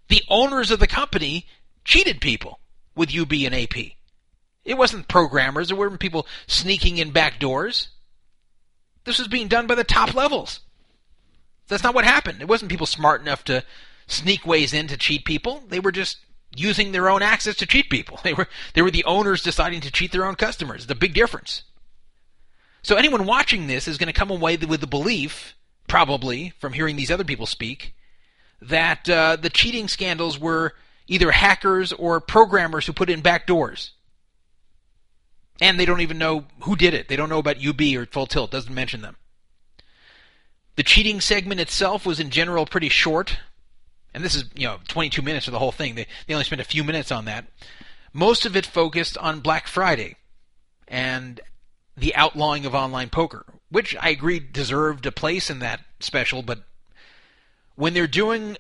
The 0.07 0.23
owners 0.29 0.71
of 0.71 0.79
the 0.79 0.87
company 0.87 1.47
cheated 1.85 2.21
people 2.21 2.61
with 2.99 3.17
UB 3.17 3.33
and 3.33 3.55
AP. 3.55 3.77
It 4.65 4.77
wasn't 4.77 5.09
programmers, 5.09 5.71
it 5.71 5.79
weren't 5.79 6.01
people 6.01 6.27
sneaking 6.47 6.99
in 6.99 7.11
back 7.11 7.39
doors. 7.41 7.89
This 9.05 9.19
was 9.19 9.29
being 9.29 9.49
done 9.49 9.67
by 9.67 9.75
the 9.75 9.85
top 9.85 10.13
levels. 10.13 10.61
That's 11.69 11.83
not 11.83 11.95
what 11.95 12.05
happened. 12.05 12.43
It 12.43 12.49
wasn't 12.49 12.71
people 12.71 12.87
smart 12.87 13.23
enough 13.23 13.45
to 13.45 13.65
sneak 14.07 14.47
ways 14.47 14.75
in 14.75 14.89
to 14.89 14.97
cheat 14.97 15.25
people. 15.25 15.63
They 15.69 15.81
were 15.81 15.93
just 15.93 16.19
using 16.55 16.93
their 16.93 17.09
own 17.09 17.23
access 17.23 17.57
to 17.57 17.67
cheat 17.67 17.89
people. 17.91 18.21
They 18.25 18.35
were 18.35 18.49
they 18.75 18.83
were 18.83 18.91
the 18.91 19.05
owners 19.05 19.43
deciding 19.43 19.81
to 19.83 19.91
cheat 19.91 20.13
their 20.13 20.25
own 20.25 20.35
customers. 20.35 20.87
The 20.87 20.95
big 20.95 21.15
difference. 21.15 21.63
So 22.83 22.97
anyone 22.97 23.27
watching 23.27 23.67
this 23.67 23.89
is 23.89 23.99
going 23.99 24.07
to 24.07 24.19
come 24.19 24.31
away 24.31 24.57
with 24.57 24.81
the 24.81 24.87
belief, 24.87 25.55
probably 25.89 26.53
from 26.59 26.73
hearing 26.73 26.97
these 26.97 27.11
other 27.11 27.25
people 27.25 27.47
speak, 27.47 27.95
that 28.61 29.09
uh, 29.09 29.37
the 29.37 29.51
cheating 29.51 29.89
scandals 29.89 30.39
were 30.39 30.75
either 31.09 31.31
hackers 31.31 31.93
or 31.93 32.21
programmers 32.21 32.87
who 32.87 32.93
put 32.93 33.11
in 33.11 33.21
back 33.21 33.47
doors. 33.47 33.93
And 35.61 35.81
they 35.81 35.87
don't 35.87 36.03
even 36.03 36.19
know 36.19 36.45
who 36.61 36.77
did 36.77 36.95
it. 36.95 37.09
They 37.09 37.17
don't 37.17 37.29
know 37.29 37.41
about 37.41 37.65
UB 37.65 37.81
or 37.97 38.07
Full 38.07 38.27
Tilt. 38.27 38.53
Doesn't 38.53 38.73
mention 38.73 39.01
them. 39.01 39.17
The 40.77 40.85
cheating 40.85 41.21
segment 41.21 41.61
itself 41.61 42.07
was 42.07 42.21
in 42.21 42.31
general 42.31 42.65
pretty 42.65 42.89
short. 42.89 43.39
And 44.15 44.23
this 44.23 44.37
is, 44.37 44.45
you 44.55 44.67
know, 44.67 44.79
22 44.87 45.23
minutes 45.23 45.49
of 45.49 45.53
the 45.53 45.59
whole 45.59 45.73
thing. 45.73 45.97
They, 45.97 46.07
they 46.27 46.35
only 46.35 46.45
spent 46.45 46.61
a 46.61 46.65
few 46.65 46.85
minutes 46.85 47.11
on 47.11 47.25
that. 47.25 47.47
Most 48.13 48.47
of 48.47 48.55
it 48.55 48.65
focused 48.65 49.19
on 49.19 49.41
Black 49.41 49.67
Friday 49.67 50.17
and 50.87 51.41
the 51.97 52.15
outlawing 52.15 52.65
of 52.65 52.75
online 52.75 53.11
poker, 53.11 53.45
which 53.71 53.97
I 54.01 54.11
agree 54.11 54.39
deserved 54.39 55.05
a 55.07 55.13
place 55.13 55.51
in 55.51 55.59
that 55.59 55.81
special, 56.01 56.43
but 56.43 56.61
when 57.75 57.95
they're 57.95 58.07
doing 58.07 58.57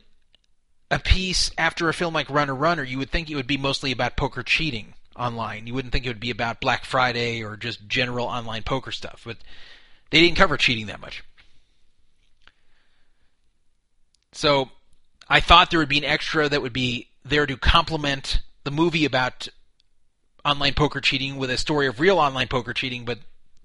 a 0.90 0.98
piece 0.98 1.50
after 1.58 1.88
a 1.88 1.94
film 1.94 2.14
like 2.14 2.30
Runner 2.30 2.54
Runner, 2.54 2.82
you 2.82 2.98
would 2.98 3.10
think 3.10 3.30
it 3.30 3.36
would 3.36 3.46
be 3.46 3.56
mostly 3.56 3.92
about 3.92 4.16
poker 4.16 4.42
cheating 4.42 4.94
online. 5.16 5.66
You 5.66 5.74
wouldn't 5.74 5.92
think 5.92 6.06
it 6.06 6.08
would 6.08 6.20
be 6.20 6.30
about 6.30 6.60
Black 6.60 6.84
Friday 6.84 7.42
or 7.42 7.56
just 7.56 7.86
general 7.88 8.26
online 8.26 8.62
poker 8.62 8.92
stuff. 8.92 9.22
But 9.24 9.36
they 10.10 10.20
didn't 10.20 10.36
cover 10.36 10.56
cheating 10.56 10.86
that 10.86 11.00
much. 11.00 11.22
So 14.32 14.70
I 15.28 15.40
thought 15.40 15.70
there 15.70 15.80
would 15.80 15.88
be 15.88 15.98
an 15.98 16.04
extra 16.04 16.48
that 16.48 16.62
would 16.62 16.72
be 16.72 17.08
there 17.24 17.46
to 17.46 17.56
complement 17.56 18.40
the 18.64 18.70
movie 18.70 19.04
about 19.04 19.48
online 20.44 20.74
poker 20.74 21.00
cheating 21.00 21.36
with 21.36 21.50
a 21.50 21.58
story 21.58 21.86
of 21.86 22.00
real 22.00 22.18
online 22.18 22.48
poker 22.48 22.72
cheating, 22.72 23.04
but 23.04 23.18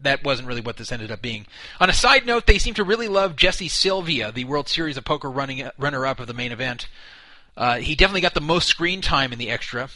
that 0.03 0.23
wasn't 0.23 0.47
really 0.47 0.61
what 0.61 0.77
this 0.77 0.91
ended 0.91 1.11
up 1.11 1.21
being. 1.21 1.45
On 1.79 1.89
a 1.89 1.93
side 1.93 2.25
note, 2.25 2.45
they 2.45 2.59
seem 2.59 2.73
to 2.75 2.83
really 2.83 3.07
love 3.07 3.35
Jesse 3.35 3.67
Sylvia, 3.67 4.31
the 4.31 4.45
World 4.45 4.69
Series 4.69 4.97
of 4.97 5.05
Poker 5.05 5.31
running 5.31 5.67
runner-up 5.77 6.19
of 6.19 6.27
the 6.27 6.33
main 6.33 6.51
event. 6.51 6.87
Uh, 7.55 7.77
he 7.77 7.95
definitely 7.95 8.21
got 8.21 8.33
the 8.33 8.41
most 8.41 8.67
screen 8.67 9.01
time 9.01 9.33
in 9.33 9.39
the 9.39 9.49
extra. 9.49 9.89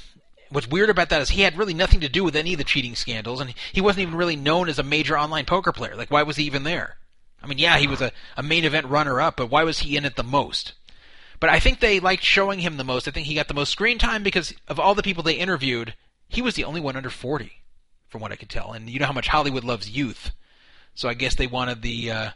What's 0.49 0.67
weird 0.67 0.89
about 0.89 1.09
that 1.09 1.21
is 1.21 1.29
he 1.29 1.41
had 1.41 1.57
really 1.57 1.73
nothing 1.73 1.99
to 2.01 2.09
do 2.09 2.23
with 2.23 2.35
any 2.35 2.53
of 2.53 2.57
the 2.57 2.63
cheating 2.63 2.95
scandals, 2.95 3.41
and 3.41 3.53
he 3.73 3.81
wasn't 3.81 4.03
even 4.03 4.15
really 4.15 4.35
known 4.35 4.69
as 4.69 4.79
a 4.79 4.83
major 4.83 5.17
online 5.17 5.45
poker 5.45 5.71
player. 5.71 5.95
Like, 5.95 6.11
why 6.11 6.23
was 6.23 6.37
he 6.37 6.45
even 6.45 6.63
there? 6.63 6.97
I 7.43 7.47
mean, 7.47 7.57
yeah, 7.57 7.77
he 7.77 7.87
was 7.87 8.01
a, 8.01 8.11
a 8.35 8.43
main 8.43 8.65
event 8.65 8.87
runner-up, 8.87 9.35
but 9.35 9.51
why 9.51 9.63
was 9.63 9.79
he 9.79 9.97
in 9.97 10.05
it 10.05 10.15
the 10.15 10.23
most? 10.23 10.73
But 11.39 11.49
I 11.49 11.59
think 11.59 11.79
they 11.79 11.99
liked 11.99 12.23
showing 12.23 12.59
him 12.59 12.77
the 12.77 12.83
most. 12.83 13.07
I 13.07 13.11
think 13.11 13.27
he 13.27 13.35
got 13.35 13.47
the 13.47 13.53
most 13.53 13.71
screen 13.71 13.99
time 13.99 14.23
because 14.23 14.53
of 14.67 14.79
all 14.79 14.95
the 14.95 15.03
people 15.03 15.21
they 15.21 15.33
interviewed, 15.33 15.93
he 16.27 16.41
was 16.41 16.55
the 16.55 16.63
only 16.63 16.81
one 16.81 16.95
under 16.95 17.11
40 17.11 17.51
from 18.09 18.21
what 18.21 18.31
I 18.31 18.35
could 18.35 18.49
tell. 18.49 18.73
And 18.73 18.89
you 18.89 18.99
know 18.99 19.05
how 19.05 19.13
much 19.13 19.27
Hollywood 19.27 19.63
loves 19.63 19.89
youth, 19.89 20.31
so 20.95 21.09
I 21.09 21.13
guess 21.13 21.35
they 21.35 21.47
wanted 21.47 21.81
the 21.81 22.11
uh, 22.11 22.29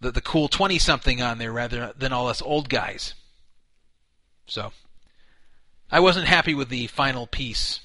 the, 0.00 0.10
the 0.12 0.20
cool 0.20 0.48
twenty 0.48 0.78
something 0.78 1.22
on 1.22 1.38
there 1.38 1.52
rather 1.52 1.92
than 1.96 2.12
all 2.12 2.28
us 2.28 2.42
old 2.42 2.68
guys. 2.68 3.14
So 4.46 4.72
I 5.90 6.00
wasn't 6.00 6.26
happy 6.26 6.54
with 6.54 6.68
the 6.68 6.86
final 6.88 7.26
piece. 7.26 7.80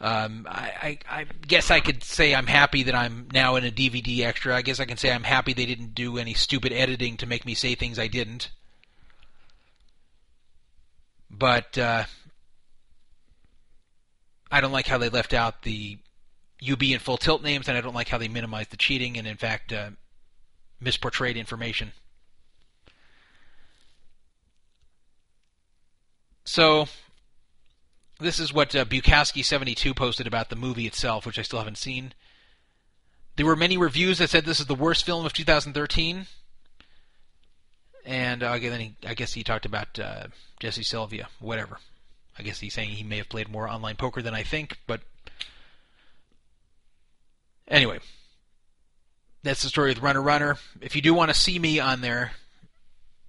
Um, 0.00 0.48
I, 0.50 0.98
I, 1.08 1.20
I 1.20 1.26
guess 1.46 1.70
I 1.70 1.78
could 1.78 2.02
say 2.02 2.34
I'm 2.34 2.48
happy 2.48 2.82
that 2.82 2.94
I'm 2.94 3.28
now 3.32 3.54
in 3.54 3.64
a 3.64 3.70
DVD 3.70 4.24
extra. 4.24 4.56
I 4.56 4.62
guess 4.62 4.80
I 4.80 4.84
can 4.84 4.96
say 4.96 5.12
I'm 5.12 5.22
happy 5.22 5.52
they 5.52 5.64
didn't 5.64 5.94
do 5.94 6.18
any 6.18 6.34
stupid 6.34 6.72
editing 6.72 7.16
to 7.18 7.26
make 7.26 7.46
me 7.46 7.54
say 7.54 7.76
things 7.76 8.00
I 8.00 8.08
didn't. 8.08 8.50
But 11.30 11.78
uh, 11.78 12.04
I 14.52 14.60
don't 14.60 14.70
like 14.70 14.86
how 14.86 14.98
they 14.98 15.08
left 15.08 15.32
out 15.32 15.62
the 15.62 15.98
UB 16.70 16.82
and 16.82 17.00
full 17.00 17.16
tilt 17.16 17.42
names, 17.42 17.68
and 17.68 17.76
I 17.76 17.80
don't 17.80 17.94
like 17.94 18.08
how 18.08 18.18
they 18.18 18.28
minimized 18.28 18.70
the 18.70 18.76
cheating 18.76 19.16
and, 19.16 19.26
in 19.26 19.38
fact, 19.38 19.72
uh, 19.72 19.90
misportrayed 20.80 21.36
information. 21.36 21.92
So, 26.44 26.86
this 28.20 28.38
is 28.38 28.52
what 28.52 28.76
uh, 28.76 28.84
Bukowski72 28.84 29.96
posted 29.96 30.26
about 30.26 30.50
the 30.50 30.56
movie 30.56 30.86
itself, 30.86 31.24
which 31.24 31.38
I 31.38 31.42
still 31.42 31.58
haven't 31.58 31.78
seen. 31.78 32.12
There 33.36 33.46
were 33.46 33.56
many 33.56 33.78
reviews 33.78 34.18
that 34.18 34.28
said 34.28 34.44
this 34.44 34.60
is 34.60 34.66
the 34.66 34.74
worst 34.74 35.06
film 35.06 35.24
of 35.24 35.32
2013. 35.32 36.26
And 38.04 38.42
uh, 38.42 38.50
again, 38.52 38.80
he, 38.80 38.96
I 39.06 39.14
guess 39.14 39.32
he 39.32 39.44
talked 39.44 39.64
about 39.64 39.98
uh, 39.98 40.26
Jesse 40.60 40.82
Sylvia, 40.82 41.28
whatever. 41.40 41.78
I 42.38 42.42
guess 42.42 42.60
he's 42.60 42.74
saying 42.74 42.90
he 42.90 43.04
may 43.04 43.18
have 43.18 43.28
played 43.28 43.48
more 43.48 43.68
online 43.68 43.96
poker 43.96 44.22
than 44.22 44.34
I 44.34 44.42
think, 44.42 44.78
but 44.86 45.00
anyway. 47.68 47.98
That's 49.42 49.62
the 49.62 49.68
story 49.68 49.90
with 49.90 50.00
Runner 50.00 50.22
Runner. 50.22 50.56
If 50.80 50.94
you 50.94 51.02
do 51.02 51.14
want 51.14 51.30
to 51.30 51.34
see 51.34 51.58
me 51.58 51.80
on 51.80 52.00
there, 52.00 52.32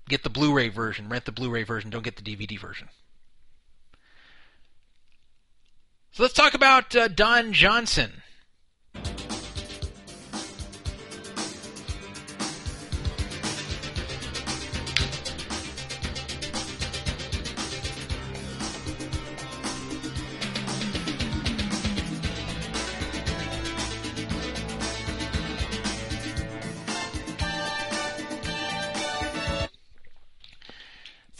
get 0.07 0.23
the 0.23 0.29
Blu-ray 0.29 0.69
version. 0.69 1.09
Rent 1.09 1.25
the 1.25 1.31
Blu-ray 1.31 1.63
version. 1.63 1.89
Don't 1.89 2.03
get 2.03 2.17
the 2.17 2.21
DVD 2.21 2.59
version. 2.59 2.89
So 6.11 6.21
let's 6.21 6.35
talk 6.35 6.53
about 6.53 6.95
uh, 6.95 7.07
Don 7.07 7.53
Johnson. 7.53 8.22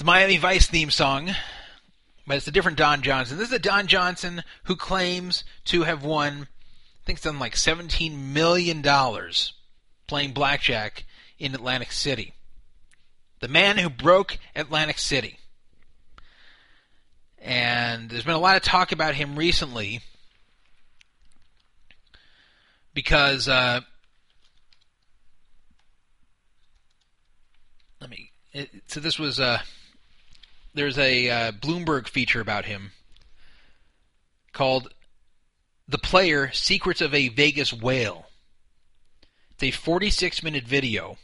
The 0.04 0.08
Miami 0.08 0.36
Vice 0.36 0.68
theme 0.68 0.92
song, 0.92 1.34
but 2.28 2.36
it's 2.36 2.48
a 2.48 2.52
different 2.52 2.78
Don 2.78 3.04
Johnson. 3.04 3.38
This 3.38 3.48
is 3.48 3.54
a 3.54 3.60
Don 3.60 3.88
Johnson 3.88 4.44
who 4.64 4.76
claims 4.76 5.46
to 5.64 5.84
have 5.84 6.04
won, 6.04 6.42
I 6.42 7.06
think, 7.06 7.20
something 7.20 7.40
like 7.40 7.56
$17 7.56 8.14
million 8.14 8.84
playing 10.06 10.34
blackjack 10.34 11.06
in 11.40 11.56
Atlantic 11.56 11.94
City. 11.94 12.34
The 13.40 13.48
man 13.48 13.78
who 13.78 13.90
broke 13.90 14.40
Atlantic 14.58 14.98
City. 14.98 15.38
And 17.42 18.10
there's 18.10 18.26
been 18.26 18.36
a 18.36 18.40
lot 18.40 18.58
of 18.58 18.62
talk 18.62 18.92
about 18.92 19.16
him 19.16 19.38
recently 19.38 20.02
because 22.94 23.48
uh, 23.48 23.80
let 28.02 28.10
me. 28.10 28.32
It, 28.52 28.70
so 28.88 29.00
this 29.00 29.18
was 29.18 29.40
uh, 29.40 29.60
there's 30.74 30.98
a 30.98 31.30
uh, 31.30 31.52
Bloomberg 31.52 32.08
feature 32.08 32.42
about 32.42 32.66
him 32.66 32.92
called 34.52 34.94
"The 35.88 35.98
Player: 35.98 36.52
Secrets 36.52 37.02
of 37.02 37.14
a 37.14 37.30
Vegas 37.30 37.74
Whale." 37.74 38.28
It's 39.52 39.64
a 39.64 39.72
46 39.72 40.44
minute 40.44 40.64
video. 40.66 41.18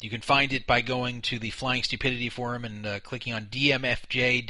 You 0.00 0.10
can 0.10 0.20
find 0.20 0.52
it 0.52 0.66
by 0.66 0.80
going 0.80 1.22
to 1.22 1.40
the 1.40 1.50
Flying 1.50 1.82
Stupidity 1.82 2.28
forum 2.28 2.64
and 2.64 2.86
uh, 2.86 3.00
clicking 3.00 3.32
on 3.34 3.46
DMFJ 3.46 4.46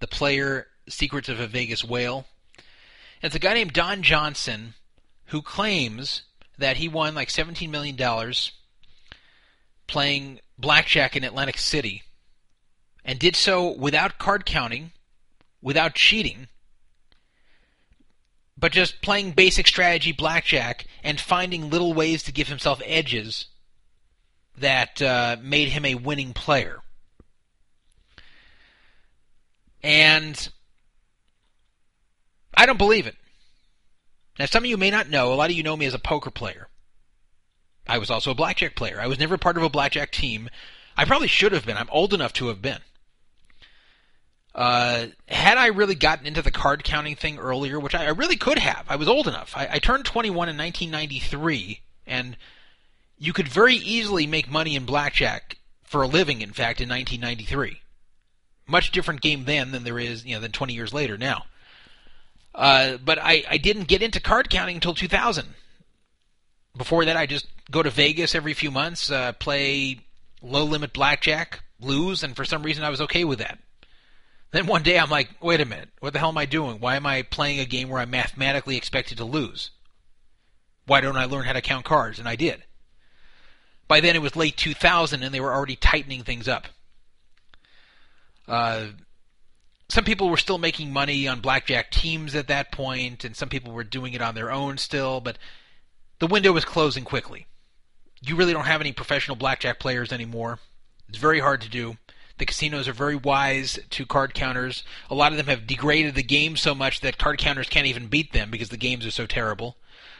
the 0.00 0.06
player 0.06 0.68
Secrets 0.88 1.28
of 1.28 1.40
a 1.40 1.46
Vegas 1.46 1.84
Whale. 1.84 2.26
And 3.22 3.28
it's 3.28 3.36
a 3.36 3.38
guy 3.38 3.54
named 3.54 3.74
Don 3.74 4.02
Johnson 4.02 4.74
who 5.26 5.42
claims 5.42 6.22
that 6.58 6.78
he 6.78 6.88
won 6.88 7.14
like 7.14 7.28
$17 7.28 7.68
million 7.68 7.96
playing 9.86 10.40
blackjack 10.58 11.16
in 11.16 11.24
Atlantic 11.24 11.58
City 11.58 12.02
and 13.04 13.18
did 13.18 13.36
so 13.36 13.70
without 13.70 14.18
card 14.18 14.46
counting, 14.46 14.92
without 15.60 15.94
cheating, 15.94 16.48
but 18.56 18.72
just 18.72 19.02
playing 19.02 19.32
basic 19.32 19.66
strategy 19.66 20.12
blackjack 20.12 20.86
and 21.02 21.20
finding 21.20 21.70
little 21.70 21.92
ways 21.92 22.22
to 22.22 22.32
give 22.32 22.48
himself 22.48 22.80
edges 22.84 23.46
that 24.56 25.02
uh, 25.02 25.36
made 25.42 25.68
him 25.68 25.84
a 25.84 25.96
winning 25.96 26.32
player. 26.32 26.80
And 29.82 30.48
I 32.56 32.64
don't 32.64 32.78
believe 32.78 33.06
it. 33.06 33.16
Now, 34.38 34.46
some 34.46 34.64
of 34.64 34.70
you 34.70 34.76
may 34.76 34.90
not 34.90 35.10
know, 35.10 35.32
a 35.32 35.34
lot 35.34 35.50
of 35.50 35.56
you 35.56 35.62
know 35.62 35.76
me 35.76 35.86
as 35.86 35.94
a 35.94 35.98
poker 35.98 36.30
player. 36.30 36.68
I 37.86 37.98
was 37.98 38.10
also 38.10 38.30
a 38.30 38.34
blackjack 38.34 38.76
player. 38.76 39.00
I 39.00 39.06
was 39.06 39.18
never 39.18 39.36
part 39.36 39.56
of 39.56 39.62
a 39.62 39.68
blackjack 39.68 40.10
team. 40.10 40.48
I 40.96 41.04
probably 41.04 41.28
should 41.28 41.52
have 41.52 41.66
been. 41.66 41.76
I'm 41.76 41.90
old 41.90 42.14
enough 42.14 42.32
to 42.34 42.48
have 42.48 42.62
been. 42.62 42.80
Uh, 44.54 45.06
had 45.26 45.58
I 45.58 45.66
really 45.68 45.96
gotten 45.96 46.26
into 46.26 46.42
the 46.42 46.52
card 46.52 46.84
counting 46.84 47.16
thing 47.16 47.38
earlier, 47.38 47.80
which 47.80 47.94
I, 47.94 48.06
I 48.06 48.10
really 48.10 48.36
could 48.36 48.58
have, 48.58 48.86
I 48.88 48.96
was 48.96 49.08
old 49.08 49.26
enough. 49.26 49.52
I, 49.56 49.68
I 49.72 49.78
turned 49.78 50.04
21 50.04 50.48
in 50.48 50.56
1993, 50.56 51.80
and 52.06 52.36
you 53.18 53.32
could 53.32 53.48
very 53.48 53.74
easily 53.74 54.26
make 54.26 54.48
money 54.48 54.76
in 54.76 54.84
blackjack 54.84 55.56
for 55.82 56.02
a 56.02 56.06
living, 56.06 56.40
in 56.40 56.52
fact, 56.52 56.80
in 56.80 56.88
1993. 56.88 57.80
Much 58.66 58.92
different 58.92 59.20
game 59.20 59.44
then 59.44 59.72
than 59.72 59.82
there 59.82 59.98
is, 59.98 60.24
you 60.24 60.34
know, 60.34 60.40
than 60.40 60.52
20 60.52 60.72
years 60.72 60.94
later 60.94 61.18
now. 61.18 61.44
Uh, 62.54 62.96
but 63.04 63.18
I, 63.20 63.44
I 63.50 63.56
didn't 63.56 63.88
get 63.88 64.02
into 64.02 64.20
card 64.20 64.48
counting 64.48 64.76
until 64.76 64.94
2000. 64.94 65.48
Before 66.76 67.04
that, 67.04 67.16
I 67.16 67.26
just 67.26 67.46
go 67.70 67.82
to 67.82 67.90
Vegas 67.90 68.34
every 68.34 68.54
few 68.54 68.70
months, 68.70 69.10
uh, 69.10 69.32
play 69.32 69.98
low 70.42 70.64
limit 70.64 70.92
blackjack, 70.92 71.62
lose, 71.80 72.22
and 72.22 72.36
for 72.36 72.44
some 72.44 72.62
reason 72.62 72.84
I 72.84 72.90
was 72.90 73.00
okay 73.02 73.24
with 73.24 73.40
that. 73.40 73.58
Then 74.54 74.68
one 74.68 74.84
day 74.84 75.00
I'm 75.00 75.10
like, 75.10 75.30
wait 75.40 75.60
a 75.60 75.64
minute, 75.64 75.88
what 75.98 76.12
the 76.12 76.20
hell 76.20 76.28
am 76.28 76.38
I 76.38 76.46
doing? 76.46 76.78
Why 76.78 76.94
am 76.94 77.06
I 77.06 77.22
playing 77.22 77.58
a 77.58 77.64
game 77.64 77.88
where 77.88 78.00
I'm 78.00 78.10
mathematically 78.10 78.76
expected 78.76 79.18
to 79.18 79.24
lose? 79.24 79.72
Why 80.86 81.00
don't 81.00 81.16
I 81.16 81.24
learn 81.24 81.44
how 81.44 81.54
to 81.54 81.60
count 81.60 81.84
cards? 81.84 82.20
And 82.20 82.28
I 82.28 82.36
did. 82.36 82.62
By 83.88 83.98
then 83.98 84.14
it 84.14 84.22
was 84.22 84.36
late 84.36 84.56
2000 84.56 85.24
and 85.24 85.34
they 85.34 85.40
were 85.40 85.52
already 85.52 85.74
tightening 85.74 86.22
things 86.22 86.46
up. 86.46 86.68
Uh, 88.46 88.86
some 89.88 90.04
people 90.04 90.30
were 90.30 90.36
still 90.36 90.58
making 90.58 90.92
money 90.92 91.26
on 91.26 91.40
blackjack 91.40 91.90
teams 91.90 92.36
at 92.36 92.46
that 92.46 92.70
point, 92.70 93.24
and 93.24 93.34
some 93.34 93.48
people 93.48 93.72
were 93.72 93.82
doing 93.82 94.12
it 94.12 94.22
on 94.22 94.36
their 94.36 94.52
own 94.52 94.78
still, 94.78 95.20
but 95.20 95.36
the 96.20 96.28
window 96.28 96.52
was 96.52 96.64
closing 96.64 97.02
quickly. 97.02 97.48
You 98.22 98.36
really 98.36 98.52
don't 98.52 98.66
have 98.66 98.80
any 98.80 98.92
professional 98.92 99.36
blackjack 99.36 99.80
players 99.80 100.12
anymore. 100.12 100.60
It's 101.08 101.18
very 101.18 101.40
hard 101.40 101.60
to 101.62 101.68
do. 101.68 101.96
The 102.38 102.46
casinos 102.46 102.88
are 102.88 102.92
very 102.92 103.14
wise 103.14 103.78
to 103.90 104.06
card 104.06 104.34
counters. 104.34 104.82
A 105.08 105.14
lot 105.14 105.32
of 105.32 105.38
them 105.38 105.46
have 105.46 105.66
degraded 105.66 106.14
the 106.14 106.22
game 106.22 106.56
so 106.56 106.74
much 106.74 107.00
that 107.00 107.18
card 107.18 107.38
counters 107.38 107.68
can't 107.68 107.86
even 107.86 108.08
beat 108.08 108.32
them 108.32 108.50
because 108.50 108.70
the 108.70 108.76
games 108.76 109.06
are 109.06 109.10
so 109.10 109.26
terrible. 109.26 109.76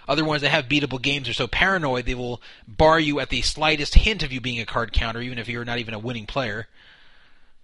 Other 0.06 0.24
ones 0.24 0.42
that 0.42 0.50
have 0.50 0.66
beatable 0.68 1.00
games 1.00 1.28
are 1.28 1.34
so 1.34 1.46
paranoid 1.46 2.04
they 2.04 2.14
will 2.14 2.40
bar 2.68 3.00
you 3.00 3.20
at 3.20 3.30
the 3.30 3.42
slightest 3.42 3.94
hint 3.94 4.22
of 4.22 4.32
you 4.32 4.40
being 4.40 4.60
a 4.60 4.66
card 4.66 4.92
counter, 4.92 5.20
even 5.20 5.38
if 5.38 5.48
you're 5.48 5.64
not 5.64 5.78
even 5.78 5.94
a 5.94 5.98
winning 5.98 6.26
player. 6.26 6.68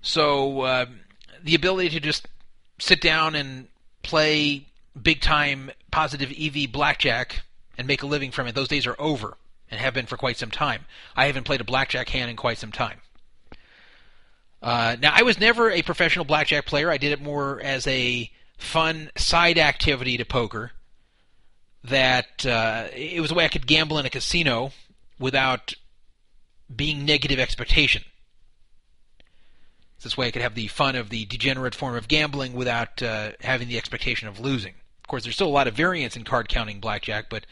So 0.01 0.63
uh, 0.63 0.87
the 1.43 1.55
ability 1.55 1.91
to 1.91 2.01
just 2.01 2.27
sit 2.79 3.01
down 3.01 3.35
and 3.35 3.69
play 4.03 4.67
big 5.01 5.21
time 5.21 5.71
positive 5.91 6.33
EV 6.39 6.73
blackjack 6.73 7.43
and 7.77 7.87
make 7.87 8.03
a 8.03 8.07
living 8.07 8.31
from 8.31 8.47
it, 8.47 8.55
those 8.55 8.69
days 8.69 8.87
are 8.87 8.97
over 8.99 9.37
and 9.71 9.81
have 9.81 9.95
been 9.95 10.07
for 10.07 10.17
quite 10.17 10.37
some 10.37 10.51
time. 10.51 10.87
I 11.15 11.27
haven't 11.27 11.45
played 11.45 11.61
a 11.61 11.65
blackjack 11.65 12.09
hand 12.09 12.31
in 12.31 12.37
quite 12.37 12.59
some 12.59 12.73
time. 12.73 13.01
Uh, 14.63 14.97
now, 15.01 15.13
I 15.15 15.23
was 15.23 15.41
never 15.41 15.71
a 15.71 15.83
professional 15.83 16.25
blackjack 16.25 16.67
player. 16.67 16.91
I 16.91 16.99
did 16.99 17.13
it 17.13 17.23
more 17.23 17.61
as 17.61 17.87
a 17.87 18.31
fun 18.59 19.11
side 19.17 19.59
activity 19.59 20.17
to 20.19 20.25
poker. 20.25 20.73
That 21.83 22.45
uh, 22.45 22.89
it 22.93 23.21
was 23.23 23.31
a 23.31 23.35
way 23.35 23.47
I 23.47 23.49
could 23.49 23.67
gamble 23.67 23.99
in 23.99 24.05
a 24.05 24.11
casino 24.11 24.73
without 25.19 25.73
being 26.75 27.07
negative 27.07 27.39
expectation. 27.39 28.03
It's 29.97 30.05
This 30.05 30.17
way, 30.17 30.29
I 30.29 30.31
could 30.31 30.43
have 30.43 30.55
the 30.55 30.69
fun 30.69 30.97
of 30.97 31.11
the 31.11 31.25
degenerate 31.25 31.75
form 31.75 31.95
of 31.95 32.09
gambling 32.09 32.53
without 32.53 33.03
uh, 33.03 33.33
having 33.41 33.69
the 33.69 33.79
expectation 33.79 34.29
of 34.29 34.41
losing. 34.41 34.75
Of 35.03 35.09
course, 35.09 35.25
there's 35.25 35.35
still 35.35 35.49
a 35.49 35.51
lot 35.51 35.69
of 35.69 35.75
variance 35.75 36.17
in 36.17 36.25
card 36.25 36.49
counting 36.49 36.81
blackjack, 36.81 37.29
but 37.29 37.45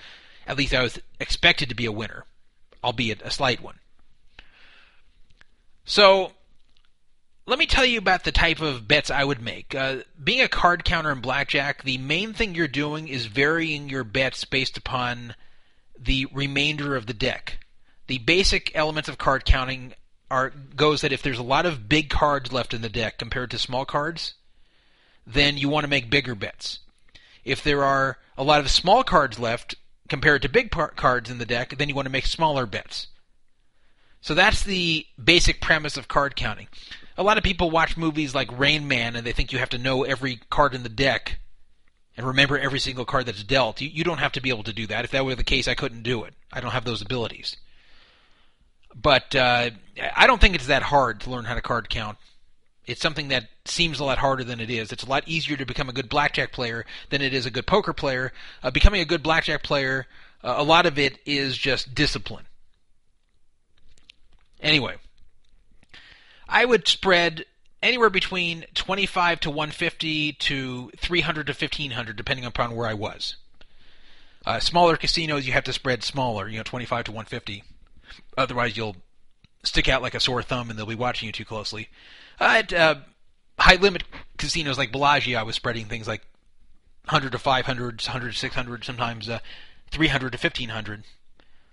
at 0.47 0.57
least 0.57 0.75
I 0.75 0.83
was 0.83 0.99
expected 1.21 1.69
to 1.69 1.75
be 1.75 1.87
a 1.87 1.93
winner, 1.93 2.25
albeit 2.83 3.21
a 3.23 3.31
slight 3.31 3.63
one. 3.63 3.79
So, 5.85 6.33
let 7.49 7.59
me 7.59 7.67
tell 7.67 7.87
you 7.87 7.99
about 7.99 8.25
the 8.25 8.33
type 8.33 8.61
of 8.61 8.87
bets 8.87 9.11
I 9.11 9.25
would 9.25 9.41
make. 9.41 9.75
Uh, 9.75 9.99
being 10.23 10.43
a 10.43 10.49
card 10.49 10.85
counter 10.85 11.11
in 11.11 11.21
blackjack, 11.21 11.83
the 11.83 11.97
main 11.97 12.35
thing 12.35 12.55
you're 12.55 12.69
doing 12.69 13.09
is 13.09 13.25
varying 13.25 13.89
your 13.89 14.05
bets 14.05 14.45
based 14.45 14.77
upon 14.77 15.35
the 15.99 16.27
remainder 16.31 16.95
of 16.95 17.07
the 17.07 17.15
deck. 17.15 17.59
The 18.07 18.19
basic 18.19 18.71
elements 18.75 19.09
of 19.09 19.17
card 19.17 19.47
counting 19.47 19.95
are 20.31 20.51
goes 20.77 21.01
that 21.01 21.13
if 21.13 21.23
there's 21.23 21.39
a 21.39 21.43
lot 21.43 21.65
of 21.65 21.89
big 21.89 22.11
cards 22.11 22.53
left 22.53 22.75
in 22.75 22.83
the 22.83 22.91
deck 22.91 23.19
compared 23.19 23.51
to 23.53 23.59
small 23.59 23.87
cards, 23.87 24.35
then 25.27 25.57
you 25.57 25.71
want 25.71 25.85
to 25.85 25.91
make 25.91 26.11
bigger 26.11 26.35
bets. 26.35 26.81
If 27.47 27.65
there 27.65 27.83
are 27.83 28.19
a 28.37 28.45
lot 28.45 28.61
of 28.61 28.71
small 28.71 29.03
cards 29.03 29.39
left 29.39 29.75
compared 30.11 30.43
to 30.43 30.51
big 30.51 30.71
par- 30.71 30.93
cards 30.95 31.31
in 31.31 31.39
the 31.39 31.47
deck, 31.47 31.79
then 31.79 31.89
you 31.89 31.95
want 31.95 32.07
to 32.07 32.13
make 32.13 32.27
smaller 32.27 32.67
bets. 32.67 33.07
So 34.21 34.35
that's 34.35 34.63
the 34.63 35.07
basic 35.23 35.63
premise 35.63 35.97
of 35.97 36.09
card 36.09 36.37
counting. 36.37 36.69
A 37.19 37.23
lot 37.23 37.37
of 37.37 37.45
people 37.45 37.71
watch 37.71 37.97
movies 37.97 38.35
like 38.35 38.59
Rain 38.59 38.89
Man 38.89 39.17
and 39.17 39.27
they 39.27 39.33
think 39.33 39.53
you 39.53 39.59
have 39.59 39.71
to 39.71 39.79
know 39.79 40.05
every 40.05 40.41
card 40.49 40.75
in 40.75 40.85
the 40.85 40.89
deck 40.89 41.41
and 42.17 42.27
remember 42.27 42.57
every 42.57 42.79
single 42.79 43.05
card 43.05 43.27
that's 43.27 43.43
dealt. 43.43 43.81
You, 43.81 43.89
you 43.89 44.05
don't 44.05 44.19
have 44.19 44.33
to 44.33 44.41
be 44.41 44.49
able 44.49 44.63
to 44.63 44.73
do 44.73 44.87
that. 44.87 45.05
If 45.05 45.11
that 45.11 45.25
were 45.25 45.35
the 45.35 45.45
case, 45.45 45.69
I 45.69 45.75
couldn't 45.75 46.05
do 46.05 46.25
it. 46.25 46.33
I 46.53 46.61
don't 46.61 46.71
have 46.71 46.85
those 46.85 47.03
abilities. 47.03 47.57
But 48.95 49.35
uh, 49.35 49.71
I 50.17 50.27
don't 50.27 50.41
think 50.41 50.55
it's 50.55 50.69
that 50.69 50.83
hard 50.85 51.21
to 51.23 51.31
learn 51.31 51.45
how 51.45 51.55
to 51.55 51.61
card 51.61 51.91
count. 51.91 52.19
It's 52.87 53.03
something 53.03 53.29
that 53.29 53.49
seems 53.65 54.01
a 54.01 54.05
lot 54.05 54.19
harder 54.19 54.45
than 54.45 54.61
it 54.61 54.71
is. 54.71 54.93
It's 54.93 55.03
a 55.03 55.09
lot 55.09 55.25
easier 55.27 55.57
to 55.57 55.67
become 55.67 55.89
a 55.89 55.93
good 55.93 56.09
blackjack 56.09 56.53
player 56.53 56.87
than 57.11 57.21
it 57.21 57.35
is 57.35 57.45
a 57.47 57.51
good 57.51 57.67
poker 57.67 57.93
player. 57.93 58.33
Uh, 58.63 58.71
becoming 58.71 59.01
a 59.01 59.05
good 59.05 59.23
blackjack 59.23 59.63
player 59.63 60.07
Uh, 60.43 60.55
a 60.57 60.63
lot 60.63 60.87
of 60.87 60.99
it 60.99 61.19
is 61.27 61.59
just 61.59 61.95
discipline. 61.95 62.47
Anyway, 64.61 64.95
I 66.49 66.65
would 66.65 66.89
spread 66.89 67.45
anywhere 67.83 68.11
between 68.11 68.65
25 68.75 69.41
to 69.41 69.51
150 69.51 70.33
to 70.33 70.91
300 70.97 71.47
to 71.47 71.53
1500, 71.53 72.17
depending 72.17 72.45
upon 72.45 72.75
where 72.75 72.89
I 72.89 72.95
was. 72.95 73.37
Uh, 74.47 74.59
smaller 74.61 74.97
casinos, 74.97 75.47
you 75.47 75.53
have 75.53 75.65
to 75.65 75.73
spread 75.73 76.03
smaller, 76.03 76.49
you 76.49 76.57
know, 76.57 76.63
25 76.63 77.05
to 77.05 77.13
150. 77.13 77.65
Otherwise, 78.37 78.77
you'll 78.77 78.97
stick 79.63 79.89
out 79.89 80.03
like 80.03 80.15
a 80.15 80.21
sore 80.21 80.43
thumb 80.43 80.71
and 80.71 80.79
they'll 80.79 80.87
be 80.87 80.95
watching 80.95 81.27
you 81.27 81.33
too 81.33 81.45
closely. 81.45 81.89
At 82.41 82.73
uh, 82.73 82.97
high 83.59 83.75
limit 83.75 84.05
casinos 84.39 84.79
like 84.79 84.93
Bellagio, 84.93 85.39
I 85.39 85.43
was 85.43 85.57
spreading 85.57 85.87
things 85.87 86.09
like 86.09 86.23
100 87.05 87.33
to 87.33 87.39
500, 87.39 88.03
100 88.03 88.33
to 88.33 88.39
600, 88.39 88.85
sometimes 88.85 89.29
uh, 89.29 89.41
300 89.91 90.33
to 90.33 90.39
1500 90.39 91.05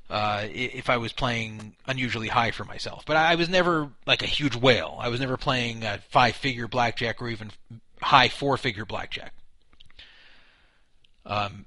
uh, 0.10 0.46
if 0.52 0.90
I 0.90 0.98
was 0.98 1.12
playing 1.12 1.76
unusually 1.88 2.28
high 2.28 2.52
for 2.52 2.64
myself. 2.64 3.04
But 3.06 3.18
I 3.18 3.36
was 3.36 3.50
never 3.50 3.90
like 4.06 4.22
a 4.22 4.28
huge 4.28 4.56
whale. 4.56 4.98
I 5.00 5.10
was 5.10 5.20
never 5.20 5.38
playing 5.38 5.84
a 5.84 6.00
five 6.10 6.36
figure 6.36 6.68
blackjack 6.68 7.22
or 7.22 7.30
even 7.30 7.52
high 8.02 8.28
four 8.28 8.58
figure 8.58 8.86
blackjack. 8.86 9.34
Um, 11.26 11.66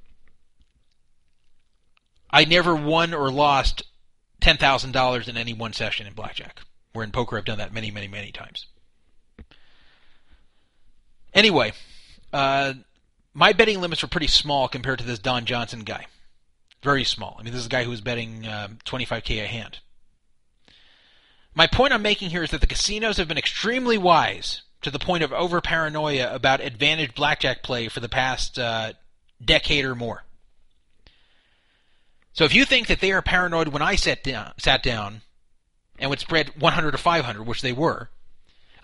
I 2.31 2.45
never 2.45 2.75
won 2.77 3.13
or 3.13 3.31
lost 3.31 3.83
$10,000 4.41 5.29
in 5.29 5.37
any 5.37 5.53
one 5.53 5.73
session 5.73 6.07
in 6.07 6.13
blackjack. 6.13 6.61
Where 6.93 7.05
in 7.05 7.11
poker 7.11 7.39
I've 7.39 7.45
done 7.45 7.59
that 7.59 7.73
many, 7.73 7.91
many, 7.91 8.09
many 8.09 8.33
times. 8.33 8.67
Anyway, 11.35 11.73
uh, 12.33 12.75
my 13.35 13.53
betting 13.53 13.81
limits 13.81 14.03
were 14.03 14.09
pretty 14.09 14.27
small 14.27 14.69
compared 14.69 15.01
to 15.01 15.05
this 15.05 15.19
Don 15.19 15.45
Johnson 15.45 15.81
guy. 15.81 16.07
Very 16.83 17.05
small. 17.05 17.37
I 17.39 17.43
mean, 17.43 17.53
this 17.53 17.61
is 17.61 17.67
a 17.67 17.71
guy 17.71 17.85
who 17.85 17.91
was 17.91 18.01
betting 18.01 18.47
um, 18.47 18.79
25k 18.85 19.43
a 19.43 19.47
hand. 19.47 19.79
My 21.55 21.67
point 21.67 21.93
I'm 21.93 22.03
making 22.03 22.31
here 22.31 22.45
is 22.45 22.51
that 22.53 22.61
the 22.61 22.67
casinos 22.67 23.17
have 23.17 23.27
been 23.27 23.39
extremely 23.39 23.99
wise 23.99 24.63
to 24.83 24.91
the 24.91 24.99
point 24.99 25.25
of 25.25 25.33
over 25.33 25.61
paranoia 25.61 26.33
about 26.33 26.61
advantage 26.61 27.15
blackjack 27.15 27.63
play 27.63 27.89
for 27.89 27.99
the 27.99 28.09
past 28.09 28.59
uh, 28.59 28.93
decade 29.45 29.85
or 29.85 29.97
more. 29.97 30.25
So 32.33 32.45
if 32.45 32.55
you 32.55 32.65
think 32.65 32.87
that 32.87 33.01
they 33.01 33.11
are 33.11 33.23
paranoid 33.23 33.69
when 33.69 33.83
I 33.83 33.97
sat 33.97 34.23
down, 34.23 34.53
sat 34.59 34.85
down 34.85 35.23
and 35.99 36.11
would 36.11 36.21
spread 36.21 36.61
100 36.61 36.93
to 36.93 36.99
500, 36.99 37.45
which 37.45 37.63
they 37.63 37.73
were, 37.73 38.11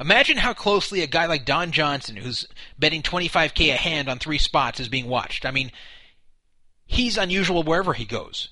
imagine 0.00 0.38
how 0.38 0.52
closely 0.52 1.02
a 1.02 1.06
guy 1.06 1.26
like 1.26 1.44
Don 1.44 1.70
Johnson, 1.70 2.16
who's 2.16 2.48
betting 2.76 3.02
25k 3.02 3.72
a 3.72 3.76
hand 3.76 4.08
on 4.08 4.18
three 4.18 4.38
spots, 4.38 4.80
is 4.80 4.88
being 4.88 5.08
watched. 5.08 5.46
I 5.46 5.52
mean, 5.52 5.70
he's 6.86 7.16
unusual 7.16 7.62
wherever 7.62 7.92
he 7.92 8.04
goes. 8.04 8.50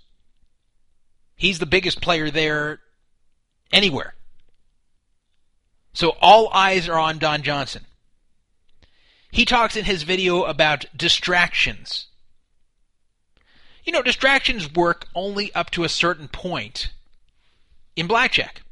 He's 1.37 1.59
the 1.59 1.67
biggest 1.67 2.01
player 2.01 2.31
there 2.31 2.81
anywhere. 3.73 4.15
So 5.93 6.17
all 6.21 6.49
eyes 6.53 6.89
are 6.89 6.99
on 6.99 7.19
Don 7.19 7.43
Johnson. 7.43 7.85
He 9.31 9.45
talks 9.45 9.77
in 9.77 9.85
his 9.85 10.03
video 10.03 10.45
about 10.45 10.85
distractions. 10.97 12.07
You 13.85 13.93
know, 13.93 14.03
distractions 14.03 14.73
work 14.73 15.09
only 15.15 15.53
up 15.55 15.71
to 15.71 15.85
a 15.85 15.89
certain 15.89 16.29
point 16.29 16.93
in 17.97 18.07
blackjack. 18.07 18.63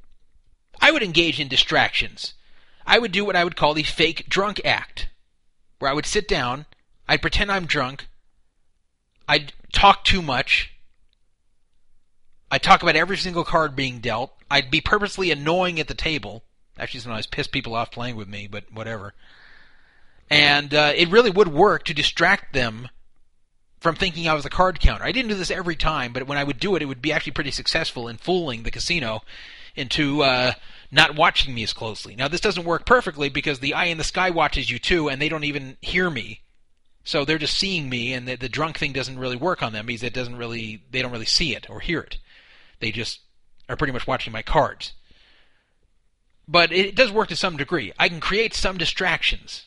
I 0.81 0.91
would 0.91 1.03
engage 1.03 1.41
in 1.41 1.49
distractions. 1.49 2.35
I 2.87 2.99
would 2.99 3.13
do 3.13 3.25
what 3.25 3.37
I 3.37 3.45
would 3.45 3.57
call 3.57 3.75
the 3.75 3.83
fake 3.83 4.29
drunk 4.29 4.61
act, 4.65 5.09
where 5.79 5.91
I 5.91 5.95
would 5.95 6.07
sit 6.07 6.29
down, 6.29 6.67
I'd 7.09 7.23
pretend 7.23 7.51
I'm 7.51 7.67
drunk, 7.67 8.07
I'd 9.31 9.53
talk 9.73 10.05
too 10.05 10.23
much, 10.23 10.73
I'd 12.51 12.65
talk 12.65 12.83
about 12.83 12.97
every 12.97 13.17
single 13.17 13.45
card 13.45 13.77
being 13.77 14.01
dealt, 14.01 14.33
I'd 14.51 14.73
be 14.73 14.81
purposely 14.81 15.31
annoying 15.31 15.79
at 15.79 15.87
the 15.87 15.95
table. 15.95 16.43
Actually, 16.77 16.99
sometimes 16.99 17.29
piss 17.29 17.47
people 17.47 17.77
off 17.77 17.93
playing 17.93 18.17
with 18.17 18.27
me, 18.27 18.49
but 18.51 18.65
whatever. 18.73 19.15
And 20.29 20.75
uh, 20.75 20.95
it 20.97 21.11
really 21.11 21.31
would 21.31 21.47
work 21.47 21.85
to 21.85 21.95
distract 21.95 22.55
them 22.55 22.89
from 23.79 23.95
thinking 23.95 24.27
I 24.27 24.35
was 24.35 24.45
a 24.45 24.51
card 24.51 24.81
counter. 24.81 25.05
I 25.05 25.13
didn't 25.13 25.29
do 25.29 25.37
this 25.37 25.53
every 25.53 25.77
time, 25.77 26.13
but 26.13 26.27
when 26.27 26.37
I 26.37 26.43
would 26.43 26.59
do 26.59 26.75
it, 26.75 26.83
it 26.83 26.87
would 26.87 27.01
be 27.01 27.13
actually 27.13 27.35
pretty 27.35 27.53
successful 27.53 28.09
in 28.09 28.17
fooling 28.17 28.65
the 28.65 28.73
casino 28.73 29.23
into 29.77 30.25
uh, 30.25 30.55
not 30.91 31.15
watching 31.15 31.55
me 31.55 31.63
as 31.63 31.73
closely. 31.73 32.17
Now, 32.17 32.27
this 32.27 32.41
doesn't 32.41 32.67
work 32.67 32.85
perfectly 32.85 33.29
because 33.29 33.61
the 33.61 33.75
eye 33.75 33.85
in 33.85 33.99
the 33.99 34.03
sky 34.03 34.31
watches 34.31 34.69
you 34.69 34.81
too, 34.81 35.09
and 35.09 35.23
they 35.23 35.29
don't 35.29 35.45
even 35.45 35.77
hear 35.83 36.11
me. 36.11 36.41
So 37.11 37.25
they're 37.25 37.39
just 37.39 37.59
seeing 37.59 37.89
me, 37.89 38.13
and 38.13 38.29
the, 38.29 38.37
the 38.37 38.49
drunk 38.49 38.79
thing 38.79 38.93
doesn't 38.93 39.19
really 39.19 39.35
work 39.35 39.65
on 39.65 39.73
them 39.73 39.87
because 39.87 40.05
it 40.05 40.15
doesn't 40.15 40.37
really 40.37 40.85
they 40.93 41.03
don't 41.03 41.11
really 41.11 41.27
see 41.27 41.57
it 41.57 41.69
or 41.69 41.81
hear 41.81 41.99
it. 41.99 42.19
They 42.79 42.93
just 42.93 43.19
are 43.69 43.75
pretty 43.75 43.93
much 43.93 44.07
watching 44.07 44.33
my 44.33 44.43
cards. 44.43 44.93
But 46.47 46.71
it 46.71 46.95
does 46.95 47.11
work 47.11 47.27
to 47.31 47.35
some 47.35 47.57
degree. 47.57 47.93
I 47.99 48.09
can 48.09 48.21
create 48.21 48.55
some 48.55 48.79
distractions. 48.79 49.67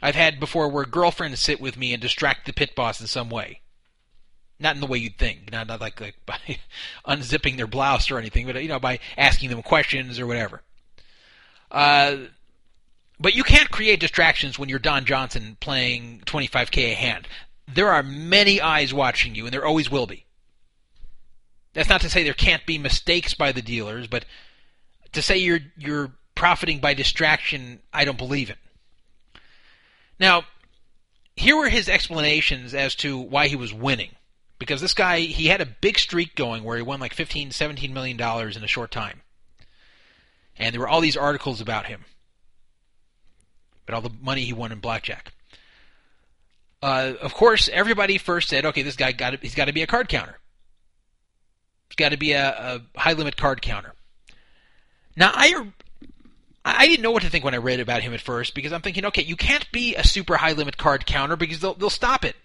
I've 0.00 0.14
had 0.14 0.38
before 0.38 0.68
where 0.68 0.84
girlfriends 0.84 1.40
sit 1.40 1.60
with 1.60 1.76
me 1.76 1.92
and 1.92 2.00
distract 2.00 2.46
the 2.46 2.52
pit 2.52 2.76
boss 2.76 3.00
in 3.00 3.08
some 3.08 3.30
way. 3.30 3.62
Not 4.60 4.76
in 4.76 4.80
the 4.80 4.86
way 4.86 4.98
you'd 4.98 5.18
think, 5.18 5.50
not, 5.50 5.66
not 5.66 5.80
like, 5.80 6.00
like 6.00 6.14
by 6.24 6.38
unzipping 7.04 7.56
their 7.56 7.66
blouse 7.66 8.12
or 8.12 8.18
anything, 8.18 8.46
but 8.46 8.62
you 8.62 8.68
know 8.68 8.78
by 8.78 9.00
asking 9.18 9.50
them 9.50 9.64
questions 9.64 10.20
or 10.20 10.26
whatever. 10.28 10.62
Uh, 11.68 12.16
but 13.18 13.34
you 13.34 13.44
can't 13.44 13.70
create 13.70 14.00
distractions 14.00 14.58
when 14.58 14.68
you're 14.68 14.78
Don 14.78 15.04
Johnson 15.04 15.56
playing 15.60 16.22
25k 16.26 16.92
a 16.92 16.94
hand. 16.94 17.28
There 17.72 17.88
are 17.88 18.02
many 18.02 18.60
eyes 18.60 18.94
watching 18.94 19.34
you, 19.34 19.44
and 19.44 19.52
there 19.52 19.64
always 19.64 19.90
will 19.90 20.06
be. 20.06 20.24
That's 21.72 21.88
not 21.88 22.00
to 22.02 22.10
say 22.10 22.22
there 22.22 22.34
can't 22.34 22.64
be 22.64 22.78
mistakes 22.78 23.34
by 23.34 23.52
the 23.52 23.62
dealers, 23.62 24.06
but 24.06 24.24
to 25.12 25.22
say 25.22 25.36
you're 25.38 25.60
you're 25.76 26.12
profiting 26.34 26.78
by 26.78 26.94
distraction, 26.94 27.80
I 27.92 28.04
don't 28.04 28.18
believe 28.18 28.50
it. 28.50 28.58
Now, 30.18 30.44
here 31.34 31.56
were 31.56 31.68
his 31.68 31.88
explanations 31.88 32.74
as 32.74 32.94
to 32.96 33.18
why 33.18 33.48
he 33.48 33.56
was 33.56 33.72
winning. 33.74 34.10
Because 34.58 34.80
this 34.80 34.94
guy, 34.94 35.20
he 35.20 35.48
had 35.48 35.60
a 35.60 35.66
big 35.66 35.98
streak 35.98 36.34
going 36.34 36.64
where 36.64 36.78
he 36.78 36.82
won 36.82 36.98
like 36.98 37.12
15, 37.12 37.50
17 37.50 37.92
million 37.92 38.16
dollars 38.16 38.56
in 38.56 38.64
a 38.64 38.68
short 38.68 38.90
time. 38.90 39.20
And 40.58 40.72
there 40.72 40.80
were 40.80 40.88
all 40.88 41.02
these 41.02 41.16
articles 41.16 41.60
about 41.60 41.86
him. 41.86 42.06
But 43.86 43.94
all 43.94 44.02
the 44.02 44.12
money 44.20 44.42
he 44.42 44.52
won 44.52 44.72
in 44.72 44.80
blackjack. 44.80 45.32
Uh, 46.82 47.14
of 47.22 47.32
course, 47.32 47.68
everybody 47.72 48.18
first 48.18 48.48
said, 48.48 48.66
okay, 48.66 48.82
this 48.82 48.96
guy 48.96 49.12
got 49.12 49.40
he's 49.42 49.54
got 49.54 49.66
to 49.66 49.72
be 49.72 49.82
a 49.82 49.86
card 49.86 50.08
counter. 50.08 50.38
He's 51.88 51.96
got 51.96 52.10
to 52.10 52.16
be 52.16 52.32
a, 52.32 52.48
a 52.48 52.98
high 52.98 53.14
limit 53.14 53.36
card 53.36 53.62
counter. 53.62 53.94
Now, 55.16 55.30
I 55.34 55.66
I 56.64 56.86
didn't 56.88 57.02
know 57.02 57.12
what 57.12 57.22
to 57.22 57.30
think 57.30 57.44
when 57.44 57.54
I 57.54 57.58
read 57.58 57.80
about 57.80 58.02
him 58.02 58.12
at 58.12 58.20
first 58.20 58.54
because 58.54 58.72
I'm 58.72 58.82
thinking, 58.82 59.06
okay, 59.06 59.22
you 59.22 59.36
can't 59.36 59.70
be 59.72 59.94
a 59.94 60.04
super 60.04 60.36
high 60.36 60.52
limit 60.52 60.76
card 60.76 61.06
counter 61.06 61.36
because 61.36 61.60
they'll 61.60 61.74
they'll 61.74 61.90
stop 61.90 62.24
it. 62.24 62.36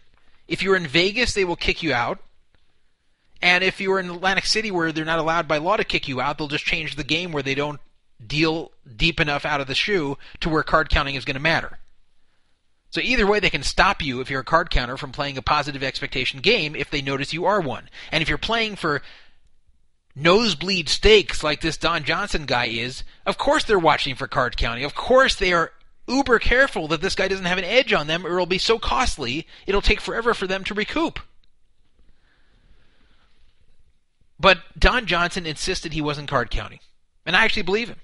If 0.47 0.61
you're 0.61 0.75
in 0.75 0.87
Vegas, 0.87 1.33
they 1.33 1.43
will 1.43 1.55
kick 1.55 1.81
you 1.83 1.93
out. 1.93 2.19
And 3.41 3.63
if 3.63 3.81
you're 3.81 3.99
in 3.99 4.09
Atlantic 4.09 4.45
City 4.45 4.69
where 4.69 4.91
they're 4.91 5.05
not 5.05 5.19
allowed 5.19 5.47
by 5.47 5.57
law 5.57 5.75
to 5.75 5.83
kick 5.83 6.07
you 6.07 6.21
out, 6.21 6.37
they'll 6.37 6.47
just 6.47 6.65
change 6.65 6.95
the 6.95 7.03
game 7.03 7.31
where 7.31 7.41
they 7.41 7.55
don't 7.55 7.79
deal 8.25 8.71
deep 8.95 9.19
enough 9.19 9.45
out 9.45 9.61
of 9.61 9.67
the 9.67 9.75
shoe 9.75 10.17
to 10.39 10.49
where 10.49 10.63
card 10.63 10.89
counting 10.89 11.15
is 11.15 11.25
going 11.25 11.35
to 11.35 11.41
matter. 11.41 11.79
So 12.91 12.99
either 13.01 13.25
way, 13.25 13.39
they 13.39 13.49
can 13.49 13.63
stop 13.63 14.01
you 14.01 14.19
if 14.19 14.29
you're 14.29 14.41
a 14.41 14.45
card 14.45 14.69
counter 14.69 14.97
from 14.97 15.13
playing 15.13 15.37
a 15.37 15.41
positive 15.41 15.81
expectation 15.81 16.41
game 16.41 16.75
if 16.75 16.89
they 16.91 17.01
notice 17.01 17.33
you 17.33 17.45
are 17.45 17.61
one. 17.61 17.89
And 18.11 18.21
if 18.21 18.27
you're 18.27 18.37
playing 18.37 18.75
for 18.75 19.01
nosebleed 20.13 20.89
stakes 20.89 21.41
like 21.41 21.61
this 21.61 21.77
Don 21.77 22.03
Johnson 22.03 22.45
guy 22.45 22.65
is, 22.65 23.03
of 23.25 23.37
course 23.37 23.63
they're 23.63 23.79
watching 23.79 24.15
for 24.15 24.27
card 24.27 24.57
counting. 24.57 24.83
Of 24.83 24.93
course 24.93 25.35
they 25.35 25.53
are 25.53 25.71
uber 26.05 26.39
careful 26.39 26.89
that 26.89 27.01
this 27.01 27.15
guy 27.15 27.29
doesn't 27.29 27.45
have 27.45 27.57
an 27.57 27.63
edge 27.63 27.93
on 27.93 28.07
them 28.07 28.25
or 28.25 28.33
it'll 28.33 28.45
be 28.45 28.57
so 28.57 28.77
costly 28.77 29.47
it'll 29.65 29.81
take 29.81 30.01
forever 30.01 30.33
for 30.33 30.45
them 30.45 30.65
to 30.65 30.73
recoup. 30.73 31.19
But 34.37 34.57
Don 34.77 35.05
Johnson 35.05 35.45
insisted 35.45 35.93
he 35.93 36.01
wasn't 36.01 36.27
card 36.27 36.49
counting. 36.49 36.79
And 37.25 37.35
I 37.35 37.45
actually 37.45 37.61
believe 37.61 37.87
him. 37.87 37.99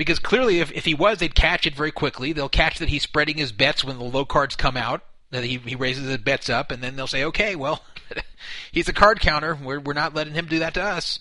Because 0.00 0.18
clearly, 0.18 0.60
if, 0.60 0.72
if 0.72 0.86
he 0.86 0.94
was, 0.94 1.18
they'd 1.18 1.34
catch 1.34 1.66
it 1.66 1.74
very 1.74 1.92
quickly. 1.92 2.32
They'll 2.32 2.48
catch 2.48 2.78
that 2.78 2.88
he's 2.88 3.02
spreading 3.02 3.36
his 3.36 3.52
bets 3.52 3.84
when 3.84 3.98
the 3.98 4.04
low 4.04 4.24
cards 4.24 4.56
come 4.56 4.74
out, 4.74 5.02
that 5.30 5.44
he, 5.44 5.58
he 5.58 5.76
raises 5.76 6.08
his 6.08 6.16
bets 6.16 6.48
up, 6.48 6.70
and 6.70 6.82
then 6.82 6.96
they'll 6.96 7.06
say, 7.06 7.24
okay, 7.24 7.54
well, 7.54 7.84
he's 8.72 8.88
a 8.88 8.94
card 8.94 9.20
counter. 9.20 9.54
We're, 9.62 9.78
we're 9.78 9.92
not 9.92 10.14
letting 10.14 10.32
him 10.32 10.46
do 10.46 10.60
that 10.60 10.72
to 10.72 10.82
us. 10.82 11.20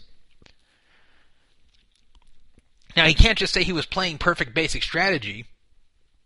Now, 2.96 3.04
he 3.04 3.14
can't 3.14 3.38
just 3.38 3.54
say 3.54 3.64
he 3.64 3.74
was 3.74 3.86
playing 3.86 4.18
perfect 4.18 4.54
basic 4.54 4.82
strategy, 4.82 5.44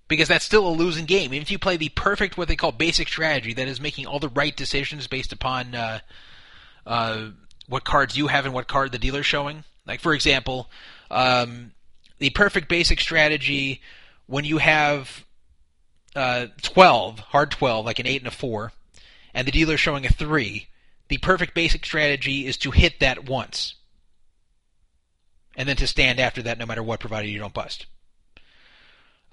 because 0.07 0.27
that's 0.27 0.45
still 0.45 0.67
a 0.67 0.69
losing 0.69 1.05
game. 1.05 1.33
Even 1.33 1.41
if 1.41 1.49
you 1.49 1.57
play 1.57 1.77
the 1.77 1.89
perfect, 1.89 2.37
what 2.37 2.47
they 2.47 2.55
call 2.55 2.71
basic 2.71 3.07
strategy, 3.07 3.55
that 3.55 3.67
is 3.67 3.81
making 3.81 4.05
all 4.05 4.19
the 4.19 4.29
right 4.29 4.55
decisions 4.55 5.07
based 5.07 5.33
upon 5.33 5.73
uh, 5.73 6.01
uh, 6.85 7.29
what 7.67 7.83
cards 7.83 8.15
you 8.15 8.27
have 8.27 8.45
and 8.45 8.53
what 8.53 8.67
card 8.67 8.91
the 8.91 8.99
dealer's 8.99 9.25
showing. 9.25 9.63
Like, 9.87 10.01
for 10.01 10.13
example, 10.13 10.69
um, 11.09 11.72
the 12.23 12.29
perfect 12.29 12.69
basic 12.69 13.01
strategy 13.01 13.81
when 14.27 14.45
you 14.45 14.57
have 14.57 15.25
uh, 16.15 16.47
12, 16.61 17.19
hard 17.19 17.51
12, 17.51 17.85
like 17.85 17.99
an 17.99 18.07
8 18.07 18.21
and 18.21 18.27
a 18.29 18.31
4, 18.31 18.71
and 19.33 19.45
the 19.45 19.51
dealer's 19.51 19.81
showing 19.81 20.05
a 20.05 20.09
3, 20.09 20.65
the 21.09 21.17
perfect 21.17 21.53
basic 21.53 21.83
strategy 21.85 22.47
is 22.47 22.55
to 22.55 22.71
hit 22.71 23.01
that 23.01 23.27
once. 23.27 23.75
And 25.57 25.67
then 25.67 25.75
to 25.75 25.85
stand 25.85 26.21
after 26.21 26.41
that 26.43 26.57
no 26.57 26.65
matter 26.65 26.81
what, 26.81 27.01
provided 27.01 27.27
you 27.27 27.39
don't 27.39 27.53
bust. 27.53 27.87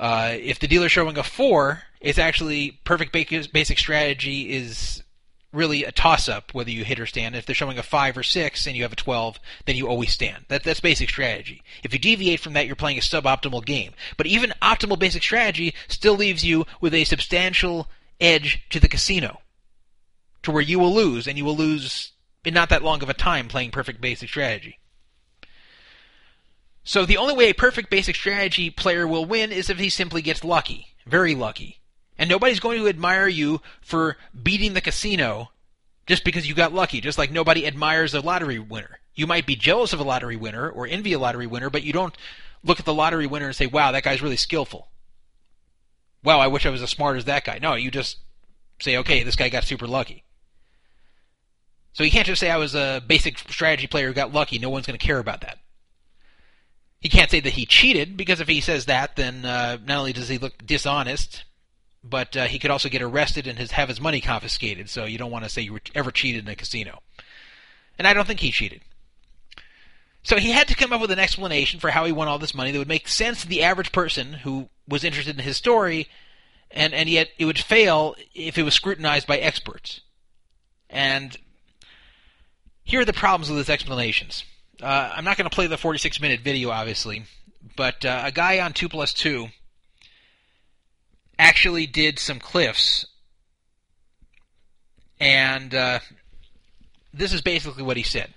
Uh, 0.00 0.32
if 0.32 0.58
the 0.58 0.66
dealer's 0.66 0.90
showing 0.90 1.16
a 1.16 1.22
4, 1.22 1.82
it's 2.00 2.18
actually 2.18 2.80
perfect 2.82 3.12
basic 3.12 3.78
strategy 3.78 4.50
is 4.50 5.04
really 5.52 5.84
a 5.84 5.92
toss 5.92 6.28
up 6.28 6.54
whether 6.54 6.70
you 6.70 6.84
hit 6.84 7.00
or 7.00 7.06
stand. 7.06 7.34
If 7.34 7.46
they're 7.46 7.54
showing 7.54 7.78
a 7.78 7.82
5 7.82 8.18
or 8.18 8.22
6 8.22 8.66
and 8.66 8.76
you 8.76 8.82
have 8.82 8.92
a 8.92 8.96
12, 8.96 9.38
then 9.66 9.76
you 9.76 9.88
always 9.88 10.12
stand. 10.12 10.44
That, 10.48 10.62
that's 10.62 10.80
basic 10.80 11.08
strategy. 11.10 11.62
If 11.82 11.92
you 11.92 11.98
deviate 11.98 12.40
from 12.40 12.52
that, 12.52 12.66
you're 12.66 12.76
playing 12.76 12.98
a 12.98 13.02
suboptimal 13.02 13.64
game. 13.64 13.92
But 14.16 14.26
even 14.26 14.52
optimal 14.62 14.98
basic 14.98 15.22
strategy 15.22 15.74
still 15.88 16.14
leaves 16.14 16.44
you 16.44 16.66
with 16.80 16.94
a 16.94 17.04
substantial 17.04 17.88
edge 18.20 18.64
to 18.70 18.78
the 18.78 18.88
casino, 18.88 19.40
to 20.42 20.50
where 20.50 20.62
you 20.62 20.78
will 20.78 20.94
lose, 20.94 21.26
and 21.26 21.36
you 21.36 21.44
will 21.44 21.56
lose 21.56 22.12
in 22.44 22.54
not 22.54 22.68
that 22.68 22.82
long 22.82 23.02
of 23.02 23.08
a 23.08 23.14
time 23.14 23.48
playing 23.48 23.70
perfect 23.70 24.00
basic 24.00 24.28
strategy. 24.28 24.78
So 26.84 27.04
the 27.04 27.18
only 27.18 27.34
way 27.34 27.50
a 27.50 27.54
perfect 27.54 27.90
basic 27.90 28.16
strategy 28.16 28.70
player 28.70 29.06
will 29.06 29.24
win 29.24 29.52
is 29.52 29.68
if 29.68 29.78
he 29.78 29.90
simply 29.90 30.22
gets 30.22 30.44
lucky, 30.44 30.88
very 31.06 31.34
lucky. 31.34 31.79
And 32.20 32.28
nobody's 32.28 32.60
going 32.60 32.78
to 32.78 32.88
admire 32.88 33.26
you 33.26 33.62
for 33.80 34.18
beating 34.40 34.74
the 34.74 34.82
casino 34.82 35.52
just 36.06 36.22
because 36.22 36.46
you 36.46 36.54
got 36.54 36.74
lucky, 36.74 37.00
just 37.00 37.16
like 37.16 37.30
nobody 37.32 37.66
admires 37.66 38.12
a 38.12 38.20
lottery 38.20 38.58
winner. 38.58 39.00
You 39.14 39.26
might 39.26 39.46
be 39.46 39.56
jealous 39.56 39.94
of 39.94 40.00
a 40.00 40.04
lottery 40.04 40.36
winner 40.36 40.68
or 40.68 40.86
envy 40.86 41.14
a 41.14 41.18
lottery 41.18 41.46
winner, 41.46 41.70
but 41.70 41.82
you 41.82 41.94
don't 41.94 42.14
look 42.62 42.78
at 42.78 42.84
the 42.84 42.92
lottery 42.92 43.26
winner 43.26 43.46
and 43.46 43.56
say, 43.56 43.66
wow, 43.66 43.92
that 43.92 44.02
guy's 44.02 44.20
really 44.20 44.36
skillful. 44.36 44.88
Wow, 46.22 46.40
I 46.40 46.48
wish 46.48 46.66
I 46.66 46.70
was 46.70 46.82
as 46.82 46.90
smart 46.90 47.16
as 47.16 47.24
that 47.24 47.46
guy. 47.46 47.58
No, 47.58 47.74
you 47.74 47.90
just 47.90 48.18
say, 48.82 48.98
okay, 48.98 49.22
this 49.22 49.36
guy 49.36 49.48
got 49.48 49.64
super 49.64 49.86
lucky. 49.86 50.22
So 51.94 52.04
you 52.04 52.10
can't 52.10 52.26
just 52.26 52.40
say 52.40 52.50
I 52.50 52.58
was 52.58 52.74
a 52.74 53.02
basic 53.06 53.38
strategy 53.38 53.86
player 53.86 54.08
who 54.08 54.12
got 54.12 54.30
lucky. 54.30 54.58
No 54.58 54.68
one's 54.68 54.86
going 54.86 54.98
to 54.98 55.04
care 55.04 55.18
about 55.18 55.40
that. 55.40 55.58
He 57.00 57.08
can't 57.08 57.30
say 57.30 57.40
that 57.40 57.54
he 57.54 57.64
cheated 57.64 58.18
because 58.18 58.40
if 58.40 58.48
he 58.48 58.60
says 58.60 58.84
that, 58.84 59.16
then 59.16 59.46
uh, 59.46 59.78
not 59.82 59.96
only 60.00 60.12
does 60.12 60.28
he 60.28 60.36
look 60.36 60.66
dishonest, 60.66 61.44
but 62.02 62.36
uh, 62.36 62.46
he 62.46 62.58
could 62.58 62.70
also 62.70 62.88
get 62.88 63.02
arrested 63.02 63.46
and 63.46 63.58
his, 63.58 63.72
have 63.72 63.88
his 63.88 64.00
money 64.00 64.20
confiscated. 64.20 64.88
So 64.88 65.04
you 65.04 65.18
don't 65.18 65.30
want 65.30 65.44
to 65.44 65.50
say 65.50 65.62
you 65.62 65.74
were 65.74 65.82
ever 65.94 66.10
cheated 66.10 66.44
in 66.44 66.50
a 66.50 66.56
casino. 66.56 67.00
And 67.98 68.06
I 68.06 68.14
don't 68.14 68.26
think 68.26 68.40
he 68.40 68.50
cheated. 68.50 68.80
So 70.22 70.36
he 70.36 70.50
had 70.50 70.68
to 70.68 70.74
come 70.74 70.92
up 70.92 71.00
with 71.00 71.10
an 71.10 71.18
explanation 71.18 71.80
for 71.80 71.90
how 71.90 72.04
he 72.04 72.12
won 72.12 72.28
all 72.28 72.38
this 72.38 72.54
money 72.54 72.72
that 72.72 72.78
would 72.78 72.88
make 72.88 73.08
sense 73.08 73.42
to 73.42 73.48
the 73.48 73.62
average 73.62 73.92
person 73.92 74.34
who 74.34 74.68
was 74.86 75.04
interested 75.04 75.38
in 75.38 75.44
his 75.44 75.56
story, 75.56 76.08
and, 76.70 76.92
and 76.92 77.08
yet 77.08 77.28
it 77.38 77.46
would 77.46 77.58
fail 77.58 78.14
if 78.34 78.58
it 78.58 78.62
was 78.62 78.74
scrutinized 78.74 79.26
by 79.26 79.38
experts. 79.38 80.02
And 80.90 81.36
here 82.84 83.00
are 83.00 83.06
the 83.06 83.12
problems 83.12 83.48
with 83.48 83.58
his 83.58 83.70
explanations. 83.70 84.44
Uh, 84.82 85.12
I'm 85.14 85.24
not 85.24 85.36
going 85.36 85.48
to 85.48 85.54
play 85.54 85.66
the 85.66 85.78
46 85.78 86.20
minute 86.20 86.40
video, 86.40 86.70
obviously, 86.70 87.24
but 87.76 88.04
uh, 88.04 88.22
a 88.24 88.32
guy 88.32 88.60
on 88.60 88.72
2 88.72 88.88
plus 88.88 89.14
2 89.14 89.48
actually 91.40 91.86
did 91.86 92.18
some 92.18 92.38
cliffs, 92.38 93.06
and 95.18 95.74
uh, 95.74 95.98
this 97.12 97.32
is 97.32 97.40
basically 97.40 97.82
what 97.82 97.96
he 97.96 98.02
said. 98.02 98.32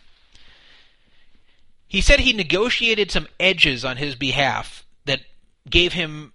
He 1.85 2.01
said 2.01 2.21
he 2.21 2.33
negotiated 2.33 3.11
some 3.11 3.27
edges 3.39 3.85
on 3.85 3.97
his 3.97 4.15
behalf 4.15 4.85
that 5.05 5.19
gave 5.69 5.93
him 5.93 6.33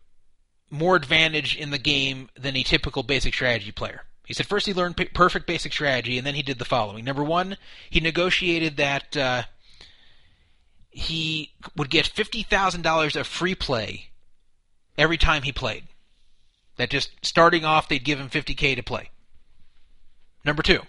more 0.70 0.94
advantage 0.94 1.56
in 1.56 1.70
the 1.70 1.78
game 1.78 2.28
than 2.38 2.54
a 2.54 2.62
typical 2.62 3.02
basic 3.02 3.34
strategy 3.34 3.72
player. 3.72 4.02
He 4.26 4.34
said 4.34 4.46
first 4.46 4.66
he 4.66 4.74
learned 4.74 4.98
p- 4.98 5.06
perfect 5.06 5.46
basic 5.46 5.72
strategy, 5.72 6.18
and 6.18 6.26
then 6.26 6.34
he 6.34 6.42
did 6.42 6.58
the 6.58 6.66
following. 6.66 7.04
Number 7.04 7.24
one, 7.24 7.56
he 7.88 8.00
negotiated 8.00 8.76
that 8.76 9.16
uh, 9.16 9.42
he 10.90 11.54
would 11.76 11.88
get 11.88 12.06
fifty 12.06 12.42
thousand 12.42 12.82
dollars 12.82 13.16
of 13.16 13.26
free 13.26 13.54
play 13.54 14.10
every 14.98 15.16
time 15.16 15.42
he 15.42 15.52
played. 15.52 15.84
That 16.78 16.90
just 16.90 17.10
starting 17.22 17.64
off, 17.64 17.88
they'd 17.88 18.04
give 18.04 18.18
him 18.18 18.28
fifty 18.28 18.54
k 18.54 18.74
to 18.74 18.82
play. 18.82 19.10
Number 20.44 20.62
two, 20.62 20.80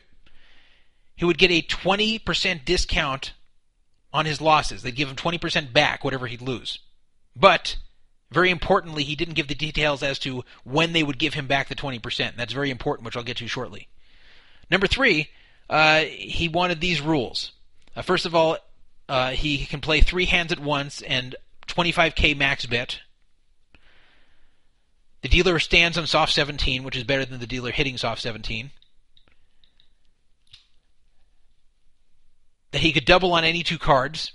he 1.16 1.26
would 1.26 1.38
get 1.38 1.52
a 1.52 1.62
twenty 1.62 2.18
percent 2.18 2.64
discount 2.64 3.34
on 4.14 4.26
his 4.26 4.40
losses. 4.40 4.82
They'd 4.82 4.96
give 4.96 5.10
him 5.10 5.16
twenty 5.16 5.38
percent 5.38 5.74
back, 5.74 6.04
whatever 6.04 6.28
he'd 6.28 6.42
lose. 6.42 6.80
But 7.36 7.76
very 8.32 8.52
importantly, 8.52 9.04
he 9.04 9.16
didn't 9.16 9.34
give 9.34 9.48
the 9.48 9.56
details 9.56 10.04
as 10.04 10.20
to 10.20 10.44
when 10.64 10.94
they 10.94 11.04
would 11.04 11.18
give 11.18 11.34
him 11.34 11.48
back 11.48 11.68
the 11.68 11.76
20%. 11.76 12.36
That's 12.36 12.54
very 12.54 12.70
important, 12.70 13.06
which 13.06 13.18
I'll 13.18 13.24
get 13.24 13.38
to 13.38 13.48
shortly. 13.48 13.88
Number 14.70 14.88
three, 14.88 15.30
uh, 15.70 16.02
he 16.02 16.48
wanted 16.48 16.80
these 16.80 17.02
rules. 17.02 17.54
Uh, 17.96 18.04
first 18.04 18.26
of 18.26 18.36
all, 18.36 18.58
uh, 19.08 19.32
he 19.32 19.66
can 19.66 19.82
play 19.82 20.02
three 20.02 20.26
hands 20.26 20.52
at 20.52 20.60
once 20.60 21.02
and 21.02 21.36
25k 21.68 22.38
max 22.38 22.66
bet. 22.66 23.00
The 25.22 25.30
dealer 25.30 25.60
stands 25.60 25.98
on 25.98 26.08
soft 26.08 26.34
17, 26.34 26.84
which 26.84 26.96
is 26.96 27.04
better 27.04 27.26
than 27.26 27.40
the 27.40 27.48
dealer 27.48 27.72
hitting 27.72 27.98
soft 27.98 28.22
17. 28.22 28.72
That 32.72 32.82
he 32.82 32.92
could 32.92 33.06
double 33.06 33.34
on 33.34 33.44
any 33.44 33.64
two 33.64 33.78
cards. 33.78 34.34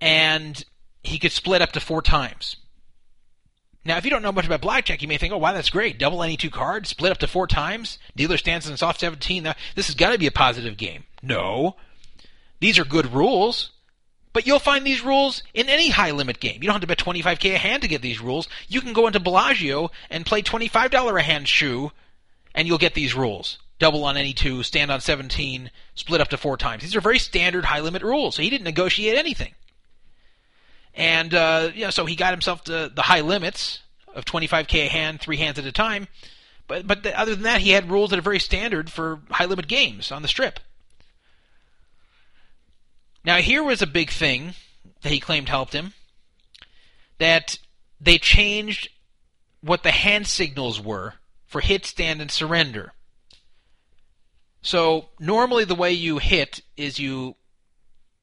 and 0.00 0.64
he 1.02 1.18
could 1.18 1.32
split 1.32 1.62
up 1.62 1.72
to 1.72 1.80
four 1.80 2.02
times. 2.02 2.56
Now, 3.84 3.96
if 3.96 4.04
you 4.04 4.10
don't 4.10 4.22
know 4.22 4.32
much 4.32 4.46
about 4.46 4.60
blackjack, 4.60 5.00
you 5.00 5.08
may 5.08 5.16
think, 5.16 5.32
"Oh, 5.32 5.38
wow, 5.38 5.52
that's 5.52 5.70
great! 5.70 5.98
Double 5.98 6.22
any 6.22 6.36
two 6.36 6.50
cards, 6.50 6.90
split 6.90 7.12
up 7.12 7.18
to 7.18 7.26
four 7.26 7.46
times. 7.46 7.98
Dealer 8.14 8.36
stands 8.36 8.68
on 8.68 8.76
soft 8.76 9.00
seventeen. 9.00 9.44
Now, 9.44 9.54
this 9.74 9.86
has 9.86 9.94
got 9.94 10.12
to 10.12 10.18
be 10.18 10.26
a 10.26 10.32
positive 10.32 10.76
game." 10.76 11.04
No, 11.22 11.76
these 12.60 12.78
are 12.78 12.84
good 12.84 13.12
rules, 13.12 13.70
but 14.38 14.46
you'll 14.46 14.60
find 14.60 14.86
these 14.86 15.02
rules 15.02 15.42
in 15.52 15.68
any 15.68 15.90
high 15.90 16.12
limit 16.12 16.38
game. 16.38 16.62
You 16.62 16.68
don't 16.68 16.74
have 16.74 16.80
to 16.82 16.86
bet 16.86 16.98
25k 16.98 17.56
a 17.56 17.58
hand 17.58 17.82
to 17.82 17.88
get 17.88 18.02
these 18.02 18.20
rules. 18.20 18.48
You 18.68 18.80
can 18.80 18.92
go 18.92 19.08
into 19.08 19.18
Bellagio 19.18 19.90
and 20.10 20.24
play 20.24 20.42
$25 20.42 21.18
a 21.18 21.22
hand 21.24 21.48
shoe, 21.48 21.90
and 22.54 22.68
you'll 22.68 22.78
get 22.78 22.94
these 22.94 23.16
rules. 23.16 23.58
Double 23.80 24.04
on 24.04 24.16
any 24.16 24.32
two, 24.32 24.62
stand 24.62 24.92
on 24.92 25.00
17, 25.00 25.72
split 25.96 26.20
up 26.20 26.28
to 26.28 26.36
four 26.36 26.56
times. 26.56 26.84
These 26.84 26.94
are 26.94 27.00
very 27.00 27.18
standard 27.18 27.64
high 27.64 27.80
limit 27.80 28.02
rules. 28.02 28.36
So 28.36 28.42
he 28.42 28.48
didn't 28.48 28.62
negotiate 28.62 29.18
anything. 29.18 29.54
And 30.94 31.34
uh, 31.34 31.70
yeah, 31.74 31.90
so 31.90 32.06
he 32.06 32.14
got 32.14 32.30
himself 32.30 32.62
to 32.66 32.92
the 32.94 33.02
high 33.02 33.22
limits 33.22 33.80
of 34.14 34.24
25k 34.24 34.86
a 34.86 34.88
hand, 34.88 35.20
three 35.20 35.38
hands 35.38 35.58
at 35.58 35.66
a 35.66 35.72
time. 35.72 36.06
But 36.68 36.86
but 36.86 37.02
the, 37.02 37.18
other 37.18 37.34
than 37.34 37.42
that, 37.42 37.60
he 37.60 37.70
had 37.70 37.90
rules 37.90 38.10
that 38.10 38.20
are 38.20 38.22
very 38.22 38.38
standard 38.38 38.88
for 38.88 39.18
high 39.32 39.46
limit 39.46 39.66
games 39.66 40.12
on 40.12 40.22
the 40.22 40.28
strip. 40.28 40.60
Now 43.28 43.42
here 43.42 43.62
was 43.62 43.82
a 43.82 43.86
big 43.86 44.08
thing 44.08 44.54
that 45.02 45.12
he 45.12 45.20
claimed 45.20 45.50
helped 45.50 45.74
him. 45.74 45.92
That 47.18 47.58
they 48.00 48.16
changed 48.16 48.88
what 49.60 49.82
the 49.82 49.90
hand 49.90 50.26
signals 50.26 50.80
were 50.80 51.12
for 51.46 51.60
hit, 51.60 51.84
stand, 51.84 52.22
and 52.22 52.30
surrender. 52.30 52.94
So 54.62 55.10
normally 55.20 55.66
the 55.66 55.74
way 55.74 55.92
you 55.92 56.16
hit 56.16 56.62
is 56.78 56.98
you 56.98 57.36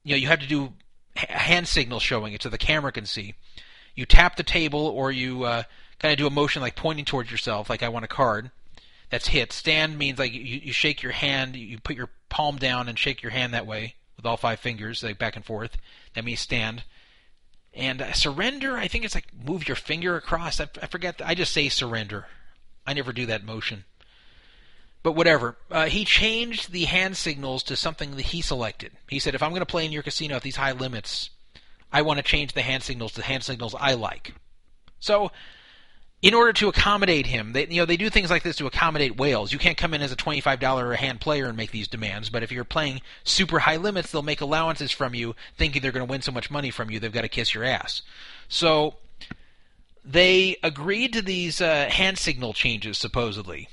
you 0.04 0.16
know 0.16 0.18
you 0.18 0.26
have 0.26 0.40
to 0.40 0.48
do 0.48 0.74
a 1.16 1.38
hand 1.38 1.68
signal 1.68 2.00
showing 2.00 2.34
it 2.34 2.42
so 2.42 2.50
the 2.50 2.58
camera 2.58 2.92
can 2.92 3.06
see. 3.06 3.36
You 3.94 4.08
tap 4.08 4.38
the 4.38 4.44
table 4.44 4.88
or 4.88 5.12
you 5.12 5.44
uh, 5.44 5.64
kind 6.00 6.14
of 6.14 6.18
do 6.18 6.26
a 6.26 6.32
motion 6.32 6.64
like 6.64 6.76
pointing 6.76 7.06
towards 7.06 7.30
yourself, 7.30 7.70
like 7.70 7.84
I 7.84 7.90
want 7.90 8.06
a 8.06 8.08
card. 8.08 8.50
That's 9.12 9.28
hit. 9.28 9.54
Stand 9.54 10.00
means 10.00 10.18
like 10.18 10.34
you, 10.34 10.42
you 10.42 10.74
shake 10.74 11.04
your 11.04 11.12
hand, 11.12 11.56
you 11.56 11.78
put 11.78 11.96
your 11.96 12.10
palm 12.30 12.58
down 12.58 12.90
and 12.90 12.98
shake 12.98 13.22
your 13.22 13.32
hand 13.32 13.54
that 13.54 13.68
way 13.68 13.94
with 14.18 14.26
all 14.26 14.38
five 14.38 14.60
fingers, 14.60 15.04
like 15.04 15.18
back 15.18 15.36
and 15.36 15.46
forth. 15.46 15.78
That 16.14 16.26
means 16.26 16.40
stand. 16.40 16.84
And 17.74 18.02
uh, 18.02 18.14
surrender, 18.14 18.78
I 18.78 18.88
think 18.88 19.04
it's 19.04 19.16
like 19.16 19.28
move 19.34 19.68
your 19.68 19.76
finger 19.76 20.16
across. 20.16 20.62
I, 20.62 20.68
I 20.82 20.88
forget. 20.88 21.22
I 21.24 21.36
just 21.36 21.54
say 21.54 21.70
surrender. 21.70 22.28
I 22.88 22.94
never 22.94 23.12
do 23.12 23.26
that 23.26 23.44
motion. 23.44 23.86
But 25.04 25.12
whatever. 25.12 25.56
Uh, 25.70 25.86
he 25.86 26.06
changed 26.06 26.72
the 26.72 26.86
hand 26.86 27.18
signals 27.18 27.64
to 27.64 27.76
something 27.76 28.16
that 28.16 28.28
he 28.28 28.42
selected. 28.42 28.92
He 29.08 29.20
said, 29.20 29.36
if 29.36 29.44
I'm 29.44 29.52
going 29.52 29.60
to 29.60 29.66
play 29.66 29.86
in 29.86 29.92
your 29.92 30.04
casino 30.04 30.36
at 30.36 30.42
these 30.42 30.56
high 30.56 30.72
limits, 30.72 31.30
I 31.92 32.02
want 32.02 32.18
to 32.18 32.24
change 32.24 32.54
the 32.54 32.62
hand 32.62 32.82
signals 32.82 33.14
to 33.14 33.22
hand 33.22 33.44
signals 33.44 33.76
I 33.80 33.94
like. 33.94 34.34
So, 35.00 35.32
in 36.26 36.34
order 36.34 36.52
to 36.52 36.68
accommodate 36.68 37.28
him, 37.28 37.54
they, 37.54 37.68
you 37.68 37.80
know, 37.80 37.86
they 37.86 37.98
do 37.98 38.10
things 38.10 38.32
like 38.32 38.42
this 38.42 38.56
to 38.56 38.66
accommodate 38.66 39.16
whales. 39.16 39.54
You 39.54 39.60
can't 39.60 39.78
come 39.78 39.94
in 39.94 40.02
as 40.02 40.12
a 40.12 40.16
$25 40.16 40.92
a 40.92 40.98
hand 40.98 41.22
player 41.22 41.46
and 41.46 41.56
make 41.56 41.70
these 41.70 41.88
demands, 41.88 42.32
but 42.32 42.42
if 42.42 42.52
you're 42.52 42.64
playing 42.64 43.02
super 43.24 43.60
high 43.60 43.76
limits, 43.76 44.12
they'll 44.12 44.24
make 44.24 44.42
allowances 44.42 44.92
from 44.92 45.14
you, 45.14 45.36
thinking 45.56 45.84
they're 45.84 45.92
going 45.92 46.06
to 46.06 46.12
win 46.12 46.24
so 46.24 46.32
much 46.32 46.50
money 46.50 46.72
from 46.72 46.90
you, 46.90 47.00
they've 47.00 47.12
got 47.12 47.22
to 47.22 47.30
kiss 47.30 47.54
your 47.54 47.64
ass. 47.64 48.02
So, 48.48 48.96
they 50.04 50.58
agreed 50.64 51.14
to 51.14 51.22
these 51.22 51.62
uh, 51.62 51.90
hand 51.92 52.18
signal 52.18 52.54
changes, 52.54 52.98
supposedly. 52.98 53.70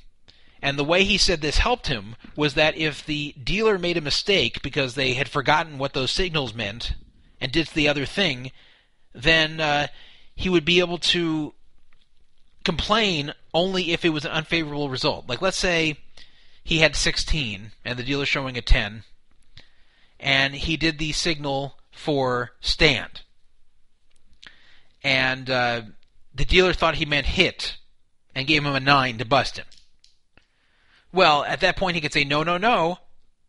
And 0.61 0.79
the 0.79 0.85
way 0.85 1.05
he 1.05 1.17
said 1.17 1.41
this 1.41 1.57
helped 1.57 1.87
him 1.87 2.17
was 2.37 2.53
that 2.53 2.77
if 2.77 3.07
the 3.07 3.35
dealer 3.43 3.79
made 3.79 3.97
a 3.97 4.03
mistake 4.03 4.61
because 4.61 4.95
they 4.95 5.15
had 5.15 5.31
forgotten 5.31 5.79
what 5.79 5.95
those 5.95 6.11
signals 6.11 6.53
meant 6.53 6.93
and 7.41 7.51
did 7.51 7.69
the 7.69 7.89
other 7.89 8.05
thing, 8.05 8.53
then 9.15 9.59
uh, 9.59 9.87
he 10.35 10.51
would 10.51 10.67
be 10.67 10.81
able 10.81 10.99
to 10.99 11.55
complain 12.65 13.33
only 13.53 13.93
if 13.93 14.05
it 14.05 14.11
was 14.11 14.25
an 14.25 14.33
unfavorable 14.33 14.89
result. 14.89 15.29
Like 15.29 15.43
let's 15.43 15.57
say 15.57 15.99
he 16.65 16.79
had 16.79 16.97
16 16.97 17.73
and 17.85 17.99
the 17.99 18.05
dealer's 18.05 18.29
showing 18.29 18.57
a 18.57 18.63
10 18.63 19.05
and 20.21 20.55
he 20.55 20.77
did 20.77 20.99
the 20.99 21.13
signal 21.13 21.77
for 21.91 22.53
stand. 22.61 23.23
And 25.03 25.51
uh, 25.51 25.83
the 26.35 26.45
dealer 26.45 26.73
thought 26.73 26.95
he 26.95 27.05
meant 27.05 27.27
hit 27.27 27.77
and 28.35 28.47
gave 28.47 28.65
him 28.65 28.75
a 28.75 28.81
9 28.81 29.19
to 29.19 29.25
bust 29.25 29.59
him. 29.59 29.67
Well, 31.13 31.45
at 31.45 31.61
that 31.61 31.77
point 31.77 31.97
he 31.97 32.01
could 32.01 32.13
say 32.13 32.25
no, 32.25 32.43
no, 32.43 32.57
no. 32.57 32.99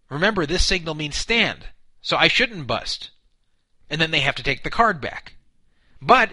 Remember 0.09 0.45
this 0.45 0.65
signal 0.65 0.95
means 0.95 1.15
stand. 1.15 1.67
So 2.01 2.17
I 2.17 2.27
shouldn't 2.27 2.67
bust. 2.67 3.11
And 3.89 4.01
then 4.01 4.11
they 4.11 4.19
have 4.21 4.35
to 4.35 4.43
take 4.43 4.63
the 4.63 4.69
card 4.69 4.99
back. 4.99 5.33
But 6.01 6.31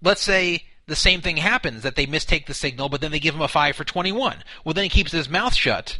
let's 0.00 0.22
say 0.22 0.64
the 0.86 0.96
same 0.96 1.20
thing 1.20 1.36
happens 1.36 1.82
that 1.82 1.96
they 1.96 2.06
mistake 2.06 2.46
the 2.46 2.54
signal, 2.54 2.88
but 2.88 3.00
then 3.00 3.12
they 3.12 3.20
give 3.20 3.34
him 3.34 3.40
a 3.40 3.48
5 3.48 3.76
for 3.76 3.84
21. 3.84 4.42
Well, 4.64 4.74
then 4.74 4.84
he 4.84 4.90
keeps 4.90 5.12
his 5.12 5.28
mouth 5.28 5.54
shut, 5.54 5.98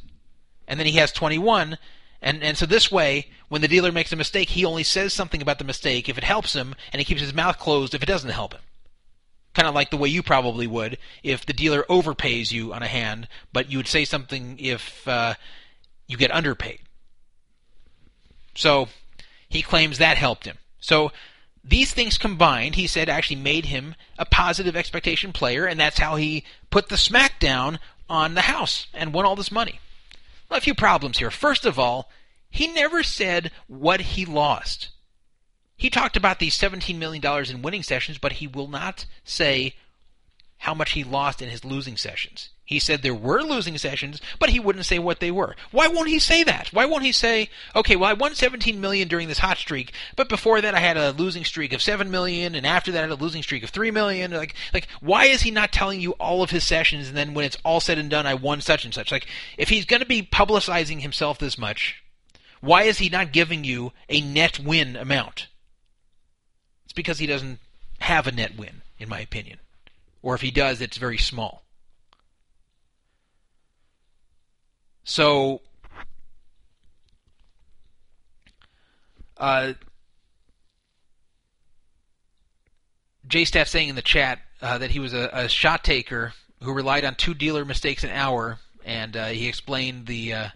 and 0.66 0.78
then 0.78 0.86
he 0.86 0.94
has 0.94 1.12
21. 1.12 1.78
And, 2.20 2.42
and 2.42 2.56
so 2.56 2.66
this 2.66 2.90
way, 2.90 3.28
when 3.48 3.60
the 3.60 3.68
dealer 3.68 3.92
makes 3.92 4.12
a 4.12 4.16
mistake, 4.16 4.50
he 4.50 4.64
only 4.64 4.84
says 4.84 5.12
something 5.12 5.42
about 5.42 5.58
the 5.58 5.64
mistake 5.64 6.08
if 6.08 6.18
it 6.18 6.24
helps 6.24 6.54
him, 6.54 6.74
and 6.92 7.00
he 7.00 7.04
keeps 7.04 7.20
his 7.20 7.34
mouth 7.34 7.58
closed 7.58 7.94
if 7.94 8.02
it 8.02 8.06
doesn't 8.06 8.30
help 8.30 8.54
him. 8.54 8.60
Kind 9.54 9.68
of 9.68 9.74
like 9.74 9.90
the 9.90 9.96
way 9.96 10.08
you 10.08 10.22
probably 10.22 10.66
would 10.66 10.98
if 11.22 11.44
the 11.44 11.52
dealer 11.52 11.84
overpays 11.88 12.50
you 12.50 12.72
on 12.72 12.82
a 12.82 12.88
hand, 12.88 13.28
but 13.52 13.70
you 13.70 13.78
would 13.78 13.88
say 13.88 14.04
something 14.04 14.56
if 14.58 15.06
uh, 15.06 15.34
you 16.06 16.16
get 16.16 16.32
underpaid. 16.32 16.80
So 18.54 18.88
he 19.48 19.62
claims 19.62 19.98
that 19.98 20.16
helped 20.16 20.46
him. 20.46 20.56
So 20.80 21.12
these 21.64 21.92
things 21.92 22.18
combined, 22.18 22.74
he 22.74 22.86
said, 22.86 23.08
actually 23.08 23.36
made 23.36 23.66
him 23.66 23.94
a 24.18 24.24
positive 24.24 24.76
expectation 24.76 25.32
player, 25.32 25.64
and 25.66 25.78
that's 25.78 25.98
how 25.98 26.16
he 26.16 26.44
put 26.70 26.88
the 26.88 26.96
smackdown 26.96 27.78
on 28.08 28.34
the 28.34 28.42
house 28.42 28.86
and 28.92 29.14
won 29.14 29.24
all 29.24 29.36
this 29.36 29.52
money. 29.52 29.80
Well, 30.48 30.58
a 30.58 30.62
few 30.62 30.74
problems 30.74 31.18
here. 31.18 31.30
First 31.30 31.64
of 31.64 31.78
all, 31.78 32.10
he 32.50 32.66
never 32.66 33.02
said 33.02 33.50
what 33.68 34.00
he 34.00 34.26
lost. 34.26 34.90
He 35.76 35.88
talked 35.88 36.16
about 36.16 36.38
these 36.38 36.58
$17 36.58 36.96
million 36.98 37.24
in 37.48 37.62
winning 37.62 37.82
sessions, 37.82 38.18
but 38.18 38.32
he 38.34 38.46
will 38.46 38.68
not 38.68 39.06
say 39.24 39.74
how 40.58 40.74
much 40.74 40.92
he 40.92 41.02
lost 41.02 41.40
in 41.40 41.48
his 41.48 41.64
losing 41.64 41.96
sessions. 41.96 42.50
He 42.64 42.78
said 42.78 43.02
there 43.02 43.14
were 43.14 43.42
losing 43.42 43.76
sessions, 43.76 44.20
but 44.38 44.50
he 44.50 44.60
wouldn't 44.60 44.86
say 44.86 44.98
what 44.98 45.18
they 45.18 45.30
were. 45.30 45.56
Why 45.72 45.88
won't 45.88 46.08
he 46.08 46.18
say 46.18 46.44
that? 46.44 46.68
Why 46.72 46.84
won't 46.84 47.04
he 47.04 47.12
say, 47.12 47.50
okay, 47.74 47.96
well 47.96 48.08
I 48.08 48.12
won 48.12 48.34
17 48.34 48.80
million 48.80 49.08
during 49.08 49.28
this 49.28 49.40
hot 49.40 49.58
streak, 49.58 49.92
but 50.14 50.28
before 50.28 50.60
that 50.60 50.74
I 50.74 50.78
had 50.78 50.96
a 50.96 51.10
losing 51.10 51.44
streak 51.44 51.72
of 51.72 51.82
7 51.82 52.10
million 52.10 52.54
and 52.54 52.64
after 52.64 52.92
that 52.92 52.98
I 52.98 53.08
had 53.08 53.10
a 53.10 53.16
losing 53.16 53.42
streak 53.42 53.64
of 53.64 53.70
3 53.70 53.90
million. 53.90 54.30
Like 54.30 54.54
like 54.72 54.86
why 55.00 55.24
is 55.24 55.42
he 55.42 55.50
not 55.50 55.72
telling 55.72 56.00
you 56.00 56.12
all 56.12 56.42
of 56.42 56.50
his 56.50 56.64
sessions 56.64 57.08
and 57.08 57.16
then 57.16 57.34
when 57.34 57.44
it's 57.44 57.58
all 57.64 57.80
said 57.80 57.98
and 57.98 58.08
done 58.08 58.26
I 58.26 58.34
won 58.34 58.60
such 58.60 58.84
and 58.84 58.94
such? 58.94 59.10
Like 59.10 59.26
if 59.58 59.68
he's 59.68 59.84
going 59.84 60.00
to 60.00 60.06
be 60.06 60.22
publicizing 60.22 61.00
himself 61.02 61.38
this 61.38 61.58
much, 61.58 62.02
why 62.60 62.84
is 62.84 62.98
he 62.98 63.08
not 63.08 63.32
giving 63.32 63.64
you 63.64 63.92
a 64.08 64.20
net 64.20 64.60
win 64.60 64.94
amount? 64.94 65.48
It's 66.84 66.92
because 66.92 67.18
he 67.18 67.26
doesn't 67.26 67.58
have 67.98 68.28
a 68.28 68.32
net 68.32 68.56
win 68.56 68.82
in 68.98 69.08
my 69.08 69.18
opinion. 69.18 69.58
Or 70.22 70.36
if 70.36 70.40
he 70.42 70.52
does, 70.52 70.80
it's 70.80 70.96
very 70.96 71.18
small. 71.18 71.61
So, 75.04 75.60
uh, 79.36 79.72
J 83.26 83.44
Staff 83.44 83.68
saying 83.68 83.88
in 83.88 83.96
the 83.96 84.02
chat 84.02 84.40
uh, 84.60 84.78
that 84.78 84.90
he 84.90 85.00
was 85.00 85.12
a, 85.12 85.28
a, 85.32 85.48
shot 85.48 85.82
taker 85.82 86.32
who 86.62 86.72
relied 86.72 87.04
on 87.04 87.14
two 87.16 87.34
dealer 87.34 87.64
mistakes 87.64 88.04
an 88.04 88.10
hour, 88.10 88.58
and 88.84 89.16
uh, 89.16 89.26
he 89.26 89.48
explained 89.48 90.06
the 90.06 90.32
uh, 90.34 90.48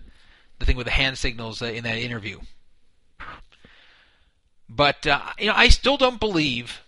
the 0.58 0.66
thing 0.66 0.76
with 0.76 0.86
the 0.86 0.92
hand 0.92 1.18
signals 1.18 1.60
uh, 1.60 1.66
in 1.66 1.84
that 1.84 1.98
interview. 1.98 2.38
But 4.68 5.06
uh, 5.06 5.20
you 5.38 5.46
know, 5.46 5.54
I 5.56 5.68
still 5.68 5.96
don't 5.96 6.20
believe 6.20 6.82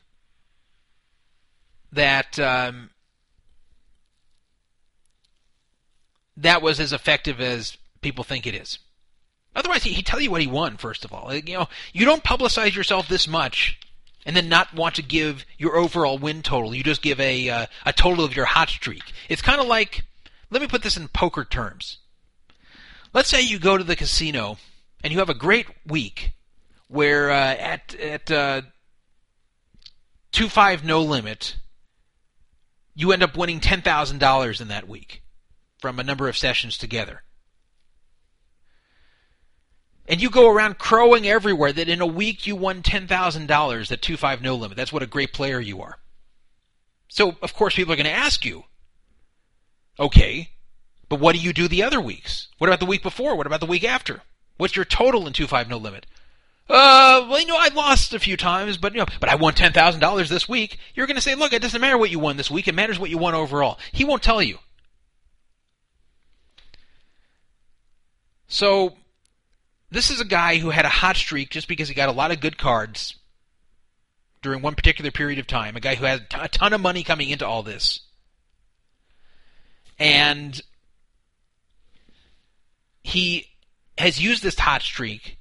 that 1.92 2.38
um, 2.38 2.90
that 6.38 6.62
was 6.62 6.80
as 6.80 6.92
effective 6.92 7.40
as 7.40 7.76
people 8.00 8.24
think 8.24 8.46
it 8.46 8.54
is. 8.54 8.78
Otherwise, 9.54 9.82
he, 9.82 9.96
would 9.96 10.06
tell 10.06 10.20
you 10.20 10.30
what 10.30 10.40
he 10.40 10.46
won. 10.46 10.76
First 10.76 11.04
of 11.04 11.12
all, 11.12 11.34
you 11.34 11.54
know, 11.54 11.68
you 11.92 12.04
don't 12.04 12.22
publicize 12.22 12.74
yourself 12.74 13.08
this 13.08 13.26
much 13.26 13.78
and 14.24 14.36
then 14.36 14.48
not 14.48 14.74
want 14.74 14.94
to 14.96 15.02
give 15.02 15.44
your 15.56 15.76
overall 15.76 16.18
win 16.18 16.42
total. 16.42 16.74
You 16.74 16.84
just 16.84 17.02
give 17.02 17.18
a 17.18 17.48
uh, 17.48 17.66
a 17.84 17.92
total 17.92 18.24
of 18.24 18.36
your 18.36 18.44
hot 18.44 18.68
streak. 18.68 19.02
It's 19.28 19.42
kind 19.42 19.60
of 19.60 19.66
like, 19.66 20.04
let 20.50 20.62
me 20.62 20.68
put 20.68 20.82
this 20.82 20.96
in 20.96 21.08
poker 21.08 21.44
terms. 21.44 21.98
Let's 23.12 23.28
say 23.28 23.42
you 23.42 23.58
go 23.58 23.76
to 23.76 23.84
the 23.84 23.96
casino 23.96 24.58
and 25.02 25.12
you 25.12 25.18
have 25.18 25.30
a 25.30 25.34
great 25.34 25.66
week 25.86 26.32
where 26.88 27.30
uh, 27.30 27.54
at 27.54 27.94
at 27.96 28.30
uh, 28.30 28.62
two 30.30 30.48
five 30.48 30.84
no 30.84 31.02
limit 31.02 31.56
you 32.98 33.12
end 33.12 33.22
up 33.22 33.36
winning 33.36 33.60
$10,000 33.60 34.60
in 34.60 34.68
that 34.68 34.88
week 34.88 35.22
from 35.78 35.98
a 35.98 36.04
number 36.04 36.28
of 36.28 36.36
sessions 36.36 36.76
together. 36.76 37.22
And 40.08 40.22
you 40.22 40.30
go 40.30 40.50
around 40.50 40.78
crowing 40.78 41.26
everywhere 41.26 41.72
that 41.72 41.88
in 41.88 42.00
a 42.00 42.06
week 42.06 42.46
you 42.46 42.56
won 42.56 42.82
$10,000 42.82 43.92
at 43.92 44.00
2-5 44.00 44.40
no 44.40 44.54
limit. 44.54 44.76
That's 44.76 44.92
what 44.92 45.02
a 45.02 45.06
great 45.06 45.34
player 45.34 45.60
you 45.60 45.82
are. 45.82 45.98
So, 47.08 47.36
of 47.42 47.54
course, 47.54 47.74
people 47.74 47.92
are 47.92 47.96
going 47.96 48.06
to 48.06 48.10
ask 48.10 48.44
you, 48.44 48.64
okay, 50.00 50.50
but 51.08 51.20
what 51.20 51.34
do 51.34 51.40
you 51.40 51.52
do 51.52 51.68
the 51.68 51.82
other 51.82 52.00
weeks? 52.00 52.48
What 52.56 52.68
about 52.68 52.80
the 52.80 52.86
week 52.86 53.02
before? 53.02 53.36
What 53.36 53.46
about 53.46 53.60
the 53.60 53.66
week 53.66 53.84
after? 53.84 54.22
What's 54.56 54.76
your 54.76 54.84
total 54.86 55.26
in 55.26 55.34
2-5 55.34 55.68
no 55.68 55.76
limit? 55.76 56.06
Uh, 56.70 57.26
well, 57.28 57.40
you 57.40 57.46
know, 57.46 57.56
I 57.58 57.68
lost 57.68 58.12
a 58.12 58.18
few 58.18 58.36
times, 58.36 58.76
but 58.76 58.92
you 58.92 58.98
know, 58.98 59.06
but 59.20 59.30
I 59.30 59.36
won 59.36 59.54
ten 59.54 59.72
thousand 59.72 60.00
dollars 60.00 60.28
this 60.28 60.46
week. 60.46 60.78
You're 60.94 61.06
going 61.06 61.16
to 61.16 61.22
say, 61.22 61.34
look, 61.34 61.54
it 61.54 61.62
doesn't 61.62 61.80
matter 61.80 61.96
what 61.96 62.10
you 62.10 62.18
won 62.18 62.36
this 62.36 62.50
week; 62.50 62.68
it 62.68 62.74
matters 62.74 62.98
what 62.98 63.08
you 63.08 63.16
won 63.16 63.34
overall. 63.34 63.78
He 63.90 64.04
won't 64.04 64.22
tell 64.22 64.42
you. 64.42 64.58
So, 68.48 68.96
this 69.90 70.10
is 70.10 70.20
a 70.20 70.24
guy 70.24 70.58
who 70.58 70.70
had 70.70 70.84
a 70.84 70.90
hot 70.90 71.16
streak 71.16 71.50
just 71.50 71.68
because 71.68 71.88
he 71.88 71.94
got 71.94 72.08
a 72.08 72.12
lot 72.12 72.30
of 72.30 72.40
good 72.40 72.58
cards 72.58 73.16
during 74.42 74.62
one 74.62 74.74
particular 74.74 75.10
period 75.10 75.38
of 75.38 75.46
time. 75.46 75.76
A 75.76 75.80
guy 75.80 75.94
who 75.94 76.06
had 76.06 76.26
a 76.34 76.48
ton 76.48 76.72
of 76.72 76.80
money 76.80 77.02
coming 77.02 77.30
into 77.30 77.46
all 77.46 77.62
this, 77.62 78.00
and 79.98 80.60
he 83.02 83.46
has 83.98 84.20
used 84.20 84.42
this 84.42 84.58
hot 84.58 84.82
streak 84.82 85.38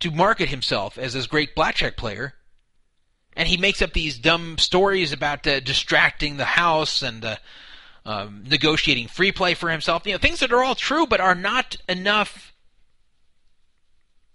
to 0.00 0.10
market 0.10 0.48
himself 0.48 0.98
as 0.98 1.14
this 1.14 1.26
great 1.26 1.54
blackjack 1.54 1.96
player. 1.96 2.34
And 3.34 3.48
he 3.48 3.58
makes 3.58 3.82
up 3.82 3.92
these 3.92 4.18
dumb 4.18 4.56
stories 4.56 5.12
about 5.12 5.46
uh, 5.46 5.60
distracting 5.60 6.36
the 6.36 6.44
house 6.44 7.02
and 7.02 7.22
uh, 7.22 7.36
um, 8.06 8.44
negotiating 8.46 9.08
free 9.08 9.32
play 9.32 9.54
for 9.54 9.68
himself. 9.68 10.06
You 10.06 10.12
know, 10.12 10.18
things 10.18 10.40
that 10.40 10.52
are 10.52 10.62
all 10.62 10.76
true, 10.76 11.06
but 11.06 11.20
are 11.20 11.34
not 11.34 11.76
enough 11.88 12.54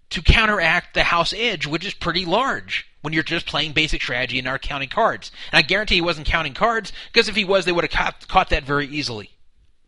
to 0.10 0.22
counteract 0.22 0.94
the 0.94 1.04
house 1.04 1.34
edge, 1.34 1.66
which 1.66 1.86
is 1.86 1.94
pretty 1.94 2.26
large 2.26 2.86
when 3.02 3.14
you're 3.14 3.24
just 3.24 3.46
playing 3.46 3.72
basic 3.72 4.02
strategy 4.02 4.38
and 4.38 4.48
aren't 4.48 4.62
counting 4.62 4.90
cards. 4.90 5.32
And 5.52 5.60
I 5.60 5.62
guarantee 5.62 5.96
he 5.96 6.02
wasn't 6.02 6.28
counting 6.28 6.54
cards 6.54 6.92
because 7.12 7.30
if 7.30 7.36
he 7.36 7.46
was, 7.46 7.64
they 7.64 7.72
would 7.72 7.86
have 7.86 7.92
caught, 7.92 8.28
caught 8.28 8.50
that 8.50 8.66
very 8.66 8.88
easily 8.88 9.32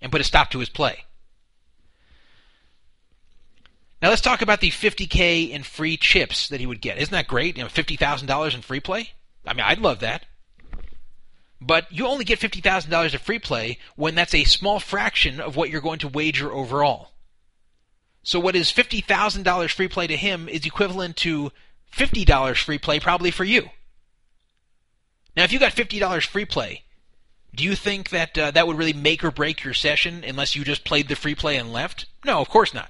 and 0.01 0.11
put 0.11 0.21
a 0.21 0.23
stop 0.23 0.49
to 0.51 0.59
his 0.59 0.69
play. 0.69 1.03
Now 4.01 4.09
let's 4.09 4.21
talk 4.21 4.41
about 4.41 4.61
the 4.61 4.71
50k 4.71 5.49
in 5.49 5.63
free 5.63 5.97
chips 5.97 6.47
that 6.49 6.61
he 6.61 6.65
would 6.65 6.81
get. 6.81 6.97
Isn't 6.97 7.13
that 7.13 7.27
great? 7.27 7.57
You 7.57 7.63
know, 7.63 7.69
$50,000 7.69 8.55
in 8.55 8.61
free 8.61 8.79
play? 8.79 9.11
I 9.45 9.53
mean, 9.53 9.65
I'd 9.65 9.79
love 9.79 9.99
that. 9.99 10.25
But 11.65 11.89
you 11.91 12.07
only 12.07 12.25
get 12.25 12.39
$50,000 12.39 13.13
of 13.13 13.21
free 13.21 13.39
play 13.39 13.77
when 13.95 14.15
that's 14.15 14.35
a 14.35 14.43
small 14.43 14.79
fraction 14.79 15.39
of 15.39 15.55
what 15.55 15.69
you're 15.69 15.81
going 15.81 15.99
to 15.99 16.09
wager 16.09 16.51
overall. 16.51 17.11
So 18.21 18.39
what 18.39 18.55
is 18.55 18.71
$50,000 18.71 19.71
free 19.71 19.87
play 19.87 20.07
to 20.07 20.17
him 20.17 20.49
is 20.49 20.65
equivalent 20.65 21.15
to 21.17 21.51
$50 21.95 22.57
free 22.57 22.77
play 22.77 22.99
probably 22.99 23.31
for 23.31 23.45
you. 23.45 23.69
Now, 25.37 25.43
if 25.43 25.53
you 25.53 25.59
got 25.59 25.73
$50 25.73 26.25
free 26.25 26.45
play, 26.45 26.83
do 27.55 27.63
you 27.63 27.75
think 27.75 28.09
that 28.09 28.37
uh, 28.37 28.51
that 28.51 28.67
would 28.67 28.77
really 28.77 28.93
make 28.93 29.23
or 29.23 29.31
break 29.31 29.63
your 29.63 29.73
session 29.73 30.23
unless 30.25 30.55
you 30.55 30.63
just 30.63 30.83
played 30.83 31.07
the 31.07 31.15
free 31.15 31.35
play 31.35 31.55
and 31.55 31.71
left? 31.71 32.07
No, 32.25 32.41
of 32.41 32.49
course 32.49 32.73
not. 32.73 32.89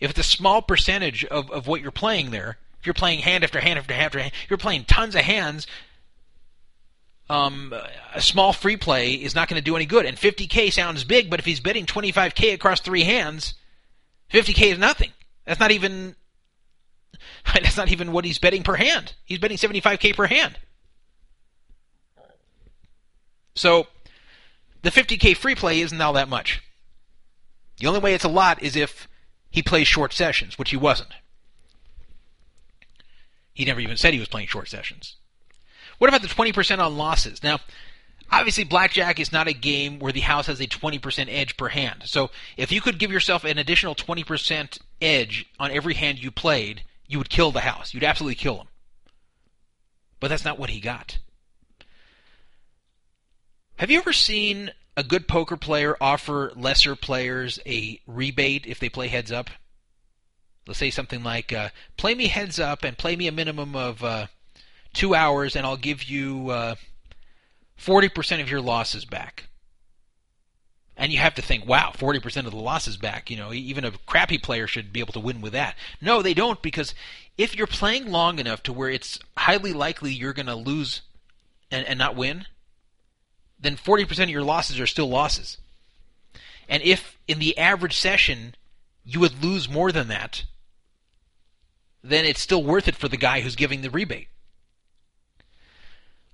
If 0.00 0.10
it's 0.10 0.18
a 0.18 0.24
small 0.24 0.60
percentage 0.60 1.24
of, 1.24 1.50
of 1.50 1.66
what 1.66 1.80
you're 1.80 1.90
playing 1.90 2.30
there, 2.30 2.58
if 2.78 2.86
you're 2.86 2.94
playing 2.94 3.20
hand 3.20 3.42
after 3.42 3.60
hand 3.60 3.78
after 3.78 3.94
hand 3.94 4.06
after 4.06 4.18
hand, 4.18 4.32
you're 4.50 4.58
playing 4.58 4.84
tons 4.84 5.14
of 5.14 5.22
hands. 5.22 5.66
Um, 7.30 7.74
a 8.14 8.20
small 8.20 8.52
free 8.52 8.76
play 8.76 9.14
is 9.14 9.34
not 9.34 9.48
going 9.48 9.60
to 9.60 9.64
do 9.64 9.76
any 9.76 9.86
good. 9.86 10.04
And 10.04 10.16
50k 10.16 10.72
sounds 10.72 11.04
big, 11.04 11.30
but 11.30 11.40
if 11.40 11.46
he's 11.46 11.60
betting 11.60 11.86
25k 11.86 12.52
across 12.52 12.80
three 12.80 13.04
hands, 13.04 13.54
50k 14.32 14.72
is 14.72 14.78
nothing. 14.78 15.10
That's 15.46 15.60
not 15.60 15.70
even. 15.70 16.16
That's 17.54 17.76
not 17.76 17.90
even 17.90 18.12
what 18.12 18.24
he's 18.24 18.38
betting 18.38 18.62
per 18.62 18.74
hand. 18.74 19.14
He's 19.24 19.38
betting 19.38 19.56
75k 19.56 20.14
per 20.14 20.26
hand. 20.26 20.58
So, 23.54 23.86
the 24.82 24.90
50k 24.90 25.36
free 25.36 25.54
play 25.54 25.80
isn't 25.80 26.00
all 26.00 26.14
that 26.14 26.28
much. 26.28 26.60
The 27.78 27.86
only 27.86 28.00
way 28.00 28.14
it's 28.14 28.24
a 28.24 28.28
lot 28.28 28.62
is 28.62 28.76
if 28.76 29.08
he 29.50 29.62
plays 29.62 29.86
short 29.86 30.12
sessions, 30.12 30.58
which 30.58 30.70
he 30.70 30.76
wasn't. 30.76 31.10
He 33.52 33.64
never 33.64 33.80
even 33.80 33.96
said 33.96 34.12
he 34.12 34.18
was 34.18 34.28
playing 34.28 34.48
short 34.48 34.68
sessions. 34.68 35.16
What 35.98 36.08
about 36.08 36.22
the 36.22 36.28
20% 36.28 36.78
on 36.78 36.96
losses? 36.96 37.42
Now, 37.42 37.58
obviously, 38.30 38.64
blackjack 38.64 39.20
is 39.20 39.32
not 39.32 39.48
a 39.48 39.52
game 39.52 39.98
where 39.98 40.12
the 40.12 40.20
house 40.20 40.46
has 40.46 40.60
a 40.60 40.66
20% 40.66 41.26
edge 41.28 41.56
per 41.56 41.68
hand. 41.68 42.02
So, 42.06 42.30
if 42.56 42.72
you 42.72 42.80
could 42.80 42.98
give 42.98 43.12
yourself 43.12 43.44
an 43.44 43.58
additional 43.58 43.94
20% 43.94 44.78
edge 45.00 45.46
on 45.58 45.70
every 45.70 45.94
hand 45.94 46.22
you 46.22 46.30
played, 46.30 46.82
you 47.06 47.18
would 47.18 47.30
kill 47.30 47.52
the 47.52 47.60
house. 47.60 47.94
You'd 47.94 48.04
absolutely 48.04 48.36
kill 48.36 48.58
him. 48.58 48.68
But 50.20 50.28
that's 50.28 50.44
not 50.44 50.58
what 50.58 50.70
he 50.70 50.80
got. 50.80 51.18
Have 53.76 53.90
you 53.90 53.98
ever 53.98 54.12
seen 54.12 54.70
a 54.96 55.02
good 55.02 55.26
poker 55.26 55.56
player 55.56 55.96
offer 56.00 56.52
lesser 56.54 56.94
players 56.94 57.58
a 57.66 58.00
rebate 58.06 58.66
if 58.66 58.78
they 58.78 58.88
play 58.88 59.08
heads 59.08 59.32
up? 59.32 59.50
Let's 60.66 60.78
say 60.78 60.90
something 60.90 61.22
like, 61.22 61.52
uh, 61.52 61.70
"Play 61.96 62.14
me 62.14 62.28
heads 62.28 62.58
up 62.58 62.84
and 62.84 62.96
play 62.96 63.16
me 63.16 63.26
a 63.26 63.32
minimum 63.32 63.76
of 63.76 64.02
uh, 64.02 64.26
two 64.94 65.14
hours, 65.14 65.56
and 65.56 65.66
I'll 65.66 65.76
give 65.76 66.04
you 66.04 66.50
uh, 66.50 66.74
forty 67.76 68.08
percent 68.08 68.40
of 68.42 68.50
your 68.50 68.60
losses 68.60 69.04
back." 69.04 69.44
And 70.96 71.12
you 71.12 71.18
have 71.18 71.34
to 71.34 71.42
think, 71.42 71.66
"Wow, 71.66 71.92
forty 71.94 72.20
percent 72.20 72.46
of 72.46 72.52
the 72.52 72.58
losses 72.58 72.96
back." 72.96 73.30
You 73.30 73.36
know, 73.36 73.52
even 73.52 73.84
a 73.84 73.92
crappy 74.06 74.38
player 74.38 74.66
should 74.66 74.92
be 74.92 75.00
able 75.00 75.12
to 75.12 75.20
win 75.20 75.40
with 75.40 75.52
that. 75.52 75.76
No, 76.00 76.22
they 76.22 76.34
don't, 76.34 76.62
because 76.62 76.94
if 77.36 77.56
you're 77.56 77.66
playing 77.66 78.10
long 78.10 78.38
enough 78.38 78.62
to 78.64 78.72
where 78.72 78.90
it's 78.90 79.18
highly 79.36 79.72
likely 79.72 80.12
you're 80.12 80.32
going 80.32 80.46
to 80.46 80.54
lose 80.54 81.02
and, 81.70 81.86
and 81.86 81.98
not 81.98 82.14
win, 82.14 82.46
then 83.58 83.76
40% 83.76 84.22
of 84.22 84.30
your 84.30 84.42
losses 84.42 84.78
are 84.78 84.86
still 84.86 85.08
losses. 85.08 85.58
And 86.68 86.82
if 86.82 87.18
in 87.26 87.38
the 87.38 87.58
average 87.58 87.98
session 87.98 88.54
you 89.04 89.20
would 89.20 89.42
lose 89.42 89.68
more 89.68 89.92
than 89.92 90.08
that, 90.08 90.44
then 92.02 92.24
it's 92.24 92.40
still 92.40 92.62
worth 92.62 92.88
it 92.88 92.96
for 92.96 93.08
the 93.08 93.16
guy 93.16 93.40
who's 93.40 93.56
giving 93.56 93.82
the 93.82 93.90
rebate. 93.90 94.28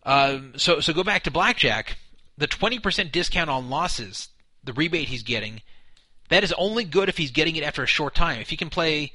Um, 0.05 0.55
so, 0.57 0.81
so 0.81 0.93
go 0.93 1.05
back 1.05 1.25
to 1.25 1.31
blackjack. 1.31 1.97
The 2.39 2.49
20% 2.49 3.12
discount 3.12 3.51
on 3.51 3.69
losses, 3.69 4.29
the 4.65 4.73
rebate 4.73 5.09
he's 5.09 5.23
getting, 5.23 5.61
that 6.31 6.45
is 6.45 6.55
only 6.55 6.85
good 6.85 7.09
if 7.09 7.19
he's 7.19 7.33
getting 7.33 7.57
it 7.57 7.65
after 7.65 7.83
a 7.83 7.87
short 7.87 8.15
time. 8.15 8.41
If 8.41 8.51
he 8.51 8.57
can 8.57 8.70
play, 8.70 9.12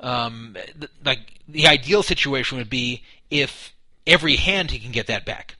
um, 0.00 0.56
th- 0.56 0.90
like 1.04 1.20
the 1.46 1.66
ideal 1.66 2.02
situation 2.02 2.58
would 2.58 2.70
be 2.70 3.04
if 3.30 3.74
every 4.06 4.36
hand 4.36 4.70
he 4.70 4.78
can 4.78 4.90
get 4.90 5.06
that 5.06 5.24
back 5.24 5.56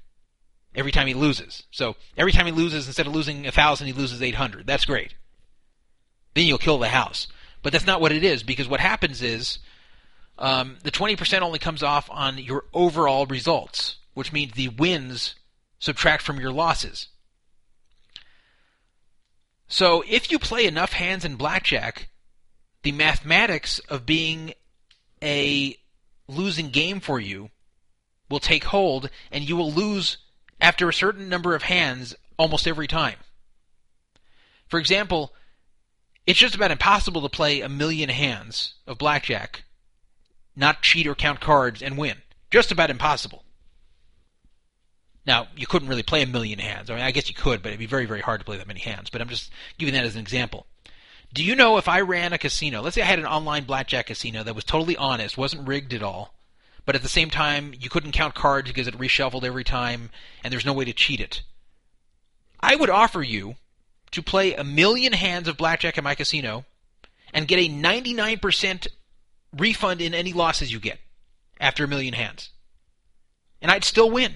every 0.75 0.93
time 0.93 1.07
he 1.07 1.15
loses. 1.15 1.65
So 1.71 1.97
every 2.17 2.33
time 2.33 2.47
he 2.47 2.53
loses, 2.53 2.87
instead 2.87 3.07
of 3.07 3.15
losing 3.15 3.47
a 3.47 3.53
thousand, 3.53 3.87
he 3.87 3.93
loses 3.93 4.23
eight 4.23 4.35
hundred. 4.35 4.67
That's 4.67 4.85
great. 4.85 5.15
Then 6.35 6.47
you'll 6.47 6.59
kill 6.59 6.79
the 6.79 6.89
house. 6.89 7.27
But 7.63 7.73
that's 7.73 7.87
not 7.87 8.01
what 8.01 8.13
it 8.13 8.25
is 8.25 8.43
because 8.43 8.69
what 8.69 8.81
happens 8.81 9.21
is 9.21 9.59
um, 10.39 10.79
the 10.83 10.91
twenty 10.91 11.17
percent 11.17 11.45
only 11.45 11.59
comes 11.59 11.83
off 11.83 12.09
on 12.11 12.39
your 12.39 12.65
overall 12.73 13.27
results, 13.27 13.97
which 14.15 14.33
means 14.33 14.53
the 14.53 14.69
wins 14.69 15.35
subtract 15.79 16.23
from 16.23 16.41
your 16.41 16.53
losses. 16.53 17.09
So 19.69 20.03
if 20.09 20.31
you 20.31 20.39
play 20.39 20.67
enough 20.67 20.93
hands 20.93 21.25
in 21.25 21.37
blackjack, 21.37 22.09
the 22.83 22.93
mathematics 22.93 23.79
of 23.89 24.05
being 24.07 24.55
a 25.23 25.77
losing 26.27 26.71
game 26.71 27.01
for 27.01 27.21
you 27.21 27.51
will 28.29 28.41
take 28.41 28.65
hold, 28.65 29.11
and 29.31 29.49
you 29.49 29.57
will 29.57 29.73
lose 29.73 30.19
after 30.61 30.89
a 30.89 30.95
certain 30.95 31.29
number 31.29 31.55
of 31.55 31.63
hands 31.63 32.15
almost 32.37 32.67
every 32.67 32.87
time. 32.87 33.17
For 34.69 34.79
example, 34.79 35.35
it's 36.27 36.39
just 36.39 36.55
about 36.55 36.71
impossible 36.71 37.23
to 37.23 37.29
play 37.29 37.61
a 37.61 37.69
million 37.69 38.09
hands 38.09 38.75
of 38.87 38.99
blackjack, 38.99 39.65
not 40.55 40.83
cheat 40.83 41.07
or 41.07 41.15
count 41.15 41.41
cards, 41.41 41.83
and 41.83 41.99
win. 41.99 42.19
Just 42.51 42.71
about 42.71 42.91
impossible. 42.91 43.45
Now, 45.27 45.49
you 45.57 45.67
couldn't 45.67 45.89
really 45.89 46.03
play 46.03 46.23
a 46.23 46.27
million 46.27 46.59
hands. 46.59 46.91
I 46.91 46.95
mean, 46.95 47.05
I 47.05 47.11
guess 47.11 47.29
you 47.29 47.35
could, 47.35 47.63
but 47.63 47.69
it'd 47.69 47.79
be 47.79 47.87
very, 47.87 48.07
very 48.07 48.21
hard 48.21 48.41
to 48.41 48.45
play 48.45 48.57
that 48.57 48.67
many 48.67 48.81
hands. 48.81 49.11
But 49.11 49.21
I'm 49.21 49.29
just 49.29 49.51
giving 49.79 49.95
that 49.95 50.05
as 50.05 50.15
an 50.15 50.21
example. 50.21 50.67
Do 51.33 51.45
you 51.45 51.55
know 51.55 51.77
if 51.77 51.89
I 51.89 52.01
ran 52.01 52.33
a 52.33 52.39
casino, 52.39 52.81
let's 52.81 52.95
say 52.95 53.03
I 53.03 53.07
had 53.07 53.19
an 53.19 53.27
online 53.27 53.65
blackjack 53.65 54.07
casino 54.07 54.43
that 54.43 54.55
was 54.55 54.65
totally 54.65 54.97
honest, 54.97 55.39
wasn't 55.39 55.69
rigged 55.69 55.95
at 55.95 56.03
all, 56.03 56.35
but 56.85 56.97
at 56.97 57.03
the 57.03 57.09
same 57.09 57.31
time, 57.31 57.73
you 57.79 57.89
couldn't 57.89 58.13
count 58.13 58.35
cards 58.35 58.69
because 58.69 58.89
it 58.89 58.99
reshuffled 58.99 59.45
every 59.45 59.63
time, 59.63 60.11
and 60.43 60.53
there's 60.53 60.67
no 60.67 60.73
way 60.73 60.85
to 60.87 60.93
cheat 60.93 61.21
it. 61.21 61.43
I 62.59 62.75
would 62.75 62.91
offer 62.91 63.23
you 63.23 63.57
to 64.11 64.23
play 64.23 64.55
a 64.55 64.65
million 64.65 65.13
hands 65.13 65.47
of 65.47 65.57
blackjack 65.57 65.97
at 65.97 66.05
my 66.05 66.17
casino 66.17 66.65
and 67.33 67.47
get 67.47 67.61
a 67.61 67.69
99% 67.69 68.89
refund 69.57 70.01
in 70.01 70.15
any 70.15 70.33
losses 70.33 70.73
you 70.73 70.81
get 70.81 70.99
after 71.61 71.85
a 71.85 71.89
million 71.89 72.15
hands. 72.15 72.51
And 73.63 73.71
I'd 73.71 73.85
still 73.85 74.11
win. 74.11 74.35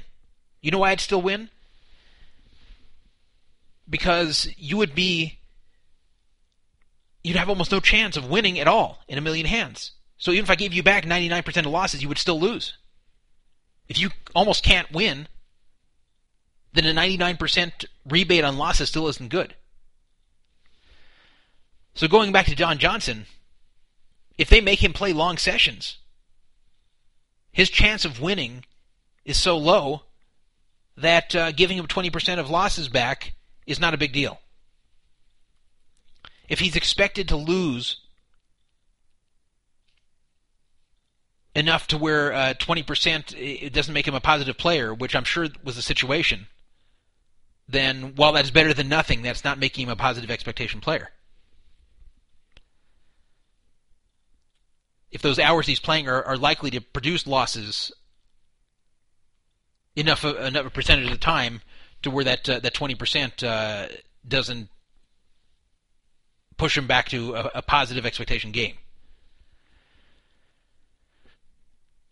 You 0.65 0.71
know 0.71 0.79
why 0.79 0.93
I'd 0.93 1.01
still 1.01 1.21
win? 1.21 1.51
Because 3.87 4.49
you 4.57 4.79
would 4.79 4.95
be. 4.95 5.39
You'd 7.23 7.37
have 7.37 7.51
almost 7.51 7.71
no 7.71 7.81
chance 7.81 8.17
of 8.17 8.31
winning 8.31 8.59
at 8.59 8.67
all 8.67 9.05
in 9.07 9.19
a 9.19 9.21
million 9.21 9.45
hands. 9.45 9.93
So 10.17 10.31
even 10.31 10.45
if 10.45 10.51
I 10.51 10.55
gave 10.55 10.73
you 10.73 10.83
back 10.83 11.05
99% 11.05 11.59
of 11.59 11.67
losses, 11.67 12.01
you 12.01 12.09
would 12.09 12.17
still 12.17 12.41
lose. 12.41 12.79
If 13.89 13.99
you 13.99 14.09
almost 14.35 14.65
can't 14.65 14.91
win, 14.91 15.29
then 16.73 16.87
a 16.87 16.95
99% 16.95 17.85
rebate 18.09 18.45
on 18.45 18.57
losses 18.57 18.89
still 18.89 19.09
isn't 19.09 19.29
good. 19.29 19.55
So 21.93 22.09
going 22.09 22.33
back 22.33 22.47
to 22.47 22.57
John 22.57 22.79
Johnson, 22.79 23.27
if 24.39 24.49
they 24.49 24.63
make 24.63 24.83
him 24.83 24.95
play 24.95 25.13
long 25.13 25.37
sessions, 25.37 25.99
his 27.53 27.69
chance 27.69 28.07
of 28.07 28.23
winning 28.23 28.65
is 29.27 29.37
so 29.37 29.59
low 29.59 30.05
that 30.97 31.35
uh, 31.35 31.53
giving 31.53 31.77
him 31.77 31.87
20% 31.87 32.39
of 32.39 32.51
losses 32.51 32.89
back 32.89 33.35
is 33.67 33.81
not 33.81 33.95
a 33.95 33.99
big 33.99 34.13
deal. 34.13 34.39
If 36.49 36.61
he's 36.61 36.77
expected 36.77 37.29
to 37.29 37.37
lose 37.37 38.01
enough 41.55 41.87
to 41.89 41.99
where 41.99 42.33
uh, 42.33 42.55
20% 42.55 43.35
it 43.37 43.73
doesn't 43.73 43.95
make 43.95 44.07
him 44.07 44.15
a 44.15 44.21
positive 44.21 44.59
player, 44.59 44.93
which 44.93 45.17
I'm 45.17 45.25
sure 45.25 45.49
was 45.63 45.77
the 45.77 45.83
situation, 45.83 46.49
then 47.69 48.15
while 48.17 48.33
that's 48.33 48.51
better 48.51 48.75
than 48.75 48.89
nothing, 48.89 49.23
that's 49.23 49.45
not 49.45 49.59
making 49.59 49.87
him 49.87 49.93
a 49.93 49.97
positive 49.97 50.31
expectation 50.31 50.81
player. 50.81 51.11
If 55.11 55.23
those 55.23 55.39
hours 55.39 55.67
he's 55.67 55.81
playing 55.81 56.09
are, 56.09 56.23
are 56.25 56.37
likely 56.37 56.71
to 56.73 56.81
produce 56.81 57.27
losses 57.27 57.93
enough 59.97 60.25
enough 60.25 60.67
a 60.67 60.71
percentage 60.71 61.07
of 61.07 61.13
the 61.13 61.19
time 61.19 61.61
to 62.03 62.11
where 62.11 62.25
that 62.25 62.49
uh, 62.49 62.61
that 62.61 62.75
20% 62.75 63.43
uh, 63.43 63.89
doesn't 64.27 64.69
push 66.57 66.77
him 66.77 66.87
back 66.87 67.09
to 67.09 67.35
a, 67.35 67.51
a 67.57 67.63
positive 67.63 68.07
expectation 68.07 68.53
game. 68.53 68.75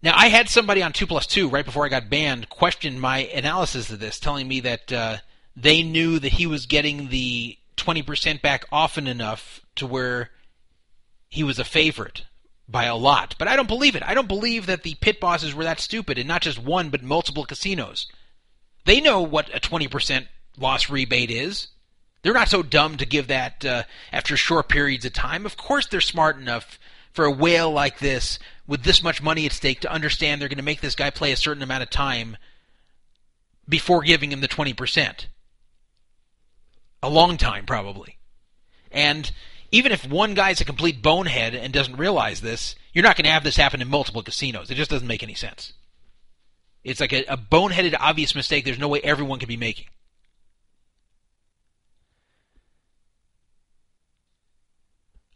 Now, 0.03 0.15
I 0.17 0.29
had 0.29 0.49
somebody 0.49 0.83
on 0.83 0.93
2 0.93 1.07
plus 1.07 1.29
2 1.29 1.49
right 1.49 1.65
before 1.65 1.87
I 1.87 1.89
got 1.89 2.11
banned 2.11 2.49
question 2.49 2.99
my 2.99 3.19
analysis 3.19 3.89
of 3.91 4.01
this, 4.01 4.19
telling 4.19 4.49
me 4.49 4.59
that 4.61 4.93
uh, 4.93 5.19
they 5.57 5.85
knew 5.85 6.19
that 6.19 6.33
he 6.33 6.47
was 6.47 6.67
getting 6.67 7.09
the 7.09 7.57
20% 7.77 8.43
back 8.43 8.65
often 8.73 9.07
enough 9.07 9.61
to 9.77 9.87
where 9.87 10.31
he 11.29 11.45
was 11.45 11.61
a 11.61 11.65
favorite 11.65 12.25
by 12.73 12.85
a 12.85 12.97
lot. 12.97 13.37
But 13.39 13.49
I 13.49 13.55
don't 13.55 13.69
believe 13.69 13.95
it. 13.95 14.03
I 14.05 14.15
don't 14.15 14.27
believe 14.27 14.67
that 14.67 14.83
the 14.83 14.95
pit 14.95 15.21
bosses 15.21 15.55
were 15.55 15.65
that 15.65 15.79
stupid, 15.79 16.19
and 16.19 16.27
not 16.27 16.43
just 16.43 16.59
one, 16.59 16.89
but 16.89 17.03
multiple 17.03 17.45
casinos. 17.45 18.07
They 18.85 19.01
know 19.01 19.23
what 19.23 19.55
a 19.55 19.61
20% 19.61 20.27
loss 20.59 20.91
rebate 20.91 21.31
is. 21.31 21.69
They're 22.23 22.33
not 22.33 22.49
so 22.49 22.63
dumb 22.63 22.97
to 22.97 23.07
give 23.07 23.29
that 23.29 23.65
uh, 23.65 23.83
after 24.13 24.37
short 24.37 24.69
periods 24.69 25.05
of 25.05 25.13
time. 25.13 25.45
Of 25.45 25.57
course, 25.57 25.87
they're 25.87 26.01
smart 26.01 26.39
enough 26.39 26.79
for 27.13 27.25
a 27.25 27.31
whale 27.31 27.71
like 27.71 27.99
this 27.99 28.39
with 28.67 28.85
this 28.85 29.03
much 29.03 29.23
money 29.23 29.45
at 29.45 29.53
stake 29.53 29.81
to 29.81 29.93
understand 29.93 30.41
they're 30.41 30.49
going 30.49 30.57
to 30.57 30.65
make 30.65 30.81
this 30.81 30.95
guy 30.95 31.11
play 31.11 31.33
a 31.33 31.37
certain 31.37 31.63
amount 31.63 31.83
of 31.83 31.91
time 31.91 32.37
before 33.69 34.03
giving 34.03 34.33
him 34.33 34.41
the 34.41 34.49
20%. 34.49 35.27
A 37.03 37.11
long 37.11 37.37
time, 37.37 37.67
probably. 37.67 38.19
And 38.91 39.31
even 39.73 39.91
if 39.91 40.07
one 40.07 40.35
guy's 40.35 40.61
a 40.61 40.67
complete 40.67 41.03
bonehead 41.03 41.55
and 41.55 41.73
doesn't 41.73 41.97
realize 41.97 42.43
this, 42.43 42.77
you're 42.93 43.03
not 43.03 43.17
going 43.17 43.25
to 43.25 43.31
have 43.31 43.43
this 43.43 43.57
happen 43.57 43.81
in 43.81 43.89
multiple 43.89 44.23
casinos. 44.23 44.71
It 44.71 44.75
just 44.75 44.91
doesn't 44.91 45.09
make 45.09 45.23
any 45.23 45.35
sense. 45.35 45.73
It's 46.85 47.01
like 47.01 47.15
a, 47.15 47.25
a 47.25 47.39
boneheaded, 47.39 47.97
obvious 47.99 48.35
mistake 48.35 48.67
there's 48.67 48.79
no 48.79 48.89
way 48.89 49.01
everyone 49.03 49.39
could 49.39 49.49
be 49.49 49.57
making. 49.57 49.87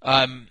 Um, 0.03 0.49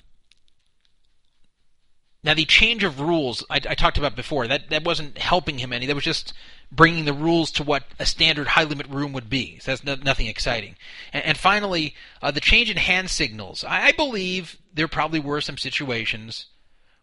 Now 2.26 2.34
the 2.34 2.46
change 2.46 2.84
of 2.84 3.00
rules 3.00 3.46
I, 3.52 3.58
I 3.58 3.76
talked 3.76 4.00
about 4.00 4.16
before 4.16 4.48
that 4.48 4.72
that 4.72 4.84
wasn't 4.84 5.20
helping 5.20 5.60
him 5.60 5.72
any. 5.72 5.86
That 5.86 5.94
was 5.94 6.04
just 6.04 6.34
bringing 6.72 7.06
the 7.06 7.14
rules 7.14 7.52
to 7.52 7.64
what 7.64 7.84
a 8.00 8.06
standard 8.06 8.48
high 8.48 8.64
limit 8.64 8.88
room 8.90 9.14
would 9.14 9.30
be. 9.30 9.60
So 9.60 9.72
that's 9.72 9.84
no, 9.84 9.94
nothing 9.94 10.26
exciting. 10.26 10.76
And, 11.14 11.24
and 11.24 11.38
finally, 11.38 11.94
uh, 12.24 12.32
the 12.32 12.42
change 12.42 12.72
in 12.72 12.78
hand 12.78 13.12
signals. 13.12 13.64
I, 13.64 13.88
I 13.88 13.92
believe 13.92 14.58
there 14.74 14.88
probably 14.88 15.20
were 15.20 15.40
some 15.40 15.60
situations 15.60 16.48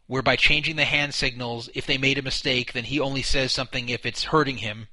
where 0.08 0.22
by 0.22 0.34
changing 0.34 0.74
the 0.74 0.84
hand 0.84 1.14
signals, 1.14 1.70
if 1.72 1.86
they 1.86 1.98
made 1.98 2.18
a 2.18 2.22
mistake, 2.22 2.72
then 2.72 2.84
he 2.84 2.98
only 2.98 3.22
says 3.22 3.52
something 3.52 3.88
if 3.88 4.04
it's 4.04 4.24
hurting 4.24 4.56
him, 4.56 4.88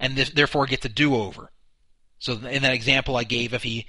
and 0.00 0.16
this, 0.16 0.30
therefore 0.30 0.64
gets 0.64 0.86
a 0.86 0.88
do 0.88 1.14
over. 1.14 1.50
So 2.26 2.32
in 2.32 2.62
that 2.62 2.74
example 2.74 3.16
I 3.16 3.22
gave, 3.22 3.54
if 3.54 3.62
he 3.62 3.86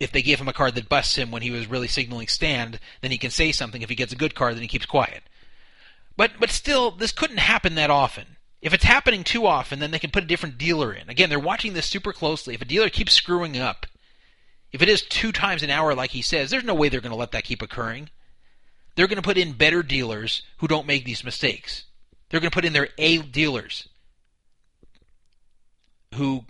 if 0.00 0.10
they 0.10 0.20
gave 0.20 0.40
him 0.40 0.48
a 0.48 0.52
card 0.52 0.74
that 0.74 0.88
busts 0.88 1.14
him 1.14 1.30
when 1.30 1.42
he 1.42 1.52
was 1.52 1.68
really 1.68 1.86
signaling 1.86 2.26
stand, 2.26 2.80
then 3.00 3.12
he 3.12 3.16
can 3.16 3.30
say 3.30 3.52
something. 3.52 3.80
If 3.80 3.88
he 3.88 3.94
gets 3.94 4.12
a 4.12 4.16
good 4.16 4.34
card, 4.34 4.56
then 4.56 4.62
he 4.62 4.68
keeps 4.68 4.86
quiet. 4.86 5.22
But 6.16 6.32
but 6.40 6.50
still, 6.50 6.90
this 6.90 7.12
couldn't 7.12 7.36
happen 7.36 7.76
that 7.76 7.88
often. 7.88 8.38
If 8.60 8.74
it's 8.74 8.82
happening 8.82 9.22
too 9.22 9.46
often, 9.46 9.78
then 9.78 9.92
they 9.92 10.00
can 10.00 10.10
put 10.10 10.24
a 10.24 10.26
different 10.26 10.58
dealer 10.58 10.92
in. 10.92 11.08
Again, 11.08 11.30
they're 11.30 11.38
watching 11.38 11.74
this 11.74 11.86
super 11.86 12.12
closely. 12.12 12.54
If 12.54 12.62
a 12.62 12.64
dealer 12.64 12.88
keeps 12.88 13.12
screwing 13.12 13.56
up, 13.56 13.86
if 14.72 14.82
it 14.82 14.88
is 14.88 15.02
two 15.02 15.30
times 15.30 15.62
an 15.62 15.70
hour 15.70 15.94
like 15.94 16.10
he 16.10 16.22
says, 16.22 16.50
there's 16.50 16.64
no 16.64 16.74
way 16.74 16.88
they're 16.88 17.00
going 17.00 17.10
to 17.10 17.16
let 17.16 17.30
that 17.30 17.44
keep 17.44 17.62
occurring. 17.62 18.10
They're 18.96 19.06
going 19.06 19.14
to 19.14 19.22
put 19.22 19.38
in 19.38 19.52
better 19.52 19.84
dealers 19.84 20.42
who 20.56 20.66
don't 20.66 20.88
make 20.88 21.04
these 21.04 21.22
mistakes. 21.22 21.84
They're 22.30 22.40
going 22.40 22.50
to 22.50 22.54
put 22.54 22.64
in 22.64 22.72
their 22.72 22.88
A 22.98 23.18
dealers 23.18 23.88
who 26.14 26.46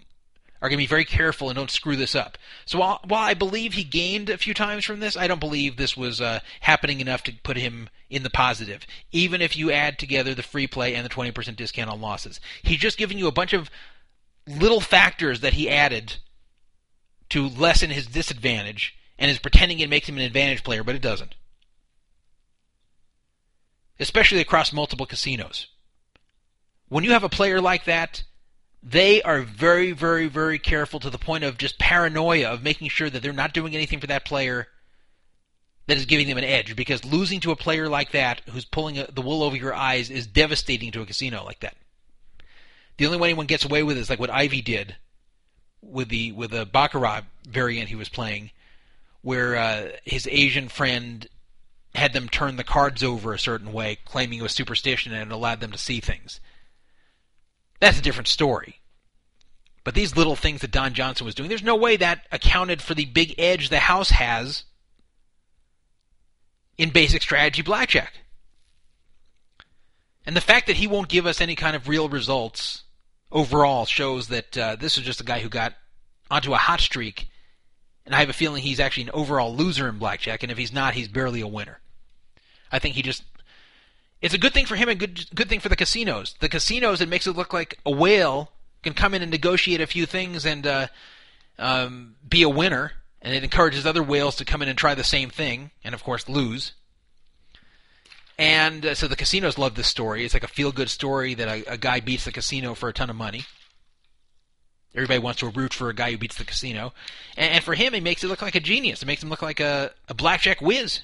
are 0.60 0.68
going 0.68 0.78
to 0.78 0.82
be 0.82 0.86
very 0.86 1.04
careful 1.04 1.48
and 1.48 1.56
don't 1.56 1.70
screw 1.70 1.96
this 1.96 2.14
up. 2.14 2.38
So 2.64 2.78
while, 2.78 3.00
while 3.04 3.22
I 3.22 3.34
believe 3.34 3.74
he 3.74 3.84
gained 3.84 4.30
a 4.30 4.38
few 4.38 4.54
times 4.54 4.84
from 4.84 5.00
this, 5.00 5.16
I 5.16 5.26
don't 5.26 5.40
believe 5.40 5.76
this 5.76 5.96
was 5.96 6.20
uh, 6.20 6.40
happening 6.60 7.00
enough 7.00 7.22
to 7.24 7.34
put 7.42 7.56
him 7.56 7.88
in 8.08 8.22
the 8.22 8.30
positive, 8.30 8.86
even 9.12 9.42
if 9.42 9.56
you 9.56 9.70
add 9.70 9.98
together 9.98 10.34
the 10.34 10.42
free 10.42 10.66
play 10.66 10.94
and 10.94 11.04
the 11.04 11.10
20% 11.10 11.56
discount 11.56 11.90
on 11.90 12.00
losses. 12.00 12.40
He's 12.62 12.78
just 12.78 12.98
giving 12.98 13.18
you 13.18 13.26
a 13.26 13.32
bunch 13.32 13.52
of 13.52 13.70
little 14.46 14.80
factors 14.80 15.40
that 15.40 15.54
he 15.54 15.68
added 15.68 16.16
to 17.30 17.48
lessen 17.48 17.90
his 17.90 18.06
disadvantage 18.06 18.96
and 19.18 19.30
is 19.30 19.38
pretending 19.38 19.80
it 19.80 19.90
makes 19.90 20.08
him 20.08 20.16
an 20.16 20.24
advantage 20.24 20.62
player, 20.62 20.84
but 20.84 20.94
it 20.94 21.02
doesn't. 21.02 21.34
Especially 23.98 24.40
across 24.40 24.72
multiple 24.72 25.06
casinos. 25.06 25.68
When 26.88 27.02
you 27.02 27.12
have 27.12 27.24
a 27.24 27.28
player 27.28 27.60
like 27.60 27.84
that, 27.86 28.22
they 28.88 29.20
are 29.22 29.42
very, 29.42 29.90
very, 29.90 30.28
very 30.28 30.60
careful 30.60 31.00
to 31.00 31.10
the 31.10 31.18
point 31.18 31.42
of 31.42 31.58
just 31.58 31.76
paranoia 31.76 32.52
of 32.52 32.62
making 32.62 32.88
sure 32.88 33.10
that 33.10 33.20
they're 33.20 33.32
not 33.32 33.52
doing 33.52 33.74
anything 33.74 33.98
for 33.98 34.06
that 34.06 34.24
player 34.24 34.68
that 35.88 35.96
is 35.96 36.06
giving 36.06 36.28
them 36.28 36.38
an 36.38 36.44
edge. 36.44 36.76
Because 36.76 37.04
losing 37.04 37.40
to 37.40 37.50
a 37.50 37.56
player 37.56 37.88
like 37.88 38.12
that, 38.12 38.42
who's 38.48 38.64
pulling 38.64 39.04
the 39.12 39.22
wool 39.22 39.42
over 39.42 39.56
your 39.56 39.74
eyes, 39.74 40.08
is 40.08 40.28
devastating 40.28 40.92
to 40.92 41.02
a 41.02 41.06
casino 41.06 41.44
like 41.44 41.60
that. 41.60 41.74
The 42.96 43.06
only 43.06 43.18
way 43.18 43.28
anyone 43.28 43.46
gets 43.46 43.64
away 43.64 43.82
with 43.82 43.96
it 43.96 44.00
is 44.00 44.08
like 44.08 44.20
what 44.20 44.30
Ivey 44.30 44.62
did 44.62 44.94
with 45.82 46.08
the 46.08 46.30
with 46.32 46.52
the 46.52 46.64
baccarat 46.64 47.22
variant 47.48 47.88
he 47.88 47.96
was 47.96 48.08
playing, 48.08 48.52
where 49.22 49.56
uh, 49.56 49.88
his 50.04 50.28
Asian 50.30 50.68
friend 50.68 51.26
had 51.96 52.12
them 52.12 52.28
turn 52.28 52.54
the 52.54 52.64
cards 52.64 53.02
over 53.02 53.32
a 53.32 53.38
certain 53.38 53.72
way, 53.72 53.98
claiming 54.04 54.38
it 54.38 54.42
was 54.42 54.52
superstition 54.52 55.12
and 55.12 55.32
allowed 55.32 55.60
them 55.60 55.72
to 55.72 55.78
see 55.78 55.98
things. 55.98 56.40
That's 57.80 57.98
a 57.98 58.02
different 58.02 58.28
story. 58.28 58.80
But 59.84 59.94
these 59.94 60.16
little 60.16 60.34
things 60.34 60.62
that 60.62 60.72
Don 60.72 60.94
Johnson 60.94 61.24
was 61.24 61.34
doing, 61.34 61.48
there's 61.48 61.62
no 61.62 61.76
way 61.76 61.96
that 61.96 62.26
accounted 62.32 62.82
for 62.82 62.94
the 62.94 63.04
big 63.04 63.34
edge 63.38 63.68
the 63.68 63.78
house 63.78 64.10
has 64.10 64.64
in 66.76 66.90
basic 66.90 67.22
strategy 67.22 67.62
blackjack. 67.62 68.14
And 70.26 70.36
the 70.36 70.40
fact 70.40 70.66
that 70.66 70.76
he 70.76 70.88
won't 70.88 71.08
give 71.08 71.24
us 71.24 71.40
any 71.40 71.54
kind 71.54 71.76
of 71.76 71.88
real 71.88 72.08
results 72.08 72.82
overall 73.30 73.86
shows 73.86 74.28
that 74.28 74.58
uh, 74.58 74.76
this 74.76 74.98
is 74.98 75.04
just 75.04 75.20
a 75.20 75.24
guy 75.24 75.38
who 75.38 75.48
got 75.48 75.74
onto 76.30 76.52
a 76.52 76.58
hot 76.58 76.80
streak. 76.80 77.28
And 78.04 78.14
I 78.14 78.18
have 78.18 78.28
a 78.28 78.34
feeling 78.34 78.62
he's 78.62 78.80
actually 78.80 79.04
an 79.04 79.10
overall 79.14 79.54
loser 79.54 79.88
in 79.88 79.98
blackjack, 79.98 80.42
and 80.42 80.50
if 80.50 80.58
he's 80.58 80.72
not, 80.72 80.94
he's 80.94 81.08
barely 81.08 81.40
a 81.40 81.46
winner. 81.46 81.80
I 82.70 82.78
think 82.78 82.94
he 82.94 83.02
just 83.02 83.22
it's 84.22 84.34
a 84.34 84.38
good 84.38 84.54
thing 84.54 84.66
for 84.66 84.76
him 84.76 84.88
and 84.88 84.98
good 84.98 85.34
good 85.34 85.48
thing 85.48 85.60
for 85.60 85.68
the 85.68 85.76
casinos. 85.76 86.34
The 86.40 86.48
casinos 86.48 87.00
it 87.00 87.08
makes 87.08 87.26
it 87.26 87.36
look 87.36 87.52
like 87.52 87.78
a 87.84 87.90
whale 87.90 88.52
can 88.82 88.94
come 88.94 89.14
in 89.14 89.22
and 89.22 89.30
negotiate 89.30 89.80
a 89.80 89.86
few 89.86 90.06
things 90.06 90.46
and 90.46 90.66
uh, 90.66 90.86
um, 91.58 92.14
be 92.28 92.42
a 92.42 92.48
winner, 92.48 92.92
and 93.20 93.34
it 93.34 93.42
encourages 93.42 93.84
other 93.84 94.02
whales 94.02 94.36
to 94.36 94.44
come 94.44 94.62
in 94.62 94.68
and 94.68 94.78
try 94.78 94.94
the 94.94 95.04
same 95.04 95.30
thing, 95.30 95.70
and 95.82 95.94
of 95.94 96.04
course 96.04 96.28
lose. 96.28 96.72
And 98.38 98.84
uh, 98.84 98.94
so 98.94 99.08
the 99.08 99.16
casinos 99.16 99.58
love 99.58 99.74
this 99.74 99.86
story. 99.86 100.24
It's 100.24 100.34
like 100.34 100.44
a 100.44 100.48
feel 100.48 100.70
good 100.70 100.90
story 100.90 101.34
that 101.34 101.48
a, 101.48 101.72
a 101.72 101.76
guy 101.76 102.00
beats 102.00 102.26
the 102.26 102.32
casino 102.32 102.74
for 102.74 102.88
a 102.88 102.92
ton 102.92 103.10
of 103.10 103.16
money. 103.16 103.44
Everybody 104.94 105.18
wants 105.18 105.40
to 105.40 105.48
root 105.48 105.74
for 105.74 105.88
a 105.88 105.94
guy 105.94 106.12
who 106.12 106.18
beats 106.18 106.36
the 106.36 106.44
casino, 106.44 106.92
and, 107.36 107.54
and 107.54 107.64
for 107.64 107.74
him, 107.74 107.92
it 107.92 108.02
makes 108.02 108.24
it 108.24 108.28
look 108.28 108.42
like 108.42 108.54
a 108.54 108.60
genius. 108.60 109.02
It 109.02 109.06
makes 109.06 109.22
him 109.22 109.30
look 109.30 109.42
like 109.42 109.60
a, 109.60 109.92
a 110.08 110.14
blackjack 110.14 110.60
whiz. 110.60 111.00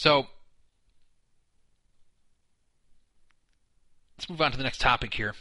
So 0.00 0.26
let's 4.16 4.30
move 4.30 4.40
on 4.40 4.50
to 4.50 4.56
the 4.56 4.64
next 4.64 4.80
topic 4.80 5.12
here. 5.12 5.34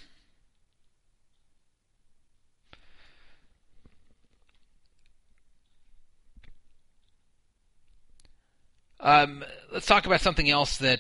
Um, 9.00 9.46
let's 9.72 9.86
talk 9.86 10.06
about 10.06 10.20
something 10.20 10.50
else 10.50 10.76
that 10.80 11.00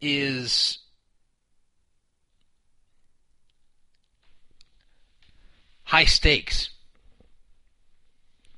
is 0.00 0.78
high 5.84 6.06
stakes. 6.06 6.70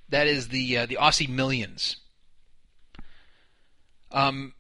That 0.09 0.29
is 0.29 0.47
the 0.51 0.79
uh, 0.79 0.87
the 0.87 0.99
Aussie 1.01 1.29
Millions. 1.29 1.97
Um, 4.11 4.55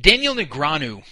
Daniel 0.00 0.34
Negreanu 0.34 1.04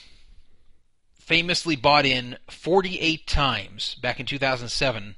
famously 1.19 1.77
bought 1.77 2.07
in 2.07 2.37
48 2.49 3.27
times 3.27 3.95
back 3.97 4.19
in 4.19 4.27
2007 4.27 5.17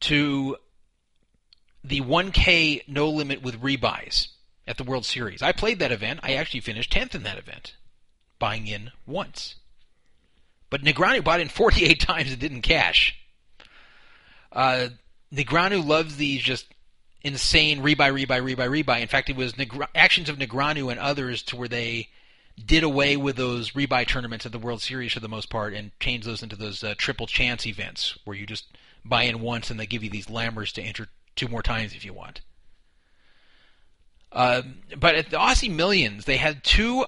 to 0.00 0.56
the 1.82 2.00
1K 2.00 2.86
no 2.88 3.08
limit 3.08 3.42
with 3.42 3.60
rebuys 3.60 4.28
at 4.66 4.76
the 4.76 4.84
World 4.84 5.04
Series. 5.04 5.42
I 5.42 5.52
played 5.52 5.78
that 5.78 5.92
event. 5.92 6.20
I 6.22 6.34
actually 6.34 6.60
finished 6.60 6.92
10th 6.92 7.14
in 7.14 7.22
that 7.24 7.38
event, 7.38 7.74
buying 8.38 8.66
in 8.66 8.92
once. 9.06 9.56
But 10.68 10.82
Negreanu 10.82 11.24
bought 11.24 11.40
in 11.40 11.48
48 11.48 11.98
times 12.00 12.30
and 12.30 12.40
didn't 12.40 12.62
cash. 12.62 13.16
Uh, 14.52 14.88
Negreanu 15.34 15.84
loves 15.84 16.16
these 16.16 16.42
just 16.42 16.66
insane 17.22 17.80
rebuy, 17.80 18.26
rebuy, 18.26 18.56
rebuy, 18.56 18.84
rebuy. 18.84 19.00
In 19.00 19.08
fact, 19.08 19.30
it 19.30 19.36
was 19.36 19.54
Negr- 19.54 19.88
actions 19.94 20.28
of 20.28 20.38
Negreanu 20.38 20.90
and 20.90 21.00
others 21.00 21.42
to 21.44 21.56
where 21.56 21.68
they 21.68 22.08
did 22.64 22.82
away 22.82 23.16
with 23.16 23.36
those 23.36 23.72
rebuy 23.72 24.06
tournaments 24.06 24.46
at 24.46 24.52
the 24.52 24.58
World 24.58 24.82
Series 24.82 25.12
for 25.12 25.20
the 25.20 25.28
most 25.28 25.50
part 25.50 25.74
and 25.74 25.98
changed 26.00 26.26
those 26.26 26.42
into 26.42 26.56
those 26.56 26.82
uh, 26.84 26.94
triple 26.96 27.26
chance 27.26 27.66
events 27.66 28.18
where 28.24 28.36
you 28.36 28.46
just 28.46 28.66
buy 29.04 29.24
in 29.24 29.40
once 29.40 29.70
and 29.70 29.78
they 29.78 29.86
give 29.86 30.04
you 30.04 30.10
these 30.10 30.26
lammers 30.26 30.72
to 30.72 30.82
enter 30.82 31.08
two 31.36 31.48
more 31.48 31.62
times 31.62 31.94
if 31.94 32.04
you 32.04 32.12
want. 32.12 32.40
Uh, 34.32 34.62
but 34.96 35.14
at 35.14 35.30
the 35.30 35.36
Aussie 35.36 35.74
Millions, 35.74 36.24
they 36.24 36.36
had 36.36 36.62
two 36.62 37.04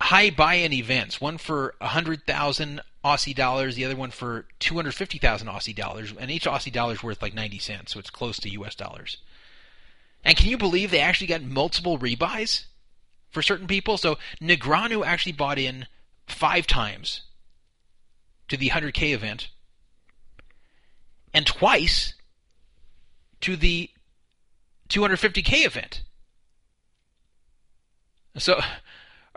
high 0.00 0.30
buy-in 0.30 0.72
events. 0.72 1.20
One 1.20 1.38
for 1.38 1.74
a 1.80 1.88
hundred 1.88 2.26
thousand 2.26 2.80
Aussie 3.04 3.34
dollars, 3.34 3.76
the 3.76 3.84
other 3.84 3.96
one 3.96 4.10
for 4.10 4.46
two 4.58 4.74
hundred 4.74 4.94
fifty 4.94 5.18
thousand 5.18 5.48
Aussie 5.48 5.74
dollars, 5.74 6.12
and 6.18 6.30
each 6.30 6.44
Aussie 6.44 6.72
dollar 6.72 6.94
is 6.94 7.02
worth 7.02 7.22
like 7.22 7.34
ninety 7.34 7.58
cents, 7.58 7.92
so 7.92 7.98
it's 7.98 8.10
close 8.10 8.38
to 8.40 8.50
U.S. 8.50 8.74
dollars. 8.74 9.18
And 10.24 10.36
can 10.36 10.48
you 10.48 10.58
believe 10.58 10.90
they 10.90 11.00
actually 11.00 11.28
got 11.28 11.42
multiple 11.42 11.98
rebuys 11.98 12.64
for 13.30 13.40
certain 13.42 13.66
people? 13.66 13.96
So 13.96 14.18
Negreanu 14.40 15.04
actually 15.04 15.32
bought 15.32 15.58
in 15.58 15.86
five 16.26 16.66
times 16.66 17.22
to 18.48 18.56
the 18.56 18.70
100K 18.70 19.14
event, 19.14 19.48
and 21.32 21.46
twice 21.46 22.14
to 23.40 23.56
the 23.56 23.88
250K 24.88 25.64
event. 25.64 26.02
So, 28.36 28.60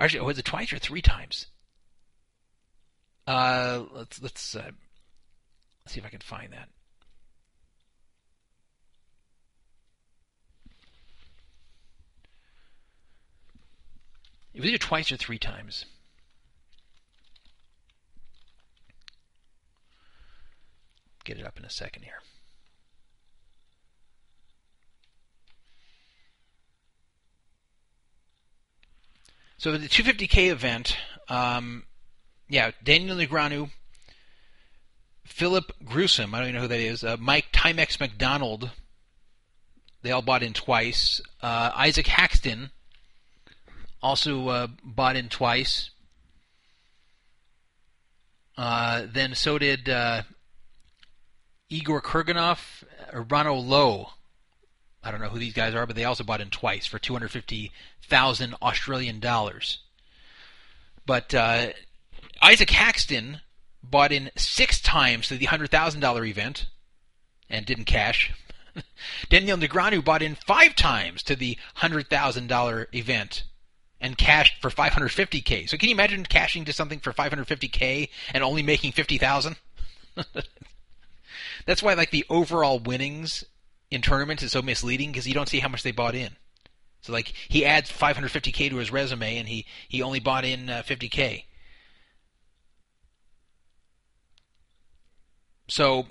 actually, 0.03 0.21
was 0.21 0.37
it 0.37 0.45
twice 0.45 0.73
or 0.73 0.79
three 0.79 1.01
times? 1.01 1.47
Uh, 3.25 3.83
let's 3.93 4.21
let's 4.21 4.55
uh, 4.55 4.71
see 5.87 5.99
if 5.99 6.05
I 6.05 6.09
can 6.09 6.19
find 6.19 6.51
that. 6.51 6.69
It 14.53 14.59
was 14.59 14.69
either 14.69 14.77
twice 14.77 15.11
or 15.11 15.17
three 15.17 15.39
times. 15.39 15.85
get 21.23 21.39
it 21.39 21.45
up 21.45 21.57
in 21.57 21.65
a 21.65 21.69
second 21.69 22.03
here. 22.03 22.19
So 29.63 29.71
the 29.71 29.87
250k 29.87 30.51
event, 30.51 30.97
um, 31.29 31.85
yeah, 32.49 32.71
Daniel 32.83 33.15
Negreanu, 33.15 33.69
Philipp 35.23 35.71
Gruissem, 35.85 36.33
I 36.33 36.39
don't 36.39 36.49
even 36.49 36.55
know 36.55 36.61
who 36.63 36.67
that 36.67 36.81
is, 36.81 37.01
uh, 37.05 37.15
Mike 37.17 37.45
Timex 37.53 37.97
McDonald, 37.97 38.71
they 40.01 40.11
all 40.11 40.21
bought 40.21 40.43
in 40.43 40.51
twice. 40.51 41.21
Uh, 41.41 41.71
Isaac 41.75 42.07
Haxton 42.07 42.71
also 44.01 44.49
uh, 44.49 44.67
bought 44.83 45.15
in 45.15 45.29
twice. 45.29 45.91
Uh, 48.57 49.03
then 49.09 49.33
so 49.33 49.57
did 49.57 49.87
uh, 49.87 50.23
Igor 51.69 52.01
Kurganov, 52.01 52.83
Urbano 53.13 53.65
Lowe. 53.65 54.09
I 55.03 55.11
don't 55.11 55.21
know 55.21 55.29
who 55.29 55.39
these 55.39 55.53
guys 55.53 55.75
are, 55.75 55.85
but 55.85 55.95
they 55.95 56.05
also 56.05 56.23
bought 56.23 56.41
in 56.41 56.49
twice 56.49 56.85
for 56.85 56.97
250,000 56.99 58.55
Australian 58.61 59.19
dollars. 59.19 59.79
But 61.05 61.33
uh, 61.33 61.69
Isaac 62.41 62.69
Haxton 62.69 63.41
bought 63.83 64.11
in 64.11 64.31
six 64.37 64.79
times 64.79 65.27
to 65.27 65.37
the 65.37 65.47
$100,000 65.47 66.27
event 66.27 66.67
and 67.49 67.65
didn't 67.65 67.85
cash. 67.85 68.33
Daniel 69.29 69.57
Negreanu 69.57 70.03
bought 70.03 70.21
in 70.21 70.35
five 70.35 70.75
times 70.75 71.21
to 71.23 71.35
the 71.35 71.57
$100,000 71.77 72.95
event 72.95 73.43
and 73.99 74.17
cashed 74.17 74.61
for 74.61 74.69
550k. 74.69 75.69
So 75.69 75.77
can 75.77 75.89
you 75.89 75.95
imagine 75.95 76.23
cashing 76.25 76.65
to 76.65 76.73
something 76.73 76.99
for 76.99 77.13
550k 77.13 78.09
and 78.33 78.43
only 78.43 78.63
making 78.63 78.93
50,000? 78.93 79.55
That's 81.65 81.83
why 81.83 81.93
like 81.93 82.11
the 82.11 82.25
overall 82.29 82.79
winnings 82.79 83.45
in 83.93 84.01
tournaments 84.01 84.41
is 84.41 84.51
so 84.51 84.61
misleading 84.61 85.11
because 85.11 85.27
you 85.27 85.35
don't 85.35 85.47
see 85.47 85.59
how 85.59 85.69
much 85.69 85.83
they 85.83 85.91
bought 85.91 86.15
in. 86.15 86.35
So 87.01 87.13
like 87.13 87.33
he 87.47 87.63
adds 87.63 87.91
550k 87.91 88.69
to 88.69 88.77
his 88.77 88.91
resume 88.91 89.37
and 89.37 89.47
he 89.47 89.65
he 89.87 90.01
only 90.01 90.19
bought 90.19 90.45
in 90.45 90.69
uh, 90.69 90.83
50k. 90.85 91.43
So 95.67 96.07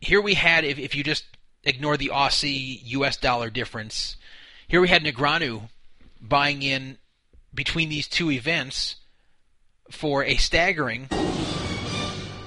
here 0.00 0.20
we 0.20 0.34
had 0.34 0.64
if 0.64 0.78
if 0.78 0.94
you 0.94 1.02
just 1.02 1.24
ignore 1.64 1.96
the 1.96 2.12
Aussie 2.14 2.80
US 2.84 3.16
dollar 3.16 3.50
difference, 3.50 4.16
here 4.68 4.80
we 4.80 4.88
had 4.88 5.02
Negreanu 5.02 5.68
buying 6.20 6.62
in 6.62 6.98
between 7.52 7.88
these 7.88 8.06
two 8.06 8.30
events 8.30 8.96
for 9.90 10.24
a 10.24 10.36
staggering 10.36 11.08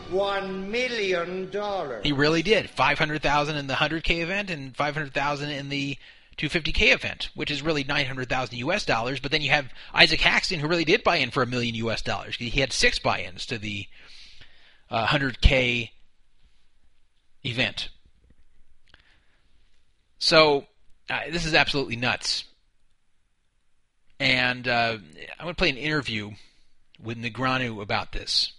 One 0.10 0.72
million 0.72 1.50
dollars. 1.50 2.04
He 2.04 2.12
really 2.12 2.42
did. 2.42 2.70
500,000 2.70 3.56
in 3.56 3.68
the 3.68 3.74
100k 3.74 4.22
event 4.22 4.50
and 4.50 4.76
500,000 4.76 5.50
in 5.50 5.70
the 5.70 5.98
250k 6.38 6.94
event, 6.94 7.30
which 7.36 7.50
is 7.50 7.62
really 7.62 7.84
900,000 7.84 8.58
US 8.58 8.86
dollars, 8.86 9.20
but 9.20 9.32
then 9.32 9.42
you 9.42 9.50
have 9.50 9.70
Isaac 9.94 10.22
Haxton 10.22 10.60
who 10.60 10.68
really 10.68 10.86
did 10.86 11.04
buy 11.04 11.18
in 11.18 11.32
for 11.32 11.42
a 11.42 11.48
million 11.48 11.76
US 11.76 12.02
dollars. 12.02 12.36
He 12.38 12.50
had 12.50 12.72
6 12.72 13.00
buy-ins 13.00 13.46
to 13.48 13.58
the 13.58 13.88
uh, 14.90 15.08
100k 15.08 15.90
event. 17.44 17.90
So, 20.20 20.66
uh, 21.10 21.20
this 21.32 21.46
is 21.46 21.54
absolutely 21.54 21.96
nuts. 21.96 22.44
And 24.20 24.68
uh, 24.68 24.98
I'm 25.40 25.44
going 25.44 25.50
to 25.50 25.56
play 25.56 25.70
an 25.70 25.78
interview 25.78 26.32
with 27.02 27.18
Negreanu 27.18 27.82
about 27.82 28.12
this. 28.12 28.54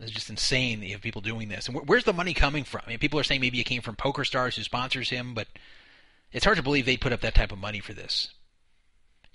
It's 0.00 0.10
just 0.10 0.28
insane 0.30 0.80
that 0.80 0.86
you 0.86 0.92
have 0.92 1.00
people 1.00 1.22
doing 1.22 1.48
this. 1.48 1.68
And 1.68 1.76
wh- 1.76 1.88
where's 1.88 2.04
the 2.04 2.12
money 2.12 2.34
coming 2.34 2.64
from? 2.64 2.82
I 2.86 2.90
mean, 2.90 2.98
people 2.98 3.18
are 3.18 3.24
saying 3.24 3.40
maybe 3.40 3.60
it 3.60 3.64
came 3.64 3.82
from 3.82 3.96
Poker 3.96 4.24
Stars, 4.24 4.56
who 4.56 4.62
sponsors 4.62 5.08
him, 5.08 5.34
but 5.34 5.48
it's 6.32 6.44
hard 6.44 6.58
to 6.58 6.62
believe 6.62 6.84
they 6.84 6.96
put 6.96 7.12
up 7.12 7.22
that 7.22 7.34
type 7.34 7.52
of 7.52 7.58
money 7.58 7.80
for 7.80 7.94
this. 7.94 8.28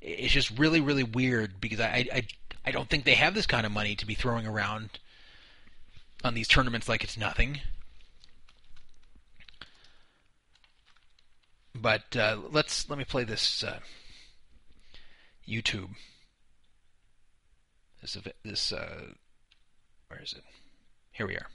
It's 0.02 0.34
just 0.34 0.58
really, 0.58 0.82
really 0.82 1.04
weird 1.04 1.60
because 1.60 1.80
I, 1.80 2.08
I, 2.14 2.24
I 2.66 2.72
don't 2.72 2.90
think 2.90 3.06
they 3.06 3.16
have 3.16 3.34
this 3.34 3.48
kind 3.48 3.66
of 3.66 3.72
money 3.72 3.96
to 3.96 4.06
be 4.06 4.14
throwing 4.14 4.46
around 4.46 5.00
on 6.24 6.34
these 6.34 6.48
tournaments 6.48 6.88
like 6.88 7.04
it's 7.04 7.18
nothing. 7.18 7.62
But 11.74 12.16
uh, 12.16 12.38
let's 12.52 12.90
let 12.90 13.00
me 13.00 13.06
play 13.06 13.24
this 13.24 13.64
uh, 13.64 13.80
YouTube. 15.48 15.90
This 18.02 18.18
this 18.44 18.74
uh, 18.74 19.14
where 20.12 20.22
is 20.22 20.34
it? 20.34 20.44
Here 21.14 21.26
we 21.26 21.36
are. 21.36 21.48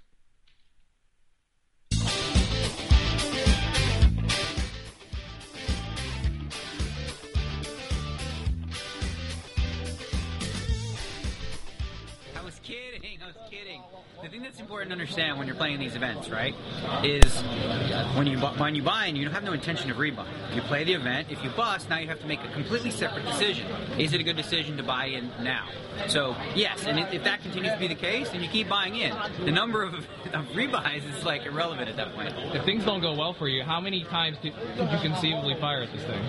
The 14.26 14.32
thing 14.32 14.42
that's 14.42 14.58
important 14.58 14.90
to 14.90 14.92
understand 14.92 15.38
when 15.38 15.46
you're 15.46 15.55
playing 15.55 15.78
these 15.78 15.94
events, 15.94 16.28
right, 16.28 16.52
is 17.05 17.42
when 18.16 18.26
you 18.26 18.40
when 18.40 18.74
you 18.74 18.82
buy 18.82 19.06
in, 19.06 19.14
you 19.14 19.30
have 19.30 19.44
no 19.44 19.52
intention 19.52 19.88
of 19.88 19.98
rebuying. 19.98 20.26
You 20.52 20.62
play 20.62 20.82
the 20.82 20.94
event. 20.94 21.28
If 21.30 21.44
you 21.44 21.50
bust, 21.50 21.88
now 21.88 21.98
you 21.98 22.08
have 22.08 22.18
to 22.18 22.26
make 22.26 22.42
a 22.42 22.48
completely 22.48 22.90
separate 22.90 23.24
decision. 23.24 23.68
Is 24.00 24.14
it 24.14 24.20
a 24.20 24.24
good 24.24 24.36
decision 24.36 24.76
to 24.78 24.82
buy 24.82 25.05
in 25.05 25.30
now? 25.44 25.68
So 26.08 26.34
yes, 26.56 26.86
and 26.86 26.98
if, 27.14 27.22
that 27.22 27.40
continues 27.42 27.74
to 27.74 27.78
be 27.78 27.86
the 27.86 27.94
case, 27.94 28.30
then 28.30 28.42
you 28.42 28.48
keep 28.48 28.68
buying 28.68 28.96
in. 28.96 29.14
The 29.44 29.52
number 29.52 29.84
of, 29.84 29.94
of 29.94 30.46
rebuys 30.55 31.08
is 31.08 31.24
like 31.24 31.46
irrelevant 31.46 31.88
at 31.88 31.96
that 31.96 32.12
point. 32.12 32.34
If 32.52 32.64
things 32.64 32.84
don't 32.84 33.00
go 33.00 33.14
well 33.14 33.32
for 33.32 33.46
you, 33.46 33.62
how 33.62 33.80
many 33.80 34.02
times 34.02 34.38
could, 34.42 34.55
could 34.76 34.90
you 34.90 34.98
conceivably 34.98 35.55
fire 35.60 35.82
at 35.82 35.92
this 35.92 36.02
thing? 36.02 36.22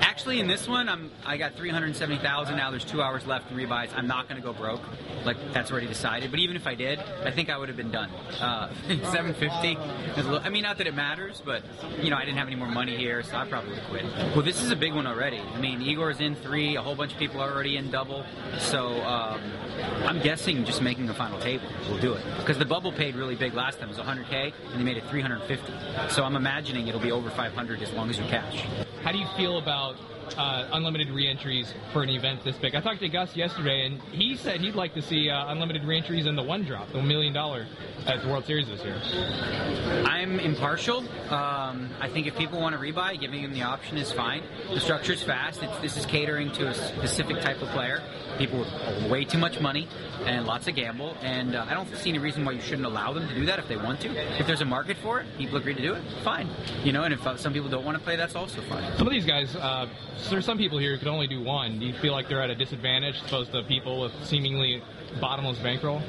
Actually, 0.00 0.40
in 0.40 0.46
this 0.46 0.66
one, 0.66 0.88
I'm 0.88 1.10
I 1.26 1.36
got 1.36 1.54
370,000. 1.56 2.56
Now 2.56 2.70
there's 2.70 2.86
two 2.86 3.02
hours 3.02 3.26
left 3.26 3.50
in 3.50 3.56
rebuys. 3.58 3.90
I'm 3.94 4.06
not 4.06 4.28
going 4.28 4.40
to 4.40 4.46
go 4.46 4.54
broke. 4.54 4.80
Like 5.24 5.36
that's 5.52 5.70
already 5.70 5.86
decided. 5.86 6.30
But 6.30 6.40
even 6.40 6.56
if 6.56 6.66
I 6.66 6.74
did, 6.74 6.98
I 7.24 7.30
think 7.30 7.50
I 7.50 7.58
would 7.58 7.68
have 7.68 7.76
been 7.76 7.90
done. 7.90 8.10
Uh, 8.40 8.72
750. 8.88 9.76
little- 10.16 10.40
I 10.40 10.48
mean, 10.48 10.62
not 10.62 10.78
that 10.78 10.86
it 10.86 10.94
matters, 10.94 11.42
but 11.44 11.62
you 12.00 12.10
know, 12.10 12.16
I 12.16 12.24
didn't 12.24 12.38
have 12.38 12.46
any 12.46 12.56
more 12.56 12.68
money 12.68 12.96
here, 12.96 13.22
so 13.22 13.36
I 13.36 13.46
probably 13.46 13.76
quit. 13.88 14.04
Well, 14.34 14.42
this 14.42 14.62
is 14.62 14.70
a 14.70 14.76
big 14.76 14.94
one 14.94 15.06
already. 15.06 15.38
I 15.40 15.58
mean, 15.60 15.82
Igor's 15.82 16.20
in 16.20 16.34
three. 16.36 16.76
A 16.76 16.82
whole 16.82 16.94
bunch 16.94 17.12
of 17.12 17.18
people 17.18 17.40
are 17.40 17.52
already 17.52 17.76
in 17.76 17.90
double. 17.90 18.24
So 18.58 19.00
um, 19.02 19.40
I'm 20.04 20.20
guessing 20.20 20.64
just 20.64 20.80
making 20.82 21.08
a 21.08 21.14
final 21.14 21.38
table 21.40 21.66
will 21.88 21.98
do 21.98 22.12
it 22.14 22.24
because 22.38 22.58
the 22.58 22.64
bubble 22.64 22.92
paid 22.92 23.14
really 23.16 23.34
big 23.36 23.54
last 23.54 23.78
time. 23.80 23.88
It 23.90 23.96
was 23.96 24.06
100k, 24.06 24.52
and 24.72 24.80
they 24.80 24.84
made 24.84 24.96
it 24.96 25.04
350. 25.08 25.72
So 26.10 26.24
I'm 26.24 26.36
imagining 26.36 26.88
it'll 26.88 27.00
be 27.00 27.12
over 27.12 27.30
500 27.30 27.82
as 27.82 27.92
long 27.92 28.10
as 28.10 28.18
you 28.18 28.24
cash. 28.24 28.64
How 29.02 29.12
do 29.12 29.18
you 29.18 29.26
feel 29.36 29.58
about 29.58 29.96
uh, 30.36 30.68
unlimited 30.72 31.10
reentries 31.10 31.72
for 31.92 32.02
an 32.02 32.10
event 32.10 32.44
this 32.44 32.56
big? 32.56 32.74
I 32.74 32.80
talked 32.80 33.00
to 33.00 33.08
Gus 33.08 33.36
yesterday, 33.36 33.86
and 33.86 34.00
he 34.12 34.36
said 34.36 34.60
he'd 34.60 34.74
like 34.74 34.94
to 34.94 35.02
see 35.02 35.30
uh, 35.30 35.50
unlimited 35.52 35.84
reentries 35.84 36.26
in 36.26 36.36
the 36.36 36.42
one 36.42 36.64
drop, 36.64 36.92
the 36.92 37.02
million 37.02 37.32
dollar 37.32 37.66
at 38.06 38.22
the 38.22 38.28
World 38.28 38.44
Series 38.46 38.66
this 38.68 38.82
year. 38.82 39.00
I'm 40.04 40.40
impartial. 40.40 40.98
Um, 41.32 41.90
I 42.00 42.08
think 42.08 42.26
if 42.26 42.36
people 42.36 42.60
want 42.60 42.74
to 42.74 42.80
rebuy, 42.80 43.20
giving 43.20 43.42
them 43.42 43.52
the 43.52 43.62
option 43.62 43.96
is 43.96 44.12
fine. 44.12 44.42
The 44.72 44.80
structure's 44.80 45.22
fast. 45.22 45.62
It's, 45.62 45.78
this 45.78 45.96
is 45.96 46.06
catering 46.06 46.52
to 46.52 46.68
a 46.68 46.74
specific 46.74 47.40
type 47.40 47.62
of 47.62 47.68
player. 47.68 48.02
People 48.38 48.60
with 48.60 49.10
way 49.10 49.24
too 49.24 49.38
much 49.38 49.60
money 49.60 49.88
and 50.24 50.46
lots 50.46 50.68
of 50.68 50.74
gamble. 50.74 51.16
And 51.22 51.54
uh, 51.54 51.66
I 51.68 51.74
don't 51.74 51.94
see 51.96 52.10
any 52.10 52.18
reason 52.18 52.44
why 52.44 52.52
you 52.52 52.60
shouldn't 52.60 52.86
allow 52.86 53.12
them 53.12 53.28
to 53.28 53.34
do 53.34 53.46
that 53.46 53.58
if 53.58 53.68
they 53.68 53.76
want 53.76 54.00
to. 54.00 54.38
If 54.38 54.46
there's 54.46 54.60
a 54.60 54.64
market 54.64 54.96
for 54.98 55.20
it, 55.20 55.26
people 55.36 55.56
agree 55.56 55.74
to 55.74 55.82
do 55.82 55.94
it, 55.94 56.02
fine. 56.22 56.48
You 56.84 56.92
know, 56.92 57.04
and 57.04 57.14
if 57.14 57.26
uh, 57.26 57.36
some 57.36 57.52
people 57.52 57.68
don't 57.68 57.84
want 57.84 57.98
to 57.98 58.04
play, 58.04 58.16
that's 58.16 58.34
also 58.34 58.60
fine. 58.62 58.96
Some 58.96 59.06
of 59.06 59.12
these 59.12 59.24
guys, 59.24 59.54
uh, 59.56 59.88
there's 60.30 60.44
some 60.44 60.58
people 60.58 60.78
here 60.78 60.92
who 60.92 60.98
can 60.98 61.08
only 61.08 61.26
do 61.26 61.42
one. 61.42 61.78
Do 61.78 61.86
you 61.86 61.94
feel 61.94 62.12
like 62.12 62.28
they're 62.28 62.42
at 62.42 62.50
a 62.50 62.54
disadvantage 62.54 63.16
as 63.16 63.22
opposed 63.22 63.52
to 63.52 63.62
people 63.62 64.00
with 64.00 64.12
seemingly 64.24 64.82
bottomless 65.20 65.58
bankroll? 65.58 66.00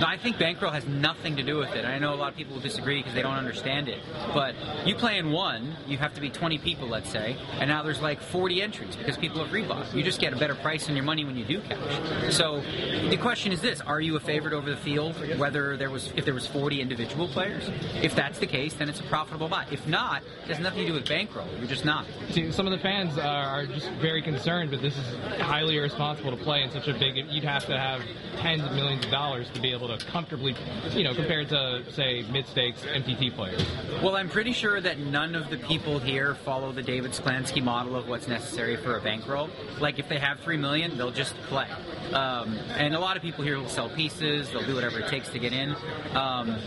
No, 0.00 0.06
I 0.06 0.16
think 0.16 0.38
bankroll 0.38 0.70
has 0.70 0.86
nothing 0.86 1.36
to 1.36 1.42
do 1.42 1.58
with 1.58 1.74
it. 1.74 1.84
I 1.84 1.98
know 1.98 2.14
a 2.14 2.16
lot 2.16 2.30
of 2.30 2.36
people 2.36 2.54
will 2.54 2.62
disagree 2.62 2.98
because 2.98 3.14
they 3.14 3.22
don't 3.22 3.36
understand 3.36 3.88
it. 3.88 4.00
But 4.34 4.54
you 4.84 4.94
play 4.94 5.18
in 5.18 5.30
one, 5.30 5.76
you 5.86 5.98
have 5.98 6.14
to 6.14 6.20
be 6.20 6.30
20 6.30 6.58
people, 6.58 6.88
let's 6.88 7.10
say, 7.10 7.36
and 7.58 7.68
now 7.68 7.82
there's 7.82 8.00
like 8.00 8.20
40 8.20 8.62
entries 8.62 8.96
because 8.96 9.16
people 9.16 9.42
have 9.44 9.52
rebought. 9.52 9.94
You 9.94 10.02
just 10.02 10.20
get 10.20 10.32
a 10.32 10.36
better 10.36 10.54
price 10.54 10.88
on 10.88 10.96
your 10.96 11.04
money 11.04 11.24
when 11.24 11.36
you 11.36 11.44
do 11.44 11.60
cash. 11.60 12.34
So 12.34 12.60
the 13.08 13.16
question 13.16 13.52
is 13.52 13.60
this: 13.60 13.80
Are 13.80 14.00
you 14.00 14.16
a 14.16 14.20
favorite 14.20 14.54
over 14.54 14.70
the 14.70 14.76
field? 14.76 15.16
Whether 15.38 15.76
there 15.76 15.90
was, 15.90 16.12
if 16.16 16.24
there 16.24 16.34
was 16.34 16.46
40 16.46 16.80
individual 16.80 17.28
players, 17.28 17.68
if 18.02 18.14
that's 18.14 18.38
the 18.38 18.46
case, 18.46 18.74
then 18.74 18.88
it's 18.88 19.00
a 19.00 19.04
profitable 19.04 19.48
buy. 19.48 19.66
If 19.70 19.86
not, 19.86 20.22
it 20.44 20.48
has 20.48 20.58
nothing 20.58 20.80
to 20.80 20.86
do 20.86 20.92
with 20.94 21.08
bankroll. 21.08 21.48
You're 21.58 21.68
just 21.68 21.84
not. 21.84 22.06
See, 22.30 22.50
some 22.52 22.66
of 22.66 22.72
the 22.72 22.78
fans 22.78 23.18
are, 23.18 23.62
are 23.62 23.66
just 23.66 23.90
very 23.92 24.22
concerned, 24.22 24.70
but 24.70 24.82
this 24.82 24.96
is 24.96 25.40
highly 25.40 25.76
irresponsible 25.76 26.30
to 26.30 26.42
play 26.42 26.62
in 26.62 26.70
such 26.70 26.88
a 26.88 26.94
big. 26.94 27.16
You'd 27.30 27.44
have 27.44 27.66
to 27.66 27.78
have 27.78 28.02
tens 28.42 28.64
of 28.64 28.72
millions 28.72 29.04
of 29.04 29.10
dollars 29.10 29.48
to 29.50 29.60
be 29.60 29.72
able 29.72 29.96
to 29.96 30.04
comfortably, 30.06 30.56
you 30.90 31.04
know, 31.04 31.14
compared 31.14 31.48
to 31.48 31.82
say 31.92 32.22
mid-stakes 32.30 32.82
MTT 32.82 33.34
players. 33.34 33.64
Well, 34.02 34.16
I'm 34.16 34.28
pretty 34.28 34.52
sure 34.52 34.80
that 34.80 34.98
none 34.98 35.36
of 35.36 35.48
the 35.48 35.58
people 35.58 36.00
here 36.00 36.34
follow 36.34 36.72
the 36.72 36.82
David 36.82 37.12
Sklansky 37.12 37.62
model 37.62 37.94
of 37.94 38.08
what's 38.08 38.26
necessary 38.26 38.76
for 38.76 38.96
a 38.96 39.00
bankroll. 39.00 39.48
Like, 39.80 40.00
if 40.00 40.08
they 40.08 40.18
have 40.18 40.40
three 40.40 40.56
million, 40.56 40.98
they'll 40.98 41.12
just 41.12 41.34
play. 41.44 41.68
Um, 42.12 42.58
and 42.76 42.94
a 42.94 42.98
lot 42.98 43.16
of 43.16 43.22
people 43.22 43.44
here 43.44 43.58
will 43.58 43.68
sell 43.68 43.88
pieces. 43.88 44.50
They'll 44.50 44.66
do 44.66 44.74
whatever 44.74 44.98
it 44.98 45.08
takes 45.08 45.28
to 45.30 45.38
get 45.38 45.52
in. 45.52 45.74
Um, 46.14 46.58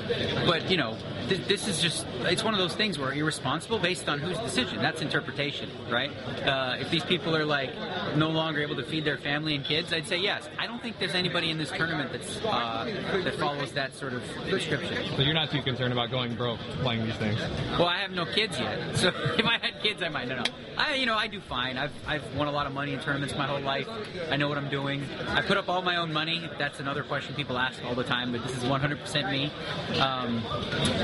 but 0.46 0.72
you 0.72 0.78
know, 0.78 0.98
th- 1.28 1.46
this 1.48 1.68
is 1.68 1.82
just—it's 1.82 2.44
one 2.44 2.54
of 2.54 2.60
those 2.60 2.74
things 2.74 2.98
where 2.98 3.14
you're 3.14 3.26
responsible 3.26 3.78
based 3.78 4.08
on 4.08 4.20
whose 4.20 4.38
decision. 4.40 4.82
That's 4.82 5.02
interpretation, 5.02 5.70
right? 5.92 6.10
Uh, 6.48 6.78
if 6.80 6.90
these 6.90 7.04
people 7.04 7.36
are 7.36 7.46
like 7.46 7.72
no 8.16 8.30
longer 8.30 8.62
able 8.62 8.76
to 8.78 8.84
feed 8.84 9.06
their 9.06 9.18
family 9.18 9.56
and 9.56 9.64
kids, 9.64 9.94
I'd 9.94 10.08
say 10.08 10.18
yes. 10.18 10.50
I 10.58 10.68
don't 10.68 10.82
think 10.82 11.00
there's 11.00 11.16
anybody 11.16 11.50
in 11.50 11.55
this 11.58 11.72
tournament 11.72 12.12
that's 12.12 12.38
uh, 12.44 12.86
that 13.24 13.36
follows 13.36 13.72
that 13.74 13.96
sort 13.96 14.14
of 14.14 14.24
prescription. 14.50 15.06
So 15.16 15.22
you're 15.22 15.34
not 15.34 15.52
too 15.52 15.62
concerned 15.62 15.94
about 15.94 16.12
going 16.12 16.36
broke 16.36 16.60
playing 16.82 17.06
these 17.06 17.16
things. 17.16 17.40
Well, 17.72 17.88
I 17.88 17.98
have 17.98 18.12
no 18.12 18.26
kids 18.26 18.60
yet, 18.60 18.96
so 18.98 19.10
if 19.10 19.46
I 19.46 19.58
had 19.60 19.82
kids, 19.82 20.02
I 20.02 20.10
might. 20.10 20.28
No, 20.28 20.38
no. 20.38 20.44
I, 20.78 20.96
you 20.96 21.06
know, 21.06 21.16
I 21.16 21.28
do 21.28 21.40
fine. 21.40 21.78
I've, 21.78 21.94
I've 22.06 22.36
won 22.36 22.48
a 22.48 22.52
lot 22.52 22.68
of 22.68 22.74
money 22.74 22.94
in 22.94 23.00
tournaments 23.00 23.36
my 23.36 23.48
whole 23.48 23.62
life. 23.62 23.88
I 24.30 24.36
know 24.36 24.50
what 24.50 24.58
I'm 24.58 24.70
doing. 24.70 25.04
I 25.28 25.42
put 25.42 25.58
up 25.58 25.70
all 25.70 25.82
my 25.82 25.98
own 25.98 26.12
money. 26.12 26.50
That's 26.60 26.80
another 26.80 27.04
question 27.04 27.36
people 27.36 27.58
ask 27.58 27.84
all 27.86 27.96
the 27.96 28.04
time, 28.04 28.32
but 28.32 28.44
this 28.44 28.56
is 28.56 28.64
100% 28.64 29.32
me. 29.32 29.52
Um, 30.00 30.40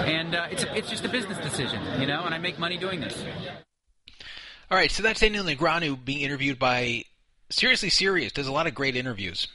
and 0.05 0.35
uh, 0.35 0.47
it's 0.51 0.65
it's 0.75 0.89
just 0.89 1.05
a 1.05 1.09
business 1.09 1.37
decision, 1.37 1.81
you 2.01 2.07
know. 2.07 2.23
And 2.23 2.33
I 2.33 2.37
make 2.37 2.59
money 2.59 2.77
doing 2.77 2.99
this. 2.99 3.23
All 4.69 4.77
right, 4.77 4.91
so 4.91 5.03
that's 5.03 5.19
Daniel 5.19 5.43
Negreanu 5.43 6.03
being 6.03 6.21
interviewed 6.21 6.57
by 6.57 7.03
Seriously 7.49 7.89
Serious. 7.89 8.31
Does 8.31 8.47
a 8.47 8.51
lot 8.51 8.67
of 8.67 8.73
great 8.73 8.95
interviews. 8.95 9.47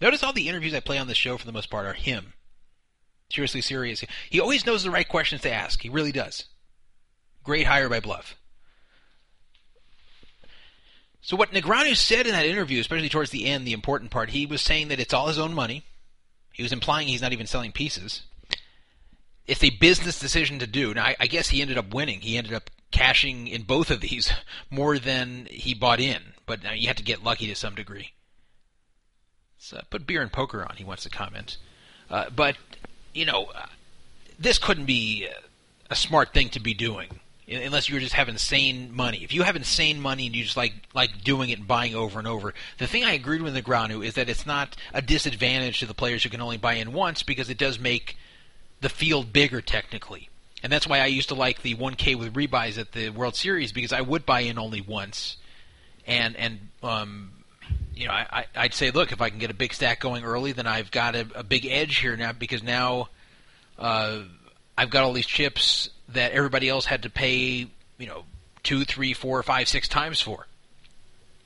Notice 0.00 0.22
all 0.22 0.32
the 0.32 0.48
interviews 0.48 0.74
I 0.74 0.80
play 0.80 0.98
on 0.98 1.06
the 1.06 1.14
show 1.14 1.38
for 1.38 1.46
the 1.46 1.52
most 1.52 1.70
part 1.70 1.86
are 1.86 1.92
him. 1.92 2.32
Seriously 3.30 3.60
Serious. 3.60 4.04
He 4.28 4.40
always 4.40 4.66
knows 4.66 4.82
the 4.82 4.90
right 4.90 5.08
questions 5.08 5.42
to 5.42 5.52
ask. 5.52 5.80
He 5.80 5.88
really 5.88 6.12
does. 6.12 6.44
Great 7.42 7.66
hire 7.66 7.88
by 7.88 8.00
Bluff. 8.00 8.36
So 11.20 11.36
what 11.36 11.52
Negreanu 11.52 11.96
said 11.96 12.26
in 12.26 12.32
that 12.32 12.44
interview, 12.44 12.80
especially 12.80 13.08
towards 13.08 13.30
the 13.30 13.46
end, 13.46 13.66
the 13.66 13.72
important 13.72 14.10
part, 14.10 14.30
he 14.30 14.44
was 14.44 14.60
saying 14.60 14.88
that 14.88 15.00
it's 15.00 15.14
all 15.14 15.28
his 15.28 15.38
own 15.38 15.54
money. 15.54 15.84
He 16.52 16.62
was 16.62 16.72
implying 16.72 17.08
he's 17.08 17.22
not 17.22 17.32
even 17.32 17.46
selling 17.46 17.72
pieces. 17.72 18.22
It's 19.46 19.64
a 19.64 19.70
business 19.70 20.18
decision 20.18 20.58
to 20.58 20.66
do. 20.66 20.92
Now, 20.94 21.04
I, 21.04 21.16
I 21.20 21.26
guess 21.26 21.48
he 21.48 21.62
ended 21.62 21.78
up 21.78 21.94
winning. 21.94 22.20
He 22.20 22.36
ended 22.36 22.52
up 22.52 22.70
cashing 22.90 23.46
in 23.46 23.62
both 23.62 23.90
of 23.90 24.00
these 24.00 24.32
more 24.70 24.98
than 24.98 25.46
he 25.50 25.74
bought 25.74 26.00
in. 26.00 26.22
But 26.46 26.62
now 26.62 26.72
you 26.72 26.88
have 26.88 26.96
to 26.96 27.02
get 27.02 27.24
lucky 27.24 27.46
to 27.46 27.54
some 27.54 27.74
degree. 27.74 28.12
So 29.64 29.80
put 29.88 30.06
beer 30.06 30.20
and 30.20 30.30
poker 30.30 30.62
on. 30.62 30.76
He 30.76 30.84
wants 30.84 31.04
to 31.04 31.10
comment. 31.10 31.56
Uh, 32.10 32.28
but 32.28 32.56
you 33.14 33.24
know, 33.24 33.46
uh, 33.46 33.66
this 34.38 34.58
couldn't 34.58 34.84
be 34.84 35.26
a 35.88 35.96
smart 35.96 36.34
thing 36.34 36.50
to 36.50 36.60
be 36.60 36.74
doing 36.74 37.20
unless 37.48 37.88
you 37.88 37.94
were 37.94 38.00
just 38.00 38.14
have 38.14 38.28
insane 38.28 38.94
money. 38.94 39.24
If 39.24 39.32
you 39.32 39.42
have 39.42 39.56
insane 39.56 40.00
money 40.00 40.26
and 40.26 40.36
you 40.36 40.44
just 40.44 40.56
like 40.56 40.74
like 40.92 41.24
doing 41.24 41.48
it 41.48 41.58
and 41.58 41.66
buying 41.66 41.94
over 41.94 42.18
and 42.18 42.28
over, 42.28 42.52
the 42.76 42.86
thing 42.86 43.04
I 43.04 43.12
agreed 43.12 43.40
with 43.40 43.54
the 43.54 43.62
Negreanu 43.62 44.04
is 44.04 44.14
that 44.14 44.28
it's 44.28 44.44
not 44.44 44.76
a 44.92 45.00
disadvantage 45.00 45.80
to 45.80 45.86
the 45.86 45.94
players 45.94 46.22
who 46.22 46.28
can 46.28 46.42
only 46.42 46.58
buy 46.58 46.74
in 46.74 46.92
once 46.92 47.22
because 47.22 47.48
it 47.48 47.56
does 47.56 47.78
make 47.78 48.18
the 48.82 48.90
field 48.90 49.32
bigger 49.32 49.62
technically. 49.62 50.28
And 50.62 50.70
that's 50.70 50.86
why 50.86 51.00
I 51.00 51.06
used 51.06 51.28
to 51.30 51.34
like 51.34 51.62
the 51.62 51.74
1K 51.74 52.18
with 52.18 52.34
rebuys 52.34 52.78
at 52.78 52.92
the 52.92 53.08
World 53.10 53.34
Series 53.34 53.72
because 53.72 53.92
I 53.94 54.02
would 54.02 54.26
buy 54.26 54.40
in 54.40 54.58
only 54.58 54.82
once, 54.82 55.38
and 56.06 56.36
and 56.36 56.68
um, 56.82 57.33
you 57.96 58.06
know 58.06 58.12
I, 58.12 58.46
I'd 58.54 58.74
say, 58.74 58.90
look, 58.90 59.12
if 59.12 59.20
I 59.20 59.30
can 59.30 59.38
get 59.38 59.50
a 59.50 59.54
big 59.54 59.72
stack 59.72 60.00
going 60.00 60.24
early, 60.24 60.52
then 60.52 60.66
I've 60.66 60.90
got 60.90 61.14
a, 61.14 61.26
a 61.34 61.42
big 61.42 61.66
edge 61.66 61.98
here 61.98 62.16
now 62.16 62.32
because 62.32 62.62
now 62.62 63.08
uh, 63.78 64.22
I've 64.76 64.90
got 64.90 65.04
all 65.04 65.12
these 65.12 65.26
chips 65.26 65.90
that 66.08 66.32
everybody 66.32 66.68
else 66.68 66.86
had 66.86 67.02
to 67.02 67.10
pay, 67.10 67.68
you 67.98 68.06
know, 68.06 68.24
two, 68.62 68.84
three, 68.84 69.12
four, 69.12 69.42
five, 69.42 69.68
six 69.68 69.88
times 69.88 70.20
for. 70.20 70.46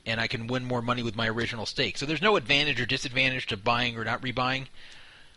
And 0.05 0.19
I 0.19 0.27
can 0.27 0.47
win 0.47 0.65
more 0.65 0.81
money 0.81 1.03
with 1.03 1.15
my 1.15 1.27
original 1.27 1.65
stake. 1.65 1.97
So 1.97 2.05
there's 2.05 2.21
no 2.21 2.35
advantage 2.35 2.81
or 2.81 2.85
disadvantage 2.85 3.47
to 3.47 3.57
buying 3.57 3.97
or 3.97 4.03
not 4.03 4.21
rebuying. 4.21 4.67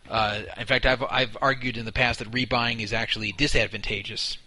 Uh, 0.09 0.41
in 0.57 0.65
fact, 0.65 0.85
I've 0.85 1.03
I've 1.03 1.37
argued 1.41 1.77
in 1.77 1.85
the 1.85 1.91
past 1.91 2.19
that 2.19 2.31
rebuying 2.31 2.81
is 2.81 2.91
actually 2.91 3.31
disadvantageous, 3.31 4.37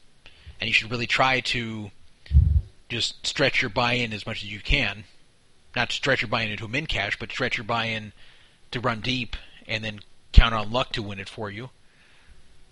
and 0.61 0.69
you 0.69 0.75
should 0.75 0.91
really 0.91 1.07
try 1.07 1.41
to 1.41 1.91
just 2.89 3.27
stretch 3.27 3.63
your 3.63 3.71
buy-in 3.71 4.13
as 4.13 4.27
much 4.27 4.43
as 4.43 4.53
you 4.53 4.61
can. 4.61 5.05
Not 5.77 5.91
to 5.91 5.95
stretch 5.95 6.23
your 6.23 6.29
buy-in 6.29 6.51
into 6.51 6.65
a 6.65 6.69
min 6.69 6.87
cash, 6.87 7.19
but 7.19 7.31
stretch 7.31 7.59
your 7.59 7.65
buy-in 7.65 8.13
to 8.71 8.81
run 8.81 9.01
deep, 9.01 9.37
and 9.69 9.85
then 9.85 10.01
count 10.33 10.55
on 10.55 10.73
luck 10.73 10.93
to 10.93 11.03
win 11.03 11.21
it 11.21 11.29
for 11.29 11.51
you. 11.51 11.69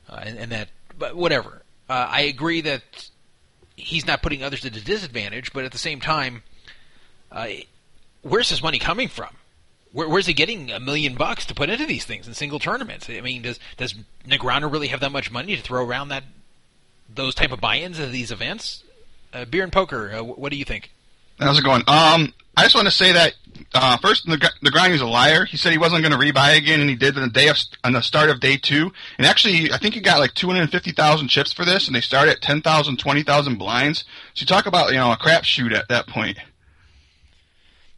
Uh, 0.09 0.23
and, 0.25 0.39
and 0.39 0.53
that, 0.53 0.71
but 0.99 1.15
whatever. 1.15 1.63
Uh, 1.89 2.09
I 2.11 2.23
agree 2.23 2.63
that 2.63 2.83
he's 3.77 4.07
not 4.07 4.23
putting 4.23 4.43
others 4.43 4.65
at 4.65 4.75
a 4.75 4.83
disadvantage, 4.83 5.53
but 5.53 5.65
at 5.65 5.73
the 5.73 5.79
same 5.79 6.01
time, 6.01 6.43
uh, 7.31 7.49
where's 8.23 8.49
his 8.49 8.63
money 8.63 8.79
coming 8.79 9.09
from? 9.09 9.37
Where, 9.93 10.09
where's 10.09 10.27
he 10.27 10.33
getting 10.33 10.71
a 10.73 10.81
million 10.81 11.15
bucks 11.15 11.45
to 11.47 11.55
put 11.55 11.69
into 11.69 11.87
these 11.87 12.05
things 12.07 12.27
in 12.27 12.33
single 12.35 12.59
tournaments? 12.59 13.09
I 13.11 13.21
mean, 13.21 13.43
does 13.43 13.61
does 13.77 13.95
Negreanu 14.27 14.73
really 14.73 14.89
have 14.89 15.01
that 15.01 15.13
much 15.13 15.31
money 15.31 15.55
to 15.57 15.63
throw 15.63 15.85
around 15.85 16.09
that 16.09 16.25
those 17.15 17.35
type 17.35 17.53
of 17.53 17.61
buy-ins 17.61 17.99
of 17.99 18.13
these 18.13 18.33
events? 18.33 18.83
Uh, 19.33 19.45
beer 19.45 19.63
and 19.63 19.73
poker. 19.73 20.11
Uh, 20.11 20.23
what 20.23 20.51
do 20.51 20.57
you 20.57 20.65
think? 20.65 20.91
How's 21.39 21.59
it 21.59 21.65
going? 21.65 21.83
Um, 21.87 22.33
I 22.57 22.63
just 22.63 22.75
want 22.75 22.87
to 22.87 22.93
say 22.93 23.13
that 23.13 23.35
uh, 23.75 23.97
first, 23.97 24.27
the 24.27 24.37
Negreanu's 24.37 25.01
a 25.01 25.07
liar. 25.07 25.45
He 25.45 25.57
said 25.57 25.73
he 25.73 25.79
wasn't 25.79 26.03
going 26.03 26.13
to 26.13 26.19
rebuy 26.19 26.57
again, 26.57 26.81
and 26.81 26.89
he 26.89 26.95
did 26.95 27.17
on 27.17 27.23
the 27.23 27.29
day 27.29 27.49
of 27.49 27.59
on 27.83 27.93
the 27.93 28.01
start 28.01 28.31
of 28.31 28.41
day 28.41 28.57
two. 28.57 28.93
And 29.19 29.27
actually, 29.27 29.73
I 29.73 29.79
think 29.79 29.95
he 29.95 30.01
got 30.01 30.21
like 30.21 30.35
two 30.35 30.47
hundred 30.49 30.71
fifty 30.71 30.93
thousand 30.93 31.29
chips 31.29 31.53
for 31.53 31.65
this, 31.65 31.87
and 31.87 31.95
they 31.95 32.01
start 32.01 32.29
at 32.29 32.41
10,000, 32.41 32.99
20,000 32.99 33.57
blinds. 33.57 34.05
So 34.35 34.43
you 34.43 34.47
talk 34.47 34.67
about 34.67 34.91
you 34.91 34.99
know 34.99 35.13
a 35.13 35.17
crapshoot 35.17 35.75
at 35.75 35.89
that 35.89 36.07
point. 36.07 36.39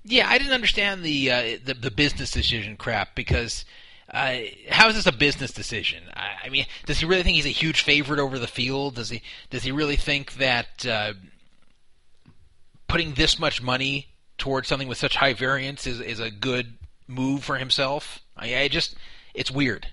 Yeah, 0.04 0.28
I 0.28 0.38
didn't 0.38 0.54
understand 0.54 1.02
the 1.02 1.30
uh, 1.30 1.58
the, 1.64 1.74
the 1.74 1.90
business 1.90 2.30
decision 2.30 2.76
crap 2.76 3.14
because 3.14 3.66
uh, 4.10 4.36
how 4.70 4.88
is 4.88 4.94
this 4.94 5.06
a 5.06 5.12
business 5.12 5.52
decision? 5.52 6.04
I, 6.14 6.46
I, 6.46 6.48
mean, 6.48 6.64
does 6.86 7.00
he 7.00 7.06
really 7.06 7.22
think 7.22 7.36
he's 7.36 7.46
a 7.46 7.50
huge 7.50 7.82
favorite 7.82 8.20
over 8.20 8.38
the 8.38 8.46
field? 8.46 8.94
Does 8.94 9.10
he 9.10 9.20
does 9.50 9.62
he 9.62 9.72
really 9.72 9.96
think 9.96 10.34
that 10.34 10.86
uh, 10.86 11.14
putting 12.88 13.14
this 13.14 13.38
much 13.38 13.60
money 13.60 14.06
towards 14.38 14.68
something 14.68 14.88
with 14.88 14.98
such 14.98 15.16
high 15.16 15.34
variance 15.34 15.86
is 15.86 16.00
is 16.00 16.20
a 16.20 16.30
good 16.30 16.74
move 17.06 17.44
for 17.44 17.56
himself? 17.56 18.20
I, 18.36 18.56
I 18.56 18.68
just 18.68 18.96
it's 19.34 19.50
weird. 19.50 19.88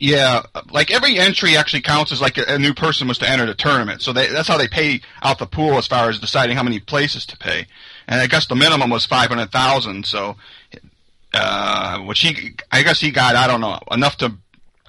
Yeah, 0.00 0.42
like 0.70 0.92
every 0.92 1.18
entry 1.18 1.56
actually 1.56 1.82
counts 1.82 2.12
as 2.12 2.20
like 2.20 2.38
a, 2.38 2.44
a 2.54 2.58
new 2.58 2.72
person 2.72 3.08
was 3.08 3.18
to 3.18 3.28
enter 3.28 3.46
the 3.46 3.54
tournament. 3.54 4.00
So 4.00 4.12
they, 4.12 4.28
that's 4.28 4.46
how 4.46 4.56
they 4.56 4.68
pay 4.68 5.00
out 5.22 5.40
the 5.40 5.46
pool 5.46 5.76
as 5.76 5.88
far 5.88 6.08
as 6.08 6.20
deciding 6.20 6.56
how 6.56 6.62
many 6.62 6.78
places 6.78 7.26
to 7.26 7.36
pay. 7.36 7.66
And 8.06 8.20
I 8.20 8.28
guess 8.28 8.46
the 8.46 8.54
minimum 8.54 8.90
was 8.90 9.04
five 9.04 9.28
hundred 9.28 9.50
thousand. 9.50 10.06
So, 10.06 10.36
uh, 11.34 11.98
which 11.98 12.20
he, 12.20 12.54
I 12.70 12.84
guess 12.84 13.00
he 13.00 13.10
got, 13.10 13.34
I 13.34 13.48
don't 13.48 13.60
know, 13.60 13.80
enough 13.90 14.16
to 14.18 14.34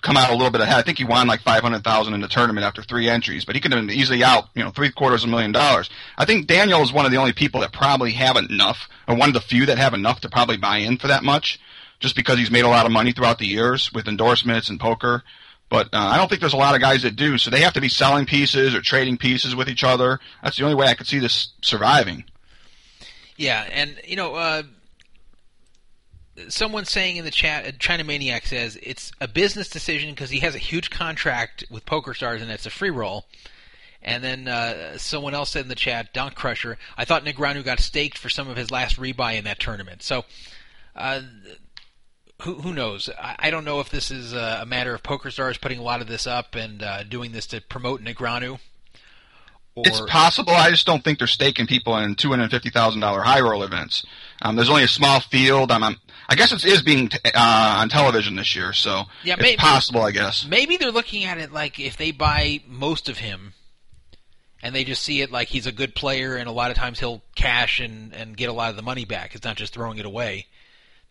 come 0.01 0.17
out 0.17 0.29
a 0.29 0.33
little 0.33 0.51
bit 0.51 0.61
ahead. 0.61 0.77
I 0.77 0.81
think 0.81 0.97
he 0.97 1.03
won 1.03 1.27
like 1.27 1.41
five 1.41 1.61
hundred 1.61 1.83
thousand 1.83 2.13
in 2.13 2.21
the 2.21 2.27
tournament 2.27 2.65
after 2.65 2.83
three 2.83 3.09
entries, 3.09 3.45
but 3.45 3.55
he 3.55 3.61
could 3.61 3.71
have 3.71 3.85
been 3.85 3.95
easily 3.95 4.23
out, 4.23 4.49
you 4.55 4.63
know, 4.63 4.71
three 4.71 4.91
quarters 4.91 5.23
of 5.23 5.29
a 5.29 5.31
million 5.31 5.51
dollars. 5.51 5.89
I 6.17 6.25
think 6.25 6.47
Daniel 6.47 6.81
is 6.81 6.93
one 6.93 7.05
of 7.05 7.11
the 7.11 7.17
only 7.17 7.33
people 7.33 7.61
that 7.61 7.73
probably 7.73 8.11
have 8.11 8.37
enough, 8.37 8.87
or 9.07 9.15
one 9.15 9.29
of 9.29 9.33
the 9.33 9.41
few 9.41 9.65
that 9.65 9.77
have 9.77 9.93
enough 9.93 10.21
to 10.21 10.29
probably 10.29 10.57
buy 10.57 10.77
in 10.77 10.97
for 10.97 11.07
that 11.07 11.23
much 11.23 11.59
just 11.99 12.15
because 12.15 12.37
he's 12.37 12.51
made 12.51 12.63
a 12.63 12.69
lot 12.69 12.85
of 12.85 12.91
money 12.91 13.11
throughout 13.11 13.39
the 13.39 13.45
years 13.45 13.91
with 13.93 14.07
endorsements 14.07 14.69
and 14.69 14.79
poker. 14.79 15.23
But 15.69 15.87
uh, 15.93 15.97
I 15.97 16.17
don't 16.17 16.27
think 16.27 16.41
there's 16.41 16.53
a 16.53 16.57
lot 16.57 16.73
of 16.73 16.81
guys 16.81 17.03
that 17.03 17.15
do. 17.15 17.37
So 17.37 17.51
they 17.51 17.61
have 17.61 17.73
to 17.73 17.81
be 17.81 17.89
selling 17.89 18.25
pieces 18.25 18.73
or 18.73 18.81
trading 18.81 19.17
pieces 19.17 19.55
with 19.55 19.69
each 19.69 19.83
other. 19.83 20.19
That's 20.41 20.57
the 20.57 20.63
only 20.63 20.75
way 20.75 20.87
I 20.87 20.95
could 20.95 21.07
see 21.07 21.19
this 21.19 21.49
surviving. 21.61 22.23
Yeah, 23.37 23.67
and 23.71 23.99
you 24.03 24.15
know, 24.15 24.35
uh, 24.35 24.63
someone 26.47 26.85
saying 26.85 27.17
in 27.17 27.25
the 27.25 27.31
chat, 27.31 27.65
uh, 27.65 27.71
China 27.79 28.03
Maniac 28.03 28.45
says 28.45 28.77
it's 28.81 29.11
a 29.19 29.27
business 29.27 29.69
decision 29.69 30.11
because 30.11 30.29
he 30.29 30.39
has 30.39 30.55
a 30.55 30.59
huge 30.59 30.89
contract 30.89 31.65
with 31.69 31.85
Poker 31.85 32.13
Stars 32.13 32.41
and 32.41 32.49
it's 32.51 32.65
a 32.65 32.69
free 32.69 32.89
roll. 32.89 33.25
And 34.01 34.23
then 34.23 34.47
uh, 34.47 34.97
someone 34.97 35.33
else 35.33 35.49
said 35.49 35.63
in 35.63 35.67
the 35.67 35.75
chat, 35.75 36.13
Don 36.13 36.31
Crusher, 36.31 36.77
I 36.97 37.03
thought 37.03 37.25
Negreanu 37.25 37.63
got 37.65 37.79
staked 37.79 38.17
for 38.17 38.29
some 38.29 38.47
of 38.47 38.55
his 38.55 38.71
last 38.71 38.97
rebuy 38.97 39.37
in 39.37 39.43
that 39.45 39.59
tournament. 39.59 40.03
So. 40.03 40.25
Uh, 40.95 41.21
who, 42.41 42.55
who 42.55 42.73
knows? 42.73 43.09
I, 43.19 43.35
I, 43.39 43.49
don't 43.49 43.65
know 43.65 43.79
if 43.79 43.89
this 43.89 44.11
is 44.11 44.33
a, 44.33 44.59
a, 44.61 44.65
matter 44.65 44.93
of 44.93 45.03
PokerStars 45.03 45.59
putting 45.59 45.79
a 45.79 45.83
lot 45.83 46.01
of 46.01 46.07
this 46.07 46.25
up 46.25 46.55
and 46.55 46.81
uh, 46.81 47.03
doing 47.03 47.31
this 47.31 47.47
to 47.47 47.61
promote 47.61 48.01
Negreanu. 48.01 48.59
Or... 49.75 49.83
It's 49.85 50.01
possible. 50.01 50.53
I 50.53 50.69
just 50.69 50.85
don't 50.85 51.03
think 51.03 51.19
they're 51.19 51.27
staking 51.27 51.67
people 51.67 51.97
in 51.97 52.15
two 52.15 52.29
hundred 52.29 52.51
fifty 52.51 52.69
thousand 52.69 53.01
dollar 53.01 53.21
high 53.21 53.41
roll 53.41 53.63
events. 53.63 54.05
Um, 54.41 54.55
there's 54.55 54.69
only 54.69 54.83
a 54.83 54.87
small 54.89 55.19
field. 55.19 55.71
I'm, 55.71 55.83
I'm, 55.83 55.97
i 56.29 56.35
guess 56.35 56.51
it 56.51 56.63
is 56.63 56.81
being 56.81 57.09
t- 57.09 57.17
uh, 57.33 57.77
on 57.79 57.89
television 57.89 58.35
this 58.35 58.55
year, 58.55 58.73
so 58.73 59.03
yeah, 59.23 59.33
it's 59.33 59.41
maybe, 59.41 59.57
possible. 59.57 60.01
I 60.01 60.11
guess 60.11 60.45
maybe 60.45 60.77
they're 60.77 60.91
looking 60.91 61.25
at 61.25 61.37
it 61.37 61.51
like 61.51 61.79
if 61.79 61.97
they 61.97 62.11
buy 62.11 62.61
most 62.67 63.09
of 63.09 63.17
him, 63.17 63.53
and 64.61 64.75
they 64.75 64.83
just 64.83 65.01
see 65.01 65.21
it 65.21 65.31
like 65.31 65.47
he's 65.47 65.67
a 65.67 65.71
good 65.71 65.95
player, 65.95 66.35
and 66.35 66.47
a 66.47 66.51
lot 66.51 66.71
of 66.71 66.77
times 66.77 66.99
he'll 66.99 67.21
cash 67.35 67.79
and 67.79 68.13
and 68.13 68.37
get 68.37 68.49
a 68.49 68.53
lot 68.53 68.69
of 68.69 68.75
the 68.75 68.81
money 68.81 69.05
back. 69.05 69.35
It's 69.35 69.45
not 69.45 69.57
just 69.57 69.73
throwing 69.73 69.97
it 69.97 70.05
away. 70.05 70.47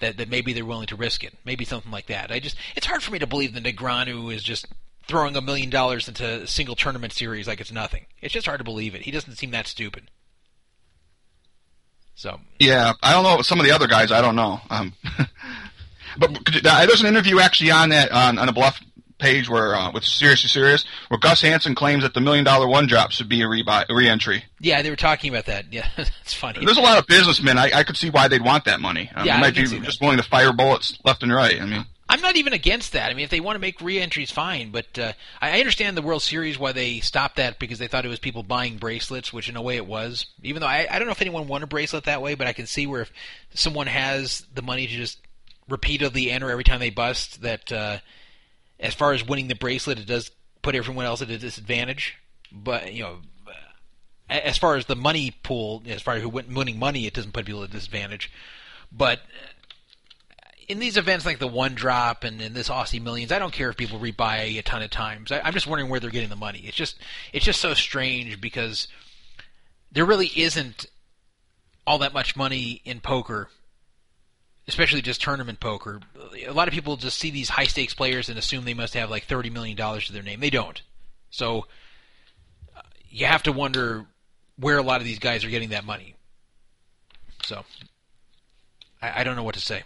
That 0.00 0.16
that 0.18 0.28
maybe 0.28 0.52
they're 0.52 0.64
willing 0.64 0.86
to 0.86 0.97
risk 0.97 1.24
it, 1.24 1.34
maybe 1.44 1.64
something 1.64 1.90
like 1.90 2.06
that. 2.06 2.30
I 2.30 2.38
just 2.38 2.56
it's 2.76 2.86
hard 2.86 3.02
for 3.02 3.10
me 3.10 3.18
to 3.18 3.26
believe 3.26 3.55
that 3.55 3.64
Negreanu 3.64 4.32
is 4.32 4.42
just 4.42 4.66
throwing 5.08 5.34
a 5.36 5.40
million 5.40 5.70
dollars 5.70 6.06
into 6.06 6.42
a 6.42 6.47
single 6.47 6.76
tournament 6.76 7.12
series 7.12 7.48
like 7.48 7.60
it's 7.60 7.72
nothing. 7.72 8.06
It's 8.20 8.34
just 8.34 8.47
hard 8.47 8.60
to 8.60 8.64
believe 8.64 8.94
it. 8.94 9.02
He 9.02 9.10
doesn't 9.10 9.36
seem 9.36 9.50
that 9.50 9.66
stupid. 9.66 10.10
So 12.18 12.40
Yeah, 12.58 12.94
I 13.00 13.12
don't 13.12 13.22
know 13.22 13.42
some 13.42 13.60
of 13.60 13.64
the 13.64 13.70
other 13.70 13.86
guys. 13.86 14.10
I 14.10 14.20
don't 14.20 14.34
know. 14.34 14.60
Um, 14.70 14.92
but 16.18 16.36
uh, 16.66 16.86
there's 16.86 17.00
an 17.00 17.06
interview 17.06 17.38
actually 17.38 17.70
on 17.70 17.90
that 17.90 18.10
on, 18.10 18.38
on 18.38 18.47
the 18.47 18.52
bluff 18.52 18.80
page 19.18 19.48
where 19.48 19.76
uh, 19.76 19.92
with 19.92 20.05
seriously 20.05 20.48
serious 20.48 20.84
where 21.06 21.18
Gus 21.20 21.42
Hansen 21.42 21.76
claims 21.76 22.02
that 22.02 22.14
the 22.14 22.20
million 22.20 22.44
dollar 22.44 22.66
one 22.66 22.88
drop 22.88 23.12
should 23.12 23.28
be 23.28 23.40
a 23.42 23.47
rebuy, 23.47 23.84
a 23.88 23.94
re-entry. 23.94 24.44
yeah, 24.58 24.82
they 24.82 24.90
were 24.90 24.97
talking 24.97 25.30
about 25.32 25.47
that. 25.47 25.66
Yeah, 25.72 25.88
it's 25.97 26.34
funny. 26.34 26.64
There's 26.64 26.78
a 26.78 26.82
lot 26.82 26.98
of 26.98 27.06
businessmen. 27.06 27.56
I, 27.56 27.70
I 27.72 27.82
could 27.84 27.97
see 27.97 28.10
why 28.10 28.26
they'd 28.26 28.44
want 28.44 28.64
that 28.64 28.80
money. 28.80 29.10
Um, 29.14 29.24
Yeah, 29.24 29.34
they 29.34 29.38
I 29.38 29.40
might 29.40 29.55
be 29.55 29.62
just 29.62 30.00
willing 30.00 30.16
to 30.16 30.24
fire 30.24 30.52
bullets 30.52 30.98
left 31.05 31.22
and 31.22 31.32
right. 31.32 31.60
I 31.60 31.66
mean, 31.66 31.86
I'm 32.09 32.23
not 32.23 32.37
even 32.37 32.55
against 32.55 32.93
that. 32.93 33.11
I 33.11 33.15
mean, 33.15 33.25
if 33.25 33.31
they 33.31 33.41
want 33.41 33.57
to 33.57 33.61
make 33.61 33.83
re-entries, 33.83 34.31
fine. 34.31 34.70
But 34.70 34.99
uh, 34.99 35.12
I 35.43 35.59
understand 35.61 35.97
the 35.97 36.03
World 36.03 36.23
Series 36.23 36.59
why 36.59 36.73
they 36.73 37.01
stopped 37.01 37.37
that 37.37 37.59
because 37.59 37.78
they 37.78 37.87
thought 37.87 38.07
it 38.07 38.09
was 38.09 38.19
people 38.19 38.43
buying 38.43 38.78
bracelets, 38.78 39.33
which 39.33 39.49
in 39.49 39.57
a 39.57 39.62
way 39.62 39.77
it 39.77 39.87
was. 39.87 40.27
Even 40.43 40.61
though 40.61 40.69
I, 40.69 40.87
I 40.91 40.99
don't 40.99 41.07
know 41.07 41.12
if 41.12 41.20
anyone 41.20 41.49
won 41.49 41.62
a 41.62 41.67
bracelet 41.67 42.05
that 42.05 42.23
way, 42.23 42.35
but 42.35 42.47
I 42.47 42.55
can 42.55 42.67
see 42.67 42.87
where 42.87 43.03
if 43.03 43.12
someone 43.53 43.89
has 43.89 44.47
the 44.55 44.62
money 44.62 44.87
to 44.87 44.93
just 44.93 45.19
repeatedly 45.69 46.31
enter 46.31 46.51
every 46.51 46.65
time 46.65 46.81
they 46.81 46.91
bust, 46.91 47.43
that 47.43 47.70
uh, 47.70 47.99
as 48.81 48.95
far 48.95 49.12
as 49.12 49.27
winning 49.27 49.49
the 49.49 49.55
bracelet, 49.55 49.99
it 49.99 50.07
does 50.07 50.31
put 50.62 50.75
everyone 50.75 51.05
else 51.05 51.20
at 51.20 51.31
a 51.31 51.39
disadvantage. 51.39 52.17
But 52.51 52.95
you 52.95 53.03
know, 53.03 53.17
as 54.31 54.57
far 54.57 54.77
as 54.77 54.87
the 54.87 54.97
money 54.97 55.35
pool, 55.43 55.83
as 55.87 56.03
far 56.03 56.15
as 56.15 56.23
who 56.23 56.31
win- 56.31 56.55
winning 56.55 56.78
money, 56.78 57.07
it 57.07 57.15
doesn't 57.15 57.33
put 57.33 57.47
people 57.47 57.62
at 57.62 57.70
a 57.70 57.73
disadvantage. 57.73 58.31
But 58.91 59.20
in 60.68 60.78
these 60.78 60.97
events 60.98 61.24
like 61.24 61.38
the 61.38 61.48
one 61.48 61.74
drop 61.74 62.24
and 62.24 62.40
in 62.42 62.52
this 62.52 62.68
Aussie 62.68 63.02
Millions, 63.02 63.32
I 63.32 63.38
don't 63.38 63.52
care 63.52 63.70
if 63.70 63.76
people 63.76 63.98
rebuy 63.98 64.58
a 64.58 64.62
ton 64.62 64.82
of 64.82 64.90
times. 64.90 65.32
I, 65.32 65.40
I'm 65.40 65.55
just 65.55 65.66
wondering 65.66 65.90
where 65.90 65.98
they're 65.98 66.10
getting 66.10 66.28
the 66.28 66.36
money. 66.36 66.62
It's 66.64 66.76
just 66.76 66.97
it's 67.32 67.44
just 67.44 67.60
so 67.60 67.74
strange 67.74 68.40
because 68.40 68.86
there 69.90 70.05
really 70.05 70.30
isn't 70.36 70.86
all 71.86 71.98
that 71.98 72.12
much 72.12 72.36
money 72.36 72.82
in 72.84 73.00
poker, 73.00 73.48
especially 74.66 75.00
just 75.00 75.22
tournament 75.22 75.58
poker. 75.58 76.00
A 76.47 76.52
lot 76.52 76.68
of 76.68 76.74
people 76.74 76.97
just 76.97 77.18
see 77.18 77.30
these 77.30 77.48
high 77.48 77.64
stakes 77.64 77.94
players 77.94 78.28
and 78.28 78.38
assume 78.38 78.66
they 78.66 78.74
must 78.74 78.94
have 78.94 79.10
like 79.10 79.24
thirty 79.24 79.48
million 79.48 79.76
dollars 79.76 80.06
to 80.06 80.12
their 80.12 80.22
name. 80.22 80.40
They 80.40 80.50
don't. 80.50 80.80
So 81.30 81.66
uh, 82.76 82.82
you 83.08 83.24
have 83.24 83.42
to 83.44 83.52
wonder 83.52 84.05
where 84.56 84.76
a 84.76 84.82
lot 84.82 85.00
of 85.00 85.06
these 85.06 85.18
guys 85.18 85.44
are 85.44 85.50
getting 85.50 85.70
that 85.70 85.86
money. 85.86 86.14
So 87.42 87.64
I, 89.00 89.20
I 89.20 89.24
don't 89.24 89.36
know 89.36 89.44
what 89.44 89.55
to 89.55 89.60
say. 89.60 89.84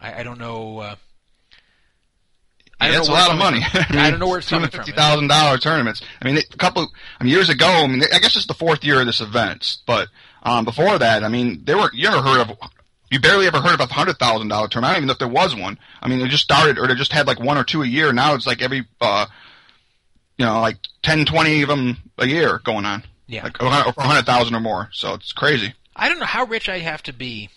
I, 0.00 0.20
I 0.20 0.22
don't 0.22 0.38
know. 0.38 0.78
Uh, 0.78 0.94
I 2.80 2.90
yeah, 2.90 2.98
it's 2.98 3.08
a 3.08 3.12
lot 3.12 3.30
of 3.30 3.36
money. 3.36 3.62
from. 3.62 3.84
I 3.98 4.10
don't 4.10 4.20
know 4.20 4.28
where 4.28 4.38
it's 4.38 4.48
two 4.48 4.54
coming 4.56 4.70
hundred 4.70 4.76
from. 4.76 4.84
fifty 4.86 4.98
thousand 4.98 5.28
dollar 5.28 5.58
tournaments. 5.58 6.00
I 6.22 6.24
mean, 6.24 6.38
a 6.38 6.56
couple 6.56 6.88
I 7.18 7.24
mean, 7.24 7.32
years 7.32 7.50
ago. 7.50 7.66
I 7.66 7.86
mean, 7.86 8.02
I 8.12 8.18
guess 8.18 8.36
it's 8.36 8.46
the 8.46 8.54
fourth 8.54 8.82
year 8.84 9.00
of 9.00 9.06
this 9.06 9.20
event, 9.20 9.78
but 9.86 10.08
um, 10.42 10.64
before 10.64 10.98
that, 10.98 11.22
I 11.22 11.28
mean, 11.28 11.62
there 11.64 11.76
were 11.76 11.90
you 11.92 12.08
ever 12.08 12.22
heard 12.22 12.40
of? 12.40 12.56
You 13.10 13.20
barely 13.20 13.46
ever 13.46 13.60
heard 13.60 13.74
of 13.74 13.80
a 13.80 13.92
hundred 13.92 14.18
thousand 14.18 14.48
dollar 14.48 14.68
tournament. 14.68 14.90
I 14.90 14.94
don't 14.94 14.98
even 15.00 15.06
know 15.08 15.12
if 15.12 15.18
there 15.18 15.28
was 15.28 15.54
one. 15.54 15.78
I 16.00 16.08
mean, 16.08 16.20
it 16.20 16.28
just 16.28 16.44
started, 16.44 16.78
or 16.78 16.86
they 16.86 16.94
just 16.94 17.12
had 17.12 17.26
like 17.26 17.40
one 17.40 17.58
or 17.58 17.64
two 17.64 17.82
a 17.82 17.86
year. 17.86 18.12
Now 18.12 18.34
it's 18.34 18.46
like 18.46 18.62
every, 18.62 18.86
uh, 19.00 19.26
you 20.38 20.46
know, 20.46 20.60
like 20.60 20.76
10, 21.02 21.26
20 21.26 21.62
of 21.62 21.68
them 21.68 21.96
a 22.18 22.26
year 22.26 22.60
going 22.64 22.86
on. 22.86 23.02
Yeah. 23.26 23.44
like 23.44 23.60
a 23.60 23.92
hundred 24.00 24.26
thousand 24.26 24.54
or 24.54 24.60
more. 24.60 24.88
So 24.92 25.14
it's 25.14 25.32
crazy. 25.32 25.74
I 25.94 26.08
don't 26.08 26.18
know 26.18 26.24
how 26.24 26.44
rich 26.44 26.68
I'd 26.68 26.82
have 26.82 27.02
to 27.04 27.12
be 27.12 27.50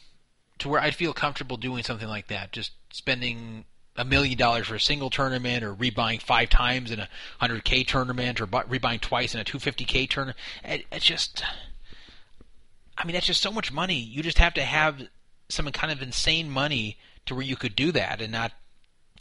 to 0.63 0.69
where 0.69 0.81
I'd 0.81 0.95
feel 0.95 1.13
comfortable 1.13 1.57
doing 1.57 1.83
something 1.83 2.07
like 2.07 2.27
that. 2.27 2.51
Just 2.51 2.71
spending 2.91 3.65
a 3.95 4.03
million 4.03 4.37
dollars 4.37 4.67
for 4.67 4.75
a 4.75 4.79
single 4.79 5.09
tournament, 5.09 5.63
or 5.63 5.75
rebuying 5.75 6.21
five 6.21 6.49
times 6.49 6.89
in 6.89 6.99
a 6.99 7.09
hundred 7.39 7.63
k 7.63 7.83
tournament, 7.83 8.41
or 8.41 8.47
bu- 8.47 8.63
rebuying 8.63 9.01
twice 9.01 9.35
in 9.35 9.41
a 9.41 9.43
two 9.43 9.59
fifty 9.59 9.85
k 9.85 10.07
tournament. 10.07 10.37
It, 10.63 10.85
it's 10.91 11.05
just, 11.05 11.43
I 12.97 13.05
mean, 13.05 13.13
that's 13.13 13.27
just 13.27 13.41
so 13.41 13.51
much 13.51 13.71
money. 13.71 13.99
You 13.99 14.23
just 14.23 14.39
have 14.39 14.53
to 14.55 14.63
have 14.63 15.01
some 15.49 15.69
kind 15.71 15.91
of 15.91 16.01
insane 16.01 16.49
money 16.49 16.97
to 17.25 17.35
where 17.35 17.43
you 17.43 17.55
could 17.55 17.75
do 17.75 17.91
that 17.91 18.21
and 18.21 18.31
not 18.31 18.51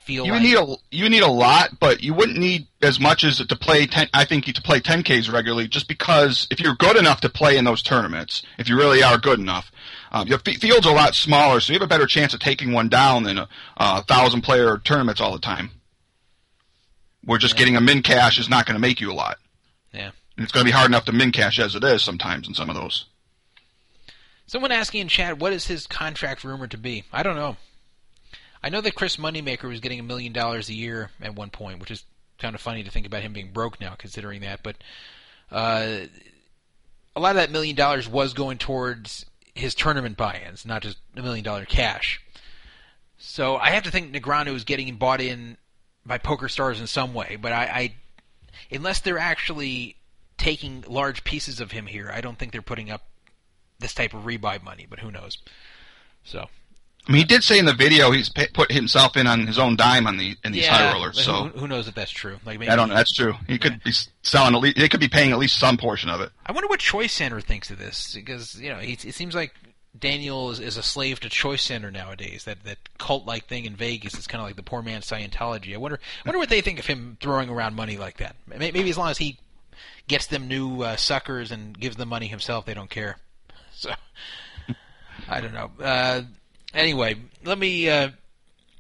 feel 0.01 0.25
You 0.25 0.33
like 0.33 0.43
need 0.43 0.57
a 0.57 0.77
you 0.91 1.09
need 1.09 1.23
a 1.23 1.31
lot, 1.31 1.79
but 1.79 2.03
you 2.03 2.15
wouldn't 2.15 2.39
need 2.39 2.67
as 2.81 2.99
much 2.99 3.25
as 3.25 3.39
to 3.39 3.57
play 3.57 3.87
ten. 3.87 4.09
I 4.15 4.25
think 4.25 4.47
you 4.47 4.53
to 4.53 4.62
play 4.62 4.81
10ks 4.81 5.33
regularly, 5.33 5.69
just 5.69 5.89
because 5.89 6.47
if 6.51 6.61
you're 6.61 6.75
good 6.75 6.97
enough 6.97 7.21
to 7.23 7.29
play 7.29 7.57
in 7.57 7.65
those 7.65 7.83
tournaments, 7.83 8.43
if 8.59 8.69
you 8.69 8.77
really 8.77 9.03
are 9.03 9.19
good 9.19 9.39
enough, 9.39 9.71
um, 10.12 10.28
your 10.28 10.39
f- 10.47 10.57
fields 10.58 10.86
a 10.86 10.92
lot 10.92 11.15
smaller, 11.15 11.58
so 11.58 11.73
you 11.73 11.78
have 11.78 11.84
a 11.84 11.89
better 11.89 12.07
chance 12.07 12.34
of 12.34 12.41
taking 12.41 12.73
one 12.73 12.89
down 12.89 13.24
than 13.24 13.39
a, 13.39 13.49
a 13.78 14.02
thousand 14.02 14.42
player 14.42 14.78
tournaments 14.78 15.20
all 15.20 15.32
the 15.32 15.39
time. 15.39 15.70
Where 17.24 17.39
just 17.39 17.57
getting 17.57 17.76
a 17.76 17.81
min 17.81 18.02
cash 18.02 18.39
is 18.39 18.49
not 18.49 18.66
going 18.66 18.74
to 18.74 18.81
make 18.81 19.00
you 19.00 19.10
a 19.10 19.15
lot. 19.15 19.39
Yeah. 19.92 20.10
And 20.36 20.44
it's 20.44 20.52
going 20.52 20.66
to 20.66 20.68
be 20.70 20.76
hard 20.76 20.91
enough 20.91 21.07
to 21.07 21.12
min 21.12 21.32
cash 21.32 21.58
as 21.58 21.74
it 21.74 21.84
is 21.84 22.02
sometimes 22.02 22.47
in 22.47 22.55
some 22.55 22.68
of 22.68 22.76
those. 22.76 23.07
Someone 24.47 24.73
asking 24.73 25.00
in 25.00 25.08
chat, 25.08 25.39
what 25.39 25.52
is 25.52 25.66
his 25.66 25.86
contract 25.86 26.44
rumored 26.44 26.73
to 26.73 26.78
be? 26.78 27.05
I 27.12 27.23
don't 27.23 27.36
know. 27.36 27.57
I 28.62 28.68
know 28.68 28.81
that 28.81 28.94
Chris 28.94 29.16
Moneymaker 29.16 29.68
was 29.68 29.81
getting 29.81 29.99
a 29.99 30.05
million 30.05 30.32
dollars 30.32 30.68
a 30.68 30.74
year 30.74 31.10
at 31.20 31.34
one 31.34 31.50
point, 31.50 31.81
which 31.81 31.91
is 31.91 32.05
kind 32.39 32.55
of 32.55 32.60
funny 32.60 32.82
to 32.82 32.91
think 32.91 33.07
about 33.07 33.23
him 33.23 33.32
being 33.32 33.52
broke 33.52 33.81
now, 33.81 33.94
considering 33.97 34.42
that. 34.42 34.62
But 34.62 34.76
uh, 35.50 36.00
a 37.16 37.20
lot 37.20 37.31
of 37.31 37.36
that 37.36 37.50
million 37.50 37.76
dollars 37.76 38.08
was 38.08 38.34
going 38.34 38.58
towards 38.58 39.26
his 39.55 39.74
tournament 39.74 40.16
buy-ins, 40.16 40.64
not 40.64 40.82
just 40.82 40.98
a 41.16 41.22
million 41.22 41.44
dollar 41.44 41.64
cash. 41.64 42.20
So 43.18 43.56
I 43.56 43.70
have 43.70 43.84
to 43.84 43.90
think 43.90 44.12
Negreanu 44.12 44.55
is 44.55 44.64
getting 44.64 44.94
bought 44.97 45.20
in 45.20 45.56
by 46.05 46.18
poker 46.18 46.48
stars 46.48 46.81
in 46.81 46.86
some 46.86 47.14
way, 47.14 47.36
but 47.40 47.52
I, 47.52 47.64
I 47.64 47.94
unless 48.70 49.00
they're 49.00 49.18
actually 49.18 49.97
taking 50.36 50.84
large 50.89 51.22
pieces 51.22 51.60
of 51.60 51.70
him 51.70 51.86
here, 51.86 52.10
I 52.12 52.20
don't 52.20 52.39
think 52.39 52.52
they're 52.52 52.62
putting 52.62 52.90
up 52.90 53.02
this 53.78 53.94
type 53.94 54.14
of 54.14 54.24
rebuy 54.24 54.62
money. 54.62 54.86
But 54.89 55.00
who 55.00 55.10
knows? 55.10 55.39
So 56.24 56.48
I 57.08 57.12
mean, 57.12 57.18
he 57.18 57.24
did 57.24 57.42
say 57.42 57.58
in 57.58 57.64
the 57.64 57.74
video 57.74 58.12
he's 58.12 58.28
put 58.28 58.70
himself 58.70 59.16
in 59.16 59.26
on 59.26 59.47
his 59.47 59.58
own 59.58 59.74
dime 59.74 60.06
on 60.06 60.18
the 60.18 60.36
in 60.44 60.52
these 60.52 60.64
yeah, 60.64 60.76
high 60.76 60.92
rollers. 60.92 61.20
So 61.20 61.32
who, 61.32 61.60
who 61.60 61.68
knows 61.68 61.89
if 61.89 61.94
that's 61.97 62.12
true? 62.12 62.39
Like 62.47 62.60
maybe 62.60 62.70
I 62.70 62.76
don't 62.76 62.89
know. 62.89 62.94
That's 62.94 63.12
true. 63.12 63.34
He 63.48 63.58
could 63.58 63.82
be 63.82 63.92
selling 64.22 64.55
at 64.55 64.60
least. 64.60 64.76
They 64.76 64.89
could 64.89 65.00
be 65.00 65.08
paying 65.08 65.32
at 65.32 65.39
least 65.39 65.58
some 65.58 65.76
portion 65.76 66.10
of 66.10 66.20
it. 66.20 66.31
I 66.47 66.52
wonder 66.52 66.68
what 66.68 66.78
Choice 66.78 67.12
Center 67.12 67.40
thinks 67.40 67.70
of 67.70 67.78
this 67.78 68.14
because 68.14 68.60
you 68.60 68.70
know 68.70 68.78
he, 68.78 68.92
it 68.92 69.14
seems 69.14 69.34
like 69.34 69.52
Daniel 69.98 70.50
is, 70.50 70.60
is 70.60 70.76
a 70.76 70.82
slave 70.82 71.18
to 71.20 71.28
Choice 71.28 71.62
Center 71.62 71.90
nowadays. 71.90 72.44
That 72.44 72.62
that 72.62 72.78
cult 72.98 73.26
like 73.26 73.47
thing 73.47 73.64
in 73.64 73.74
Vegas 73.74 74.14
is 74.14 74.28
kind 74.28 74.40
of 74.40 74.47
like 74.47 74.56
the 74.56 74.62
poor 74.62 74.81
man's 74.81 75.06
Scientology. 75.06 75.74
I 75.74 75.78
wonder 75.78 75.98
I 76.24 76.28
wonder 76.28 76.39
what 76.39 76.50
they 76.50 76.60
think 76.60 76.78
of 76.78 76.86
him 76.86 77.16
throwing 77.20 77.48
around 77.48 77.74
money 77.74 77.97
like 77.97 78.18
that. 78.18 78.36
Maybe 78.47 78.89
as 78.89 78.97
long 78.97 79.10
as 79.10 79.18
he 79.18 79.40
gets 80.06 80.26
them 80.26 80.47
new 80.47 80.82
uh, 80.82 80.94
suckers 80.94 81.50
and 81.50 81.78
gives 81.78 81.97
them 81.97 82.10
money 82.10 82.28
himself, 82.28 82.64
they 82.64 82.74
don't 82.74 82.90
care. 82.90 83.16
So 83.74 83.90
I 85.28 85.40
don't 85.40 85.55
know. 85.55 85.70
Uh, 85.81 86.22
anyway, 86.75 87.17
let 87.44 87.59
me 87.59 87.89
uh, 87.89 88.10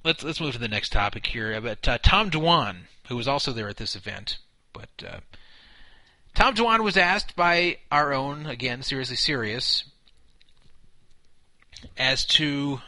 let's 0.04 0.22
let's 0.22 0.40
move 0.40 0.52
to 0.54 0.58
the 0.58 0.68
next 0.68 0.92
topic 0.92 1.26
here. 1.26 1.60
But 1.60 1.86
uh, 1.88 1.98
Tom 2.02 2.30
Dwan, 2.30 2.82
who 3.08 3.16
was 3.16 3.28
also 3.28 3.52
there 3.52 3.68
at 3.68 3.76
this 3.76 3.96
event, 3.96 4.38
but. 4.72 4.90
Uh, 5.06 5.20
Tom 6.34 6.54
Dwan 6.54 6.80
was 6.80 6.96
asked 6.96 7.36
by 7.36 7.76
our 7.90 8.14
own, 8.14 8.46
again, 8.46 8.82
seriously 8.82 9.16
serious, 9.16 9.84
as 11.98 12.24
to 12.24 12.80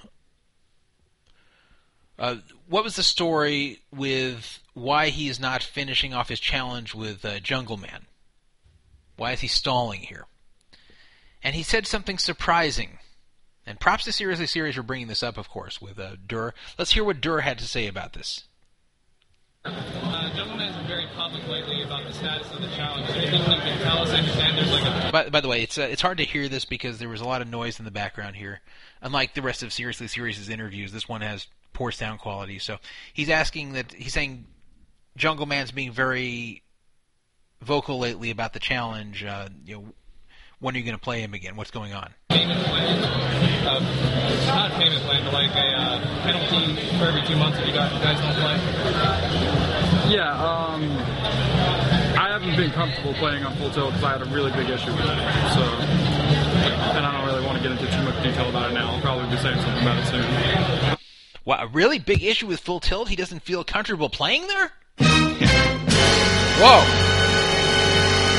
uh, 2.19 2.37
what 2.69 2.85
was 2.85 2.97
the 2.97 3.03
story 3.03 3.81
with 3.93 4.61
why 4.73 5.09
he 5.09 5.29
is 5.29 5.39
not 5.39 5.63
finishing 5.63 6.15
off 6.15 6.29
his 6.29 6.41
challenge 6.41 6.95
with 6.95 7.25
uh, 7.25 7.39
Jungle 7.41 7.77
Man. 7.77 8.07
Why 9.17 9.33
is 9.33 9.41
he 9.41 9.49
stalling 9.49 10.01
here? 10.01 10.27
And 11.43 11.55
he 11.55 11.63
said 11.63 11.87
something 11.87 12.19
surprising. 12.19 12.99
And 13.67 13.81
props 13.81 14.05
to 14.05 14.13
Seriously 14.13 14.47
Serious 14.47 14.77
for 14.77 14.83
bringing 14.83 15.09
this 15.09 15.23
up, 15.23 15.39
of 15.39 15.49
course, 15.49 15.81
with 15.81 15.99
uh, 15.99 16.17
Durr. 16.27 16.53
Let's 16.79 16.93
hear 16.93 17.05
what 17.05 17.21
Durr 17.21 17.41
had 17.41 17.59
to 17.59 17.67
say 17.67 17.87
about 17.87 18.13
this. 18.13 18.45
Uh, 19.65 20.31
Jungle 20.35 20.59
Man's 20.59 20.77
been 20.77 20.87
very 20.87 21.07
public 21.17 21.47
lately 21.49 21.83
about 21.83 22.05
the 22.05 22.13
status 22.13 22.53
of 22.53 22.61
the 22.61 22.69
challenge. 22.69 23.09
Anything 23.11 23.41
you 23.41 23.61
can 23.61 23.81
tell 23.81 23.99
us? 24.03 24.11
I 24.11 24.19
understand 24.19 24.59
there's 24.59 24.71
like 24.71 25.09
a 25.09 25.11
By, 25.11 25.29
by 25.31 25.41
the 25.41 25.49
way, 25.49 25.63
it's 25.63 25.79
uh, 25.79 25.89
it's 25.91 26.03
hard 26.03 26.19
to 26.19 26.25
hear 26.25 26.49
this 26.49 26.67
because 26.67 26.99
there 26.99 27.09
was 27.09 27.23
a 27.23 27.25
lot 27.25 27.41
of 27.41 27.49
noise 27.49 27.79
in 27.79 27.87
the 27.87 27.91
background 27.91 28.37
here. 28.37 28.61
Unlike 29.01 29.33
the 29.33 29.41
rest 29.41 29.63
of 29.63 29.73
Seriously 29.73 30.07
Serious' 30.07 30.51
interviews, 30.51 30.93
this 30.93 31.09
one 31.09 31.23
has 31.23 31.47
poor 31.73 31.91
sound 31.91 32.21
quality. 32.21 32.59
So 32.59 32.77
he's 33.15 33.31
asking 33.31 33.73
that 33.73 33.95
he's 33.95 34.13
saying 34.13 34.47
Jungle 35.17 35.47
Man's 35.47 35.73
being 35.73 35.93
very 35.93 36.63
vocal 37.63 37.99
lately 37.99 38.31
about 38.31 38.53
the 38.53 38.61
challenge. 38.61 39.25
Uh, 39.25 39.49
you 39.65 39.77
know, 39.77 39.85
when 40.61 40.75
are 40.75 40.79
you 40.79 40.85
going 40.85 40.97
to 40.97 41.03
play 41.03 41.21
him 41.21 41.35
again? 41.35 41.57
What's 41.57 41.71
going 41.71 41.93
on? 41.93 42.13
payment 42.29 42.61
plan. 42.65 43.05
Uh, 43.67 44.47
not 44.47 44.71
a 44.71 44.75
payment 44.75 45.03
plan, 45.05 45.25
but 45.25 45.33
like 45.33 45.51
a 45.55 45.77
uh, 45.77 46.23
penalty 46.23 46.75
for 46.99 47.05
every 47.05 47.23
two 47.27 47.37
months 47.37 47.59
if 47.59 47.67
you 47.67 47.73
got, 47.73 47.91
guys 48.03 48.21
don't 48.21 48.35
play. 48.35 50.15
Yeah, 50.15 50.31
um, 50.33 50.83
I 52.19 52.29
have 52.31 52.43
haven't 52.45 52.63
been 52.63 52.73
comfortable 52.73 53.15
playing 53.15 53.43
on 53.45 53.57
full 53.57 53.71
tilt 53.71 53.95
because 53.95 54.05
I 54.05 54.19
had 54.19 54.23
a 54.23 54.27
really 54.27 54.53
big 54.53 54.69
issue 54.69 54.91
with 54.93 55.01
it. 55.01 55.19
So, 55.55 55.63
and 56.93 57.07
I 57.07 57.13
don't 57.13 57.27
really 57.27 57.45
want 57.45 57.57
to 57.57 57.63
get 57.63 57.73
into 57.73 57.87
too 57.91 58.03
much 58.03 58.23
detail 58.23 58.51
about 58.51 58.71
it 58.71 58.75
now. 58.75 58.93
I'll 58.93 59.01
probably 59.01 59.31
be 59.31 59.41
saying 59.41 59.61
something 59.61 59.83
about 59.83 59.99
it 59.99 60.07
soon. 60.07 60.99
Wow, 61.47 61.65
a 61.65 61.69
really 61.69 61.99
big 61.99 62.23
issue 62.23 62.47
with 62.47 62.61
full 62.61 62.81
tilt? 62.81 63.09
He 63.09 63.17
doesn't 63.17 63.41
feel 63.41 63.65
comfortable 63.65 64.11
playing 64.11 64.47
there? 64.47 64.73
Whoa. 66.59 67.24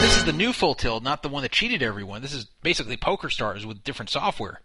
This 0.06 0.18
is 0.18 0.26
the 0.26 0.34
new 0.34 0.54
full 0.54 0.76
tilt, 0.76 1.02
not 1.02 1.24
the 1.24 1.30
one 1.30 1.42
that 1.42 1.52
cheated 1.52 1.82
everyone. 1.82 2.22
This 2.22 2.36
is 2.36 2.46
basically 2.62 2.96
Poker 2.96 3.28
Stars 3.28 3.66
with 3.66 3.84
different 3.84 4.12
software. 4.12 4.62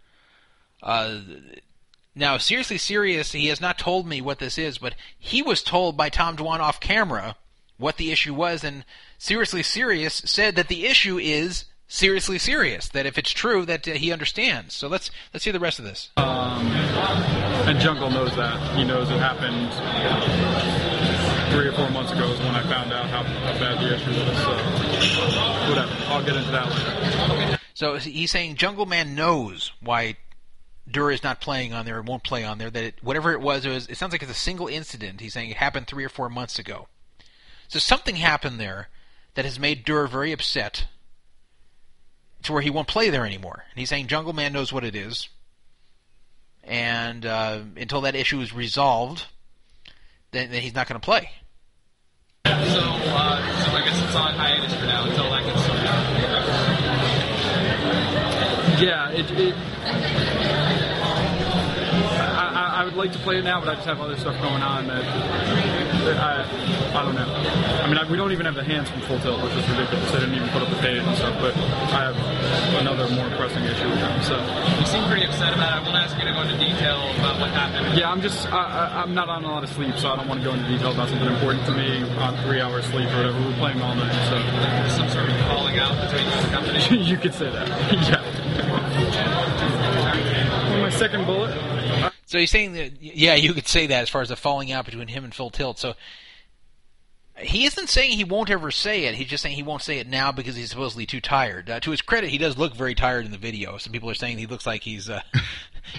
Uh, 0.83 1.21
now, 2.15 2.37
seriously 2.37 2.77
serious, 2.77 3.33
he 3.33 3.47
has 3.47 3.59
not 3.59 3.79
told 3.79 4.07
me 4.07 4.21
what 4.21 4.39
this 4.39 4.59
is, 4.59 4.77
but 4.77 4.95
he 5.19 5.41
was 5.41 5.63
told 5.63 5.97
by 5.97 6.11
Tom 6.11 6.37
Dwan 6.37 6.61
off 6.61 6.79
camera 6.79 7.37
what 7.79 7.97
the 7.97 8.13
issue 8.13 8.35
was, 8.35 8.63
and 8.63 8.85
seriously 9.17 9.63
serious 9.63 10.21
said 10.27 10.57
that 10.57 10.69
the 10.69 10.85
issue 10.85 11.19
is 11.19 11.65
seriously 11.89 12.37
serious. 12.37 12.91
That 12.91 13.07
if 13.07 13.17
it's 13.17 13.31
true, 13.31 13.65
that 13.65 13.89
uh, 13.89 13.93
he 13.93 14.13
understands. 14.13 14.75
So 14.75 14.89
let's 14.89 15.11
let's 15.33 15.45
hear 15.45 15.55
the 15.55 15.59
rest 15.59 15.79
of 15.79 15.87
this. 15.87 16.11
Um, 16.19 16.67
and 17.67 17.81
Jungle 17.81 18.11
knows 18.11 18.37
that. 18.37 18.77
He 18.77 18.85
knows 18.85 19.11
it 19.11 19.19
happened 19.19 19.71
three 21.51 21.67
or 21.67 21.73
four 21.73 21.91
months 21.91 22.13
ago 22.13 22.31
is 22.31 22.39
when 22.41 22.55
I 22.55 22.63
found 22.63 22.93
out 22.93 23.07
how, 23.07 23.25
how 23.25 23.59
bad 23.59 23.79
the 23.81 23.95
issue 23.95 24.11
was. 24.11 24.39
So, 24.39 24.80
whatever. 25.69 25.93
I'll 26.09 26.25
get 26.25 26.37
into 26.37 26.51
that 26.51 26.71
later. 26.71 27.59
So 27.75 27.97
he's 27.97 28.31
saying 28.31 28.57
Jungle 28.57 28.87
Man 28.87 29.15
knows 29.15 29.73
why 29.81 30.17
Dur 30.91 31.11
is 31.11 31.23
not 31.23 31.41
playing 31.41 31.73
on 31.73 31.85
there 31.85 31.99
and 31.99 32.07
won't 32.07 32.25
play 32.25 32.45
on 32.45 32.59
there. 32.59 32.71
That 32.71 32.85
it, 32.85 32.95
whatever 33.03 33.33
it 33.33 33.41
was, 33.41 33.65
it 33.65 33.71
was. 33.71 33.87
It 33.87 33.97
sounds 33.97 34.13
like 34.13 34.23
it's 34.23 34.31
a 34.31 34.35
single 34.35 34.69
incident. 34.69 35.21
He's 35.21 35.33
saying 35.33 35.51
it 35.51 35.57
happened 35.57 35.87
three 35.87 36.05
or 36.05 36.09
four 36.09 36.29
months 36.29 36.59
ago. 36.59 36.89
So 37.69 37.79
something 37.79 38.17
happened 38.17 38.59
there 38.59 38.89
that 39.35 39.45
has 39.45 39.59
made 39.59 39.85
Dur 39.85 40.07
very 40.07 40.33
upset 40.33 40.87
to 42.43 42.53
where 42.53 42.63
he 42.63 42.71
won't 42.71 42.89
play 42.89 43.11
there 43.11 43.25
anymore. 43.25 43.65
And 43.71 43.79
he's 43.79 43.89
saying 43.89 44.09
Jungle 44.09 44.33
Man 44.33 44.53
knows 44.53 44.73
what 44.73 44.85
it 44.85 44.97
is, 44.97 45.29
and 46.65 47.25
uh, 47.25 47.61
until 47.77 48.01
that 48.03 48.17
issue 48.17 48.41
is 48.41 48.53
resolved, 48.53 49.27
then, 50.33 50.51
then 50.51 50.63
he's 50.63 50.75
not 50.75 50.89
going 50.89 51.01
to 51.01 51.05
play. 51.05 51.31
So, 52.47 52.53
uh, 52.53 53.65
so 53.65 53.71
I 53.73 53.83
guess 53.85 54.03
it's 54.03 54.15
on 54.17 54.33
hiatus 54.35 54.75
for 54.75 54.87
now 54.87 55.05
until 55.05 55.31
that 55.31 55.45
gets 55.45 55.61
sorted. 55.67 55.85
Yeah, 58.81 59.11
it. 59.11 59.31
it 59.39 59.55
I, 62.17 62.53
I, 62.55 62.81
I 62.81 62.85
would 62.85 62.95
like 62.95 63.13
to 63.13 63.19
play 63.19 63.39
it 63.39 63.45
now, 63.45 63.61
but 63.61 63.69
I 63.69 63.75
just 63.75 63.87
have 63.87 64.01
other 64.01 64.17
stuff 64.17 64.41
going 64.41 64.63
on 64.63 64.87
that 64.87 65.80
I, 66.09 66.45
I 66.97 67.05
don't 67.05 67.15
know. 67.15 67.29
I 67.29 67.87
mean, 67.89 67.99
I, 67.99 68.09
we 68.11 68.17
don't 68.17 68.33
even 68.33 68.47
have 68.47 68.55
the 68.55 68.65
hands 68.65 68.89
from 68.89 69.01
Full 69.03 69.19
Tilt, 69.21 69.43
which 69.43 69.53
is 69.53 69.69
ridiculous. 69.69 70.11
They 70.13 70.21
didn't 70.21 70.35
even 70.35 70.49
put 70.49 70.63
up 70.63 70.71
the 70.71 70.77
page 70.77 71.03
and 71.03 71.17
stuff, 71.17 71.37
but 71.41 71.55
I 71.57 72.11
have 72.13 72.17
another 72.81 73.09
more 73.15 73.29
pressing 73.37 73.63
issue 73.65 73.89
with 73.89 73.99
them. 74.01 74.23
So 74.23 74.37
You 74.81 74.87
seem 74.87 75.05
pretty 75.09 75.27
upset 75.27 75.53
about 75.55 75.71
it. 75.77 75.81
I 75.81 75.85
won't 75.85 75.97
ask 75.97 76.17
you 76.19 76.25
to 76.25 76.33
go 76.33 76.43
into 76.43 76.57
detail 76.59 76.99
about 77.21 77.39
what 77.41 77.51
happened. 77.51 77.99
yeah, 77.99 78.11
I'm 78.11 78.21
just 78.23 78.47
I, 78.53 78.65
I, 78.91 79.03
I'm 79.03 79.15
not 79.15 79.29
on 79.29 79.45
a 79.45 79.49
lot 79.51 79.63
of 79.65 79.71
sleep, 79.71 79.97
so 79.97 80.09
I 80.11 80.17
don't 80.17 80.29
want 80.29 80.41
to 80.41 80.45
go 80.45 80.55
into 80.55 80.67
detail 80.69 80.93
about 80.93 81.09
something 81.09 81.29
important 81.29 81.65
to 81.67 81.73
me 81.73 82.03
on 82.19 82.37
three 82.45 82.61
hours 82.61 82.85
sleep 82.87 83.09
or 83.11 83.17
whatever. 83.19 83.41
We're 83.41 83.55
playing 83.59 83.81
all 83.83 83.95
night, 83.95 84.15
so 84.29 84.41
Some 84.97 85.09
sort 85.11 85.29
of 85.29 85.37
falling 85.47 85.79
out 85.79 85.95
between 86.01 86.25
you 86.27 86.33
and 86.33 86.51
company. 86.53 87.05
you 87.05 87.17
could 87.17 87.35
say 87.35 87.51
that. 87.51 87.69
yeah. 88.09 88.21
My 90.81 90.91
second 90.91 91.27
bullet. 91.27 91.51
So 92.31 92.39
he's 92.39 92.53
saying 92.53 92.75
that, 92.75 93.03
yeah, 93.03 93.35
you 93.35 93.53
could 93.53 93.67
say 93.67 93.89
that 93.89 94.03
as 94.03 94.09
far 94.09 94.23
as 94.23 94.29
the 94.29 94.37
falling 94.37 94.71
out 94.71 94.85
between 94.85 95.09
him 95.09 95.25
and 95.25 95.35
Full 95.35 95.51
Tilt. 95.51 95.81
So 95.81 95.95
he 97.37 97.65
isn't 97.65 97.89
saying 97.89 98.13
he 98.13 98.23
won't 98.23 98.51
ever 98.51 98.71
say 98.71 99.07
it. 99.07 99.17
He's 99.17 99.27
just 99.27 99.43
saying 99.43 99.57
he 99.57 99.65
won't 99.65 99.83
say 99.83 99.99
it 99.99 100.07
now 100.07 100.31
because 100.31 100.55
he's 100.55 100.71
supposedly 100.71 101.07
too 101.07 101.21
tired. 101.21 101.69
Uh, 101.69 101.81
to 101.81 101.91
his 101.91 102.03
credit, 102.03 102.31
he 102.31 102.39
does 102.39 102.57
look 102.57 102.77
very 102.77 102.95
tired 102.95 103.25
in 103.25 103.33
the 103.33 103.37
video. 103.37 103.79
Some 103.79 103.93
people 103.93 104.09
are 104.09 104.15
saying 104.15 104.39
he 104.39 104.47
looks 104.47 104.65
like 104.65 104.83
he's. 104.83 105.11
Uh, 105.11 105.23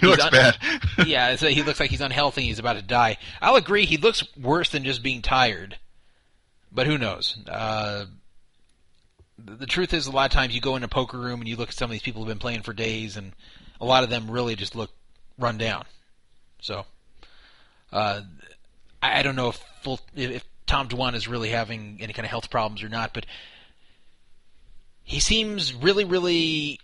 He 0.00 0.06
looks 0.06 0.30
bad. 0.30 0.56
yeah, 1.06 1.36
so 1.36 1.48
he 1.48 1.62
looks 1.62 1.78
like 1.78 1.90
he's 1.90 2.00
unhealthy. 2.00 2.44
He's 2.44 2.60
about 2.60 2.76
to 2.76 2.82
die. 2.82 3.18
I'll 3.42 3.56
agree. 3.56 3.84
He 3.84 3.98
looks 3.98 4.24
worse 4.38 4.70
than 4.70 4.84
just 4.84 5.02
being 5.02 5.20
tired. 5.20 5.76
But 6.70 6.86
who 6.86 6.96
knows? 6.96 7.36
Uh, 7.46 8.06
the, 9.38 9.56
the 9.56 9.66
truth 9.66 9.92
is, 9.92 10.06
a 10.06 10.12
lot 10.12 10.30
of 10.30 10.32
times 10.32 10.54
you 10.54 10.62
go 10.62 10.76
in 10.76 10.84
a 10.84 10.88
poker 10.88 11.18
room 11.18 11.40
and 11.40 11.48
you 11.48 11.56
look 11.56 11.70
at 11.70 11.74
some 11.74 11.90
of 11.90 11.90
these 11.90 12.00
people 12.00 12.22
who've 12.22 12.28
been 12.28 12.38
playing 12.38 12.62
for 12.62 12.72
days, 12.72 13.18
and 13.18 13.32
a 13.82 13.84
lot 13.84 14.02
of 14.04 14.08
them 14.08 14.30
really 14.30 14.56
just 14.56 14.74
look 14.74 14.92
run 15.36 15.58
down. 15.58 15.84
So, 16.62 16.86
uh, 17.92 18.22
I, 19.02 19.22
don't 19.22 19.34
know 19.34 19.48
if 19.48 19.56
full, 19.82 20.00
if 20.14 20.44
Tom 20.64 20.88
Dwan 20.88 21.14
is 21.14 21.26
really 21.26 21.48
having 21.48 21.98
any 22.00 22.12
kind 22.12 22.24
of 22.24 22.30
health 22.30 22.50
problems 22.50 22.84
or 22.84 22.88
not, 22.88 23.12
but 23.12 23.26
he 25.02 25.18
seems 25.18 25.74
really, 25.74 26.04
really 26.04 26.78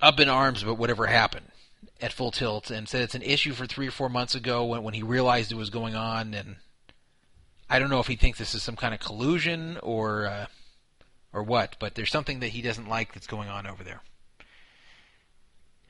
up 0.00 0.18
in 0.20 0.30
arms 0.30 0.62
about 0.62 0.78
whatever 0.78 1.06
happened 1.06 1.46
at 2.00 2.14
Full 2.14 2.30
Tilt, 2.30 2.70
and 2.70 2.88
said 2.88 3.02
it's 3.02 3.14
an 3.14 3.22
issue 3.22 3.52
for 3.52 3.66
three 3.66 3.88
or 3.88 3.92
four 3.92 4.08
months 4.08 4.34
ago 4.34 4.64
when 4.64 4.82
when 4.82 4.94
he 4.94 5.02
realized 5.02 5.52
it 5.52 5.56
was 5.56 5.68
going 5.68 5.94
on, 5.94 6.32
and 6.32 6.56
I 7.68 7.78
don't 7.78 7.90
know 7.90 8.00
if 8.00 8.06
he 8.06 8.16
thinks 8.16 8.38
this 8.38 8.54
is 8.54 8.62
some 8.62 8.76
kind 8.76 8.94
of 8.94 9.00
collusion 9.00 9.76
or 9.82 10.26
uh, 10.26 10.46
or 11.34 11.42
what, 11.42 11.76
but 11.78 11.94
there's 11.94 12.10
something 12.10 12.40
that 12.40 12.48
he 12.48 12.62
doesn't 12.62 12.88
like 12.88 13.12
that's 13.12 13.26
going 13.26 13.50
on 13.50 13.66
over 13.66 13.84
there. 13.84 14.00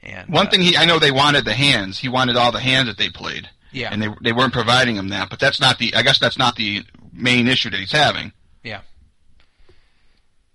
And 0.03 0.29
One 0.29 0.47
uh, 0.47 0.51
thing 0.51 0.61
he, 0.61 0.77
I 0.77 0.85
know 0.85 0.99
they 0.99 1.11
wanted 1.11 1.45
the 1.45 1.55
hands. 1.55 1.99
He 1.99 2.09
wanted 2.09 2.37
all 2.37 2.53
the 2.53 2.61
hands 2.61 2.89
that 2.89 2.99
they 2.99 3.11
played. 3.11 3.49
Yeah. 3.73 3.91
And 3.93 4.03
they 4.03 4.09
they 4.23 4.33
weren't 4.33 4.53
providing 4.53 4.97
him 4.97 5.09
that. 5.09 5.29
But 5.29 5.41
that's 5.41 5.61
not 5.61 5.79
the. 5.79 5.95
I 5.95 6.03
guess 6.03 6.19
that's 6.19 6.39
not 6.39 6.57
the 6.57 6.85
main 7.13 7.49
issue 7.49 7.71
that 7.71 7.79
he's 7.79 7.93
having. 7.93 8.33
Yeah. 8.63 8.81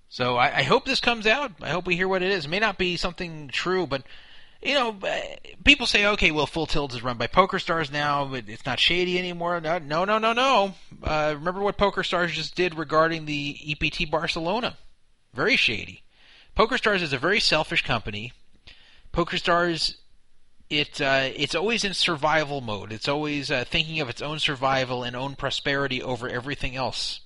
So 0.09 0.37
I, 0.37 0.59
I 0.59 0.63
hope 0.63 0.85
this 0.85 0.99
comes 0.99 1.27
out. 1.27 1.51
I 1.61 1.69
hope 1.69 1.85
we 1.85 1.95
hear 1.95 2.07
what 2.07 2.23
it 2.23 2.31
is. 2.31 2.45
It 2.45 2.49
may 2.49 2.59
not 2.59 2.77
be 2.77 2.97
something 2.97 3.49
true, 3.49 3.85
but 3.85 4.03
you 4.63 4.75
know, 4.75 4.95
uh, 5.03 5.19
people 5.63 5.85
say, 5.85 6.05
okay, 6.05 6.31
well, 6.31 6.45
Full 6.45 6.65
Tilt 6.65 6.93
is 6.93 7.03
run 7.03 7.17
by 7.17 7.27
Poker 7.27 7.59
Stars 7.59 7.91
now, 7.91 8.25
but 8.25 8.45
it's 8.47 8.65
not 8.65 8.79
shady 8.79 9.19
anymore. 9.19 9.59
No, 9.59 9.77
no, 9.77 10.05
no, 10.05 10.17
no. 10.19 10.33
no. 10.33 10.73
Uh, 11.03 11.33
remember 11.37 11.61
what 11.61 11.77
Poker 11.77 12.03
Stars 12.03 12.31
just 12.31 12.55
did 12.55 12.75
regarding 12.75 13.25
the 13.25 13.57
EPT 13.67 14.09
Barcelona? 14.09 14.77
Very 15.33 15.57
shady. 15.57 16.03
Poker 16.55 16.77
Stars 16.77 17.01
is 17.01 17.13
a 17.13 17.17
very 17.17 17.39
selfish 17.39 17.83
company. 17.83 18.31
Poker 19.13 19.37
Stars, 19.37 19.97
it 20.71 20.99
uh, 20.99 21.29
it's 21.35 21.53
always 21.53 21.83
in 21.83 21.93
survival 21.93 22.61
mode. 22.61 22.91
It's 22.91 23.07
always 23.07 23.51
uh, 23.51 23.63
thinking 23.63 24.01
of 24.01 24.09
its 24.09 24.23
own 24.23 24.39
survival 24.39 25.03
and 25.03 25.15
own 25.15 25.35
prosperity 25.35 26.01
over 26.01 26.27
everything 26.27 26.75
else. 26.75 27.21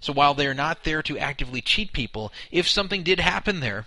So 0.00 0.12
while 0.12 0.34
they're 0.34 0.54
not 0.54 0.84
there 0.84 1.02
to 1.02 1.18
actively 1.18 1.60
cheat 1.60 1.92
people, 1.92 2.32
if 2.52 2.68
something 2.68 3.02
did 3.02 3.18
happen 3.18 3.58
there, 3.58 3.86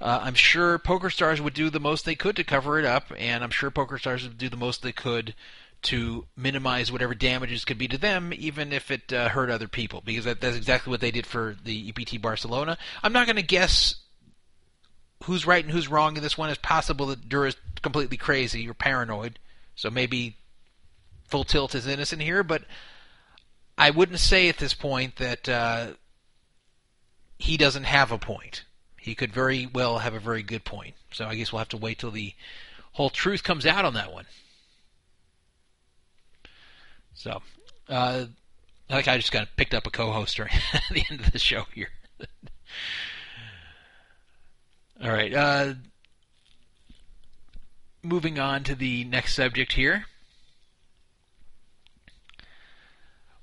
uh, 0.00 0.20
I'm 0.22 0.34
sure 0.34 0.78
Poker 0.78 1.10
Stars 1.10 1.40
would 1.40 1.54
do 1.54 1.70
the 1.70 1.80
most 1.80 2.04
they 2.04 2.14
could 2.14 2.36
to 2.36 2.44
cover 2.44 2.78
it 2.78 2.84
up, 2.84 3.12
and 3.18 3.42
I'm 3.42 3.50
sure 3.50 3.72
Poker 3.72 3.98
Stars 3.98 4.22
would 4.22 4.38
do 4.38 4.48
the 4.48 4.56
most 4.56 4.82
they 4.82 4.92
could 4.92 5.34
to 5.82 6.26
minimize 6.36 6.92
whatever 6.92 7.16
damages 7.16 7.64
could 7.64 7.78
be 7.78 7.88
to 7.88 7.98
them, 7.98 8.32
even 8.36 8.72
if 8.72 8.92
it 8.92 9.12
uh, 9.12 9.28
hurt 9.30 9.50
other 9.50 9.66
people, 9.66 10.02
because 10.04 10.24
that, 10.24 10.40
that's 10.40 10.56
exactly 10.56 10.92
what 10.92 11.00
they 11.00 11.10
did 11.10 11.26
for 11.26 11.56
the 11.64 11.88
EPT 11.88 12.22
Barcelona. 12.22 12.78
I'm 13.02 13.12
not 13.12 13.26
going 13.26 13.36
to 13.36 13.42
guess 13.42 13.96
who's 15.24 15.46
right 15.46 15.64
and 15.64 15.72
who's 15.72 15.88
wrong 15.88 16.16
in 16.16 16.22
this 16.22 16.38
one. 16.38 16.50
It's 16.50 16.58
possible 16.62 17.06
that 17.06 17.28
Dur 17.28 17.46
is 17.46 17.56
completely 17.82 18.16
crazy 18.16 18.68
or 18.68 18.74
paranoid, 18.74 19.38
so 19.74 19.90
maybe 19.90 20.36
Full 21.28 21.44
Tilt 21.44 21.74
is 21.74 21.86
innocent 21.86 22.22
here, 22.22 22.42
but 22.42 22.64
I 23.76 23.90
wouldn't 23.90 24.18
say 24.18 24.48
at 24.48 24.58
this 24.58 24.74
point 24.74 25.16
that 25.16 25.48
uh, 25.48 25.88
he 27.38 27.56
doesn't 27.56 27.84
have 27.84 28.10
a 28.10 28.18
point. 28.18 28.64
He 28.98 29.14
could 29.14 29.32
very 29.32 29.66
well 29.66 29.98
have 29.98 30.14
a 30.14 30.20
very 30.20 30.42
good 30.42 30.64
point. 30.64 30.94
So 31.12 31.26
I 31.26 31.36
guess 31.36 31.52
we'll 31.52 31.60
have 31.60 31.68
to 31.68 31.76
wait 31.76 31.98
till 31.98 32.10
the 32.10 32.34
whole 32.92 33.10
truth 33.10 33.42
comes 33.42 33.64
out 33.64 33.84
on 33.84 33.94
that 33.94 34.12
one. 34.12 34.26
So, 37.14 37.42
uh, 37.88 38.26
I 38.90 38.94
think 38.94 39.08
I 39.08 39.16
just 39.16 39.32
got 39.32 39.48
picked 39.56 39.74
up 39.74 39.86
a 39.86 39.90
co-host 39.90 40.36
during 40.36 40.52
the 40.90 41.04
end 41.10 41.20
of 41.20 41.32
the 41.32 41.38
show 41.38 41.64
here. 41.74 41.90
All 45.02 45.10
right. 45.10 45.32
Uh, 45.32 45.74
moving 48.02 48.38
on 48.38 48.64
to 48.64 48.74
the 48.74 49.04
next 49.04 49.34
subject 49.34 49.72
here. 49.72 50.06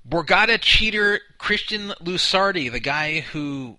Borgata 0.08 0.58
cheater 0.60 1.20
Christian 1.38 1.88
Lusardi, 2.00 2.70
the 2.70 2.80
guy 2.80 3.20
who 3.20 3.78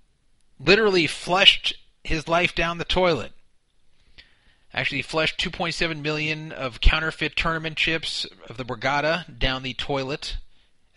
literally 0.60 1.08
flushed 1.08 1.76
his 2.04 2.28
life 2.28 2.54
down 2.54 2.80
the 2.80 2.86
toilet. 2.86 3.32
Actually, 4.74 4.98
he 4.98 5.04
flushed 5.04 5.40
2.7 5.40 6.02
million 6.02 6.52
of 6.52 6.82
counterfeit 6.82 7.36
tournament 7.36 7.78
chips 7.78 8.26
of 8.50 8.58
the 8.58 8.66
Borgata 8.66 9.38
down 9.40 9.64
the 9.64 9.74
toilet 9.74 10.38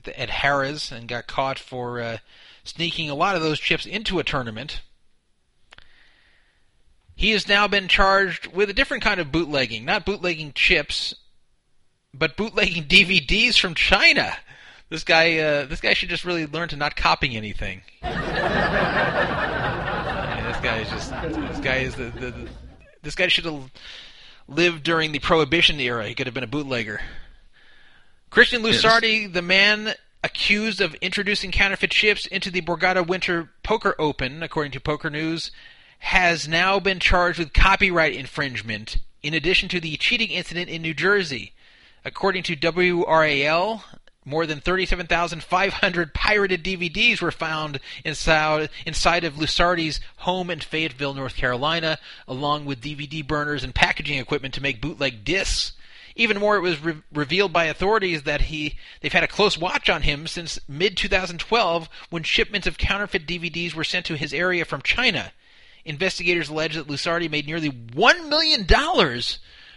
at 0.07 0.31
Harrah's 0.31 0.91
and 0.91 1.09
got 1.09 1.27
caught 1.27 1.59
for 1.59 2.01
uh, 2.01 2.19
sneaking 2.65 3.09
a 3.09 3.15
lot 3.15 3.37
of 3.37 3.43
those 3.43 3.61
chips 3.61 3.87
into 3.87 4.19
a 4.19 4.25
tournament. 4.25 4.81
He 7.21 7.33
has 7.33 7.47
now 7.47 7.69
been 7.69 7.87
charged 7.87 8.47
with 8.47 8.71
a 8.71 8.73
different 8.73 9.03
kind 9.03 9.21
of 9.21 9.31
bootlegging, 9.31 9.85
not 9.85 10.07
bootlegging 10.07 10.55
chips, 10.55 11.15
but 12.15 12.35
bootlegging 12.35 12.85
DVDs 12.89 13.61
from 13.61 13.75
China. 13.75 14.35
This 14.89 15.05
guy, 15.05 15.37
uh, 15.37 15.67
this 15.67 15.83
guy 15.83 15.93
should 15.93 16.09
just 16.09 16.25
really 16.25 16.47
learn 16.47 16.71
to 16.71 16.77
not 16.77 16.97
copy 16.97 17.37
anything. 17.37 17.83
Yeah, 20.33 20.53
this 20.53 20.63
guy 20.63 20.79
is 20.79 20.89
just. 20.89 21.11
This 21.11 21.61
guy 21.61 21.77
is 21.77 21.95
the. 21.95 22.05
the, 22.05 22.31
the 22.31 22.49
this 23.03 23.15
guy 23.15 23.29
should 23.29 23.45
have 23.45 23.71
lived 24.49 24.83
during 24.83 25.13
the 25.13 25.19
Prohibition 25.19 25.79
era. 25.79 26.09
He 26.09 26.15
could 26.15 26.27
have 26.27 26.33
been 26.33 26.45
a 26.45 26.47
bootlegger. 26.47 27.03
Christian 28.31 28.65
Yes. 28.65 28.81
The 29.33 29.43
man 29.43 29.93
accused 30.25 30.81
of 30.81 30.95
introducing 30.97 31.51
counterfeit 31.51 31.91
chips 31.91 32.27
into 32.27 32.51
the 32.51 32.63
Borgata 32.63 33.07
Winter 33.07 33.51
Poker 33.63 33.95
Open, 33.99 34.43
according 34.43 34.73
to 34.73 34.81
Poker 34.81 35.11
News, 35.11 35.51
has 36.01 36.49
now 36.49 36.81
been 36.81 36.99
charged 36.99 37.39
with 37.39 37.53
copyright 37.53 38.15
infringement 38.15 38.97
in 39.23 39.35
addition 39.35 39.69
to 39.69 39.81
the 39.81 39.97
cheating 39.97 40.31
incident 40.31 40.69
in 40.69 40.83
New 40.83 40.95
Jersey. 40.95 41.53
According 42.05 42.43
to 42.45 42.57
WRAL, 42.57 43.85
more 44.25 44.47
than 44.47 44.61
37,500 44.61 46.15
pirated 46.15 46.65
DVDs 46.65 47.21
were 47.21 47.31
found 47.31 47.81
inside, 48.05 48.71
inside 48.87 49.25
of 49.25 49.35
Lusardi's 49.35 50.01
home 50.19 50.51
in 50.51 50.61
Fayetteville, 50.61 51.15
North 51.15 51.37
Carolina, 51.37 51.99
along 52.27 52.65
with 52.65 52.81
DVD 52.81 53.27
burners 53.27 53.63
and 53.63 53.75
packaging 53.75 54.19
equipment 54.19 54.55
to 54.55 54.63
make 54.63 54.81
bootleg 54.81 55.25
discs. 55.25 55.73
Even 56.17 56.39
more, 56.39 56.57
it 56.57 56.61
was 56.61 56.83
re- 56.83 57.03
revealed 57.13 57.53
by 57.53 57.65
authorities 57.65 58.23
that 58.23 58.43
he 58.43 58.77
they've 59.01 59.13
had 59.13 59.23
a 59.23 59.29
close 59.29 59.57
watch 59.57 59.89
on 59.89 60.03
him 60.03 60.27
since 60.27 60.59
mid 60.67 60.97
2012 60.97 61.89
when 62.11 62.23
shipments 62.23 62.67
of 62.67 62.79
counterfeit 62.79 63.27
DVDs 63.27 63.75
were 63.75 63.85
sent 63.85 64.07
to 64.07 64.17
his 64.17 64.35
area 64.35 64.65
from 64.65 64.83
China. 64.83 65.33
Investigators 65.85 66.49
allege 66.49 66.75
that 66.75 66.89
Lusardi 66.89 67.31
made 67.31 67.47
nearly 67.47 67.71
$1 67.71 68.29
million 68.29 68.67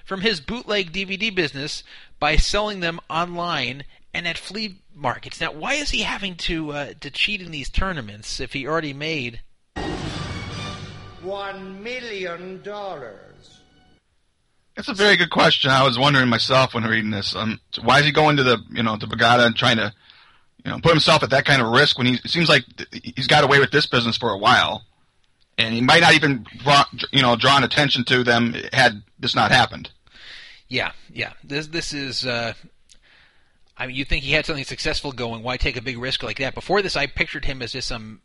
from 0.05 0.21
his 0.21 0.41
bootleg 0.41 0.91
DVD 0.91 1.33
business 1.33 1.83
by 2.19 2.35
selling 2.35 2.79
them 2.79 2.99
online 3.09 3.83
and 4.13 4.27
at 4.27 4.37
flea 4.37 4.77
markets. 4.93 5.41
Now, 5.41 5.51
why 5.51 5.73
is 5.73 5.89
he 5.89 6.01
having 6.01 6.35
to 6.35 6.71
uh, 6.71 6.93
to 6.99 7.09
cheat 7.09 7.41
in 7.41 7.51
these 7.51 7.69
tournaments 7.69 8.39
if 8.39 8.53
he 8.53 8.67
already 8.67 8.93
made? 8.93 9.41
One 11.21 11.81
million 11.81 12.61
dollars. 12.61 13.61
That's 14.75 14.89
a 14.89 14.93
very 14.93 15.17
good 15.17 15.29
question. 15.29 15.69
I 15.69 15.83
was 15.83 15.97
wondering 15.99 16.29
myself 16.29 16.73
when 16.73 16.83
reading 16.83 17.11
this. 17.11 17.35
Um, 17.35 17.59
why 17.81 17.99
is 17.99 18.05
he 18.05 18.11
going 18.11 18.37
to 18.37 18.43
the 18.43 18.59
you 18.71 18.83
know 18.83 18.97
to 18.97 19.07
Borgata 19.07 19.45
and 19.45 19.55
trying 19.55 19.77
to 19.77 19.93
you 20.63 20.71
know 20.71 20.79
put 20.79 20.91
himself 20.91 21.23
at 21.23 21.29
that 21.31 21.45
kind 21.45 21.61
of 21.61 21.71
risk 21.71 21.97
when 21.97 22.07
he 22.07 22.13
it 22.15 22.29
seems 22.29 22.49
like 22.49 22.65
th- 22.77 23.13
he's 23.15 23.27
got 23.27 23.43
away 23.43 23.59
with 23.59 23.71
this 23.71 23.85
business 23.85 24.17
for 24.17 24.31
a 24.31 24.37
while, 24.37 24.83
and 25.57 25.73
he 25.73 25.81
might 25.81 26.01
not 26.01 26.13
even 26.13 26.45
you 27.11 27.21
know 27.21 27.35
drawn 27.35 27.63
attention 27.63 28.03
to 28.05 28.23
them 28.23 28.55
had 28.71 29.03
this 29.19 29.35
not 29.35 29.51
happened. 29.51 29.89
Yeah, 30.67 30.91
yeah. 31.11 31.33
This 31.43 31.67
this 31.67 31.93
is. 31.93 32.25
Uh, 32.25 32.53
I 33.75 33.87
mean, 33.87 33.95
you 33.95 34.05
think 34.05 34.23
he 34.23 34.33
had 34.33 34.45
something 34.45 34.63
successful 34.63 35.11
going? 35.11 35.41
Why 35.41 35.57
take 35.57 35.77
a 35.77 35.81
big 35.81 35.97
risk 35.97 36.21
like 36.21 36.37
that? 36.37 36.53
Before 36.53 36.81
this, 36.81 36.95
I 36.95 37.07
pictured 37.07 37.45
him 37.45 37.61
as 37.61 37.71
just 37.71 37.87
some 37.87 38.21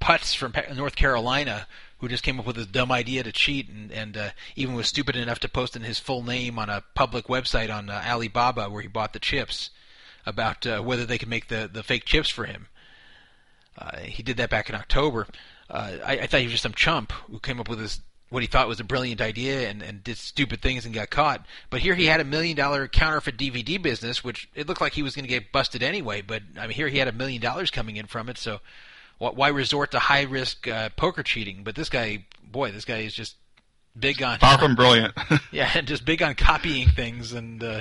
putz 0.00 0.36
from 0.36 0.52
North 0.76 0.96
Carolina 0.96 1.66
who 1.98 2.08
just 2.08 2.22
came 2.22 2.38
up 2.38 2.46
with 2.46 2.56
this 2.56 2.66
dumb 2.66 2.92
idea 2.92 3.22
to 3.22 3.32
cheat, 3.32 3.68
and 3.68 3.90
and 3.90 4.16
uh, 4.16 4.30
even 4.54 4.74
was 4.74 4.86
stupid 4.86 5.16
enough 5.16 5.38
to 5.40 5.48
post 5.48 5.76
in 5.76 5.82
his 5.82 5.98
full 5.98 6.22
name 6.22 6.58
on 6.58 6.68
a 6.68 6.82
public 6.94 7.26
website 7.26 7.74
on 7.74 7.88
uh, 7.88 8.02
Alibaba 8.06 8.68
where 8.68 8.82
he 8.82 8.88
bought 8.88 9.12
the 9.12 9.18
chips 9.18 9.70
about 10.24 10.66
uh, 10.66 10.80
whether 10.80 11.06
they 11.06 11.18
could 11.18 11.28
make 11.28 11.48
the 11.48 11.68
the 11.72 11.82
fake 11.82 12.04
chips 12.04 12.28
for 12.28 12.44
him. 12.44 12.68
Uh, 13.78 13.98
he 13.98 14.22
did 14.22 14.36
that 14.36 14.50
back 14.50 14.68
in 14.68 14.74
October. 14.74 15.26
Uh, 15.68 15.92
I, 16.04 16.18
I 16.18 16.26
thought 16.26 16.40
he 16.40 16.46
was 16.46 16.52
just 16.52 16.62
some 16.62 16.74
chump 16.74 17.12
who 17.30 17.38
came 17.38 17.60
up 17.60 17.68
with 17.68 17.78
this 17.78 18.00
what 18.28 18.42
he 18.42 18.48
thought 18.48 18.66
was 18.66 18.80
a 18.80 18.84
brilliant 18.84 19.20
idea 19.20 19.68
and, 19.68 19.82
and 19.82 20.02
did 20.02 20.16
stupid 20.16 20.60
things 20.60 20.84
and 20.84 20.92
got 20.92 21.10
caught. 21.10 21.46
But 21.70 21.80
here 21.80 21.94
he 21.94 22.06
had 22.06 22.20
a 22.20 22.24
million 22.24 22.56
dollar 22.56 22.88
counterfeit 22.88 23.38
DVD 23.38 23.80
business, 23.80 24.24
which 24.24 24.48
it 24.54 24.66
looked 24.66 24.80
like 24.80 24.94
he 24.94 25.02
was 25.02 25.14
going 25.14 25.24
to 25.24 25.28
get 25.28 25.52
busted 25.52 25.82
anyway. 25.82 26.22
But 26.22 26.42
I 26.58 26.66
mean, 26.66 26.74
here 26.74 26.88
he 26.88 26.98
had 26.98 27.08
a 27.08 27.12
million 27.12 27.40
dollars 27.40 27.70
coming 27.70 27.96
in 27.96 28.06
from 28.06 28.28
it, 28.28 28.38
so 28.38 28.60
why 29.18 29.48
resort 29.48 29.92
to 29.92 29.98
high 29.98 30.22
risk 30.22 30.66
uh, 30.66 30.90
poker 30.96 31.22
cheating? 31.22 31.62
But 31.62 31.74
this 31.76 31.88
guy, 31.88 32.26
boy, 32.44 32.72
this 32.72 32.84
guy 32.84 32.98
is 32.98 33.14
just 33.14 33.36
big 33.98 34.22
on 34.22 34.38
Far 34.38 34.58
from 34.58 34.74
brilliant. 34.74 35.14
yeah, 35.50 35.70
and 35.74 35.86
just 35.86 36.04
big 36.04 36.22
on 36.22 36.34
copying 36.34 36.88
things 36.88 37.32
and 37.32 37.62
uh, 37.62 37.80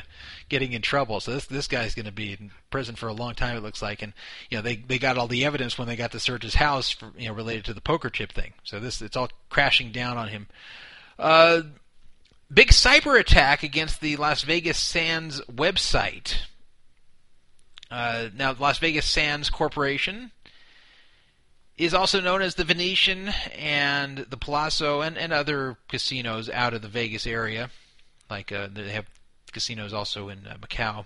getting 0.49 0.73
in 0.73 0.81
trouble. 0.81 1.19
So 1.19 1.33
this 1.33 1.45
this 1.45 1.67
guy's 1.67 1.95
going 1.95 2.05
to 2.05 2.11
be 2.11 2.33
in 2.33 2.51
prison 2.69 2.95
for 2.95 3.07
a 3.07 3.13
long 3.13 3.33
time. 3.35 3.57
It 3.57 3.63
looks 3.63 3.81
like, 3.81 4.01
and 4.01 4.13
you 4.49 4.57
know 4.57 4.61
they 4.61 4.77
they 4.77 4.99
got 4.99 5.17
all 5.17 5.27
the 5.27 5.45
evidence 5.45 5.77
when 5.77 5.87
they 5.87 5.95
got 5.95 6.11
to 6.11 6.19
search 6.19 6.43
his 6.43 6.55
house, 6.55 6.91
for, 6.91 7.11
you 7.17 7.27
know, 7.27 7.33
related 7.33 7.65
to 7.65 7.73
the 7.73 7.81
poker 7.81 8.09
chip 8.09 8.31
thing. 8.31 8.53
So 8.63 8.79
this 8.79 9.01
it's 9.01 9.17
all 9.17 9.29
crashing 9.49 9.91
down 9.91 10.17
on 10.17 10.29
him. 10.29 10.47
Uh, 11.17 11.61
big 12.51 12.69
cyber 12.69 13.19
attack 13.19 13.63
against 13.63 14.01
the 14.01 14.17
Las 14.17 14.41
Vegas 14.43 14.77
Sands 14.77 15.41
website. 15.41 16.35
Uh, 17.91 18.29
now, 18.35 18.55
Las 18.57 18.79
Vegas 18.79 19.05
Sands 19.05 19.49
Corporation 19.49 20.31
is 21.77 21.93
also 21.93 22.21
known 22.21 22.41
as 22.41 22.55
the 22.55 22.63
Venetian 22.63 23.29
and 23.57 24.19
the 24.19 24.37
Palazzo 24.37 25.01
and, 25.01 25.17
and 25.17 25.33
other 25.33 25.77
casinos 25.87 26.49
out 26.49 26.73
of 26.73 26.81
the 26.81 26.87
Vegas 26.87 27.27
area. 27.27 27.69
Like 28.29 28.51
uh, 28.51 28.67
they 28.71 28.91
have 28.91 29.05
casinos 29.51 29.93
also 29.93 30.29
in 30.29 30.47
uh, 30.47 30.55
Macau. 30.59 31.05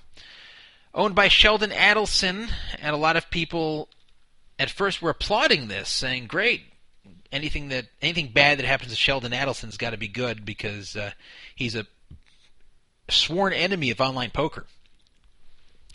Owned 0.94 1.16
by 1.16 1.28
Sheldon 1.28 1.72
Adelson, 1.72 2.52
and 2.82 2.96
a 2.96 3.00
lot 3.00 3.16
of 3.16 3.30
people 3.30 3.90
at 4.58 4.70
first 4.70 5.02
were 5.02 5.12
applauding 5.12 5.68
this, 5.68 5.90
saying, 5.90 6.28
"Great, 6.28 6.64
anything 7.32 7.70
that 7.70 7.86
anything 8.02 8.30
bad 8.30 8.58
that 8.58 8.66
happens 8.66 8.92
to 8.92 8.98
Sheldon 8.98 9.32
Adelson's 9.32 9.78
got 9.78 9.92
to 9.92 9.98
be 9.98 10.08
good 10.08 10.46
because 10.46 10.96
uh, 10.96 11.12
he's 11.56 11.76
a 11.76 11.86
sworn 13.10 13.54
enemy 13.54 13.92
of 13.92 14.02
online 14.02 14.32
poker." 14.32 14.66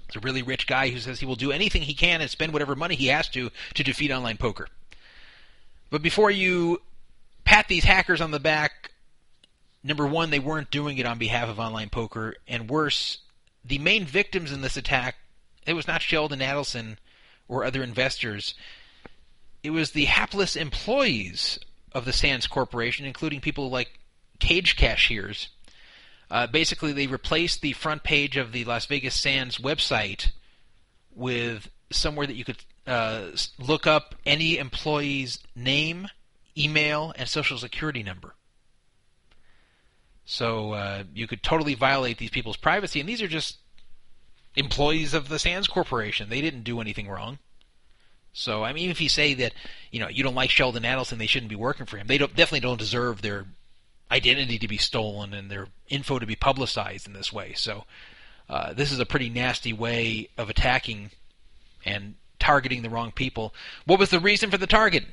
He's 0.07 0.17
a 0.17 0.21
really 0.21 0.43
rich 0.43 0.67
guy 0.67 0.91
who 0.91 0.99
says 0.99 1.21
he 1.21 1.27
will 1.27 1.37
do 1.37 1.53
anything 1.53 1.83
he 1.83 1.95
can 1.95 2.21
and 2.21 2.31
spend 2.31 2.53
whatever 2.53 2.75
money 2.75 2.95
he 2.95 3.07
has 3.09 3.29
to 3.31 3.51
to 3.75 3.83
defeat 3.83 4.11
online 4.11 4.37
poker. 4.37 4.69
But 5.91 6.03
before 6.03 6.31
you 6.31 6.83
pat 7.45 7.69
these 7.69 7.85
hackers 7.85 8.21
on 8.21 8.31
the 8.31 8.41
back, 8.41 8.91
number 9.83 10.07
one, 10.07 10.31
they 10.31 10.39
weren't 10.39 10.71
doing 10.71 10.99
it 10.99 11.07
on 11.07 11.19
behalf 11.19 11.49
of 11.49 11.61
online 11.61 11.91
poker, 11.91 12.35
and 12.49 12.69
worse, 12.69 13.19
the 13.65 13.79
main 13.79 14.05
victims 14.05 14.53
in 14.53 14.61
this 14.61 14.77
attack, 14.77 15.17
it 15.67 15.75
was 15.75 15.87
not 15.87 16.03
Sheldon 16.03 16.41
Adelson 16.41 16.97
or 17.49 17.65
other 17.65 17.83
investors. 17.83 18.55
It 19.63 19.71
was 19.71 19.93
the 19.93 20.07
hapless 20.07 20.57
employees 20.57 21.59
of 21.93 22.05
the 22.05 22.13
Sands 22.13 22.47
Corporation, 22.47 23.07
including 23.07 23.41
people 23.41 23.71
like 23.71 23.99
cage 24.41 24.77
cashiers. 24.77 25.49
Uh, 26.35 26.49
basically, 26.49 26.93
they 26.93 27.07
replaced 27.07 27.63
the 27.63 27.73
front 27.75 28.03
page 28.03 28.37
of 28.37 28.51
the 28.51 28.65
Las 28.65 28.87
Vegas 28.87 29.15
Sands 29.15 29.59
website 29.59 30.33
with 31.15 31.71
somewhere 31.93 32.27
that 32.27 32.35
you 32.35 32.45
could 32.45 32.57
uh, 32.89 33.27
look 33.57 33.87
up 33.87 34.17
any 34.27 34.59
employee's 34.59 35.39
name, 35.55 36.09
email, 36.59 37.15
and 37.17 37.29
social 37.29 37.57
security 37.57 38.03
number. 38.03 38.35
So 40.25 40.73
uh, 40.73 41.05
you 41.15 41.29
could 41.29 41.41
totally 41.41 41.75
violate 41.75 42.19
these 42.19 42.31
people's 42.31 42.57
privacy, 42.57 42.99
and 42.99 43.09
these 43.09 43.23
are 43.23 43.29
just 43.29 43.59
employees 44.57 45.15
of 45.15 45.29
the 45.29 45.39
Sands 45.39 45.69
Corporation. 45.69 46.31
They 46.31 46.41
didn't 46.41 46.65
do 46.65 46.81
anything 46.81 47.07
wrong. 47.07 47.39
So 48.33 48.65
I 48.65 48.73
mean, 48.73 48.91
if 48.91 49.01
you 49.01 49.09
say 49.09 49.35
that 49.35 49.55
you 49.93 50.01
know 50.01 50.09
you 50.09 50.25
don't 50.25 50.35
like 50.35 50.51
Sheldon 50.51 50.83
Adelson, 50.83 51.19
they 51.19 51.29
shouldn't 51.29 51.51
be 51.51 51.55
working 51.55 51.87
for 51.87 51.97
him. 51.97 52.09
They 52.09 52.19
don't, 52.19 52.35
definitely 52.35 52.67
don't 52.67 52.81
deserve 52.81 53.23
their 53.23 53.47
identity 54.11 54.59
to 54.59 54.69
be 54.69 54.77
stolen 54.77 55.35
and 55.35 55.51
their 55.51 55.69
info 55.89 56.19
to 56.19 56.27
be 56.27 56.37
publicized 56.37 57.07
in 57.07 57.13
this 57.13 57.33
way. 57.33 57.53
So 57.55 57.85
uh, 58.49 58.73
this 58.73 58.93
is 58.93 59.01
a 59.01 59.07
pretty 59.07 59.31
nasty 59.31 59.73
way 59.73 60.29
of 60.37 60.51
attacking 60.51 61.11
and 61.85 62.15
targeting 62.39 62.83
the 62.83 62.91
wrong 62.91 63.13
people. 63.13 63.55
What 63.87 63.99
was 63.99 64.11
the 64.11 64.21
reason 64.21 64.51
for 64.51 64.59
the 64.59 64.67
target? 64.67 65.05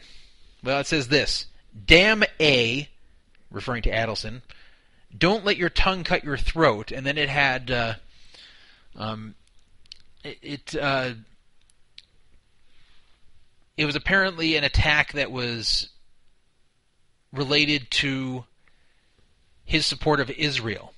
Well, 0.63 0.79
it 0.79 0.87
says 0.87 1.07
this: 1.07 1.45
"Damn 1.85 2.23
A," 2.39 2.87
referring 3.51 3.83
to 3.83 3.91
Adelson. 3.91 4.41
Don't 5.15 5.45
let 5.45 5.57
your 5.57 5.69
tongue 5.69 6.03
cut 6.03 6.23
your 6.23 6.37
throat. 6.37 6.91
And 6.91 7.05
then 7.05 7.17
it 7.17 7.29
had, 7.29 7.69
uh, 7.69 7.93
um, 8.95 9.35
it, 10.23 10.75
uh, 10.75 11.11
it 13.77 13.85
was 13.85 13.95
apparently 13.95 14.55
an 14.55 14.63
attack 14.63 15.13
that 15.13 15.31
was 15.31 15.89
related 17.33 17.89
to 17.91 18.45
his 19.71 19.85
support 19.85 20.19
of 20.19 20.29
Israel. 20.31 20.93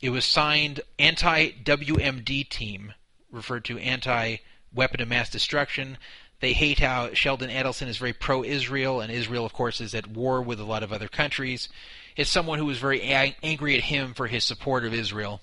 It 0.00 0.08
was 0.08 0.24
signed 0.24 0.80
anti 0.98 1.50
WMD 1.50 2.48
team, 2.48 2.94
referred 3.30 3.66
to 3.66 3.76
anti 3.78 4.38
weapon 4.72 5.02
of 5.02 5.08
mass 5.08 5.28
destruction. 5.28 5.98
They 6.40 6.54
hate 6.54 6.78
how 6.78 7.12
Sheldon 7.12 7.50
Adelson 7.50 7.88
is 7.88 7.98
very 7.98 8.14
pro 8.14 8.42
Israel, 8.42 9.02
and 9.02 9.12
Israel, 9.12 9.44
of 9.44 9.52
course, 9.52 9.78
is 9.78 9.94
at 9.94 10.06
war 10.06 10.40
with 10.40 10.58
a 10.58 10.64
lot 10.64 10.82
of 10.82 10.90
other 10.90 11.06
countries. 11.06 11.68
It's 12.16 12.30
someone 12.30 12.58
who 12.58 12.64
was 12.64 12.78
very 12.78 13.02
a- 13.02 13.36
angry 13.42 13.76
at 13.76 13.84
him 13.84 14.14
for 14.14 14.26
his 14.26 14.42
support 14.42 14.86
of 14.86 14.94
Israel 14.94 15.42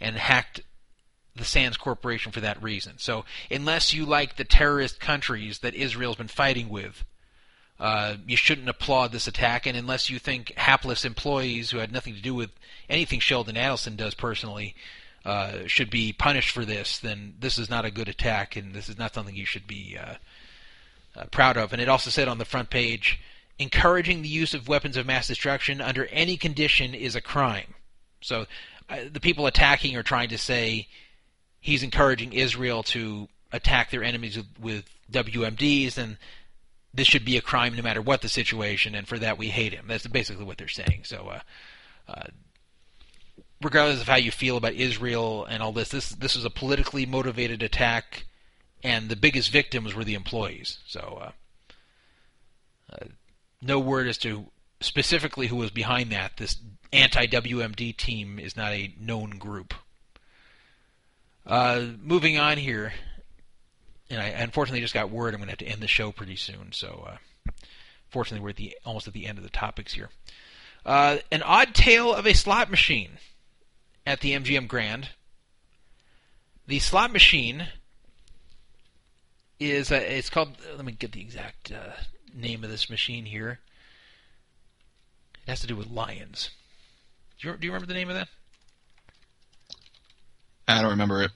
and 0.00 0.16
hacked 0.16 0.62
the 1.36 1.44
Sands 1.44 1.76
Corporation 1.76 2.32
for 2.32 2.40
that 2.40 2.62
reason. 2.62 2.94
So, 2.96 3.26
unless 3.50 3.92
you 3.92 4.06
like 4.06 4.36
the 4.36 4.44
terrorist 4.44 5.00
countries 5.00 5.58
that 5.58 5.74
Israel's 5.74 6.16
been 6.16 6.28
fighting 6.28 6.70
with, 6.70 7.04
uh, 7.80 8.16
you 8.26 8.36
shouldn't 8.36 8.68
applaud 8.68 9.12
this 9.12 9.26
attack. 9.26 9.66
And 9.66 9.76
unless 9.76 10.10
you 10.10 10.18
think 10.18 10.52
hapless 10.56 11.04
employees 11.04 11.70
who 11.70 11.78
had 11.78 11.92
nothing 11.92 12.14
to 12.14 12.22
do 12.22 12.34
with 12.34 12.50
anything 12.88 13.20
Sheldon 13.20 13.56
Adelson 13.56 13.96
does 13.96 14.14
personally 14.14 14.74
uh, 15.24 15.66
should 15.66 15.90
be 15.90 16.12
punished 16.12 16.50
for 16.50 16.64
this, 16.64 16.98
then 16.98 17.34
this 17.38 17.58
is 17.58 17.70
not 17.70 17.84
a 17.84 17.90
good 17.90 18.08
attack, 18.08 18.56
and 18.56 18.74
this 18.74 18.88
is 18.88 18.98
not 18.98 19.14
something 19.14 19.34
you 19.34 19.46
should 19.46 19.66
be 19.66 19.96
uh, 19.98 20.14
uh, 21.16 21.24
proud 21.26 21.56
of. 21.56 21.72
And 21.72 21.80
it 21.80 21.88
also 21.88 22.10
said 22.10 22.28
on 22.28 22.38
the 22.38 22.44
front 22.44 22.70
page, 22.70 23.20
encouraging 23.58 24.22
the 24.22 24.28
use 24.28 24.54
of 24.54 24.68
weapons 24.68 24.96
of 24.96 25.06
mass 25.06 25.28
destruction 25.28 25.80
under 25.80 26.06
any 26.06 26.36
condition 26.36 26.94
is 26.94 27.16
a 27.16 27.20
crime. 27.20 27.74
So 28.20 28.46
uh, 28.88 28.96
the 29.10 29.20
people 29.20 29.46
attacking 29.46 29.96
are 29.96 30.02
trying 30.02 30.28
to 30.30 30.38
say 30.38 30.88
he's 31.60 31.82
encouraging 31.82 32.32
Israel 32.32 32.82
to 32.82 33.28
attack 33.52 33.90
their 33.90 34.04
enemies 34.04 34.36
with, 34.36 34.46
with 34.60 34.84
WMDs, 35.10 35.96
and 35.96 36.18
this 36.94 37.08
should 37.08 37.24
be 37.24 37.36
a 37.36 37.42
crime 37.42 37.74
no 37.74 37.82
matter 37.82 38.00
what 38.00 38.22
the 38.22 38.28
situation, 38.28 38.94
and 38.94 39.08
for 39.08 39.18
that 39.18 39.36
we 39.36 39.48
hate 39.48 39.72
him. 39.72 39.86
That's 39.88 40.06
basically 40.06 40.44
what 40.44 40.58
they're 40.58 40.68
saying. 40.68 41.02
So, 41.04 41.28
uh, 41.28 41.40
uh, 42.08 42.26
regardless 43.60 44.00
of 44.00 44.08
how 44.08 44.16
you 44.16 44.30
feel 44.30 44.56
about 44.56 44.74
Israel 44.74 45.44
and 45.44 45.62
all 45.62 45.72
this, 45.72 45.88
this 45.88 46.10
this 46.10 46.36
was 46.36 46.44
a 46.44 46.50
politically 46.50 47.04
motivated 47.04 47.62
attack, 47.62 48.26
and 48.82 49.08
the 49.08 49.16
biggest 49.16 49.50
victims 49.50 49.94
were 49.94 50.04
the 50.04 50.14
employees. 50.14 50.78
So, 50.86 51.18
uh, 51.20 51.32
uh, 52.92 53.06
no 53.60 53.80
word 53.80 54.06
as 54.06 54.18
to 54.18 54.46
specifically 54.80 55.48
who 55.48 55.56
was 55.56 55.70
behind 55.70 56.12
that. 56.12 56.36
This 56.36 56.56
anti-WMD 56.92 57.96
team 57.96 58.38
is 58.38 58.56
not 58.56 58.72
a 58.72 58.94
known 59.00 59.30
group. 59.30 59.74
Uh, 61.46 61.86
moving 62.00 62.38
on 62.38 62.56
here, 62.56 62.92
and 64.14 64.22
I 64.22 64.28
unfortunately 64.28 64.80
just 64.80 64.94
got 64.94 65.10
word 65.10 65.34
I'm 65.34 65.40
going 65.40 65.46
to 65.48 65.52
have 65.52 65.58
to 65.58 65.66
end 65.66 65.82
the 65.82 65.88
show 65.88 66.12
pretty 66.12 66.36
soon. 66.36 66.72
So, 66.72 67.06
uh, 67.08 67.52
fortunately, 68.10 68.42
we're 68.42 68.50
at 68.50 68.56
the 68.56 68.76
almost 68.84 69.08
at 69.08 69.14
the 69.14 69.26
end 69.26 69.38
of 69.38 69.44
the 69.44 69.50
topics 69.50 69.94
here. 69.94 70.10
Uh, 70.86 71.18
an 71.32 71.42
odd 71.42 71.74
tale 71.74 72.14
of 72.14 72.26
a 72.26 72.34
slot 72.34 72.70
machine 72.70 73.18
at 74.06 74.20
the 74.20 74.32
MGM 74.32 74.68
Grand. 74.68 75.10
The 76.66 76.78
slot 76.78 77.12
machine 77.12 77.68
is 79.58 79.90
uh, 79.90 79.96
it's 79.96 80.30
called. 80.30 80.56
Let 80.76 80.84
me 80.84 80.92
get 80.92 81.12
the 81.12 81.20
exact 81.20 81.72
uh, 81.72 81.92
name 82.34 82.64
of 82.64 82.70
this 82.70 82.88
machine 82.88 83.26
here. 83.26 83.60
It 85.46 85.50
has 85.50 85.60
to 85.60 85.66
do 85.66 85.76
with 85.76 85.88
lions. 85.88 86.50
Do 87.40 87.48
you, 87.48 87.56
do 87.56 87.66
you 87.66 87.72
remember 87.72 87.86
the 87.86 87.98
name 87.98 88.08
of 88.08 88.14
that? 88.14 88.28
I 90.66 90.80
don't 90.80 90.92
remember 90.92 91.22
it. 91.22 91.32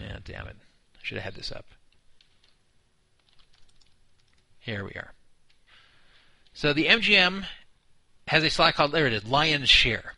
Yeah, 0.00 0.18
damn 0.24 0.48
it. 0.48 0.56
I 0.58 0.98
should 1.02 1.18
have 1.18 1.24
had 1.24 1.34
this 1.34 1.52
up. 1.52 1.66
Here 4.62 4.82
we 4.84 4.92
are. 4.92 5.12
So 6.54 6.72
the 6.72 6.86
MGM 6.86 7.44
has 8.28 8.44
a 8.44 8.50
slot 8.50 8.74
called, 8.74 8.92
there 8.92 9.08
it 9.08 9.12
is, 9.12 9.26
Lion's 9.26 9.68
Share. 9.68 10.14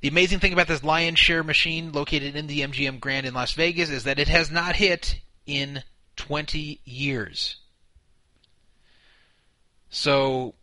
The 0.00 0.08
amazing 0.08 0.38
thing 0.38 0.52
about 0.52 0.68
this 0.68 0.84
Lion's 0.84 1.18
Share 1.18 1.42
machine 1.42 1.90
located 1.90 2.36
in 2.36 2.46
the 2.46 2.60
MGM 2.60 3.00
Grand 3.00 3.26
in 3.26 3.34
Las 3.34 3.54
Vegas 3.54 3.90
is 3.90 4.04
that 4.04 4.20
it 4.20 4.28
has 4.28 4.52
not 4.52 4.76
hit 4.76 5.18
in 5.46 5.82
20 6.16 6.80
years. 6.84 7.56
So 9.88 10.54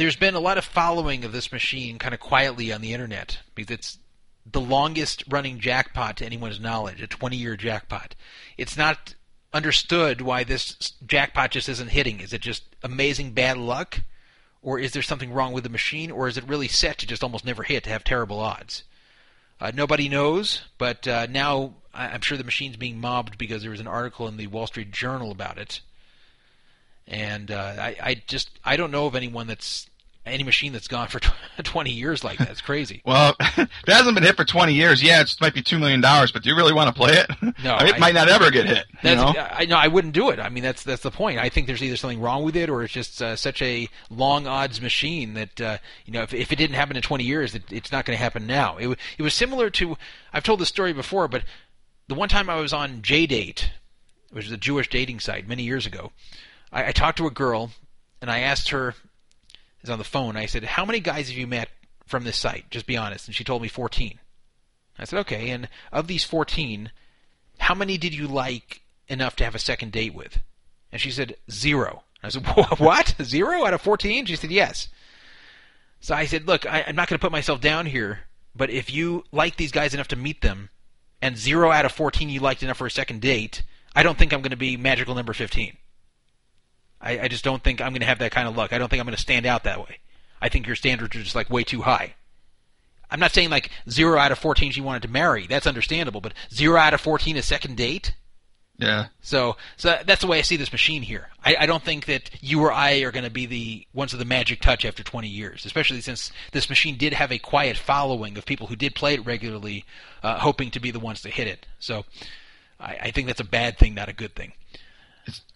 there's 0.00 0.16
been 0.16 0.34
a 0.34 0.40
lot 0.40 0.56
of 0.56 0.64
following 0.64 1.26
of 1.26 1.32
this 1.32 1.52
machine 1.52 1.98
kind 1.98 2.14
of 2.14 2.20
quietly 2.20 2.72
on 2.72 2.80
the 2.80 2.94
internet 2.94 3.38
because 3.54 3.70
it's 3.70 3.98
the 4.50 4.60
longest 4.60 5.22
running 5.28 5.60
jackpot 5.60 6.16
to 6.16 6.24
anyone's 6.24 6.58
knowledge, 6.58 7.02
a 7.02 7.06
20 7.06 7.36
year 7.36 7.54
jackpot. 7.54 8.14
It's 8.56 8.78
not 8.78 9.14
understood 9.52 10.22
why 10.22 10.42
this 10.42 10.94
jackpot 11.06 11.50
just 11.50 11.68
isn't 11.68 11.90
hitting. 11.90 12.20
Is 12.20 12.32
it 12.32 12.40
just 12.40 12.62
amazing 12.82 13.32
bad 13.32 13.58
luck? 13.58 14.00
Or 14.62 14.78
is 14.78 14.92
there 14.92 15.02
something 15.02 15.34
wrong 15.34 15.52
with 15.52 15.64
the 15.64 15.70
machine? 15.70 16.10
Or 16.10 16.28
is 16.28 16.38
it 16.38 16.48
really 16.48 16.68
set 16.68 16.96
to 16.98 17.06
just 17.06 17.22
almost 17.22 17.44
never 17.44 17.62
hit 17.62 17.84
to 17.84 17.90
have 17.90 18.02
terrible 18.02 18.40
odds? 18.40 18.84
Uh, 19.60 19.70
nobody 19.74 20.08
knows, 20.08 20.62
but 20.78 21.06
uh, 21.06 21.26
now 21.28 21.74
I'm 21.92 22.22
sure 22.22 22.38
the 22.38 22.44
machine's 22.44 22.78
being 22.78 22.98
mobbed 22.98 23.36
because 23.36 23.60
there 23.60 23.70
was 23.70 23.80
an 23.80 23.86
article 23.86 24.26
in 24.28 24.38
the 24.38 24.46
Wall 24.46 24.66
Street 24.66 24.92
Journal 24.92 25.30
about 25.30 25.58
it. 25.58 25.82
And 27.06 27.50
uh, 27.50 27.74
I, 27.78 27.96
I 28.02 28.22
just 28.26 28.58
I 28.64 28.76
don't 28.76 28.90
know 28.90 29.04
of 29.04 29.14
anyone 29.14 29.46
that's 29.46 29.89
any 30.26 30.44
machine 30.44 30.72
that's 30.72 30.86
gone 30.88 31.08
for 31.08 31.18
20 31.62 31.90
years 31.90 32.22
like 32.22 32.38
that. 32.38 32.50
It's 32.50 32.60
crazy. 32.60 33.02
Well, 33.10 33.34
if 33.40 33.58
it 33.58 33.68
hasn't 33.92 34.14
been 34.14 34.22
hit 34.22 34.36
for 34.36 34.44
20 34.44 34.72
years. 34.74 35.02
Yeah, 35.02 35.20
it 35.22 35.34
might 35.40 35.54
be 35.54 35.62
two 35.62 35.78
million 35.78 36.00
dollars, 36.00 36.30
but 36.30 36.42
do 36.42 36.48
you 36.50 36.56
really 36.56 36.72
want 36.72 36.88
to 36.88 36.94
play 36.94 37.14
it? 37.14 37.30
No, 37.64 37.74
I 37.74 37.84
mean, 37.84 37.94
it 37.94 37.96
I- 37.96 37.98
might 37.98 38.14
not 38.14 38.28
ever 38.28 38.50
get 38.50 38.66
hit. 38.66 38.84
you 39.02 39.16
know? 39.16 39.34
I 39.36 39.64
know 39.64 39.76
I 39.76 39.88
wouldn't 39.88 40.12
do 40.14 40.30
it. 40.30 40.38
I 40.38 40.48
mean, 40.48 40.62
that's 40.62 40.84
that's 40.84 41.02
the 41.02 41.10
point. 41.10 41.38
I 41.38 41.48
think 41.48 41.66
there's 41.66 41.82
either 41.82 41.96
something 41.96 42.20
wrong 42.20 42.44
with 42.44 42.54
it, 42.56 42.68
or 42.68 42.82
it's 42.82 42.92
just 42.92 43.20
uh, 43.22 43.34
such 43.36 43.62
a 43.62 43.88
long 44.10 44.46
odds 44.46 44.80
machine 44.80 45.34
that 45.34 45.60
uh, 45.60 45.78
you 46.04 46.12
know 46.12 46.22
if, 46.22 46.32
if 46.34 46.52
it 46.52 46.56
didn't 46.56 46.76
happen 46.76 46.96
in 46.96 47.02
20 47.02 47.24
years, 47.24 47.54
it, 47.54 47.62
it's 47.72 47.90
not 47.90 48.04
going 48.04 48.16
to 48.16 48.22
happen 48.22 48.46
now. 48.46 48.76
It 48.76 48.96
it 49.18 49.22
was 49.22 49.34
similar 49.34 49.70
to 49.70 49.96
I've 50.32 50.44
told 50.44 50.60
this 50.60 50.68
story 50.68 50.92
before, 50.92 51.26
but 51.28 51.42
the 52.08 52.14
one 52.14 52.28
time 52.28 52.48
I 52.50 52.56
was 52.60 52.72
on 52.72 53.02
JDate, 53.02 53.68
which 54.30 54.46
is 54.46 54.52
a 54.52 54.56
Jewish 54.56 54.88
dating 54.90 55.20
site 55.20 55.48
many 55.48 55.62
years 55.62 55.86
ago, 55.86 56.12
I, 56.72 56.88
I 56.88 56.92
talked 56.92 57.18
to 57.18 57.26
a 57.26 57.30
girl 57.30 57.70
and 58.20 58.30
I 58.30 58.40
asked 58.40 58.68
her, 58.70 58.94
is 59.82 59.90
on 59.90 59.98
the 59.98 60.04
phone. 60.04 60.36
I 60.36 60.46
said, 60.46 60.64
"How 60.64 60.84
many 60.84 61.00
guys 61.00 61.28
have 61.28 61.38
you 61.38 61.46
met 61.46 61.70
from 62.06 62.24
this 62.24 62.36
site? 62.36 62.70
Just 62.70 62.86
be 62.86 62.96
honest." 62.96 63.26
And 63.26 63.34
she 63.34 63.44
told 63.44 63.62
me 63.62 63.68
14. 63.68 64.18
I 64.98 65.04
said, 65.04 65.18
"Okay." 65.20 65.50
And 65.50 65.68
of 65.92 66.06
these 66.06 66.24
14, 66.24 66.90
how 67.58 67.74
many 67.74 67.98
did 67.98 68.14
you 68.14 68.26
like 68.26 68.82
enough 69.08 69.36
to 69.36 69.44
have 69.44 69.54
a 69.54 69.58
second 69.58 69.92
date 69.92 70.14
with? 70.14 70.40
And 70.90 71.00
she 71.00 71.10
said, 71.10 71.36
zero. 71.50 72.04
I 72.22 72.28
said, 72.30 72.46
what? 72.78 73.14
Zero 73.22 73.64
out 73.64 73.74
of 73.74 73.82
14? 73.82 74.26
She 74.26 74.36
said, 74.36 74.50
yes. 74.50 74.88
So 76.00 76.14
I 76.14 76.24
said, 76.24 76.46
look, 76.46 76.66
I, 76.66 76.84
I'm 76.86 76.96
not 76.96 77.08
going 77.08 77.18
to 77.18 77.24
put 77.24 77.32
myself 77.32 77.60
down 77.60 77.86
here, 77.86 78.20
but 78.54 78.70
if 78.70 78.92
you 78.92 79.24
like 79.30 79.56
these 79.56 79.72
guys 79.72 79.94
enough 79.94 80.08
to 80.08 80.16
meet 80.16 80.40
them, 80.40 80.70
and 81.22 81.36
zero 81.36 81.70
out 81.70 81.84
of 81.84 81.92
14 81.92 82.30
you 82.30 82.40
liked 82.40 82.62
enough 82.62 82.78
for 82.78 82.86
a 82.86 82.90
second 82.90 83.20
date, 83.20 83.62
I 83.94 84.02
don't 84.02 84.16
think 84.16 84.32
I'm 84.32 84.40
going 84.40 84.50
to 84.50 84.56
be 84.56 84.76
magical 84.76 85.14
number 85.14 85.34
15. 85.34 85.76
I, 87.00 87.20
I 87.20 87.28
just 87.28 87.44
don't 87.44 87.62
think 87.62 87.80
I'm 87.80 87.92
going 87.92 88.00
to 88.00 88.06
have 88.06 88.18
that 88.18 88.32
kind 88.32 88.48
of 88.48 88.56
luck. 88.56 88.72
I 88.72 88.78
don't 88.78 88.88
think 88.88 89.00
I'm 89.00 89.06
going 89.06 89.16
to 89.16 89.20
stand 89.20 89.46
out 89.46 89.64
that 89.64 89.80
way. 89.80 89.98
I 90.40 90.48
think 90.48 90.66
your 90.66 90.76
standards 90.76 91.16
are 91.16 91.22
just 91.22 91.34
like 91.34 91.50
way 91.50 91.64
too 91.64 91.82
high. 91.82 92.14
I'm 93.10 93.20
not 93.20 93.32
saying 93.32 93.50
like 93.50 93.70
zero 93.88 94.18
out 94.18 94.32
of 94.32 94.38
14 94.38 94.72
she 94.72 94.80
wanted 94.80 95.02
to 95.02 95.08
marry. 95.08 95.46
That's 95.46 95.66
understandable, 95.66 96.20
but 96.20 96.34
zero 96.52 96.78
out 96.78 96.94
of 96.94 97.00
14 97.00 97.36
a 97.36 97.42
second 97.42 97.76
date? 97.76 98.14
Yeah. 98.78 99.06
So, 99.20 99.56
so 99.76 99.98
that's 100.06 100.22
the 100.22 100.26
way 100.26 100.38
I 100.38 100.42
see 100.42 100.56
this 100.56 100.72
machine 100.72 101.02
here. 101.02 101.28
I, 101.44 101.56
I 101.60 101.66
don't 101.66 101.82
think 101.82 102.06
that 102.06 102.30
you 102.40 102.62
or 102.62 102.72
I 102.72 103.00
are 103.00 103.10
going 103.10 103.24
to 103.24 103.30
be 103.30 103.44
the 103.44 103.86
ones 103.92 104.12
with 104.12 104.20
the 104.20 104.24
magic 104.24 104.62
touch 104.62 104.86
after 104.86 105.02
20 105.02 105.28
years, 105.28 105.66
especially 105.66 106.00
since 106.00 106.32
this 106.52 106.70
machine 106.70 106.96
did 106.96 107.12
have 107.12 107.30
a 107.30 107.38
quiet 107.38 107.76
following 107.76 108.38
of 108.38 108.46
people 108.46 108.68
who 108.68 108.76
did 108.76 108.94
play 108.94 109.14
it 109.14 109.26
regularly, 109.26 109.84
uh, 110.22 110.38
hoping 110.38 110.70
to 110.70 110.80
be 110.80 110.90
the 110.90 111.00
ones 111.00 111.20
to 111.22 111.28
hit 111.28 111.46
it. 111.46 111.66
So, 111.78 112.04
I, 112.78 112.96
I 113.02 113.10
think 113.10 113.26
that's 113.26 113.40
a 113.40 113.44
bad 113.44 113.76
thing, 113.76 113.94
not 113.94 114.08
a 114.08 114.14
good 114.14 114.34
thing. 114.34 114.52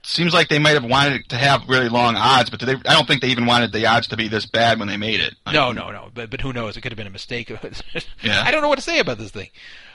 Seems 0.07 0.34
like 0.34 0.49
they 0.49 0.58
might 0.58 0.74
have 0.74 0.84
wanted 0.84 1.31
to 1.31 1.36
have 1.36 1.66
really 1.66 1.89
long 1.89 2.15
odds, 2.15 2.50
but 2.50 2.60
they, 2.60 2.74
I 2.74 2.92
don't 2.92 3.07
think 3.08 3.23
they 3.23 3.28
even 3.28 3.47
wanted 3.47 3.73
the 3.73 3.86
odds 3.86 4.07
to 4.08 4.18
be 4.18 4.28
this 4.28 4.44
bad 4.44 4.78
when 4.78 4.86
they 4.86 4.99
made 4.99 5.20
it. 5.20 5.34
No, 5.50 5.73
no, 5.73 5.91
no. 5.91 6.10
But 6.12 6.28
but 6.28 6.42
who 6.42 6.52
knows? 6.52 6.76
It 6.76 6.83
could 6.83 6.92
have 6.92 6.99
been 6.99 7.07
a 7.07 7.10
mistake. 7.10 7.50
Yeah. 8.23 8.42
I 8.44 8.50
don't 8.50 8.60
know 8.60 8.68
what 8.68 8.76
to 8.76 8.83
say 8.83 8.99
about 8.99 9.16
this 9.16 9.31
thing. 9.31 9.49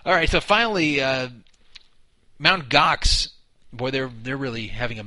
All 0.06 0.14
right. 0.14 0.28
So 0.28 0.42
finally, 0.42 1.00
uh, 1.00 1.30
Mount 2.40 2.70
Gox. 2.70 3.30
Boy, 3.72 3.92
they're 3.92 4.10
they're 4.24 4.36
really 4.36 4.68
having 4.68 5.00
a, 5.00 5.06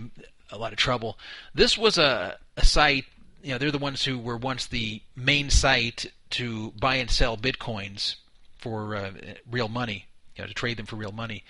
a 0.55 0.59
lot 0.59 0.71
of 0.71 0.79
trouble. 0.79 1.19
This 1.53 1.77
was 1.77 1.99
a, 1.99 2.39
a 2.57 2.65
site. 2.65 3.05
You 3.43 3.53
know, 3.53 3.59
they're 3.59 3.73
the 3.73 3.79
ones 3.79 4.05
who 4.05 4.21
were 4.21 4.37
once 4.37 4.67
the 4.67 5.03
main 5.17 5.51
site 5.51 6.07
to 6.31 6.71
buy 6.79 6.97
and 6.97 7.11
sell 7.11 7.37
bitcoins 7.37 8.17
for 8.59 8.95
uh, 8.95 9.11
real 9.51 9.69
money. 9.69 10.07
You 10.37 10.45
know, 10.45 10.49
to 10.49 10.55
trade 10.55 10.77
them 10.77 10.87
for 10.87 10.95
real 10.95 11.11
money. 11.13 11.43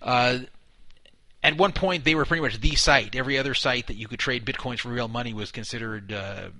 Uh, 0.00 0.38
at 1.42 1.56
one 1.56 1.72
point, 1.72 2.04
they 2.04 2.14
were 2.14 2.24
pretty 2.24 2.42
much 2.42 2.60
the 2.60 2.76
site. 2.76 3.16
Every 3.16 3.38
other 3.38 3.54
site 3.54 3.86
that 3.86 3.96
you 3.96 4.08
could 4.08 4.18
trade 4.18 4.44
bitcoins 4.44 4.80
for 4.80 4.90
real 4.90 5.08
money 5.08 5.32
was 5.32 5.50
considered 5.50 6.12
uh, 6.12 6.50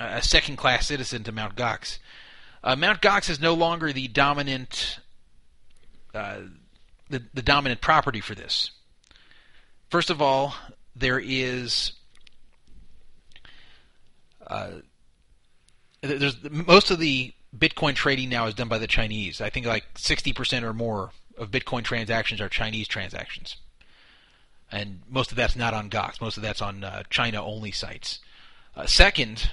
a 0.00 0.22
second-class 0.22 0.86
citizen 0.86 1.22
to 1.24 1.32
Mount 1.32 1.54
Gox. 1.54 1.98
Uh, 2.62 2.74
Mount 2.74 3.00
Gox 3.00 3.30
is 3.30 3.40
no 3.40 3.54
longer 3.54 3.92
the 3.92 4.08
dominant, 4.08 4.98
uh, 6.14 6.38
the, 7.10 7.22
the 7.32 7.42
dominant 7.42 7.80
property 7.80 8.20
for 8.20 8.34
this. 8.34 8.70
First 9.88 10.10
of 10.10 10.20
all, 10.20 10.56
there 10.96 11.20
is 11.20 11.92
uh, 14.46 14.70
there's 16.02 16.36
most 16.50 16.90
of 16.90 16.98
the 16.98 17.32
Bitcoin 17.56 17.94
trading 17.94 18.28
now 18.28 18.46
is 18.46 18.54
done 18.54 18.68
by 18.68 18.78
the 18.78 18.86
Chinese. 18.86 19.40
I 19.40 19.50
think 19.50 19.66
like 19.66 19.84
60% 19.94 20.62
or 20.62 20.72
more 20.72 21.12
of 21.38 21.50
Bitcoin 21.50 21.84
transactions 21.84 22.40
are 22.40 22.48
Chinese 22.48 22.88
transactions. 22.88 23.56
And 24.70 25.02
most 25.08 25.30
of 25.30 25.36
that's 25.36 25.56
not 25.56 25.74
on 25.74 25.90
Gox. 25.90 26.20
Most 26.20 26.36
of 26.36 26.42
that's 26.42 26.62
on 26.62 26.84
uh, 26.84 27.02
China-only 27.10 27.70
sites. 27.70 28.18
Uh, 28.76 28.86
second, 28.86 29.50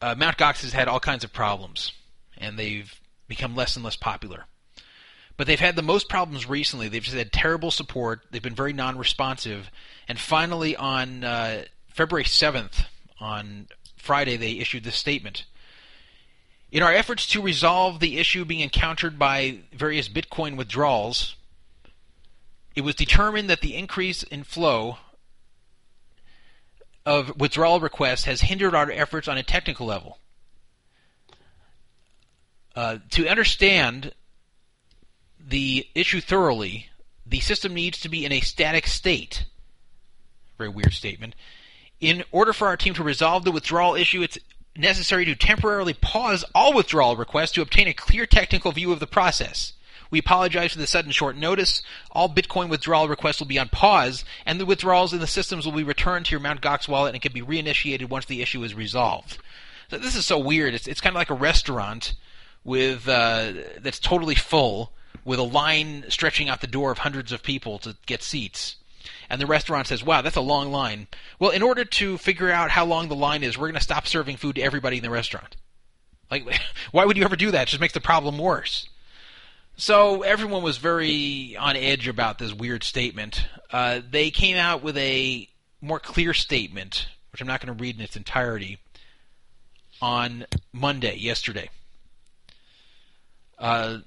uh, 0.00 0.14
Mount 0.16 0.36
Gox 0.36 0.62
has 0.62 0.72
had 0.72 0.88
all 0.88 1.00
kinds 1.00 1.24
of 1.24 1.32
problems, 1.32 1.92
and 2.38 2.58
they've 2.58 2.92
become 3.28 3.54
less 3.54 3.76
and 3.76 3.84
less 3.84 3.96
popular. 3.96 4.46
But 5.36 5.46
they've 5.46 5.60
had 5.60 5.76
the 5.76 5.82
most 5.82 6.08
problems 6.08 6.48
recently. 6.48 6.88
They've 6.88 7.02
just 7.02 7.16
had 7.16 7.32
terrible 7.32 7.70
support. 7.70 8.22
They've 8.30 8.42
been 8.42 8.54
very 8.54 8.72
non-responsive. 8.72 9.70
And 10.06 10.18
finally, 10.18 10.76
on 10.76 11.24
uh, 11.24 11.64
February 11.88 12.24
7th, 12.24 12.84
on 13.20 13.66
Friday, 13.96 14.36
they 14.36 14.52
issued 14.52 14.84
this 14.84 14.96
statement. 14.96 15.44
In 16.74 16.82
our 16.82 16.92
efforts 16.92 17.24
to 17.28 17.40
resolve 17.40 18.00
the 18.00 18.18
issue 18.18 18.44
being 18.44 18.58
encountered 18.58 19.16
by 19.16 19.58
various 19.72 20.08
Bitcoin 20.08 20.56
withdrawals, 20.56 21.36
it 22.74 22.80
was 22.80 22.96
determined 22.96 23.48
that 23.48 23.60
the 23.60 23.76
increase 23.76 24.24
in 24.24 24.42
flow 24.42 24.98
of 27.06 27.38
withdrawal 27.38 27.78
requests 27.78 28.24
has 28.24 28.40
hindered 28.40 28.74
our 28.74 28.90
efforts 28.90 29.28
on 29.28 29.38
a 29.38 29.44
technical 29.44 29.86
level. 29.86 30.18
Uh, 32.74 32.98
to 33.10 33.28
understand 33.28 34.12
the 35.38 35.86
issue 35.94 36.20
thoroughly, 36.20 36.88
the 37.24 37.38
system 37.38 37.72
needs 37.72 38.00
to 38.00 38.08
be 38.08 38.24
in 38.24 38.32
a 38.32 38.40
static 38.40 38.88
state. 38.88 39.44
Very 40.58 40.70
weird 40.70 40.92
statement. 40.92 41.36
In 42.00 42.24
order 42.32 42.52
for 42.52 42.66
our 42.66 42.76
team 42.76 42.94
to 42.94 43.04
resolve 43.04 43.44
the 43.44 43.52
withdrawal 43.52 43.94
issue, 43.94 44.22
it's 44.22 44.38
necessary 44.76 45.24
to 45.24 45.34
temporarily 45.34 45.94
pause 45.94 46.44
all 46.54 46.72
withdrawal 46.72 47.16
requests 47.16 47.52
to 47.52 47.62
obtain 47.62 47.88
a 47.88 47.94
clear 47.94 48.26
technical 48.26 48.72
view 48.72 48.92
of 48.92 49.00
the 49.00 49.06
process. 49.06 49.72
We 50.10 50.18
apologize 50.18 50.72
for 50.72 50.78
the 50.78 50.86
sudden 50.86 51.10
short 51.10 51.36
notice. 51.36 51.82
All 52.12 52.28
Bitcoin 52.28 52.68
withdrawal 52.68 53.08
requests 53.08 53.40
will 53.40 53.46
be 53.46 53.58
on 53.58 53.68
pause, 53.68 54.24
and 54.46 54.60
the 54.60 54.66
withdrawals 54.66 55.12
in 55.12 55.18
the 55.18 55.26
systems 55.26 55.64
will 55.64 55.72
be 55.72 55.82
returned 55.82 56.26
to 56.26 56.30
your 56.30 56.40
Mt. 56.40 56.60
Gox 56.60 56.88
wallet 56.88 57.14
and 57.14 57.22
can 57.22 57.32
be 57.32 57.42
reinitiated 57.42 58.08
once 58.08 58.24
the 58.26 58.42
issue 58.42 58.62
is 58.62 58.74
resolved. 58.74 59.38
So 59.90 59.98
this 59.98 60.14
is 60.14 60.24
so 60.24 60.38
weird. 60.38 60.74
It's, 60.74 60.86
it's 60.86 61.00
kind 61.00 61.14
of 61.14 61.18
like 61.18 61.30
a 61.30 61.34
restaurant 61.34 62.14
with 62.64 63.08
uh, 63.08 63.52
that's 63.80 63.98
totally 63.98 64.34
full, 64.34 64.92
with 65.24 65.38
a 65.38 65.42
line 65.44 66.04
stretching 66.08 66.48
out 66.48 66.60
the 66.60 66.66
door 66.66 66.90
of 66.90 66.98
hundreds 66.98 67.32
of 67.32 67.42
people 67.42 67.78
to 67.80 67.96
get 68.06 68.22
seats. 68.22 68.76
And 69.30 69.40
the 69.40 69.46
restaurant 69.46 69.86
says, 69.86 70.04
"Wow, 70.04 70.22
that's 70.22 70.36
a 70.36 70.40
long 70.40 70.70
line." 70.70 71.08
Well, 71.38 71.50
in 71.50 71.62
order 71.62 71.84
to 71.84 72.18
figure 72.18 72.50
out 72.50 72.70
how 72.70 72.84
long 72.84 73.08
the 73.08 73.16
line 73.16 73.42
is, 73.42 73.56
we're 73.56 73.68
going 73.68 73.74
to 73.74 73.80
stop 73.80 74.06
serving 74.06 74.36
food 74.36 74.56
to 74.56 74.62
everybody 74.62 74.98
in 74.98 75.02
the 75.02 75.10
restaurant. 75.10 75.56
Like, 76.30 76.44
why 76.92 77.04
would 77.04 77.16
you 77.16 77.24
ever 77.24 77.36
do 77.36 77.50
that? 77.50 77.62
It 77.62 77.70
just 77.70 77.80
makes 77.80 77.94
the 77.94 78.00
problem 78.00 78.38
worse. 78.38 78.88
So 79.76 80.22
everyone 80.22 80.62
was 80.62 80.78
very 80.78 81.56
on 81.56 81.76
edge 81.76 82.06
about 82.06 82.38
this 82.38 82.52
weird 82.52 82.84
statement. 82.84 83.46
Uh, 83.72 84.00
they 84.08 84.30
came 84.30 84.56
out 84.56 84.82
with 84.82 84.96
a 84.96 85.48
more 85.80 85.98
clear 85.98 86.32
statement, 86.32 87.08
which 87.32 87.40
I'm 87.40 87.48
not 87.48 87.60
going 87.60 87.76
to 87.76 87.82
read 87.82 87.96
in 87.96 88.02
its 88.02 88.16
entirety, 88.16 88.78
on 90.00 90.46
Monday, 90.72 91.16
yesterday. 91.16 91.70
Uh, 93.58 93.98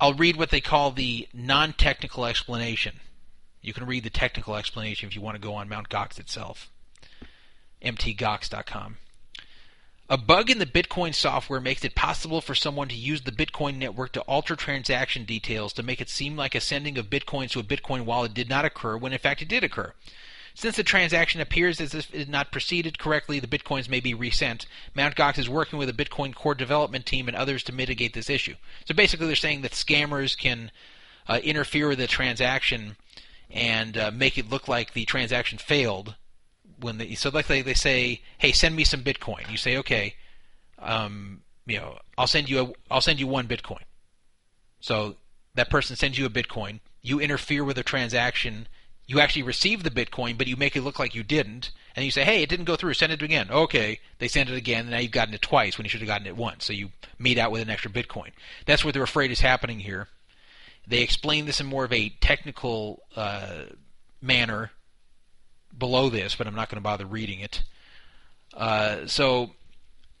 I'll 0.00 0.14
read 0.14 0.36
what 0.36 0.50
they 0.50 0.60
call 0.60 0.90
the 0.90 1.28
non-technical 1.34 2.24
explanation. 2.24 3.00
You 3.64 3.72
can 3.72 3.86
read 3.86 4.04
the 4.04 4.10
technical 4.10 4.56
explanation 4.56 5.08
if 5.08 5.16
you 5.16 5.22
want 5.22 5.36
to 5.36 5.40
go 5.40 5.54
on 5.54 5.70
Mt. 5.70 5.88
Gox 5.88 6.18
itself. 6.18 6.70
mtgox.com. 7.82 8.98
A 10.10 10.18
bug 10.18 10.50
in 10.50 10.58
the 10.58 10.66
Bitcoin 10.66 11.14
software 11.14 11.62
makes 11.62 11.82
it 11.82 11.94
possible 11.94 12.42
for 12.42 12.54
someone 12.54 12.88
to 12.88 12.94
use 12.94 13.22
the 13.22 13.32
Bitcoin 13.32 13.78
network 13.78 14.12
to 14.12 14.20
alter 14.22 14.54
transaction 14.54 15.24
details 15.24 15.72
to 15.72 15.82
make 15.82 15.98
it 16.02 16.10
seem 16.10 16.36
like 16.36 16.54
a 16.54 16.60
sending 16.60 16.98
of 16.98 17.08
Bitcoins 17.08 17.52
to 17.52 17.60
a 17.60 17.62
Bitcoin 17.62 18.04
wallet 18.04 18.34
did 18.34 18.50
not 18.50 18.66
occur 18.66 18.98
when 18.98 19.14
in 19.14 19.18
fact 19.18 19.40
it 19.40 19.48
did 19.48 19.64
occur. 19.64 19.94
Since 20.54 20.76
the 20.76 20.84
transaction 20.84 21.40
appears 21.40 21.80
as 21.80 21.94
if 21.94 22.14
it 22.14 22.18
had 22.18 22.28
not 22.28 22.52
proceeded 22.52 22.98
correctly, 22.98 23.40
the 23.40 23.46
Bitcoins 23.46 23.88
may 23.88 23.98
be 23.98 24.12
resent. 24.12 24.66
Mt. 24.94 25.16
Gox 25.16 25.38
is 25.38 25.48
working 25.48 25.78
with 25.78 25.88
a 25.88 25.94
Bitcoin 25.94 26.34
core 26.34 26.54
development 26.54 27.06
team 27.06 27.26
and 27.26 27.36
others 27.36 27.62
to 27.64 27.72
mitigate 27.72 28.12
this 28.12 28.28
issue. 28.28 28.56
So 28.84 28.94
basically, 28.94 29.26
they're 29.26 29.36
saying 29.36 29.62
that 29.62 29.72
scammers 29.72 30.36
can 30.36 30.70
uh, 31.26 31.40
interfere 31.42 31.88
with 31.88 31.98
the 31.98 32.06
transaction 32.06 32.96
and 33.54 33.96
uh, 33.96 34.10
make 34.12 34.36
it 34.36 34.50
look 34.50 34.68
like 34.68 34.92
the 34.92 35.04
transaction 35.04 35.56
failed 35.58 36.16
when 36.80 36.98
they 36.98 37.14
so 37.14 37.30
like 37.30 37.46
they, 37.46 37.62
they 37.62 37.72
say, 37.72 38.20
hey, 38.38 38.52
send 38.52 38.74
me 38.76 38.84
some 38.84 39.02
Bitcoin. 39.02 39.48
You 39.50 39.56
say, 39.56 39.78
okay, 39.78 40.16
um, 40.80 41.42
you 41.64 41.78
know, 41.78 41.98
I'll 42.18 42.26
send 42.26 42.50
you 42.50 42.60
a, 42.60 42.72
I'll 42.90 43.00
send 43.00 43.20
you 43.20 43.28
one 43.28 43.46
Bitcoin. 43.46 43.82
So 44.80 45.16
that 45.54 45.70
person 45.70 45.96
sends 45.96 46.18
you 46.18 46.26
a 46.26 46.30
Bitcoin. 46.30 46.80
You 47.00 47.20
interfere 47.20 47.64
with 47.64 47.78
a 47.78 47.84
transaction. 47.84 48.66
You 49.06 49.20
actually 49.20 49.42
receive 49.42 49.82
the 49.82 49.90
Bitcoin, 49.90 50.36
but 50.36 50.46
you 50.46 50.56
make 50.56 50.74
it 50.74 50.82
look 50.82 50.98
like 50.98 51.14
you 51.14 51.22
didn't. 51.22 51.70
And 51.94 52.04
you 52.04 52.10
say, 52.10 52.24
hey, 52.24 52.42
it 52.42 52.48
didn't 52.48 52.64
go 52.64 52.74
through. 52.74 52.94
Send 52.94 53.12
it 53.12 53.22
again. 53.22 53.48
Okay. 53.50 54.00
They 54.18 54.28
send 54.28 54.50
it 54.50 54.56
again, 54.56 54.80
and 54.80 54.90
now 54.90 54.98
you've 54.98 55.12
gotten 55.12 55.34
it 55.34 55.42
twice 55.42 55.78
when 55.78 55.84
you 55.84 55.88
should 55.90 56.00
have 56.00 56.08
gotten 56.08 56.26
it 56.26 56.36
once. 56.36 56.64
So 56.64 56.72
you 56.72 56.90
meet 57.18 57.38
out 57.38 57.52
with 57.52 57.62
an 57.62 57.70
extra 57.70 57.90
Bitcoin. 57.90 58.30
That's 58.66 58.84
what 58.84 58.94
they're 58.94 59.02
afraid 59.02 59.30
is 59.30 59.40
happening 59.40 59.78
here. 59.78 60.08
They 60.86 61.00
explain 61.00 61.46
this 61.46 61.60
in 61.60 61.66
more 61.66 61.84
of 61.84 61.92
a 61.92 62.10
technical 62.20 63.02
uh, 63.16 63.64
manner 64.20 64.70
below 65.76 66.08
this, 66.08 66.34
but 66.34 66.46
I'm 66.46 66.54
not 66.54 66.68
going 66.68 66.76
to 66.76 66.82
bother 66.82 67.06
reading 67.06 67.40
it. 67.40 67.62
Uh, 68.52 69.06
so 69.06 69.50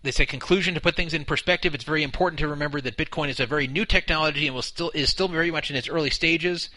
they 0.02 0.10
say 0.10 0.26
conclusion 0.26 0.74
to 0.74 0.80
put 0.80 0.96
things 0.96 1.14
in 1.14 1.24
perspective. 1.24 1.74
It's 1.74 1.84
very 1.84 2.02
important 2.02 2.38
to 2.40 2.48
remember 2.48 2.80
that 2.80 2.96
Bitcoin 2.96 3.28
is 3.28 3.40
a 3.40 3.46
very 3.46 3.66
new 3.66 3.84
technology 3.84 4.46
and 4.46 4.54
will 4.54 4.62
still 4.62 4.90
is 4.94 5.08
still 5.08 5.28
very 5.28 5.50
much 5.50 5.70
in 5.70 5.76
its 5.76 5.88
early 5.88 6.10
stages. 6.10 6.70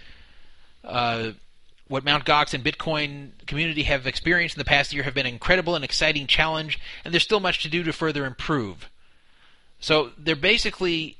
Uh, 0.84 1.32
what 1.88 2.04
Mt. 2.04 2.26
Gox 2.26 2.54
and 2.54 2.64
Bitcoin 2.64 3.32
community 3.46 3.84
have 3.84 4.08
experienced 4.08 4.56
in 4.56 4.60
the 4.60 4.66
past 4.66 4.94
year 4.94 5.04
have 5.04 5.14
been 5.14 5.26
an 5.26 5.34
incredible 5.34 5.76
and 5.76 5.86
exciting 5.86 6.28
challenge, 6.28 6.80
and 7.04 7.14
there's 7.14 7.24
still 7.24 7.40
much 7.40 7.64
to 7.64 7.70
do 7.70 7.84
to 7.84 7.94
further 7.94 8.26
improve. 8.26 8.90
So 9.80 10.12
they're 10.18 10.36
basically 10.36 11.18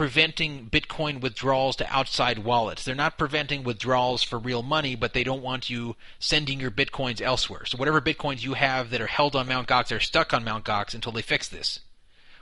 preventing 0.00 0.66
Bitcoin 0.70 1.20
withdrawals 1.20 1.76
to 1.76 1.94
outside 1.94 2.38
wallets. 2.38 2.86
They're 2.86 2.94
not 2.94 3.18
preventing 3.18 3.64
withdrawals 3.64 4.22
for 4.22 4.38
real 4.38 4.62
money, 4.62 4.94
but 4.94 5.12
they 5.12 5.22
don't 5.22 5.42
want 5.42 5.68
you 5.68 5.94
sending 6.18 6.58
your 6.58 6.70
Bitcoins 6.70 7.20
elsewhere. 7.20 7.66
So 7.66 7.76
whatever 7.76 8.00
Bitcoins 8.00 8.42
you 8.42 8.54
have 8.54 8.88
that 8.88 9.02
are 9.02 9.06
held 9.06 9.36
on 9.36 9.46
Mt. 9.46 9.68
Gox 9.68 9.94
are 9.94 10.00
stuck 10.00 10.32
on 10.32 10.42
Mt. 10.42 10.64
Gox 10.64 10.94
until 10.94 11.12
they 11.12 11.20
fix 11.20 11.48
this, 11.48 11.80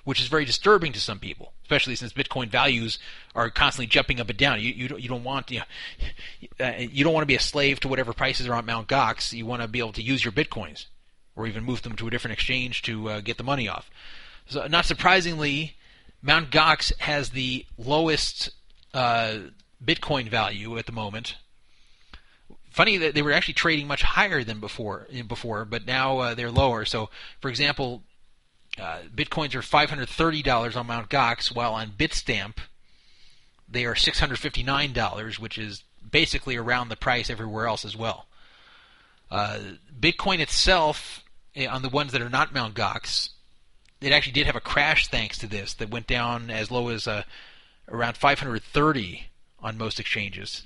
which 0.05 0.21
is 0.21 0.29
very 0.29 0.45
disturbing 0.45 0.93
to 0.93 1.01
some 1.01 1.19
people, 1.19 1.53
especially 1.63 1.97
since 1.97 2.13
Bitcoin 2.13 2.49
values 2.49 3.01
are 3.35 3.51
constantly 3.51 3.89
jumping 3.89 4.21
up 4.21 4.29
and 4.29 4.39
down. 4.39 4.61
You 4.61 4.71
you 4.71 4.87
don't, 4.87 5.03
you 5.03 5.09
don't 5.09 5.25
want 5.25 5.51
you, 5.51 5.59
know, 5.59 6.65
uh, 6.65 6.75
you 6.79 7.03
don't 7.03 7.13
want 7.13 7.23
to 7.23 7.27
be 7.27 7.35
a 7.35 7.41
slave 7.41 7.81
to 7.81 7.89
whatever 7.89 8.13
prices 8.13 8.47
are 8.47 8.55
on 8.55 8.67
Mt. 8.67 8.87
Gox. 8.87 9.33
You 9.33 9.47
want 9.47 9.63
to 9.63 9.69
be 9.69 9.81
able 9.81 9.95
to 9.95 10.03
use 10.03 10.25
your 10.25 10.31
Bitcoins 10.31 10.87
or 11.35 11.49
even 11.49 11.65
move 11.65 11.83
them 11.83 11.97
to 11.97 12.07
a 12.07 12.11
different 12.11 12.35
exchange 12.35 12.83
to 12.83 13.11
uh, 13.11 13.21
get 13.21 13.37
the 13.37 13.43
money 13.43 13.67
off. 13.67 13.91
So 14.47 14.65
not 14.69 14.85
surprisingly, 14.85 15.75
Mt. 16.23 16.51
Gox 16.51 16.93
has 17.01 17.31
the 17.31 17.65
lowest 17.77 18.51
uh, 18.95 19.39
Bitcoin 19.85 20.29
value 20.29 20.79
at 20.79 20.87
the 20.87 20.93
moment. 20.93 21.37
Funny 22.71 22.97
that 22.99 23.15
they 23.15 23.23
were 23.23 23.33
actually 23.33 23.55
trading 23.55 23.87
much 23.87 24.03
higher 24.03 24.45
than 24.45 24.61
before, 24.61 25.07
before, 25.27 25.65
but 25.65 25.87
now 25.87 26.19
uh, 26.19 26.35
they're 26.35 26.51
lower. 26.51 26.85
So, 26.85 27.11
for 27.41 27.49
example, 27.49 28.03
uh, 28.81 28.99
bitcoins 29.15 29.55
are 29.55 29.61
$530 29.61 30.77
on 30.77 30.87
Mt. 30.87 31.09
Gox, 31.09 31.55
while 31.55 31.75
on 31.75 31.91
Bitstamp 31.91 32.59
they 33.69 33.85
are 33.85 33.95
$659, 33.95 35.39
which 35.39 35.59
is 35.59 35.83
basically 36.11 36.57
around 36.57 36.89
the 36.89 36.97
price 36.97 37.29
everywhere 37.29 37.67
else 37.67 37.85
as 37.85 37.97
well. 37.97 38.27
Uh, 39.31 39.59
Bitcoin 39.99 40.39
itself, 40.39 41.23
eh, 41.55 41.67
on 41.67 41.83
the 41.83 41.89
ones 41.89 42.13
that 42.13 42.23
are 42.23 42.31
not 42.31 42.53
Mt. 42.53 42.75
Gox, 42.75 43.31
it 44.01 44.13
actually 44.13 44.33
did 44.33 44.47
have 44.47 44.57
a 44.57 44.61
crash 44.61 45.09
thanks 45.09 45.39
to 45.39 45.47
this 45.47 45.75
that 45.75 45.91
went 45.91 46.07
down 46.07 46.51
as 46.51 46.71
low 46.71 46.89
as 46.89 47.07
uh, 47.07 47.23
around 47.89 48.17
530 48.17 49.25
on 49.61 49.79
most 49.79 49.99
exchanges 49.99 50.65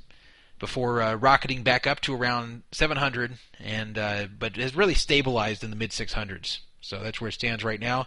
before 0.58 1.02
uh, 1.02 1.14
rocketing 1.14 1.62
back 1.62 1.86
up 1.86 2.00
to 2.00 2.14
around 2.14 2.62
700 2.72 3.38
and 3.58 3.98
uh, 3.98 4.26
but 4.38 4.56
has 4.56 4.76
really 4.76 4.94
stabilized 4.94 5.64
in 5.64 5.70
the 5.70 5.76
mid 5.76 5.90
600s 5.90 6.58
so 6.80 7.00
that's 7.00 7.20
where 7.20 7.28
it 7.28 7.34
stands 7.34 7.64
right 7.64 7.80
now 7.80 8.06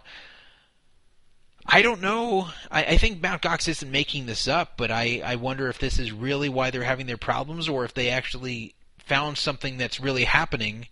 I 1.68 1.82
don't 1.82 2.00
know. 2.00 2.48
I, 2.70 2.84
I 2.84 2.96
think 2.96 3.20
Mount 3.20 3.42
Gox 3.42 3.68
isn't 3.68 3.90
making 3.90 4.26
this 4.26 4.46
up, 4.46 4.76
but 4.76 4.92
I, 4.92 5.20
I 5.24 5.34
wonder 5.34 5.68
if 5.68 5.80
this 5.80 5.98
is 5.98 6.12
really 6.12 6.48
why 6.48 6.70
they're 6.70 6.84
having 6.84 7.06
their 7.06 7.16
problems, 7.16 7.68
or 7.68 7.84
if 7.84 7.92
they 7.92 8.08
actually 8.08 8.76
found 8.98 9.36
something 9.36 9.76
that's 9.76 9.98
really 9.98 10.24
happening, 10.24 10.86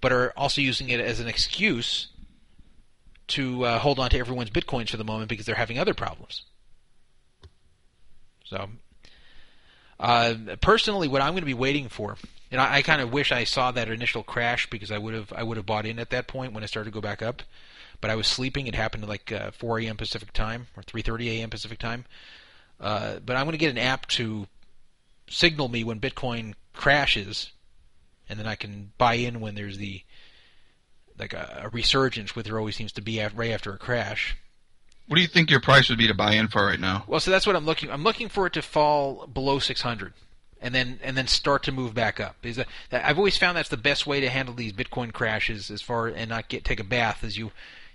but 0.00 0.12
are 0.12 0.32
also 0.36 0.60
using 0.60 0.88
it 0.88 1.00
as 1.00 1.18
an 1.18 1.26
excuse 1.26 2.08
to 3.30 3.64
uh, 3.64 3.78
hold 3.78 3.98
on 3.98 4.10
to 4.10 4.18
everyone's 4.18 4.50
bitcoins 4.50 4.90
for 4.90 4.96
the 4.96 5.04
moment 5.04 5.28
because 5.28 5.46
they're 5.46 5.54
having 5.54 5.78
other 5.78 5.94
problems. 5.94 6.42
So, 8.44 8.68
uh, 9.98 10.34
personally, 10.60 11.08
what 11.08 11.22
I'm 11.22 11.32
going 11.32 11.42
to 11.42 11.46
be 11.46 11.54
waiting 11.54 11.88
for, 11.88 12.16
and 12.50 12.60
I, 12.60 12.76
I 12.76 12.82
kind 12.82 13.00
of 13.00 13.12
wish 13.12 13.30
I 13.32 13.44
saw 13.44 13.70
that 13.70 13.88
initial 13.88 14.22
crash 14.22 14.68
because 14.68 14.90
I 14.90 14.98
would 14.98 15.14
have 15.14 15.32
I 15.34 15.42
would 15.42 15.56
have 15.56 15.66
bought 15.66 15.86
in 15.86 15.98
at 15.98 16.10
that 16.10 16.26
point 16.26 16.52
when 16.52 16.64
it 16.64 16.68
started 16.68 16.90
to 16.90 16.94
go 16.94 17.00
back 17.00 17.22
up, 17.22 17.42
but 18.00 18.10
I 18.10 18.16
was 18.16 18.26
sleeping. 18.26 18.66
It 18.66 18.74
happened 18.74 19.04
at 19.04 19.08
like 19.08 19.30
uh, 19.30 19.52
4 19.52 19.80
a.m. 19.80 19.96
Pacific 19.96 20.32
time 20.32 20.66
or 20.76 20.82
3:30 20.82 21.38
a.m. 21.38 21.50
Pacific 21.50 21.78
time. 21.78 22.04
Uh, 22.80 23.20
but 23.24 23.36
I'm 23.36 23.44
going 23.44 23.52
to 23.52 23.58
get 23.58 23.70
an 23.70 23.78
app 23.78 24.06
to 24.08 24.46
signal 25.28 25.68
me 25.68 25.84
when 25.84 26.00
Bitcoin 26.00 26.54
crashes, 26.72 27.52
and 28.28 28.38
then 28.38 28.46
I 28.46 28.54
can 28.54 28.92
buy 28.98 29.14
in 29.14 29.40
when 29.40 29.54
there's 29.54 29.76
the 29.76 30.02
like 31.20 31.34
a, 31.34 31.62
a 31.64 31.68
resurgence, 31.68 32.34
where 32.34 32.42
there 32.42 32.58
always 32.58 32.76
seems 32.76 32.92
to 32.92 33.00
be 33.00 33.24
right 33.34 33.50
after 33.50 33.72
a 33.72 33.78
crash. 33.78 34.36
What 35.06 35.16
do 35.16 35.22
you 35.22 35.28
think 35.28 35.50
your 35.50 35.60
price 35.60 35.88
would 35.88 35.98
be 35.98 36.06
to 36.06 36.14
buy 36.14 36.34
in 36.34 36.46
for 36.46 36.64
right 36.64 36.78
now? 36.78 37.02
Well, 37.08 37.18
so 37.18 37.32
that's 37.32 37.44
what 37.44 37.56
I'm 37.56 37.66
looking. 37.66 37.90
I'm 37.90 38.04
looking 38.04 38.28
for 38.28 38.46
it 38.46 38.52
to 38.52 38.62
fall 38.62 39.26
below 39.26 39.58
600, 39.58 40.12
and 40.60 40.72
then 40.72 41.00
and 41.02 41.16
then 41.16 41.26
start 41.26 41.64
to 41.64 41.72
move 41.72 41.94
back 41.94 42.20
up. 42.20 42.36
Is 42.44 42.56
that, 42.56 42.68
I've 42.92 43.18
always 43.18 43.36
found 43.36 43.56
that's 43.56 43.68
the 43.68 43.76
best 43.76 44.06
way 44.06 44.20
to 44.20 44.30
handle 44.30 44.54
these 44.54 44.72
Bitcoin 44.72 45.12
crashes, 45.12 45.68
as 45.68 45.82
far 45.82 46.06
and 46.06 46.30
not 46.30 46.48
get 46.48 46.64
take 46.64 46.78
a 46.78 46.84
bath. 46.84 47.24
Is 47.24 47.36
you 47.36 47.50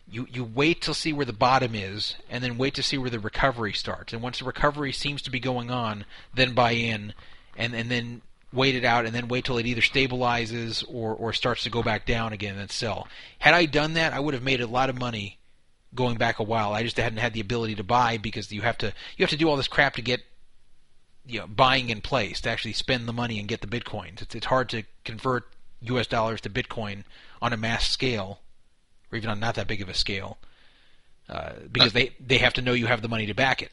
you 0.09 0.27
you 0.29 0.43
wait 0.43 0.81
to 0.81 0.93
see 0.93 1.13
where 1.13 1.25
the 1.25 1.31
bottom 1.31 1.73
is, 1.73 2.15
and 2.29 2.43
then 2.43 2.57
wait 2.57 2.73
to 2.75 2.83
see 2.83 2.97
where 2.97 3.09
the 3.09 3.19
recovery 3.19 3.71
starts. 3.71 4.11
And 4.11 4.21
once 4.21 4.39
the 4.39 4.45
recovery 4.45 4.91
seems 4.91 5.21
to 5.21 5.31
be 5.31 5.39
going 5.39 5.71
on, 5.71 6.03
then 6.33 6.53
buy 6.53 6.71
in, 6.71 7.13
and 7.55 7.73
and 7.73 7.89
then 7.89 8.23
wait 8.55 8.75
it 8.75 8.85
out, 8.85 9.05
and 9.05 9.13
then 9.13 9.27
wait 9.27 9.45
till 9.45 9.57
it 9.57 9.65
either 9.65 9.81
stabilizes 9.81 10.83
or 10.87 11.13
or 11.13 11.33
starts 11.33 11.63
to 11.63 11.69
go 11.69 11.83
back 11.83 12.05
down 12.05 12.33
again, 12.33 12.57
and 12.57 12.71
sell. 12.71 13.07
Had 13.39 13.53
I 13.53 13.65
done 13.65 13.93
that, 13.93 14.13
I 14.13 14.19
would 14.19 14.33
have 14.33 14.43
made 14.43 14.61
a 14.61 14.67
lot 14.67 14.89
of 14.89 14.97
money 14.97 15.37
going 15.93 16.17
back 16.17 16.39
a 16.39 16.43
while. 16.43 16.73
I 16.73 16.83
just 16.83 16.97
hadn't 16.97 17.19
had 17.19 17.33
the 17.33 17.39
ability 17.39 17.75
to 17.75 17.83
buy 17.83 18.17
because 18.17 18.51
you 18.51 18.61
have 18.61 18.77
to 18.79 18.93
you 19.17 19.23
have 19.23 19.29
to 19.29 19.37
do 19.37 19.49
all 19.49 19.57
this 19.57 19.67
crap 19.67 19.95
to 19.95 20.01
get 20.01 20.21
you 21.25 21.39
know 21.39 21.47
buying 21.47 21.89
in 21.89 22.01
place 22.01 22.41
to 22.41 22.49
actually 22.49 22.73
spend 22.73 23.07
the 23.07 23.13
money 23.13 23.39
and 23.39 23.47
get 23.47 23.61
the 23.61 23.67
bitcoins. 23.67 24.21
It's 24.21 24.35
it's 24.35 24.45
hard 24.45 24.69
to 24.69 24.83
convert 25.03 25.45
U.S. 25.81 26.07
dollars 26.07 26.41
to 26.41 26.49
Bitcoin 26.49 27.03
on 27.41 27.53
a 27.53 27.57
mass 27.57 27.87
scale, 27.89 28.39
or 29.11 29.17
even 29.17 29.29
on 29.29 29.39
not 29.39 29.55
that 29.55 29.67
big 29.67 29.81
of 29.81 29.89
a 29.89 29.93
scale, 29.93 30.37
uh, 31.29 31.53
because 31.71 31.93
they 31.93 32.11
they 32.19 32.37
have 32.37 32.53
to 32.53 32.61
know 32.61 32.73
you 32.73 32.87
have 32.87 33.01
the 33.01 33.09
money 33.09 33.25
to 33.25 33.33
back 33.33 33.61
it. 33.61 33.71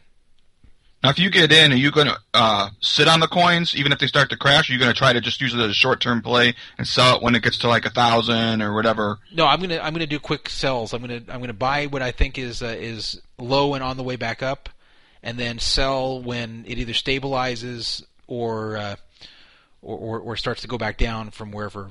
Now, 1.02 1.10
if 1.10 1.18
you 1.18 1.30
get 1.30 1.50
in, 1.50 1.72
are 1.72 1.76
you 1.76 1.90
going 1.90 2.06
to 2.06 2.18
uh, 2.32 2.70
sit 2.80 3.08
on 3.08 3.18
the 3.18 3.26
coins 3.26 3.74
even 3.74 3.90
if 3.90 3.98
they 3.98 4.06
start 4.06 4.30
to 4.30 4.36
crash? 4.36 4.70
Are 4.70 4.72
you 4.72 4.78
going 4.78 4.92
to 4.92 4.96
try 4.96 5.12
to 5.12 5.20
just 5.20 5.40
use 5.40 5.52
it 5.52 5.58
as 5.58 5.70
a 5.70 5.74
short-term 5.74 6.22
play 6.22 6.54
and 6.78 6.86
sell 6.86 7.16
it 7.16 7.22
when 7.22 7.34
it 7.34 7.42
gets 7.42 7.58
to 7.58 7.68
like 7.68 7.84
a 7.84 7.90
thousand 7.90 8.62
or 8.62 8.72
whatever? 8.72 9.18
No, 9.34 9.46
I'm 9.46 9.60
gonna 9.60 9.80
I'm 9.80 9.92
gonna 9.92 10.06
do 10.06 10.20
quick 10.20 10.48
sells. 10.48 10.92
I'm 10.92 11.00
gonna 11.00 11.22
I'm 11.28 11.40
gonna 11.40 11.52
buy 11.52 11.86
what 11.86 12.02
I 12.02 12.12
think 12.12 12.38
is 12.38 12.62
uh, 12.62 12.76
is 12.78 13.20
low 13.38 13.74
and 13.74 13.82
on 13.82 13.96
the 13.96 14.04
way 14.04 14.14
back 14.14 14.42
up, 14.42 14.68
and 15.22 15.38
then 15.38 15.58
sell 15.58 16.22
when 16.22 16.64
it 16.68 16.78
either 16.78 16.92
stabilizes 16.92 18.04
or 18.28 18.76
uh, 18.76 18.96
or, 19.80 19.98
or 19.98 20.20
or 20.20 20.36
starts 20.36 20.62
to 20.62 20.68
go 20.68 20.78
back 20.78 20.98
down 20.98 21.30
from 21.30 21.50
wherever 21.50 21.90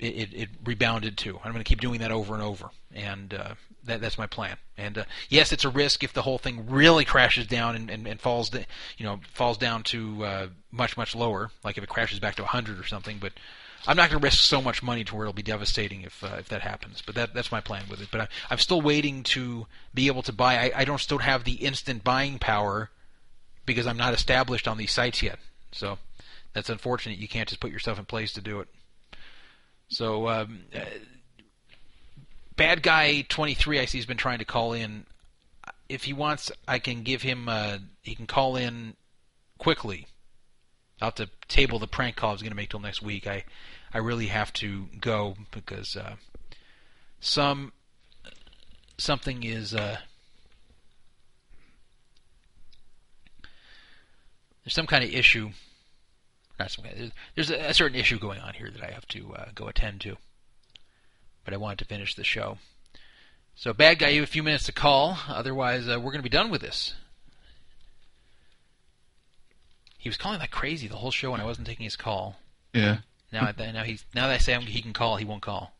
it, 0.00 0.14
it, 0.14 0.34
it 0.34 0.48
rebounded 0.64 1.16
to. 1.18 1.38
I'm 1.44 1.52
gonna 1.52 1.62
keep 1.62 1.80
doing 1.80 2.00
that 2.00 2.10
over 2.10 2.34
and 2.34 2.42
over, 2.42 2.70
and 2.92 3.32
uh, 3.32 3.54
that, 3.86 4.00
that's 4.00 4.18
my 4.18 4.26
plan. 4.26 4.56
And 4.76 4.98
uh, 4.98 5.04
yes, 5.28 5.52
it's 5.52 5.64
a 5.64 5.68
risk 5.68 6.02
if 6.02 6.12
the 6.12 6.22
whole 6.22 6.38
thing 6.38 6.68
really 6.68 7.04
crashes 7.04 7.46
down 7.46 7.76
and, 7.76 7.90
and, 7.90 8.06
and 8.06 8.20
falls, 8.20 8.50
da- 8.50 8.66
you 8.96 9.04
know, 9.04 9.20
falls 9.32 9.58
down 9.58 9.82
to 9.84 10.24
uh, 10.24 10.46
much 10.70 10.96
much 10.96 11.14
lower, 11.14 11.50
like 11.62 11.78
if 11.78 11.84
it 11.84 11.88
crashes 11.88 12.18
back 12.18 12.36
to 12.36 12.42
100 12.42 12.78
or 12.78 12.84
something. 12.84 13.18
But 13.20 13.32
I'm 13.86 13.96
not 13.96 14.10
going 14.10 14.20
to 14.20 14.24
risk 14.24 14.40
so 14.40 14.62
much 14.62 14.82
money 14.82 15.04
to 15.04 15.14
where 15.14 15.24
it'll 15.24 15.34
be 15.34 15.42
devastating 15.42 16.02
if 16.02 16.24
uh, 16.24 16.36
if 16.38 16.48
that 16.48 16.62
happens. 16.62 17.02
But 17.04 17.14
that 17.14 17.34
that's 17.34 17.52
my 17.52 17.60
plan 17.60 17.84
with 17.88 18.00
it. 18.00 18.08
But 18.10 18.22
I, 18.22 18.28
I'm 18.50 18.58
still 18.58 18.80
waiting 18.80 19.22
to 19.24 19.66
be 19.92 20.06
able 20.06 20.22
to 20.22 20.32
buy. 20.32 20.56
I, 20.56 20.72
I 20.76 20.84
don't 20.84 21.00
still 21.00 21.18
have 21.18 21.44
the 21.44 21.54
instant 21.54 22.02
buying 22.02 22.38
power 22.38 22.90
because 23.66 23.86
I'm 23.86 23.96
not 23.96 24.14
established 24.14 24.66
on 24.68 24.78
these 24.78 24.92
sites 24.92 25.22
yet. 25.22 25.38
So 25.72 25.98
that's 26.52 26.70
unfortunate. 26.70 27.18
You 27.18 27.28
can't 27.28 27.48
just 27.48 27.60
put 27.60 27.70
yourself 27.70 27.98
in 27.98 28.04
place 28.04 28.32
to 28.32 28.40
do 28.40 28.60
it. 28.60 28.68
So 29.88 30.28
um, 30.28 30.60
bad 32.56 32.82
guy 32.82 33.22
23 33.22 33.80
I 33.80 33.84
see 33.84 33.98
he's 33.98 34.06
been 34.06 34.16
trying 34.16 34.38
to 34.38 34.44
call 34.44 34.72
in. 34.72 35.06
If 35.88 36.04
he 36.04 36.12
wants, 36.12 36.50
I 36.66 36.78
can 36.78 37.02
give 37.02 37.22
him. 37.22 37.48
Uh, 37.48 37.78
he 38.02 38.14
can 38.14 38.26
call 38.26 38.56
in 38.56 38.96
quickly. 39.58 40.06
I'll 41.00 41.08
have 41.08 41.14
to 41.16 41.28
table 41.48 41.78
the 41.78 41.86
prank 41.86 42.16
call 42.16 42.30
I 42.30 42.32
was 42.32 42.42
going 42.42 42.52
to 42.52 42.56
make 42.56 42.70
till 42.70 42.80
next 42.80 43.02
week. 43.02 43.26
I 43.26 43.44
I 43.92 43.98
really 43.98 44.26
have 44.26 44.52
to 44.54 44.86
go 45.00 45.36
because 45.50 45.96
uh, 45.96 46.16
some 47.20 47.72
something 48.96 49.42
is 49.42 49.74
uh, 49.74 49.98
there's 54.64 54.74
some 54.74 54.86
kind 54.86 55.04
of 55.04 55.10
issue. 55.10 55.50
Not 56.58 56.70
some 56.70 56.84
kind. 56.84 57.12
There's 57.34 57.50
a, 57.50 57.56
a 57.70 57.74
certain 57.74 57.98
issue 57.98 58.18
going 58.18 58.40
on 58.40 58.54
here 58.54 58.70
that 58.70 58.82
I 58.82 58.92
have 58.92 59.06
to 59.08 59.34
uh, 59.34 59.48
go 59.54 59.68
attend 59.68 60.00
to 60.02 60.16
but 61.44 61.54
I 61.54 61.58
wanted 61.58 61.78
to 61.80 61.84
finish 61.84 62.14
the 62.14 62.24
show. 62.24 62.58
So, 63.56 63.72
bad 63.72 63.98
guy, 63.98 64.08
you 64.08 64.20
have 64.20 64.28
a 64.28 64.32
few 64.32 64.42
minutes 64.42 64.64
to 64.64 64.72
call. 64.72 65.18
Otherwise, 65.28 65.88
uh, 65.88 65.98
we're 65.98 66.10
going 66.10 66.18
to 66.18 66.22
be 66.22 66.28
done 66.28 66.50
with 66.50 66.60
this. 66.60 66.94
He 69.96 70.08
was 70.08 70.16
calling 70.16 70.40
like 70.40 70.50
crazy 70.50 70.88
the 70.88 70.96
whole 70.96 71.10
show, 71.10 71.32
and 71.32 71.40
I 71.40 71.46
wasn't 71.46 71.66
taking 71.66 71.84
his 71.84 71.96
call. 71.96 72.36
Yeah. 72.72 72.98
Now, 73.32 73.50
now 73.56 73.84
he's 73.84 74.04
now 74.14 74.28
that 74.28 74.34
I 74.34 74.38
say 74.38 74.58
he 74.60 74.82
can 74.82 74.92
call, 74.92 75.16
he 75.16 75.24
won't 75.24 75.42
call. 75.42 75.72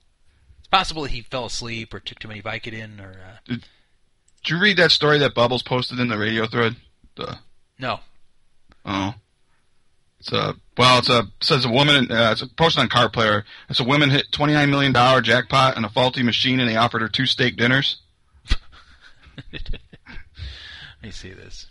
It's 0.59 0.69
possible 0.69 1.03
that 1.03 1.11
he 1.11 1.21
fell 1.21 1.47
asleep 1.47 1.93
or 1.93 2.01
took 2.01 2.19
too 2.19 2.29
many 2.29 2.43
Vicodin 2.43 3.01
or. 3.01 3.11
Uh, 3.11 3.37
Did, 3.45 3.67
did 4.43 4.51
you 4.51 4.61
read 4.61 4.77
that 4.79 4.93
story 4.93 5.19
that 5.19 5.35
Bubbles 5.35 5.63
posted 5.63 6.01
in 6.01 6.09
the 6.09 6.19
radio 6.19 6.47
thread? 6.47 6.77
The 7.17 7.39
no. 7.79 8.01
oh, 8.85 9.15
it's 10.25 10.33
a 10.33 10.55
well, 10.79 10.99
it's 10.99 11.11
a 11.11 11.29
says 11.43 11.67
a 11.67 11.69
woman. 11.69 12.11
Uh, 12.11 12.31
it's 12.33 12.41
a 12.41 12.47
posted 12.47 12.81
on 12.81 12.89
Card 12.89 13.13
Player. 13.13 13.45
It's 13.69 13.81
a 13.81 13.85
woman 13.85 14.09
hit 14.09 14.33
twenty 14.33 14.55
nine 14.55 14.71
million 14.71 14.93
dollar 14.93 15.21
jackpot 15.21 15.77
on 15.77 15.85
a 15.85 15.91
faulty 15.91 16.23
machine, 16.23 16.61
and 16.61 16.69
they 16.69 16.77
offered 16.77 17.03
her 17.03 17.09
two 17.09 17.27
steak 17.27 17.57
dinners. 17.57 17.99
Let 19.53 19.63
me 21.03 21.11
see 21.11 21.33
this. 21.33 21.67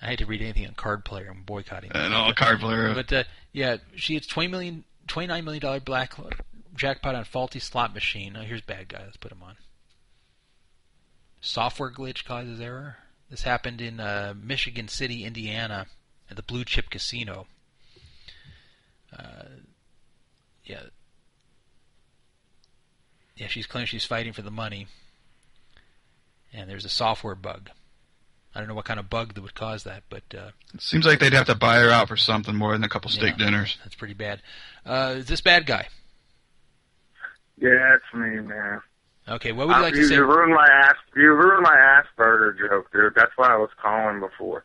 I 0.00 0.06
hate 0.06 0.20
to 0.20 0.26
read 0.26 0.40
anything 0.40 0.66
on 0.68 0.74
Card 0.74 1.04
Player. 1.04 1.28
I'm 1.30 1.42
boycotting. 1.42 1.90
I 1.94 2.08
know, 2.08 2.32
Card 2.32 2.60
Player. 2.60 2.94
But 2.94 3.12
uh, 3.12 3.24
yeah, 3.52 3.78
she 3.96 4.14
hits 4.14 4.28
twenty 4.28 4.48
million, 4.48 4.84
twenty 5.08 5.26
nine 5.26 5.44
million 5.44 5.62
dollar 5.62 5.80
black 5.80 6.14
jackpot 6.76 7.16
on 7.16 7.24
faulty 7.24 7.58
slot 7.58 7.92
machine. 7.92 8.36
Oh, 8.38 8.42
here's 8.42 8.62
bad 8.62 8.88
guy. 8.88 9.02
Let's 9.04 9.16
put 9.16 9.32
him 9.32 9.42
on. 9.42 9.56
Software 11.40 11.90
glitch 11.90 12.24
causes 12.24 12.60
error. 12.60 12.98
This 13.30 13.42
happened 13.42 13.80
in 13.80 13.98
uh, 13.98 14.34
Michigan 14.40 14.86
City, 14.86 15.24
Indiana, 15.24 15.86
at 16.32 16.36
the 16.36 16.42
Blue 16.42 16.64
Chip 16.64 16.88
Casino. 16.90 17.46
Uh, 19.16 19.44
yeah. 20.64 20.84
Yeah, 23.36 23.48
she's 23.48 23.66
claiming 23.66 23.86
she's 23.86 24.04
fighting 24.06 24.32
for 24.32 24.42
the 24.42 24.50
money. 24.50 24.86
And 26.54 26.68
there's 26.70 26.84
a 26.84 26.88
software 26.90 27.34
bug. 27.34 27.70
I 28.54 28.58
don't 28.58 28.68
know 28.68 28.74
what 28.74 28.84
kind 28.84 29.00
of 29.00 29.08
bug 29.08 29.34
that 29.34 29.40
would 29.42 29.54
cause 29.54 29.84
that, 29.84 30.02
but 30.10 30.22
uh, 30.36 30.50
It 30.74 30.82
seems 30.82 31.06
like 31.06 31.18
they'd 31.20 31.32
have 31.32 31.46
to 31.46 31.54
buy 31.54 31.78
her 31.80 31.90
out 31.90 32.08
for 32.08 32.16
something 32.16 32.54
more 32.54 32.72
than 32.72 32.84
a 32.84 32.88
couple 32.88 33.10
steak 33.10 33.34
Yeah. 33.38 33.46
dinners. 33.46 33.78
that's 33.82 33.94
pretty 33.94 34.14
bad. 34.14 34.40
Uh, 34.84 35.14
is 35.18 35.26
this 35.26 35.40
bad 35.40 35.64
guy? 35.66 35.88
Yeah, 37.58 37.94
it's 37.96 38.04
me, 38.14 38.40
man. 38.40 38.80
Okay, 39.28 39.52
what 39.52 39.68
would 39.68 39.76
you 39.76 39.82
like 39.82 39.94
Uh, 39.94 39.96
to 39.98 40.04
say? 40.08 40.14
You 40.14 40.24
ruined 40.24 40.52
my 40.54 40.66
ass. 40.84 40.96
You 41.14 41.32
ruined 41.32 41.62
my 41.62 41.76
Asperger 41.76 42.58
joke, 42.58 42.90
dude. 42.92 43.14
That's 43.14 43.30
why 43.36 43.48
I 43.48 43.56
was 43.56 43.70
calling 43.80 44.20
before. 44.20 44.64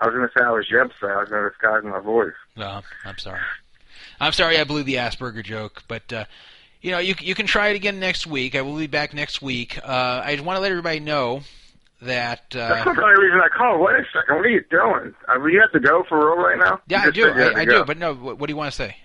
I 0.00 0.06
was 0.06 0.14
gonna 0.14 0.30
say 0.36 0.44
I 0.44 0.50
was 0.50 0.66
Jebsa. 0.68 1.10
I 1.16 1.20
was 1.20 1.28
gonna 1.28 1.48
disguise 1.48 1.82
my 1.84 2.00
voice. 2.00 2.34
Well, 2.56 2.84
I'm 3.04 3.18
sorry. 3.18 3.40
I'm 4.20 4.32
sorry 4.32 4.58
I 4.58 4.64
blew 4.64 4.82
the 4.82 4.94
Asperger 4.96 5.44
joke, 5.44 5.82
but 5.88 6.12
uh, 6.12 6.24
you 6.80 6.90
know 6.92 6.98
you 6.98 7.14
you 7.20 7.34
can 7.34 7.46
try 7.46 7.68
it 7.68 7.76
again 7.76 7.98
next 8.00 8.26
week. 8.26 8.54
I 8.54 8.62
will 8.62 8.76
be 8.76 8.86
back 8.86 9.12
next 9.14 9.42
week. 9.42 9.78
Uh, 9.82 10.22
I 10.24 10.34
just 10.34 10.44
want 10.44 10.56
to 10.56 10.60
let 10.60 10.70
everybody 10.70 11.00
know 11.00 11.40
that. 12.02 12.42
That's 12.50 12.80
Uh, 12.80 12.84
not 12.84 12.96
the 12.96 13.02
only 13.02 13.24
reason 13.24 13.40
I 13.40 13.48
called. 13.56 13.80
Wait 13.80 13.96
a 13.96 14.04
second. 14.12 14.36
What 14.36 14.46
are 14.46 14.48
you 14.50 14.64
doing? 14.70 15.14
Uh, 15.28 15.44
you 15.46 15.60
have 15.60 15.72
to 15.72 15.80
go 15.80 16.04
for 16.08 16.18
real 16.18 16.36
right 16.44 16.58
now? 16.58 16.80
yeah, 16.86 17.02
I 17.02 17.10
do. 17.10 17.22
said 17.22 17.36
you 17.36 17.42
had 17.42 17.54
I, 17.54 17.60
I 17.62 17.64
do. 17.64 17.84
But 17.84 17.98
no, 17.98 18.14
what, 18.14 18.38
what 18.38 18.46
do 18.46 18.52
you 18.52 18.56
want 18.56 18.70
to 18.72 18.76
say? 18.76 18.96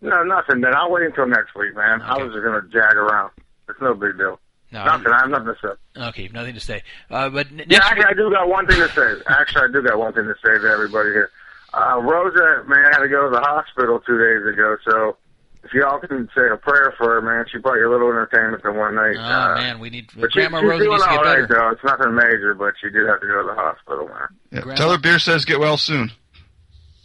No, 0.00 0.22
nothing. 0.22 0.60
Then 0.60 0.74
I'll 0.76 0.90
wait 0.90 1.06
until 1.06 1.26
next 1.26 1.54
week, 1.56 1.74
man. 1.74 2.02
I 2.02 2.16
was 2.22 2.32
just 2.32 2.44
gonna 2.44 2.62
jag 2.70 2.94
around. 2.94 3.32
It's 3.68 3.80
no 3.80 3.94
big 3.94 4.16
deal. 4.18 4.38
No, 4.70 4.84
nothing. 4.84 5.12
I 5.12 5.20
have 5.20 5.30
nothing 5.30 5.46
to 5.46 5.56
say. 5.62 6.02
Okay, 6.08 6.28
nothing 6.28 6.54
to 6.54 6.60
say. 6.60 6.82
Uh, 7.10 7.30
but 7.30 7.46
n- 7.46 7.58
Yeah, 7.68 7.78
next 7.78 7.86
actually, 7.86 8.04
I 8.04 8.12
do 8.14 8.30
got 8.30 8.48
one 8.48 8.66
thing 8.66 8.76
to 8.76 8.88
say. 8.90 9.22
Actually, 9.26 9.62
I 9.64 9.72
do 9.72 9.82
got 9.82 9.98
one 9.98 10.12
thing 10.12 10.24
to 10.24 10.34
say 10.44 10.58
to 10.58 10.68
everybody 10.68 11.10
here. 11.10 11.30
Uh, 11.72 12.00
Rosa, 12.02 12.64
man, 12.68 12.84
had 12.92 12.98
to 13.00 13.08
go 13.08 13.24
to 13.24 13.30
the 13.30 13.40
hospital 13.40 14.00
two 14.00 14.18
days 14.18 14.46
ago, 14.54 14.76
so 14.88 15.16
if 15.64 15.72
y'all 15.74 15.98
can 15.98 16.28
say 16.34 16.42
a 16.52 16.56
prayer 16.56 16.94
for 16.96 17.14
her, 17.14 17.22
man, 17.22 17.44
she 17.50 17.58
brought 17.58 17.76
you 17.76 17.88
a 17.88 17.92
little 17.92 18.08
entertainment 18.08 18.62
the 18.62 18.72
one 18.72 18.94
night. 18.94 19.16
Oh 19.18 19.22
uh, 19.22 19.54
man, 19.54 19.78
we 19.78 19.90
need 19.90 20.10
but 20.16 20.32
she, 20.32 20.40
Grandma 20.40 20.60
she's 20.60 20.68
Rosa 20.68 20.84
doing 20.84 20.90
needs 20.92 21.04
to 21.04 21.08
get 21.10 21.18
all 21.18 21.24
right, 21.24 21.48
better. 21.48 21.54
though. 21.54 21.70
It's 21.70 21.84
nothing 21.84 22.14
major, 22.14 22.54
but 22.54 22.74
she 22.80 22.90
did 22.90 23.06
have 23.06 23.20
to 23.20 23.26
go 23.26 23.42
to 23.42 23.48
the 23.48 23.54
hospital, 23.54 24.08
man. 24.08 24.28
Yeah. 24.50 24.60
Grandma- 24.60 24.76
Tell 24.76 24.90
her 24.92 24.98
beer 24.98 25.18
says 25.18 25.44
get 25.44 25.60
well 25.60 25.76
soon. 25.76 26.10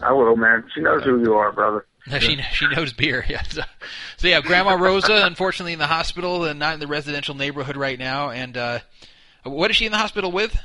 I 0.01 0.11
will, 0.11 0.35
man. 0.35 0.63
She 0.75 0.81
knows 0.81 1.03
who 1.03 1.21
you 1.21 1.33
are, 1.35 1.51
brother. 1.51 1.85
No, 2.07 2.19
she 2.19 2.41
she 2.53 2.67
knows 2.67 2.93
beer. 2.93 3.25
Yeah. 3.29 3.43
So, 3.43 3.61
so 4.17 4.27
yeah, 4.27 4.41
Grandma 4.41 4.73
Rosa, 4.73 5.25
unfortunately, 5.25 5.73
in 5.73 5.79
the 5.79 5.87
hospital 5.87 6.45
and 6.45 6.59
not 6.59 6.75
in 6.75 6.79
the 6.79 6.87
residential 6.87 7.35
neighborhood 7.35 7.77
right 7.77 7.97
now. 7.97 8.29
And 8.29 8.57
uh, 8.57 8.79
what 9.43 9.71
is 9.71 9.77
she 9.77 9.85
in 9.85 9.91
the 9.91 9.97
hospital 9.97 10.31
with? 10.31 10.55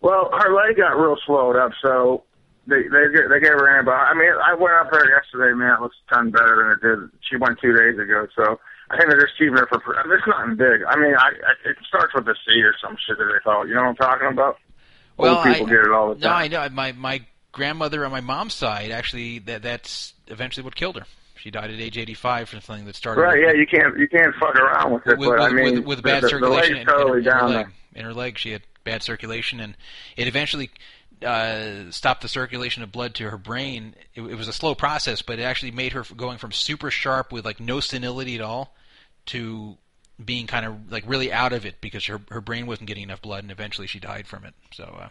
Well, 0.00 0.30
her 0.32 0.54
leg 0.54 0.76
got 0.76 0.98
real 0.98 1.16
swelled 1.26 1.56
up, 1.56 1.72
so 1.82 2.24
they 2.66 2.82
they 2.82 3.08
they 3.28 3.40
gave 3.40 3.52
her 3.52 3.68
antibiotics. 3.68 4.10
I 4.10 4.14
mean, 4.14 4.30
I 4.30 4.54
went 4.54 4.74
up 4.74 4.90
there 4.92 5.08
yesterday, 5.10 5.54
man. 5.54 5.74
It 5.74 5.80
looks 5.82 5.96
a 6.08 6.14
ton 6.14 6.30
better 6.30 6.56
than 6.56 6.72
it 6.72 6.80
did. 6.82 7.10
She 7.28 7.36
went 7.36 7.58
two 7.60 7.74
days 7.74 7.98
ago, 7.98 8.26
so 8.36 8.60
I 8.90 8.96
think 8.96 9.10
they're 9.10 9.20
just 9.20 9.36
keeping 9.38 9.56
her 9.56 9.66
for. 9.66 9.78
It's 9.78 10.26
nothing 10.26 10.56
big. 10.56 10.84
I 10.86 10.96
mean, 10.96 11.14
I, 11.14 11.28
I 11.28 11.52
it 11.68 11.76
starts 11.86 12.14
with 12.14 12.28
a 12.28 12.34
C 12.46 12.62
or 12.62 12.74
some 12.80 12.96
shit 13.06 13.18
that 13.18 13.24
they 13.24 13.42
thought. 13.42 13.64
You 13.64 13.74
know 13.74 13.82
what 13.82 13.88
I'm 13.88 13.96
talking 13.96 14.28
about? 14.28 14.58
Well, 15.16 15.36
Old 15.36 15.44
people 15.44 15.66
I, 15.66 15.70
get 15.70 15.80
it 15.80 15.90
all 15.90 16.14
the 16.14 16.20
time. 16.20 16.50
No. 16.50 16.60
I 16.60 16.68
know. 16.68 16.74
My 16.74 16.92
my 16.92 17.26
grandmother 17.58 18.04
on 18.06 18.10
my 18.10 18.20
mom's 18.22 18.54
side 18.54 18.90
actually 18.90 19.40
that 19.40 19.62
that's 19.62 20.14
eventually 20.28 20.64
what 20.64 20.74
killed 20.74 20.96
her. 20.96 21.04
She 21.36 21.50
died 21.50 21.70
at 21.70 21.78
age 21.78 21.96
85 21.98 22.48
from 22.48 22.60
something 22.62 22.86
that 22.86 22.96
started 22.96 23.20
Right? 23.20 23.34
with- 23.38 23.44
Yeah, 23.46 23.52
you 23.60 23.66
can't 23.66 23.96
you 23.98 24.08
can't 24.08 24.34
fuck 24.40 24.54
around 24.56 24.92
with 24.94 25.06
it. 25.06 25.18
with, 25.18 25.28
but 25.28 25.38
with, 25.38 25.40
I 25.40 25.50
mean, 25.50 25.74
with, 25.76 25.84
with 25.84 26.02
bad 26.02 26.22
the, 26.22 26.28
circulation 26.30 26.74
the 26.74 26.80
in, 26.80 26.86
totally 26.86 27.18
in, 27.18 27.24
her- 27.26 27.30
in 27.30 27.38
her 27.38 27.48
leg. 27.48 27.66
In 27.94 28.04
her 28.04 28.14
leg, 28.14 28.38
she 28.38 28.52
had 28.52 28.62
bad 28.84 29.02
circulation, 29.02 29.60
and 29.60 29.76
it 30.16 30.26
eventually 30.28 30.70
uh, 31.24 31.90
stopped 31.90 32.22
the 32.22 32.28
circulation 32.28 32.82
of 32.82 32.92
blood 32.92 33.14
to 33.16 33.28
her 33.30 33.36
brain. 33.38 33.94
It, 34.14 34.22
it 34.22 34.34
was 34.36 34.46
a 34.48 34.52
slow 34.52 34.74
process, 34.74 35.20
but 35.22 35.38
it 35.38 35.42
actually 35.42 35.72
made 35.72 35.92
her 35.92 36.04
going 36.16 36.38
from 36.38 36.52
super 36.52 36.90
sharp 36.90 37.32
with 37.32 37.44
like 37.44 37.58
no 37.60 37.80
senility 37.80 38.36
at 38.36 38.40
all 38.40 38.74
to 39.26 39.76
being 40.24 40.46
kind 40.46 40.64
of 40.66 40.90
like 40.92 41.04
really 41.06 41.32
out 41.32 41.52
of 41.52 41.64
it 41.66 41.80
because 41.80 42.04
her 42.06 42.20
her 42.30 42.40
brain 42.40 42.66
wasn't 42.66 42.86
getting 42.88 43.04
enough 43.04 43.22
blood, 43.22 43.42
and 43.44 43.50
eventually 43.52 43.86
she 43.86 43.98
died 44.00 44.26
from 44.26 44.44
it. 44.44 44.54
So. 44.72 44.84
Uh, 44.84 45.08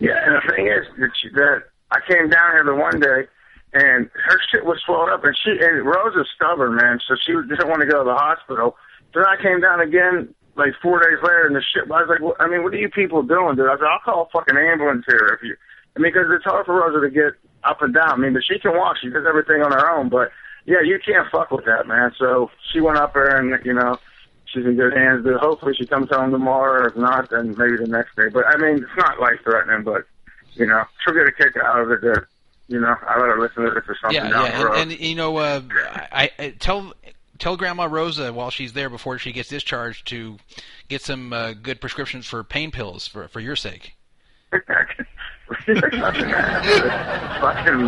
Yeah, 0.00 0.12
and 0.24 0.34
the 0.36 0.54
thing 0.54 0.66
is 0.66 0.84
that, 0.98 1.10
she, 1.20 1.28
that 1.30 1.62
I 1.90 2.00
came 2.06 2.28
down 2.28 2.52
here 2.52 2.64
the 2.64 2.74
one 2.74 3.00
day, 3.00 3.26
and 3.72 4.10
her 4.12 4.38
shit 4.50 4.64
was 4.64 4.80
swelled 4.84 5.10
up, 5.10 5.24
and 5.24 5.36
she 5.36 5.50
and 5.50 5.84
Rose 5.84 6.16
is 6.16 6.26
stubborn, 6.34 6.76
man. 6.76 7.00
So 7.06 7.16
she 7.20 7.32
didn't 7.32 7.68
want 7.68 7.80
to 7.80 7.86
go 7.88 8.04
to 8.04 8.04
the 8.04 8.16
hospital. 8.16 8.76
Then 9.14 9.24
I 9.24 9.40
came 9.40 9.60
down 9.60 9.80
again 9.80 10.34
like 10.56 10.74
four 10.82 10.98
days 10.98 11.22
later, 11.22 11.46
and 11.46 11.56
the 11.56 11.62
shit. 11.62 11.84
I 11.84 12.02
was 12.02 12.08
like, 12.08 12.20
well, 12.20 12.36
I 12.40 12.48
mean, 12.48 12.62
what 12.62 12.74
are 12.74 12.82
you 12.82 12.90
people 12.90 13.22
doing, 13.22 13.56
dude? 13.56 13.70
I 13.70 13.76
said, 13.76 13.88
I'll 13.88 14.04
call 14.04 14.26
a 14.26 14.28
fucking 14.30 14.56
ambulance 14.56 15.04
here 15.08 15.38
if 15.38 15.42
you. 15.42 15.56
I 15.96 16.00
mean, 16.00 16.12
because 16.12 16.28
it's 16.30 16.44
hard 16.44 16.66
for 16.66 16.76
Rosa 16.76 17.00
to 17.00 17.10
get 17.10 17.32
up 17.64 17.80
and 17.80 17.94
down. 17.94 18.10
I 18.10 18.16
mean, 18.16 18.34
but 18.34 18.44
she 18.44 18.58
can 18.58 18.76
walk. 18.76 18.96
She 19.00 19.08
does 19.08 19.24
everything 19.26 19.62
on 19.62 19.72
her 19.72 19.90
own. 19.90 20.08
But 20.08 20.30
yeah, 20.66 20.82
you 20.82 20.98
can't 21.04 21.30
fuck 21.30 21.50
with 21.50 21.64
that, 21.64 21.86
man. 21.86 22.12
So 22.18 22.50
she 22.72 22.80
went 22.80 22.98
up 22.98 23.14
there, 23.14 23.38
and 23.38 23.64
you 23.64 23.72
know, 23.72 23.96
she's 24.46 24.66
in 24.66 24.76
good 24.76 24.92
hands. 24.92 25.24
But 25.24 25.40
hopefully, 25.40 25.74
she 25.78 25.86
comes 25.86 26.10
home 26.10 26.30
tomorrow. 26.30 26.82
Or 26.82 26.88
if 26.88 26.96
not, 26.96 27.30
then 27.30 27.54
maybe 27.56 27.76
the 27.78 27.88
next 27.88 28.14
day. 28.16 28.28
But 28.28 28.46
I 28.46 28.58
mean, 28.58 28.82
it's 28.82 28.96
not 28.98 29.20
life 29.20 29.40
threatening. 29.42 29.84
But 29.84 30.06
you 30.58 30.66
know, 30.66 30.84
she'll 31.04 31.14
get 31.14 31.26
a 31.26 31.32
kick 31.32 31.56
out 31.62 31.80
of 31.80 31.90
it. 31.90 32.00
That 32.02 32.26
you 32.68 32.80
know, 32.80 32.94
I 33.06 33.18
let 33.18 33.30
her 33.30 33.40
listen 33.40 33.64
to 33.64 33.70
this 33.70 33.84
or 33.88 33.96
something 34.00 34.16
yeah, 34.16 34.28
down 34.28 34.44
yeah, 34.44 34.58
the 34.58 34.64
road. 34.66 34.78
and, 34.78 34.92
and 34.92 35.00
you 35.00 35.14
know, 35.14 35.36
uh, 35.38 35.62
I, 36.12 36.30
I 36.38 36.50
tell 36.58 36.92
tell 37.38 37.56
Grandma 37.56 37.84
Rosa 37.84 38.32
while 38.32 38.50
she's 38.50 38.72
there 38.72 38.90
before 38.90 39.18
she 39.18 39.32
gets 39.32 39.48
discharged 39.48 40.06
to 40.08 40.36
get 40.88 41.02
some 41.02 41.32
uh, 41.32 41.52
good 41.52 41.80
prescriptions 41.80 42.26
for 42.26 42.44
pain 42.44 42.70
pills 42.70 43.06
for 43.08 43.28
for 43.28 43.40
your 43.40 43.56
sake. 43.56 43.94
fucking 44.50 44.64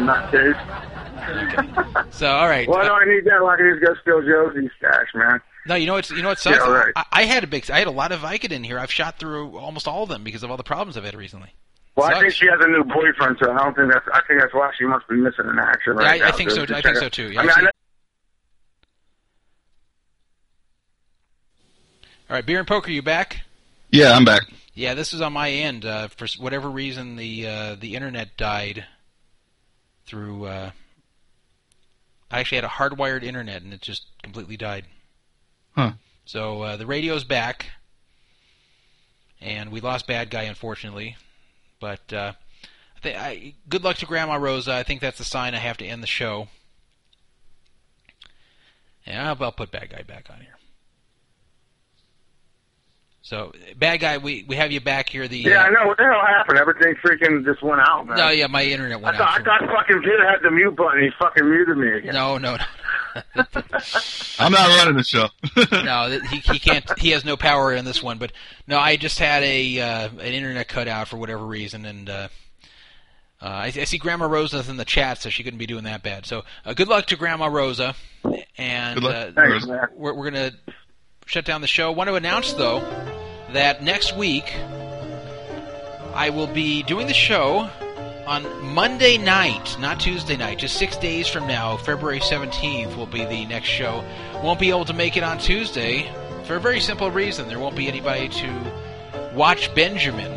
nutcase. 0.07 0.57
So, 2.13 2.31
all 2.31 2.49
right. 2.49 2.69
Why 2.69 2.85
do 2.85 2.93
I 2.93 3.05
need 3.05 3.25
that? 3.27 3.43
Like, 3.43 3.61
I 3.61 3.71
just 3.71 3.85
go 3.85 3.95
steal 4.01 4.23
Josie's 4.23 4.71
stash, 4.79 5.09
man. 5.15 5.41
No, 5.67 5.75
you 5.75 5.87
know 5.87 5.95
what's 5.95 6.11
you 6.11 6.23
know 6.23 6.29
what 6.29 6.39
sucks. 6.39 6.57
Yeah, 6.57 6.71
right. 6.71 6.93
I, 6.97 7.05
I 7.13 7.23
had 7.25 7.45
a 7.45 7.47
big, 7.47 7.71
I 7.71 7.79
had 7.79 7.89
a 7.89 7.93
lot 7.93 8.13
of 8.13 8.21
Vicodin 8.21 8.65
here. 8.65 8.79
I've 8.79 8.91
shot 8.91 9.19
through 9.19 9.59
almost 9.59 9.87
all 9.87 10.05
of 10.05 10.09
them 10.09 10.25
because 10.25 10.43
of 10.43 10.51
all 10.51 10.57
the 10.57 10.63
problems 10.63 10.97
I've 10.97 11.05
had 11.05 11.15
recently. 11.15 11.55
Well, 11.97 12.07
I 12.09 12.21
think 12.21 12.33
she 12.33 12.47
has 12.47 12.59
a 12.61 12.69
new 12.69 12.85
boyfriend, 12.85 13.37
so 13.43 13.51
I 13.53 13.59
don't 13.59 13.75
think 13.75 13.93
that's. 13.93 14.07
I 14.13 14.21
think 14.27 14.41
that's 14.41 14.55
why 14.55 14.71
she 14.79 14.85
must 14.85 15.07
be 15.09 15.17
missing 15.17 15.45
an 15.47 15.59
action 15.59 15.95
right 15.97 16.21
I- 16.23 16.27
I 16.27 16.31
now. 16.31 16.37
think 16.37 16.51
so- 16.51 16.63
I 16.63 16.81
think 16.81 16.97
so, 16.97 17.09
too. 17.09 17.31
Yeah, 17.33 17.41
I 17.41 17.43
mean, 17.43 17.51
I 17.51 17.59
I 17.59 17.63
know 17.63 17.71
All 22.31 22.37
right, 22.37 22.47
beer 22.47 22.61
and 22.61 22.69
poker, 22.69 22.91
you 22.93 23.03
back? 23.03 23.41
Yeah, 23.91 24.13
I'm 24.13 24.25
back. 24.25 24.43
Yeah, 24.73 24.95
this 24.95 25.13
is 25.13 25.21
on 25.21 25.33
my 25.33 25.51
end. 25.51 25.85
Uh, 25.85 26.07
for 26.09 26.29
whatever 26.39 26.71
reason, 26.71 27.17
the 27.17 27.47
uh, 27.47 27.75
the 27.75 27.97
internet 27.97 28.37
died 28.37 28.87
through. 30.07 30.45
Uh, 30.45 30.71
I 32.31 32.39
actually 32.39 32.57
had 32.57 32.65
a 32.65 32.69
hardwired 32.69 33.25
internet, 33.25 33.63
and 33.63 33.73
it 33.75 33.81
just 33.81 34.05
completely 34.23 34.57
died. 34.57 34.85
Huh. 35.75 35.93
So 36.25 36.63
uh, 36.63 36.77
the 36.77 36.87
radio's 36.87 37.25
back, 37.25 37.67
and 39.41 39.73
we 39.73 39.81
lost 39.81 40.07
bad 40.07 40.31
guy, 40.31 40.45
unfortunately. 40.45 41.17
But 41.81 42.13
uh, 42.13 42.33
I 43.03 43.09
I, 43.09 43.55
good 43.69 43.83
luck 43.83 43.97
to 43.97 44.07
Grandma 44.07 44.37
Rosa. 44.37 44.75
I 44.75 44.83
think 44.83 45.01
that's 45.01 45.19
a 45.19 45.25
sign 45.25 45.55
I 45.55 45.59
have 45.59 45.79
to 45.79 45.87
end 45.87 46.03
the 46.03 46.07
show. 46.07 46.49
Yeah, 49.07 49.31
I'll, 49.31 49.43
I'll 49.43 49.53
put 49.53 49.73
bad 49.73 49.91
guy 49.91 50.03
back 50.03 50.29
on 50.31 50.41
here. 50.41 50.57
So 53.23 53.53
bad 53.77 53.99
guy, 54.01 54.17
we 54.19 54.45
we 54.49 54.57
have 54.57 54.73
you 54.73 54.81
back 54.81 55.09
here. 55.11 55.29
The 55.29 55.39
Yeah, 55.39 55.63
uh, 55.63 55.67
I 55.67 55.71
know. 55.71 55.87
What 55.89 55.99
the 55.99 56.05
hell 56.05 56.25
happened? 56.27 56.59
Everything 56.59 56.95
freaking 57.05 57.45
just 57.45 57.63
went 57.63 57.81
out, 57.83 58.07
man. 58.07 58.17
No, 58.17 58.31
yeah, 58.31 58.47
my 58.47 58.65
internet 58.65 58.99
I 58.99 59.03
went 59.03 59.17
thought, 59.19 59.41
out. 59.41 59.47
I 59.47 59.59
thought 59.59 59.69
fucking 59.69 60.01
Peter 60.01 60.27
had 60.29 60.43
the 60.43 60.51
mute 60.51 60.75
button. 60.75 61.03
He 61.03 61.11
fucking 61.19 61.49
muted 61.49 61.77
me 61.77 61.89
again. 61.99 62.15
No, 62.15 62.39
no, 62.39 62.57
no. 62.57 62.65
I'm 64.39 64.53
not 64.53 64.79
running 64.79 64.97
the 64.97 65.05
show. 65.05 65.27
no, 65.73 66.19
he 66.31 66.39
he 66.39 66.59
can't. 66.59 66.99
He 66.99 67.11
has 67.11 67.25
no 67.25 67.37
power 67.37 67.73
in 67.75 67.85
this 67.85 68.03
one. 68.03 68.17
But 68.19 68.33
no, 68.67 68.79
I 68.79 68.97
just 68.97 69.19
had 69.19 69.43
a 69.43 69.81
uh, 69.81 70.09
an 70.09 70.21
internet 70.33 70.69
cut 70.69 70.89
out 70.89 71.09
for 71.09 71.19
whatever 71.19 71.45
reason, 71.45 71.85
and 71.85 72.09
uh, 72.09 72.29
uh, 73.43 73.47
I, 73.47 73.67
I 73.67 73.71
see 73.85 73.99
Grandma 73.99 74.27
Rosa's 74.27 74.69
in 74.69 74.77
the 74.77 74.85
chat, 74.85 75.19
so 75.19 75.29
she 75.29 75.43
couldn't 75.43 75.59
be 75.59 75.67
doing 75.67 75.85
that 75.85 76.03
bad. 76.03 76.25
So 76.25 76.43
uh, 76.65 76.73
good 76.73 76.89
luck 76.89 77.07
to 77.07 77.17
Grandma 77.17 77.47
Rosa, 77.47 77.95
and 78.57 78.95
Good 78.95 79.05
luck. 79.05 79.15
uh, 79.15 79.33
Thanks, 79.41 79.67
we're 79.95 80.15
we're 80.15 80.31
gonna 80.31 80.53
shut 81.31 81.45
down 81.45 81.61
the 81.61 81.67
show. 81.69 81.93
Want 81.93 82.09
to 82.09 82.17
announce 82.17 82.55
though 82.55 82.81
that 83.53 83.85
next 83.85 84.17
week 84.17 84.53
I 86.13 86.31
will 86.31 86.49
be 86.49 86.83
doing 86.83 87.07
the 87.07 87.15
show 87.15 87.71
on 88.27 88.65
Monday 88.75 89.17
night, 89.17 89.77
not 89.79 90.01
Tuesday 90.01 90.37
night, 90.37 90.59
just 90.59 90.77
six 90.77 90.97
days 90.97 91.29
from 91.29 91.47
now, 91.47 91.77
February 91.77 92.19
17th 92.19 92.97
will 92.97 93.07
be 93.07 93.25
the 93.25 93.45
next 93.47 93.69
show. 93.69 94.05
Won't 94.43 94.59
be 94.59 94.71
able 94.71 94.85
to 94.87 94.93
make 94.93 95.17
it 95.17 95.23
on 95.23 95.39
Tuesday 95.39 96.11
for 96.47 96.57
a 96.57 96.61
very 96.61 96.81
simple 96.81 97.13
reason. 97.13 97.47
There 97.47 97.61
won't 97.61 97.77
be 97.77 97.87
anybody 97.87 98.29
to 98.29 98.73
watch 99.33 99.73
Benjamin 99.73 100.37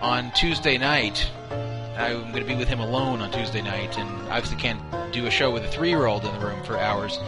on 0.00 0.32
Tuesday 0.32 0.78
night. 0.78 1.30
I'm 1.98 2.32
going 2.32 2.42
to 2.42 2.44
be 2.44 2.56
with 2.56 2.68
him 2.68 2.80
alone 2.80 3.20
on 3.20 3.30
Tuesday 3.30 3.60
night, 3.60 3.98
and 3.98 4.08
I 4.28 4.38
obviously 4.38 4.56
can't 4.56 5.12
do 5.12 5.26
a 5.26 5.30
show 5.30 5.50
with 5.50 5.64
a 5.64 5.68
three 5.68 5.90
year 5.90 6.06
old 6.06 6.24
in 6.24 6.32
the 6.32 6.46
room 6.46 6.62
for 6.64 6.78
hours. 6.78 7.18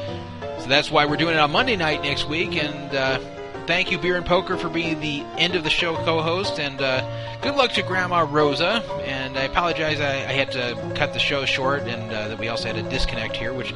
So 0.61 0.69
that's 0.69 0.91
why 0.91 1.07
we're 1.07 1.17
doing 1.17 1.35
it 1.35 1.39
on 1.39 1.51
Monday 1.53 1.77
night 1.77 2.03
next 2.03 2.29
week, 2.29 2.57
and 2.57 2.95
uh, 2.95 3.19
thank 3.67 3.91
you, 3.91 3.99
Beer 3.99 4.17
and 4.17 4.27
Poker, 4.27 4.57
for 4.57 4.69
being 4.69 5.01
the 5.01 5.21
end 5.37 5.55
of 5.55 5.65
the 5.65 5.71
show 5.71 5.95
co 6.05 6.23
host, 6.23 6.59
and 6.59 6.81
uh, 6.81 7.41
good 7.43 7.55
luck 7.55 7.73
to 7.73 7.83
Grandma 7.83 8.27
Rosa. 8.29 8.83
And 9.05 9.37
I 9.37 9.43
apologize, 9.43 10.01
I, 10.01 10.15
I 10.15 10.33
had 10.33 10.53
to 10.53 10.93
cut 10.97 11.13
the 11.13 11.19
show 11.19 11.45
short, 11.45 11.83
and 11.83 12.13
uh, 12.13 12.29
that 12.29 12.39
we 12.39 12.49
also 12.49 12.67
had 12.67 12.77
a 12.77 12.89
disconnect 12.89 13.37
here, 13.37 13.53
which 13.53 13.73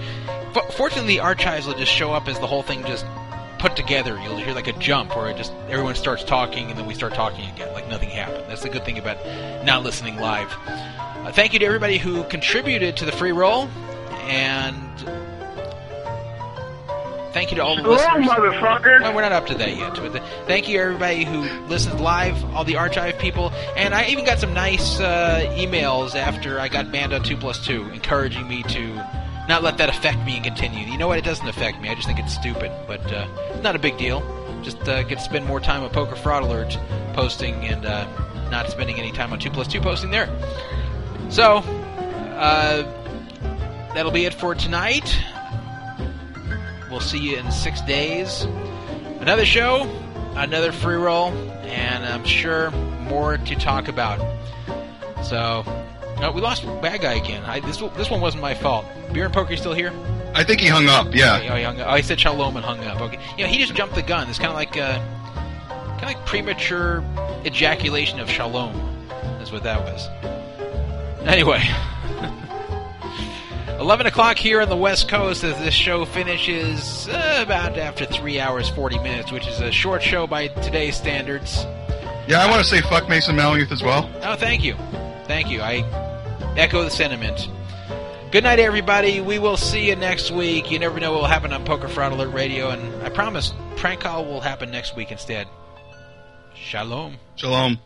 f- 0.54 0.74
fortunately, 0.74 1.14
the 1.14 1.20
archives 1.20 1.66
will 1.66 1.74
just 1.74 1.92
show 1.92 2.12
up 2.12 2.28
as 2.28 2.38
the 2.38 2.46
whole 2.46 2.62
thing 2.62 2.84
just 2.84 3.04
put 3.60 3.76
together. 3.76 4.18
You'll 4.22 4.38
hear 4.38 4.54
like 4.54 4.68
a 4.68 4.72
jump 4.72 5.14
where 5.14 5.28
it 5.28 5.36
just 5.36 5.52
everyone 5.68 5.94
starts 5.94 6.24
talking 6.24 6.70
and 6.70 6.78
then 6.78 6.86
we 6.86 6.94
start 6.94 7.12
talking 7.12 7.48
again, 7.50 7.72
like 7.74 7.88
nothing 7.88 8.08
happened. 8.08 8.44
That's 8.48 8.62
the 8.62 8.70
good 8.70 8.84
thing 8.86 8.98
about 8.98 9.18
not 9.64 9.82
listening 9.82 10.16
live. 10.16 10.50
Uh, 10.66 11.30
thank 11.30 11.52
you 11.52 11.58
to 11.58 11.66
everybody 11.66 11.98
who 11.98 12.24
contributed 12.24 12.96
to 12.96 13.04
the 13.04 13.12
free 13.12 13.32
roll, 13.32 13.68
and 14.22 14.76
thank 17.32 17.50
you 17.50 17.56
to 17.56 17.62
all 17.64 17.76
the 17.76 17.82
Hello, 17.82 17.94
listeners. 17.94 18.26
motherfucker. 18.26 19.00
No, 19.02 19.14
we're 19.14 19.22
not 19.22 19.32
up 19.32 19.46
to 19.46 19.54
that 19.54 19.76
yet. 19.76 19.96
Thank 20.46 20.68
you 20.68 20.80
everybody 20.80 21.24
who 21.24 21.40
listened 21.68 22.00
live, 22.00 22.42
all 22.54 22.64
the 22.64 22.76
archive 22.76 23.18
people, 23.18 23.50
and 23.76 23.94
I 23.94 24.06
even 24.06 24.24
got 24.24 24.38
some 24.38 24.52
nice 24.54 25.00
uh, 25.00 25.40
emails 25.56 26.14
after 26.14 26.58
I 26.60 26.68
got 26.68 26.90
banned 26.92 27.12
on 27.12 27.22
Two 27.22 27.36
Plus 27.36 27.64
Two, 27.64 27.88
encouraging 27.90 28.46
me 28.48 28.62
to 28.64 28.94
not 29.48 29.62
let 29.62 29.78
that 29.78 29.88
affect 29.88 30.18
me 30.24 30.36
and 30.36 30.44
continue. 30.44 30.86
You 30.86 30.98
know 30.98 31.08
what? 31.08 31.18
It 31.18 31.24
doesn't 31.24 31.48
affect 31.48 31.80
me. 31.80 31.88
I 31.88 31.94
just 31.94 32.06
think 32.06 32.18
it's 32.18 32.34
stupid, 32.34 32.70
but 32.86 33.00
uh, 33.12 33.26
not 33.62 33.74
a 33.74 33.78
big 33.78 33.96
deal. 33.98 34.22
Just 34.62 34.86
uh, 34.88 35.02
get 35.04 35.18
to 35.18 35.24
spend 35.24 35.46
more 35.46 35.58
time 35.60 35.82
on 35.82 35.90
Poker 35.90 36.16
Fraud 36.16 36.42
Alert 36.42 36.78
posting 37.14 37.54
and 37.64 37.86
uh, 37.86 38.06
not 38.50 38.68
spending 38.70 38.96
any 38.98 39.10
time 39.12 39.32
on 39.32 39.38
Two 39.38 39.50
Plus 39.50 39.66
Two 39.66 39.80
posting 39.80 40.10
there. 40.10 40.28
So 41.30 41.58
uh, 42.36 42.82
that'll 43.94 44.12
be 44.12 44.24
it 44.26 44.34
for 44.34 44.54
tonight. 44.54 45.16
We'll 46.90 47.00
see 47.00 47.18
you 47.18 47.36
in 47.38 47.50
six 47.52 47.80
days. 47.82 48.42
Another 49.20 49.44
show, 49.44 49.88
another 50.34 50.72
free 50.72 50.96
roll, 50.96 51.28
and 51.62 52.04
I'm 52.04 52.24
sure 52.24 52.70
more 52.72 53.36
to 53.38 53.54
talk 53.54 53.88
about. 53.88 54.18
So, 55.24 55.62
no, 56.20 56.32
we 56.32 56.40
lost 56.40 56.64
bad 56.82 57.00
guy 57.02 57.14
again. 57.14 57.44
I, 57.44 57.60
this 57.60 57.76
this 57.96 58.10
one 58.10 58.20
wasn't 58.20 58.42
my 58.42 58.54
fault. 58.54 58.86
Beer 59.12 59.26
and 59.26 59.34
poker 59.34 59.56
still 59.56 59.74
here? 59.74 59.92
I 60.34 60.42
think 60.42 60.60
he 60.60 60.68
hung 60.68 60.86
up. 60.88 61.14
Yeah. 61.14 61.40
Oh, 61.50 61.56
he 61.56 61.62
hung 61.62 61.80
up. 61.80 61.88
Oh, 61.90 61.96
he 61.96 62.02
said 62.02 62.18
shalom 62.18 62.56
and 62.56 62.64
hung 62.64 62.82
up. 62.84 63.00
Okay, 63.00 63.20
you 63.36 63.44
know 63.44 63.50
he 63.50 63.58
just 63.58 63.74
jumped 63.74 63.94
the 63.94 64.02
gun. 64.02 64.28
It's 64.28 64.38
kind 64.38 64.50
of 64.50 64.56
like 64.56 64.76
uh, 64.76 64.98
kind 65.68 66.02
of 66.02 66.08
like 66.08 66.26
premature 66.26 67.04
ejaculation 67.44 68.18
of 68.20 68.28
shalom. 68.28 68.74
That's 69.38 69.52
what 69.52 69.62
that 69.62 69.80
was. 69.80 70.08
Anyway. 71.26 71.62
11 73.80 74.04
o'clock 74.04 74.36
here 74.36 74.60
on 74.60 74.68
the 74.68 74.76
West 74.76 75.08
Coast 75.08 75.42
as 75.42 75.58
this 75.60 75.72
show 75.72 76.04
finishes 76.04 77.08
uh, 77.08 77.38
about 77.42 77.78
after 77.78 78.04
3 78.04 78.38
hours 78.38 78.68
40 78.68 78.98
minutes, 78.98 79.32
which 79.32 79.46
is 79.46 79.60
a 79.60 79.72
short 79.72 80.02
show 80.02 80.26
by 80.26 80.48
today's 80.48 80.94
standards. 80.94 81.64
Yeah, 82.28 82.44
I 82.44 82.50
want 82.50 82.62
to 82.62 82.68
say 82.68 82.82
fuck 82.82 83.08
Mason 83.08 83.36
Malmuth 83.36 83.72
as 83.72 83.82
well. 83.82 84.08
Oh, 84.22 84.36
thank 84.36 84.62
you. 84.62 84.74
Thank 85.24 85.48
you. 85.48 85.62
I 85.62 85.78
echo 86.58 86.84
the 86.84 86.90
sentiment. 86.90 87.48
Good 88.30 88.44
night, 88.44 88.58
everybody. 88.58 89.22
We 89.22 89.38
will 89.38 89.56
see 89.56 89.88
you 89.88 89.96
next 89.96 90.30
week. 90.30 90.70
You 90.70 90.78
never 90.78 91.00
know 91.00 91.12
what 91.12 91.22
will 91.22 91.28
happen 91.28 91.50
on 91.54 91.64
Poker 91.64 91.88
Fraud 91.88 92.12
Alert 92.12 92.34
Radio, 92.34 92.68
and 92.68 93.02
I 93.02 93.08
promise 93.08 93.54
prank 93.76 94.00
call 94.00 94.26
will 94.26 94.42
happen 94.42 94.70
next 94.70 94.94
week 94.94 95.10
instead. 95.10 95.48
Shalom. 96.54 97.16
Shalom. 97.36 97.78